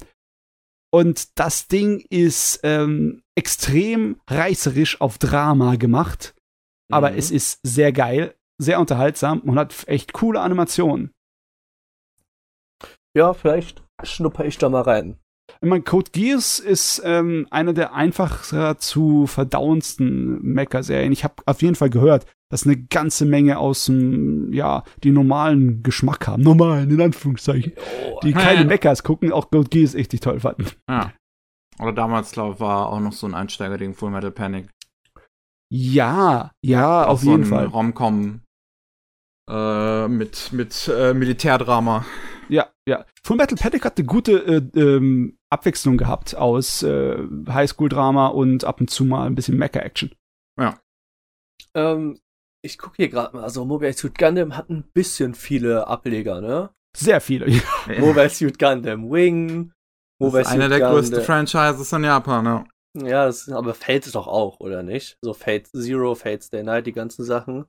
Und 0.89 1.37
das 1.37 1.67
Ding 1.67 2.05
ist 2.09 2.61
ähm, 2.63 3.21
extrem 3.35 4.21
reißerisch 4.29 5.01
auf 5.01 5.17
Drama 5.17 5.75
gemacht. 5.75 6.35
Aber 6.89 7.11
Mhm. 7.11 7.17
es 7.17 7.31
ist 7.31 7.59
sehr 7.63 7.91
geil, 7.91 8.35
sehr 8.57 8.79
unterhaltsam 8.79 9.41
und 9.41 9.59
hat 9.59 9.87
echt 9.87 10.13
coole 10.13 10.39
Animationen. 10.39 11.11
Ja, 13.13 13.33
vielleicht 13.33 13.83
schnupper 14.03 14.45
ich 14.45 14.57
da 14.57 14.69
mal 14.69 14.83
rein. 14.83 15.19
Ich 15.61 15.67
meine, 15.67 15.83
Code 15.83 16.11
Geass 16.11 16.59
ist 16.59 17.01
ähm, 17.03 17.47
einer 17.49 17.73
der 17.73 17.93
einfacher 17.93 18.77
zu 18.77 19.27
verdauendsten 19.27 20.41
Mecha-Serien. 20.41 21.11
Ich 21.11 21.23
habe 21.23 21.35
auf 21.45 21.61
jeden 21.61 21.75
Fall 21.75 21.89
gehört, 21.89 22.25
dass 22.49 22.65
eine 22.65 22.77
ganze 22.77 23.25
Menge 23.25 23.57
aus 23.57 23.85
dem, 23.85 24.53
ja, 24.53 24.83
die 25.03 25.11
normalen 25.11 25.83
Geschmack 25.83 26.27
haben. 26.27 26.43
Normalen, 26.43 26.89
in 26.91 27.01
Anführungszeichen. 27.01 27.73
Oh, 28.11 28.19
Die 28.23 28.33
keine 28.33 28.65
Mechas 28.65 29.03
gucken, 29.03 29.31
auch 29.31 29.49
Code 29.49 29.69
Geass 29.69 29.95
richtig 29.95 30.19
toll 30.19 30.39
fanden. 30.39 30.67
Ja. 30.89 31.13
Oder 31.79 31.93
damals, 31.93 32.31
glaube 32.31 32.55
ich, 32.55 32.59
war 32.59 32.87
auch 32.87 32.99
noch 32.99 33.13
so 33.13 33.27
ein 33.27 33.35
Einsteiger 33.35 33.77
gegen 33.77 33.93
Full 33.93 34.09
Metal 34.11 34.31
Panic. 34.31 34.69
Ja, 35.69 36.51
ja, 36.63 37.05
Auch 37.05 37.09
auf 37.09 37.21
so 37.21 37.31
jeden 37.31 37.43
ein 37.43 37.49
Fall. 37.49 37.65
Romcom 37.65 38.41
äh, 39.49 40.07
mit, 40.07 40.51
mit 40.53 40.87
äh, 40.93 41.13
Militärdrama. 41.13 42.05
Ja, 42.49 42.69
ja. 42.87 43.05
Full 43.23 43.37
Metal 43.37 43.57
Panic 43.57 43.83
hat 43.83 43.97
eine 43.97 44.07
gute 44.07 44.31
äh, 44.73 44.79
ähm, 44.79 45.36
Abwechslung 45.49 45.97
gehabt 45.97 46.35
aus 46.35 46.83
äh, 46.83 47.17
Highschool-Drama 47.47 48.27
und 48.27 48.63
ab 48.65 48.81
und 48.81 48.89
zu 48.89 49.05
mal 49.05 49.25
ein 49.25 49.35
bisschen 49.35 49.57
Mecha-Action. 49.57 50.11
Ähm, 51.73 52.19
ich 52.63 52.77
gucke 52.77 52.95
hier 52.97 53.09
gerade 53.09 53.35
mal, 53.35 53.43
also 53.43 53.63
Mobile 53.65 53.93
Suit 53.93 54.17
Gundam 54.17 54.57
hat 54.57 54.69
ein 54.69 54.83
bisschen 54.93 55.35
viele 55.35 55.87
Ableger, 55.87 56.41
ne? 56.41 56.69
Sehr 56.95 57.21
viele. 57.21 57.45
Mobile 57.99 58.29
Suit 58.29 58.57
Gundam 58.57 59.11
Wing, 59.11 59.71
Mobile 60.19 60.43
Das 60.43 60.47
ist 60.47 60.53
einer 60.53 60.69
der 60.69 60.79
größten 60.79 61.19
Gundam- 61.19 61.25
Franchises 61.25 61.93
in 61.93 62.03
Japan, 62.03 62.45
ja. 62.45 62.65
Ja, 62.95 63.25
das, 63.27 63.47
aber 63.49 63.75
Fate 63.75 64.07
ist 64.07 64.15
doch 64.15 64.27
auch, 64.27 64.59
oder 64.59 64.81
nicht? 64.81 65.17
So 65.21 65.33
Fate 65.33 65.67
Zero, 65.67 66.15
Fate 66.15 66.43
Stay 66.43 66.63
Night, 66.63 66.87
die 66.87 66.93
ganzen 66.93 67.23
Sachen. 67.23 67.65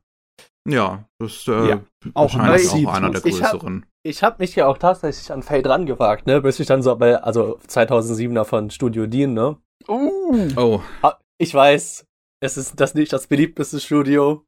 Ja, 0.68 1.04
das 1.18 1.32
ist 1.32 1.48
äh, 1.48 1.68
Ja, 1.68 1.80
auch 2.14 2.34
wahrscheinlich 2.34 2.64
massiv. 2.66 2.88
auch 2.88 2.92
einer 2.94 3.10
der 3.10 3.24
Ich 3.26 3.42
hab- 3.42 3.52
größeren. 3.52 3.86
Ich 4.04 4.22
habe 4.22 4.36
mich 4.38 4.54
ja 4.54 4.66
auch 4.66 4.78
tatsächlich 4.78 5.30
an 5.32 5.42
Fate 5.42 5.66
rangewagt, 5.66 6.26
ne? 6.26 6.40
Bis 6.40 6.60
ich 6.60 6.66
dann 6.66 6.82
so 6.82 6.94
bei, 6.96 7.16
also 7.20 7.58
2007er 7.66 8.44
von 8.44 8.70
Studio 8.70 9.06
Dean, 9.06 9.34
ne? 9.34 9.56
Uh. 9.88 10.48
Oh, 10.56 10.80
Ah, 11.02 11.18
Ich 11.40 11.52
weiß, 11.52 12.04
es 12.42 12.56
ist 12.56 12.80
das 12.80 12.94
nicht 12.94 13.12
das 13.12 13.26
beliebteste 13.26 13.80
Studio. 13.80 14.46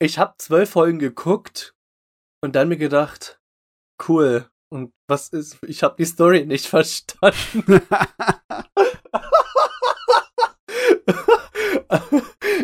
Ich 0.00 0.18
habe 0.18 0.34
zwölf 0.38 0.70
Folgen 0.70 0.98
geguckt 0.98 1.74
und 2.42 2.56
dann 2.56 2.68
mir 2.68 2.76
gedacht, 2.76 3.40
cool. 4.08 4.48
Und 4.72 4.90
was 5.08 5.28
ist? 5.28 5.58
Ich 5.66 5.82
habe 5.82 5.96
die 5.98 6.04
Story 6.06 6.44
nicht 6.46 6.66
verstanden. 6.68 7.82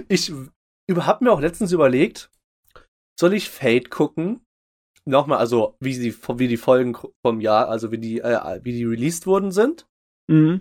ich 0.09 0.33
habe 0.97 1.25
mir 1.25 1.33
auch 1.33 1.41
letztens 1.41 1.73
überlegt, 1.73 2.31
soll 3.19 3.35
ich 3.35 3.51
Fate 3.51 3.91
gucken? 3.91 4.41
Nochmal, 5.05 5.39
also 5.39 5.77
wie 5.81 5.99
die, 5.99 6.15
wie 6.15 6.49
die 6.49 6.57
Folgen 6.57 6.97
vom 7.25 7.41
Jahr, 7.41 7.69
also 7.69 7.91
wie 7.93 7.99
die, 7.99 8.21
äh, 8.21 8.61
wie 8.63 8.73
die 8.73 8.85
released 8.85 9.27
worden 9.27 9.53
sind. 9.53 9.87
mhm. 10.31 10.61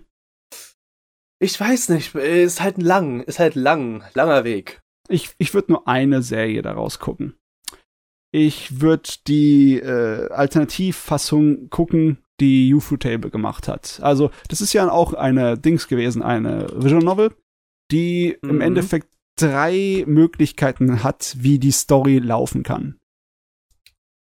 Ich 1.40 1.60
weiß 1.60 1.90
nicht, 1.90 2.16
ist 2.16 2.60
halt 2.60 2.82
lang, 2.82 3.20
ist 3.22 3.38
halt 3.38 3.54
lang, 3.54 4.02
langer 4.14 4.42
Weg. 4.42 4.80
Ich, 5.08 5.30
ich 5.38 5.54
würde 5.54 5.70
nur 5.72 5.86
eine 5.86 6.20
Serie 6.22 6.62
daraus 6.62 6.98
gucken. 6.98 7.36
Ich 8.32 8.80
würde 8.80 9.08
die 9.28 9.78
äh, 9.78 10.28
Alternativfassung 10.30 11.70
gucken, 11.70 12.18
die 12.40 12.74
Ufotable 12.74 13.30
gemacht 13.30 13.68
hat. 13.68 14.00
Also, 14.02 14.30
das 14.48 14.60
ist 14.60 14.72
ja 14.72 14.90
auch 14.90 15.12
eine 15.14 15.56
Dings 15.56 15.86
gewesen, 15.86 16.22
eine 16.22 16.66
Visual 16.74 17.02
Novel, 17.04 17.30
die 17.92 18.36
im 18.42 18.56
Mhm. 18.56 18.60
Endeffekt 18.60 19.08
drei 19.40 20.04
Möglichkeiten 20.06 21.02
hat, 21.02 21.36
wie 21.38 21.58
die 21.58 21.70
Story 21.72 22.18
laufen 22.18 22.62
kann. 22.62 22.96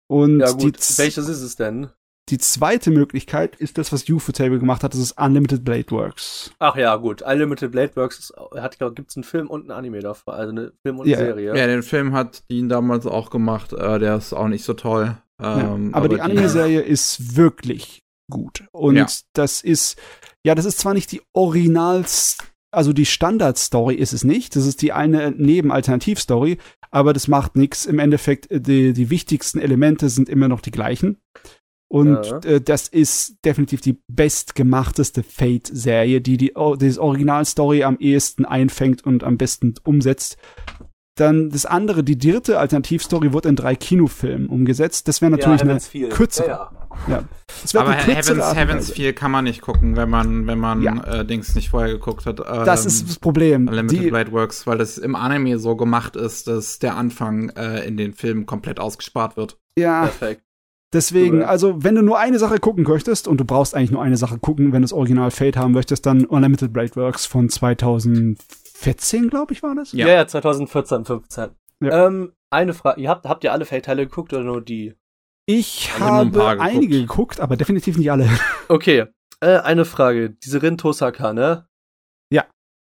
Und 0.09 0.39
Ja 0.39 0.53
die, 0.53 0.65
gut, 0.65 0.97
welches 0.97 1.27
ist 1.27 1.41
es 1.41 1.55
denn? 1.55 1.89
die 2.29 2.37
zweite 2.37 2.89
Möglichkeit 2.89 3.55
ist 3.57 3.77
das, 3.77 3.91
was 3.91 4.07
Ufotable 4.09 4.57
gemacht 4.57 4.81
hat, 4.83 4.93
das 4.93 5.01
ist 5.01 5.19
Unlimited 5.19 5.65
Blade 5.65 5.91
Works. 5.91 6.51
Ach 6.59 6.75
ja, 6.77 6.95
gut, 6.95 7.21
Unlimited 7.21 7.71
Blade 7.71 7.93
Works 7.97 8.17
ist, 8.19 8.33
hat, 8.55 8.77
glaub, 8.77 8.95
gibt's 8.95 9.17
einen 9.17 9.25
Film 9.25 9.47
und 9.49 9.67
ein 9.67 9.71
Anime 9.71 9.99
davon, 9.99 10.33
also 10.33 10.51
eine 10.51 10.71
Film 10.85 10.99
und 10.99 11.07
eine 11.07 11.17
Serie. 11.17 11.55
ja, 11.57 11.67
den 11.67 11.83
Film 11.83 12.13
hat 12.13 12.43
Dean 12.49 12.69
damals 12.69 13.05
auch 13.05 13.29
gemacht. 13.29 13.73
Äh, 13.73 13.99
der 13.99 14.15
ist 14.15 14.31
auch 14.31 14.47
nicht 14.47 14.63
so 14.63 14.73
toll. 14.73 15.17
Ja, 15.41 15.73
Ähm, 15.75 15.93
aber, 15.93 16.07
die 16.07 16.21
Anime-Serie 16.21 16.79
ist 16.81 17.35
wirklich 17.35 18.03
gut. 18.31 18.63
Und 18.71 18.95
Ja. 18.95 19.07
das 19.33 19.61
ist, 19.61 19.97
ja, 20.45 20.55
das 20.55 20.63
ist 20.63 20.79
zwar 20.79 20.93
nicht 20.93 21.11
die 21.11 21.21
Originals, 21.33 22.37
also 22.73 22.93
die 22.93 23.05
Standard-Story 23.05 23.95
ist 23.95 24.13
es 24.13 24.23
nicht. 24.23 24.55
Das 24.55 24.65
ist 24.65 24.81
die 24.81 24.91
eine 24.93 25.31
Neben-Alternativ-Story, 25.31 26.57
aber 26.91 27.13
das 27.13 27.27
macht 27.27 27.55
nichts. 27.55 27.85
Im 27.85 27.99
Endeffekt, 27.99 28.49
äh, 28.51 28.59
die, 28.59 28.93
die 28.93 29.09
wichtigsten 29.09 29.59
Elemente 29.59 30.09
sind 30.09 30.29
immer 30.29 30.47
noch 30.47 30.61
die 30.61 30.71
gleichen. 30.71 31.17
Und 31.87 32.25
Ja. 32.25 32.39
äh, 32.39 32.61
das 32.61 32.87
ist 32.87 33.37
definitiv 33.45 33.81
die 33.81 33.99
bestgemachteste 34.07 35.21
Fate-Serie, 35.21 36.21
die 36.21 36.37
die, 36.37 36.53
die 36.53 36.97
Original-Story 36.97 37.83
am 37.83 37.97
ehesten 37.99 38.45
einfängt 38.45 39.05
und 39.05 39.23
am 39.23 39.37
besten 39.37 39.75
umsetzt. 39.83 40.37
Dann 41.15 41.51
das 41.51 41.65
andere, 41.67 42.03
die 42.03 42.17
dritte 42.17 42.57
Alternativstory 42.57 43.33
wurde 43.33 43.49
in 43.49 43.55
drei 43.55 43.75
Kinofilmen 43.75 44.47
umgesetzt. 44.47 45.07
Das 45.07 45.21
wäre 45.21 45.29
natürlich 45.29 45.61
eine 45.61 45.69
Heaven's 45.73 45.87
Feel. 45.87 46.09
kürzere. 46.09 46.47
Ja, 46.47 46.71
ja. 47.07 47.23
Das 47.61 47.73
wäre 47.75 47.83
Aber 47.83 47.93
eine 47.93 48.13
kürzere 48.15 48.37
Heavens, 48.37 48.55
Heavens 48.55 48.81
Weise. 48.87 48.93
Feel 48.93 49.13
kann 49.13 49.29
man 49.29 49.43
nicht 49.43 49.61
gucken, 49.61 49.95
wenn 49.95 50.09
man, 50.09 50.47
wenn 50.47 50.57
man 50.57 50.81
Ja. 50.81 51.03
äh, 51.19 51.25
Dings 51.25 51.53
nicht 51.53 51.69
vorher 51.69 51.91
geguckt 51.93 52.25
hat. 52.25 52.39
Ähm, 52.39 52.65
Das 52.65 52.87
ist 52.87 53.07
das 53.07 53.19
Problem. 53.19 53.67
Unlimited 53.67 54.05
Die, 54.05 54.09
Blade 54.09 54.31
Works, 54.31 54.65
weil 54.65 54.79
das 54.79 54.97
im 54.97 55.15
Anime 55.15 55.59
so 55.59 55.75
gemacht 55.75 56.15
ist, 56.15 56.47
dass 56.47 56.79
der 56.79 56.97
Anfang 56.97 57.49
äh, 57.49 57.85
in 57.85 57.95
den 57.95 58.13
Filmen 58.13 58.47
komplett 58.47 58.79
ausgespart 58.79 59.37
wird. 59.37 59.59
ja, 59.77 60.01
Perfekt. 60.05 60.41
deswegen, 60.93 61.37
Cool. 61.37 61.43
also 61.43 61.83
wenn 61.83 61.93
du 61.93 62.01
nur 62.01 62.17
eine 62.17 62.39
Sache 62.39 62.57
gucken 62.57 62.85
möchtest, 62.85 63.27
und 63.27 63.37
du 63.39 63.45
brauchst 63.45 63.75
eigentlich 63.75 63.91
nur 63.91 64.01
eine 64.01 64.17
Sache 64.17 64.39
gucken, 64.39 64.67
wenn 64.73 64.81
du 64.81 64.85
das 64.85 64.93
Original 64.93 65.29
Fate 65.29 65.57
haben 65.57 65.73
möchtest, 65.73 66.07
dann 66.07 66.25
Unlimited 66.25 66.73
Blade 66.73 66.95
Works 66.95 67.27
von 67.27 67.49
2014, 68.83 69.29
glaube 69.29 69.53
ich, 69.53 69.63
war 69.63 69.75
das? 69.75 69.91
Ja. 69.93 70.07
Ja. 70.07 70.13
ja, 70.13 70.27
2014, 70.27 71.05
15. 71.05 71.49
Ja. 71.81 72.07
Ähm, 72.07 72.33
eine 72.49 72.73
Frage, 72.73 73.01
ihr 73.01 73.09
habt, 73.09 73.25
habt 73.25 73.43
ihr 73.43 73.51
alle 73.51 73.65
Fate-Teile 73.65 74.05
geguckt 74.05 74.33
oder 74.33 74.43
nur 74.43 74.61
die? 74.61 74.93
Ich 75.45 75.91
ein 75.95 76.01
habe 76.01 76.31
geguckt. 76.31 76.59
einige 76.59 76.99
geguckt, 77.01 77.39
aber 77.39 77.57
definitiv 77.57 77.97
nicht 77.97 78.11
alle. 78.11 78.29
Okay, 78.69 79.05
äh, 79.41 79.57
eine 79.57 79.83
Frage. 79.85 80.29
Diese 80.29 80.61
Rin 80.61 80.77
Tosaka, 80.77 81.33
ne? 81.33 81.67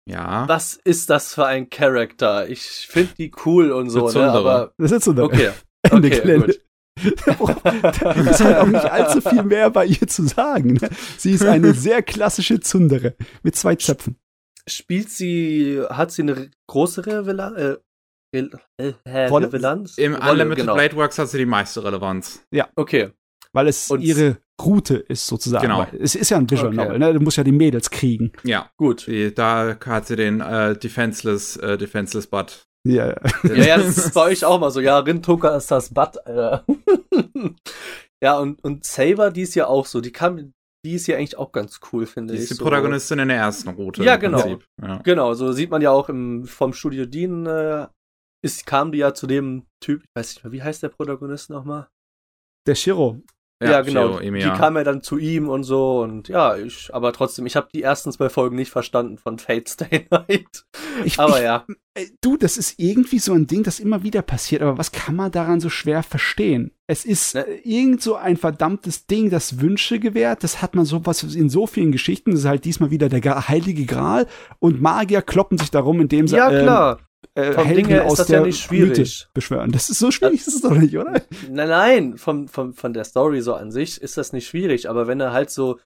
Ja. 0.10 0.48
Was 0.48 0.74
ist 0.84 1.10
das 1.10 1.34
für 1.34 1.46
ein 1.46 1.70
Charakter? 1.70 2.50
Ich 2.50 2.62
finde 2.62 3.14
die 3.18 3.32
cool 3.46 3.72
und 3.72 3.90
so, 3.90 4.10
ne? 4.10 4.32
Aber 4.32 4.74
Das 4.78 4.92
ist 4.92 5.06
so 5.06 5.12
eine 5.12 5.24
okay, 5.24 5.52
Ende 5.84 6.08
okay, 6.08 6.22
Gelände. 6.22 6.46
gut. 6.48 6.62
da 8.02 8.12
ist 8.12 8.44
halt 8.44 8.58
auch 8.58 8.68
nicht 8.68 8.92
allzu 8.92 9.22
viel 9.22 9.44
mehr 9.44 9.70
bei 9.70 9.86
ihr 9.86 10.08
zu 10.08 10.24
sagen. 10.28 10.74
Ne? 10.74 10.90
Sie 11.18 11.32
ist 11.32 11.46
eine 11.46 11.74
sehr 11.74 12.02
klassische 12.02 12.60
Zundere 12.60 13.16
mit 13.44 13.56
zwei 13.56 13.76
Zöpfen. 13.76 14.18
Spielt 14.68 15.10
sie, 15.10 15.82
hat 15.90 16.12
sie 16.12 16.22
eine 16.24 16.52
große 16.68 17.06
Relevanz? 17.06 17.58
Äh, 17.58 17.78
äh? 18.78 18.94
Relevanz? 19.06 19.98
Im 19.98 20.16
Rolle, 20.16 20.32
Unlimited 20.32 20.58
genau. 20.64 20.76
Blade 20.76 20.96
Works 20.96 21.20
hat 21.20 21.30
sie 21.30 21.38
die 21.40 21.46
meiste 21.46 21.84
Relevanz. 21.84 22.46
Okay. 22.76 23.12
Weil 23.54 23.68
es 23.68 23.90
Und- 23.92 24.02
ihre 24.02 24.38
Route 24.62 24.98
ist 24.98 25.26
sozusagen. 25.26 25.64
Genau. 25.64 25.80
Weil 25.80 26.00
Es 26.02 26.16
ist 26.16 26.30
ja 26.30 26.38
ein 26.38 26.50
Visual 26.50 26.68
Okay. 26.68 26.78
Novel, 26.86 27.00
ne? 27.00 27.14
Du 27.14 27.20
musst 27.20 27.38
ja 27.38 27.44
die 27.44 27.52
Mädels 27.52 27.90
kriegen. 27.90 28.32
Ja, 28.44 28.70
Gut. 28.78 29.08
die, 29.08 29.34
da 29.34 29.76
hat 29.86 30.08
sie 30.08 30.16
den 30.16 30.40
äh, 30.40 30.78
Defenseless, 30.78 31.58
äh, 31.58 31.78
Defenseless 31.78 32.28
Butt. 32.28 32.68
Ja, 32.88 33.08
ja. 33.10 33.16
Ja, 33.44 33.54
ja, 33.64 33.78
das 33.78 33.98
ist 33.98 34.14
bei 34.14 34.22
euch 34.22 34.46
auch 34.46 34.60
mal 34.60 34.72
so. 34.72 34.80
Ja, 34.80 35.00
Rintoka 35.00 35.56
ist 35.56 35.70
das 35.70 35.94
Bad, 35.94 36.26
Alter. 36.26 36.66
ja, 38.24 38.40
und, 38.40 38.64
und 38.64 38.86
Saber, 38.86 39.32
die 39.32 39.42
ist 39.42 39.56
ja 39.56 39.68
auch 39.68 39.86
so. 39.86 40.02
Die 40.02 40.12
kam, 40.12 40.54
die 40.86 40.94
ist 40.94 41.08
ja 41.08 41.18
eigentlich 41.18 41.38
auch 41.38 41.52
ganz 41.52 41.80
cool, 41.92 42.06
finde 42.06 42.34
Die 42.34 42.38
ich. 42.40 42.44
ist 42.44 42.52
die 42.52 42.56
so. 42.56 42.64
Protagonistin 42.64 43.20
in 43.20 43.28
der 43.28 43.38
ersten 43.38 43.70
Route. 43.70 44.04
Ja, 44.04 44.16
genau. 44.18 44.60
Ja. 44.82 44.98
Genau, 45.04 45.34
so 45.34 45.52
sieht 45.52 45.70
man 45.70 45.82
ja 45.82 45.92
auch 45.92 46.10
im, 46.10 46.46
vom 46.46 46.74
Studio 46.74 47.06
Dean, 47.06 47.46
äh, 47.46 47.88
ist, 48.44 48.66
kam 48.66 48.92
die 48.92 48.98
ja 49.00 49.14
zu 49.14 49.28
dem 49.28 49.68
Typ, 49.80 50.02
ich 50.02 50.10
weiß 50.16 50.36
nicht 50.36 50.44
mehr, 50.44 50.52
wie 50.54 50.64
heißt 50.64 50.82
der 50.82 50.90
Protagonist 50.90 51.50
nochmal? 51.50 51.88
Der 52.68 52.76
Shiro. 52.76 53.22
Ja, 53.70 53.82
genau. 53.82 54.20
Shiro 54.20 54.32
Die 54.32 54.58
kam 54.58 54.76
ja 54.76 54.84
dann 54.84 55.02
zu 55.02 55.18
ihm 55.18 55.50
und 55.50 55.64
so 55.64 56.02
und 56.02 56.28
ja, 56.28 56.56
ich, 56.58 56.90
aber 56.94 57.14
trotzdem, 57.14 57.46
ich 57.46 57.56
habe 57.56 57.68
die 57.74 57.84
ersten 57.84 58.12
zwei 58.12 58.30
Folgen 58.30 58.56
nicht 58.56 58.72
verstanden 58.72 59.18
von 59.18 59.38
Fate 59.40 59.70
Stay 59.70 60.08
Night. 60.12 60.66
Ich, 61.06 61.20
Aber 61.20 61.38
ich, 61.38 61.44
ja, 61.44 61.66
äh, 61.94 62.06
Du, 62.22 62.38
das 62.38 62.58
ist 62.58 62.80
irgendwie 62.80 63.20
so 63.20 63.34
ein 63.34 63.48
Ding, 63.48 63.64
das 63.64 63.80
immer 63.80 64.04
wieder 64.04 64.22
passiert, 64.22 64.62
aber 64.62 64.78
was 64.78 64.92
kann 64.92 65.16
man 65.16 65.32
daran 65.32 65.60
so 65.60 65.70
schwer 65.70 66.04
verstehen? 66.04 66.72
Es 66.88 67.06
ist 67.06 67.36
Ne. 67.36 67.46
irgend 67.64 68.02
so 68.02 68.16
ein 68.16 68.36
verdammtes 68.38 69.06
Ding, 69.08 69.30
das 69.30 69.62
Wünsche 69.62 70.00
gewährt. 70.00 70.44
Das 70.44 70.62
hat 70.62 70.76
man 70.76 70.86
sowas 70.86 71.24
in 71.24 71.50
so 71.50 71.68
vielen 71.68 71.92
Geschichten. 71.92 72.32
Das 72.32 72.42
ist 72.42 72.46
halt 72.46 72.66
diesmal 72.66 72.92
wieder 72.92 73.08
der 73.10 73.48
heilige 73.48 73.86
Gral 73.86 74.28
und 74.60 74.82
Magier 74.82 75.22
kloppen 75.22 75.58
sich 75.58 75.72
darum, 75.72 76.02
indem 76.02 76.28
sie 76.28 76.36
ja 76.36 76.52
ähm, 76.52 76.64
klar. 76.64 77.00
Äh, 77.36 77.54
Vom 77.54 77.66
Helden 77.66 77.84
Ding 77.84 77.88
her 77.94 78.06
ist 78.06 78.12
aus 78.12 78.18
das 78.20 78.28
der 78.28 78.40
ja 78.40 78.46
nicht 78.46 78.62
schwierig. 78.62 78.98
Mythe 78.98 79.30
beschwören. 79.34 79.72
Das 79.72 79.90
ist 79.90 80.00
so 80.00 80.12
schwierig, 80.12 80.42
ist 80.42 80.54
es 80.56 80.62
doch 80.62 80.72
nicht, 80.76 80.98
oder? 80.98 81.22
Nein, 81.50 81.70
nein, 81.70 82.18
von, 82.18 82.48
von, 82.48 82.74
von 82.74 82.94
der 82.94 83.04
Story 83.06 83.42
so 83.42 83.54
an 83.54 83.72
sich 83.72 84.02
ist 84.02 84.18
das 84.18 84.34
nicht 84.34 84.48
schwierig, 84.48 84.90
aber 84.90 85.08
wenn 85.08 85.20
er 85.20 85.32
halt 85.32 85.50
so, 85.50 85.80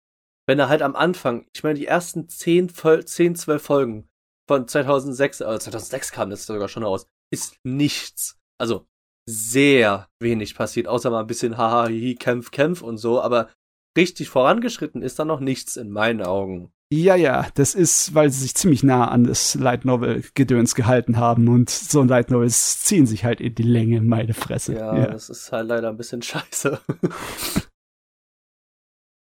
wenn 0.47 0.59
er 0.59 0.69
halt 0.69 0.81
am 0.81 0.95
Anfang, 0.95 1.45
ich 1.55 1.63
meine, 1.63 1.77
die 1.79 1.85
ersten 1.87 2.27
10, 2.29 2.69
Fol- 2.69 3.05
10 3.05 3.35
12 3.35 3.61
Folgen 3.61 4.07
von 4.47 4.67
2006, 4.67 5.41
äh, 5.41 5.59
2006 5.59 6.11
kam 6.11 6.29
das 6.29 6.45
sogar 6.45 6.67
schon 6.67 6.83
raus, 6.83 7.05
ist 7.31 7.55
nichts. 7.63 8.37
Also 8.59 8.85
sehr 9.27 10.07
wenig 10.21 10.55
passiert, 10.55 10.87
außer 10.87 11.09
mal 11.09 11.21
ein 11.21 11.27
bisschen 11.27 11.57
haha, 11.57 11.87
hihi, 11.87 12.15
kämpf, 12.15 12.51
kämpf 12.51 12.81
und 12.81 12.97
so, 12.97 13.21
aber 13.21 13.49
richtig 13.97 14.29
vorangeschritten 14.29 15.01
ist 15.01 15.19
da 15.19 15.25
noch 15.25 15.39
nichts 15.39 15.77
in 15.77 15.89
meinen 15.89 16.21
Augen. 16.21 16.71
Ja, 16.93 17.15
ja, 17.15 17.47
das 17.55 17.73
ist, 17.73 18.13
weil 18.13 18.29
sie 18.29 18.41
sich 18.41 18.55
ziemlich 18.55 18.83
nah 18.83 19.07
an 19.07 19.23
das 19.23 19.55
Light 19.55 19.85
Novel 19.85 20.23
Gedöns 20.35 20.75
gehalten 20.75 21.17
haben 21.17 21.47
und 21.47 21.69
so 21.69 22.01
ein 22.01 22.07
Light 22.07 22.29
Novels 22.29 22.83
ziehen 22.83 23.07
sich 23.07 23.25
halt 23.25 23.41
in 23.41 23.55
die 23.55 23.63
Länge, 23.63 24.01
meine 24.01 24.35
Fresse. 24.35 24.75
Ja, 24.75 25.07
das 25.07 25.29
ist 25.29 25.51
halt 25.51 25.67
leider 25.67 25.89
ein 25.89 25.97
bisschen 25.97 26.21
scheiße. 26.21 26.79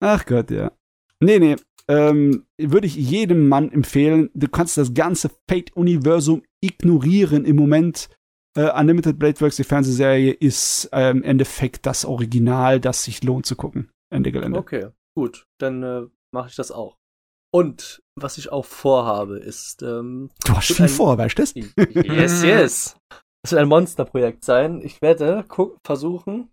Ach 0.01 0.27
Gott, 0.27 0.51
ja. 0.51 0.73
Nee, 1.21 1.39
nee. 1.39 1.57
Ähm, 1.89 2.47
würde 2.59 2.89
ich 2.89 2.97
jedem 2.97 3.49
Mann 3.49 3.71
empfehlen. 3.71 4.29
Du 4.35 4.49
kannst 4.49 4.77
das 4.77 4.93
ganze 4.93 5.31
Fate-Universum 5.49 6.43
ignorieren 6.61 7.45
im 7.45 7.55
Moment. 7.55 8.09
Äh, 8.57 8.73
Unlimited 8.73 9.21
Blade 9.21 9.41
Works, 9.41 9.57
die 9.57 9.65
Fernsehserie, 9.65 10.33
ist 10.33 10.89
äh, 10.93 11.11
im 11.11 11.23
Endeffekt 11.23 11.87
das 11.87 12.05
Original, 12.05 12.81
das 12.81 13.05
sich 13.05 13.23
lohnt 13.23 13.47
zu 13.47 13.55
gucken. 13.55 13.91
Ende 14.13 14.33
Gelände. 14.33 14.59
Okay, 14.59 14.89
gut, 15.17 15.45
dann 15.61 15.83
äh, 15.83 16.03
mache 16.35 16.49
ich 16.49 16.57
das 16.57 16.71
auch. 16.71 16.97
Und 17.55 18.01
was 18.19 18.39
ich 18.39 18.51
auch 18.53 18.65
vorhabe, 18.65 19.39
ist 19.39 19.83
ähm, 19.83 20.31
Du 20.45 20.55
hast 20.57 20.67
viel 20.73 20.85
ein- 20.87 20.89
vor, 20.91 21.17
weißt 21.19 21.39
du 21.39 21.43
das? 21.43 21.55
Yes, 22.05 22.43
yes. 22.43 22.97
Das 23.43 23.53
wird 23.53 23.63
ein 23.63 23.69
Monsterprojekt 23.69 24.45
sein. 24.45 24.81
Ich 24.83 25.01
werde 25.03 25.45
versuchen, 25.87 26.51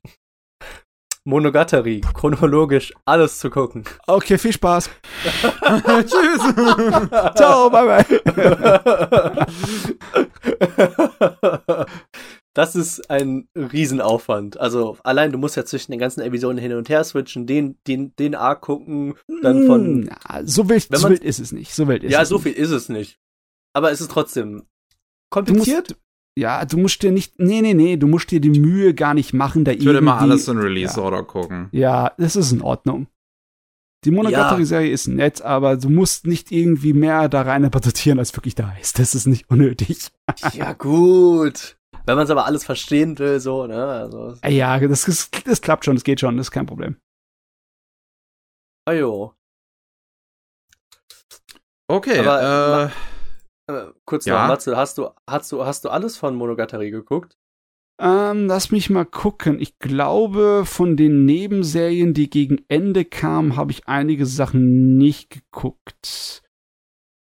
Monogatari 1.26 2.02
chronologisch 2.14 2.94
alles 3.06 3.40
zu 3.40 3.50
gucken. 3.50 3.84
Okay, 4.08 4.38
viel 4.38 4.54
Spaß. 4.54 4.90
Tschüss. 6.06 6.42
Ciao, 7.36 7.70
bye 7.70 8.04
bye. 8.04 9.46
Das 12.56 12.76
ist 12.76 13.10
ein 13.10 13.48
Riesenaufwand. 13.58 14.60
Also 14.60 14.98
allein 15.04 15.32
du 15.32 15.38
musst 15.40 15.56
ja 15.58 15.66
zwischen 15.66 15.92
den 15.92 16.00
ganzen 16.00 16.22
Episoden 16.22 16.58
hin 16.60 16.74
und 16.74 16.88
her 16.88 17.04
switchen, 17.04 17.48
den, 17.48 17.78
den, 17.88 18.16
den 18.18 18.36
Arc 18.36 18.62
gucken, 18.62 19.16
dann 19.42 19.66
von. 19.66 20.04
Ja, 20.06 20.42
so 20.46 20.70
wild, 20.70 20.92
Wenn 20.92 21.00
so 21.00 21.10
wild 21.10 21.24
ist 21.24 21.40
es 21.40 21.52
nicht. 21.52 21.74
So 21.74 21.88
wild 21.88 22.04
ist 22.04 22.12
Ja, 22.12 22.22
es 22.22 22.30
so 22.30 22.36
nicht. 22.36 22.44
viel 22.44 22.54
ist 22.54 22.70
es 22.72 22.90
nicht. 22.90 23.20
Aber 23.74 23.92
es 23.92 24.02
ist 24.02 24.12
trotzdem 24.12 24.50
Du 24.52 25.40
musst, 25.40 25.66
kompliziert. 25.66 25.96
ja, 26.38 26.64
du 26.64 26.78
musst 26.78 27.02
dir 27.02 27.12
nicht, 27.12 27.40
nee, 27.40 27.62
nee, 27.62 27.74
nee, 27.74 27.98
du 27.98 28.06
musst 28.06 28.30
dir 28.30 28.40
die 28.40 28.52
Mühe 28.52 28.94
gar 28.94 29.16
nicht 29.16 29.34
machen, 29.34 29.66
da 29.66 29.72
Ich 29.72 29.84
würde 29.84 29.98
immer 29.98 30.20
alles 30.22 30.48
in 30.48 30.60
Release-Order 30.60 31.24
gucken. 31.24 31.70
Ja, 31.72 32.12
das 32.20 32.36
ist 32.36 32.52
in 32.52 32.62
Ordnung. 32.62 33.08
Die 34.06 34.12
Monogatari-Serie 34.12 34.92
ist 34.92 35.08
nett, 35.08 35.42
aber 35.42 35.78
du 35.78 35.90
musst 35.90 36.28
nicht 36.28 36.52
irgendwie 36.52 36.94
mehr 36.94 37.30
da 37.30 37.42
rein 37.42 37.64
interpretieren, 37.64 38.20
als 38.20 38.36
wirklich 38.36 38.54
da 38.54 38.76
ist. 38.80 39.00
Das 39.00 39.16
ist 39.16 39.26
nicht 39.26 39.50
unnötig. 39.50 40.10
Ja, 40.54 40.74
gut. 40.74 41.78
Wenn 42.06 42.16
man 42.16 42.26
es 42.26 42.30
aber 42.32 42.46
alles 42.46 42.66
verstehen 42.66 43.18
will, 43.18 43.40
so, 43.40 43.66
ne? 43.66 43.86
Also, 43.86 44.36
Ja, 44.46 44.80
das, 44.80 45.08
ist, 45.08 45.48
das 45.48 45.62
klappt 45.62 45.86
schon, 45.86 45.96
das 45.96 46.04
geht 46.04 46.20
schon, 46.20 46.38
das 46.38 46.48
ist 46.48 46.52
kein 46.52 46.66
Problem. 46.66 46.98
ajo. 48.86 49.36
Okay, 51.90 52.20
Aber 52.20 52.92
äh, 53.70 53.72
Äh, 53.72 53.94
kurz 54.06 54.26
Ja. 54.26 54.42
noch, 54.42 54.48
Matze, 54.50 54.76
hast 54.76 54.98
du, 54.98 55.10
hast 55.30 55.52
du, 55.52 55.66
hast 55.66 55.86
du 55.86 55.90
alles 55.90 56.18
von 56.18 56.36
Monogatari 56.36 56.92
geguckt? 56.92 57.38
Ähm, 58.02 58.48
lass 58.48 58.72
mich 58.72 58.90
mal 58.90 59.06
gucken. 59.06 59.60
Ich 59.62 59.80
glaube, 59.80 60.64
von 60.66 60.98
den 60.98 61.26
Nebenserien, 61.26 62.14
die 62.14 62.30
gegen 62.30 62.66
Ende 62.68 63.06
kamen, 63.06 63.56
habe 63.56 63.72
ich 63.72 63.88
einige 63.88 64.26
Sachen 64.26 64.98
nicht 64.98 65.30
geguckt. 65.30 66.42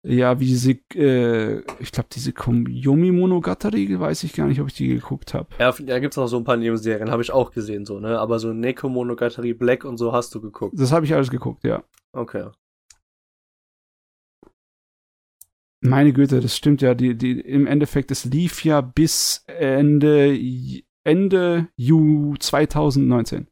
Ja, 0.06 0.38
wie 0.40 0.46
diese, 0.48 0.72
äh, 0.96 1.60
ich 1.80 1.94
glaube, 1.94 2.10
diese 2.14 2.34
Koyomi 2.34 3.12
Monogatari, 3.12 3.98
weiß 3.98 4.24
ich 4.24 4.34
gar 4.34 4.48
nicht, 4.48 4.60
ob 4.60 4.68
ich 4.68 4.74
die 4.74 4.90
geguckt 4.90 5.34
habe. 5.34 5.48
Ja, 5.60 5.72
da 5.72 6.00
gibt's 6.00 6.18
noch 6.18 6.28
so 6.28 6.38
ein 6.38 6.44
paar 6.44 6.58
Nebenserien, 6.58 7.10
habe 7.10 7.22
ich 7.22 7.32
auch 7.32 7.52
gesehen, 7.52 7.86
so, 7.86 8.00
ne? 8.00 8.20
Aber 8.20 8.40
so 8.40 8.52
Neko 8.52 8.90
Monogatari 8.90 9.54
Black 9.54 9.86
und 9.86 9.98
so 9.98 10.12
hast 10.12 10.36
du 10.36 10.42
geguckt. 10.42 10.74
Das 10.78 10.92
habe 10.92 11.06
ich 11.06 11.14
alles 11.14 11.32
geguckt, 11.32 11.64
ja. 11.64 11.84
Okay. 12.12 12.50
Meine 15.82 16.14
Güte, 16.14 16.40
das 16.40 16.56
stimmt 16.56 16.82
ja. 16.82 16.96
Die, 16.96 17.16
die, 17.18 17.40
Im 17.42 17.68
Endeffekt, 17.68 18.12
es 18.12 18.26
lief 18.26 18.64
ja 18.64 18.82
bis 18.82 19.44
Ende, 19.48 20.38
Ende 21.04 21.68
Ju 21.76 22.36
2019. 22.40 23.48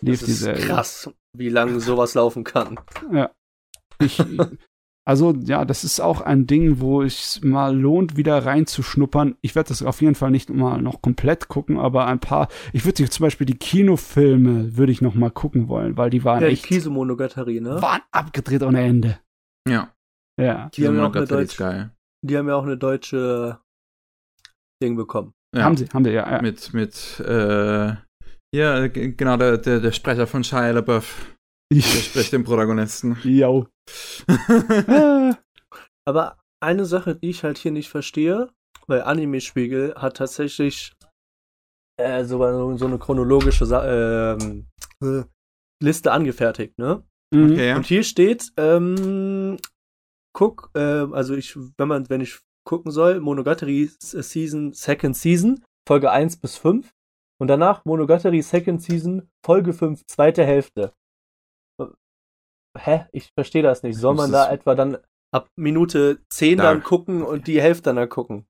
Lief 0.00 0.20
Das 0.20 0.28
ist 0.28 0.38
Serie. 0.40 0.64
krass, 0.66 1.10
wie 1.36 1.50
lange 1.50 1.80
sowas 1.80 2.14
laufen 2.14 2.44
kann. 2.44 2.80
Ich, 4.00 4.18
also, 5.04 5.32
ja, 5.42 5.64
das 5.64 5.82
ist 5.84 6.00
auch 6.00 6.20
ein 6.20 6.46
Ding, 6.46 6.78
wo 6.80 7.02
es 7.02 7.40
mal 7.42 7.76
lohnt, 7.76 8.16
wieder 8.16 8.44
reinzuschnuppern. 8.46 9.36
Ich 9.40 9.54
werde 9.56 9.68
das 9.68 9.82
auf 9.82 10.00
jeden 10.00 10.14
Fall 10.14 10.30
nicht 10.30 10.48
mal 10.50 10.80
noch 10.80 11.02
komplett 11.02 11.48
gucken, 11.48 11.78
aber 11.78 12.06
ein 12.06 12.20
paar. 12.20 12.48
Ich 12.72 12.84
würde 12.84 13.08
zum 13.10 13.24
Beispiel 13.24 13.46
die 13.46 13.58
Kinofilme 13.58 14.76
würde 14.76 14.92
ich 14.92 15.02
noch 15.02 15.14
mal 15.14 15.30
gucken 15.30 15.68
wollen, 15.68 15.96
weil 15.96 16.10
die 16.10 16.22
waren 16.24 16.40
Ja, 16.42 16.46
die 16.48 16.52
echt 16.54 16.66
Kiso 16.66 16.90
Monogatari, 16.90 17.60
ne? 17.60 17.82
waren 17.82 18.02
abgedreht 18.12 18.62
ohne 18.62 18.80
Ende. 18.82 19.18
ja, 19.68 19.92
Ja. 20.40 20.70
Die 20.74 20.86
haben 20.86 20.94
ja 20.96 21.00
auch 21.02 21.06
eine 21.06 21.14
Monogatari 21.20 21.42
ist 21.42 21.50
Deutsch- 21.52 21.58
geil. 21.58 21.90
Die 22.24 22.38
haben 22.38 22.46
ja 22.48 22.54
auch 22.54 22.62
eine 22.62 22.76
deutsche 22.78 23.58
Ding 24.82 24.96
bekommen. 24.96 25.32
Ja, 25.54 25.64
Haben 25.64 25.76
sie, 25.76 25.86
haben 25.92 26.04
sie, 26.04 26.12
ja. 26.12 26.30
ja. 26.30 26.40
mit, 26.42 26.72
mit, 26.72 27.20
äh, 27.26 27.94
ja, 28.54 28.86
genau, 28.88 29.36
der, 29.36 29.58
der, 29.58 29.80
der 29.80 29.92
Sprecher 29.92 30.26
von 30.26 30.44
Shia 30.44 30.70
LaBeouf, 30.70 31.36
der 31.80 32.00
spricht 32.00 32.32
den 32.32 32.44
Protagonisten. 32.44 33.16
Jo. 33.22 33.66
Ah. 34.28 35.36
Aber 36.04 36.38
eine 36.60 36.84
Sache, 36.84 37.16
die 37.16 37.30
ich 37.30 37.44
halt 37.44 37.58
hier 37.58 37.72
nicht 37.72 37.88
verstehe, 37.88 38.48
weil 38.86 39.02
Anime 39.02 39.40
Spiegel 39.40 39.94
hat 39.94 40.16
tatsächlich 40.16 40.92
äh, 41.98 42.24
sogar 42.24 42.52
so, 42.52 42.76
so 42.76 42.86
eine 42.86 42.98
chronologische 42.98 43.66
Sa 43.66 44.34
äh, 44.34 44.38
Liste 45.82 46.12
angefertigt, 46.12 46.78
ne? 46.78 47.04
Mhm. 47.34 47.52
Okay, 47.52 47.68
ja. 47.68 47.76
Und 47.76 47.86
hier 47.86 48.02
steht, 48.04 48.52
ähm, 48.56 49.56
guck, 50.34 50.70
äh, 50.74 51.06
also 51.12 51.34
ich, 51.34 51.56
wenn 51.78 51.88
man, 51.88 52.08
wenn 52.08 52.20
ich 52.20 52.38
gucken 52.64 52.92
soll, 52.92 53.20
Monogatari 53.20 53.90
Season, 53.98 54.72
Second 54.72 55.16
Season, 55.16 55.64
Folge 55.86 56.10
1 56.10 56.36
bis 56.38 56.56
5. 56.56 56.90
Und 57.40 57.48
danach 57.48 57.84
Monogatari 57.84 58.40
Second 58.42 58.82
Season, 58.82 59.28
Folge 59.44 59.72
5, 59.72 60.06
zweite 60.06 60.44
Hälfte. 60.44 60.92
Hä? 62.78 63.06
Ich 63.12 63.30
verstehe 63.34 63.62
das 63.62 63.82
nicht. 63.82 63.98
Soll 63.98 64.14
man 64.14 64.32
da 64.32 64.50
etwa 64.50 64.74
dann 64.74 64.98
ab 65.32 65.48
Minute 65.56 66.20
10 66.30 66.58
Da- 66.58 66.64
dann 66.64 66.82
gucken 66.82 67.22
und 67.22 67.46
die 67.46 67.60
Hälfte 67.60 67.94
dann 67.94 68.08
gucken? 68.08 68.46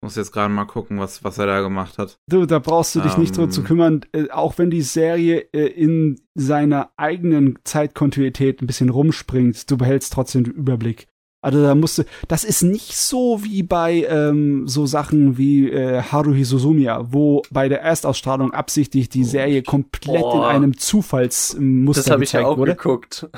Muss 0.00 0.14
jetzt 0.14 0.30
gerade 0.30 0.52
mal 0.52 0.64
gucken, 0.64 1.00
was, 1.00 1.24
was 1.24 1.38
er 1.38 1.46
da 1.46 1.60
gemacht 1.60 1.98
hat. 1.98 2.18
Du, 2.30 2.46
da 2.46 2.60
brauchst 2.60 2.94
du 2.94 3.00
dich 3.00 3.16
nicht 3.16 3.36
drum 3.36 3.50
zu 3.50 3.62
Ähm. 3.62 3.66
kümmern, 3.66 4.00
äh, 4.12 4.30
auch 4.30 4.56
wenn 4.56 4.70
die 4.70 4.82
Serie 4.82 5.48
äh, 5.52 5.66
in 5.66 6.20
seiner 6.36 6.92
eigenen 6.96 7.58
Zeitkontinuität 7.64 8.62
ein 8.62 8.68
bisschen 8.68 8.90
rumspringt, 8.90 9.68
du 9.68 9.76
behältst 9.76 10.12
trotzdem 10.12 10.44
den 10.44 10.54
Überblick. 10.54 11.08
Also 11.40 11.62
da 11.62 11.74
musst 11.76 11.98
du, 11.98 12.02
das 12.26 12.42
ist 12.42 12.62
nicht 12.62 12.96
so 12.96 13.44
wie 13.44 13.62
bei 13.62 14.04
ähm, 14.08 14.66
so 14.66 14.86
Sachen 14.86 15.38
wie 15.38 15.70
äh, 15.70 16.02
Haruhi 16.02 16.42
Suzumiya, 16.44 17.12
wo 17.12 17.42
bei 17.50 17.68
der 17.68 17.80
Erstausstrahlung 17.80 18.52
absichtlich 18.52 19.08
die 19.08 19.22
Serie 19.24 19.62
komplett 19.62 20.16
in 20.16 20.22
Oh. 20.24 20.42
einem 20.42 20.76
Zufallsmuster 20.78 22.02
Das 22.02 22.10
habe 22.10 22.24
ich 22.24 22.32
ja 22.32 22.44
auch 22.44 22.56
wurde. 22.58 22.74
geguckt. 22.74 23.28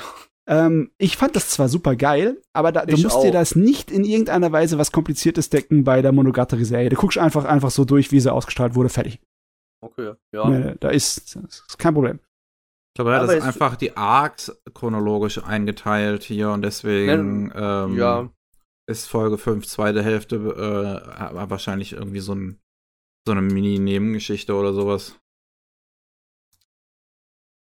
Ähm, 0.47 0.89
ich 0.97 1.15
fand 1.17 1.35
das 1.35 1.49
zwar 1.49 1.69
super 1.69 1.95
geil, 1.95 2.41
aber 2.53 2.71
da, 2.71 2.85
du 2.87 2.97
musst 2.97 3.21
dir 3.23 3.29
auch. 3.29 3.31
das 3.33 3.55
nicht 3.55 3.91
in 3.91 4.03
irgendeiner 4.03 4.51
Weise 4.51 4.79
was 4.79 4.91
Kompliziertes 4.91 5.49
decken 5.51 5.83
bei 5.83 6.01
der 6.01 6.11
Monogatari-Serie. 6.11 6.89
Du 6.89 6.95
guckst 6.95 7.19
einfach 7.19 7.45
einfach 7.45 7.69
so 7.69 7.85
durch, 7.85 8.11
wie 8.11 8.19
sie 8.19 8.33
ausgestrahlt 8.33 8.73
wurde, 8.73 8.89
fertig. 8.89 9.19
Okay, 9.81 10.13
ja. 10.33 10.49
Nee, 10.49 10.73
da 10.79 10.89
ist, 10.89 11.35
ist 11.35 11.77
kein 11.77 11.93
Problem. 11.93 12.19
Ich 12.91 12.95
glaube, 12.95 13.11
er 13.11 13.21
hat 13.21 13.29
das 13.29 13.35
es- 13.35 13.43
einfach 13.43 13.77
die 13.77 13.95
Arcs 13.95 14.51
chronologisch 14.73 15.41
eingeteilt 15.41 16.23
hier 16.23 16.49
und 16.51 16.61
deswegen 16.61 17.49
ähm, 17.55 17.97
ja. 17.97 18.29
ist 18.85 19.07
Folge 19.07 19.37
5, 19.37 19.65
zweite 19.65 20.03
Hälfte 20.03 20.35
äh, 20.35 21.49
wahrscheinlich 21.49 21.93
irgendwie 21.93 22.19
so, 22.19 22.35
ein, 22.35 22.59
so 23.25 23.31
eine 23.31 23.41
Mini-Nebengeschichte 23.41 24.53
oder 24.53 24.73
sowas. 24.73 25.17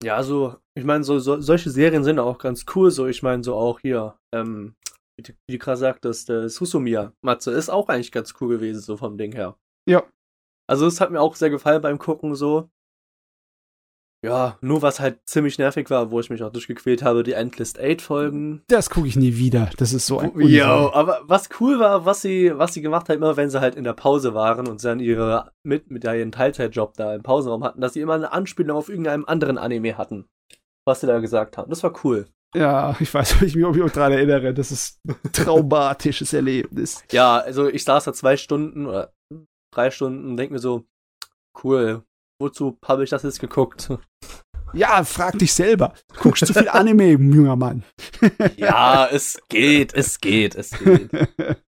Ja, 0.04 0.22
so, 0.22 0.56
ich 0.76 0.84
meine, 0.84 1.02
so, 1.02 1.18
so, 1.18 1.40
solche 1.40 1.70
Serien 1.70 2.04
sind 2.04 2.18
auch 2.20 2.38
ganz 2.38 2.64
cool, 2.74 2.90
so, 2.92 3.06
ich 3.06 3.22
meine, 3.22 3.42
so 3.42 3.56
auch 3.56 3.80
hier, 3.80 4.18
ähm, 4.32 4.76
wie 5.16 5.22
du, 5.22 5.32
wie 5.48 5.52
du 5.54 5.58
gerade 5.58 5.78
sagtest, 5.78 6.30
äh, 6.30 6.48
Susumiya, 6.48 7.14
Matze, 7.22 7.50
ist 7.50 7.70
auch 7.70 7.88
eigentlich 7.88 8.12
ganz 8.12 8.34
cool 8.40 8.48
gewesen, 8.48 8.80
so 8.80 8.96
vom 8.96 9.16
Ding 9.16 9.32
her. 9.32 9.58
Ja. 9.88 10.04
Also, 10.68 10.86
es 10.86 11.00
hat 11.00 11.10
mir 11.10 11.20
auch 11.20 11.34
sehr 11.34 11.50
gefallen 11.50 11.80
beim 11.80 11.98
Gucken, 11.98 12.34
so. 12.34 12.68
Ja, 14.24 14.58
nur 14.60 14.82
was 14.82 14.98
halt 14.98 15.20
ziemlich 15.26 15.58
nervig 15.58 15.90
war, 15.90 16.10
wo 16.10 16.18
ich 16.20 16.30
mich 16.30 16.42
auch 16.42 16.50
durchgequält 16.50 17.02
habe, 17.02 17.22
die 17.22 17.34
Endlist 17.34 17.78
8 17.78 18.00
Folgen. 18.00 18.62
Das 18.68 18.90
gucke 18.90 19.06
ich 19.06 19.16
nie 19.16 19.36
wieder. 19.36 19.70
Das 19.76 19.92
ist 19.92 20.06
so 20.06 20.18
ein 20.18 20.32
Jo, 20.40 20.90
aber 20.92 21.20
was 21.24 21.48
cool 21.60 21.78
war, 21.78 22.06
was 22.06 22.22
sie, 22.22 22.52
was 22.56 22.74
sie 22.74 22.82
gemacht 22.82 23.08
hat, 23.08 23.16
immer 23.16 23.36
wenn 23.36 23.50
sie 23.50 23.60
halt 23.60 23.76
in 23.76 23.84
der 23.84 23.92
Pause 23.92 24.34
waren 24.34 24.66
und 24.66 24.80
sie 24.80 24.88
dann 24.88 25.00
ihre, 25.00 25.52
mit, 25.62 25.90
mit 25.90 26.04
ihren 26.04 26.32
Teilzeitjob 26.32 26.94
da 26.94 27.14
im 27.14 27.22
Pausenraum 27.22 27.62
hatten, 27.62 27.80
dass 27.80 27.92
sie 27.92 28.00
immer 28.00 28.14
eine 28.14 28.32
Anspielung 28.32 28.76
auf 28.76 28.88
irgendeinem 28.88 29.26
anderen 29.26 29.58
Anime 29.58 29.98
hatten. 29.98 30.26
Was 30.86 31.00
sie 31.00 31.06
da 31.06 31.18
gesagt 31.18 31.58
haben. 31.58 31.68
Das 31.70 31.82
war 31.82 31.92
cool. 32.04 32.26
Ja, 32.54 32.96
ich 33.00 33.12
weiß, 33.12 33.36
ob 33.36 33.42
ich 33.42 33.54
mich 33.54 33.64
ob 33.64 33.76
ich 33.76 33.82
mich 33.82 33.92
daran 33.92 34.12
erinnere. 34.12 34.54
Das 34.54 34.72
ist 34.72 35.00
ein 35.06 35.32
traumatisches 35.32 36.32
Erlebnis. 36.32 37.04
Ja, 37.10 37.38
also 37.38 37.68
ich 37.68 37.84
saß 37.84 38.04
da 38.04 38.12
zwei 38.12 38.36
Stunden 38.36 38.86
oder 38.86 39.12
drei 39.74 39.90
Stunden 39.90 40.26
und 40.26 40.36
denk 40.36 40.52
mir 40.52 40.58
so, 40.58 40.86
cool, 41.62 42.02
wozu 42.40 42.78
habe 42.84 43.04
ich 43.04 43.10
das 43.10 43.22
jetzt 43.22 43.40
geguckt? 43.40 43.90
Ja, 44.72 45.04
frag 45.04 45.38
dich 45.38 45.54
selber. 45.54 45.94
Guckst 46.20 46.46
zu 46.46 46.52
viel 46.52 46.68
Anime, 46.68 47.10
junger 47.12 47.56
Mann. 47.56 47.84
ja, 48.56 49.06
es 49.10 49.38
geht, 49.48 49.94
es 49.94 50.20
geht, 50.20 50.54
es 50.54 50.70
geht. 50.70 51.10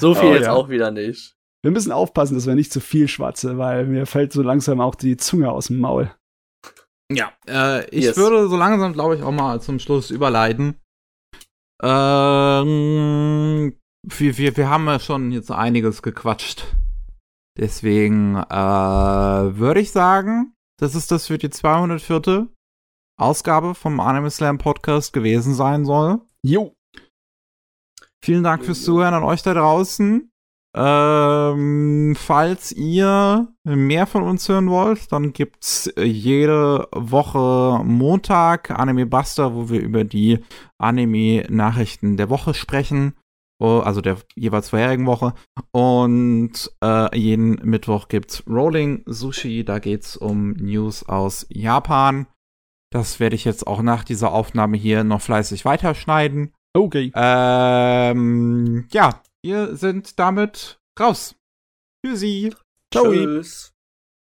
So 0.00 0.14
viel 0.14 0.28
Oh, 0.28 0.34
jetzt 0.34 0.44
ja. 0.44 0.52
auch 0.52 0.68
wieder 0.68 0.90
nicht. 0.92 1.34
Wir 1.64 1.72
müssen 1.72 1.90
aufpassen, 1.90 2.34
dass 2.36 2.46
wir 2.46 2.54
nicht 2.54 2.72
zu 2.72 2.80
viel 2.80 3.08
schwatze, 3.08 3.58
weil 3.58 3.84
mir 3.84 4.06
fällt 4.06 4.32
so 4.32 4.42
langsam 4.42 4.80
auch 4.80 4.94
die 4.94 5.16
Zunge 5.16 5.50
aus 5.50 5.66
dem 5.68 5.80
Maul. 5.80 6.12
Ja, 7.10 7.32
äh, 7.48 7.84
ich 7.90 8.04
Yes. 8.04 8.16
würde 8.16 8.48
so 8.48 8.56
langsam, 8.56 8.92
glaube 8.92 9.16
ich, 9.16 9.22
auch 9.24 9.32
mal 9.32 9.60
zum 9.60 9.80
Schluss 9.80 10.10
überleiten. 10.12 10.76
Ähm, 11.82 13.74
wir, 14.06 14.38
wir, 14.38 14.56
wir 14.56 14.68
haben 14.70 14.86
ja 14.86 15.00
schon 15.00 15.32
jetzt 15.32 15.50
einiges 15.50 16.02
gequatscht. 16.02 16.64
Deswegen 17.58 18.36
äh, 18.36 19.58
würde 19.58 19.80
ich 19.80 19.90
sagen, 19.90 20.54
dass 20.78 20.94
es 20.94 21.06
das 21.08 21.26
für 21.26 21.38
die 21.38 21.50
204. 21.50 22.48
Ausgabe 23.20 23.74
vom 23.74 23.98
Anime 23.98 24.30
Slam 24.30 24.58
Podcast 24.58 25.12
gewesen 25.12 25.54
sein 25.54 25.84
soll. 25.84 26.20
Jo. 26.42 26.76
Vielen 28.24 28.44
Dank 28.44 28.64
fürs 28.64 28.82
Zuhören 28.82 29.14
an 29.14 29.24
euch 29.24 29.42
da 29.42 29.54
draußen. 29.54 30.30
Ähm, 30.76 32.14
falls 32.16 32.70
ihr 32.72 33.48
mehr 33.64 34.06
von 34.06 34.22
uns 34.22 34.48
hören 34.48 34.70
wollt, 34.70 35.10
dann 35.10 35.32
gibt's 35.32 35.88
äh, 35.88 36.04
jede 36.04 36.86
Woche 36.92 37.82
Montag 37.84 38.70
Anime 38.70 39.06
Buster, 39.06 39.54
wo 39.54 39.70
wir 39.70 39.80
über 39.80 40.04
die 40.04 40.38
Anime-Nachrichten 40.78 42.16
der 42.16 42.30
Woche 42.30 42.54
sprechen. 42.54 43.14
Also 43.60 44.00
der 44.00 44.18
jeweils 44.36 44.70
vorherigen 44.70 45.06
Woche. 45.06 45.34
Und 45.72 46.70
äh, 46.82 47.18
jeden 47.18 47.54
Mittwoch 47.68 48.08
gibt's 48.08 48.44
Rolling 48.48 49.02
Sushi. 49.06 49.64
Da 49.64 49.78
geht's 49.78 50.16
um 50.16 50.52
News 50.52 51.02
aus 51.08 51.46
Japan. 51.50 52.26
Das 52.90 53.20
werde 53.20 53.36
ich 53.36 53.44
jetzt 53.44 53.66
auch 53.66 53.82
nach 53.82 54.04
dieser 54.04 54.32
Aufnahme 54.32 54.76
hier 54.76 55.04
noch 55.04 55.20
fleißig 55.20 55.64
weiterschneiden. 55.64 56.54
Okay. 56.74 57.12
Ähm, 57.14 58.86
ja, 58.92 59.22
wir 59.42 59.76
sind 59.76 60.18
damit 60.18 60.78
raus. 60.98 61.34
Tschüssi. 62.04 62.54
Ciao. 62.92 63.12
Tschüss. 63.12 63.74